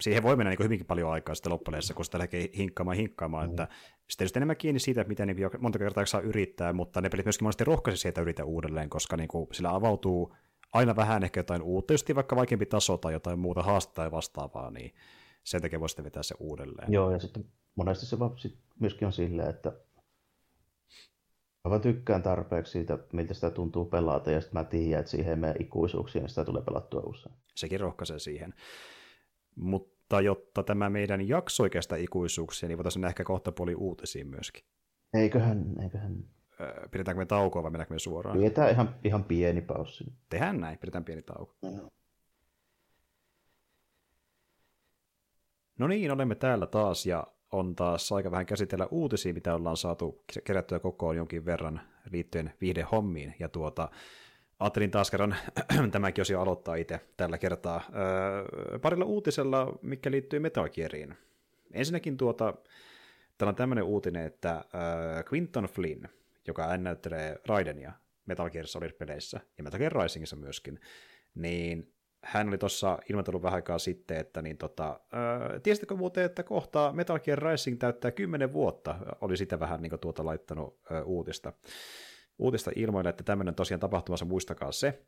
siihen 0.00 0.22
voi 0.22 0.36
mennä 0.36 0.50
niin 0.50 0.64
hyvinkin 0.64 0.86
paljon 0.86 1.10
aikaa 1.10 1.34
sitten 1.34 1.52
loppupeleissä, 1.52 1.94
kun 1.94 2.04
sitä 2.04 2.18
lähtee 2.18 2.50
hinkkaamaan 2.56 2.96
hinkkaamaan, 2.96 3.46
mm. 3.46 3.50
että 3.50 3.68
sitten 4.08 4.24
just 4.24 4.36
enemmän 4.36 4.56
kiinni 4.56 4.80
siitä, 4.80 5.00
että 5.00 5.08
miten 5.08 5.26
niin 5.26 5.50
monta 5.58 5.78
kertaa 5.78 6.06
saa 6.06 6.20
yrittää, 6.20 6.72
mutta 6.72 7.00
ne 7.00 7.08
pelit 7.08 7.26
myöskin 7.26 7.44
monesti 7.44 7.64
rohkaisi 7.64 8.00
sieltä 8.00 8.20
yrittää 8.20 8.46
uudelleen, 8.46 8.90
koska 8.90 9.16
niin 9.16 9.28
kuin, 9.28 9.46
sillä 9.52 9.74
avautuu 9.74 10.34
aina 10.72 10.96
vähän 10.96 11.24
ehkä 11.24 11.40
jotain 11.40 11.62
uutta, 11.62 11.92
just 11.92 12.14
vaikka 12.14 12.36
vaikeampi 12.36 12.66
taso 12.66 12.96
tai 12.96 13.12
jotain 13.12 13.38
muuta 13.38 13.62
haastetta 13.62 14.02
tai 14.02 14.10
vastaavaa, 14.10 14.70
niin 14.70 14.94
sen 15.44 15.62
takia 15.62 15.80
voi 15.80 15.88
sitten 15.88 16.04
vetää 16.04 16.22
se 16.22 16.34
uudelleen. 16.38 16.92
Joo, 16.92 17.10
ja 17.10 17.18
sitten 17.18 17.44
monesti 17.74 18.06
se 18.06 18.18
vaan 18.18 18.38
sit 18.38 18.58
myöskin 18.80 19.06
on 19.06 19.12
silleen, 19.12 19.50
että 19.50 19.72
mä 21.64 21.70
vaan 21.70 21.80
tykkään 21.80 22.22
tarpeeksi 22.22 22.72
siitä, 22.72 22.98
miltä 23.12 23.34
sitä 23.34 23.50
tuntuu 23.50 23.84
pelata, 23.84 24.30
ja 24.30 24.40
sitten 24.40 24.60
mä 24.60 24.64
tiedän, 24.64 25.00
että 25.00 25.10
siihen 25.10 25.38
menee 25.38 25.56
ikuisuuksia, 25.58 26.20
niin 26.20 26.28
sitä 26.28 26.44
tulee 26.44 26.62
pelattua 26.62 27.02
usein. 27.06 27.34
Sekin 27.54 27.80
rohkaisee 27.80 28.18
siihen. 28.18 28.54
Mutta 29.56 30.20
jotta 30.20 30.62
tämä 30.62 30.90
meidän 30.90 31.28
jakso 31.28 31.62
oikeastaan 31.62 32.00
ikuisuuksia, 32.00 32.68
niin 32.68 32.78
voitaisiin 32.78 33.04
ehkä 33.04 33.24
kohta 33.24 33.52
puoli 33.52 33.74
uutisiin 33.74 34.26
myöskin. 34.26 34.64
Eiköhän, 35.14 35.74
eiköhän. 35.82 36.24
pidetäänkö 36.90 37.18
me 37.18 37.26
taukoa 37.26 37.62
vai 37.62 37.70
mennäänkö 37.70 37.94
me 37.94 37.98
suoraan? 37.98 38.38
Pidetään 38.38 38.70
ihan, 38.70 38.94
ihan 39.04 39.24
pieni 39.24 39.60
paussi. 39.60 40.04
Tehdään 40.28 40.60
näin, 40.60 40.78
pidetään 40.78 41.04
pieni 41.04 41.22
tauko. 41.22 41.56
No. 41.62 41.88
No 45.78 45.86
niin, 45.86 46.10
olemme 46.10 46.34
täällä 46.34 46.66
taas 46.66 47.06
ja 47.06 47.26
on 47.52 47.76
taas 47.76 48.12
aika 48.12 48.30
vähän 48.30 48.46
käsitellä 48.46 48.86
uutisia, 48.90 49.34
mitä 49.34 49.54
ollaan 49.54 49.76
saatu 49.76 50.24
kerättyä 50.44 50.78
kokoon 50.78 51.16
jonkin 51.16 51.44
verran 51.44 51.80
liittyen 52.10 52.52
viihdehommiin. 52.60 53.34
Ja 53.38 53.48
tuota, 53.48 53.88
ajattelin 54.60 54.90
taas 54.90 55.10
kerran 55.10 55.36
tämäkin 55.92 56.22
osio 56.22 56.40
aloittaa 56.40 56.74
itse 56.74 57.00
tällä 57.16 57.38
kertaa 57.38 57.80
öö, 57.94 58.78
parilla 58.78 59.04
uutisella, 59.04 59.78
mikä 59.82 60.10
liittyy 60.10 60.40
Metal 60.40 60.68
Geariin. 60.68 61.14
Ensinnäkin 61.72 62.16
tuota, 62.16 62.54
täällä 63.38 63.50
on 63.50 63.56
tämmöinen 63.56 63.84
uutinen, 63.84 64.26
että 64.26 64.64
öö, 64.74 65.22
Quinton 65.32 65.64
Flynn, 65.64 66.08
joka 66.46 66.76
näyttelee 66.76 67.40
Raidenia 67.46 67.92
Metal 68.26 68.50
Gear 68.50 68.66
Solid-peleissä 68.66 69.40
ja 69.58 69.64
Metal 69.64 69.78
Gear 69.78 69.92
Risingissa 69.92 70.36
myöskin, 70.36 70.80
niin 71.34 71.93
hän 72.24 72.48
oli 72.48 72.58
tuossa 72.58 72.98
ilmoitellut 73.10 73.42
vähän 73.42 73.54
aikaa 73.54 73.78
sitten, 73.78 74.16
että 74.16 74.42
niin 74.42 74.58
tota, 74.58 75.00
ää, 75.12 75.60
tiesitkö 75.62 75.94
muuten, 75.94 76.24
että 76.24 76.42
kohta 76.42 76.92
Metal 76.92 77.18
Gear 77.18 77.38
Rising 77.38 77.78
täyttää 77.78 78.10
10 78.10 78.52
vuotta, 78.52 78.96
oli 79.20 79.36
sitä 79.36 79.60
vähän 79.60 79.82
niin 79.82 80.00
tuota 80.00 80.24
laittanut 80.24 80.78
ää, 80.90 81.04
uutista. 81.04 81.52
Uutista 82.38 82.70
ilmoille, 82.76 83.10
että 83.10 83.24
tämmöinen 83.24 83.54
tosiaan 83.54 83.80
tapahtumassa, 83.80 84.24
muistakaa 84.24 84.72
se. 84.72 85.02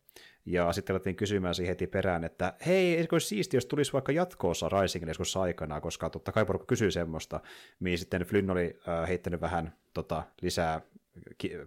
Ja 0.44 0.72
sitten 0.72 0.94
alettiin 0.94 1.16
kysymään 1.16 1.54
siihen 1.54 1.72
heti 1.72 1.86
perään, 1.86 2.24
että 2.24 2.54
hei, 2.66 2.96
eikö 2.96 3.14
olisi 3.14 3.26
siisti, 3.26 3.56
jos 3.56 3.66
tulisi 3.66 3.92
vaikka 3.92 4.12
jatkoossa 4.12 4.68
Risingille 4.68 5.10
joskus 5.10 5.36
aikana, 5.36 5.80
koska 5.80 6.10
totta 6.10 6.32
kai 6.32 6.46
porukka 6.46 6.66
kysyy 6.66 6.90
semmoista, 6.90 7.40
mihin 7.80 7.98
sitten 7.98 8.22
Flynn 8.22 8.50
oli 8.50 8.78
heittänyt 9.08 9.40
vähän 9.40 9.72
tota, 9.94 10.22
lisää 10.42 10.80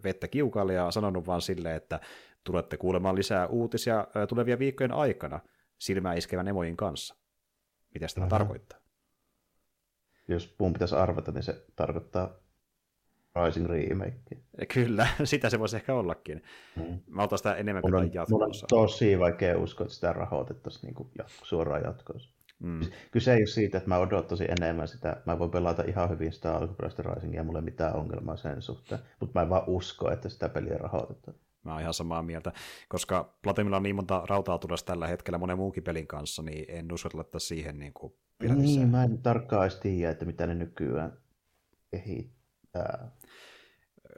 vettä 0.04 0.28
kiukalle 0.28 0.74
ja 0.74 0.92
sanonut 0.92 1.28
vaan 1.28 1.42
silleen, 1.42 1.76
että 1.76 2.00
tulette 2.44 2.78
kuulemaan 2.78 3.16
lisää 3.16 3.48
uutisia 3.48 4.08
tulevien 4.30 4.60
viikkojen 4.60 4.92
aikana 4.92 5.40
silmää 5.78 6.14
iskevän 6.14 6.48
emojen 6.48 6.78
kanssa. 6.78 7.16
Mitä 7.94 8.06
tämä 8.16 8.24
Aha. 8.24 8.30
tarkoittaa? 8.30 8.80
Jos 10.28 10.56
mun 10.60 10.74
pitäisi 10.74 10.96
arvata, 10.96 11.32
niin 11.32 11.44
se 11.44 11.66
tarkoittaa 11.76 12.36
Rising 13.46 13.68
remake. 13.68 14.22
Kyllä, 14.74 15.08
sitä 15.24 15.50
se 15.50 15.60
voisi 15.60 15.76
ehkä 15.76 15.96
ollakin. 15.96 16.44
Mm. 16.76 17.00
Mä 17.08 17.24
otan 17.24 17.38
sitä 17.38 17.56
enemmän 17.56 17.82
kuin 17.82 18.14
jatkossa. 18.14 18.36
Mulla 18.36 18.46
on 18.46 18.52
tosi 18.70 19.20
vaikea 19.20 19.58
uskoa, 19.58 19.86
että 19.86 19.96
sitä 19.96 20.14
rahoitettaisiin 20.14 20.94
niin 20.94 21.10
jatko, 21.18 21.46
suoraan 21.46 21.84
jatkossa. 21.84 22.30
Mm. 22.60 22.80
Kyse 23.12 23.34
ei 23.34 23.40
ole 23.40 23.46
siitä, 23.46 23.78
että 23.78 23.90
mä 23.90 23.98
odottaisin 23.98 24.52
enemmän 24.60 24.88
sitä. 24.88 25.22
Mä 25.26 25.40
voin 25.40 25.52
pelata 25.52 25.84
ihan 25.84 26.10
hyvin 26.10 26.34
sitä 26.34 26.56
alkuperäistä 26.56 27.04
Risingia, 27.04 27.44
mulla 27.44 27.60
ei 27.60 27.66
mitään 27.66 27.96
ongelmaa 27.96 28.38
sen 28.38 28.62
suhteen. 28.62 29.02
Mutta 29.20 29.40
mä 29.40 29.44
en 29.44 29.50
vaan 29.50 29.64
usko, 29.68 30.12
että 30.12 30.30
sitä 30.30 30.50
peliä 30.50 30.78
rahoitetaan. 30.78 31.38
Mä 31.64 31.72
oon 31.72 31.82
ihan 31.82 31.94
samaa 31.94 32.24
mieltä, 32.24 32.52
koska 32.90 33.38
Platinumilla 33.42 33.78
on 33.78 33.84
niin 33.84 33.96
monta 33.96 34.24
rautaa 34.30 34.58
tulossa 34.58 34.86
tällä 34.86 35.08
hetkellä 35.08 35.38
monen 35.38 35.58
muunkin 35.58 35.84
pelin 35.84 36.08
kanssa, 36.08 36.42
niin 36.42 36.66
en 36.68 36.94
uskalla 36.94 37.22
että 37.22 37.40
siihen 37.40 37.80
niin 37.80 37.94
kuin 37.94 38.14
Niin, 38.56 38.90
mä 38.90 39.04
en 39.04 39.22
tarkkaan 39.22 39.64
edes 39.64 39.80
tiedä, 39.80 40.12
että 40.12 40.26
mitä 40.26 40.48
ne 40.48 40.56
nykyään 40.56 41.18
kehittää 41.92 43.12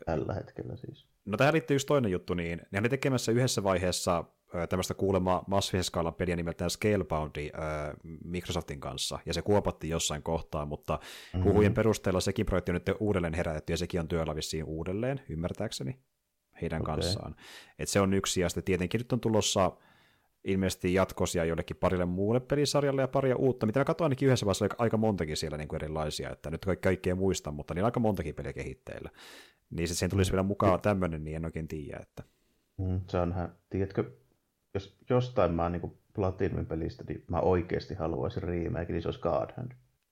tällä 0.06 0.34
hetkellä 0.34 0.76
siis. 0.76 1.08
No 1.26 1.38
tähän 1.38 1.54
liittyy 1.54 1.76
yksi 1.76 1.88
toinen 1.88 2.12
juttu, 2.12 2.34
niin 2.34 2.62
ne 2.72 2.80
oli 2.80 2.90
tekemässä 2.90 3.32
yhdessä 3.32 3.64
vaiheessa 3.64 4.24
tämmöistä 4.70 4.94
kuulemaa 4.94 5.44
massiivisen 5.48 6.14
peliä 6.18 6.36
nimeltään 6.36 6.70
Scaleboundi 6.70 7.52
äh, 7.56 7.94
Microsoftin 8.24 8.80
kanssa, 8.80 9.20
ja 9.26 9.34
se 9.34 9.42
kuopattiin 9.42 9.92
jossain 9.92 10.24
kohtaa, 10.24 10.66
mutta 10.66 11.00
mm-hmm. 11.02 11.50
huhujen 11.50 11.74
perusteella 11.74 12.20
sekin 12.20 12.46
projekti 12.46 12.72
on 12.72 12.74
nyt 12.74 12.98
uudelleen 13.00 13.34
herätetty, 13.34 13.74
ja 13.74 13.78
sekin 13.78 14.00
on 14.00 14.08
työllä 14.08 14.36
vissiin 14.36 14.64
uudelleen, 14.64 15.22
ymmärtääkseni, 15.30 16.00
heidän 16.62 16.82
okay. 16.82 16.96
kanssaan. 16.96 17.36
Et 17.80 17.90
se 17.90 18.02
on 18.02 18.14
yksi, 18.14 18.42
ja 18.42 18.50
sitten 18.50 18.64
tietenkin 18.64 19.00
nyt 19.00 19.14
on 19.14 19.20
tulossa 19.20 19.72
ilmeisesti 20.44 20.94
jatkosia 20.94 21.46
jollekin 21.46 21.78
parille 21.78 22.06
muulle 22.06 22.40
pelisarjalle 22.40 23.02
ja 23.02 23.08
paria 23.08 23.36
uutta, 23.36 23.66
mitä 23.66 23.80
mä 23.80 23.86
katsoin 23.86 24.06
ainakin 24.06 24.26
yhdessä 24.26 24.46
vaiheessa 24.46 24.66
oli 24.66 24.76
aika 24.78 24.98
montakin 24.98 25.38
siellä 25.38 25.58
niin 25.58 25.68
kuin 25.68 25.84
erilaisia, 25.84 26.30
että 26.30 26.52
nyt 26.52 26.66
kaikkea 26.82 27.16
muista, 27.16 27.52
mutta 27.52 27.74
niin 27.74 27.86
aika 27.86 28.00
montakin 28.00 28.36
peliä 28.36 28.54
kehitteillä. 28.54 29.10
Niin 29.70 29.88
sitten 29.88 29.98
siihen 29.98 30.10
tulisi 30.10 30.32
vielä 30.32 30.44
mukaan 30.44 30.82
tämmöinen, 30.82 31.24
niin 31.24 31.36
en 31.36 31.46
oikein 31.46 31.68
tiedä. 31.68 32.00
Että... 32.02 32.24
Mm, 32.78 33.02
se 33.08 33.18
onhan, 33.18 33.56
tiedätkö, 33.70 34.12
jos 34.74 34.98
jostain 35.10 35.52
mä 35.52 35.70
niin 35.70 35.98
Platinumin 36.14 36.66
pelistä, 36.66 37.04
niin 37.08 37.24
mä 37.28 37.40
oikeasti 37.40 37.94
haluaisin 37.94 38.44
remake, 38.44 38.94
niin 38.94 39.02
se 39.02 39.08
olisi 39.08 39.22
God 39.22 39.50
Hand. 39.58 39.72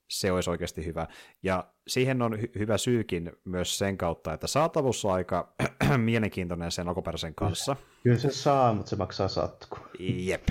Se 0.10 0.32
olisi 0.32 0.50
oikeasti 0.50 0.86
hyvä. 0.86 1.08
Ja 1.44 1.68
siihen 1.88 2.22
on 2.22 2.34
hy- 2.34 2.60
hyvä 2.60 2.78
syykin 2.78 3.32
myös 3.46 3.78
sen 3.78 3.98
kautta, 3.98 4.34
että 4.34 4.48
saatavuus 4.48 5.06
on 5.06 5.12
aika 5.12 5.54
mielenkiintoinen 5.98 6.72
sen 6.72 6.88
alkuperäisen 6.88 7.36
kanssa. 7.36 7.76
Kyllä 8.04 8.18
se 8.18 8.32
saa, 8.32 8.74
mutta 8.74 8.90
se 8.90 8.96
maksaa 8.96 9.28
satku. 9.28 9.78
Jep. 10.00 10.44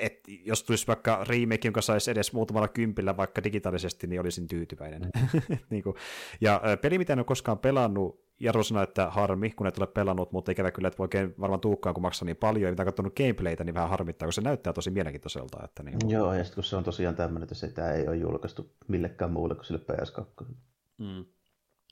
Et 0.00 0.20
jos 0.44 0.62
tulisi 0.64 0.86
vaikka 0.86 1.24
remake, 1.28 1.60
jonka 1.68 1.80
saisi 1.80 2.10
edes 2.10 2.32
muutamalla 2.32 2.68
kympillä 2.68 3.16
vaikka 3.16 3.44
digitaalisesti, 3.44 4.06
niin 4.06 4.20
olisin 4.20 4.48
tyytyväinen. 4.48 5.10
Niin 5.70 5.82
kuin. 5.82 5.96
Ja 6.40 6.62
peli, 6.82 6.98
mitä 6.98 7.12
en 7.12 7.18
ole 7.18 7.24
koskaan 7.24 7.58
pelannut, 7.58 8.23
Jaro 8.40 8.62
sanoi, 8.62 8.82
että 8.84 9.10
harmi, 9.10 9.50
kun 9.50 9.66
et 9.66 9.78
ole 9.78 9.86
pelannut, 9.86 10.32
mutta 10.32 10.52
ikävä 10.52 10.70
kyllä, 10.70 10.88
että 10.88 10.98
voi 10.98 11.04
oikein 11.04 11.34
varmaan 11.40 11.60
tuukkaan, 11.60 11.94
kun 11.94 12.02
maksaa 12.02 12.26
niin 12.26 12.36
paljon, 12.36 12.64
ja 12.64 12.70
mitä 12.72 12.84
katsonut 12.84 13.16
gameplaytä, 13.16 13.64
niin 13.64 13.74
vähän 13.74 13.88
harmittaa, 13.90 14.26
kun 14.26 14.32
se 14.32 14.40
näyttää 14.40 14.72
tosi 14.72 14.90
mielenkiintoiselta. 14.90 15.64
Että 15.64 15.82
niin 15.82 15.98
kuin... 15.98 16.10
Joo, 16.10 16.34
ja 16.34 16.44
sitten 16.44 16.54
kun 16.54 16.64
se 16.64 16.76
on 16.76 16.84
tosiaan 16.84 17.16
tämmöinen, 17.16 17.42
että 17.42 17.54
sitä 17.54 17.92
ei 17.92 18.08
ole 18.08 18.16
julkaistu 18.16 18.74
millekään 18.88 19.32
muulle 19.32 19.54
kuin 19.54 19.64
sille 19.64 19.80
PS2. 19.92 20.44
Mm. 20.98 21.24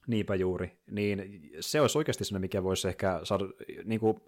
Niinpä 0.06 0.34
juuri. 0.34 0.78
Niin 0.90 1.50
se 1.60 1.80
olisi 1.80 1.98
oikeasti 1.98 2.24
sellainen, 2.24 2.40
mikä 2.40 2.62
voisi 2.62 2.88
ehkä 2.88 3.20
saada 3.22 3.44
niin 3.84 4.00
kuin, 4.00 4.20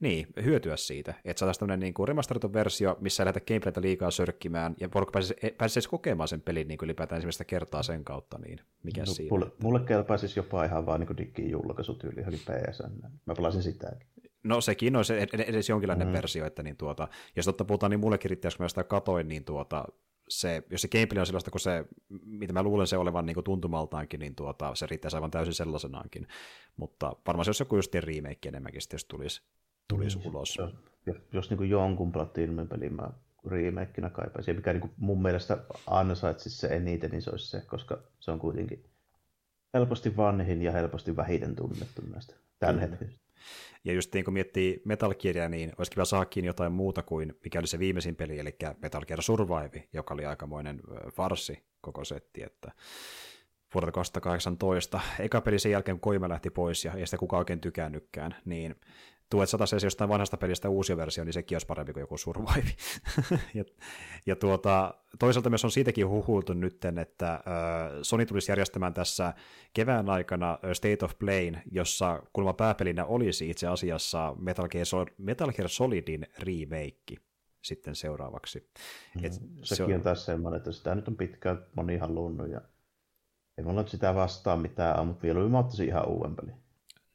niin, 0.00 0.26
hyötyä 0.44 0.76
siitä, 0.76 1.14
että 1.24 1.40
saataisiin 1.40 1.60
tämmöinen 1.60 1.80
niin 1.80 1.94
kuin 1.94 2.08
remasteroitu 2.08 2.52
versio, 2.52 2.96
missä 3.00 3.22
ei 3.22 3.24
lähdetä 3.24 3.46
gameplaytä 3.46 3.80
liikaa 3.80 4.10
sörkkimään, 4.10 4.74
ja 4.80 4.88
porukka 4.88 5.12
pääsisi, 5.12 5.34
pääsisi 5.58 5.88
kokemaan 5.88 6.28
sen 6.28 6.40
pelin 6.40 6.68
niin 6.68 6.78
kuin 6.78 6.86
ylipäätään 6.86 7.16
ensimmäistä 7.16 7.44
kertaa 7.44 7.82
sen 7.82 8.04
kautta, 8.04 8.38
niin 8.38 8.60
mikä 8.82 9.00
no, 9.00 9.06
siinä? 9.06 9.30
Mulle, 9.30 9.52
mulle 9.62 9.80
kelpaisi 9.80 10.38
jopa 10.38 10.64
ihan 10.64 10.86
vaan 10.86 11.00
niin 11.00 11.16
digin 11.16 11.50
julkaisutyyli 11.50 12.20
johonkin 12.20 12.40
PSN. 12.40 13.10
Mä 13.26 13.34
pelasin 13.34 13.62
sitäkin. 13.62 14.08
No 14.44 14.60
sekin 14.60 14.96
olisi 14.96 15.14
edes 15.32 15.68
jonkinlainen 15.68 16.08
mm. 16.08 16.12
versio, 16.12 16.46
että 16.46 16.62
niin 16.62 16.76
tuota, 16.76 17.08
jos 17.36 17.44
totta 17.44 17.64
puhutaan, 17.64 17.90
niin 17.90 18.00
mullekin 18.00 18.30
riittää, 18.30 18.50
kun 18.56 18.64
mä 18.64 18.68
sitä 18.68 18.84
katoin, 18.84 19.28
niin 19.28 19.44
tuota, 19.44 19.84
se, 20.28 20.62
jos 20.70 20.82
se 20.82 20.88
gameplay 20.88 21.20
on 21.20 21.26
sellaista, 21.26 21.50
kun 21.50 21.60
se, 21.60 21.84
mitä 22.24 22.52
mä 22.52 22.62
luulen 22.62 22.86
se 22.86 22.96
olevan 22.96 23.26
niin 23.26 23.34
kuin 23.34 23.44
tuntumaltaankin, 23.44 24.20
niin 24.20 24.34
tuota, 24.34 24.74
se 24.74 24.86
riittää 24.86 25.10
aivan 25.14 25.30
täysin 25.30 25.54
sellaisenaankin. 25.54 26.26
Mutta 26.76 27.16
varmaan 27.26 27.44
se 27.44 27.48
olisi 27.48 27.62
joku 27.62 27.76
just 27.76 27.94
remake 27.94 28.48
enemmänkin, 28.48 28.80
jos 28.92 29.04
tulisi, 29.04 29.42
tulisi 29.88 30.18
mm, 30.18 30.26
ulos. 30.26 30.56
Jos, 30.58 30.74
jos, 31.06 31.16
jos 31.32 31.50
niin 31.50 31.70
jonkun 31.70 32.12
Platinumin 32.12 32.68
pelin 32.68 32.94
mä 32.94 33.10
remakeina 33.46 34.10
kaipaisin, 34.10 34.52
ja 34.52 34.56
mikä 34.56 34.72
niin 34.72 34.80
kuin 34.80 34.92
mun 34.96 35.22
mielestä 35.22 35.58
ansaitsisi 35.86 36.56
se 36.56 36.66
eniten, 36.66 37.10
niin 37.10 37.22
se 37.22 37.30
olisi 37.30 37.50
se, 37.50 37.60
koska 37.60 37.98
se 38.20 38.30
on 38.30 38.38
kuitenkin 38.38 38.84
helposti 39.74 40.16
vanhin 40.16 40.62
ja 40.62 40.72
helposti 40.72 41.16
vähiten 41.16 41.56
tunnettu 41.56 42.02
näistä 42.12 42.34
tämän 42.58 42.78
hetkellä. 42.78 43.12
Ja 43.84 43.92
just 43.92 44.14
niin 44.14 44.24
kun 44.24 44.34
miettii 44.34 44.82
Metal 44.84 45.14
Gearia, 45.14 45.48
niin 45.48 45.72
olisi 45.78 45.90
kiva 45.90 46.04
saada 46.04 46.26
jotain 46.42 46.72
muuta 46.72 47.02
kuin 47.02 47.34
mikä 47.44 47.58
oli 47.58 47.66
se 47.66 47.78
viimeisin 47.78 48.16
peli, 48.16 48.38
eli 48.38 48.56
Metal 48.82 49.04
Gear 49.04 49.22
Survive, 49.22 49.88
joka 49.92 50.14
oli 50.14 50.24
aikamoinen 50.24 50.80
farsi 51.12 51.64
koko 51.80 52.04
setti, 52.04 52.42
että 52.42 52.72
vuodelta 53.74 53.92
2018. 53.92 55.00
Eka 55.18 55.40
peli 55.40 55.58
sen 55.58 55.72
jälkeen, 55.72 56.00
kun 56.00 56.12
Koima 56.12 56.28
lähti 56.28 56.50
pois 56.50 56.84
ja 56.84 56.92
ei 56.92 57.06
sitä 57.06 57.18
kukaan 57.18 57.38
oikein 57.38 57.60
tykännytkään, 57.60 58.34
niin 58.44 58.74
tuet 59.30 59.48
saataisiin 59.48 59.86
jostain 59.86 60.10
vanhasta 60.10 60.36
pelistä 60.36 60.68
uusi 60.68 60.96
versio, 60.96 61.24
niin 61.24 61.32
sekin 61.32 61.56
olisi 61.56 61.66
parempi 61.66 61.92
kuin 61.92 62.00
joku 62.00 62.18
Survive. 62.18 62.70
ja, 63.54 63.64
ja 64.26 64.36
tuota, 64.36 64.94
toisaalta 65.18 65.50
myös 65.50 65.64
on 65.64 65.70
siitäkin 65.70 66.08
huhuiltu 66.08 66.52
nyt, 66.52 66.84
että 66.84 67.32
äh, 67.32 67.40
Sony 68.02 68.26
tulisi 68.26 68.52
järjestämään 68.52 68.94
tässä 68.94 69.34
kevään 69.74 70.10
aikana 70.10 70.58
State 70.72 71.04
of 71.04 71.18
Play, 71.18 71.52
jossa 71.70 72.22
kulma 72.32 72.52
pääpelinä 72.52 73.04
olisi 73.04 73.50
itse 73.50 73.66
asiassa 73.66 74.34
Metal 74.38 74.68
Gear, 74.68 74.86
Sol- 74.86 75.14
Metal 75.18 75.52
Gear 75.52 75.68
Solidin 75.68 76.26
remake 76.38 77.16
sitten 77.62 77.94
seuraavaksi. 77.94 78.70
Mm, 79.14 79.24
Et 79.24 79.32
sekin 79.32 79.64
se 79.64 79.84
on... 79.84 79.92
on 79.92 80.00
taas 80.00 80.26
semmoinen, 80.26 80.58
että 80.58 80.72
sitä 80.72 80.94
nyt 80.94 81.08
on 81.08 81.16
pitkään 81.16 81.66
moni 81.76 81.96
halunnut 81.96 82.50
ja 82.50 82.60
ei 83.58 83.64
mulla 83.64 83.86
sitä 83.86 84.14
vastaan 84.14 84.60
mitään, 84.60 85.06
mutta 85.06 85.22
vielä 85.22 85.48
mä 85.48 85.58
ottaisin 85.58 85.86
ihan 85.86 86.08
uuden 86.08 86.36
pelin. 86.36 86.54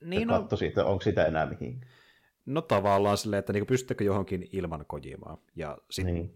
Niin 0.03 0.27
no... 0.27 0.40
katsoisin, 0.40 0.68
että 0.68 0.86
onko 0.86 1.02
sitä 1.02 1.26
enää 1.26 1.45
mihinkään. 1.45 1.91
No 2.45 2.61
tavallaan 2.61 3.18
silleen, 3.18 3.40
että 3.40 3.53
niin 3.53 3.66
pystyttekö 3.66 4.03
johonkin 4.03 4.49
ilman 4.52 4.86
Kojimaa. 4.88 5.38
Ja, 5.56 5.78
sit, 5.91 6.06
niin. 6.06 6.34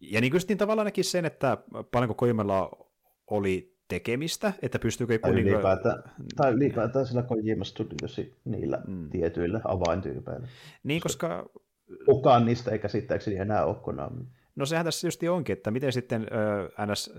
ja 0.00 0.20
niin 0.20 0.32
niin 0.48 0.58
tavallaan 0.58 0.86
näkin 0.86 1.04
sen, 1.04 1.24
että 1.24 1.58
paljonko 1.90 2.14
Kojimalla 2.14 2.70
oli 3.30 3.74
tekemistä, 3.88 4.52
että 4.62 4.78
pystyykö 4.78 5.18
tai 5.18 5.34
niin 5.34 5.48
ylipäätään, 5.48 6.02
tai 6.36 6.52
ylipäätään 6.52 7.06
sillä 7.06 7.22
Kojima 7.22 7.64
Studiosi 7.64 8.34
niillä 8.44 8.82
mm. 8.86 9.10
tietyillä 9.10 9.60
avaintyypeillä. 9.64 10.48
Niin, 10.82 11.00
koska... 11.00 11.50
Kukaan 12.06 12.46
niistä 12.46 12.70
ei 12.70 12.78
käsittääkseni 12.78 13.36
enää 13.36 13.64
ole 13.64 13.74
Konami. 13.74 14.24
No 14.56 14.66
sehän 14.66 14.84
tässä 14.84 15.06
just 15.06 15.22
onkin, 15.30 15.52
että 15.52 15.70
miten 15.70 15.92
sitten 15.92 16.26
äh, 16.78 16.86
NS 16.86 17.12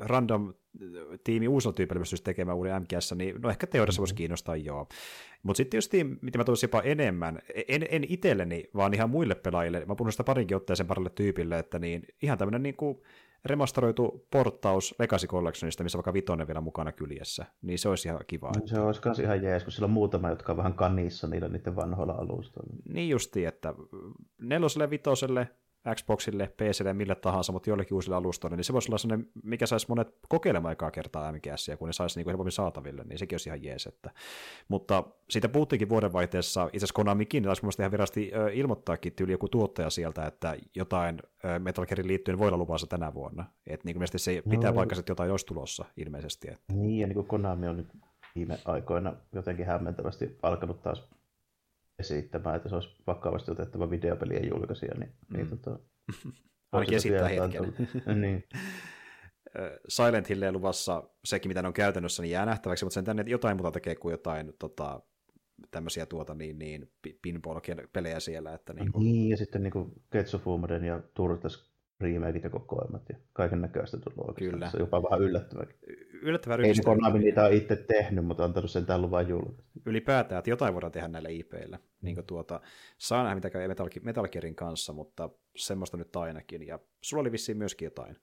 random 0.00 0.54
tiimi 1.24 1.48
uusilla 1.48 1.72
tyypillä 1.72 2.00
pystyisi 2.00 2.24
tekemään 2.24 2.56
uuden 2.56 2.82
MGS, 2.82 3.14
niin 3.14 3.40
no 3.42 3.50
ehkä 3.50 3.66
teoriassa 3.66 4.00
voisi 4.00 4.12
mm-hmm. 4.12 4.16
kiinnostaa 4.16 4.56
joo. 4.56 4.88
Mutta 5.42 5.56
sitten 5.56 5.78
just 5.78 5.92
mitä 6.22 6.38
mä 6.38 6.44
toisin 6.44 6.66
jopa 6.66 6.82
enemmän, 6.82 7.38
en, 7.68 7.86
en 7.90 8.04
itselleni, 8.08 8.70
vaan 8.74 8.94
ihan 8.94 9.10
muille 9.10 9.34
pelaajille, 9.34 9.84
mä 9.86 9.94
puhun 9.94 10.12
sitä 10.12 10.24
parinkin 10.24 10.56
otteeseen 10.56 10.86
parille 10.86 11.10
tyypille, 11.10 11.58
että 11.58 11.78
niin 11.78 12.02
ihan 12.22 12.38
tämmöinen 12.38 12.62
niin 12.62 12.76
kuin 12.76 12.98
remasteroitu 13.46 14.26
porttaus 14.30 14.94
Legacy 14.98 15.26
Collectionista, 15.26 15.82
missä 15.82 15.98
vaikka 15.98 16.12
vitonen 16.12 16.46
vielä 16.46 16.60
mukana 16.60 16.92
kyljessä, 16.92 17.46
niin 17.62 17.78
se 17.78 17.88
olisi 17.88 18.08
ihan 18.08 18.20
kiva. 18.26 18.52
Että... 18.56 18.68
Se 18.70 18.80
olisi 18.80 19.00
myös 19.04 19.18
ihan 19.18 19.42
jees, 19.42 19.64
kun 19.64 19.72
sillä 19.72 19.86
on 19.86 19.90
muutama, 19.90 20.28
jotka 20.28 20.52
on 20.52 20.58
vähän 20.58 20.74
kanissa 20.74 21.26
niillä 21.26 21.48
niiden 21.48 21.76
vanhoilla 21.76 22.12
alustoilla. 22.12 22.76
Niin 22.88 23.08
justi, 23.08 23.44
että 23.44 23.74
neloselle, 24.40 24.90
vitoselle, 24.90 25.48
Xboxille, 25.94 26.46
PClle, 26.56 26.92
mille 26.92 27.14
tahansa, 27.14 27.52
mutta 27.52 27.70
joillekin 27.70 27.94
uusille 27.94 28.16
alustoille, 28.16 28.56
niin 28.56 28.64
se 28.64 28.72
voisi 28.72 28.90
olla 28.90 28.98
sellainen, 28.98 29.28
mikä 29.42 29.66
saisi 29.66 29.86
monet 29.88 30.08
kokeilemaan 30.28 30.68
aikaa 30.68 30.90
kertaa 30.90 31.32
MGS, 31.32 31.70
kun 31.78 31.88
ne 31.88 31.92
saisi 31.92 32.18
niin 32.18 32.26
helpommin 32.26 32.52
saataville, 32.52 33.04
niin 33.04 33.18
sekin 33.18 33.34
olisi 33.34 33.48
ihan 33.48 33.62
jees. 33.62 33.86
Että. 33.86 34.10
Mutta 34.68 35.04
siitä 35.30 35.48
puhuttiinkin 35.48 35.88
vuodenvaihteessa, 35.88 36.64
itse 36.64 36.76
asiassa 36.76 36.94
Konamikin, 36.94 37.42
niin 37.42 37.48
taisi 37.48 37.64
mun 37.64 37.72
ihan 37.78 37.92
virasti 37.92 38.32
ilmoittaakin 38.52 39.12
tyyli 39.12 39.32
joku 39.32 39.48
tuottaja 39.48 39.90
sieltä, 39.90 40.26
että 40.26 40.56
jotain 40.74 41.22
Metal 41.58 41.86
Gearin 41.86 42.06
liittyen 42.08 42.38
voi 42.38 42.48
olla 42.48 42.58
luvassa 42.58 42.86
tänä 42.86 43.14
vuonna. 43.14 43.44
Että 43.66 43.84
niin 43.84 43.96
kuin 43.96 44.08
se 44.16 44.42
pitää 44.50 44.70
no, 44.70 44.74
paikkansa, 44.74 45.00
että 45.00 45.10
jotain 45.10 45.30
olisi 45.30 45.46
tulossa 45.46 45.84
ilmeisesti. 45.96 46.48
Että. 46.48 46.72
Niin, 46.72 47.00
ja 47.00 47.06
niin 47.06 47.14
kuin 47.14 47.26
Konami 47.26 47.68
on 47.68 47.76
nyt 47.76 47.88
viime 48.34 48.58
aikoina 48.64 49.14
jotenkin 49.32 49.66
hämmentävästi 49.66 50.38
alkanut 50.42 50.82
taas 50.82 51.08
esittämään, 51.98 52.56
että 52.56 52.68
se 52.68 52.74
olisi 52.74 52.96
vakavasti 53.06 53.50
otettava 53.50 53.90
videopelien 53.90 54.48
julkaisija, 54.48 54.94
niin, 54.94 55.12
mm. 55.28 55.36
niin 55.36 55.48
tota, 55.48 55.78
Ainakin 56.72 56.96
esittää 56.96 57.28
hetken. 57.28 57.74
niin. 58.22 58.44
Silent 59.88 60.28
Hilleen 60.28 60.54
luvassa 60.54 61.10
sekin, 61.24 61.50
mitä 61.50 61.62
ne 61.62 61.68
on 61.68 61.74
käytännössä, 61.74 62.22
niin 62.22 62.30
jää 62.30 62.46
nähtäväksi, 62.46 62.84
mutta 62.84 62.94
sen 62.94 63.04
tänne 63.04 63.24
jotain 63.26 63.56
muuta 63.56 63.70
tekee 63.70 63.94
kuin 63.94 64.12
jotain 64.12 64.52
tota, 64.58 65.00
tämmöisiä 65.70 66.06
tuota, 66.06 66.34
niin, 66.34 66.58
niin 66.58 66.92
pinball-pelejä 67.22 68.20
siellä. 68.20 68.54
Että 68.54 68.72
niin, 68.72 68.92
kuin... 68.92 69.04
niin, 69.04 69.28
ja 69.28 69.36
sitten 69.36 69.62
niin 69.62 69.70
kuin 69.70 69.92
ja 70.86 71.02
Turtles 71.14 71.75
remakeit 72.00 72.44
ja 72.44 72.50
kokoelmat 72.50 73.08
ja 73.08 73.16
kaiken 73.32 73.60
näköistä 73.60 73.96
tullut 73.96 74.28
oikeastaan. 74.28 74.50
Kyllä. 74.50 74.70
Se 74.70 74.76
on 74.76 74.80
jopa 74.80 75.02
vähän 75.02 75.20
yllättävääkin. 75.20 75.76
Yllättävän 76.22 76.64
Ei 76.64 76.74
Konami 76.84 77.18
niitä 77.18 77.44
ole 77.44 77.54
itse 77.54 77.76
tehnyt, 77.76 78.24
mutta 78.24 78.44
antanut 78.44 78.70
sen 78.70 78.86
tämän 78.86 79.02
luvan 79.02 79.28
julkaista. 79.28 79.80
Ylipäätään, 79.86 80.38
että 80.38 80.50
jotain 80.50 80.74
voidaan 80.74 80.92
tehdä 80.92 81.08
näillä 81.08 81.28
IPillä. 81.28 81.78
Niin 82.02 82.26
tuota, 82.26 82.60
saa 82.98 83.22
nähdä, 83.22 83.34
mitä 83.34 83.50
käy 83.50 83.68
Metal, 83.68 83.88
Metal 84.02 84.28
Gearin 84.28 84.54
kanssa, 84.54 84.92
mutta 84.92 85.30
semmoista 85.56 85.96
nyt 85.96 86.16
ainakin. 86.16 86.66
Ja 86.66 86.78
sulla 87.00 87.20
oli 87.20 87.32
vissiin 87.32 87.58
myöskin 87.58 87.86
jotain. 87.86 88.16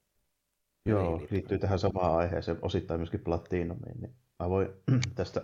Joo, 0.85 1.17
liittyy, 1.17 1.37
liittyy 1.37 1.59
tähän 1.59 1.79
samaan 1.79 2.15
aiheeseen, 2.15 2.57
osittain 2.61 2.99
myöskin 2.99 3.19
Platinumiin. 3.19 4.01
Niin 4.01 4.13
mä 4.39 4.49
voin 4.49 4.69
tästä, 5.15 5.41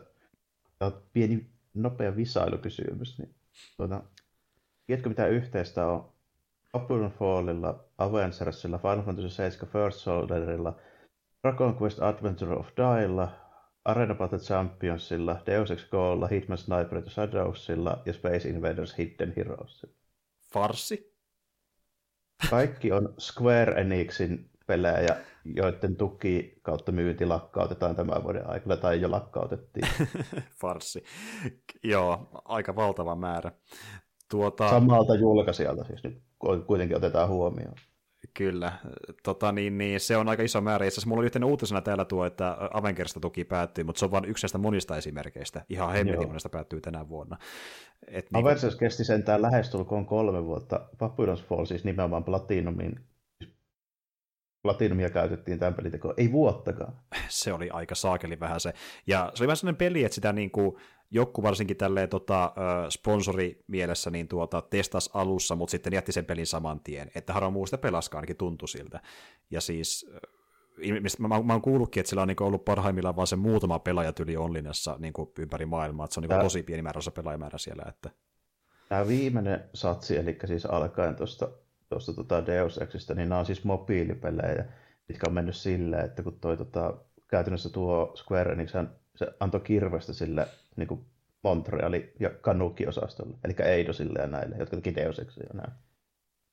tämä 0.80 0.92
on 0.92 1.02
pieni 1.14 1.46
nopea 1.74 2.16
visailukysymys, 2.16 3.20
niin 3.20 3.36
Tuota, 3.78 4.04
tiedätkö 4.86 5.10
mitä 5.10 5.28
yhteistä 5.28 5.88
on 5.88 6.14
Babylon 6.72 7.12
Fallilla, 7.12 7.84
Avengersilla, 7.98 8.78
Final 8.78 9.02
Fantasy 9.02 9.30
7 9.30 9.70
First 9.70 10.00
Soldierilla, 10.00 10.74
Dragon 11.44 11.76
Quest 11.82 12.02
Adventure 12.02 12.56
of 12.56 12.68
Dailla, 12.78 13.30
Arena 13.86 14.16
Battle 14.16 14.40
Championsilla, 14.40 15.42
Deus 15.46 15.72
Ex 15.72 15.90
Go'lla, 15.90 16.28
Hitman 16.28 16.58
Sniper 16.58 17.10
Shadowsilla 17.10 18.02
ja 18.06 18.14
Space 18.14 18.50
Invaders 18.50 18.98
Hidden 18.98 19.34
Heroesilla. 19.36 19.94
Farsi? 20.54 21.16
Kaikki 22.50 22.92
on 22.92 23.14
Square 23.20 23.82
Enixin 23.82 24.50
pelejä, 24.68 25.18
joiden 25.46 25.96
tuki 25.96 26.60
kautta 26.62 26.92
myynti 26.92 27.26
lakkautetaan 27.26 27.96
tämän 27.96 28.24
vuoden 28.24 28.50
aikana, 28.50 28.78
tai 28.78 29.02
jo 29.02 29.12
lakkautettiin. 29.12 29.88
Farsi. 30.62 31.04
Joo, 31.84 32.30
aika 32.46 32.76
valtava 32.76 33.16
määrä. 33.16 33.52
Tuota... 34.30 34.70
Samalta 34.70 35.16
julkaisijalta 35.16 35.84
siis 35.84 36.04
nyt 36.04 36.22
kuitenkin 36.68 36.98
otetaan 36.98 37.30
huomioon. 37.30 37.76
Kyllä, 38.34 38.74
tota, 39.24 39.52
niin, 39.52 39.78
niin, 39.78 40.00
se 40.00 40.18
on 40.18 40.30
aika 40.30 40.44
iso 40.44 40.62
määrä. 40.62 40.86
Itse 40.86 40.94
asiassa 40.94 41.10
mulla 41.10 41.20
oli 41.20 41.26
yhtenä 41.26 41.46
uutisena 41.46 41.82
täällä 41.82 42.06
tuo, 42.06 42.26
että 42.26 42.58
Avengerista 42.74 43.20
tuki 43.20 43.44
päättyy, 43.44 43.84
mutta 43.84 44.00
se 44.00 44.06
on 44.06 44.12
vain 44.12 44.26
yksi 44.26 44.44
näistä 44.44 44.58
monista 44.58 44.98
esimerkkeistä. 44.98 45.66
Ihan 45.70 45.94
hemmetin 45.94 46.28
monesta 46.28 46.50
päättyy 46.50 46.82
tänä 46.82 47.10
vuonna. 47.10 47.38
Et, 48.08 48.32
niin 48.32 48.44
Avengers 48.44 48.76
kun... 48.76 48.80
kesti 48.80 49.04
sentään 49.04 49.42
lähestulkoon 49.42 50.06
kolme 50.06 50.46
vuotta. 50.46 50.90
Babylon's 50.96 51.44
Fall 51.48 51.66
siis 51.66 51.84
nimenomaan 51.84 52.24
Platinumin 52.24 53.00
Platinumia 54.62 55.10
käytettiin 55.10 55.60
tämän 55.60 55.74
pelitekoon. 55.74 56.14
Ei 56.18 56.32
vuottakaan. 56.32 56.94
Se 57.28 57.54
oli 57.54 57.70
aika 57.70 57.96
saakeli 57.96 58.40
vähän 58.40 58.60
se. 58.60 58.74
Ja 59.08 59.32
se 59.36 59.44
oli 59.44 59.48
vähän 59.48 59.58
sellainen 59.58 59.78
peli, 59.78 60.04
että 60.04 60.16
sitä 60.16 60.34
niin 60.34 60.52
kuin, 60.52 60.76
joku 61.12 61.44
varsinkin 61.44 61.78
tälleen 61.78 62.10
tota, 62.10 62.54
sponsori 62.90 63.64
mielessä 63.68 64.10
niin 64.10 64.28
tuota, 64.28 64.62
testas 64.62 65.10
alussa, 65.14 65.56
mutta 65.56 65.72
sitten 65.72 65.94
jätti 65.94 66.12
sen 66.12 66.26
pelin 66.26 66.48
saman 66.48 66.80
tien. 66.80 67.12
Että 67.16 67.34
harvoin 67.34 67.54
muu 67.54 67.66
sitä 67.66 67.78
pelaskaan 67.78 68.20
ainakin 68.20 68.38
tuntui 68.38 68.68
siltä. 68.68 69.00
Ja 69.52 69.62
siis 69.62 70.12
mä, 71.20 71.28
mä, 71.28 71.42
mä 71.44 71.54
oon 71.54 71.62
kuullutkin, 71.62 72.02
että 72.02 72.10
sillä 72.10 72.22
on 72.22 72.28
niin 72.28 72.44
ollut 72.44 72.66
parhaimmillaan 72.66 73.16
vain 73.16 73.28
se 73.28 73.36
muutama 73.36 73.80
pelaaja 73.80 74.14
tyli 74.14 74.38
onlinnassa 74.38 74.96
niin 75.00 75.14
ympäri 75.40 75.66
maailmaa, 75.66 76.06
että 76.06 76.14
se 76.14 76.20
on 76.20 76.28
niin 76.30 76.42
tosi 76.42 76.64
pieni 76.64 76.82
määrä 76.82 76.98
osa 76.98 77.12
pelaajamäärä 77.12 77.58
siellä. 77.58 77.84
Että... 77.90 78.10
Tämä 78.90 79.08
viimeinen 79.08 79.70
satsi, 79.74 80.18
eli 80.18 80.38
siis 80.46 80.66
alkaen 80.66 81.16
tuosta 81.16 81.50
tuosta 81.90 82.14
tota 82.14 82.46
Deus 82.46 82.78
Existä, 82.78 83.16
niin 83.16 83.30
nämä 83.30 83.40
on 83.40 83.46
siis 83.46 83.64
mobiilipelejä, 83.64 84.66
mitkä 85.08 85.28
on 85.28 85.34
mennyt 85.34 85.56
silleen, 85.56 86.06
että 86.06 86.24
kun 86.24 86.40
toi 86.40 86.58
tota, 86.58 86.98
käytännössä 87.28 87.70
tuo 87.70 88.14
Square 88.16 88.52
Enix, 88.52 88.72
se 89.16 89.28
antoi 89.40 89.62
kirvestä 89.62 90.14
sille 90.14 90.48
niin 90.80 90.88
kuin 90.88 91.06
Montreali- 91.44 92.14
ja 92.20 92.30
Kanuki-osastolle, 92.30 93.38
eli 93.44 93.56
Eidosille 93.60 94.20
ja 94.20 94.28
näille, 94.28 94.56
jotka 94.60 94.76
teki 94.76 94.96
Deus 94.96 95.20
Exia 95.20 95.44
ja 95.44 95.54
näin. 95.54 95.72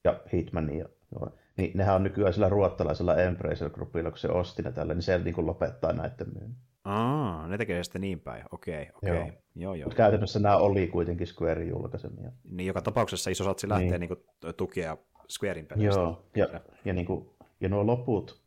Ja 0.05 0.21
Hitman 0.33 0.79
ja 0.79 0.89
joo. 1.13 1.31
Niin 1.57 1.71
nehän 1.75 1.95
on 1.95 2.03
nykyään 2.03 2.33
sillä 2.33 2.49
ruottalaisella 2.49 3.17
Embracer 3.17 3.71
Groupilla, 3.71 4.11
kun 4.11 4.19
se 4.19 4.29
osti 4.29 4.63
ne 4.63 4.73
tällä, 4.73 4.95
niin 4.95 5.03
se 5.03 5.19
niin 5.19 5.35
kuin 5.35 5.47
lopettaa 5.47 5.93
näiden 5.93 6.27
myynnin. 6.35 6.57
Aa, 6.85 7.49
ne 7.49 7.59
tekee 7.59 7.85
sitten 7.85 8.01
niin 8.01 8.21
päin. 8.21 8.45
Okei, 8.53 8.89
okei. 8.95 9.17
Joo. 9.17 9.31
Joo, 9.55 9.75
joo. 9.75 9.87
Mutta 9.87 9.97
käytännössä 9.97 10.39
nämä 10.39 10.57
oli 10.57 10.87
kuitenkin 10.87 11.27
Squarein 11.27 11.69
julkaisemia. 11.69 12.33
Niin 12.51 12.67
joka 12.67 12.83
tapauksessa 12.83 13.31
iso 13.31 13.45
satsi 13.45 13.69
lähtee 13.69 13.99
niin. 13.99 14.11
niin 14.11 14.55
tukea 14.57 14.97
Squarein 15.29 15.67
pelistä. 15.67 16.01
Joo, 16.01 16.27
ja, 16.37 16.61
ja, 16.85 16.93
niin 16.93 17.07
kuin, 17.07 17.31
ja 17.61 17.69
nuo 17.69 17.87
loput 17.87 18.46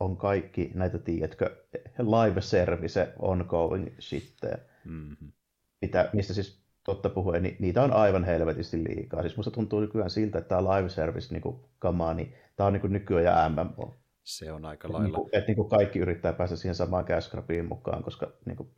on 0.00 0.16
kaikki 0.16 0.70
näitä, 0.74 0.98
tiedätkö, 0.98 1.56
live 1.98 2.40
service 2.40 3.12
ongoing 3.18 3.88
shitteä. 4.00 4.58
Mm-hmm. 4.84 5.32
Mitä, 5.80 6.10
mistä 6.12 6.34
siis 6.34 6.60
totta 6.84 7.10
puhuen, 7.10 7.42
niin 7.42 7.56
niitä 7.58 7.82
on 7.82 7.92
aivan 7.92 8.24
helvetisti 8.24 8.84
liikaa. 8.84 9.22
Siis 9.22 9.36
musta 9.36 9.50
tuntuu 9.50 9.80
nykyään 9.80 10.10
siltä, 10.10 10.38
että 10.38 10.48
tämä 10.48 10.76
live 10.76 10.88
service 10.88 11.34
niin 11.34 11.60
kamaa, 11.78 12.14
niin 12.14 12.34
tämä 12.56 12.66
on 12.66 12.72
niin 12.72 12.80
kuin 12.80 12.92
nykyään 12.92 13.52
MMO. 13.52 13.96
Se 14.22 14.52
on 14.52 14.64
aika 14.64 14.88
lailla. 14.88 15.02
Niin 15.02 15.14
kuin, 15.14 15.28
että 15.32 15.46
niin 15.46 15.56
kuin 15.56 15.68
kaikki 15.68 15.98
yrittää 15.98 16.32
päästä 16.32 16.56
siihen 16.56 16.74
samaan 16.74 17.04
cash 17.04 17.36
mukaan, 17.68 18.02
koska 18.02 18.32
niin 18.44 18.56
kuin, 18.56 18.68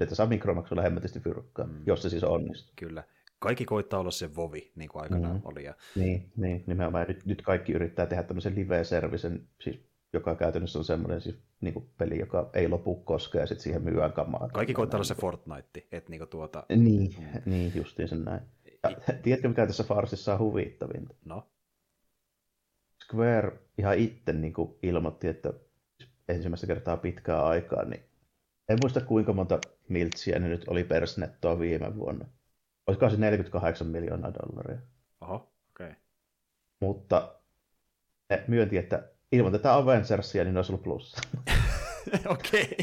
että 0.00 0.14
saa 0.14 0.26
mikromaksulla 0.26 0.82
hemmetisti 0.82 1.20
fyrkkaa, 1.20 1.66
mm. 1.66 1.82
jos 1.86 2.02
se 2.02 2.10
siis 2.10 2.24
onnistuu. 2.24 2.72
Kyllä 2.76 3.02
kaikki 3.38 3.64
koittaa 3.64 4.00
olla 4.00 4.10
se 4.10 4.36
vovi, 4.36 4.72
niin 4.74 4.88
kuin 4.88 5.02
aikanaan 5.02 5.36
mm. 5.36 5.42
oli. 5.44 5.64
Ja... 5.64 5.74
Niin, 5.94 6.32
niin, 6.36 6.64
nimenomaan. 6.66 7.06
Nyt, 7.08 7.26
nyt 7.26 7.42
kaikki 7.42 7.72
yrittää 7.72 8.06
tehdä 8.06 8.22
tämmöisen 8.22 8.54
live-servicen, 8.54 9.48
siis, 9.60 9.80
joka 10.12 10.34
käytännössä 10.34 10.78
on 10.78 10.84
semmoinen 10.84 11.20
siis, 11.20 11.38
niin 11.60 11.74
kuin 11.74 11.90
peli, 11.98 12.18
joka 12.18 12.50
ei 12.54 12.68
lopu 12.68 12.94
koskaan 12.94 13.42
ja 13.42 13.46
sitten 13.46 13.62
siihen 13.62 13.82
myyään 13.82 14.12
kamaa. 14.12 14.48
Kaikki 14.48 14.74
koittaa 14.74 14.98
olla 14.98 15.04
se 15.04 15.14
Fortnite, 15.14 15.86
että 15.92 16.10
niin 16.10 16.28
tuota... 16.28 16.64
Niin, 16.76 17.14
mm. 17.18 17.42
niin 17.46 17.72
justiin 17.74 18.08
sen 18.08 18.24
näin. 18.24 18.40
Ja, 18.82 18.90
tiedätkö, 19.22 19.48
mikä 19.48 19.66
tässä 19.66 19.84
Farsissa 19.84 20.32
on 20.32 20.38
huvittavinta? 20.38 21.14
No? 21.24 21.50
Square 23.04 23.52
ihan 23.78 23.98
itse 23.98 24.32
niin 24.32 24.52
kuin 24.52 24.78
ilmoitti, 24.82 25.28
että 25.28 25.52
ensimmäistä 26.28 26.66
kertaa 26.66 26.96
pitkää 26.96 27.46
aikaa, 27.46 27.84
niin 27.84 28.02
en 28.68 28.78
muista 28.82 29.00
kuinka 29.00 29.32
monta 29.32 29.58
miltsiä 29.88 30.38
ne 30.38 30.48
nyt 30.48 30.68
oli 30.68 30.84
persnettoa 30.84 31.58
viime 31.58 31.96
vuonna. 31.96 32.26
Olisiko 32.86 33.10
se 33.10 33.16
48 33.16 33.86
miljoonaa 33.86 34.34
dollaria. 34.34 34.78
Oho, 35.20 35.34
okei. 35.34 35.86
Okay. 35.86 35.94
Mutta 36.80 37.34
ne 38.30 38.44
myönti, 38.48 38.76
että 38.76 39.08
ilmoitetaan 39.32 39.82
Avengersia, 39.82 40.44
niin 40.44 40.54
ne 40.54 40.58
olisi 40.58 40.72
ollut 40.72 40.84
plussa. 40.84 41.20
Okei. 42.28 42.76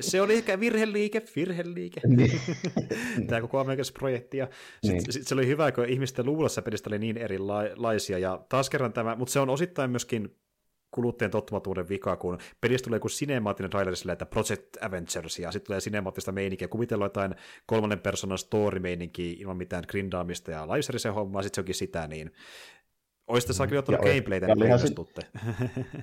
Se 0.00 0.20
oli 0.20 0.34
ehkä 0.34 0.60
virheliike, 0.60 1.22
virheliike. 1.36 2.00
Niin. 2.06 2.40
Tämä 3.28 3.40
koko 3.40 3.58
Amerikassa 3.58 3.92
projekti. 3.98 4.36
Ja 4.36 4.48
sit, 4.84 4.92
niin. 4.92 5.12
sit 5.12 5.26
se 5.26 5.34
oli 5.34 5.46
hyvä, 5.46 5.72
kun 5.72 5.88
ihmisten 5.88 6.26
luulossa 6.26 6.62
pelistä 6.62 6.90
oli 6.90 6.98
niin 6.98 7.16
erilaisia. 7.16 8.18
Ja 8.18 8.44
taas 8.48 8.70
kerran 8.70 8.92
tämä, 8.92 9.16
mutta 9.16 9.32
se 9.32 9.40
on 9.40 9.50
osittain 9.50 9.90
myöskin 9.90 10.36
kuluttajan 10.90 11.30
tottumatuuden 11.30 11.88
vika, 11.88 12.16
kun 12.16 12.38
pelistä 12.60 12.84
tulee 12.84 12.96
joku 12.96 13.08
sinemaattinen 13.08 13.70
traileri 13.70 13.96
silleen, 13.96 14.12
että 14.12 14.26
Project 14.26 14.76
Avengers, 14.80 15.38
ja 15.38 15.52
sitten 15.52 15.66
tulee 15.66 15.80
sinemaattista 15.80 16.32
meininkiä, 16.32 16.68
kuvitellaan 16.68 17.06
jotain 17.06 17.34
kolmannen 17.66 18.00
persoonan 18.00 18.38
story-meininkiä 18.38 19.34
ilman 19.38 19.56
mitään 19.56 19.84
grindaamista 19.88 20.50
ja 20.50 20.68
laiserisen 20.68 21.14
hommaa, 21.14 21.42
sitten 21.42 21.54
se 21.54 21.60
onkin 21.60 21.74
sitä, 21.74 22.06
niin 22.06 22.32
Olisitte 23.30 23.52
saa 23.52 23.66
kyllä 23.66 23.78
ottanut 23.78 24.00
gameplaytä, 24.00 24.46
niin 24.46 24.62
innostutte. 24.62 25.22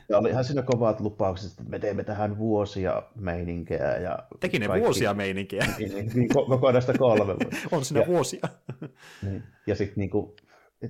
Ja 0.09 0.17
oli 0.17 0.29
ihan 0.29 0.43
siinä 0.47 0.61
kovat 0.61 0.99
lupaukset, 0.99 1.51
että 1.51 1.63
me 1.63 1.79
teemme 1.79 2.03
tähän 2.03 2.37
vuosia 2.37 3.03
meininkejä. 3.15 3.97
Ja 3.97 4.19
Teki 4.39 4.59
ne 4.59 4.67
kaikki, 4.67 4.83
vuosia 4.83 5.13
meininkejä. 5.13 5.65
Niin, 5.77 5.95
niin, 5.95 6.11
niin 6.13 6.29
kokonaista 6.29 6.93
kolme. 6.93 7.35
On 7.71 7.85
siinä 7.85 8.01
ja, 8.01 8.07
vuosia. 8.07 8.47
Niin, 9.21 9.43
ja 9.67 9.75
sitten 9.75 10.01
niin 10.01 10.09
kuin, 10.09 10.35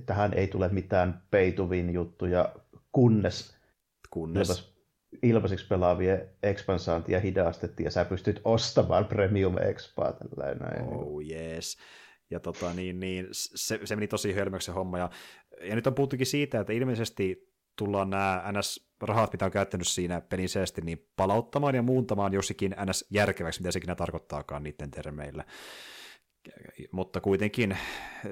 tähän 0.06 0.34
ei 0.34 0.46
tule 0.46 0.68
mitään 0.68 1.22
peituvin 1.30 1.92
juttuja, 1.92 2.54
kunnes 2.92 3.58
Kunnes... 4.10 4.48
Ilmais, 4.48 4.74
ilmaiseksi 5.22 5.66
pelaavien 5.66 6.28
ekspansaantia 6.42 7.20
hidastettiin 7.20 7.84
ja 7.84 7.90
sä 7.90 8.04
pystyt 8.04 8.40
ostamaan 8.44 9.04
premium 9.04 9.58
expaa 9.58 10.12
tällainen. 10.12 10.82
Oh 10.82 11.22
yes. 11.22 11.78
Ja 12.30 12.40
tota, 12.40 12.72
niin, 12.74 13.00
niin, 13.00 13.26
se, 13.32 13.80
se, 13.84 13.96
meni 13.96 14.08
tosi 14.08 14.32
hölmöksi 14.32 14.66
se 14.66 14.72
homma. 14.72 14.98
Ja, 14.98 15.10
ja 15.62 15.74
nyt 15.74 15.86
on 15.86 15.94
puhuttukin 15.94 16.26
siitä, 16.26 16.60
että 16.60 16.72
ilmeisesti 16.72 17.54
tullaan 17.76 18.10
nämä 18.10 18.44
NS-rahat, 18.52 19.32
mitä 19.32 19.44
on 19.44 19.50
käyttänyt 19.50 19.86
siinä 19.86 20.20
peliseesti, 20.20 20.80
niin 20.80 21.08
palauttamaan 21.16 21.74
ja 21.74 21.82
muuntamaan 21.82 22.32
jossakin 22.32 22.74
NS-järkeväksi, 22.84 23.60
mitä 23.60 23.72
sekin 23.72 23.96
tarkoittaakaan 23.96 24.62
niiden 24.62 24.90
termeillä 24.90 25.44
mutta 26.92 27.20
kuitenkin 27.20 27.76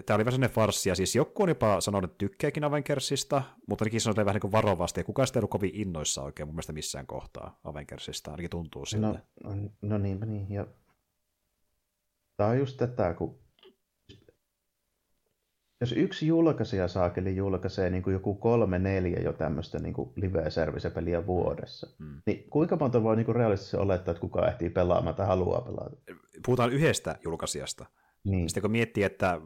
tämä 0.06 0.14
oli 0.14 0.24
vähän 0.24 0.32
sellainen 0.32 0.55
farssi, 0.55 0.88
ja 0.88 0.94
siis 0.94 1.16
joku 1.16 1.42
on 1.42 1.48
jopa 1.48 1.80
sanonut, 1.80 2.10
että 2.10 2.18
tykkääkin 2.18 2.64
Avengersista, 2.64 3.42
mutta 3.68 3.84
ainakin 3.84 4.00
on 4.08 4.26
vähän 4.26 4.40
niin 4.42 4.52
varovasti, 4.52 5.00
ja 5.00 5.05
kukaan 5.05 5.26
sitä 5.26 5.38
ei 5.38 5.40
ollut 5.40 5.50
kovin 5.50 5.74
innoissa 5.74 6.22
oikein 6.22 6.48
mun 6.48 6.55
mielestä 6.55 6.72
missään 6.72 7.06
kohtaa 7.06 7.60
Avengersista, 7.64 8.30
ainakin 8.30 8.50
tuntuu 8.50 8.86
siltä. 8.86 9.06
No, 9.44 9.55
no 9.82 9.98
niinpä 9.98 10.26
niin, 10.26 10.50
ja 10.50 10.66
tämä 12.36 12.50
on 12.50 12.58
just 12.58 12.76
tätä, 12.76 13.14
kun 13.14 13.38
jos 15.80 15.92
yksi 15.92 16.26
julkaisija 16.26 16.88
saakeli 16.88 17.36
julkaisee 17.36 17.90
niin 17.90 18.02
kuin 18.02 18.14
joku 18.14 18.34
kolme, 18.34 18.78
neljä 18.78 19.20
jo 19.20 19.32
tämmöistä 19.32 19.78
niin 19.78 19.94
live-service-peliä 20.16 21.26
vuodessa, 21.26 21.86
mm. 21.98 22.22
niin 22.26 22.50
kuinka 22.50 22.76
monta 22.76 23.02
voi 23.02 23.16
niin 23.16 23.26
kuin 23.26 23.36
realistisesti 23.36 23.76
olettaa, 23.76 24.12
että 24.12 24.20
kuka 24.20 24.48
ehtii 24.48 24.70
pelaamaan 24.70 25.14
tai 25.14 25.26
haluaa 25.26 25.60
pelata? 25.60 25.96
Puhutaan 26.46 26.72
yhdestä 26.72 27.16
julkaisijasta. 27.24 27.86
Niin. 28.26 28.48
Sitten 28.48 28.62
kun 28.62 28.70
miettii, 28.70 29.05
että 29.05 29.40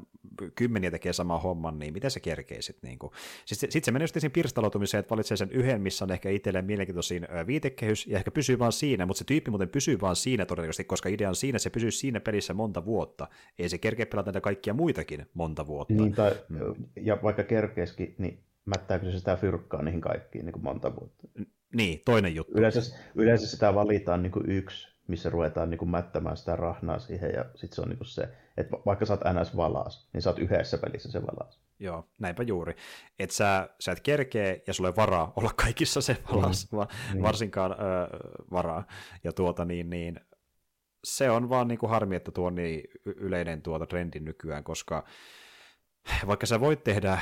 kymmeniä 0.55 0.91
tekee 0.91 1.13
sama 1.13 1.39
homman, 1.39 1.79
niin 1.79 1.93
miten 1.93 2.11
se 2.11 2.21
kerkee 2.21 2.63
sitten? 2.63 2.89
Niin 2.89 2.99
sitten 3.45 3.73
sit 3.73 3.85
se 3.85 3.93
menee 3.93 4.07
sitten 4.07 4.31
pirstaloitumiseen, 4.31 4.99
että 4.99 5.11
valitsee 5.11 5.37
sen 5.37 5.51
yhden, 5.51 5.81
missä 5.81 6.05
on 6.05 6.13
ehkä 6.13 6.31
itselleen 6.31 6.65
mielenkiintoisin 6.65 7.29
viitekehys, 7.47 8.07
ja 8.07 8.17
ehkä 8.19 8.31
pysyy 8.31 8.59
vaan 8.59 8.73
siinä, 8.73 9.07
mutta 9.07 9.19
se 9.19 9.25
tyyppi 9.25 9.51
muuten 9.51 9.69
pysyy 9.69 10.01
vaan 10.01 10.17
siinä 10.17 10.47
todennäköisesti, 10.47 10.85
koska 10.85 11.09
idea 11.09 11.29
on 11.29 11.37
siinä, 11.37 11.57
että 11.57 11.63
se 11.63 11.71
pysyy 11.71 11.91
siinä 11.91 12.21
pelissä 12.21 12.55
monta 12.55 12.85
vuotta. 12.85 13.29
Ei 13.59 13.69
se 13.69 13.79
kerkeä 13.79 14.07
pelata 14.07 14.29
näitä 14.29 14.41
kaikkia 14.41 14.75
muitakin 14.75 15.27
monta 15.35 15.67
vuotta. 15.67 15.95
Niin, 15.95 16.13
tai, 16.13 16.33
mm. 16.49 16.59
ja 16.97 17.19
vaikka 17.23 17.43
kerkeeskin, 17.43 18.15
niin 18.19 18.39
mättääkö 18.65 19.11
se 19.13 19.19
sitä 19.19 19.37
fyrkkaa 19.37 19.83
niihin 19.83 20.01
kaikkiin 20.01 20.45
niin 20.45 20.53
kuin 20.53 20.65
monta 20.65 20.97
vuotta? 20.97 21.29
Niin, 21.75 22.03
toinen 22.05 22.35
juttu. 22.35 22.59
Yleensä, 22.59 22.97
yleensä 23.15 23.47
sitä 23.47 23.75
valitaan 23.75 24.23
niin 24.23 24.33
kuin 24.33 24.51
yksi 24.51 24.89
missä 25.11 25.31
ruvetaan 25.31 25.71
niin 25.71 25.79
kuin 25.79 25.91
mättämään 25.91 26.37
sitä 26.37 26.57
rahnaa 26.57 26.99
siihen, 26.99 27.31
ja 27.35 27.45
sitten 27.55 27.75
se 27.77 27.83
on 27.83 27.89
niin 27.89 27.99
kuin 27.99 28.07
se, 28.07 28.29
että 28.57 28.77
vaikka 28.87 29.07
sä 29.07 29.13
oot 29.13 29.41
NS 29.41 29.57
valas, 29.57 30.09
niin 30.13 30.23
sä 30.23 30.31
oot 30.31 30.39
yhdessä 30.39 30.79
pelissä 30.79 31.11
se 31.11 31.23
valas. 31.23 31.61
Joo, 31.79 32.09
näinpä 32.19 32.43
juuri. 32.43 32.77
Että 33.19 33.37
sä, 33.37 33.69
sä 33.81 33.93
et 33.93 34.01
kerkee 34.01 34.63
ja 34.67 34.73
sulle 34.73 34.97
varaa 34.97 35.33
olla 35.37 35.51
kaikissa 35.57 36.01
se 36.01 36.17
valas, 36.33 36.73
mm. 36.73 36.77
va, 36.77 36.89
niin. 37.13 37.23
varsinkaan 37.23 37.73
ö, 37.73 37.77
varaa. 38.51 38.85
Ja 39.25 39.33
tuota 39.33 39.65
niin, 39.65 39.91
niin 39.91 40.21
se 41.05 41.31
on 41.31 41.49
vaan 41.49 41.69
niin 41.69 41.79
kuin 41.79 41.91
harmi, 41.91 42.17
että 42.17 42.31
tuo 42.31 42.47
on 42.47 42.55
niin 42.55 42.83
yleinen 43.05 43.63
tuota 43.63 43.87
trendi 43.87 44.21
nykyään, 44.21 44.65
koska 44.65 45.05
vaikka 46.27 46.47
sä 46.47 46.61
voit 46.61 46.85
tehdä 46.85 47.19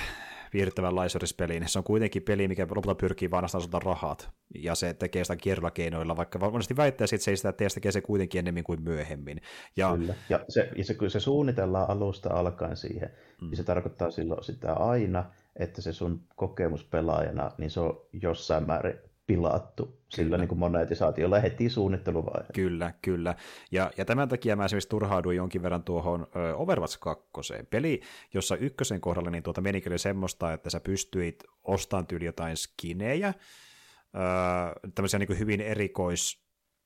viihdyttävän 0.53 0.97
laisurispeliin, 0.97 1.69
se 1.69 1.79
on 1.79 1.85
kuitenkin 1.85 2.23
peli, 2.23 2.49
mikä 2.49 2.67
lopulta 2.71 2.95
pyrkii 2.95 3.31
vaan 3.31 3.45
ainoastaan 3.45 3.83
rahat, 3.83 4.31
ja 4.55 4.75
se 4.75 4.95
tekee 4.95 5.25
sitä 5.25 5.37
kierrolla 5.37 5.71
keinoilla, 5.71 6.17
vaikka 6.17 6.39
monesti 6.39 6.77
väittäisi, 6.77 7.15
että 7.15 7.25
se 7.25 7.31
ei 7.31 7.37
sitä 7.37 7.53
tee, 7.53 7.69
se 7.69 7.75
tekee 7.75 7.93
se 7.93 8.01
kuitenkin 8.01 8.39
ennemmin 8.39 8.65
kuin 8.65 8.83
myöhemmin. 8.83 9.41
Ja, 9.77 9.97
Kyllä. 9.97 10.15
ja 10.29 10.45
se, 10.49 10.71
ja 10.77 10.85
se, 10.85 10.95
kun 10.95 11.11
se 11.11 11.21
suunnitellaan 11.21 11.91
alusta 11.91 12.35
alkaen 12.35 12.77
siihen, 12.77 13.11
mm. 13.41 13.47
niin 13.47 13.57
se 13.57 13.65
tarkoittaa 13.65 14.11
silloin 14.11 14.45
sitä 14.45 14.73
aina, 14.73 15.25
että 15.57 15.83
se 15.83 15.93
sun 15.93 16.21
kokemus 16.37 16.85
pelaajana, 16.85 17.51
niin 17.59 17.71
se 17.71 17.81
on 17.81 18.01
jossain 18.13 18.67
määrin 18.67 18.99
pilattu 19.29 20.01
sillä 20.09 20.39
niin 20.39 20.49
kuin 20.49 20.59
monetisaatiolla 20.59 21.41
heti 21.41 21.71
suunnitteluvaiheessa. 21.71 22.53
Kyllä, 22.53 22.93
kyllä. 23.03 23.35
Ja, 23.71 23.91
ja 23.97 24.05
tämän 24.05 24.29
takia 24.29 24.57
mä 24.57 24.65
esimerkiksi 24.65 24.89
turhauduin 24.89 25.37
jonkin 25.37 25.63
verran 25.63 25.83
tuohon 25.83 26.27
Overwatch 26.57 26.99
2. 27.01 27.23
Peli, 27.71 28.01
jossa 28.35 28.57
ykkösen 28.57 29.01
kohdalla 29.01 29.31
niin 29.31 29.43
tuota 29.43 29.61
menikin 29.61 29.93
oli 29.93 29.99
semmoista, 29.99 30.53
että 30.53 30.71
sä 30.71 30.81
pystyit 30.81 31.45
ostamaan 31.65 32.07
tyyli 32.07 32.25
jotain 32.25 32.57
skinejä, 32.57 33.29
ö, 33.29 34.91
tämmöisiä 34.95 35.19
niin 35.19 35.27
kuin 35.27 35.39
hyvin 35.39 35.61
erikois, 35.61 36.43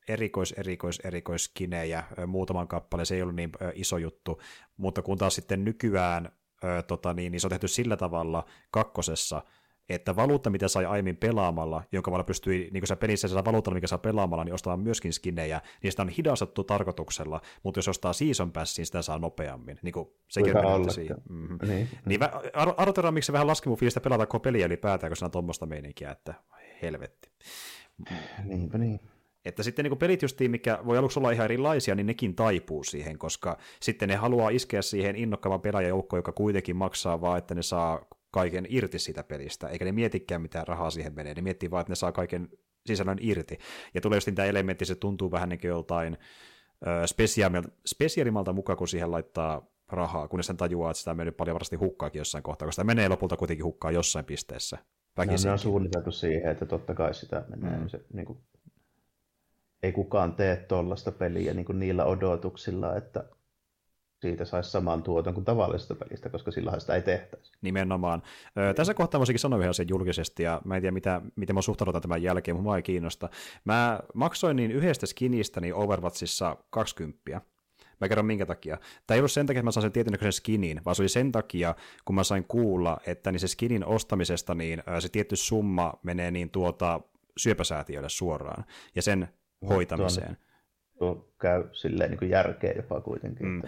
erikois, 0.08 0.52
erikois, 0.52 1.00
erikois 1.04 1.44
skinejä, 1.44 2.04
muutaman 2.26 2.68
kappaleen, 2.68 3.06
se 3.06 3.14
ei 3.14 3.22
ollut 3.22 3.36
niin 3.36 3.52
iso 3.74 3.98
juttu, 3.98 4.40
mutta 4.76 5.02
kun 5.02 5.18
taas 5.18 5.34
sitten 5.34 5.64
nykyään 5.64 6.28
tota, 6.86 7.14
niin, 7.14 7.32
niin 7.32 7.40
se 7.40 7.46
on 7.46 7.50
tehty 7.50 7.68
sillä 7.68 7.96
tavalla 7.96 8.44
kakkosessa, 8.70 9.42
että 9.88 10.16
valuutta, 10.16 10.50
mitä 10.50 10.68
sai 10.68 10.84
aiemmin 10.84 11.16
pelaamalla, 11.16 11.82
jonka 11.92 12.10
tavalla 12.10 12.24
pystyi 12.24 12.68
niin 12.72 12.86
se 12.86 12.96
pelissä 12.96 13.28
se 13.28 13.34
valuuttalla, 13.34 13.74
mikä 13.74 13.86
saa 13.86 13.98
pelaamalla, 13.98 14.44
niin 14.44 14.54
ostamaan 14.54 14.80
myöskin 14.80 15.12
skinnejä, 15.12 15.60
niin 15.82 15.90
sitä 15.90 16.02
on 16.02 16.08
hidastettu 16.08 16.64
tarkoituksella, 16.64 17.40
mutta 17.62 17.78
jos 17.78 17.88
ostaa 17.88 18.12
season 18.12 18.52
passin, 18.52 18.86
sitä 18.86 19.02
saa 19.02 19.18
nopeammin. 19.18 19.78
Niin 19.82 19.92
kuin 19.92 20.08
sekin 20.28 20.56
on 20.56 20.90
siihen. 20.90 21.16
Mm-hmm. 21.28 21.58
Niin, 21.68 21.88
niin 22.06 22.20
ar- 22.52 22.74
arvotellaan, 22.76 23.14
miksi 23.14 23.26
se 23.26 23.32
vähän 23.32 23.46
laski 23.46 23.68
mun 23.68 23.78
fiilistä 23.78 24.00
pelata 24.00 24.26
koko 24.26 24.40
peliä 24.40 24.66
ylipäätään, 24.66 25.10
kun 25.10 25.16
siinä 25.16 25.26
on 25.26 25.30
tuommoista 25.30 25.66
meininkiä, 25.66 26.10
että 26.10 26.34
helvetti. 26.82 27.30
Niinpä 28.44 28.78
niin. 28.78 29.00
Että 29.44 29.62
sitten 29.62 29.84
niin 29.84 29.98
pelit 29.98 30.22
justiin, 30.22 30.50
mikä 30.50 30.78
voi 30.86 30.98
aluksi 30.98 31.18
olla 31.18 31.30
ihan 31.30 31.44
erilaisia, 31.44 31.94
niin 31.94 32.06
nekin 32.06 32.34
taipuu 32.34 32.84
siihen, 32.84 33.18
koska 33.18 33.58
sitten 33.80 34.08
ne 34.08 34.16
haluaa 34.16 34.50
iskeä 34.50 34.82
siihen 34.82 35.16
innokkaavan 35.16 35.60
pelaajajoukkoon, 35.60 36.18
joka 36.18 36.32
kuitenkin 36.32 36.76
maksaa 36.76 37.20
vaan, 37.20 37.38
että 37.38 37.54
ne 37.54 37.62
saa 37.62 38.06
kaiken 38.32 38.66
irti 38.68 38.98
siitä 38.98 39.22
pelistä, 39.22 39.68
eikä 39.68 39.84
ne 39.84 39.92
mietikään 39.92 40.42
mitä 40.42 40.64
rahaa 40.64 40.90
siihen 40.90 41.14
menee, 41.14 41.34
ne 41.34 41.42
miettii 41.42 41.70
vaan, 41.70 41.80
että 41.80 41.90
ne 41.90 41.96
saa 41.96 42.12
kaiken 42.12 42.48
sisällön 42.86 43.18
irti. 43.20 43.58
Ja 43.94 44.00
tulee 44.00 44.16
just 44.16 44.28
tämä 44.34 44.48
elementti, 44.48 44.84
se 44.84 44.94
tuntuu 44.94 45.30
vähän 45.30 45.48
niin 45.48 45.60
kuin 45.60 45.68
joltain 45.68 46.16
spesiaalimalta 47.86 48.52
mukaan, 48.52 48.76
kun 48.76 48.88
siihen 48.88 49.10
laittaa 49.10 49.66
rahaa, 49.88 50.28
kunnes 50.28 50.46
sen 50.46 50.56
tajuaa, 50.56 50.90
että 50.90 50.98
sitä 50.98 51.10
on 51.10 51.16
mennyt 51.16 51.36
paljon 51.36 51.54
varmasti 51.54 51.76
hukkaakin 51.76 52.20
jossain 52.20 52.42
kohtaa, 52.42 52.66
koska 52.66 52.82
sitä 52.82 52.94
menee 52.94 53.08
lopulta 53.08 53.36
kuitenkin 53.36 53.64
hukkaa 53.64 53.90
jossain 53.90 54.24
pisteessä. 54.24 54.78
No, 55.16 55.24
ne 55.44 55.50
on 55.50 55.58
suunniteltu 55.58 56.12
siihen, 56.12 56.52
että 56.52 56.66
totta 56.66 56.94
kai 56.94 57.14
sitä 57.14 57.44
menee. 57.48 57.78
Mm. 57.78 57.88
Se, 57.88 58.00
niin 58.12 58.26
kuin, 58.26 58.38
ei 59.82 59.92
kukaan 59.92 60.34
tee 60.34 60.56
tuollaista 60.56 61.12
peliä 61.12 61.54
niin 61.54 61.64
kuin 61.64 61.78
niillä 61.78 62.04
odotuksilla, 62.04 62.96
että 62.96 63.24
siitä 64.22 64.44
saisi 64.44 64.70
saman 64.70 65.02
tuoton 65.02 65.34
kuin 65.34 65.44
tavallisesta 65.44 65.94
pelistä, 65.94 66.28
koska 66.28 66.50
sillähän 66.50 66.80
sitä 66.80 66.94
ei 66.94 67.02
tehtäisi. 67.02 67.52
Nimenomaan. 67.62 68.22
Ö, 68.58 68.74
tässä 68.74 68.94
kohtaa 68.94 69.18
voisinkin 69.18 69.40
sanoa 69.40 69.58
yhden 69.58 69.70
asian 69.70 69.88
julkisesti, 69.88 70.42
ja 70.42 70.62
mä 70.64 70.76
en 70.76 70.82
tiedä, 70.82 70.94
mitä, 70.94 71.20
miten 71.36 71.54
mä 71.54 71.62
suhtaudun 71.62 72.02
tämän 72.02 72.22
jälkeen, 72.22 72.56
mutta 72.56 72.62
mua 72.62 72.76
ei 72.76 72.82
kiinnosta. 72.82 73.28
Mä 73.64 74.00
maksoin 74.14 74.56
niin 74.56 74.70
yhdestä 74.70 75.06
skinistä 75.06 75.60
niin 75.60 75.74
Overwatchissa 75.74 76.56
20. 76.70 77.40
Mä 78.00 78.08
kerron 78.08 78.26
minkä 78.26 78.46
takia. 78.46 78.78
Tämä 79.06 79.14
ei 79.14 79.20
ollut 79.20 79.32
sen 79.32 79.46
takia, 79.46 79.58
että 79.60 79.64
mä 79.64 79.70
sain 79.70 79.82
sen 79.82 79.92
tietyn 79.92 80.32
skinin, 80.32 80.80
vaan 80.84 80.96
se 80.96 81.02
oli 81.02 81.08
sen 81.08 81.32
takia, 81.32 81.74
kun 82.04 82.14
mä 82.14 82.24
sain 82.24 82.44
kuulla, 82.44 83.00
että 83.06 83.32
niin 83.32 83.40
se 83.40 83.48
skinin 83.48 83.84
ostamisesta 83.84 84.54
niin 84.54 84.82
se 84.98 85.08
tietty 85.08 85.36
summa 85.36 85.94
menee 86.02 86.30
niin 86.30 86.50
tuota 86.50 87.00
syöpäsäätiölle 87.36 88.08
suoraan, 88.08 88.64
ja 88.94 89.02
sen 89.02 89.28
hoitamiseen. 89.68 90.36
Tuo, 90.98 91.14
tuo 91.14 91.34
käy 91.38 91.64
silleen 91.72 92.10
niin 92.10 92.30
järkeä 92.30 92.72
jopa 92.76 93.00
kuitenkin. 93.00 93.46
Mm. 93.46 93.62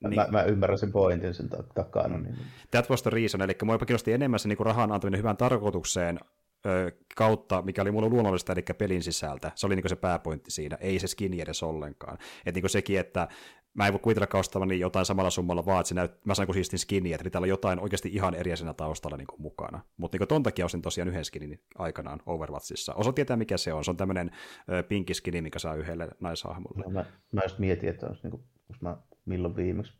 Niin. 0.00 0.14
Mä, 0.14 0.26
mä, 0.30 0.42
ymmärrän 0.42 0.78
sen 0.78 0.92
pointin 0.92 1.34
sen 1.34 1.48
takana. 1.74 2.18
Niin. 2.18 2.36
That 2.70 2.90
was 2.90 3.02
the 3.02 3.10
reason, 3.10 3.42
eli 3.42 3.52
mua 3.62 3.78
kiinnosti 3.78 4.12
enemmän 4.12 4.38
se 4.38 4.48
niin 4.48 4.58
rahan 4.60 4.92
antaminen 4.92 5.18
hyvään 5.18 5.36
tarkoitukseen 5.36 6.20
ö, 6.66 6.92
kautta, 7.16 7.62
mikä 7.62 7.82
oli 7.82 7.90
mulle 7.90 8.08
luonnollista, 8.08 8.52
eli 8.52 8.62
pelin 8.78 9.02
sisältä. 9.02 9.52
Se 9.54 9.66
oli 9.66 9.76
niin 9.76 9.88
se 9.88 9.96
pääpointti 9.96 10.50
siinä, 10.50 10.76
ei 10.80 10.98
se 10.98 11.06
skin 11.06 11.40
edes 11.40 11.62
ollenkaan. 11.62 12.18
Että 12.46 12.60
niin 12.60 12.70
sekin, 12.70 13.00
että 13.00 13.28
mä 13.74 13.86
en 13.86 13.92
voi 13.92 14.00
kuvitella 14.00 14.40
ostavani 14.40 14.80
jotain 14.80 15.06
samalla 15.06 15.30
summalla, 15.30 15.66
vaan 15.66 15.80
että 15.80 15.88
se 15.88 15.94
näyt, 15.94 16.24
mä 16.24 16.34
sain 16.34 16.46
kuin 16.46 16.54
siistin 16.54 16.78
skiniä, 16.78 17.16
että 17.16 17.30
täällä 17.30 17.44
on 17.44 17.48
jotain 17.48 17.80
oikeasti 17.80 18.08
ihan 18.08 18.34
eri 18.34 18.56
siinä 18.56 18.74
taustalla 18.74 19.16
niin 19.16 19.26
kuin 19.26 19.42
mukana. 19.42 19.80
Mutta 19.96 20.18
niin 20.18 20.28
ton 20.28 20.42
takia 20.42 20.64
osin 20.64 20.82
tosiaan 20.82 21.08
yhden 21.08 21.24
skinin 21.24 21.60
aikanaan 21.78 22.20
Overwatchissa. 22.26 22.94
Osa 22.94 23.12
tietää, 23.12 23.36
mikä 23.36 23.56
se 23.56 23.72
on. 23.72 23.84
Se 23.84 23.90
on 23.90 23.96
tämmöinen 23.96 24.30
pinkki 24.88 25.14
skini, 25.14 25.42
mikä 25.42 25.58
saa 25.58 25.74
yhdelle 25.74 26.08
naishahmolle. 26.20 26.84
No, 26.84 26.90
mä, 26.90 27.04
mä 27.32 27.40
just 27.44 27.58
mietin, 27.58 27.88
että 27.88 28.06
olisi, 28.06 28.22
niin 28.22 28.30
kuin, 28.30 28.42
mä 28.80 28.96
milloin 29.30 29.56
viimeksi 29.56 29.92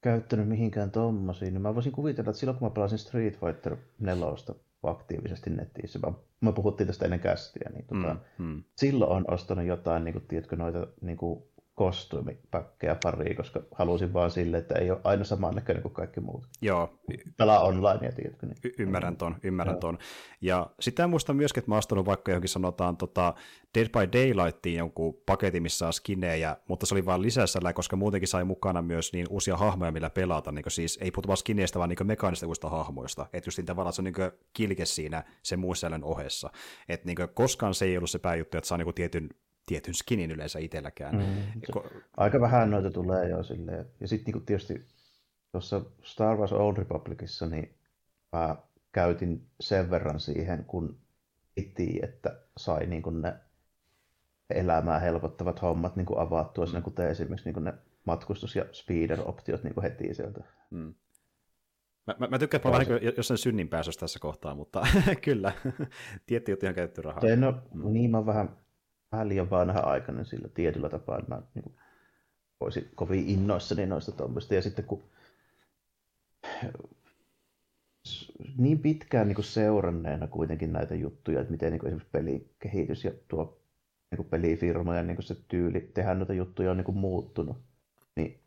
käyttänyt 0.00 0.48
mihinkään 0.48 0.90
tommosiin, 0.90 1.54
niin 1.54 1.62
mä 1.62 1.74
voisin 1.74 1.92
kuvitella, 1.92 2.30
että 2.30 2.40
silloin 2.40 2.58
kun 2.58 2.68
mä 2.68 2.74
pelasin 2.74 2.98
Street 2.98 3.40
Fighter 3.40 3.76
4 3.98 4.26
aktiivisesti 4.82 5.50
nettissä, 5.50 5.98
mä, 5.98 6.12
mä 6.40 6.52
puhuttiin 6.52 6.86
tästä 6.86 7.04
ennen 7.04 7.20
kästiä, 7.20 7.70
niin 7.72 7.86
tota, 7.86 8.16
mm, 8.38 8.44
mm. 8.44 8.62
silloin 8.76 9.10
on 9.10 9.24
ostanut 9.34 9.64
jotain, 9.64 10.04
niin 10.04 10.12
kuin, 10.12 10.24
tiedätkö, 10.28 10.56
noita 10.56 10.86
niin 11.00 11.16
kuin, 11.16 11.42
kostuumipäkkejä 11.78 12.96
pariin, 13.02 13.36
koska 13.36 13.62
halusin 13.74 14.12
vaan 14.12 14.30
sille, 14.30 14.58
että 14.58 14.74
ei 14.74 14.90
ole 14.90 15.00
aina 15.04 15.24
samannäköinen 15.24 15.82
kuin 15.82 15.94
kaikki 15.94 16.20
muut. 16.20 16.46
Joo. 16.62 16.98
Pelaa 17.36 17.60
online, 17.60 18.06
ja 18.06 18.12
tiedätkö? 18.12 18.46
Niin. 18.46 18.56
Y- 18.64 18.74
ymmärrän 18.78 19.16
ton, 19.16 19.36
ymmärrän 19.42 19.74
Joo. 19.74 19.80
ton. 19.80 19.98
Ja 20.40 20.70
sitä 20.80 21.04
en 21.04 21.10
muista 21.10 21.34
myöskin, 21.34 21.60
että 21.60 21.70
mä 21.70 21.80
oon 21.92 22.06
vaikka 22.06 22.30
johonkin 22.30 22.48
sanotaan 22.48 22.96
tota 22.96 23.34
Dead 23.74 23.88
by 23.88 24.12
Daylightiin 24.12 24.78
jonkun 24.78 25.14
paketin, 25.26 25.62
missä 25.62 25.86
on 25.86 25.92
skinejä, 25.92 26.56
mutta 26.68 26.86
se 26.86 26.94
oli 26.94 27.06
vain 27.06 27.22
lisässällä, 27.22 27.72
koska 27.72 27.96
muutenkin 27.96 28.28
sai 28.28 28.44
mukana 28.44 28.82
myös 28.82 29.12
niin 29.12 29.26
uusia 29.30 29.56
hahmoja, 29.56 29.92
millä 29.92 30.10
pelata. 30.10 30.52
Niin 30.52 30.64
siis 30.68 30.98
ei 31.02 31.10
puhuta 31.10 31.26
vaan 31.26 31.36
skineistä, 31.36 31.78
vaan 31.78 31.88
niin 31.88 32.06
mekaanista 32.06 32.46
uusista 32.46 32.68
hahmoista. 32.68 33.26
Että 33.32 33.48
just 33.48 33.58
niin 33.58 33.66
tavallaan 33.66 33.92
se 33.92 34.00
on 34.00 34.04
niin 34.04 34.32
kilke 34.52 34.84
siinä 34.84 35.24
sen 35.42 35.58
muun 35.58 35.74
ohessa. 36.02 36.50
Että 36.88 37.06
niin 37.06 37.16
koskaan 37.34 37.74
se 37.74 37.84
ei 37.84 37.96
ollut 37.96 38.10
se 38.10 38.18
pääjuttu, 38.18 38.56
että 38.56 38.68
saa 38.68 38.78
niin 38.78 38.94
tietyn 38.94 39.28
tietyn 39.68 39.94
skinin 39.94 40.30
yleensä 40.30 40.58
itselläkään. 40.58 41.16
Mm. 41.16 41.60
Ko- 41.76 42.02
Aika 42.16 42.40
vähän 42.40 42.70
noita 42.70 42.90
tulee 42.90 43.28
jo 43.28 43.42
silleen. 43.42 43.86
Ja 44.00 44.08
sitten 44.08 44.34
niin 44.34 44.46
tietysti 44.46 44.86
tuossa 45.52 45.80
Star 46.02 46.36
Wars 46.36 46.52
Old 46.52 46.76
Republicissa, 46.76 47.46
niin 47.46 47.74
mä 48.32 48.56
käytin 48.92 49.46
sen 49.60 49.90
verran 49.90 50.20
siihen, 50.20 50.64
kun 50.64 50.98
piti, 51.54 52.00
että 52.02 52.40
sai 52.56 52.86
niin 52.86 53.02
kuin 53.02 53.22
ne 53.22 53.34
elämää 54.50 54.98
helpottavat 54.98 55.62
hommat 55.62 55.96
niin 55.96 56.06
kuin 56.06 56.20
avattua, 56.20 56.64
mm. 56.64 56.68
siinä, 56.68 56.82
kuten 56.82 57.08
esimerkiksi 57.10 57.44
niin 57.44 57.54
kuin 57.54 57.64
ne 57.64 57.74
matkustus- 58.04 58.56
ja 58.56 58.64
speeder-optiot 58.72 59.64
niin 59.64 59.74
kuin 59.74 59.82
heti 59.82 60.14
sieltä. 60.14 60.40
Mm. 60.70 60.94
Mä, 62.06 62.14
mä, 62.18 62.26
mä 62.26 62.38
tykkään, 62.38 62.58
että 62.58 62.68
mä 62.68 62.78
vähän 62.78 63.14
jossain 63.16 63.38
synnin 63.38 63.68
pääsössä 63.68 64.00
tässä 64.00 64.18
kohtaa, 64.18 64.54
mutta 64.54 64.86
kyllä, 65.24 65.52
tietty 66.26 66.52
juttu 66.52 66.66
ihan 66.66 66.74
käytetty 66.74 67.02
rahaa. 67.02 67.20
Se, 67.20 67.36
no, 67.36 67.62
mm. 67.74 67.92
niin 67.92 68.10
mä 68.10 68.26
vähän 68.26 68.56
vähän 69.12 69.28
liian 69.28 69.50
vanha 69.50 69.80
aikainen 69.80 70.26
sillä 70.26 70.48
tietyllä 70.48 70.88
tapaa, 70.88 71.18
että 71.18 71.34
mä 71.34 71.42
niin 71.54 71.62
kuin, 71.62 71.74
olisin 72.60 72.90
kovin 72.94 73.28
innoissani 73.28 73.86
noista 73.86 74.12
tuommoista. 74.12 74.54
Ja 74.54 74.62
sitten 74.62 74.84
kun 74.84 75.02
niin 78.58 78.78
pitkään 78.78 79.28
niin 79.28 79.34
kuin 79.34 79.44
seuranneena 79.44 80.26
kuitenkin 80.26 80.72
näitä 80.72 80.94
juttuja, 80.94 81.40
että 81.40 81.50
miten 81.50 81.72
niin 81.72 81.80
kuin 81.80 81.88
esimerkiksi 81.88 82.10
pelikehitys 82.12 83.04
ja 83.04 83.12
tuo 83.28 83.60
niin 84.10 84.16
kuin 84.16 84.28
pelifirmojen 84.28 85.06
niin 85.06 85.16
kuin 85.16 85.24
se 85.24 85.36
tyyli 85.48 85.80
tehdä 85.80 86.14
noita 86.14 86.32
juttuja 86.32 86.70
on 86.70 86.76
niin 86.76 86.84
kuin 86.84 86.98
muuttunut, 86.98 87.56
niin 88.16 88.40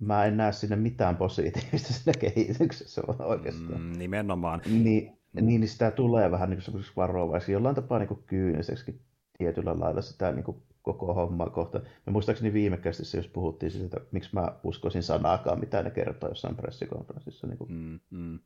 mä 0.00 0.24
en 0.24 0.36
näe 0.36 0.52
sinne 0.52 0.76
mitään 0.76 1.16
positiivista 1.16 1.92
siinä 1.94 2.18
kehityksessä 2.18 3.02
oikeastaan. 3.18 3.80
Mm, 3.80 3.98
nimenomaan. 3.98 4.62
Niin, 4.66 5.19
Mm. 5.32 5.46
Niin, 5.46 5.60
niin 5.60 5.68
sitä 5.68 5.90
tulee 5.90 6.30
vähän 6.30 6.50
niin 6.50 6.62
kuin 6.72 6.84
varovaisesti, 6.96 7.52
jollain 7.52 7.74
tapaa 7.74 7.98
niin 7.98 8.08
kuin 8.08 8.24
kyyniseksi 8.26 9.00
tietyllä 9.38 9.80
lailla 9.80 10.02
sitä 10.02 10.32
niin 10.32 10.44
kuin 10.44 10.62
koko 10.82 11.14
hommaa 11.14 11.50
kohta. 11.50 11.80
Ja 12.06 12.12
muistaakseni 12.12 12.52
viime 12.52 12.76
kästissä, 12.76 13.18
jos 13.18 13.28
puhuttiin 13.28 13.72
siitä, 13.72 13.96
että 13.96 14.08
miksi 14.12 14.30
mä 14.32 14.52
uskoisin 14.64 15.02
sanaakaan, 15.02 15.60
mitä 15.60 15.82
ne 15.82 15.90
kertoo 15.90 16.28
jossain 16.28 16.56
pressikonferenssissa, 16.56 17.46
niin 17.46 17.58
kuin, 17.58 17.72
mm, 17.72 18.00
mm. 18.10 18.38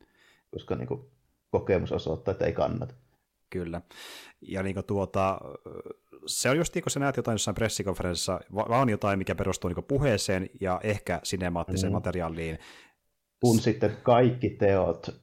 koska 0.51 0.75
niin 0.75 0.87
kuin, 0.87 1.01
kokemus 1.51 1.91
osoittaa, 1.91 2.31
että 2.31 2.45
ei 2.45 2.53
kannata. 2.53 2.93
Kyllä. 3.49 3.81
Ja 4.41 4.63
niin 4.63 4.75
tuota, 4.87 5.41
se 6.25 6.49
on 6.49 6.57
just 6.57 6.75
niin, 6.75 6.83
kun 6.83 6.91
sä 6.91 6.99
näet 6.99 7.17
jotain 7.17 7.33
jossain 7.33 7.55
pressikonferenssissa, 7.55 8.39
vaan 8.55 8.89
jotain, 8.89 9.19
mikä 9.19 9.35
perustuu 9.35 9.69
niin 9.69 9.83
puheeseen 9.83 10.49
ja 10.61 10.79
ehkä 10.83 11.19
sinemaattiseen 11.23 11.91
mm. 11.91 11.95
materiaaliin. 11.95 12.59
Kun 13.39 13.59
sitten 13.59 13.97
kaikki 14.03 14.49
teot 14.49 15.21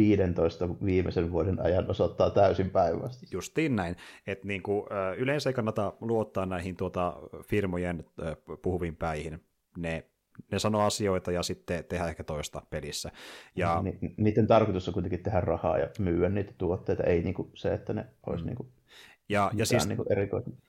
15 0.00 0.68
viimeisen 0.84 1.32
vuoden 1.32 1.60
ajan 1.62 1.90
osoittaa 1.90 2.30
täysin 2.30 2.70
päinvastaista. 2.70 3.36
Justiin 3.36 3.76
näin. 3.76 3.96
Että 4.26 4.48
niin 4.48 4.62
kuin, 4.62 4.86
yleensä 5.16 5.50
ei 5.50 5.54
kannata 5.54 5.92
luottaa 6.00 6.46
näihin 6.46 6.76
tuota, 6.76 7.16
firmojen 7.48 8.04
puhuviin 8.62 8.96
päihin. 8.96 9.40
Ne 9.78 10.04
ne 10.52 10.58
sanoo 10.58 10.82
asioita 10.82 11.32
ja 11.32 11.42
sitten 11.42 11.84
tehdään 11.84 12.10
ehkä 12.10 12.24
toista 12.24 12.62
pelissä. 12.70 13.10
Ja... 13.56 13.82
Ni, 13.82 13.98
niiden 14.16 14.46
tarkoitus 14.46 14.88
on 14.88 14.94
kuitenkin 14.94 15.22
tehdä 15.22 15.40
rahaa 15.40 15.78
ja 15.78 15.88
myyä 15.98 16.28
niitä 16.28 16.52
tuotteita, 16.58 17.02
ei 17.02 17.22
niinku 17.22 17.50
se, 17.54 17.74
että 17.74 17.92
ne 17.92 18.06
olisi 18.26 18.44
mm. 18.44 18.48
niinku 18.48 18.72
ja, 19.30 19.50
ja, 19.54 19.66
siis, 19.66 19.88
niin 19.88 19.98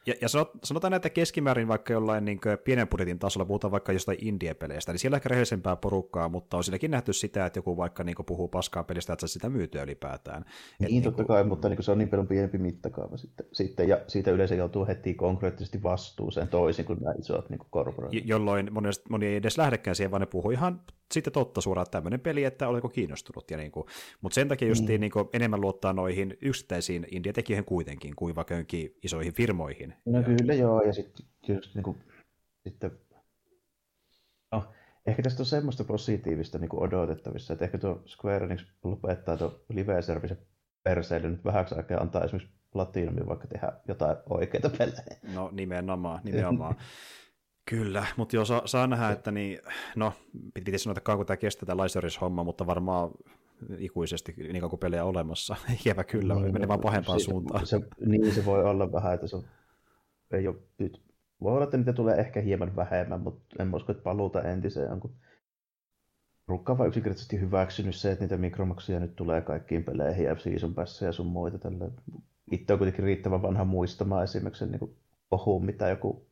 ja, 0.06 0.14
ja 0.22 0.28
sanotaan 0.64 0.92
näitä 0.92 1.10
keskimäärin 1.10 1.68
vaikka 1.68 1.94
jollain 1.94 2.26
niin 2.26 2.40
pienen 2.64 2.88
budjetin 2.88 3.20
tasolla, 3.20 3.46
puhutaan 3.46 3.72
vaikka 3.72 3.92
jostain 3.92 4.18
indie-peleistä, 4.22 4.92
niin 4.92 5.00
siellä 5.00 5.16
on 5.16 5.18
ehkä 5.18 5.30
rehellisempää 5.30 5.76
porukkaa, 5.76 6.30
mutta 6.30 6.58
on 6.58 6.64
silläkin 6.64 6.92
nähty 6.92 7.14
sitä, 7.14 7.46
että 7.46 7.58
joku 7.58 7.78
vaikka 7.78 8.04
niin 8.04 8.16
puhuu 8.26 8.48
paskaa 8.48 8.84
pelistä, 8.84 9.14
että 9.14 9.28
sitä 9.28 9.50
myytyä 9.50 9.84
ylipäätään. 9.84 10.42
Niin, 10.42 10.86
Et, 10.86 10.92
niin 10.92 11.04
totta 11.04 11.22
niin 11.22 11.28
kuin... 11.28 11.36
kai, 11.36 11.44
mutta 11.44 11.70
niin 11.70 11.84
se 11.84 11.92
on 11.92 11.98
niin 11.98 12.10
paljon 12.10 12.28
pienempi 12.28 12.58
mittakaava 12.58 13.18
sitten, 13.18 13.46
sitten, 13.52 13.88
ja 13.88 14.02
siitä 14.08 14.32
yleensä 14.32 14.56
joutuu 14.56 14.88
heti 14.88 15.14
konkreettisesti 15.14 15.84
vastuuseen 15.84 16.48
toisin 16.48 16.86
kuin 16.86 17.00
nämä 17.00 17.14
isot 17.20 17.50
niin 17.50 17.60
korporaatiot. 17.70 18.28
Jolloin 18.28 18.74
moni, 18.74 18.90
moni 19.10 19.26
ei 19.26 19.36
edes 19.36 19.58
lähdekään 19.58 19.96
siihen, 19.96 20.12
vaan 20.12 20.22
ne 20.22 20.26
puhuu 20.26 20.52
ihan 20.52 20.82
sitten 21.12 21.34
totta 21.34 21.62
suoraan 21.62 21.88
tämmöinen 21.92 22.20
peli, 22.20 22.44
että 22.44 22.68
oletko 22.68 22.90
kiinnostunut. 22.90 23.52
Ja 23.52 23.58
niin 23.58 23.72
kuin, 23.72 23.86
mutta 24.22 24.36
sen 24.36 24.48
takia 24.48 24.68
just 24.68 24.88
mm. 24.88 25.00
niin 25.00 25.12
kuin 25.12 25.30
enemmän 25.34 25.62
luottaa 25.62 25.94
noihin 25.94 26.38
yksittäisiin 26.42 27.08
indie-tekijöihin 27.12 27.66
kuitenkin, 27.66 28.16
kuin 28.16 28.36
vaikka 28.36 28.54
jonkin 28.54 28.96
isoihin 29.04 29.34
firmoihin. 29.34 29.94
No 30.06 30.18
ja... 30.20 30.24
kyllä 30.24 30.54
joo, 30.54 30.82
ja 30.82 30.94
sitten 30.94 31.26
just 31.48 31.76
niin 31.76 31.84
kuin, 31.84 31.98
sitten, 32.64 32.92
no, 34.52 34.64
ehkä 35.06 35.22
tästä 35.22 35.42
on 35.42 35.46
semmoista 35.46 35.84
positiivista 35.84 36.58
niin 36.58 36.70
kuin 36.70 36.84
odotettavissa, 36.84 37.54
että 37.54 37.66
ehkä 37.66 37.78
tuo 37.78 38.04
Square 38.08 38.46
Enix 38.46 38.66
lopettaa 38.84 39.38
tuo 39.38 39.64
live-service 39.70 40.38
perseily 40.84 41.30
nyt 41.30 41.46
vähäksi 41.46 41.76
aikaa 41.76 42.02
antaa 42.02 42.24
esimerkiksi 42.24 42.62
Platinumia 42.72 43.28
vaikka 43.28 43.48
tehdä 43.48 43.72
jotain 43.88 44.18
oikeita 44.30 44.70
pelejä. 44.70 45.18
No 45.34 45.50
nimenomaan, 45.52 46.20
nimenomaan. 46.26 46.76
Kyllä, 47.66 48.06
mutta 48.18 48.36
joo, 48.36 48.46
saa, 48.46 48.62
saa 48.66 48.88
nähdä, 48.88 49.10
että 49.10 49.32
niin, 49.32 49.60
no, 49.96 50.14
piti 50.54 50.78
sanoa, 50.78 50.92
että 50.92 51.02
kauan 51.02 51.26
tämä 51.26 51.38
kestää 51.38 51.68
tämä 51.68 51.84
homma 52.22 52.44
mutta 52.44 52.68
varmaan 52.68 53.12
ikuisesti 53.78 54.34
niin 54.38 54.60
kauan 54.60 54.70
kuin 54.70 54.80
pelejä 54.80 55.06
olemassa. 55.06 55.56
Ikävä 55.80 56.04
kyllä, 56.04 56.36
niin, 56.36 56.54
menee 56.54 56.68
vaan 56.68 56.80
pahempaan 56.80 57.20
se, 57.20 57.24
suuntaan. 57.24 57.68
Se, 57.68 57.82
niin 58.06 58.34
se 58.34 58.46
voi 58.46 58.64
olla 58.64 58.92
vähän, 58.92 59.14
että 59.14 59.28
se 59.28 59.36
on, 59.36 59.44
ei 60.32 60.48
ole 60.48 60.56
nyt. 60.78 61.02
Voi 61.42 61.54
olla, 61.54 61.64
että 61.64 61.78
niitä 61.78 61.94
tulee 61.94 62.16
ehkä 62.16 62.42
hieman 62.42 62.76
vähemmän, 62.76 63.22
mutta 63.22 63.42
en 63.60 63.76
usko, 63.76 63.92
että 63.92 64.04
paluuta 64.04 64.42
entiseen 64.42 64.92
on, 64.92 65.00
kun 65.00 65.16
Rukka 66.48 66.76
on 66.80 66.88
yksinkertaisesti 66.88 67.40
hyväksynyt 67.40 67.96
se, 67.96 68.12
että 68.12 68.24
niitä 68.24 68.38
mikromaksia 68.38 69.00
nyt 69.00 69.16
tulee 69.16 69.42
kaikkiin 69.42 69.84
peleihin 69.84 70.26
ja 70.26 70.40
Season 70.40 70.74
Passia 70.74 71.08
ja 71.08 71.12
sun 71.12 71.28
muita. 71.28 71.58
Tällä. 71.58 71.92
Itse 72.52 72.74
on 72.74 72.80
kuitenkin 72.80 73.06
riittävän 73.06 73.42
vanha 73.42 73.66
muistamaan 73.66 74.24
esimerkiksi 74.24 74.66
niin 74.66 74.98
ohun, 75.32 75.66
mitä 75.66 75.90
joku 75.90 76.31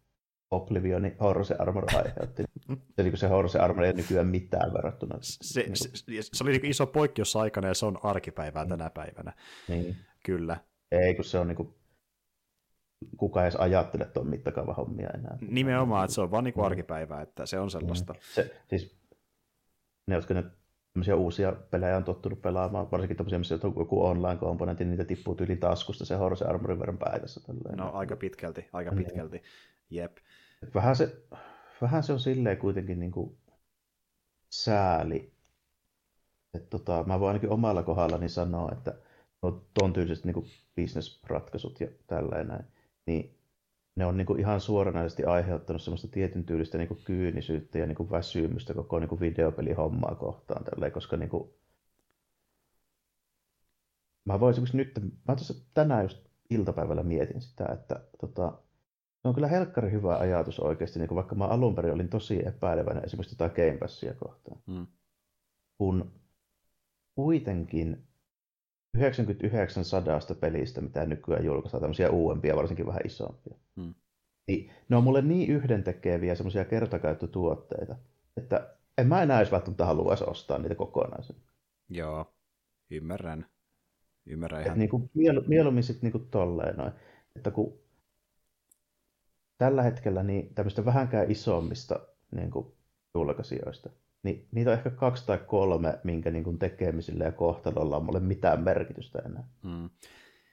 Oblivionin 0.52 1.16
Horse 1.20 1.56
Armor 1.60 1.86
aiheutti. 1.96 2.44
Se, 2.96 3.04
niin 3.04 3.18
se 3.18 3.28
Horse 3.28 3.60
Armor 3.60 3.84
ei 3.84 3.94
nykyään 3.94 4.28
mitään 4.28 4.74
verrattuna. 4.74 5.18
Se, 5.22 5.62
niin 5.62 5.76
se, 5.76 5.90
se 6.34 6.44
oli 6.44 6.52
niin 6.52 6.66
iso 6.66 6.88
poikkeus 6.88 7.36
aikana 7.36 7.68
ja 7.68 7.74
se 7.74 7.86
on 7.86 8.00
arkipäivää 8.04 8.64
mm. 8.64 8.70
tänä 8.70 8.90
päivänä. 8.90 9.34
Niin. 9.68 9.96
Kyllä. 10.26 10.58
Ei, 10.92 11.16
kun 11.16 11.26
se 11.26 11.40
on 11.40 11.48
niin 11.48 11.56
kuin, 11.56 11.74
kuka 13.18 13.44
edes 13.44 13.56
ajattele 13.56 14.06
tuon 14.06 14.28
mittakaava 14.28 14.74
hommia 14.74 15.10
enää. 15.10 15.38
Nimenomaan, 15.42 16.06
että 16.06 16.16
se 16.16 16.22
on 16.22 16.32
vaan 16.32 16.44
niin 16.44 16.54
kuin 16.54 16.66
arkipäivää, 16.66 17.22
että 17.22 17.46
se 17.46 17.60
on 17.60 17.72
sellaista. 17.72 18.14
Mm. 18.14 18.20
Se, 18.34 18.56
siis, 18.70 18.96
ne, 20.08 20.16
jotka 20.16 20.34
ne 20.34 20.44
tämmöisiä 20.94 21.16
uusia 21.16 21.52
pelejä 21.52 21.98
on 21.98 22.04
tottunut 22.04 22.42
pelaamaan, 22.42 22.92
varsinkin 22.92 23.18
tämmöisiä, 23.18 23.40
missä 23.40 23.60
on 23.64 23.74
joku 23.78 24.06
online-komponentti, 24.06 24.84
niin 24.84 24.92
niitä 24.92 25.06
tippuu 25.06 25.38
yli 25.40 25.56
taskusta 25.56 26.06
se 26.06 26.16
Horse 26.16 26.46
Armorin 26.46 26.80
verran 26.80 26.98
päivässä. 26.98 27.42
Tälleen. 27.48 27.78
No 27.78 27.92
aika 27.94 28.16
pitkälti, 28.16 28.70
aika 28.74 28.92
niin. 28.92 29.06
pitkälti. 29.06 29.38
Mm. 29.38 29.44
Jep. 29.90 30.18
Vähän 30.74 30.96
se, 30.96 31.24
vähän 31.82 32.04
se 32.04 32.14
on 32.14 32.20
silleen 32.20 32.58
kuitenkin 32.58 33.00
niin 33.00 33.12
kuin 33.12 33.38
sääli. 34.50 35.34
Et 36.54 36.70
tota, 36.70 37.04
mä 37.08 37.20
voin 37.20 37.28
ainakin 37.28 37.50
omalla 37.50 37.84
kohdallani 37.84 38.30
sanoa, 38.30 38.72
että 38.72 38.96
no, 39.42 39.66
ton 39.74 39.94
tyyliset 39.94 40.26
niin 40.26 40.52
bisnesratkaisut 40.76 41.80
ja 41.80 41.88
tällainen, 42.08 42.68
niin 43.06 43.40
ne 43.96 44.06
on 44.06 44.18
niin 44.18 44.26
kuin 44.28 44.40
ihan 44.40 44.62
suoranaisesti 44.62 45.24
aiheuttanut 45.24 45.82
semmoista 45.82 46.08
tietyn 46.08 46.44
tyylistä 46.44 46.78
niin 46.78 46.88
kuin 46.88 47.04
kyynisyyttä 47.04 47.78
ja 47.78 47.86
niin 47.86 47.96
kuin 47.96 48.12
väsymystä 48.12 48.74
koko 48.74 49.00
niin 49.00 49.10
kuin 49.10 49.20
videopelihommaa 49.20 50.16
kohtaan, 50.16 50.64
tälleen, 50.64 50.92
koska 50.92 51.18
niin 51.18 51.30
kuin, 51.30 51.50
mä 54.26 54.40
voisin 54.40 54.64
nyt, 54.74 55.00
mä 55.28 55.36
tänään 55.74 56.04
just 56.04 56.18
iltapäivällä 56.50 57.04
mietin 57.04 57.42
sitä, 57.42 57.66
että 57.74 58.04
tota, 58.20 58.62
se 59.22 59.28
on 59.28 59.34
kyllä 59.34 59.48
helkkari 59.48 59.92
hyvä 59.92 60.18
ajatus 60.18 60.60
oikeasti, 60.60 61.00
niin 61.00 61.08
kuin 61.08 61.16
vaikka 61.16 61.36
mä 61.36 61.46
alun 61.46 61.76
perin 61.76 61.94
olin 61.94 62.10
tosi 62.10 62.48
epäileväinen 62.48 63.06
esimerkiksi 63.06 63.38
tätä 63.38 63.56
Game 63.56 63.78
Passia 63.78 64.14
kohtaan. 64.14 64.62
Mm. 64.68 64.88
Kun 65.78 66.12
kuitenkin 67.16 68.08
99 68.94 69.86
sadasta 69.86 70.36
pelistä, 70.36 70.82
mitä 70.82 71.06
nykyään 71.06 71.46
julkaistaan, 71.46 71.82
tämmöisiä 71.82 72.10
uudempia, 72.10 72.56
varsinkin 72.56 72.86
vähän 72.86 73.06
isompia, 73.06 73.56
mm. 73.76 73.94
niin 74.48 74.72
ne 74.90 74.96
on 74.96 75.04
mulle 75.04 75.22
niin 75.22 75.50
yhdentekeviä 75.50 76.36
semmoisia 76.36 76.66
kertakäyttötuotteita, 76.66 77.96
että 78.38 78.76
en 78.98 79.08
mä 79.08 79.22
enää 79.22 79.40
edes 79.40 79.52
välttämättä 79.52 79.86
haluaisi 79.86 80.24
ostaa 80.28 80.58
niitä 80.58 80.76
kokonaisen. 80.76 81.36
Joo, 81.90 82.34
ymmärrän. 82.90 83.46
Ymmärrän 84.26 84.64
ihan. 84.64 84.80
niin 84.80 84.90
kuin, 84.90 85.10
mielu, 85.14 85.44
mieluummin 85.48 85.84
sitten 85.84 86.12
niin 86.12 86.28
tolleen 86.32 86.78
noin, 86.78 86.92
että 87.36 87.52
kun 87.52 87.80
tällä 89.60 89.84
hetkellä 89.84 90.24
niin 90.24 90.54
tämmöistä 90.56 90.86
vähänkään 90.86 91.32
isommista 91.32 92.00
niin 92.32 92.52
kuin, 92.52 92.68
julkaisijoista, 93.16 93.90
niin 94.24 94.48
niitä 94.52 94.72
on 94.72 94.78
ehkä 94.78 94.90
kaksi 94.90 95.26
tai 95.26 95.38
kolme, 95.38 96.00
minkä 96.04 96.32
niin 96.32 96.44
kuin, 96.44 96.60
tekemisillä 96.60 97.24
ja 97.24 97.32
kohtalolla 97.32 97.98
on 97.98 98.06
mulle 98.06 98.20
mitään 98.20 98.64
merkitystä 98.64 99.20
enää. 99.26 99.44
Mm. 99.64 99.90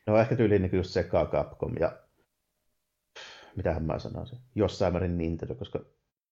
Ne 0.07 0.13
on 0.13 0.21
ehkä 0.21 0.37
tyyliin 0.37 0.63
niin 0.63 0.77
just 0.77 0.91
Sega 0.91 1.27
Capcom 1.27 1.75
ja 1.81 1.99
mitähän 3.57 3.85
mä 3.85 3.99
sanoisin, 3.99 4.39
jossain 4.55 4.93
määrin 4.93 5.19
Nintendo, 5.19 5.55
koska 5.55 5.85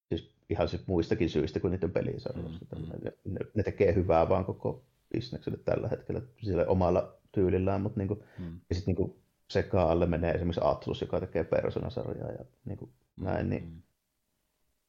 siis 0.09 0.35
ihan 0.51 0.69
siis 0.69 0.87
muistakin 0.87 1.31
syistä 1.31 1.61
kuin 1.61 1.71
niiden 1.71 1.91
pelisarjoista. 1.91 2.77
Mm, 2.77 2.83
mm. 2.83 2.89
Ne, 3.25 3.41
ne, 3.55 3.63
tekee 3.63 3.95
hyvää 3.95 4.29
vaan 4.29 4.45
koko 4.45 4.85
bisnekselle 5.13 5.59
tällä 5.65 5.89
hetkellä 5.89 6.23
sille 6.43 6.67
omalla 6.67 7.17
tyylillään, 7.33 7.81
mutta 7.81 8.01
niin 8.01 8.09
kuin, 8.09 8.21
mm. 8.39 8.61
ja 8.69 8.75
sitten 8.75 8.95
niin 8.95 9.07
sekaan 9.07 9.24
alle 9.73 10.07
menee 10.07 10.31
esimerkiksi 10.31 10.61
Atlus, 10.65 11.01
joka 11.01 11.21
tekee 11.21 11.45
Persona-sarjaa 11.45 12.33
ja 12.33 12.45
niin 12.65 12.79
kuin 12.79 12.91
näin, 13.17 13.51
niin 13.51 13.65
mm. 13.65 13.83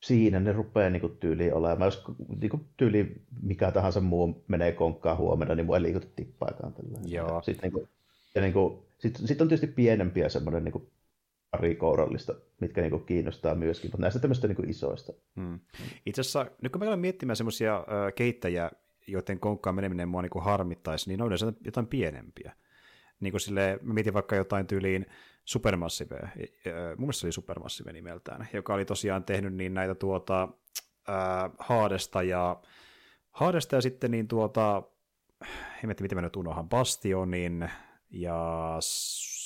siinä 0.03 0.39
ne 0.39 0.51
rupeaa 0.51 0.89
niin 0.89 1.01
kuin, 1.01 1.17
tyyliin 1.17 1.53
olemaan. 1.53 1.87
Jos 1.87 2.03
niin 2.41 2.49
kuin, 2.49 2.65
tyyli 2.77 3.21
mikä 3.41 3.71
tahansa 3.71 4.01
muu 4.01 4.43
menee 4.47 4.71
konkkaan 4.71 5.17
huomenna, 5.17 5.55
niin 5.55 5.65
mua 5.65 5.77
ei 5.77 5.81
liikuta 5.83 6.07
tippaakaan. 6.15 6.73
Tällä. 6.73 6.99
Joo. 7.05 7.41
Sitten, 7.41 7.63
niin 7.63 7.73
kuin, 7.73 7.89
ja 8.35 8.41
niin 8.41 8.53
kuin, 8.53 8.79
sit, 8.99 9.15
sit 9.25 9.41
on 9.41 9.47
tietysti 9.47 9.67
pienempiä 9.75 10.29
semmoinen 10.29 10.63
niin 10.63 10.71
kuin, 10.71 10.89
pari 11.51 11.75
kourallista, 11.75 12.35
mitkä 12.61 12.81
niin 12.81 12.91
kuin, 12.91 13.05
kiinnostaa 13.05 13.55
myöskin, 13.55 13.87
mutta 13.87 14.01
näistä 14.01 14.19
tämmöistä 14.19 14.47
niin 14.47 14.55
kuin, 14.55 14.69
isoista. 14.69 15.13
Hmm. 15.35 15.59
Itse 16.05 16.21
asiassa, 16.21 16.45
nyt 16.61 16.71
kun 16.71 16.81
mä 16.81 16.87
olen 16.87 16.99
miettimään 16.99 17.35
semmoisia 17.35 17.85
kehittäjiä, 18.15 18.71
joiden 19.07 19.39
konkkaan 19.39 19.75
meneminen 19.75 20.09
mua 20.09 20.21
niin 20.21 20.31
harmittaisi, 20.41 21.09
niin 21.09 21.17
ne 21.17 21.23
on 21.23 21.27
yleensä 21.27 21.53
jotain 21.65 21.87
pienempiä 21.87 22.53
niin 23.19 23.31
kuin 23.31 23.41
sille, 23.41 23.79
mä 23.81 23.93
mietin 23.93 24.13
vaikka 24.13 24.35
jotain 24.35 24.67
tyyliin 24.67 25.05
Supermassive, 25.45 26.19
mun 26.97 26.97
mielestä 26.97 27.19
se 27.19 27.27
oli 27.27 27.31
Supermassive 27.31 27.93
nimeltään, 27.93 28.47
joka 28.53 28.73
oli 28.73 28.85
tosiaan 28.85 29.23
tehnyt 29.23 29.53
niin 29.53 29.73
näitä 29.73 29.95
tuota, 29.95 30.47
äh, 31.09 31.51
Haadesta 31.59 32.23
ja 32.23 32.61
Haadesta 33.31 33.75
ja 33.75 33.81
sitten 33.81 34.11
niin 34.11 34.27
tuota, 34.27 34.83
en 35.41 35.49
tiedä, 35.81 36.01
miten 36.01 36.17
mä 36.17 36.21
nyt 36.21 36.35
unohan, 36.35 36.69
Bastionin 36.69 37.69
ja 38.09 38.77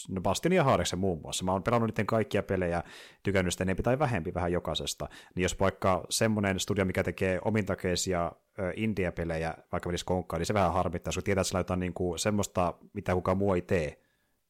no 0.09 0.21
Bastion 0.21 0.53
ja 0.53 0.63
Haareksen 0.63 0.99
muun 0.99 1.21
muassa. 1.21 1.45
Mä 1.45 1.51
oon 1.51 1.63
pelannut 1.63 1.89
niiden 1.89 2.05
kaikkia 2.05 2.43
pelejä, 2.43 2.83
tykännyt 3.23 3.53
sitä 3.53 3.63
enempi 3.63 3.83
tai 3.83 3.99
vähempi 3.99 4.33
vähän 4.33 4.51
jokaisesta. 4.51 5.09
Niin 5.35 5.43
jos 5.43 5.59
vaikka 5.59 6.05
semmoinen 6.09 6.59
studio, 6.59 6.85
mikä 6.85 7.03
tekee 7.03 7.39
omintakeisia 7.45 8.31
indie-pelejä, 8.75 9.53
vaikka 9.71 9.89
menisi 9.89 10.05
konkkaan, 10.05 10.39
niin 10.39 10.45
se 10.45 10.53
vähän 10.53 10.73
harmittaa, 10.73 11.13
kun 11.13 11.23
tietää, 11.23 11.41
että 11.41 11.47
sillä 11.47 11.59
jotain 11.59 11.79
niin 11.79 11.93
kuin, 11.93 12.19
semmoista, 12.19 12.73
mitä 12.93 13.13
kukaan 13.13 13.37
muu 13.37 13.53
ei 13.53 13.61
tee. 13.61 14.01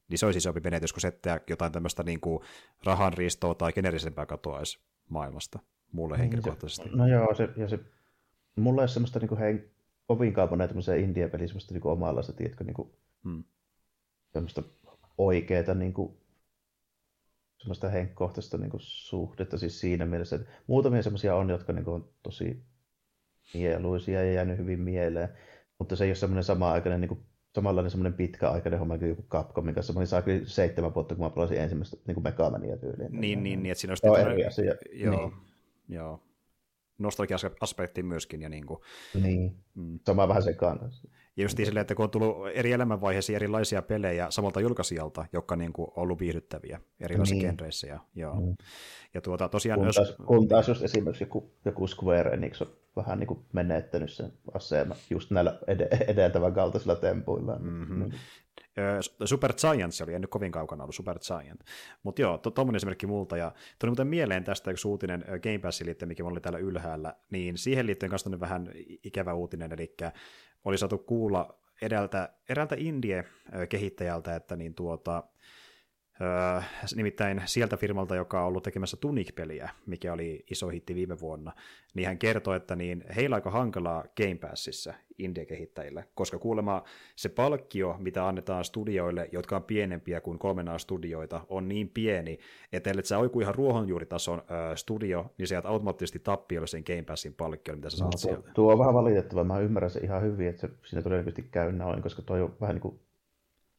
Niin 0.10 0.18
se 0.18 0.26
olisi 0.26 0.38
isompi 0.38 0.60
menetys, 0.60 0.94
kun 0.94 1.02
settää 1.02 1.40
jotain 1.50 1.72
tämmöistä 1.72 2.04
niin 2.04 2.20
kuin 2.20 2.44
rahanriistoa 2.84 3.56
tai 3.56 3.74
generisempää 3.74 4.26
katoaisi 4.26 4.80
maailmasta 5.10 5.60
mulle 5.92 6.18
henkilökohtaisesti. 6.18 6.90
Se, 6.90 6.96
no 6.96 7.08
joo, 7.08 7.36
se, 7.36 7.50
ja 7.58 7.70
se, 7.70 7.80
mulla 8.56 8.82
ei 8.82 8.84
ole 8.84 8.88
semmoista 8.88 9.20
niin 9.20 9.30
kuin, 9.30 9.40
hei, 9.40 9.70
kovinkaan 10.08 10.50
monen 10.50 10.68
tämmöisiä 10.68 10.96
indie-peliä, 10.96 11.48
semmoista 11.48 11.74
niin 11.74 11.88
omalla, 11.88 12.22
se, 12.22 12.34
tiedätkö, 12.34 12.64
niin 12.64 12.74
kuin, 12.74 12.92
hmm. 13.24 13.44
semmoista 14.34 14.64
oikeeta 15.20 15.74
niin 15.74 15.94
kuin, 15.94 16.18
semmoista 17.58 17.90
henkkohtaista 17.90 18.58
niin 18.58 18.70
kuin, 18.70 18.82
suhdetta 18.84 19.58
siis 19.58 19.80
siinä 19.80 20.06
mielessä, 20.06 20.36
että 20.36 20.52
muutamia 20.68 21.04
semmoisia 21.04 21.36
on, 21.36 21.50
jotka 21.50 21.74
niin 21.74 21.86
kuin, 21.86 21.96
on 21.96 22.10
tosi 22.24 22.64
mieluisia 23.54 24.24
ja 24.24 24.34
jäänyt 24.34 24.58
hyvin 24.58 24.80
mieleen, 24.80 25.30
mutta 25.80 25.96
se 25.96 26.04
ei 26.04 26.10
ole 26.10 26.16
semmoinen 26.16 26.44
sama-aikainen, 26.44 27.02
niin 27.02 27.10
kuin, 27.10 27.26
samanlainen 27.56 27.92
semmoinen 27.92 28.14
pitkäaikainen 28.14 28.80
homma 28.80 28.98
kuin 28.98 29.10
joku 29.10 29.24
Capcomin 29.24 29.76
kanssa. 29.76 29.94
Mä 29.94 30.00
olin 30.00 30.08
saa 30.08 30.22
kyllä 30.22 30.42
seitsemän 30.46 30.96
vuotta, 30.96 31.16
kun 31.16 31.26
mä 31.26 31.30
pelasin 31.30 31.58
ensimmäistä 31.58 31.98
niin 32.08 32.16
kuin 32.16 32.24
Megamania 32.24 32.78
tyyliin. 32.78 33.12
Niin, 33.12 33.44
niin, 33.44 33.64
niin, 33.64 33.72
että 33.72 33.82
siinä 33.82 33.92
olisi... 33.92 34.32
eri 34.32 34.46
asia. 34.46 34.76
Joo, 34.94 35.16
niin. 35.16 35.34
joo 35.90 36.24
nostalgia-aspektiin 37.00 38.06
myöskin. 38.06 38.42
Ja 38.42 38.50
niin, 38.50 38.66
kuin, 38.66 38.80
niin. 39.24 39.56
Mm. 39.76 40.00
sama 40.06 40.28
vähän 40.28 40.44
se 40.44 40.54
kanssa. 40.54 41.08
Ja 41.40 41.44
just 41.44 41.58
silleen, 41.58 41.82
että 41.82 41.96
kun 41.96 42.04
on 42.04 42.10
tullut 42.10 42.38
eri 42.54 42.72
elämänvaiheisiin 42.72 43.36
erilaisia 43.36 43.82
pelejä 43.82 44.28
samalta 44.30 44.60
julkaisijalta, 44.60 45.26
jotka 45.34 45.56
niin 45.56 45.74
kuin, 45.74 45.88
on 45.96 46.04
ollut 46.04 46.20
viihdyttäviä 46.20 46.82
erilaisissa 47.00 47.36
niin. 47.36 47.46
genreissä. 47.46 47.88
Ja, 47.88 48.00
joo. 48.16 48.36
Mm. 48.36 48.56
ja 49.14 49.22
tuota, 49.22 49.50
tosiaan 49.50 49.80
kun, 49.80 49.86
taas, 49.86 49.98
jos... 49.98 50.16
kun 50.26 50.48
taas 50.48 50.68
just 50.68 50.84
esimerkiksi 50.84 51.24
joku, 51.24 51.52
joku 51.66 51.88
Square 51.88 52.32
Enix 52.32 52.62
on 52.62 52.68
vähän 52.96 53.20
niin 53.20 53.28
kuin 53.28 53.40
menettänyt 53.54 54.12
sen 54.12 54.34
aseman 54.54 54.98
just 55.10 55.32
näillä 55.32 55.60
ed- 55.68 56.06
edeltävän 56.08 56.54
kaltaisilla 56.54 56.96
tempuilla. 56.96 57.56
Mm-hmm. 57.56 58.00
Niin. 58.00 58.14
Super 59.26 59.54
Giant, 59.54 59.94
se 59.94 60.04
oli, 60.04 60.14
en 60.14 60.22
nyt 60.22 60.30
kovin 60.30 60.52
kaukana 60.52 60.84
ollut 60.84 60.96
Super 60.96 61.20
Giant. 61.20 61.62
Mutta 62.04 62.22
joo, 62.22 62.38
tuommoinen 62.38 62.74
to, 62.74 62.78
esimerkki 62.78 63.08
multa. 63.08 63.38
Ja 63.38 63.52
tuli 63.80 63.90
muuten 63.90 64.08
mieleen 64.08 64.44
tästä 64.44 64.72
yksi 64.72 64.88
uutinen 64.88 65.26
Game 65.44 65.60
Passin 65.60 65.88
liittyen, 65.88 66.08
mikä 66.08 66.26
oli 66.26 66.40
täällä 66.40 66.60
ylhäällä, 66.60 67.16
niin 67.30 67.58
siihen 67.58 67.88
liittyen 67.88 68.10
kanssa 68.10 68.40
vähän 68.40 68.72
ikävä 69.04 69.34
uutinen, 69.34 69.72
eli 69.74 69.96
oli 70.66 70.78
saatu 70.78 70.98
kuulla 70.98 71.60
edeltä, 71.82 72.34
eräältä 72.50 72.76
indie-kehittäjältä, 72.80 74.36
että 74.36 74.56
niin 74.56 74.76
tuota, 74.76 75.24
Öö, 76.22 76.62
nimittäin 76.96 77.42
sieltä 77.46 77.78
firmalta, 77.78 78.16
joka 78.16 78.42
on 78.42 78.48
ollut 78.48 78.64
tekemässä 78.64 78.98
Tunic-peliä, 78.98 79.70
mikä 79.86 80.14
oli 80.14 80.46
iso 80.52 80.68
hitti 80.68 80.96
viime 80.96 81.20
vuonna, 81.20 81.52
niin 81.94 82.08
hän 82.08 82.18
kertoi, 82.18 82.58
että 82.58 82.76
niin 82.76 83.04
heillä 83.16 83.34
on 83.34 83.38
aika 83.38 83.52
hankalaa 83.52 84.06
Game 84.18 84.36
Passissa 84.36 84.94
indie-kehittäjille, 85.18 86.06
koska 86.16 86.40
kuulemma 86.40 86.84
se 87.16 87.30
palkkio, 87.30 87.96
mitä 88.00 88.28
annetaan 88.28 88.64
studioille, 88.64 89.30
jotka 89.32 89.56
on 89.56 89.64
pienempiä 89.64 90.22
kuin 90.22 90.40
kolmen 90.40 90.68
studioita, 90.78 91.46
on 91.50 91.68
niin 91.68 91.90
pieni, 91.90 92.40
että 92.74 92.90
ellei 92.90 93.06
sä 93.06 93.18
oiku 93.18 93.42
ihan 93.42 93.56
ruohonjuuritason 93.56 94.42
öö, 94.52 94.76
studio, 94.76 95.34
niin 95.38 95.48
sieltä 95.48 95.70
automaattisesti 95.70 96.20
tappiolle 96.20 96.68
sen 96.68 96.84
Game 96.88 97.04
Passin 97.04 97.34
palkkio, 97.34 97.76
mitä 97.76 97.90
sä 97.90 97.98
saat 97.98 98.08
no, 98.08 98.12
tuo, 98.12 98.32
sieltä. 98.32 98.52
Tuo 98.54 98.72
on 98.72 98.80
vähän 98.80 98.94
valitettavaa, 98.94 99.44
mä 99.44 99.60
ymmärrän 99.60 99.92
se 99.92 100.00
ihan 100.00 100.22
hyvin, 100.22 100.48
että 100.48 100.68
se 100.68 100.74
siinä 100.86 101.02
todennäköisesti 101.02 101.50
käy 101.52 101.72
noin, 101.72 102.02
koska 102.02 102.22
tuo 102.22 102.36
on 102.36 102.56
vähän 102.62 102.76
niin 102.76 102.82
kuin 102.82 103.00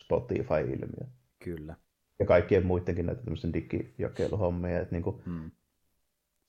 Spotify-ilmiö. 0.03 1.07
Kyllä 1.45 1.75
ja 2.21 2.27
kaikkien 2.27 2.67
muidenkin 2.67 3.07
näitä 3.07 3.23
tämmöisen 3.23 3.53
digijakeluhommia, 3.53 4.81
että 4.81 4.95
niin 4.95 5.03
kuin, 5.03 5.23
hmm. 5.27 5.51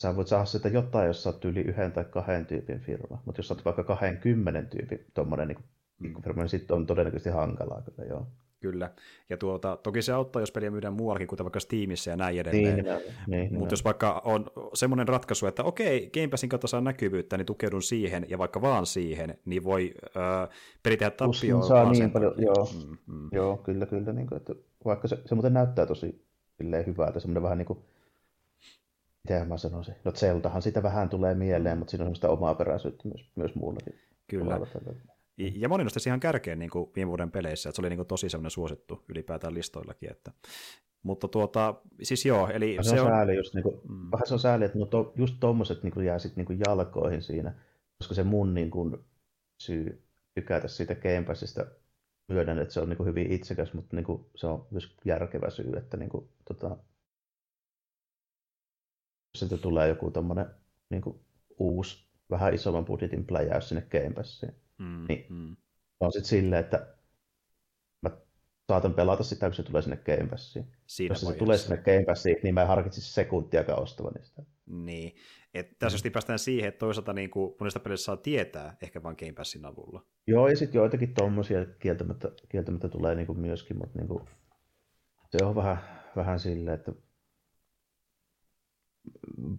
sä 0.02 0.16
voit 0.16 0.28
saada 0.28 0.46
sitä 0.46 0.70
jotain, 0.70 1.08
jos 1.08 1.24
sä 1.24 1.30
oot 1.30 1.46
yli 1.46 1.62
yhden 1.62 1.92
tai 1.92 2.06
kahden 2.06 2.46
tyypin 2.46 2.80
firma, 2.80 3.22
mutta 3.26 3.40
jos 3.40 3.48
sä 3.48 3.54
oot 3.54 3.66
vaikka 3.66 3.84
20 3.84 4.62
tyypin 4.62 5.06
tuommoinen 5.14 5.48
niin 5.48 5.60
hmm. 6.02 6.22
firma, 6.24 6.42
niin 6.42 6.50
sitten 6.50 6.76
on 6.76 6.86
todennäköisesti 6.86 7.30
hankalaa 7.30 7.82
kyllä, 7.82 8.10
joo. 8.10 8.28
Kyllä. 8.62 8.92
Ja 9.30 9.38
tuota, 9.38 9.78
toki 9.84 10.02
se 10.02 10.14
auttaa, 10.14 10.42
jos 10.42 10.52
peliä 10.52 10.72
myydään 10.72 10.94
muuallakin, 10.94 11.28
kuten 11.28 11.44
vaikka 11.44 11.60
Steamissa 11.60 12.10
ja 12.10 12.16
näin 12.16 12.40
edelleen. 12.40 12.76
Niin, 12.76 12.96
niin, 13.28 13.60
Mutta 13.60 13.74
jos 13.74 13.84
vaikka 13.84 14.22
on 14.26 14.46
semmoinen 14.74 15.08
ratkaisu, 15.08 15.48
että 15.48 15.64
okei, 15.64 16.10
Game 16.14 16.28
Passin 16.28 16.50
kautta 16.50 16.68
saa 16.68 16.82
näkyvyyttä, 16.82 17.38
niin 17.38 17.46
tukeudun 17.46 17.82
siihen, 17.82 18.26
ja 18.30 18.38
vaikka 18.38 18.62
vaan 18.62 18.86
siihen, 18.86 19.38
niin 19.46 19.64
voi 19.64 19.94
äh, 20.18 20.50
peli 20.84 20.98
tehdä 20.98 21.12
tappioon. 21.12 21.64
saa 21.64 21.92
niin 21.92 22.12
paljon, 22.12 22.34
joo, 22.38 22.70
mm, 22.88 22.98
mm. 23.08 23.30
joo, 23.32 23.58
kyllä, 23.58 23.86
kyllä. 23.86 24.14
Niin 24.14 24.28
kuin, 24.28 24.38
että 24.38 24.54
vaikka 24.86 25.08
se, 25.08 25.18
se 25.26 25.36
muuten 25.36 25.54
näyttää 25.54 25.86
tosi 25.86 26.26
hyvältä, 26.88 27.20
semmoinen 27.20 27.44
vähän 27.44 27.58
niin 27.58 27.66
kuin, 27.66 27.80
miten 29.24 29.48
mä 29.48 29.58
sanoisin, 29.58 29.96
no 30.04 30.12
Zeldahan 30.12 30.62
sitä 30.62 30.84
vähän 30.84 31.10
tulee 31.10 31.36
mieleen, 31.36 31.78
mutta 31.78 31.92
siinä 31.92 32.04
on 32.04 32.06
semmoista 32.06 32.30
omaa 32.30 32.56
peräisyyttä 32.56 33.08
myös, 33.08 33.32
myös 33.36 33.56
muullakin. 33.56 33.96
Kyllä. 34.28 34.60
Ja 35.38 35.70
moni 35.70 35.84
nosti 35.84 36.10
ihan 36.10 36.20
kärkeen 36.20 36.60
niin 36.60 36.70
kuin 36.70 36.92
viime 36.96 37.10
vuoden 37.10 37.32
peleissä, 37.32 37.70
että 37.70 37.76
se 37.76 37.82
oli 37.82 37.90
niin 37.90 37.98
kuin 37.98 38.08
tosi 38.08 38.30
semmoinen 38.30 38.52
suosittu 38.52 39.04
ylipäätään 39.10 39.54
listoillakin. 39.54 40.12
Että. 40.12 40.32
Mutta 41.04 41.28
tuota, 41.28 41.76
siis 42.04 42.26
joo, 42.26 42.48
eli 42.48 42.78
vähän 42.78 42.84
se 42.84 43.02
on... 43.02 43.08
Sääli 43.08 43.36
just, 43.36 43.54
niin 43.54 43.64
kuin, 43.64 43.82
mm. 43.90 44.12
Vähän 44.12 44.28
se 44.28 44.34
on 44.34 44.40
sääli, 44.40 44.66
että 44.66 44.78
to, 44.90 45.14
just 45.16 45.36
tommoset 45.40 45.84
niin 45.84 45.94
kuin 45.94 46.06
jää 46.06 46.20
sitten 46.20 46.46
niin 46.46 46.60
jalkoihin 46.68 47.22
siinä, 47.22 47.54
koska 47.98 48.14
se 48.14 48.24
mun 48.24 48.54
niin 48.54 48.72
kuin, 48.72 48.98
syy 49.62 50.04
tykätä 50.36 50.68
siitä 50.68 50.96
Game 50.96 51.24
Passista 51.28 51.66
myönnän, 52.32 52.60
että 52.60 52.74
se 52.74 52.80
on 52.80 52.90
niin 52.90 52.98
kuin 52.98 53.08
hyvin 53.08 53.32
itsekäs, 53.32 53.74
mutta 53.74 53.96
niin 53.96 54.06
kuin, 54.06 54.26
se 54.36 54.48
on 54.48 54.68
myös 54.72 54.96
järkevä 55.06 55.50
syy, 55.50 55.74
että 55.78 55.98
niin 55.98 56.10
kuin, 56.10 56.30
tota, 56.46 56.78
sitten 59.38 59.60
tulee 59.60 59.88
joku 59.88 60.12
tommonen 60.12 60.46
niin 60.90 61.02
kuin, 61.02 61.20
uusi, 61.58 62.06
vähän 62.30 62.54
isomman 62.54 62.86
budjetin 62.86 63.26
pläjäys 63.26 63.70
sinne 63.70 63.82
Game 63.82 64.14
Passiin, 64.14 64.56
mm, 64.78 65.06
niin 65.08 65.26
mm. 65.30 65.56
on 66.00 66.12
sitten 66.12 66.30
silleen, 66.30 66.64
että 66.66 66.96
saatan 68.72 68.94
pelata 68.94 69.24
sitä, 69.24 69.46
kun 69.46 69.56
se 69.56 69.64
tulee 69.64 69.82
sinne 69.82 69.98
Game 69.98 70.28
Passiin. 70.30 70.66
Siinä 70.86 71.14
Jos 71.14 71.22
se 71.22 71.34
tulee 71.34 71.58
sinne 71.58 71.78
Game 71.78 72.06
Passiin, 72.06 72.38
niin 72.44 72.54
mä 72.54 72.62
en 72.62 72.68
harkitsisi 72.68 73.14
sekuntiakaan 73.14 73.84
ostavani 73.84 74.26
sitä. 74.26 74.42
Niin. 74.66 75.16
Et 75.54 75.80
tässä 75.80 75.98
mm. 76.08 76.12
päästään 76.12 76.40
siihen, 76.40 76.68
että 76.68 76.80
toisaalta 76.80 77.14
niin 77.14 77.30
kuin 77.30 77.56
monista 77.60 77.80
peleistä 77.80 78.06
saa 78.06 78.18
tietää 78.18 78.78
ehkä 78.82 79.04
vain 79.04 79.16
Game 79.20 79.34
Passin 79.34 79.66
avulla. 79.66 80.06
Joo, 80.28 80.48
ja 80.48 80.58
sitten 80.58 80.80
joitakin 80.80 81.14
tuommoisia 81.14 81.66
kieltämättä, 81.66 82.32
kieltämättä 82.50 82.90
tulee 82.90 83.16
niin 83.16 83.28
kuin 83.28 83.40
myöskin, 83.40 83.78
mutta 83.78 84.00
niin 84.00 84.08
kuin, 84.08 84.24
se 85.38 85.46
on 85.46 85.56
vähän, 85.56 85.78
vähän 86.16 86.40
silleen, 86.40 86.76
että 86.76 86.92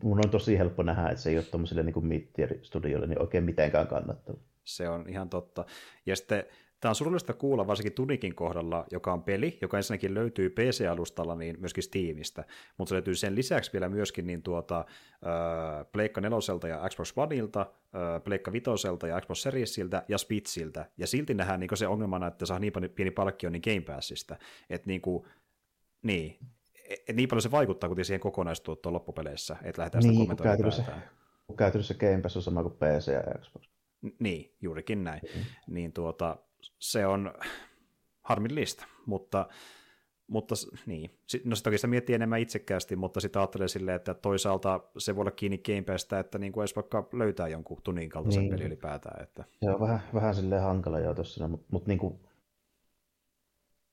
mun 0.03 0.19
on 0.25 0.31
tosi 0.31 0.59
helppo 0.59 0.83
nähdä, 0.83 1.09
että 1.09 1.23
se 1.23 1.31
ei 1.31 1.37
ole 1.37 1.45
tuommoisille 1.45 1.83
niin 1.83 2.07
mid-tier-studioille 2.07 3.07
niin 3.07 3.23
oikein 3.23 3.45
mitenkään 3.45 3.87
kannattava. 3.87 4.39
Se 4.65 4.89
on 4.89 5.09
ihan 5.09 5.29
totta. 5.29 5.65
Ja 6.07 6.17
sitten 6.17 6.45
Tämä 6.83 6.91
on 6.91 6.95
surullista 6.95 7.33
kuulla 7.33 7.67
varsinkin 7.67 7.93
Tunikin 7.93 8.35
kohdalla, 8.35 8.87
joka 8.91 9.13
on 9.13 9.23
peli, 9.23 9.59
joka 9.61 9.77
ensinnäkin 9.77 10.15
löytyy 10.15 10.51
PC-alustalla 10.51 11.35
niin 11.35 11.57
myöskin 11.61 11.83
Steamista, 11.83 12.45
mutta 12.79 12.89
se 12.89 12.95
löytyy 12.95 13.15
sen 13.15 13.35
lisäksi 13.35 13.73
vielä 13.73 13.89
myöskin 13.89 14.27
niin 14.27 14.43
tuota, 14.43 14.79
äh, 14.79 15.87
Pleikka 15.93 16.21
4 16.21 16.69
ja 16.69 16.89
Xbox 16.89 17.13
Oneilta, 17.17 17.61
äh, 17.61 18.23
Pleikka 18.25 18.53
5 18.53 19.09
ja 19.09 19.21
Xbox 19.21 19.39
Seriesiltä 19.39 20.05
ja 20.09 20.19
Spitsiltä, 20.19 20.91
ja 20.99 21.07
silti 21.07 21.35
nähdään 21.35 21.61
niin 21.61 21.71
se 21.75 21.87
ongelmana, 21.87 22.27
että 22.27 22.47
saa 22.47 22.59
niin 22.59 22.73
pieni 22.95 23.11
palkkio 23.11 23.51
niin 23.51 23.63
Game 23.65 23.81
Passista, 23.81 24.37
että 24.71 24.87
niin 24.87 25.01
kuin, 25.01 25.25
niin, 26.03 26.39
et 27.09 27.17
niin 27.17 27.29
paljon 27.29 27.43
se 27.43 27.51
vaikuttaa 27.51 27.89
kuitenkin 27.89 28.05
siihen 28.05 28.21
kokonaistuottoon 28.21 28.93
loppupeleissä, 28.93 29.57
että 29.63 29.81
lähdetään 29.81 30.03
niin, 30.03 30.13
sitä 30.13 30.21
kommentoimaan 30.21 30.59
käytännössä, 30.59 30.93
käytännössä 31.57 31.95
Game 31.95 32.21
Pass 32.23 32.37
on 32.37 32.43
sama 32.43 32.63
kuin 32.63 32.75
PC 32.75 33.13
ja 33.13 33.39
Xbox. 33.39 33.69
Niin, 34.19 34.57
juurikin 34.61 35.05
näin. 35.05 35.21
Mm-hmm. 35.23 35.75
Niin 35.75 35.93
tuota, 35.93 36.37
se 36.79 37.07
on 37.07 37.33
harmillista, 38.23 38.87
mutta, 39.07 39.49
mutta 40.27 40.55
niin. 40.87 41.11
No 41.45 41.57
se 41.57 41.63
toki 41.63 41.79
sitä 41.79 41.87
miettii 41.87 42.15
enemmän 42.15 42.41
itsekkäästi, 42.41 42.97
mutta 42.97 43.21
sitä 43.21 43.41
ajattelee 43.41 43.69
silleen, 43.69 43.97
että 43.97 44.15
toisaalta 44.15 44.81
se 44.99 45.17
voi 45.17 45.23
olla 45.23 45.31
kiinni 45.31 45.59
Game 45.59 46.21
että 46.21 46.39
niin 46.39 46.53
kuin 46.53 46.63
edes 46.63 46.77
vaikka 46.77 47.09
löytää 47.13 47.49
jonkun 47.49 47.83
tunnin 47.85 48.09
kaltaisen 48.09 48.43
niin. 48.43 48.51
peli 48.51 48.65
ylipäätään. 48.65 49.23
Että... 49.23 49.45
Se 49.65 49.71
on 49.71 49.81
vähän, 49.81 50.01
vähän 50.15 50.35
silleen 50.35 50.63
hankala 50.63 51.01
jo 51.01 51.15
tuossa, 51.15 51.49
mutta, 51.49 51.67
mutta 51.71 51.89
niin 51.89 51.99
kuin, 51.99 52.21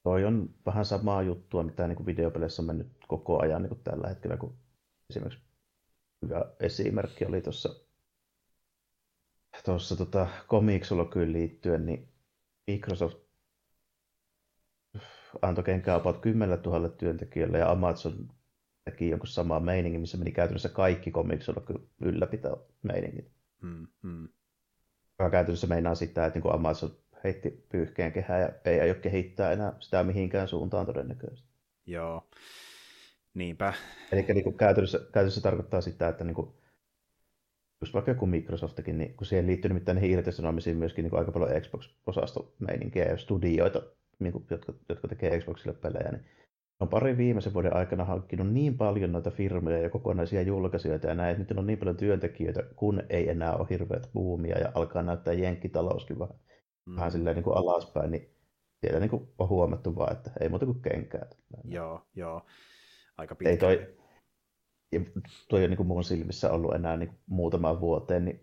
toi 0.04 0.26
on 0.26 0.50
vähän 0.66 0.86
samaa 0.86 1.22
juttua, 1.24 1.64
mitä 1.64 1.88
niin 1.88 1.96
kuin 1.96 2.06
videopeleissä 2.06 2.62
on 2.62 2.66
mennyt 2.66 2.88
koko 3.08 3.42
ajan 3.42 3.62
niin 3.62 3.70
kuin 3.70 3.84
tällä 3.84 4.08
hetkellä, 4.08 4.38
kun 4.38 4.58
esimerkiksi 5.10 5.44
hyvä 6.22 6.46
esimerkki 6.60 7.26
oli 7.26 7.42
tuossa 7.42 7.90
tuossa 9.66 9.96
tota, 9.96 10.28
komiksologyyn 10.48 11.34
liittyen, 11.34 11.86
niin 11.86 12.09
Microsoft 12.70 13.18
antoi 15.42 15.64
kenkää 15.64 15.96
about 15.96 16.22
10 16.22 16.60
000 16.62 16.90
työntekijälle 16.90 17.58
ja 17.58 17.72
Amazon 17.72 18.30
teki 18.86 19.10
jonkun 19.10 19.28
samaa 19.28 19.60
meiningin, 19.60 20.02
missä 20.02 20.18
meni 20.18 20.32
käytännössä 20.32 20.70
kaikki 20.70 21.12
komiksilla 21.12 21.62
ylläpitää 22.02 22.52
meiningit. 22.84 23.32
Hmm, 23.62 23.88
hmm. 24.04 24.28
Joka 25.20 25.30
käytännössä 25.30 25.68
meinaa 25.68 25.96
sitä, 25.96 26.26
että 26.26 26.40
niin 26.40 26.54
Amazon 26.54 26.92
heitti 27.24 27.66
pyyhkeen 27.72 28.12
kehää 28.12 28.40
ja 28.40 28.50
ei 28.66 28.80
aio 28.80 28.96
kehittää 28.96 29.52
enää 29.52 29.74
sitä 29.80 30.04
mihinkään 30.04 30.48
suuntaan 30.48 30.86
todennäköisesti. 30.86 31.50
Joo, 31.86 32.30
niinpä. 33.34 33.74
Eli 34.12 34.26
niin 34.34 34.58
käytännössä, 34.58 35.00
käytännössä 35.00 35.42
tarkoittaa 35.42 35.82
sitä, 35.82 36.08
että 36.08 36.24
niin 36.24 36.36
kuin 36.36 36.54
just 37.82 37.94
vaikka 37.94 38.12
joku 38.12 38.26
Microsoftikin, 38.26 38.98
niin 38.98 39.14
kun 39.18 39.28
siihen 39.28 39.48
liittyy 39.48 39.70
nimittäin 39.70 39.96
niihin 39.96 40.12
irtisanomisiin 40.12 40.78
myöskin 40.78 41.04
niin 41.04 41.20
aika 41.20 41.32
paljon 41.32 41.62
Xbox-osastomeininkiä 41.62 43.06
ja 43.06 43.18
studioita, 43.18 43.82
niin 44.20 44.34
kuin, 44.34 44.46
jotka, 44.50 44.74
jotka 44.90 45.08
tekee 45.08 45.40
Xboxille 45.40 45.74
pelejä, 45.74 46.12
niin 46.12 46.26
on 46.80 46.90
pari 46.90 47.18
viimeisen 47.18 47.54
vuoden 47.54 47.76
aikana 47.76 48.06
hankkinut 48.06 48.54
niin 48.54 48.78
paljon 48.78 49.12
noita 49.12 49.32
firmoja 49.32 49.78
ja 49.78 49.90
kokonaisia 49.90 50.42
julkaisijoita 50.42 51.08
ja 51.08 51.16
näin, 51.16 51.32
että 51.32 51.54
nyt 51.54 51.60
on 51.60 51.68
niin 51.68 51.80
paljon 51.80 51.98
työntekijöitä, 51.98 52.64
kun 52.76 53.04
ei 53.10 53.30
enää 53.30 53.56
ole 53.56 53.68
hirveät 53.70 54.10
buumia 54.14 54.60
ja 54.60 54.72
alkaa 54.74 55.04
näyttää 55.04 55.34
jenkkitalouskin 55.34 56.20
vähän, 56.20 56.36
mm. 56.86 56.96
vähän 56.96 57.12
silleen 57.12 57.36
niin 57.36 57.44
kuin 57.44 57.58
alaspäin, 57.58 58.12
niin 58.12 58.30
siellä 58.82 59.00
niin 59.00 59.10
kuin 59.10 59.28
on 59.38 59.50
huomattu 59.50 59.96
vaan, 59.96 60.12
että 60.12 60.32
ei 60.40 60.50
muuta 60.50 60.66
kuin 60.66 60.82
kenkää. 60.82 61.26
Joo, 61.64 62.02
joo. 62.16 62.42
aika 63.18 63.36
pitkä. 63.36 63.50
Ei 63.50 63.58
toi, 63.58 63.99
ja 64.92 65.00
toi 65.50 65.64
on 65.64 65.70
niin 65.70 65.78
kuin 65.78 65.88
mun 65.88 66.04
silmissä 66.04 66.52
ollut 66.52 66.76
enää 66.76 66.98
niin 66.98 67.20
muutaman 67.28 67.82
vuoteen, 67.82 68.26
niin 68.26 68.40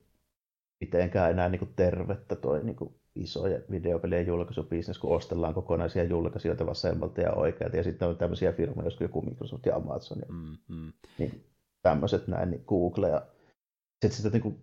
mitenkään 0.81 1.31
enää 1.31 1.49
niin 1.49 1.58
kuin 1.58 1.73
tervettä 1.76 2.36
toi 2.36 2.65
niin 2.65 2.76
kuin 2.76 2.94
isoja 3.15 3.60
videopelien 3.70 4.26
julkaisubisnes, 4.26 4.99
kun 4.99 5.16
ostellaan 5.16 5.55
kokonaisia 5.55 6.05
julkaisijoita 6.05 6.66
vasemmalta 6.66 7.20
ja 7.20 7.33
oikealta, 7.33 7.76
ja 7.76 7.83
sitten 7.83 8.08
on 8.08 8.16
tämmöisiä 8.16 8.52
firmoja, 8.52 8.86
jotka 8.86 9.05
joku 9.05 9.23
Microsoft 9.23 9.66
ja 9.66 9.76
Amazon, 9.76 10.18
ja, 10.18 10.26
mm, 10.28 10.57
mm. 10.76 10.92
niin 11.18 11.44
tämmöiset 11.83 12.28
näin, 12.28 12.50
niin 12.50 12.65
Google, 12.66 13.08
ja 13.08 13.26
sitten 13.92 14.10
sitä, 14.10 14.28
niin 14.31 14.42
kuin, 14.42 14.62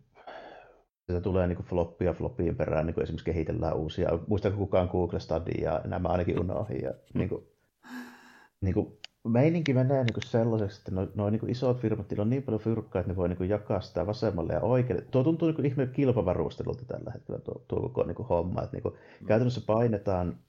sitä 1.08 1.22
tulee 1.22 1.48
niin 1.48 1.64
floppia 1.64 2.14
floppiin 2.14 2.56
perään, 2.56 2.86
niin 2.86 2.94
kuin 2.94 3.04
esimerkiksi 3.04 3.26
kehitellään 3.26 3.78
uusia, 3.78 4.20
muistaako 4.28 4.58
kukaan 4.58 4.90
Google 4.92 5.20
Stadia, 5.20 5.82
nämä 5.86 6.10
ainakin 6.10 6.40
unohdin, 6.40 6.82
ja 6.82 6.92
mm. 6.92 7.20
niin 7.20 7.30
kuin, 7.30 7.48
niin 8.62 8.74
kuin, 8.74 8.98
meininki 9.30 9.74
menee 9.74 10.04
niin 10.04 10.14
kuin 10.14 10.24
sellaiseksi, 10.24 10.78
että 10.78 10.92
noin 10.92 11.10
noi 11.16 11.32
niin 11.32 11.50
isot 11.50 11.80
firmat, 11.80 12.10
niillä 12.10 12.22
on 12.22 12.30
niin 12.30 12.44
paljon 12.44 12.62
fyrkkaa, 12.62 13.00
että 13.00 13.12
ne 13.12 13.16
voi 13.16 13.30
niin 13.30 13.50
jakaa 13.50 13.82
sitä 13.82 14.08
vasemmalle 14.08 14.54
ja 14.54 14.62
oikealle. 14.62 15.06
Tuo 15.12 15.24
tuntuu 15.24 15.52
niin 15.52 15.66
ihmeen 15.66 15.92
kilpavarustelulta 15.92 16.86
tällä 16.86 17.12
hetkellä 17.12 17.40
tuo, 17.40 17.66
tuo 17.68 17.80
koko 17.80 18.04
niin 18.04 18.28
homma. 18.30 18.62
Että 18.62 18.78
niin 18.78 18.94
mm. 19.22 19.28
Käytännössä 19.28 19.62
painetaan 19.66 20.40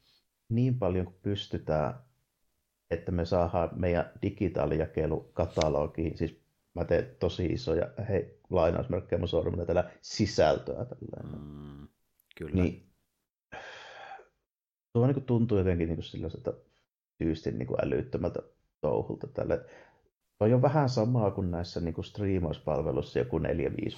niin 0.48 0.78
paljon 0.78 1.06
kuin 1.06 1.16
pystytään, 1.22 1.94
että 2.90 3.12
me 3.12 3.24
saadaan 3.24 3.70
meidän 3.76 4.10
digitaalijakelu 4.22 5.30
katalogiin, 5.32 6.18
siis 6.18 6.40
mä 6.74 6.84
teen 6.84 7.16
tosi 7.18 7.46
isoja, 7.46 7.90
hei, 8.08 8.40
lainausmerkkejä 8.50 9.18
mun 9.18 9.28
sormella 9.28 9.66
tällä 9.66 9.90
sisältöä. 10.02 10.84
Tällä. 10.84 11.38
Mm, 11.38 11.88
kyllä. 12.36 12.62
Niin, 12.62 12.86
tuo 14.92 15.06
niin 15.06 15.24
tuntuu 15.24 15.58
jotenkin 15.58 15.88
niin 15.88 16.02
sellaiselta 16.02 16.52
tyystin 17.18 17.58
niin 17.58 17.84
älyttömältä 17.84 18.40
touhulta 18.84 19.26
tälle. 19.26 19.64
Toi 20.38 20.52
on 20.52 20.62
vähän 20.62 20.88
samaa 20.88 21.30
kuin 21.30 21.50
näissä 21.50 21.80
niin 21.80 21.94
kuin 21.94 22.04
striimauspalveluissa 22.04 23.18
joku 23.18 23.38
4-5 23.38 23.42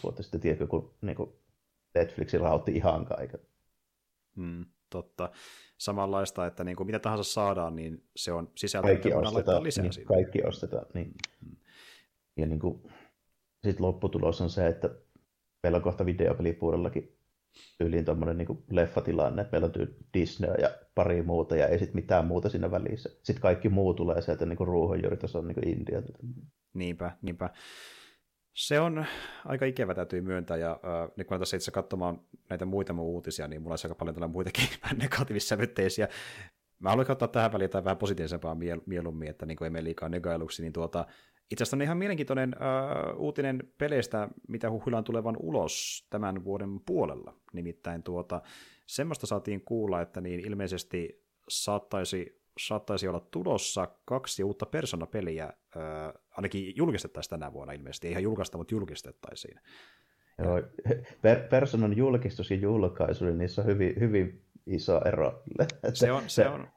vuotta 0.02 0.22
sitten, 0.22 0.40
tiedätkö, 0.40 0.66
kun 0.66 0.94
niin 1.00 1.16
kuin 1.16 1.30
Netflixi 1.94 2.38
rautti 2.38 2.72
ihan 2.72 3.06
kaiken. 3.06 3.40
Mm, 4.36 4.64
totta. 4.90 5.30
Samanlaista, 5.78 6.46
että 6.46 6.64
niin 6.64 6.76
kuin 6.76 6.86
mitä 6.86 6.98
tahansa 6.98 7.24
saadaan, 7.24 7.76
niin 7.76 8.04
se 8.16 8.32
on 8.32 8.52
sisältö, 8.54 8.88
kaikki 8.88 9.12
ostetaan, 9.12 9.62
lisää 9.62 9.82
niin, 9.82 9.92
siinä. 9.92 10.08
Kaikki 10.08 10.42
ostetaan, 10.44 10.86
niin. 10.94 11.14
Mm. 11.46 11.56
Ja 12.36 12.46
niin 12.46 12.60
kuin, 12.60 12.92
sit 13.64 13.80
lopputulos 13.80 14.40
on 14.40 14.50
se, 14.50 14.66
että 14.66 14.90
meillä 15.62 15.76
on 15.76 15.82
kohta 15.82 16.06
videopelipuolellakin 16.06 17.18
tyyliin 17.78 18.04
tuommoinen 18.04 18.38
niin 18.38 18.64
leffatilanne. 18.70 19.48
Meillä 19.52 19.66
on 19.66 19.72
Disney 20.14 20.54
ja 20.54 20.70
pari 20.96 21.22
muuta 21.22 21.56
ja 21.56 21.66
ei 21.66 21.78
sitten 21.78 21.96
mitään 21.96 22.26
muuta 22.26 22.48
siinä 22.48 22.70
välissä. 22.70 23.08
Sitten 23.22 23.42
kaikki 23.42 23.68
muu 23.68 23.94
tulee 23.94 24.22
sieltä 24.22 24.46
niin 24.46 24.58
ruohonjuuritason 24.58 25.48
niin 25.48 25.68
Indialta. 25.68 26.12
Niinpä, 26.74 27.12
niinpä. 27.22 27.50
Se 28.52 28.80
on 28.80 29.06
aika 29.44 29.66
ikävä, 29.66 29.94
täytyy 29.94 30.20
myöntää, 30.20 30.56
ja 30.56 30.70
äh, 30.70 31.08
nyt 31.16 31.26
kun 31.26 31.38
tässä 31.38 31.56
itse 31.56 31.70
katsomaan 31.70 32.20
näitä 32.50 32.64
muita 32.64 32.92
mun 32.92 33.04
uutisia, 33.04 33.48
niin 33.48 33.62
mulla 33.62 33.74
on 33.74 33.78
aika 33.84 33.94
paljon 33.94 34.14
tällä 34.14 34.28
muitakin 34.28 34.68
negatiivissävytteisiä. 35.02 36.08
Mä 36.78 36.90
haluan 36.90 37.10
ottaa 37.10 37.28
tähän 37.28 37.52
väliin 37.52 37.64
jotain 37.64 37.84
vähän 37.84 37.96
positiivisempaa 37.96 38.54
miel- 38.54 38.82
mieluummin, 38.86 39.28
että 39.28 39.46
niin 39.46 39.56
kuin 39.56 39.66
ei 39.66 39.70
mene 39.70 39.84
liikaa 39.84 40.08
negailuksi, 40.08 40.62
niin 40.62 40.72
tuota, 40.72 41.06
itse 41.50 41.62
asiassa 41.62 41.76
on 41.76 41.82
ihan 41.82 41.96
mielenkiintoinen 41.98 42.54
uh, 42.54 43.20
uutinen 43.20 43.72
peleistä, 43.78 44.28
mitä 44.48 44.70
huhuillaan 44.70 45.04
tulevan 45.04 45.36
ulos 45.40 46.06
tämän 46.10 46.44
vuoden 46.44 46.80
puolella. 46.86 47.34
Nimittäin 47.52 48.02
tuota, 48.02 48.42
semmoista 48.86 49.26
saatiin 49.26 49.60
kuulla, 49.60 50.00
että 50.00 50.20
niin 50.20 50.40
ilmeisesti 50.40 51.24
saattaisi, 51.48 52.42
saattaisi 52.60 53.08
olla 53.08 53.20
tulossa 53.20 53.88
kaksi 54.04 54.44
uutta 54.44 54.66
Persona-peliä, 54.66 55.52
uh, 55.76 56.22
ainakin 56.30 56.76
julkistettaisiin 56.76 57.30
tänä 57.30 57.52
vuonna 57.52 57.72
ilmeisesti, 57.72 58.06
ei 58.06 58.10
ihan 58.10 58.22
julkaista, 58.22 58.58
mutta 58.58 58.74
julkistettaisiin. 58.74 59.60
Joo, 60.38 60.62
per- 61.22 61.48
Personan 61.48 61.96
julkistus 61.96 62.50
ja 62.50 62.56
julkaisu, 62.56 63.24
niin 63.24 63.38
niissä 63.38 63.62
on 63.62 63.66
hyvin, 63.66 63.94
hyvin 64.00 64.42
iso 64.66 65.00
ero. 65.04 65.42
Se 65.92 66.12
on, 66.12 66.22
se 66.26 66.48
on. 66.48 66.68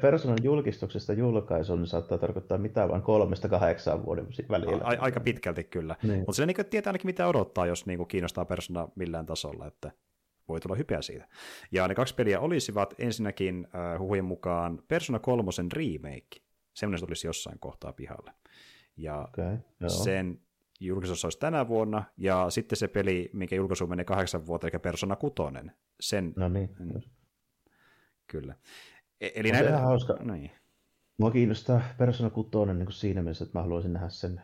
Personan 0.00 0.38
julkistuksesta 0.42 1.12
julkaisuun 1.12 1.78
niin 1.78 1.86
saattaa 1.86 2.18
tarkoittaa 2.18 2.58
mitään 2.58 2.88
vain 2.88 3.02
kolmesta 3.02 3.48
kahdeksaan 3.48 4.06
vuoden 4.06 4.26
välillä. 4.50 4.84
A- 4.84 4.96
aika 4.98 5.20
pitkälti 5.20 5.64
kyllä. 5.64 5.96
Niin. 6.02 6.18
Mutta 6.18 6.32
se 6.32 6.46
niin 6.46 6.56
tietää 6.70 6.90
ainakin 6.90 7.08
mitä 7.08 7.28
odottaa, 7.28 7.66
jos 7.66 7.86
niin 7.86 7.96
kuin 7.96 8.08
kiinnostaa 8.08 8.44
Persona 8.44 8.88
millään 8.94 9.26
tasolla, 9.26 9.66
että 9.66 9.92
voi 10.48 10.60
tulla 10.60 10.76
hypeä 10.76 11.02
siitä. 11.02 11.28
Ja 11.72 11.88
ne 11.88 11.94
kaksi 11.94 12.14
peliä 12.14 12.40
olisivat 12.40 12.94
ensinnäkin 12.98 13.68
äh, 13.74 13.98
huhujen 13.98 14.24
mukaan 14.24 14.82
Persona 14.88 15.18
3 15.18 15.50
remake. 15.72 16.42
Semmoinen 16.74 17.00
tulisi 17.00 17.26
jossain 17.26 17.58
kohtaa 17.58 17.92
pihalle. 17.92 18.32
Ja 18.96 19.28
okay, 19.28 19.58
sen 19.86 20.40
julkisuus 20.80 21.24
olisi 21.24 21.38
tänä 21.38 21.68
vuonna, 21.68 22.04
ja 22.16 22.50
sitten 22.50 22.76
se 22.76 22.88
peli, 22.88 23.30
minkä 23.32 23.56
julkaisu 23.56 23.86
menee 23.86 24.04
kahdeksan 24.04 24.46
vuotta, 24.46 24.66
eli 24.66 24.78
Persona 24.78 25.16
6. 25.16 25.34
Sen, 26.00 26.32
no 26.36 26.48
niin. 26.48 26.70
Kyllä. 28.26 28.54
E- 29.20 29.30
eli 29.34 29.52
näillä... 29.52 29.70
ihan 29.70 29.82
hauska. 29.82 30.14
Niin. 30.14 30.50
Mua 31.18 31.30
kiinnostaa 31.30 31.80
Persona 31.98 32.30
6 32.30 32.50
niin 32.66 32.86
kuin 32.86 32.92
siinä 32.92 33.22
mielessä, 33.22 33.44
että 33.44 33.58
mä 33.58 33.62
haluaisin 33.62 33.92
nähdä 33.92 34.08
sen, 34.08 34.40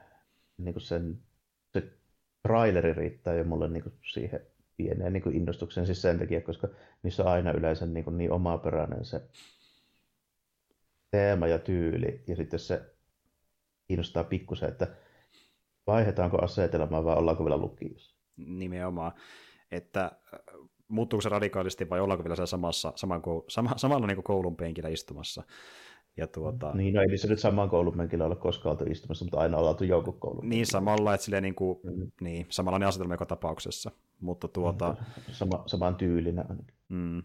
niin 0.58 0.74
kuin 0.74 0.83
sen 0.83 1.18
se 1.73 1.92
traileri 2.42 2.92
riittää 2.92 3.34
jo 3.34 3.44
mulle 3.44 3.68
niin 3.68 3.83
kuin 3.83 3.94
siihen 4.12 4.41
pieneen 4.77 5.12
niin 5.12 5.23
kuin 5.23 5.36
innostukseen 5.36 5.86
siis 5.86 6.03
sen 6.03 6.19
takia, 6.19 6.41
koska 6.41 6.69
niissä 7.03 7.23
on 7.23 7.31
aina 7.31 7.53
yleensä 7.53 7.86
niin, 7.86 8.05
kuin 8.05 8.19
niin 8.19 8.33
omaperäinen 8.33 9.05
se 9.05 9.23
teema 11.11 11.47
ja 11.47 11.59
tyyli, 11.59 12.23
ja 12.27 12.36
sitten 12.36 12.59
se 12.59 12.94
kiinnostaa 13.89 14.25
pikkusen, 14.25 14.69
että 14.69 14.97
vaihdetaanko 15.86 16.44
asetelmaa 16.44 17.05
vai 17.05 17.17
ollaanko 17.17 17.44
vielä 17.44 17.57
lukiossa. 17.57 18.17
Nimenomaan, 18.36 19.12
että 19.70 20.12
muuttuuko 20.89 21.20
se 21.20 21.28
radikaalisti 21.28 21.91
vai 21.91 22.01
ollaanko 22.01 22.25
vielä 22.25 22.47
samassa, 22.47 22.93
saman, 22.97 23.23
sama, 23.49 23.70
samalla 23.77 24.07
niin 24.07 24.23
koulun 24.23 24.57
penkillä 24.57 24.89
istumassa. 24.89 25.43
Ja 26.17 26.26
tuota... 26.26 26.73
Niin, 26.75 26.94
no 26.94 27.02
ei 27.02 27.18
se 27.18 27.28
nyt 27.28 27.41
saman 27.41 27.70
koulun 27.70 27.97
penkillä 27.97 28.25
ole 28.25 28.36
koskaan 28.36 28.70
oltu 28.70 28.84
istumassa, 28.91 29.25
mutta 29.25 29.41
aina 29.41 29.57
ollaan 29.57 29.73
oltu 29.73 29.84
jonkun 29.84 30.20
koulun 30.20 30.49
Niin, 30.49 30.67
samalla, 30.67 31.15
että 31.15 31.25
silleen 31.25 31.43
niin 31.43 31.55
kuin, 31.55 31.81
mm. 31.83 32.10
niin, 32.20 32.47
samanlainen 32.49 32.89
asetelma 32.89 33.15
joka 33.15 33.26
tapauksessa. 33.26 33.91
Mutta 34.20 34.49
tuota... 34.49 34.97
Sama, 35.33 35.62
saman 35.67 35.94
tyylinen 35.94 36.51
ainakin. 36.51 36.75
Mm. 36.89 37.23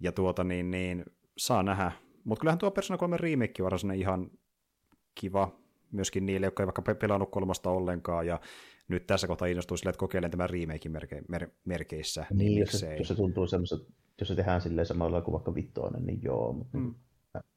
Ja 0.00 0.12
tuota, 0.12 0.44
niin, 0.44 0.70
niin, 0.70 1.04
saa 1.38 1.62
nähdä. 1.62 1.92
Mutta 2.24 2.40
kyllähän 2.40 2.58
tuo 2.58 2.70
Persona 2.70 2.98
3 2.98 3.16
remake 3.16 3.62
on 3.62 3.94
ihan 3.94 4.30
kiva 5.14 5.56
myöskin 5.92 6.26
niille, 6.26 6.46
jotka 6.46 6.62
ei 6.62 6.66
vaikka 6.66 6.94
pelannut 6.94 7.30
kolmasta 7.30 7.70
ollenkaan, 7.70 8.26
ja 8.26 8.40
nyt 8.88 9.06
tässä 9.06 9.26
kohtaa 9.26 9.48
innostuu 9.48 9.76
sille, 9.76 9.90
että 9.90 10.00
kokeilen 10.00 10.30
tämän 10.30 10.50
remakein 10.50 10.92
merke, 10.92 11.22
mer, 11.28 11.48
merkeissä. 11.64 12.26
Niin, 12.30 12.38
niin 12.38 12.58
jos, 12.58 12.70
se, 12.70 12.96
jos 12.96 13.08
se 13.08 13.14
tuntuu 13.14 13.46
semmoista, 13.46 13.76
jos 14.20 14.28
se 14.28 14.34
tehdään 14.34 14.60
silleen 14.60 14.86
samalla 14.86 15.22
kuin 15.22 15.32
vaikka 15.32 15.54
vittoinen, 15.54 16.06
niin 16.06 16.22
joo, 16.22 16.52
mutta 16.52 16.78
mm. 16.78 16.94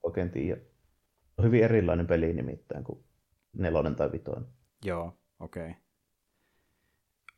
Oikein 0.04 0.32
tiedä. 0.32 0.62
On 1.38 1.46
hyvin 1.46 1.64
erilainen 1.64 2.08
peli 2.08 2.34
nimittäin 2.34 2.84
kuin 2.84 3.04
nelonen 3.54 3.96
tai 3.96 4.12
vitoinen. 4.12 4.50
Joo, 4.86 5.18
okei. 5.40 5.70
Okay. 5.70 5.74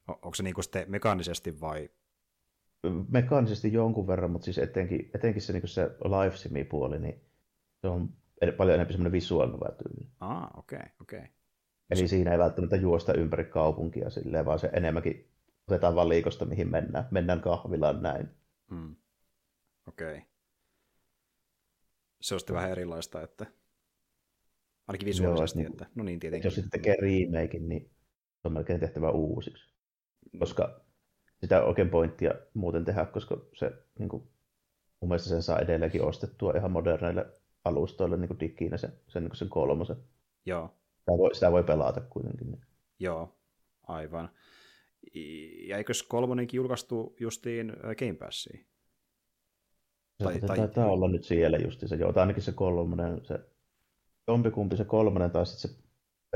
Onko 0.08 0.36
se 0.36 0.44
niinku 0.44 0.62
sitten 0.62 0.92
mekaanisesti 0.92 1.62
vai? 1.62 1.90
Mekaanisesti 3.10 3.74
jonkun 3.74 4.08
verran, 4.08 4.32
mutta 4.32 4.46
siis 4.46 4.58
etenkin, 4.58 5.12
etenkin 5.16 5.42
se, 5.42 5.54
niinku 5.54 5.68
se 5.68 5.84
live 5.86 6.38
simi 6.38 6.64
puoli, 6.64 7.00
niin 7.00 7.22
se 7.82 7.88
on 7.88 8.10
paljon 8.58 8.76
enemmän 8.76 8.94
semmoinen 8.94 9.12
visuaalinen 9.12 9.60
tyyli. 9.60 10.10
Ah, 10.20 10.44
okei, 10.58 10.78
okay, 10.78 10.90
okei. 11.02 11.20
Okay. 11.20 11.30
Eli 11.90 12.08
siinä 12.08 12.32
ei 12.32 12.40
välttämättä 12.40 12.76
juosta 12.76 13.14
ympäri 13.14 13.46
kaupunkia 13.46 14.10
silleen, 14.10 14.46
vaan 14.46 14.60
se 14.60 14.70
enemmänkin 14.74 15.32
otetaan 15.68 15.96
vaan 15.96 16.10
liikosta, 16.10 16.46
mihin 16.46 16.72
mennään. 16.72 17.08
Mennään 17.12 17.42
kahvilaan 17.42 18.02
näin. 18.02 18.30
Hmm. 18.70 18.96
Okei. 19.88 20.18
Okay. 20.18 20.29
Se 22.22 22.36
on 22.36 22.40
sitten 22.40 22.56
vähän 22.56 22.72
erilaista, 22.72 23.22
että 23.22 23.46
ainakin 24.88 25.06
visuaalisesti, 25.06 25.62
Joo, 25.62 25.72
että 25.72 25.86
no 25.96 26.04
niin 26.04 26.20
tietenkin. 26.20 26.48
Jos 26.48 26.56
sitten 26.56 26.72
tekee 26.72 26.96
remakein, 27.02 27.70
niin 27.70 27.92
se 28.42 28.48
on 28.48 28.54
melkein 28.54 28.80
tehtävä 28.80 29.12
uusiksi. 29.12 29.74
Koska 30.40 30.82
sitä 31.42 31.64
oikein 31.64 31.90
pointtia 31.90 32.34
muuten 32.54 32.86
tehdä, 32.86 33.06
koska 33.06 33.38
se 33.54 33.72
niin 34.00 34.10
kuin, 34.10 34.24
mun 35.02 35.10
mielestä 35.10 35.30
sen 35.30 35.44
saa 35.44 35.60
edelleenkin 35.60 36.04
ostettua 36.04 36.54
ihan 36.58 36.72
moderneille 36.72 37.26
alustoille 37.66 38.18
niin 38.18 38.28
kuin 38.28 38.40
digiinä 38.40 38.78
sen, 38.78 38.94
sen, 39.08 39.24
niin 39.24 39.36
sen 39.36 39.50
kolmosen. 39.50 39.98
Joo. 40.46 40.76
Sitä 41.00 41.12
voi, 41.18 41.36
sitä 41.36 41.52
voi 41.52 41.64
pelata 41.64 42.02
kuitenkin. 42.02 42.52
Niin. 42.52 42.62
Joo, 43.00 43.40
aivan. 43.84 44.30
Ja 45.68 45.78
eikös 45.78 46.04
kolmonenkin 46.04 46.58
julkaistu 46.58 47.16
justiin 47.20 47.70
äh, 47.70 47.96
Game 47.96 48.14
Passiin? 48.14 48.66
Se 50.20 50.24
tai, 50.24 50.40
tai... 50.40 50.58
taitaa 50.58 50.92
olla 50.92 51.08
nyt 51.08 51.24
siellä 51.24 51.58
justiinsa. 51.58 51.96
Joo, 51.96 52.14
tai 52.14 52.22
ainakin 52.22 52.44
se 52.44 52.52
kolmonen, 52.52 53.26
se 53.26 53.40
jompikumpi 54.28 54.78
se 54.78 54.86
kolmonen 54.86 55.32
tai 55.32 55.46
sitten 55.46 55.72
se 55.72 55.78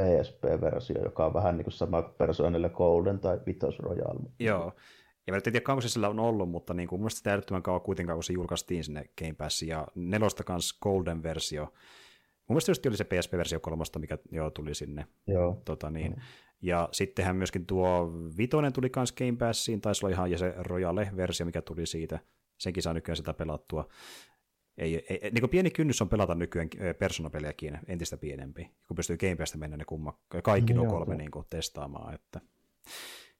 PSP-versio, 0.01 1.03
joka 1.03 1.25
on 1.25 1.33
vähän 1.33 1.57
niin 1.57 1.65
kuin 1.65 1.73
sama 1.73 2.01
kuin 2.01 2.15
Personille 2.17 2.69
Golden 2.69 3.19
tai 3.19 3.39
Vitos 3.45 3.79
Royal. 3.79 4.17
Joo, 4.39 4.73
ja 5.27 5.33
mä 5.33 5.37
en 5.37 5.43
tiedä, 5.43 5.61
kauanko 5.61 5.81
se 5.81 5.89
sillä 5.89 6.09
on 6.09 6.19
ollut, 6.19 6.49
mutta 6.49 6.73
niin 6.73 6.87
kuin, 6.87 6.99
mun 6.99 7.03
mielestä 7.03 7.17
sitä 7.17 7.33
älyttömän 7.33 7.63
kauan 7.63 7.81
kuitenkaan, 7.81 8.17
kun 8.17 8.23
se 8.23 8.33
julkaistiin 8.33 8.83
sinne 8.83 9.05
Game 9.19 9.33
Passiin, 9.33 9.69
ja 9.69 9.87
nelosta 9.95 10.43
kanssa 10.43 10.77
Golden-versio, 10.81 11.73
Mun 12.47 12.55
mielestä 12.55 12.89
oli 12.89 12.97
se 12.97 13.03
PSP-versio 13.03 13.59
kolmosta, 13.59 13.99
mikä 13.99 14.17
joo, 14.31 14.49
tuli 14.49 14.75
sinne. 14.75 15.07
Joo. 15.27 15.61
Tota 15.65 15.89
niin. 15.89 16.11
Mm. 16.11 16.21
Ja 16.61 16.89
sittenhän 16.91 17.35
myöskin 17.35 17.65
tuo 17.65 18.11
vitonen 18.37 18.73
tuli 18.73 18.89
kans 18.89 19.11
Game 19.11 19.35
Passiin, 19.37 19.81
taisi 19.81 20.05
olla 20.05 20.13
ihan 20.13 20.31
ja 20.31 20.37
se 20.37 20.53
Royale-versio, 20.57 21.45
mikä 21.45 21.61
tuli 21.61 21.85
siitä. 21.85 22.19
Senkin 22.57 22.83
saa 22.83 22.93
nykyään 22.93 23.17
sitä 23.17 23.33
pelattua. 23.33 23.89
Ei, 24.77 25.05
ei, 25.09 25.31
niin 25.31 25.41
kuin 25.41 25.49
pieni 25.49 25.71
kynnys 25.71 26.01
on 26.01 26.09
pelata 26.09 26.35
nykyään 26.35 26.69
persoonapeliäkin 26.99 27.79
entistä 27.87 28.17
pienempi, 28.17 28.71
kun 28.87 28.95
pystyy 28.95 29.17
Game 29.17 29.35
Passista 29.35 29.57
mennä 29.57 29.77
ne 29.77 29.85
kumma, 29.85 30.19
kaikki 30.43 30.73
nuo 30.73 30.85
kolme 30.85 31.15
niin 31.15 31.31
kuin, 31.31 31.45
testaamaan. 31.49 32.13
Että. 32.13 32.41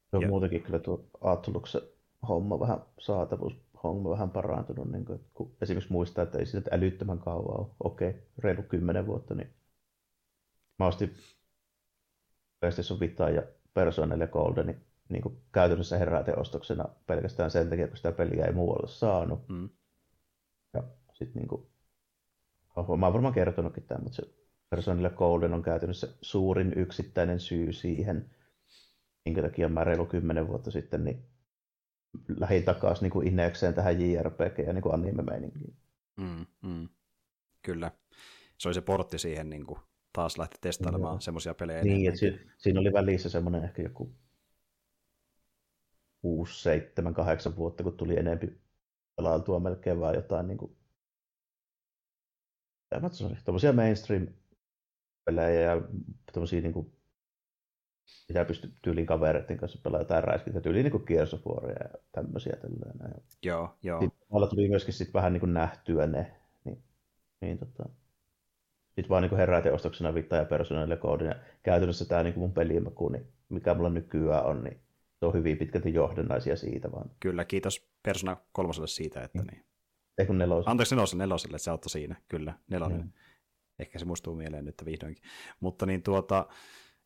Se 0.10 0.18
on 0.18 0.22
ja, 0.22 0.28
muutenkin 0.28 0.64
kyllä 0.64 0.80
tuo 0.80 1.10
Atluksen 1.22 1.82
homma 2.28 2.60
vähän 2.60 2.80
saatavuus 3.00 3.64
homma 3.84 4.10
vähän 4.10 4.32
parantunut, 4.32 4.92
niin 4.92 5.06
kuin, 5.06 5.20
kun 5.34 5.56
esimerkiksi 5.62 5.92
muistaa, 5.92 6.24
että 6.24 6.38
ei 6.38 6.46
sitä 6.46 6.70
älyttömän 6.74 7.20
kauan 7.20 7.60
ole, 7.60 7.68
okei, 7.84 8.14
reilu 8.38 8.64
kymmenen 8.64 9.06
vuotta, 9.06 9.36
niin 9.36 9.54
mä 10.80 10.88
ostin 10.88 11.14
PlayStation 12.60 13.00
Vita 13.00 13.30
ja 13.30 13.44
Persona 13.74 14.08
4 14.08 14.28
Golden, 14.28 14.82
niin, 15.14 15.22
kuin 15.22 15.38
käytännössä 15.52 15.98
heräteostoksena 15.98 16.86
pelkästään 17.08 17.52
sen 17.52 17.70
takia, 17.70 17.88
kun 17.88 17.98
sitä 17.98 18.12
peliä 18.12 18.46
ei 18.46 18.54
muualla 18.54 18.88
saanut. 18.88 19.50
Mm. 19.50 19.70
Ja 20.74 20.84
sitten 21.14 21.40
niin 21.42 21.48
kuin, 21.48 21.68
mä 22.76 23.06
oon 23.06 23.14
varmaan 23.14 23.34
kertonutkin 23.34 23.84
tämän, 23.84 24.04
mutta 24.04 24.16
se 24.16 24.34
Persona 24.70 24.96
4 24.96 25.10
Golden 25.10 25.54
on 25.54 25.64
käytännössä 25.64 26.08
suurin 26.22 26.74
yksittäinen 26.76 27.40
syy 27.40 27.74
siihen, 27.74 28.30
minkä 29.26 29.42
takia 29.42 29.70
mä 29.70 29.84
reilu 29.84 30.06
kymmenen 30.06 30.48
vuotta 30.48 30.72
sitten 30.72 31.04
niin 31.04 31.26
lähin 32.40 32.64
takaisin 32.64 33.10
niin 33.10 33.28
inekseen 33.28 33.74
tähän 33.74 34.02
JRPG 34.02 34.60
ja 34.68 34.74
niin 34.74 34.94
anime-meininkiin. 34.94 35.76
Mm, 36.18 36.46
mm. 36.62 36.90
Kyllä. 37.62 37.92
Se 38.58 38.68
oli 38.68 38.74
se 38.74 38.82
portti 38.82 39.20
siihen 39.20 39.50
niin 39.50 39.66
kuin, 39.66 39.80
taas 40.14 40.38
lähti 40.38 40.58
testailemaan 40.62 41.22
semmoisia 41.22 41.54
pelejä. 41.54 41.84
Niin, 41.84 42.08
että 42.08 42.20
si- 42.20 42.40
siinä 42.58 42.80
oli 42.80 42.94
välissä 42.94 43.30
semmoinen 43.30 43.64
ehkä 43.64 43.82
joku 43.82 44.12
6, 46.24 46.62
7, 46.62 47.14
8 47.14 47.56
vuotta, 47.56 47.84
kun 47.84 47.98
tuli 47.98 48.20
enempi 48.20 48.62
pelailtua 49.16 49.60
melkein 49.60 50.00
vaan 50.00 50.16
jotain 50.16 50.48
niin 50.48 50.58
kuin, 50.58 50.78
tuommoisia 53.46 53.74
mainstream-pelejä 53.74 55.62
ja 55.62 55.82
tuommoisia 56.34 56.62
niin 56.62 56.74
kuin, 56.74 56.94
mitä 58.30 58.46
pystyy 58.46 58.74
tyyliin 58.82 59.08
kavereiden 59.08 59.58
kanssa 59.58 59.80
pelaamaan 59.84 60.06
jotain 60.06 60.24
räiskintä, 60.24 60.62
tyyliin 60.62 60.84
niin 60.84 60.92
kuin 60.92 61.04
Gears 61.08 61.34
of 61.34 61.48
War 61.48 61.70
ja 61.70 62.00
tämmöisiä. 62.12 62.56
Tällainen. 62.62 63.22
Joo, 63.44 63.78
joo. 63.84 64.02
Sitten 64.02 64.50
tuli 64.50 64.70
myöskin 64.70 64.94
sit 64.94 65.14
vähän 65.14 65.34
niin 65.34 65.40
kuin 65.40 65.54
nähtyä 65.54 66.08
ne, 66.08 66.36
niin, 66.64 66.84
niin 67.42 67.58
tota, 67.58 67.90
sitten 68.86 69.10
vaan 69.10 69.24
niin 69.24 69.38
heräteostoksena 69.38 70.14
Vita 70.14 70.36
ja 70.36 70.46
Persona 70.46 70.98
koodin. 70.98 71.28
Ja 71.28 71.36
käytännössä 71.64 72.06
tämä 72.06 72.24
niin 72.24 72.40
mun 72.40 72.54
pelimaku, 72.54 73.10
niin 73.10 73.28
mikä 73.50 73.74
mulla 73.74 73.90
nykyään 73.90 74.46
on, 74.46 74.64
niin 74.64 74.83
se 75.24 75.28
on 75.28 75.34
hyvin 75.34 75.58
pitkälti 75.58 75.94
johdannaisia 75.94 76.56
siitä 76.56 76.92
vaan. 76.92 77.12
Kyllä, 77.20 77.46
kiitos 77.46 77.90
Persona 78.04 78.38
kolmoselle 78.52 78.88
siitä, 78.88 79.24
että 79.24 79.40
mm. 79.40 79.48
niin. 79.52 79.66
Ei 80.18 80.26
kun 80.26 80.38
neloselle. 80.38 80.72
Anteeksi 80.72 80.96
neloselle, 80.96 81.24
neloselle, 81.24 81.58
se 81.58 81.72
auttoi 81.72 81.90
siinä, 81.90 82.16
kyllä, 82.30 82.54
nelonen. 82.70 83.02
Mm. 83.02 83.12
Ehkä 83.80 84.00
se 84.00 84.06
muistuu 84.06 84.36
mieleen 84.36 84.66
nyt 84.66 84.86
vihdoinkin. 84.86 85.24
Mutta 85.60 85.86
niin 85.86 86.04
tuota, 86.04 86.48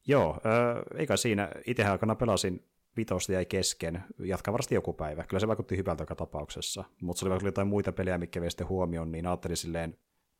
Joo, 0.08 0.30
äh, 0.46 1.00
eikä 1.00 1.18
siinä. 1.18 1.52
Itsehän 1.68 1.92
aikana 1.92 2.16
pelasin 2.16 2.66
vitosta 2.98 3.34
jäi 3.34 3.46
kesken. 3.46 4.04
Jatkaa 4.20 4.52
varmasti 4.52 4.76
joku 4.76 4.94
päivä. 4.94 5.24
Kyllä 5.24 5.40
se 5.40 5.48
vaikutti 5.48 5.78
hyvältä 5.78 6.02
joka 6.02 6.16
tapauksessa. 6.16 6.84
Mutta 7.02 7.20
se 7.20 7.26
oli 7.26 7.30
vaikka 7.30 7.48
jotain 7.48 7.68
muita 7.68 7.92
pelejä, 7.92 8.18
mikä 8.18 8.42
vei 8.42 8.52
sitten 8.52 8.68
huomioon, 8.68 9.12
niin 9.12 9.28
ajattelin 9.28 9.58
silleen, 9.58 9.98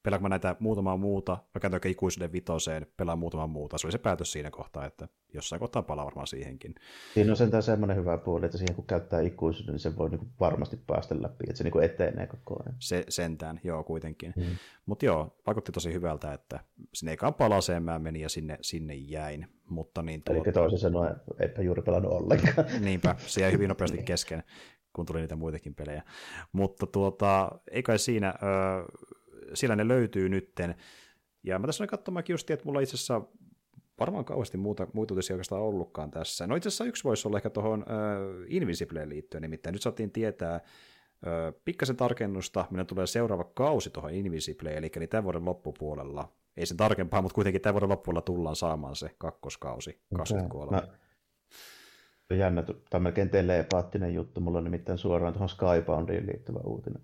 pelaanko 0.08 0.24
mä 0.24 0.30
näitä 0.30 0.56
muutamaa 0.60 0.98
muuta, 0.98 1.32
mä 1.32 1.70
oikein 1.74 1.92
ikuisuuden 1.92 2.32
vitoseen, 2.32 2.88
pelaan 2.98 3.20
muutamaa 3.20 3.48
muuta. 3.48 3.78
Se 3.78 3.88
oli 3.88 3.92
se 3.92 3.98
päätös 3.98 4.32
siinä 4.32 4.52
kohtaa, 4.52 4.86
että 4.86 5.08
jossain 5.34 5.60
kohtaa 5.60 5.82
palaa 5.82 6.06
varmaan 6.06 6.28
siihenkin. 6.28 6.76
Siinä 7.14 7.32
on 7.32 7.38
sentään 7.38 7.64
semmoinen 7.64 7.98
hyvä 7.98 8.18
puoli, 8.18 8.46
että 8.46 8.58
siihen 8.58 8.76
kun 8.76 8.86
käyttää 8.86 9.22
ikuisuuden, 9.22 9.74
niin 9.74 9.80
se 9.80 9.98
voi 9.98 10.10
niinku 10.10 10.26
varmasti 10.40 10.80
päästä 10.88 11.22
läpi, 11.22 11.44
että 11.44 11.58
se 11.58 11.64
niinku 11.64 11.80
etenee 11.80 12.28
koko 12.28 12.64
ajan. 12.64 12.76
Se 12.80 13.04
sentään, 13.10 13.60
joo 13.64 13.84
kuitenkin. 13.84 14.34
Mm. 14.38 14.44
Mutta 14.86 15.06
joo, 15.06 15.36
vaikutti 15.48 15.72
tosi 15.72 15.94
hyvältä, 15.94 16.34
että 16.34 16.60
sinne 16.94 17.12
eikaan 17.12 17.34
palaseen 17.34 17.84
mä 17.84 18.00
menin 18.00 18.22
ja 18.22 18.30
sinne, 18.30 18.58
sinne 18.62 18.96
jäin. 18.96 19.48
Mutta 19.70 20.02
niin 20.02 20.24
tuota... 20.24 20.42
Eli 20.46 20.54
toisin 20.54 20.80
sanoen, 20.80 21.16
eipä 21.40 21.62
juuri 21.62 21.82
pelannut 21.82 22.12
ollenkaan. 22.12 22.68
Niinpä, 22.86 23.16
se 23.20 23.42
jäi 23.42 23.52
hyvin 23.52 23.70
nopeasti 23.70 23.98
kesken 24.14 24.44
kun 24.98 25.06
tuli 25.06 25.20
niitä 25.20 25.36
muitakin 25.36 25.76
pelejä. 25.76 26.04
Mutta 26.52 26.86
tuota, 26.86 27.52
ei 27.72 27.84
kai 27.84 28.00
siinä, 28.00 28.30
ö, 28.30 28.86
siellä 29.54 29.76
ne 29.76 29.88
löytyy 29.88 30.30
nytten. 30.30 30.76
Ja 31.44 31.60
mä 31.60 31.68
tässä 31.68 31.84
olen 31.84 31.90
katsomaankin 31.90 32.34
just, 32.34 32.52
että 32.52 32.66
mulla 32.66 32.80
itse 32.80 32.96
asiassa 32.96 33.22
varmaan 34.00 34.26
kauheasti 34.26 34.58
muuta, 34.58 34.88
muita 34.94 35.14
uutisia 35.14 35.34
oikeastaan 35.34 35.62
ollutkaan 35.62 36.12
tässä. 36.12 36.48
No 36.48 36.56
itse 36.56 36.70
asiassa 36.70 36.86
yksi 36.86 37.04
voisi 37.04 37.28
olla 37.28 37.38
ehkä 37.38 37.50
tuohon 37.50 37.86
äh, 37.90 37.96
Invisibleen 38.48 39.10
liittyen, 39.10 39.42
nimittäin 39.42 39.74
nyt 39.74 39.82
saatiin 39.82 40.12
tietää 40.12 40.56
äh, 40.56 40.62
pikkasen 41.66 41.96
tarkennusta, 41.96 42.66
minä 42.72 42.86
tulee 42.86 43.08
seuraava 43.08 43.44
kausi 43.44 43.90
tuohon 43.90 44.14
Invisibleen, 44.14 44.78
eli 44.78 44.92
niin 45.00 45.10
tämän 45.10 45.24
vuoden 45.24 45.46
loppupuolella. 45.46 46.34
Ei 46.58 46.66
sen 46.66 46.78
tarkempaa, 46.78 47.22
mutta 47.22 47.36
kuitenkin 47.36 47.62
tämän 47.62 47.74
vuoden 47.74 47.90
loppupuolella 47.90 48.22
tullaan 48.22 48.56
saamaan 48.56 48.96
se 48.96 49.16
kakkoskausi 49.18 50.02
23. 50.16 50.78
Okay. 50.78 50.90
Mä... 50.90 52.36
Jännä, 52.36 52.64
tämä 52.64 52.78
on 52.94 53.02
melkein 53.02 53.30
telepaattinen 53.30 54.14
juttu, 54.14 54.42
mulla 54.42 54.58
on 54.58 54.64
nimittäin 54.64 54.98
suoraan 54.98 55.34
tuohon 55.34 55.50
Skyboundiin 55.50 56.28
liittyvä 56.28 56.60
uutinen. 56.64 57.02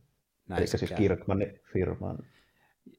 Näin 0.50 0.62
Eli 0.62 0.68
siis 0.68 0.92
Kirkmanin 0.92 1.60
firmaan. 1.74 2.18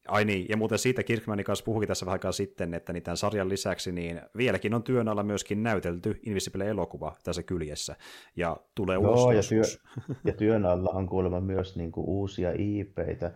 Ai 0.09 0.25
niin, 0.25 0.47
ja 0.49 0.57
muuten 0.57 0.79
siitä 0.79 1.03
Kirkmanin 1.03 1.45
kanssa 1.45 1.65
puhukin 1.65 1.89
tässä 1.89 2.07
vähän 2.07 2.15
aikaa 2.15 2.33
sitten, 2.33 2.75
että 2.75 2.93
niin 2.93 3.03
tämän 3.03 3.17
sarjan 3.17 3.49
lisäksi 3.49 3.93
niin 3.93 4.21
vieläkin 4.37 4.75
on 4.75 4.83
työn 4.83 5.09
alla 5.09 5.23
myöskin 5.23 5.63
näytelty 5.63 6.21
Invisible-elokuva 6.23 7.17
tässä 7.25 7.43
kyljessä, 7.43 7.97
ja 8.37 8.57
tulee 8.75 8.95
Joo, 8.95 9.13
ulos 9.13 9.35
ja, 9.35 9.43
työ, 9.49 9.63
ja 10.29 10.33
työn 10.33 10.67
alla 10.67 10.91
on 10.91 11.09
kuulemma 11.09 11.41
myös 11.41 11.77
niin 11.77 11.93
kuin 11.93 12.07
uusia 12.07 12.53
IPitä, 12.59 13.33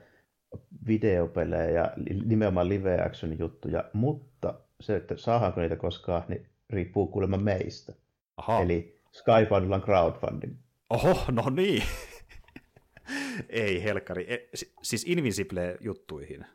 videopelejä 0.87 1.71
ja 1.71 1.93
nimenomaan 2.25 2.69
live 2.69 3.03
action 3.03 3.39
juttuja, 3.39 3.85
mutta 3.93 4.55
se, 4.81 4.97
että 4.97 5.17
saadaanko 5.17 5.61
niitä 5.61 5.77
koskaan, 5.77 6.23
niin 6.29 6.47
riippuu 6.71 7.07
kuulemma 7.07 7.37
meistä. 7.37 7.93
Aha. 8.37 8.61
Eli 8.61 9.01
Skyfundilla 9.13 9.77
on 9.77 9.83
crowdfunding. 9.83 10.55
Oho, 10.91 11.19
no 11.31 11.51
niin. 11.51 11.83
Ei 13.49 13.85
helkkari. 13.85 14.27
E, 14.29 14.49
siis 14.83 15.05
Invincible-juttuihin. 15.07 16.47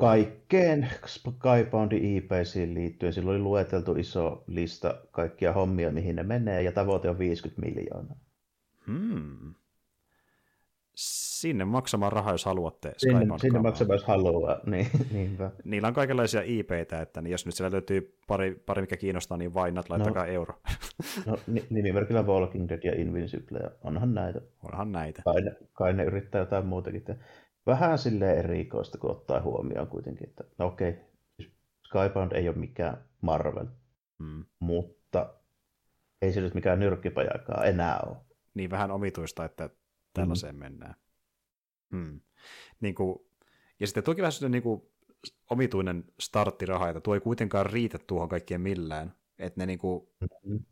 Kaikkeen 0.00 0.88
Skyboundin 1.06 2.04
IPsiin 2.04 2.74
liittyen. 2.74 3.12
Sillä 3.12 3.30
oli 3.30 3.38
lueteltu 3.38 3.96
iso 3.96 4.44
lista 4.46 5.00
kaikkia 5.10 5.52
hommia, 5.52 5.90
mihin 5.90 6.16
ne 6.16 6.22
menee, 6.22 6.62
ja 6.62 6.72
tavoite 6.72 7.10
on 7.10 7.18
50 7.18 7.62
miljoonaa. 7.62 8.16
Hmm 8.86 9.54
sinne 11.44 11.64
maksamaan 11.64 12.12
rahaa, 12.12 12.32
jos 12.32 12.44
haluatte 12.44 12.92
Sinne, 12.96 13.38
sinne 13.40 13.58
maksamaan, 13.58 13.94
jos 13.94 14.04
haluaa, 14.04 14.60
niin, 14.66 14.86
niinpä. 15.12 15.50
Niillä 15.64 15.88
on 15.88 15.94
kaikenlaisia 15.94 16.42
IPtä, 16.44 17.00
että 17.02 17.22
niin 17.22 17.30
jos 17.32 17.46
nyt 17.46 17.54
siellä 17.54 17.72
löytyy 17.72 18.18
pari, 18.26 18.62
pari 18.66 18.82
mikä 18.82 18.96
kiinnostaa, 18.96 19.38
niin 19.38 19.54
vain 19.54 19.74
laittakaa 19.88 20.26
no, 20.26 20.32
euro. 20.32 20.54
no, 21.26 21.38
nimimerkillä 21.70 22.22
Walking 22.22 22.68
Dead 22.68 22.80
ja 22.84 23.00
Invincible, 23.00 23.58
ja 23.58 23.70
onhan 23.84 24.14
näitä. 24.14 24.40
Onhan 24.62 24.92
näitä. 24.92 25.22
Kai 25.24 25.40
ne, 25.40 25.56
kai 25.72 25.92
ne 25.92 26.04
yrittää 26.04 26.38
jotain 26.38 26.66
muutakin. 26.66 27.04
Vähän 27.66 27.98
silleen 27.98 28.38
erikoista, 28.38 28.98
kun 28.98 29.10
ottaa 29.10 29.42
huomioon 29.42 29.86
kuitenkin, 29.86 30.28
että 30.28 30.44
no 30.58 30.66
okei, 30.66 30.94
siis 31.36 31.52
Skybound 31.86 32.32
ei 32.32 32.48
ole 32.48 32.56
mikään 32.56 32.96
Marvel, 33.20 33.66
hmm. 34.18 34.44
mutta 34.60 35.34
ei 36.22 36.32
se 36.32 36.40
nyt 36.40 36.54
mikään 36.54 36.80
nyrkkipajakaan 36.80 37.68
enää 37.68 38.00
ole. 38.06 38.16
Niin 38.54 38.70
vähän 38.70 38.90
omituista, 38.90 39.44
että 39.44 39.70
tällaiseen 40.14 40.54
mm. 40.54 40.58
mennään. 40.58 40.94
Hmm. 41.90 42.20
Niin 42.80 42.94
kuin, 42.94 43.18
ja 43.80 43.86
sitten 43.86 44.04
toki 44.04 44.22
vähän 44.22 44.32
niin 44.50 44.62
kuin 44.62 44.82
omituinen 45.50 46.04
starttiraha, 46.20 46.88
että 46.88 47.00
tuo 47.00 47.14
ei 47.14 47.20
kuitenkaan 47.20 47.66
riitä 47.66 47.98
tuohon 47.98 48.28
kaikkien 48.28 48.60
millään. 48.60 49.14
Että 49.38 49.60
ne 49.60 49.66
niin 49.66 49.78
kuin, 49.78 50.08
mm-hmm. 50.20 50.64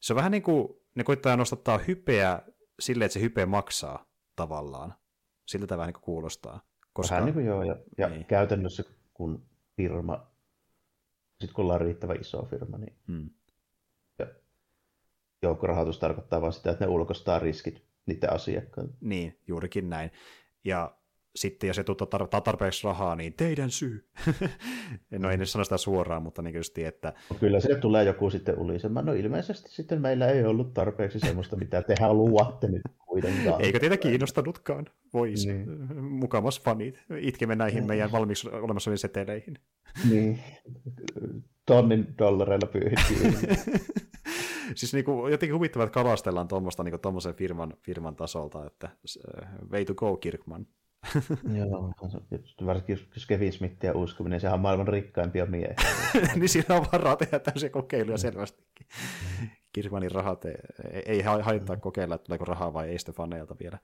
Se 0.00 0.12
on 0.12 0.16
vähän 0.16 0.32
niin 0.32 0.42
kuin, 0.42 0.68
ne 0.94 1.04
koittaa 1.04 1.36
nostattaa 1.36 1.78
hypeä 1.78 2.42
silleen, 2.80 3.06
että 3.06 3.12
se 3.12 3.20
hype 3.20 3.46
maksaa 3.46 4.06
tavallaan. 4.36 4.94
Siltä 5.46 5.66
tämä 5.66 5.78
vähän 5.78 5.88
niin 5.88 5.94
kuin 5.94 6.04
kuulostaa. 6.04 6.60
Koska... 6.92 7.14
Vähän 7.14 7.24
niin 7.24 7.34
kuin 7.34 7.46
joo, 7.46 7.62
ja, 7.62 7.76
ja 7.98 8.08
niin. 8.08 8.24
käytännössä 8.24 8.84
kun 9.14 9.46
firma, 9.76 10.30
sitten 11.40 11.54
kun 11.54 11.62
ollaan 11.64 11.80
riittävän 11.80 12.20
iso 12.20 12.46
firma, 12.50 12.78
niin 12.78 12.96
hmm. 13.08 13.30
ja 14.18 14.26
joukkorahoitus 15.42 15.98
tarkoittaa 15.98 16.40
vain 16.40 16.52
sitä, 16.52 16.70
että 16.70 16.84
ne 16.84 16.90
ulkoistaa 16.90 17.38
riskit 17.38 17.84
niiden 18.06 18.32
asiakkaille. 18.32 18.92
Niin, 19.00 19.40
juurikin 19.46 19.90
näin. 19.90 20.10
Ja 20.64 20.96
sitten 21.36 21.68
jos 21.68 21.76
se 21.76 21.84
tuottaa 21.84 22.40
tarpeeksi 22.40 22.84
rahaa, 22.84 23.16
niin 23.16 23.32
teidän 23.32 23.70
syy. 23.70 24.04
no 25.18 25.30
ei 25.30 25.36
nyt 25.36 25.48
sano 25.48 25.64
sitä 25.64 25.76
suoraan, 25.76 26.22
mutta 26.22 26.42
niin 26.42 26.54
just, 26.54 26.78
että... 26.78 27.12
No 27.30 27.36
kyllä 27.40 27.60
se 27.60 27.74
tulee 27.74 28.04
joku 28.04 28.30
sitten 28.30 28.58
ulisemaan. 28.58 29.06
No 29.06 29.12
ilmeisesti 29.12 29.70
sitten 29.70 30.00
meillä 30.00 30.26
ei 30.26 30.44
ollut 30.44 30.74
tarpeeksi 30.74 31.20
semmoista, 31.20 31.56
mitä 31.56 31.82
te 31.82 31.94
haluatte 32.00 32.68
nyt 32.68 32.82
kuitenkaan. 32.98 33.60
Eikö 33.60 33.80
teitä 33.80 33.96
kiinnostanutkaan? 33.96 34.86
Vois. 35.14 35.46
Niin. 35.46 35.94
Mukamas 36.02 36.60
fanit. 36.60 36.98
Itkemme 37.18 37.56
näihin 37.56 37.78
niin. 37.78 37.86
meidän 37.86 38.12
valmiiksi 38.12 38.48
olemassa 38.48 38.90
oleviin 38.90 38.98
seteleihin. 38.98 39.58
Niin. 40.10 40.40
Tonnin 41.66 42.14
dollareilla 42.18 42.66
pyyhittiin. 42.66 43.34
siis 44.74 44.94
niinku, 44.94 45.28
jotenkin 45.28 45.54
huvittavaa, 45.54 45.84
että 45.84 45.94
kalastellaan 45.94 46.48
tuommoista 46.48 46.82
niinku, 46.82 46.98
firman, 47.36 47.74
firman 47.82 48.16
tasolta, 48.16 48.66
että 48.66 48.88
uh, 49.18 49.70
way 49.70 49.84
to 49.84 49.94
go, 49.94 50.16
Kirkman. 50.16 50.66
Joo, 51.58 51.92
varsinkin 52.66 52.98
jos 53.14 53.26
Kevin 53.26 53.52
Smithia 53.52 53.92
uskominen, 53.94 54.34
niin 54.34 54.40
sehän 54.40 54.54
on 54.54 54.60
maailman 54.60 54.88
rikkaimpia 54.88 55.46
miehiä. 55.46 55.74
niin 56.36 56.48
siinä 56.48 56.74
on 56.74 56.86
varaa 56.92 57.16
tehdä 57.16 57.38
tämmöisiä 57.38 57.70
kokeiluja 57.70 58.18
selvästikin. 58.18 58.86
Kirkmanin 59.72 60.10
rahat 60.10 60.44
ei, 60.44 60.56
ei 61.06 61.22
haittaa 61.22 61.76
kokeilla, 61.76 62.14
että 62.14 62.24
tuleeko 62.24 62.44
rahaa 62.44 62.72
vai 62.72 62.88
ei 62.88 62.98
Stefaneilta 62.98 63.56
vielä. 63.60 63.78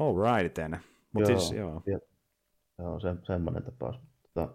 All 0.00 0.14
right 0.16 0.54
then. 0.54 0.80
Mut 1.12 1.28
joo, 1.28 1.38
siis, 1.38 1.52
joo. 1.52 1.82
Ja, 1.86 1.98
joo 2.78 3.00
se, 3.00 3.14
semmoinen 3.22 3.62
tapaus. 3.62 3.96
Tota, 4.22 4.54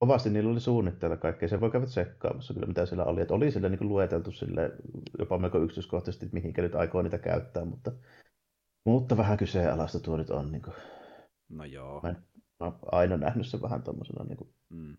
kovasti 0.00 0.30
niillä 0.30 0.50
oli 0.50 0.60
suunnitteilla 0.60 1.16
kaikkea. 1.16 1.48
Se 1.48 1.60
voi 1.60 1.70
käydä 1.70 1.86
tsekkaamassa 1.86 2.54
kyllä, 2.54 2.66
mitä 2.66 2.86
siellä 2.86 3.04
oli. 3.04 3.20
Et 3.20 3.30
oli 3.30 3.50
sille 3.50 3.68
niin 3.68 3.88
lueteltu 3.88 4.32
sille 4.32 4.72
jopa 5.18 5.38
melko 5.38 5.58
yksityiskohtaisesti, 5.58 6.28
mihinkä 6.32 6.62
nyt 6.62 6.74
aikoo 6.74 7.02
niitä 7.02 7.18
käyttää, 7.18 7.64
mutta 7.64 7.92
mutta 8.84 9.16
vähän 9.16 9.38
kyseenalaista 9.38 10.00
tuo 10.00 10.16
nyt 10.16 10.30
on. 10.30 10.52
Niin 10.52 10.62
kuin. 10.62 10.74
No 11.48 11.64
joo. 11.64 12.00
Mä, 12.02 12.08
en, 12.08 12.16
mä 12.60 12.66
oon 12.66 12.78
aina 12.92 13.16
nähnyt 13.16 13.46
sen 13.46 13.62
vähän 13.62 13.82
tuommoisena. 13.82 14.24
Niin 14.24 14.36
kuin. 14.36 14.54
Mm. 14.68 14.96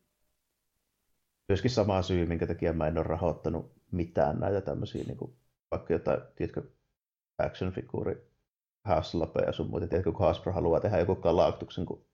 Myöskin 1.50 1.72
sama 1.72 2.02
syy, 2.02 2.26
minkä 2.26 2.48
takia 2.48 2.74
mä 2.74 2.88
en 2.88 2.98
ole 2.98 3.06
rahoittanut 3.06 3.74
mitään 3.92 4.40
näitä 4.40 4.62
tämmöisiä, 4.62 5.04
niin 5.04 5.18
kuin, 5.18 5.36
vaikka 5.72 5.94
jotain, 5.94 6.22
tiedätkö, 6.36 6.64
action 7.38 7.72
figure 7.72 8.22
Haslapeja 8.86 9.52
sun 9.52 9.70
muuta. 9.70 9.88
Tiedätkö, 9.88 10.12
kun 10.12 10.26
Hasbro 10.26 10.52
haluaa 10.52 10.80
tehdä 10.80 11.00
joku 11.00 11.16
galaktuksen, 11.16 11.86
kun, 11.86 12.06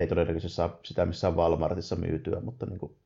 ei 0.00 0.06
todennäköisesti 0.06 0.56
saa 0.56 0.80
sitä 0.84 1.06
missään 1.06 1.36
Walmartissa 1.36 1.96
myytyä, 1.96 2.40
mutta 2.40 2.66
niin 2.66 2.78
kuin, 2.78 2.96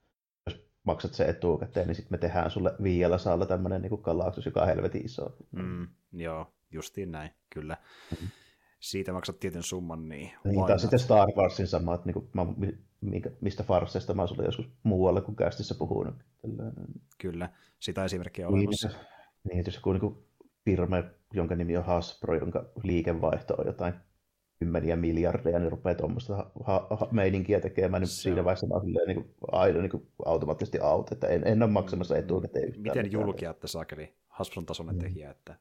maksat 0.84 1.14
se 1.14 1.24
etukäteen, 1.24 1.86
niin 1.86 1.94
sitten 1.94 2.12
me 2.14 2.18
tehdään 2.18 2.50
sulle 2.50 2.74
viiellä 2.82 3.18
saalla 3.18 3.46
tämmöinen 3.46 3.82
niin 3.82 4.00
galaktus, 4.02 4.46
joka 4.46 4.60
on 4.60 4.66
helvetin 4.66 5.04
iso. 5.04 5.36
Mm, 5.52 5.88
joo, 6.12 6.46
justiin 6.70 7.12
näin, 7.12 7.30
kyllä. 7.50 7.76
Mm. 8.20 8.28
Siitä 8.80 9.12
maksat 9.12 9.40
tietyn 9.40 9.62
summan, 9.62 10.08
niin... 10.08 10.30
Niin, 10.44 10.66
tai 10.66 10.78
sitten 10.78 10.98
Star 10.98 11.28
Warsin 11.36 11.66
sama, 11.66 11.94
että 11.94 12.06
niin 12.06 12.14
kuin, 12.14 12.28
mä, 12.32 12.46
minkä, 13.00 13.30
mistä 13.40 13.62
farsseista 13.62 14.14
mä 14.14 14.26
sulle 14.26 14.44
joskus 14.44 14.68
muualla 14.82 15.20
kuin 15.20 15.36
kästissä 15.36 15.74
puhunut. 15.74 16.14
Kyllä, 17.18 17.48
sitä 17.80 18.04
esimerkkiä 18.04 18.48
on 18.48 18.54
niin, 18.54 18.68
olemassa. 18.68 18.90
Niin, 19.44 19.64
jos 19.66 19.74
joku 19.74 19.92
niin 19.92 20.24
firma, 20.64 20.96
jonka 21.32 21.54
nimi 21.54 21.76
on 21.76 21.84
Hasbro, 21.84 22.34
jonka 22.34 22.64
liikevaihto 22.82 23.54
on 23.54 23.66
jotain 23.66 23.94
kymmeniä 24.62 24.96
miljardeja, 24.96 25.58
niin 25.58 25.70
rupeaa 25.72 25.94
tuommoista 25.94 26.36
ha- 26.64 26.86
ha- 26.90 27.08
meininkiä 27.10 27.60
tekemään, 27.60 28.00
niin 28.00 28.08
se 28.08 28.22
siinä 28.22 28.44
vaiheessa 28.44 28.66
mä 28.66 28.80
silleen, 28.80 29.08
niin 29.08 29.24
kuin, 29.24 29.34
aina 29.52 29.78
niin 29.78 29.90
kuin, 29.90 30.08
automaattisesti 30.24 30.80
out, 30.80 31.12
että 31.12 31.26
en, 31.26 31.46
en 31.46 31.62
ole 31.62 31.70
maksamassa 31.70 32.16
etukäteen 32.16 32.68
yhtään. 32.68 32.82
Miten 32.82 33.12
julkiatte 33.12 33.68
saakeli 33.68 34.14
Hasbron 34.26 34.66
tasoinen 34.66 34.94
mm. 34.94 35.00
tekijä, 35.00 35.30
että 35.30 35.56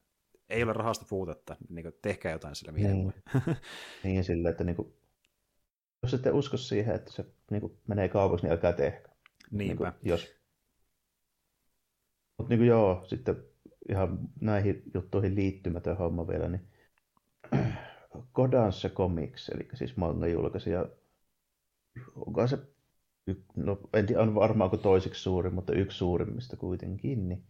ei 0.48 0.62
ole 0.62 0.72
rahasta 0.72 1.06
puutetta, 1.08 1.56
niin 1.68 1.82
kuin, 1.82 1.94
tehkää 2.02 2.32
jotain 2.32 2.54
sillä 2.54 2.72
mihin 2.72 2.90
niin. 2.92 3.14
niin, 4.04 4.24
sillä, 4.24 4.50
että 4.50 4.64
niin 4.64 4.76
kuin, 4.76 4.92
jos 6.02 6.14
ette 6.14 6.30
usko 6.30 6.56
siihen, 6.56 6.94
että 6.94 7.12
se 7.12 7.24
niin 7.50 7.60
kuin, 7.60 7.78
menee 7.88 8.08
kaupaksi, 8.08 8.44
niin 8.44 8.52
älkää 8.52 8.72
tehkö. 8.72 9.08
Niinpä. 9.50 9.64
Niin 9.64 9.76
kuin, 9.76 9.92
jos... 10.02 10.34
Mutta 12.38 12.54
niin 12.54 12.66
joo, 12.66 13.04
sitten 13.06 13.36
ihan 13.88 14.18
näihin 14.40 14.82
juttuihin 14.94 15.34
liittymätön 15.34 15.96
homma 15.96 16.28
vielä, 16.28 16.48
niin 16.48 16.68
Kodansha 18.32 18.88
Comics, 18.88 19.48
eli 19.48 19.68
siis 19.74 19.96
manga 19.96 20.26
julkaisija, 20.26 20.86
onko 22.14 22.46
se, 22.46 22.58
no 23.56 23.80
en 23.92 24.06
tiedä, 24.06 24.22
on 24.22 24.34
varmaan 24.34 24.70
kuin 24.70 24.82
toiseksi 24.82 25.22
suuri, 25.22 25.50
mutta 25.50 25.72
yksi 25.72 25.98
suurimmista 25.98 26.56
kuitenkin, 26.56 27.28
niin 27.28 27.46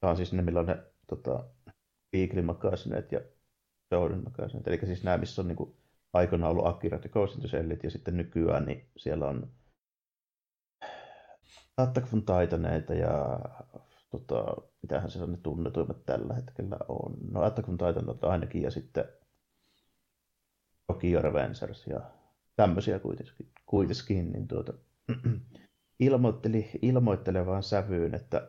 tämä 0.00 0.10
on 0.10 0.16
siis 0.16 0.32
ne, 0.32 0.42
millä 0.42 0.60
on 0.60 0.66
ne 0.66 0.78
tota, 1.06 1.44
Weekly 2.14 2.42
Magazinet 2.42 3.12
ja 3.12 3.20
Shonen 3.94 4.24
Magazinet, 4.24 4.68
eli 4.68 4.78
siis 4.86 5.04
nämä, 5.04 5.18
missä 5.18 5.42
on 5.42 5.48
niin 5.48 5.56
kuin, 5.56 5.76
aikoinaan 6.12 6.50
ollut 6.50 6.66
Akira 6.66 6.98
ja 7.04 7.08
Ghost 7.08 7.38
ja 7.82 7.90
sitten 7.90 8.16
nykyään 8.16 8.64
niin 8.66 8.86
siellä 8.96 9.28
on 9.28 9.50
Attack 11.76 12.14
on 12.14 12.22
Titaneita 12.22 12.94
ja 12.94 13.40
tota, 14.10 14.44
mitähän 14.82 15.10
se 15.10 15.22
on 15.22 15.32
ne 15.32 15.38
tunnetuimmat 15.42 16.06
tällä 16.06 16.34
hetkellä 16.34 16.76
on. 16.88 17.16
No 17.30 17.42
Attack 17.42 17.68
on 17.68 17.78
Titan 17.78 18.30
ainakin, 18.30 18.62
ja 18.62 18.70
sitten 18.70 19.04
Tokyo 20.92 21.22
Revengers 21.22 21.86
ja 21.86 22.00
tämmöisiä 22.56 22.98
kuitenkin, 22.98 23.46
kuitenkin 23.66 24.32
niin 24.32 24.48
tuota, 24.48 24.72
ilmoitteli 26.00 26.70
ilmoittelevaan 26.82 27.62
sävyyn, 27.62 28.14
että 28.14 28.48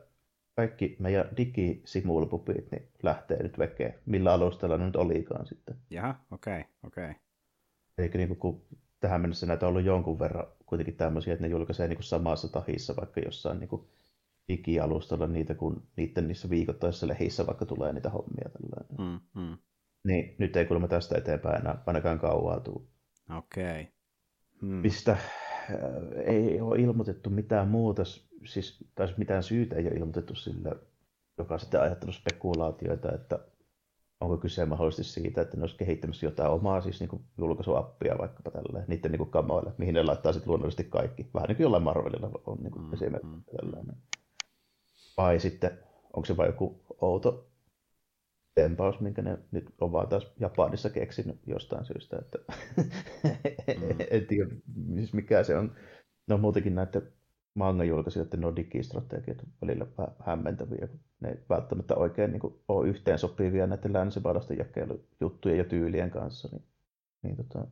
kaikki 0.55 0.95
meidän 0.99 1.29
digisimulpupit 1.37 2.71
niin 2.71 2.87
lähtee 3.03 3.43
nyt 3.43 3.59
vekeen, 3.59 3.93
millä 4.05 4.33
alustalla 4.33 4.77
nyt 4.77 4.95
olikaan 4.95 5.47
sitten. 5.47 5.75
Jaha, 5.89 6.15
okei, 6.31 6.59
okay, 6.59 6.71
okei. 6.83 7.11
Okay. 7.11 7.15
Eli 7.97 8.09
niin 8.13 8.35
kun 8.35 8.61
tähän 8.99 9.21
mennessä 9.21 9.45
näitä 9.45 9.65
on 9.65 9.69
ollut 9.69 9.85
jonkun 9.85 10.19
verran 10.19 10.47
kuitenkin 10.65 10.95
tämmöisiä, 10.95 11.33
että 11.33 11.45
ne 11.45 11.51
julkaisee 11.51 11.87
niin 11.87 11.97
kuin 11.97 12.03
samassa 12.03 12.47
tahissa 12.47 12.95
vaikka 12.95 13.21
jossain 13.21 13.59
niin 13.59 13.69
kuin 13.69 13.87
digialustalla 14.47 15.27
niitä, 15.27 15.55
kun 15.55 15.87
niiden 15.97 16.27
niissä 16.27 16.49
viikoittaisissa 16.49 17.07
lehissä 17.07 17.47
vaikka 17.47 17.65
tulee 17.65 17.93
niitä 17.93 18.09
hommia. 18.09 18.49
Tällainen. 18.49 19.19
Mm, 19.35 19.41
mm. 19.41 19.57
Niin, 20.03 20.35
nyt 20.37 20.55
ei 20.55 20.65
kuulemma 20.65 20.87
tästä 20.87 21.17
eteenpäin 21.17 21.61
enää 21.61 21.83
ainakaan 21.85 22.19
kauaa 22.19 22.59
tuu. 22.59 22.89
Okei. 23.37 23.81
Okay. 23.81 23.85
Hmm. 24.61 24.69
Mistä 24.69 25.11
äh, 25.11 25.19
ei 26.25 26.61
ole 26.61 26.79
ilmoitettu 26.79 27.29
mitään 27.29 27.67
muuta, 27.67 28.03
siis, 28.45 28.85
tai 28.95 29.07
siis 29.07 29.17
mitään 29.17 29.43
syytä 29.43 29.75
ei 29.75 29.87
ole 29.87 29.95
ilmoitettu 29.95 30.35
sillä, 30.35 30.75
joka 31.37 31.53
on 31.53 31.59
sitten 31.59 31.81
ajattanut 31.81 32.15
spekulaatioita, 32.15 33.11
että 33.11 33.39
onko 34.21 34.37
kyse 34.37 34.65
mahdollisesti 34.65 35.21
siitä, 35.21 35.41
että 35.41 35.57
ne 35.57 35.63
olisi 35.63 35.77
kehittämässä 35.77 36.25
jotain 36.25 36.51
omaa 36.51 36.81
siis 36.81 36.99
niin 36.99 37.25
julkaisuappia 37.37 38.17
vaikkapa 38.17 38.51
tällä 38.51 38.83
niiden 38.87 39.11
niin 39.11 39.29
kamoille, 39.29 39.73
mihin 39.77 39.93
ne 39.93 40.03
laittaa 40.03 40.33
sitten 40.33 40.49
luonnollisesti 40.49 40.83
kaikki. 40.83 41.29
Vähän 41.33 41.47
niin 41.47 41.57
kuin 41.57 41.63
jollain 41.63 41.83
Marvelilla 41.83 42.31
on 42.45 42.57
niin 42.57 42.71
kuin 42.71 42.85
mm, 42.85 42.93
esimerkiksi 42.93 43.57
tällainen. 43.57 43.95
Vai 45.17 45.39
sitten, 45.39 45.79
onko 46.13 46.25
se 46.25 46.37
vain 46.37 46.47
joku 46.47 46.81
outo 47.01 47.50
tempaus, 48.55 48.99
minkä 48.99 49.21
ne 49.21 49.37
nyt 49.51 49.73
on 49.81 49.91
vaan 49.91 50.07
taas 50.07 50.31
Japanissa 50.39 50.89
keksinyt 50.89 51.39
jostain 51.47 51.85
syystä. 51.85 52.17
Että 52.17 52.37
mm. 52.77 53.95
en 54.11 54.27
tiedä, 54.27 54.49
siis 54.95 55.13
mikä 55.13 55.43
se 55.43 55.57
on. 55.57 55.75
No 56.27 56.37
muutenkin 56.37 56.75
näiden 56.75 57.11
manga-julkaisijoiden 57.53 58.41
no 58.41 58.55
digistrategiat 58.55 59.41
on 59.41 59.47
välillä 59.61 59.87
vähän 59.97 60.15
hämmentäviä, 60.19 60.87
ne 61.19 61.29
ei 61.29 61.37
välttämättä 61.49 61.95
oikein 61.95 62.31
niin 62.31 62.39
kuin, 62.39 62.59
ole 62.67 62.87
yhteen 62.87 63.19
sopivia 63.19 63.67
näiden 63.67 63.93
länsimaalaisten 63.93 64.57
jakelujuttujen 64.57 65.57
ja 65.57 65.63
tyylien 65.63 66.11
kanssa. 66.11 66.49
Niin, 66.51 66.63
niin 67.21 67.37
tota, 67.37 67.67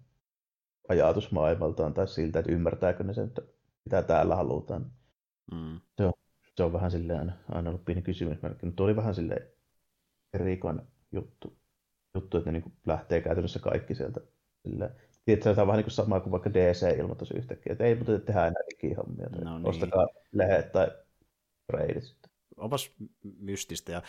ajatusmaailmaltaan 0.90 1.93
tai 1.93 2.08
siltä, 2.08 2.40
että 2.40 2.51
ymmärtääkö 2.51 3.03
ne 3.03 3.14
sen, 3.14 3.27
että 3.27 3.41
mitä 3.85 4.03
täällä 4.03 4.35
halutaan. 4.35 4.91
Mm. 5.51 5.80
Se, 5.98 6.06
on, 6.06 6.14
se 6.56 6.64
on 6.64 6.74
vähän 6.74 6.91
silleen 6.91 7.33
aina 7.49 7.69
ollut 7.69 7.85
pieni 7.85 8.01
kysymysmerkki, 8.01 8.66
mutta 8.66 8.83
oli 8.83 8.95
vähän 8.95 9.16
silleen 9.16 9.48
Rikon 10.33 10.88
juttu, 11.11 11.58
juttu 12.16 12.38
että 12.38 12.51
ne 12.51 12.59
niin 12.59 12.74
lähtee 12.85 13.22
käytännössä 13.22 13.59
kaikki 13.59 13.95
sieltä. 13.95 14.22
Sillä, 14.67 14.90
Tiedätkö, 15.25 15.56
tämä 15.56 15.61
on 15.61 15.67
vähän 15.67 15.77
niin 15.77 15.85
kuin 15.85 15.91
sama 15.91 16.19
kuin 16.19 16.32
vaikka 16.32 16.53
DC 16.53 16.98
ilmoittaisi 16.98 17.38
yhtäkkiä, 17.38 17.72
että 17.72 17.83
ei 17.83 17.95
mutta 17.95 18.19
tehdä 18.19 18.48
enää 18.48 18.64
digihommia. 18.69 19.30
No 19.30 19.58
niin. 19.58 19.67
Ostakaa 19.67 20.08
lehet 20.32 20.72
tai 20.72 20.88
reidit. 21.69 22.16
Onpas 22.58 22.95
mystistä. 23.40 23.91
Ja 23.91 24.01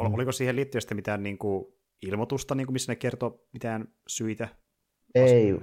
mm. 0.00 0.14
oliko 0.14 0.32
siihen 0.32 0.56
liittyen 0.56 0.82
sitten 0.82 0.96
mitään 0.96 1.22
niin 1.22 1.38
kuin 1.38 1.64
ilmoitusta, 2.02 2.54
niin 2.54 2.66
kuin 2.66 2.72
missä 2.72 2.92
ne 2.92 2.96
kertoo 2.96 3.46
mitään 3.52 3.88
syitä? 4.08 4.48
Ei, 5.14 5.54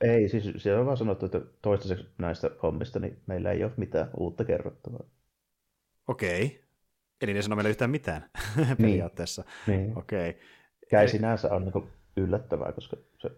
ei, 0.00 0.28
siis 0.28 0.62
siellä 0.62 0.80
on 0.80 0.86
vaan 0.86 0.96
sanottu, 0.96 1.26
että 1.26 1.40
toistaiseksi 1.62 2.06
näistä 2.18 2.50
hommista 2.62 2.98
niin 2.98 3.22
meillä 3.26 3.52
ei 3.52 3.64
ole 3.64 3.72
mitään 3.76 4.10
uutta 4.16 4.44
kerrottavaa. 4.44 5.04
Okei. 6.08 6.67
Eli 7.22 7.34
ne 7.34 7.42
sanoo 7.42 7.56
meille 7.56 7.70
yhtään 7.70 7.90
mitään 7.90 8.22
niin. 8.56 8.76
periaatteessa. 8.76 9.44
Niin. 9.66 9.98
Okei. 9.98 10.30
Okay. 10.30 10.42
Käy 10.90 11.08
sinänsä 11.08 11.54
on 11.54 11.64
niin 11.64 11.88
yllättävää, 12.16 12.72
koska 12.72 12.96
se, 13.18 13.30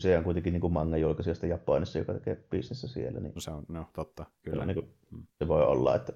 se 0.00 0.18
on 0.18 0.24
kuitenkin 0.24 0.52
niin 0.52 0.72
manga 0.72 0.96
julkaisijasta 0.96 1.46
Japanissa, 1.46 1.98
joka 1.98 2.12
tekee 2.12 2.44
bisnessä 2.50 2.88
siellä. 2.88 3.20
Niin 3.20 3.32
no 3.34 3.40
se 3.40 3.50
on 3.50 3.64
no, 3.68 3.90
totta, 3.92 4.26
kyllä. 4.42 4.66
Niin 4.66 4.74
kuin, 4.74 4.94
mm. 5.10 5.26
Se 5.38 5.48
voi 5.48 5.62
olla, 5.62 5.94
että 5.94 6.12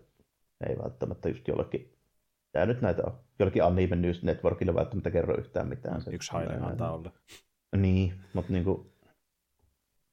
ei 0.68 0.78
välttämättä 0.78 1.28
just 1.28 1.48
jollekin 1.48 1.96
Tämä 2.56 2.66
nyt 2.66 2.80
näitä 2.80 3.02
on. 3.06 3.18
Jollakin 3.38 3.64
Anime 3.64 3.96
News 3.96 4.22
Networkilla 4.22 4.74
välttämättä 4.74 5.10
kerro 5.10 5.38
yhtään 5.38 5.68
mitään. 5.68 6.02
Se 6.02 6.10
Yksi 6.10 6.32
haine 6.32 6.54
antaa 6.54 6.92
olla. 6.92 7.12
Niin, 7.76 8.14
mutta 8.32 8.52
niinku, 8.52 8.92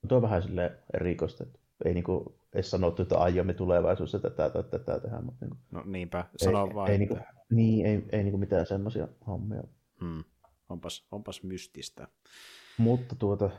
tuo 0.07 0.15
on 0.15 0.21
vähän 0.21 0.43
silleen 0.43 0.71
erikoista, 0.93 1.43
että 1.43 1.59
ei 1.85 1.93
niinku 1.93 2.35
edes 2.53 2.71
sanottu, 2.71 3.01
että 3.01 3.17
aiomme 3.17 3.53
tulevaisuudessa 3.53 4.19
tätä 4.19 4.49
tai 4.49 4.63
tätä 4.63 4.99
tehdä. 4.99 5.21
Mutta 5.21 5.45
niinku, 5.45 5.57
no 5.71 5.83
niinpä, 5.85 6.25
sano 6.37 6.67
ei, 6.67 6.75
vain. 6.75 6.91
Ei, 6.91 6.97
niinku, 6.97 7.17
niin, 7.49 7.85
ei, 7.85 8.05
ei 8.11 8.23
niinku 8.23 8.37
mitään 8.37 8.65
semmoisia 8.65 9.07
hommia. 9.27 9.63
Hmm. 9.99 10.23
Onpas, 10.69 11.07
onpas 11.11 11.43
mystistä. 11.43 12.07
Mutta 12.77 13.15
tuota, 13.15 13.49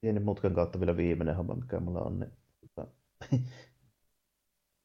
pienen 0.00 0.22
mutkan 0.22 0.54
kautta 0.54 0.80
vielä 0.80 0.96
viimeinen 0.96 1.36
homma, 1.36 1.54
mikä 1.54 1.80
mulla 1.80 2.00
on, 2.00 2.20
niin 2.20 2.32
tota, 2.60 2.88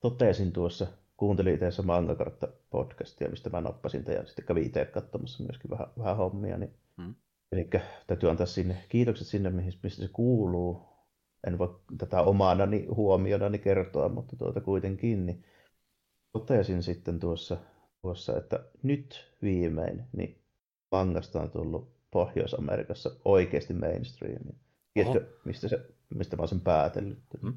totesin 0.02 0.52
tuossa, 0.52 0.88
kuuntelin 1.18 1.54
itse 1.54 1.82
Mangakartta 1.82 2.48
podcastia, 2.70 3.30
mistä 3.30 3.50
mä 3.50 3.62
nappasin 3.62 4.06
ja 4.08 4.26
sitten 4.26 4.46
kävin 4.46 4.64
itse 4.64 4.86
katsomassa 4.86 5.44
myöskin 5.44 5.72
vähän, 5.72 5.88
vähän 5.98 6.18
hommia, 6.18 6.58
niin 6.58 6.74
hmm. 6.98 7.16
Eli 7.54 7.70
täytyy 8.08 8.30
antaa 8.30 8.46
sinne 8.46 8.84
kiitokset 8.90 9.28
sinne, 9.28 9.50
mistä 9.50 10.02
se 10.02 10.10
kuuluu. 10.14 10.93
En 11.48 11.58
voi 11.58 11.80
tätä 11.98 12.22
omana 12.22 12.68
huomionani 12.96 13.60
kertoa, 13.60 14.10
mutta 14.10 14.36
tuota 14.36 14.62
kuitenkin, 14.62 15.26
niin 15.26 15.44
totesin 16.32 16.84
sitten 16.84 17.20
tuossa, 17.20 17.58
tuossa, 18.02 18.38
että 18.38 18.66
nyt 18.84 19.36
viimein 19.42 20.04
niin 20.18 20.42
mangasta 20.92 21.42
on 21.42 21.52
tullut 21.52 21.94
Pohjois-Amerikassa 22.12 23.12
oikeasti 23.26 23.74
mainstreamia. 23.74 24.56
Tiedätkö, 24.94 25.38
mistä, 25.46 25.68
se, 25.68 25.86
mistä 26.16 26.36
mä 26.36 26.42
olen 26.42 26.50
sen 26.50 26.62
päätellyt? 26.62 27.24
Hmm? 27.42 27.54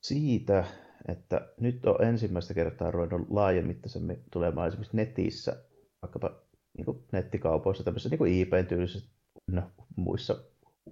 Siitä, 0.00 0.64
että 1.08 1.48
nyt 1.60 1.86
on 1.86 2.04
ensimmäistä 2.04 2.54
kertaa 2.54 2.90
ruvennut 2.90 3.30
laajemmittaisemmin 3.30 4.24
tulemaan 4.32 4.68
esimerkiksi 4.68 4.96
netissä, 4.96 5.64
vaikkapa 6.02 6.42
niin 6.76 6.84
kuin 6.84 7.04
nettikaupoissa, 7.12 7.84
tämmöisissä 7.84 8.16
niin 8.16 8.46
eBayn 8.46 8.66
tyylisissä 8.66 9.10
no, 9.46 9.62
muissa 9.96 10.44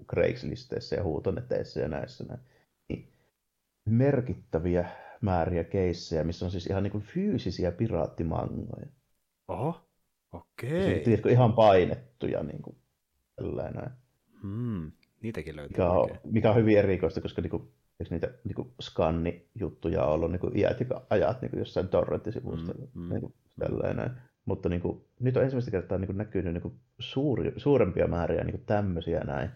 Craigslisteissä 0.07 0.97
ja 0.97 1.03
huutoneteissä 1.03 1.81
ja 1.81 1.89
näissä 1.89 2.25
näin, 2.25 2.41
niin 2.89 3.13
merkittäviä 3.85 4.89
määriä 5.21 5.65
keissejä, 5.65 6.25
missä 6.25 6.45
on 6.45 6.51
siis 6.51 6.67
ihan 6.67 6.83
niin 6.83 6.93
kuin 6.93 7.05
fyysisiä 7.05 7.73
piraattimangoja. 7.73 8.87
Oho, 9.49 9.89
okei. 10.33 10.91
Okay. 10.91 11.05
Tiedätkö, 11.05 11.31
ihan 11.31 11.53
painettuja 11.53 12.43
niin 12.43 12.63
kuin 12.63 12.77
tällainen. 13.37 13.91
Hmm, 14.43 14.93
niitäkin 15.23 15.57
löytyy. 15.57 15.73
Mikä 15.73 15.91
on, 15.91 16.11
mikä 16.25 16.51
on 16.51 16.57
hyvin 16.57 16.79
erikoista, 16.79 17.21
koska 17.21 17.43
niin 17.43 17.51
kuin, 17.51 17.63
eikö 18.01 18.15
niitä 18.15 18.31
niin 18.45 18.55
kuin 18.55 18.73
skannijuttuja 18.81 20.05
on 20.05 20.13
ollut 20.13 20.33
niin 20.33 20.41
kuin 20.41 20.59
iät 20.59 20.81
ja 20.81 20.87
ajat 21.11 21.43
niin 21.43 21.51
kuin 21.51 21.59
jossain 21.59 21.89
torrenttisivuista. 21.89 22.75
Mm, 22.75 23.03
mm. 23.03 23.09
Niin 23.09 23.21
kuin 23.21 23.35
tällainen. 23.59 24.11
Mutta 24.45 24.69
niin 24.69 24.81
kuin, 24.81 25.05
nyt 25.21 25.37
on 25.37 25.43
ensimmäistä 25.43 25.71
kertaa 25.71 25.99
niin 25.99 26.07
kuin 26.07 26.19
näkynyt 26.19 26.53
niin 26.53 26.63
kuin 26.63 26.75
suuri, 26.99 27.53
suurempia 27.57 28.07
määriä 28.07 28.45
niin 28.45 28.55
kuin 28.55 28.67
tämmöisiä 28.67 29.21
näin, 29.21 29.51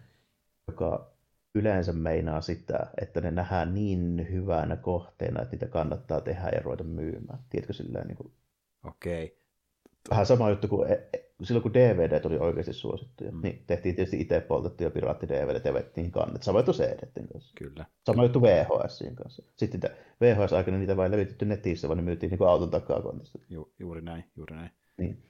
joka 0.67 1.13
yleensä 1.55 1.93
meinaa 1.93 2.41
sitä, 2.41 2.87
että 3.01 3.21
ne 3.21 3.31
nähdään 3.31 3.73
niin 3.73 4.27
hyvänä 4.31 4.75
kohteena, 4.75 5.41
että 5.41 5.55
niitä 5.55 5.67
kannattaa 5.67 6.21
tehdä 6.21 6.49
ja 6.55 6.61
ruveta 6.61 6.83
myymään. 6.83 7.39
Tiedätkö 7.49 7.73
silleen? 7.73 8.07
Niin 8.07 8.17
kuin... 8.17 8.31
Okei. 8.83 9.25
Okay. 9.25 9.37
Vähän 10.09 10.25
sama 10.25 10.49
juttu 10.49 10.67
kuin 10.67 10.91
e, 10.91 10.93
e, 11.13 11.23
silloin 11.43 11.63
kun 11.63 11.73
DVD 11.73 12.25
oli 12.25 12.37
oikeasti 12.37 12.73
suosittuja, 12.73 13.31
mm. 13.31 13.41
niin 13.41 13.63
tehtiin 13.67 13.95
tietysti 13.95 14.21
itse 14.21 14.39
poltettuja 14.39 14.91
piraatti 14.91 15.27
DVD 15.27 15.65
ja 15.65 15.73
vettiin 15.73 16.11
kannet. 16.11 16.43
Sama 16.43 16.59
juttu 16.59 16.73
cd 16.73 17.27
kanssa. 17.33 17.53
Kyllä. 17.55 17.85
Sama 18.05 18.23
juttu 18.23 18.41
VHSin 18.41 19.15
kanssa. 19.15 19.43
Sitten 19.55 19.81
VHS-aikana 20.21 20.77
niitä 20.77 20.97
vain 20.97 21.11
levitetty 21.11 21.45
netissä, 21.45 21.87
vaan 21.87 21.97
ne 21.97 22.03
myytiin 22.03 22.29
niin 22.29 22.37
kuin 22.37 22.49
auton 22.49 22.69
takaa 22.69 23.01
kontista. 23.01 23.39
Ju, 23.49 23.73
juuri 23.79 24.01
näin, 24.01 24.23
juuri 24.35 24.55
näin. 24.55 24.71
Niin. 24.97 25.23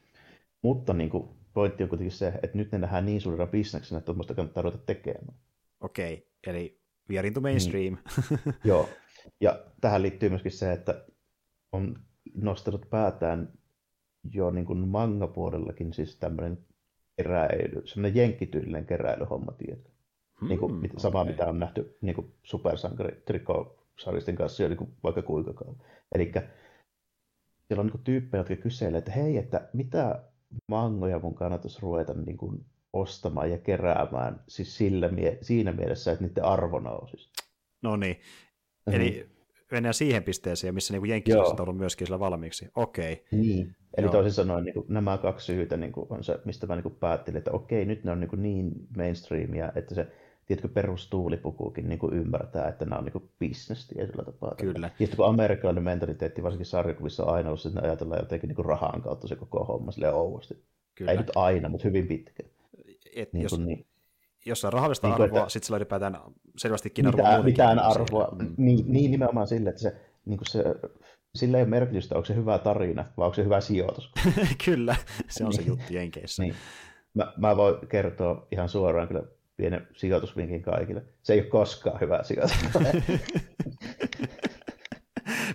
Mutta 0.61 0.93
niin 0.93 1.09
kuin, 1.09 1.29
pointti 1.53 1.83
on 1.83 1.90
kuitenkin 1.90 2.17
se, 2.17 2.27
että 2.43 2.57
nyt 2.57 2.72
ne 2.72 2.77
nähdään 2.77 3.06
niin 3.06 3.22
suurena 3.22 3.48
bisneksenä, 3.48 3.98
että 3.98 4.06
tuommoista 4.06 4.33
kannattaa 4.33 4.64
ruveta 4.64 4.83
tekemään. 4.85 5.38
Okei, 5.80 6.14
okay. 6.14 6.56
eli 6.56 6.82
we 7.09 7.19
are 7.19 7.27
into 7.27 7.41
mainstream. 7.41 7.98
Niin. 8.45 8.56
Joo, 8.64 8.90
ja 9.41 9.65
tähän 9.82 10.01
liittyy 10.01 10.30
myöskin 10.30 10.51
se, 10.51 10.72
että 10.72 11.06
on 11.72 11.99
nostanut 12.35 12.90
päätään 12.90 13.53
jo 14.32 14.51
niin 14.51 14.65
kuin 14.65 14.88
manga-puolellakin 14.88 15.93
siis 15.93 16.15
tämmöinen 16.15 16.65
keräily, 17.17 17.82
semmoinen 17.85 18.15
jenkkityylinen 18.15 18.85
keräilyhomma, 18.85 19.51
tiedätkö? 19.51 19.90
Hmm, 20.41 20.49
niin 20.49 20.59
kuin, 20.59 20.90
sama, 20.98 21.22
okay. 21.22 21.33
mitä 21.33 21.48
on 21.48 21.59
nähty 21.59 21.98
niin 22.01 22.15
kuin 22.15 22.33
supersankari 22.43 23.22
trikosaristen 23.25 24.35
kanssa 24.35 24.64
jo 24.64 24.69
niin 24.69 24.77
kuin 24.77 24.93
vaikka 25.03 25.22
kuinka 25.22 25.53
kauan. 25.53 25.75
Eli 26.15 26.32
siellä 27.67 27.82
on 27.82 27.88
niin 27.88 28.03
tyyppejä, 28.03 28.40
jotka 28.40 28.56
kyselee, 28.56 28.98
että 28.98 29.11
hei, 29.11 29.38
että 29.38 29.69
mitä 29.73 30.23
mangoja 30.67 31.19
mun 31.19 31.35
kannattaisi 31.35 31.80
ruveta 31.82 32.14
niin 32.14 32.38
kuin 32.38 32.65
ostamaan 32.93 33.51
ja 33.51 33.57
keräämään 33.57 34.43
siis 34.48 34.77
sillä 34.77 35.09
mie- 35.09 35.38
siinä 35.41 35.72
mielessä, 35.72 36.11
että 36.11 36.23
niiden 36.23 36.43
arvo 36.43 36.80
nousisi. 36.80 37.30
No 37.82 37.95
niin, 37.95 38.19
eli 38.91 39.23
mm. 39.23 39.45
mennään 39.72 39.93
siihen 39.93 40.23
pisteeseen, 40.23 40.73
missä 40.73 40.93
niin 40.93 41.09
Jenkkiläiset 41.09 41.59
on 41.59 41.64
ollut 41.64 41.77
myöskin 41.77 42.07
sillä 42.07 42.19
valmiiksi. 42.19 42.67
Okei. 42.75 43.14
Okay. 43.14 43.40
Niin, 43.40 43.75
eli 43.98 44.06
Joo. 44.06 44.11
toisin 44.11 44.32
sanoen 44.32 44.64
niin 44.64 44.73
kuin, 44.73 44.85
nämä 44.90 45.17
kaksi 45.17 45.45
syytä 45.45 45.77
niin 45.77 45.91
kuin, 45.91 46.07
on 46.09 46.23
se, 46.23 46.40
mistä 46.45 46.67
mä 46.67 46.75
niin 46.75 46.83
kuin 46.83 46.95
päättelin, 46.95 47.38
että 47.38 47.51
okei, 47.51 47.85
nyt 47.85 48.03
ne 48.03 48.11
on 48.11 48.19
niin, 48.19 48.30
kuin 48.30 48.41
niin 48.41 48.72
mainstreamia, 48.98 49.72
että 49.75 49.95
se 49.95 50.07
tiedätkö, 50.45 50.67
perustuulipukuukin 50.67 51.89
niin 51.89 51.99
kuin 51.99 52.13
ymmärtää, 52.13 52.67
että 52.67 52.85
nämä 52.85 52.99
on 52.99 53.05
niin 53.05 53.31
business 53.39 53.88
tietyllä 53.88 54.23
tapaa. 54.23 54.55
Kyllä. 54.57 54.89
Tiedätkö, 54.97 55.15
kun 55.15 55.27
amerikkalainen 55.27 55.83
mentaliteetti, 55.83 56.43
varsinkin 56.43 56.65
sarjakuvissa 56.65 57.23
on 57.23 57.33
aina 57.33 57.49
ollut, 57.49 57.65
että 57.65 57.80
ajatellaan 57.81 58.22
jotenkin 58.22 58.47
niin 58.47 58.55
kuin 58.55 58.65
rahan 58.65 59.01
kautta 59.01 59.27
se 59.27 59.35
koko 59.35 59.63
homma 59.63 59.91
silleen 59.91 60.13
ouosti. 60.13 60.63
Kyllä. 60.95 61.11
Ei 61.11 61.17
nyt 61.17 61.31
aina, 61.35 61.69
mutta 61.69 61.88
hyvin 61.88 62.07
pitkä. 62.07 62.43
Et, 63.15 63.33
niin 63.33 63.43
jos, 63.43 63.59
niin. 63.59 63.85
jos 64.45 64.65
on 64.65 64.73
rahallista 64.73 65.07
niin, 65.07 65.22
arvoa, 65.22 65.49
sitten 65.49 65.65
sillä 65.65 65.77
ylipäätään 65.77 66.17
selvästikin 66.57 67.05
mitään, 67.05 67.27
arvoa 67.27 67.43
Mitään 67.43 67.80
arvoa, 67.80 68.35
mm. 68.39 68.55
niin, 68.57 68.85
niin, 68.88 69.11
nimenomaan 69.11 69.47
sille, 69.47 69.69
että 69.69 69.81
se, 69.81 69.95
niin 70.25 70.38
kuin 70.38 70.47
se 70.47 70.63
sillä 71.35 71.57
ei 71.57 71.63
ole 71.63 71.69
merkitystä, 71.69 72.15
onko 72.15 72.25
se 72.25 72.35
hyvä 72.35 72.59
tarina, 72.59 73.05
vai 73.17 73.25
onko 73.25 73.35
se 73.35 73.43
hyvä 73.43 73.61
sijoitus. 73.61 74.11
kyllä, 74.65 74.95
se 75.30 75.43
on 75.43 75.49
niin. 75.49 75.63
se 75.63 75.67
juttu 75.67 75.93
Jenkeissä. 75.93 76.43
Niin. 76.43 76.55
Mä, 77.13 77.33
mä 77.38 77.57
voin 77.57 77.88
kertoa 77.88 78.47
ihan 78.51 78.69
suoraan 78.69 79.07
kyllä 79.07 79.23
pienen 79.64 79.88
sijoitusvinkin 79.95 80.61
kaikille. 80.61 81.03
Se 81.22 81.33
ei 81.33 81.40
ole 81.40 81.48
koskaan 81.48 82.00
hyvä 82.00 82.24
sijoitus. 82.24 82.58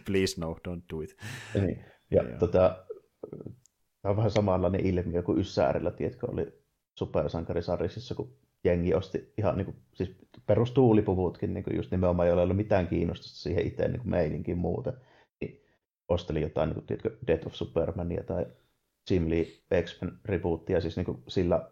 Please 0.06 0.40
no, 0.40 0.56
don't 0.68 0.82
do 0.92 1.00
it. 1.00 1.16
Niin. 1.54 1.84
Ja 2.10 2.22
yeah. 2.22 2.38
tota, 2.38 2.84
tämä 4.02 4.10
on 4.10 4.16
vähän 4.16 4.30
samanlainen 4.30 4.86
ilmiö 4.86 5.22
kuin 5.22 5.38
Yssääärillä, 5.38 5.90
tiedätkö, 5.90 6.26
oli 6.30 6.62
supersankarisarjissa, 6.98 8.14
kun 8.14 8.36
jengi 8.64 8.94
osti 8.94 9.32
ihan 9.38 9.56
niin 9.56 9.64
kuin, 9.64 9.76
siis 9.94 10.10
perustuulipuvutkin 10.46 11.54
niin 11.54 11.64
kuin 11.64 11.76
just 11.76 11.90
nimenomaan, 11.90 12.28
joilla 12.28 12.42
ei 12.42 12.44
ollut 12.44 12.56
mitään 12.56 12.88
kiinnostusta 12.88 13.38
siihen 13.38 13.66
itse 13.66 13.88
niin 13.88 14.00
kuin 14.00 14.10
meininkin 14.10 14.58
muuten. 14.58 14.92
Niin 15.40 15.64
osteli 16.08 16.40
jotain, 16.40 16.68
niin 16.68 16.74
kuin, 16.74 16.86
tiedätkö, 16.86 17.16
Death 17.26 17.46
of 17.46 17.54
Supermania 17.54 18.22
tai 18.22 18.46
Jim 19.10 19.30
Lee 19.30 19.46
X-Men 19.82 20.18
rebootia, 20.24 20.80
siis 20.80 20.96
niin 20.96 21.06
kuin 21.06 21.22
sillä 21.28 21.70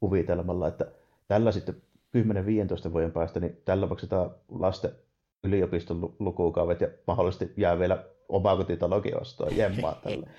kuvitelmalla, 0.00 0.68
että 0.68 0.97
tällä 1.28 1.52
sitten 1.52 1.82
10-15 2.88 2.92
vuoden 2.92 3.12
päästä, 3.12 3.40
niin 3.40 3.62
tällä 3.64 3.86
maksetaan 3.86 4.30
lasten 4.48 4.90
yliopiston 5.44 6.16
lukukauvet 6.18 6.80
ja 6.80 6.88
mahdollisesti 7.06 7.52
jää 7.56 7.78
vielä 7.78 8.04
omakotitalokin 8.28 9.20
ostoa 9.20 9.48
jemmaa 9.48 10.00
tälle. 10.04 10.30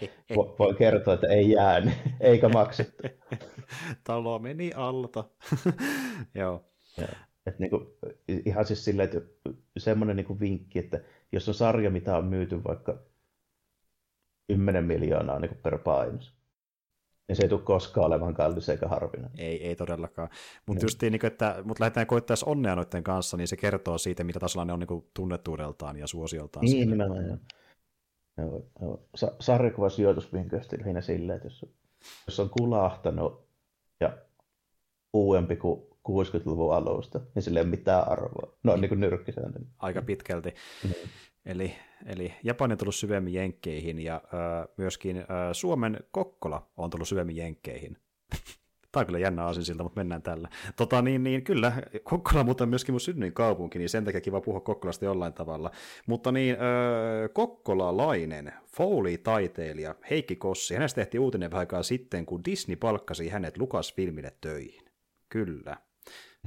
Voin 0.60 0.76
kertoa, 0.76 1.14
että 1.14 1.28
ei 1.28 1.52
jäänyt, 1.52 1.94
eikä 2.20 2.50
maksettu. 2.50 3.04
Talo 4.04 4.40
meni 4.40 4.72
alta. 4.76 5.24
Joo. 6.36 6.66
Ja, 6.98 7.08
et 7.46 7.60
niinku, 7.60 7.98
ihan 8.28 8.66
siis 8.66 8.86
silleen, 8.86 9.10
että 9.10 9.22
semmoinen 9.78 10.16
niinku 10.16 10.40
vinkki, 10.40 10.80
että 10.80 11.02
jos 11.32 11.48
on 11.48 11.54
sarja, 11.54 11.90
mitä 11.90 12.18
on 12.18 12.26
myyty 12.26 12.64
vaikka 12.64 13.00
10 14.48 14.86
miljoonaa 14.86 15.40
niin 15.40 15.58
per 15.64 15.78
painos, 15.78 16.39
niin 17.30 17.36
se 17.36 17.44
ei 17.44 17.50
tule 17.50 17.62
koskaan 17.62 18.08
olemaan 18.08 18.34
kallis 18.34 18.70
eikä 18.70 18.88
harvinainen. 18.88 19.40
Ei, 19.40 19.68
ei 19.68 19.76
todellakaan. 19.76 20.30
Mutta 20.66 20.86
just 20.86 21.02
niin, 21.02 21.26
että 21.26 21.62
mut 21.64 21.80
lähdetään 21.80 22.08
koittaisi 22.08 22.46
onnea 22.48 22.76
noiden 22.76 23.04
kanssa, 23.04 23.38
niin 23.38 23.48
se 23.48 23.58
kertoo 23.58 23.98
siitä, 23.98 24.24
mitä 24.24 24.40
tasolla 24.40 24.66
ne 24.66 24.74
on 24.74 24.80
niin 24.80 25.04
tunnettuudeltaan 25.14 25.98
ja 25.98 26.08
suosioltaan. 26.08 26.66
Niin, 26.66 26.90
nimenomaan. 26.90 27.26
Joo. 27.26 27.38
Joo, 28.38 28.66
joo. 28.82 29.04
Sa- 29.16 29.36
sarjakuva 29.40 29.90
sijoitusvinkkeistä 29.90 30.78
lähinnä 30.80 31.02
silleen, 31.02 31.36
että 31.36 31.46
jos, 31.48 31.66
jos 32.28 32.40
on 32.40 32.50
kulahtanut 32.50 33.48
ja 34.00 34.18
uudempi 35.14 35.56
kuin 35.56 35.82
60-luvun 36.10 36.76
alusta, 36.76 37.20
niin 37.36 37.44
sillä 37.44 37.60
ei 37.60 37.64
ole 37.64 37.70
mitään 37.70 38.08
arvoa. 38.08 38.58
No, 38.64 38.72
niin, 38.72 38.82
niin 38.82 38.90
kuin 38.90 39.00
nyrkkisääntö. 39.00 39.60
Aika 39.80 40.02
pitkälti. 40.02 40.54
Mm. 40.84 40.94
Eli, 41.50 41.76
eli 42.06 42.34
Japani 42.44 42.72
on 42.72 42.78
tullut 42.78 42.96
syvemmin 42.96 43.34
jenkkeihin 43.34 44.00
ja 44.00 44.16
äh, 44.16 44.68
myöskin 44.78 45.18
äh, 45.18 45.26
Suomen 45.52 46.00
Kokkola 46.12 46.68
on 46.78 46.90
tullut 46.90 47.08
syvemmin 47.08 47.36
jenkkeihin. 47.36 47.98
Tämä 48.92 49.02
on 49.02 49.06
kyllä 49.06 49.20
jännä 49.20 49.46
asia 49.46 49.64
siltä, 49.64 49.84
mutta 49.84 50.00
mennään 50.00 50.22
tällä. 50.22 50.50
Tota, 50.76 51.02
niin, 51.02 51.24
niin, 51.24 51.44
kyllä, 51.44 51.74
Kokkola 52.04 52.44
muuten 52.44 52.70
myöskin 52.70 52.94
mun 52.94 53.00
synnyin 53.00 53.34
kaupunki, 53.34 53.80
niin 53.80 53.90
sen 53.90 54.06
takia 54.06 54.22
kiva 54.22 54.42
puhua 54.42 54.60
Kokkolasta 54.60 55.06
jollain 55.06 55.34
tavalla. 55.34 55.72
Mutta 56.08 56.32
niin, 56.32 56.58
öö, 56.62 57.30
kokkolalainen 57.30 58.54
Foley-taiteilija 58.78 59.96
Heikki 60.10 60.36
Kossi, 60.36 60.74
hänestä 60.74 61.02
tehtiin 61.02 61.22
uutinen 61.22 61.52
vähän 61.52 61.60
aikaa 61.60 61.84
sitten, 61.84 62.26
kun 62.26 62.46
Disney 62.46 62.76
palkkasi 62.76 63.30
hänet 63.30 63.58
Lukas-filmille 63.58 64.32
töihin. 64.42 64.86
Kyllä 65.30 65.78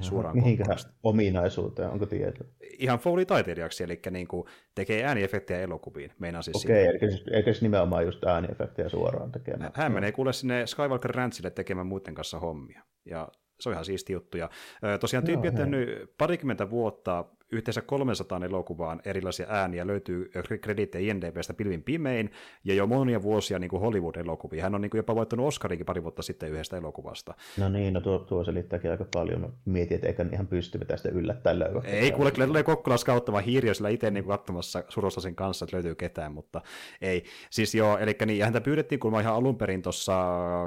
suoraan 0.01 0.35
Mihinkä 0.35 0.63
ominaisuuteen, 1.03 1.89
onko 1.89 2.05
tietoa? 2.05 2.47
Ihan 2.79 2.99
Foley-taiteilijaksi, 2.99 3.83
eli 3.83 3.99
niin 4.11 4.27
kuin 4.27 4.47
tekee 4.75 5.03
ääniefektejä 5.03 5.59
elokuviin, 5.59 6.11
meinaa 6.19 6.41
siis 6.41 6.65
Okei, 6.65 6.87
okay, 6.87 7.09
eli 7.09 7.23
eikä 7.31 7.51
siis 7.53 7.61
nimenomaan 7.61 8.05
just 8.05 8.23
ääniefektejä 8.23 8.89
suoraan 8.89 9.31
tekemään. 9.31 9.71
Hän 9.73 9.91
menee 9.91 10.11
kuule 10.11 10.33
sinne 10.33 10.67
Skywalker 10.67 11.11
Ranchille 11.11 11.49
tekemään 11.49 11.87
muiden 11.87 12.15
kanssa 12.15 12.39
hommia, 12.39 12.83
ja 13.05 13.27
se 13.59 13.69
on 13.69 13.73
ihan 13.73 13.85
siisti 13.85 14.13
juttu. 14.13 14.37
Ja, 14.37 14.49
tosiaan 14.99 15.25
tyyppi 15.25 15.47
on 15.47 15.55
tehnyt 15.55 15.89
parikymmentä 16.17 16.69
vuotta 16.69 17.25
yhteensä 17.51 17.81
300 17.81 18.41
elokuvaan 18.45 19.01
erilaisia 19.05 19.45
ääniä, 19.49 19.87
löytyy 19.87 20.31
krediittejä 20.61 21.11
INDBstä 21.11 21.53
pilvin 21.53 21.83
pimein, 21.83 22.31
ja 22.63 22.73
jo 22.73 22.87
monia 22.87 23.21
vuosia 23.21 23.59
niin 23.59 23.69
kuin 23.69 23.81
Hollywood-elokuvia. 23.81 24.63
Hän 24.63 24.75
on 24.75 24.81
niin 24.81 24.89
kuin 24.89 24.99
jopa 24.99 25.15
voittanut 25.15 25.47
Oscarinkin 25.47 25.85
pari 25.85 26.03
vuotta 26.03 26.21
sitten 26.21 26.49
yhdestä 26.49 26.77
elokuvasta. 26.77 27.33
No 27.57 27.69
niin, 27.69 27.93
no 27.93 28.01
tuo, 28.01 28.19
tuo 28.19 28.43
selittääkin 28.43 28.91
aika 28.91 29.05
paljon. 29.13 29.41
No, 29.41 29.51
mietin, 29.65 29.95
että 29.95 30.07
eikä 30.07 30.25
ihan 30.33 30.47
pysty 30.47 30.79
tästä 30.87 31.09
yllättäen 31.09 31.59
löyä. 31.59 31.81
Ei, 31.83 32.11
kuule, 32.11 32.31
kyllä 32.31 32.47
tulee 32.47 32.63
Kokkolas 32.63 33.03
kauttamaan 33.03 33.43
hiiriö 33.43 33.73
sillä 33.73 33.89
itse 33.89 34.11
niin 34.11 34.25
katsomassa 34.25 34.83
Surosasin 34.89 35.35
kanssa, 35.35 35.65
että 35.65 35.75
löytyy 35.75 35.95
ketään, 35.95 36.31
mutta 36.31 36.61
ei. 37.01 37.23
Siis 37.49 37.75
joo, 37.75 37.97
eli 37.97 38.15
niin, 38.25 38.39
ja 38.39 38.45
häntä 38.45 38.61
pyydettiin 38.61 38.99
kuulemma 38.99 39.21
ihan 39.21 39.35
alun 39.35 39.57
perin 39.57 39.81
tuossa 39.81 40.13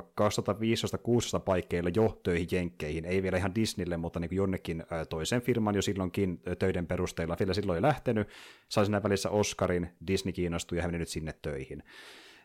2015-16 0.01 1.41
paikkeilla 1.45 1.91
jo 1.97 2.21
töihin 2.23 2.49
Jenkkeihin, 2.53 3.05
ei 3.05 3.23
vielä 3.23 3.37
ihan 3.37 3.55
Disneylle, 3.55 3.97
mutta 3.97 4.21
niin 4.21 4.37
jonnekin 4.37 4.85
toisen 5.09 5.43
firman 5.43 5.75
jo 5.75 5.83
silloinkin 5.83 6.41
töiden 6.59 6.76
perusteella. 6.85 7.37
Vielä 7.39 7.55
silloin 7.55 7.77
ei 7.77 7.83
lähtenyt, 7.83 8.29
sai 8.69 8.85
siinä 8.85 9.03
välissä 9.03 9.31
Oscarin, 9.31 9.89
Disney 10.07 10.33
kiinnostui 10.33 10.79
ja 10.79 10.83
hän 10.83 10.91
meni 10.91 10.99
nyt 10.99 11.09
sinne 11.09 11.35
töihin 11.43 11.83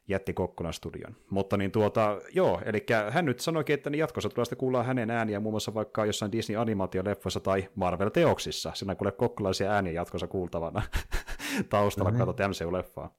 jätti 0.08 0.34
Kokkolan 0.34 0.74
studion. 0.74 1.16
Mutta 1.30 1.58
niin 1.58 1.72
tuota, 1.72 2.22
joo, 2.34 2.62
eli 2.66 2.86
hän 3.10 3.26
nyt 3.26 3.40
sanoikin, 3.40 3.74
että 3.74 3.90
niin 3.90 4.00
jatkossa 4.00 4.30
tulee 4.30 4.46
sitten 4.46 4.58
kuulla 4.58 4.84
hänen 4.84 5.10
ääniä 5.10 5.40
muun 5.40 5.54
muassa 5.54 5.74
vaikka 5.74 6.06
jossain 6.06 6.32
Disney-animaatioleffoissa 6.32 7.40
tai 7.40 7.70
Marvel-teoksissa. 7.76 8.72
Siinä 8.76 8.96
kuulee 8.96 9.12
kokkolaisia 9.12 9.72
ääniä 9.72 9.94
jatkossa 9.94 10.28
kuultavana 10.28 10.82
taustalla, 11.70 12.12
mm-hmm. 12.12 12.26
katsot 12.26 12.48
MCU-leffaa. 12.50 13.10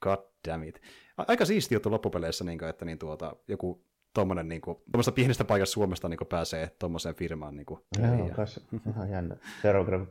God 0.00 0.18
damn 0.48 0.64
it. 0.64 0.82
Aika 1.16 1.44
siisti 1.44 1.74
juttu 1.74 1.90
loppupeleissä, 1.90 2.44
niin 2.44 2.58
kuin, 2.58 2.68
että 2.68 2.84
niin 2.84 2.98
tuota, 2.98 3.36
joku 3.48 3.84
tuommoinen 4.14 4.48
niin 4.48 4.60
kuin, 4.60 4.78
pienestä 5.14 5.44
paikasta 5.44 5.72
Suomesta 5.72 6.08
niin 6.08 6.18
kuin, 6.18 6.28
pääsee 6.28 6.70
tuommoiseen 6.78 7.14
firmaan. 7.14 7.56
Niin 7.56 7.66
kuin, 7.66 7.80
Joo, 7.98 8.28
kas, 8.36 8.60
ihan 8.88 9.10
jännä. 9.10 9.36
Seuraava 9.62 10.06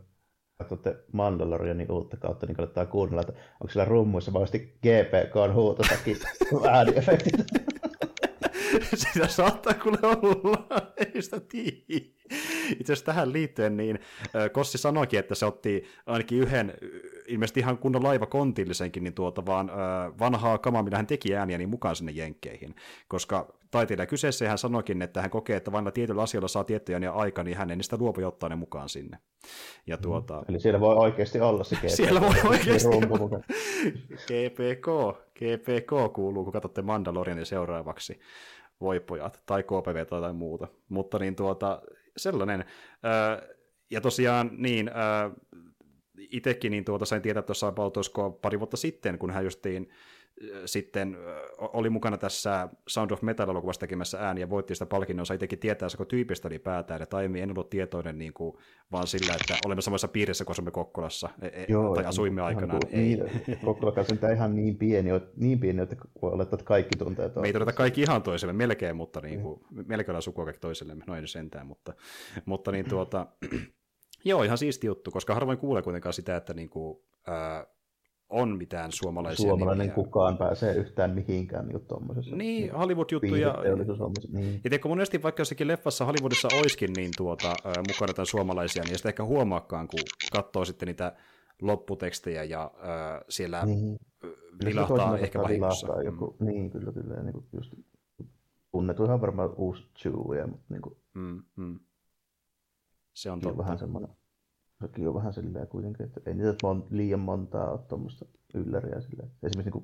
katsotte 0.59 0.95
Mandalorianin 1.11 1.91
uutta 1.91 2.17
kautta, 2.17 2.45
niin 2.45 2.55
kannattaa 2.55 2.85
kuunnella, 2.85 3.21
että 3.21 3.33
onko 3.33 3.73
siellä 3.73 3.85
rummuissa 3.85 4.33
vasti 4.33 4.59
GPK 4.59 5.53
huutotakin 5.53 6.17
ääniefektit. 6.71 7.35
Sitä 8.95 9.27
saattaa 9.27 9.73
kuule 9.73 9.97
olla, 10.01 10.67
ei 11.15 11.21
sitä 11.21 11.39
tiedä. 11.39 12.18
Itse 12.79 12.93
asiassa 12.93 13.05
tähän 13.05 13.33
liittyen, 13.33 13.77
niin 13.77 13.99
Kossi 14.51 14.77
sanoikin, 14.77 15.19
että 15.19 15.35
se 15.35 15.45
otti 15.45 15.83
ainakin 16.05 16.39
yhden, 16.39 16.73
ilmeisesti 17.27 17.59
ihan 17.59 17.77
kunnon 17.77 18.03
laivakontillisenkin, 18.03 19.03
niin 19.03 19.13
tuota 19.13 19.45
vaan 19.45 19.71
vanhaa 20.19 20.57
kamaa, 20.57 20.83
millä 20.83 20.97
hän 20.97 21.07
teki 21.07 21.35
ääniä, 21.35 21.57
niin 21.57 21.69
mukaan 21.69 21.95
sinne 21.95 22.11
jenkkeihin. 22.11 22.75
Koska 23.07 23.53
taiteilija 23.71 24.05
kyseessä 24.05 24.49
hän 24.49 24.57
sanoikin, 24.57 25.01
että 25.01 25.21
hän 25.21 25.29
kokee, 25.29 25.55
että 25.55 25.71
vain 25.71 25.93
tietyllä 25.93 26.21
asioilla 26.21 26.47
saa 26.47 26.63
tiettyjä 26.63 26.97
ja 26.97 27.11
aika, 27.11 27.43
niin 27.43 27.57
hän 27.57 27.69
ei 27.69 27.75
niistä 27.75 27.97
luovu 27.99 28.27
ottaa 28.27 28.49
ne 28.49 28.55
mukaan 28.55 28.89
sinne. 28.89 29.17
Ja 29.87 29.95
mm. 29.95 30.01
tuota... 30.01 30.43
Eli 30.49 30.59
siellä 30.59 30.79
voi 30.79 30.95
oikeasti 30.95 31.41
olla 31.41 31.63
se 31.63 31.75
GPK. 31.75 31.89
Siellä 31.89 32.21
voi 32.21 32.35
oikeasti 32.49 32.87
olla. 32.87 33.39
GPK, 34.27 34.87
GPK 35.35 36.13
kuuluu, 36.13 36.43
kun 36.43 36.53
katsotte 36.53 36.81
Mandalorianin 36.81 37.45
seuraavaksi 37.45 38.19
voi 38.81 38.99
pojat, 38.99 39.43
tai 39.45 39.63
KPV 39.63 40.05
tai 40.05 40.33
muuta. 40.33 40.67
Mutta 40.89 41.19
niin 41.19 41.35
tuota, 41.35 41.81
sellainen. 42.17 42.65
ja 43.91 44.01
tosiaan 44.01 44.51
niin, 44.57 44.91
itsekin 46.17 46.71
niin 46.71 46.85
tuota, 46.85 47.05
sain 47.05 47.21
tietää 47.21 47.43
tuossa 47.43 47.71
Baltoskoa 47.71 48.29
pari 48.29 48.59
vuotta 48.59 48.77
sitten, 48.77 49.19
kun 49.19 49.31
hän 49.31 49.43
justiin 49.43 49.89
sitten 50.65 51.17
oli 51.57 51.89
mukana 51.89 52.17
tässä 52.17 52.69
Sound 52.87 53.11
of 53.11 53.21
Metal-elokuvassa 53.21 53.79
tekemässä 53.79 54.19
ääniä 54.19 54.43
ja 54.43 54.49
voitti 54.49 54.75
sitä 54.75 54.85
palkinnon, 54.85 55.25
sai 55.25 55.35
itsekin 55.35 55.59
tietää, 55.59 55.89
kun 55.97 56.07
tyypistä 56.07 56.47
oli 56.47 56.59
päätään, 56.59 57.01
että 57.01 57.17
aiemmin 57.17 57.43
en 57.43 57.49
ollut 57.49 57.69
tietoinen 57.69 58.17
niin 58.17 58.33
kuin, 58.33 58.57
vaan 58.91 59.07
sillä, 59.07 59.33
että 59.41 59.55
olemme 59.65 59.81
samassa 59.81 60.07
piirissä, 60.07 60.45
kun 60.45 60.51
asumme 60.51 60.71
Kokkolassa, 60.71 61.29
e, 61.41 61.47
e 61.47 61.65
Joo, 61.67 61.95
tai 61.95 62.05
asuimme 62.05 62.41
aikanaan. 62.41 62.81
Niin, 62.91 63.19
Kokkola 63.65 63.93
on 64.23 64.33
ihan 64.33 64.55
niin 64.55 64.77
pieni, 64.77 65.09
niin 65.35 65.59
pieni, 65.59 65.81
että 65.81 65.95
olettaa, 66.21 66.55
että 66.55 66.65
kaikki 66.65 66.97
tuntee 66.97 67.31
Me 67.41 67.47
ei 67.47 67.53
tunneta 67.53 67.73
kaikki 67.73 68.01
ihan 68.01 68.23
toiselle, 68.23 68.53
melkein, 68.53 68.95
mutta 68.95 69.21
niin 69.21 69.41
kuin, 69.41 69.61
melkein 69.71 70.09
ollaan 70.11 70.21
sukua 70.21 70.45
kaikki 70.45 70.61
toisellemme, 70.61 71.03
noin 71.07 71.27
sentään, 71.27 71.67
mutta, 71.67 71.93
mutta 72.45 72.71
niin 72.71 72.89
tuota, 72.89 73.27
Joo, 74.25 74.43
ihan 74.43 74.57
siisti 74.57 74.87
juttu, 74.87 75.11
koska 75.11 75.33
harvoin 75.33 75.57
kuulee 75.57 75.81
kuitenkaan 75.81 76.13
sitä, 76.13 76.35
että 76.35 76.53
niin 76.53 76.69
kuin, 76.69 76.99
ää, 77.27 77.65
on 78.29 78.57
mitään 78.57 78.91
suomalaisia 78.91 79.47
Suomalainen 79.47 79.87
nimiä. 79.87 79.95
kukaan 79.95 80.37
pääsee 80.37 80.75
yhtään 80.75 81.11
mihinkään 81.11 81.67
niin 81.67 81.85
tuommoisessa. 81.87 82.35
Niin, 82.35 82.71
Hollywood-juttuja. 82.71 83.55
Niin. 84.31 84.61
Ja 84.63 84.69
teikö 84.69 84.87
monesti 84.87 85.23
vaikka 85.23 85.41
jossakin 85.41 85.67
leffassa 85.67 86.05
Hollywoodissa 86.05 86.47
oiskin 86.61 86.89
niin 86.95 87.11
tuota, 87.17 87.53
mukana 87.65 88.13
tämän 88.13 88.25
suomalaisia, 88.25 88.83
niin 88.83 88.97
sitä 88.97 89.09
ehkä 89.09 89.23
huomaakaan, 89.23 89.87
kun 89.87 89.99
katsoo 90.31 90.65
sitten 90.65 90.87
niitä 90.87 91.15
lopputekstejä 91.61 92.43
ja 92.43 92.71
äh, 92.75 93.21
siellä 93.29 93.65
niin. 93.65 93.99
vilahtaa 94.65 95.17
ehkä 95.17 95.39
vahingossa. 95.41 95.87
Vilahtaa 95.87 96.03
joku, 96.03 96.35
mm. 96.39 96.45
Niin, 96.45 96.69
kyllä, 96.69 96.91
kyllä. 96.91 97.13
Ja 97.13 97.23
niin 97.23 97.33
kuin 97.33 97.45
just 97.53 97.73
tunnetuihan 98.71 99.21
varmaan 99.21 99.53
uusi 99.55 99.83
Chewie, 99.99 100.45
mutta 100.45 100.65
niin 100.69 100.81
kuin, 100.81 100.97
mm, 101.13 101.43
mm. 101.55 101.79
Se 103.13 103.31
on 103.31 103.39
totta. 103.39 103.57
Vähän 103.57 103.77
semmoinen 103.77 104.09
sekin 104.81 105.07
on 105.07 105.13
vähän 105.13 105.33
silleen 105.33 105.67
kuitenkin, 105.67 106.05
että 106.05 106.21
ei 106.25 106.33
niitä 106.33 106.55
mon, 106.63 106.87
liian 106.89 107.19
montaa 107.19 107.71
ole 107.71 107.79
tuommoista 107.87 108.25
ylläriä 108.53 109.01
silleen. 109.01 109.31
Esimerkiksi 109.43 109.79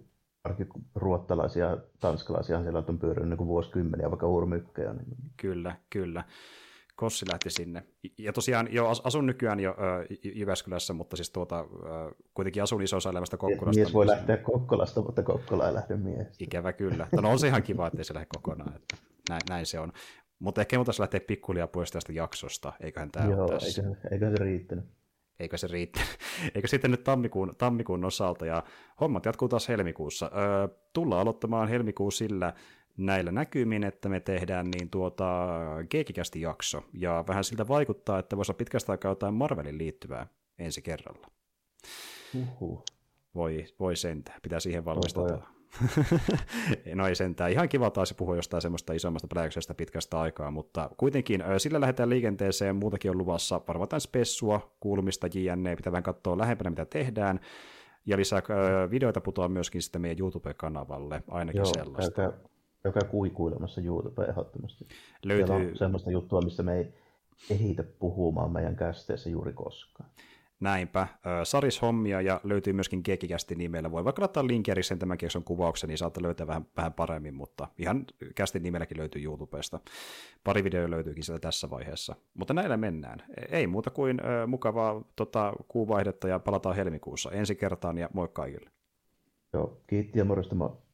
niin 0.59 0.67
kuin, 0.69 0.85
ruottalaisia 0.95 1.65
ja 1.65 1.77
tanskalaisia 1.99 2.61
siellä 2.61 2.83
on 2.89 2.99
pyörinyt 2.99 3.39
niin 3.39 3.47
vuosikymmeniä, 3.47 4.11
vaikka 4.11 4.27
urmykkejä. 4.27 4.93
Niin... 4.93 5.07
Kyllä, 5.37 5.75
kyllä. 5.89 6.23
Kossi 6.95 7.25
lähti 7.31 7.49
sinne. 7.49 7.83
Ja 8.17 8.33
tosiaan 8.33 8.67
jo 8.71 8.89
asun 9.03 9.25
nykyään 9.25 9.59
jo 9.59 9.69
äh, 9.69 10.17
Jyväskylässä, 10.35 10.93
mutta 10.93 11.15
siis 11.15 11.29
tuota, 11.29 11.59
äh, 11.59 11.67
kuitenkin 12.33 12.63
asun 12.63 12.81
isossa 12.81 13.09
elämästä 13.09 13.37
Kokkolasta. 13.37 13.79
Mies 13.79 13.93
voi 13.93 14.07
lähteä 14.07 14.37
Kokkolasta, 14.37 15.01
mutta 15.01 15.23
Kokkola 15.23 15.67
ei 15.67 15.73
lähde 15.73 15.95
miehestä. 15.95 16.43
Ikävä 16.43 16.73
kyllä. 16.73 17.07
No 17.21 17.29
on 17.29 17.39
se 17.39 17.47
ihan 17.47 17.63
kiva, 17.63 17.87
ettei 17.87 18.05
se 18.05 18.13
lähde 18.13 18.27
kokonaan. 18.35 18.75
Että 18.75 18.95
näin, 19.29 19.41
näin 19.49 19.65
se 19.65 19.79
on. 19.79 19.91
Mutta 20.39 20.61
ehkä 20.61 20.77
me 20.77 20.83
lähteä 20.99 21.19
pikkuhiljaa 21.19 21.67
pois 21.67 21.91
tästä 21.91 22.13
jaksosta, 22.13 22.73
eiköhän 22.79 23.11
tämä 23.11 23.29
Joo, 23.29 23.41
ole 23.41 23.49
tässä. 23.49 23.81
Eikö, 23.81 23.95
eikö 24.11 24.29
se 24.29 24.43
riittänyt. 24.43 24.85
Eikö 25.39 25.57
se 25.57 25.67
riittänyt. 25.67 26.17
Eikö 26.55 26.67
sitten 26.67 26.91
nyt 26.91 27.03
tammikuun, 27.03 27.53
tammikuun 27.57 28.05
osalta, 28.05 28.45
ja 28.45 28.63
hommat 29.01 29.25
jatkuu 29.25 29.47
taas 29.47 29.67
helmikuussa. 29.67 30.31
Öö, 30.37 30.67
tullaan 30.93 31.21
aloittamaan 31.21 31.67
helmikuun 31.67 32.11
sillä 32.11 32.53
näillä 32.97 33.31
näkymin, 33.31 33.83
että 33.83 34.09
me 34.09 34.19
tehdään 34.19 34.71
niin 34.71 34.89
tuota 34.89 35.47
Geekikästi 35.89 36.41
jakso, 36.41 36.83
ja 36.93 37.23
vähän 37.27 37.43
siltä 37.43 37.67
vaikuttaa, 37.67 38.19
että 38.19 38.37
voisi 38.37 38.51
olla 38.51 38.57
pitkästä 38.57 38.91
aikaa 38.91 39.11
jotain 39.11 39.33
Marvelin 39.33 39.77
liittyvää 39.77 40.27
ensi 40.59 40.81
kerralla. 40.81 41.27
Uhuh. 42.35 42.83
Voi, 43.35 43.65
voi 43.79 43.95
sentään, 43.95 44.39
pitää 44.41 44.59
siihen 44.59 44.85
valmistautua. 44.85 45.54
no 46.95 47.07
ei 47.07 47.15
sentään. 47.15 47.51
Ihan 47.51 47.69
kiva 47.69 47.89
taas 47.89 48.13
puhua 48.13 48.35
jostain 48.35 48.61
semmoista 48.61 48.93
isommasta 48.93 49.27
pläjäksestä 49.27 49.73
pitkästä 49.73 50.19
aikaa, 50.19 50.51
mutta 50.51 50.89
kuitenkin 50.97 51.43
sillä 51.57 51.81
lähdetään 51.81 52.09
liikenteeseen. 52.09 52.75
Muutakin 52.75 53.11
on 53.11 53.17
luvassa 53.17 53.61
varmaan 53.67 54.01
spessua, 54.01 54.75
kuulumista, 54.79 55.27
JNE, 55.33 55.75
pitää 55.75 55.91
vähän 55.91 56.03
katsoa 56.03 56.37
lähempänä, 56.37 56.69
mitä 56.69 56.85
tehdään. 56.85 57.39
Ja 58.05 58.17
lisää 58.17 58.41
videoita 58.91 59.21
putoaa 59.21 59.49
myöskin 59.49 59.81
sitten 59.81 60.01
meidän 60.01 60.19
YouTube-kanavalle, 60.19 61.23
ainakin 61.27 61.59
Joo, 61.59 61.65
sellaista. 61.65 62.11
Käykää, 62.11 62.39
käykää 62.83 63.03
kuikuilemassa 63.03 63.81
YouTube 63.81 64.25
ehdottomasti. 64.25 64.87
Löytyy... 65.23 65.47
Siellä 65.47 65.69
on 65.69 65.77
semmoista 65.77 66.11
juttua, 66.11 66.41
missä 66.41 66.63
me 66.63 66.77
ei 66.77 66.93
ehitä 67.49 67.83
puhumaan 67.83 68.51
meidän 68.51 68.75
kästeessä 68.75 69.29
juuri 69.29 69.53
koskaan. 69.53 70.09
Näinpä. 70.59 71.07
Saris 71.43 71.81
hommia 71.81 72.21
ja 72.21 72.41
löytyy 72.43 72.73
myöskin 72.73 73.01
Gekikästi 73.05 73.55
nimellä. 73.55 73.91
Voi 73.91 74.05
vaikka 74.05 74.21
laittaa 74.21 74.47
linkin 74.47 74.83
sen 74.83 74.99
tämän 74.99 75.17
kekson 75.17 75.43
kuvauksen, 75.43 75.87
niin 75.87 75.97
saatte 75.97 76.21
löytää 76.21 76.47
vähän, 76.47 76.65
vähän 76.77 76.93
paremmin, 76.93 77.33
mutta 77.33 77.67
ihan 77.77 78.05
kästin 78.35 78.63
nimelläkin 78.63 78.97
löytyy 78.97 79.23
YouTubesta. 79.23 79.79
Pari 80.43 80.63
videoa 80.63 80.89
löytyykin 80.89 81.23
sieltä 81.23 81.41
tässä 81.41 81.69
vaiheessa. 81.69 82.15
Mutta 82.33 82.53
näillä 82.53 82.77
mennään. 82.77 83.23
Ei 83.49 83.67
muuta 83.67 83.89
kuin 83.89 84.19
ö, 84.25 84.47
mukavaa 84.47 85.03
tota, 85.15 85.53
kuuvaihdetta 85.67 86.27
ja 86.27 86.39
palataan 86.39 86.75
helmikuussa 86.75 87.31
ensi 87.31 87.55
kertaan 87.55 87.97
ja 87.97 88.09
moi 88.13 88.27
kaikille. 88.33 88.69
Joo, 89.53 89.81
kiitti 89.87 90.19
ja 90.19 90.25
morjesta 90.25 90.55
moi. 90.55 90.84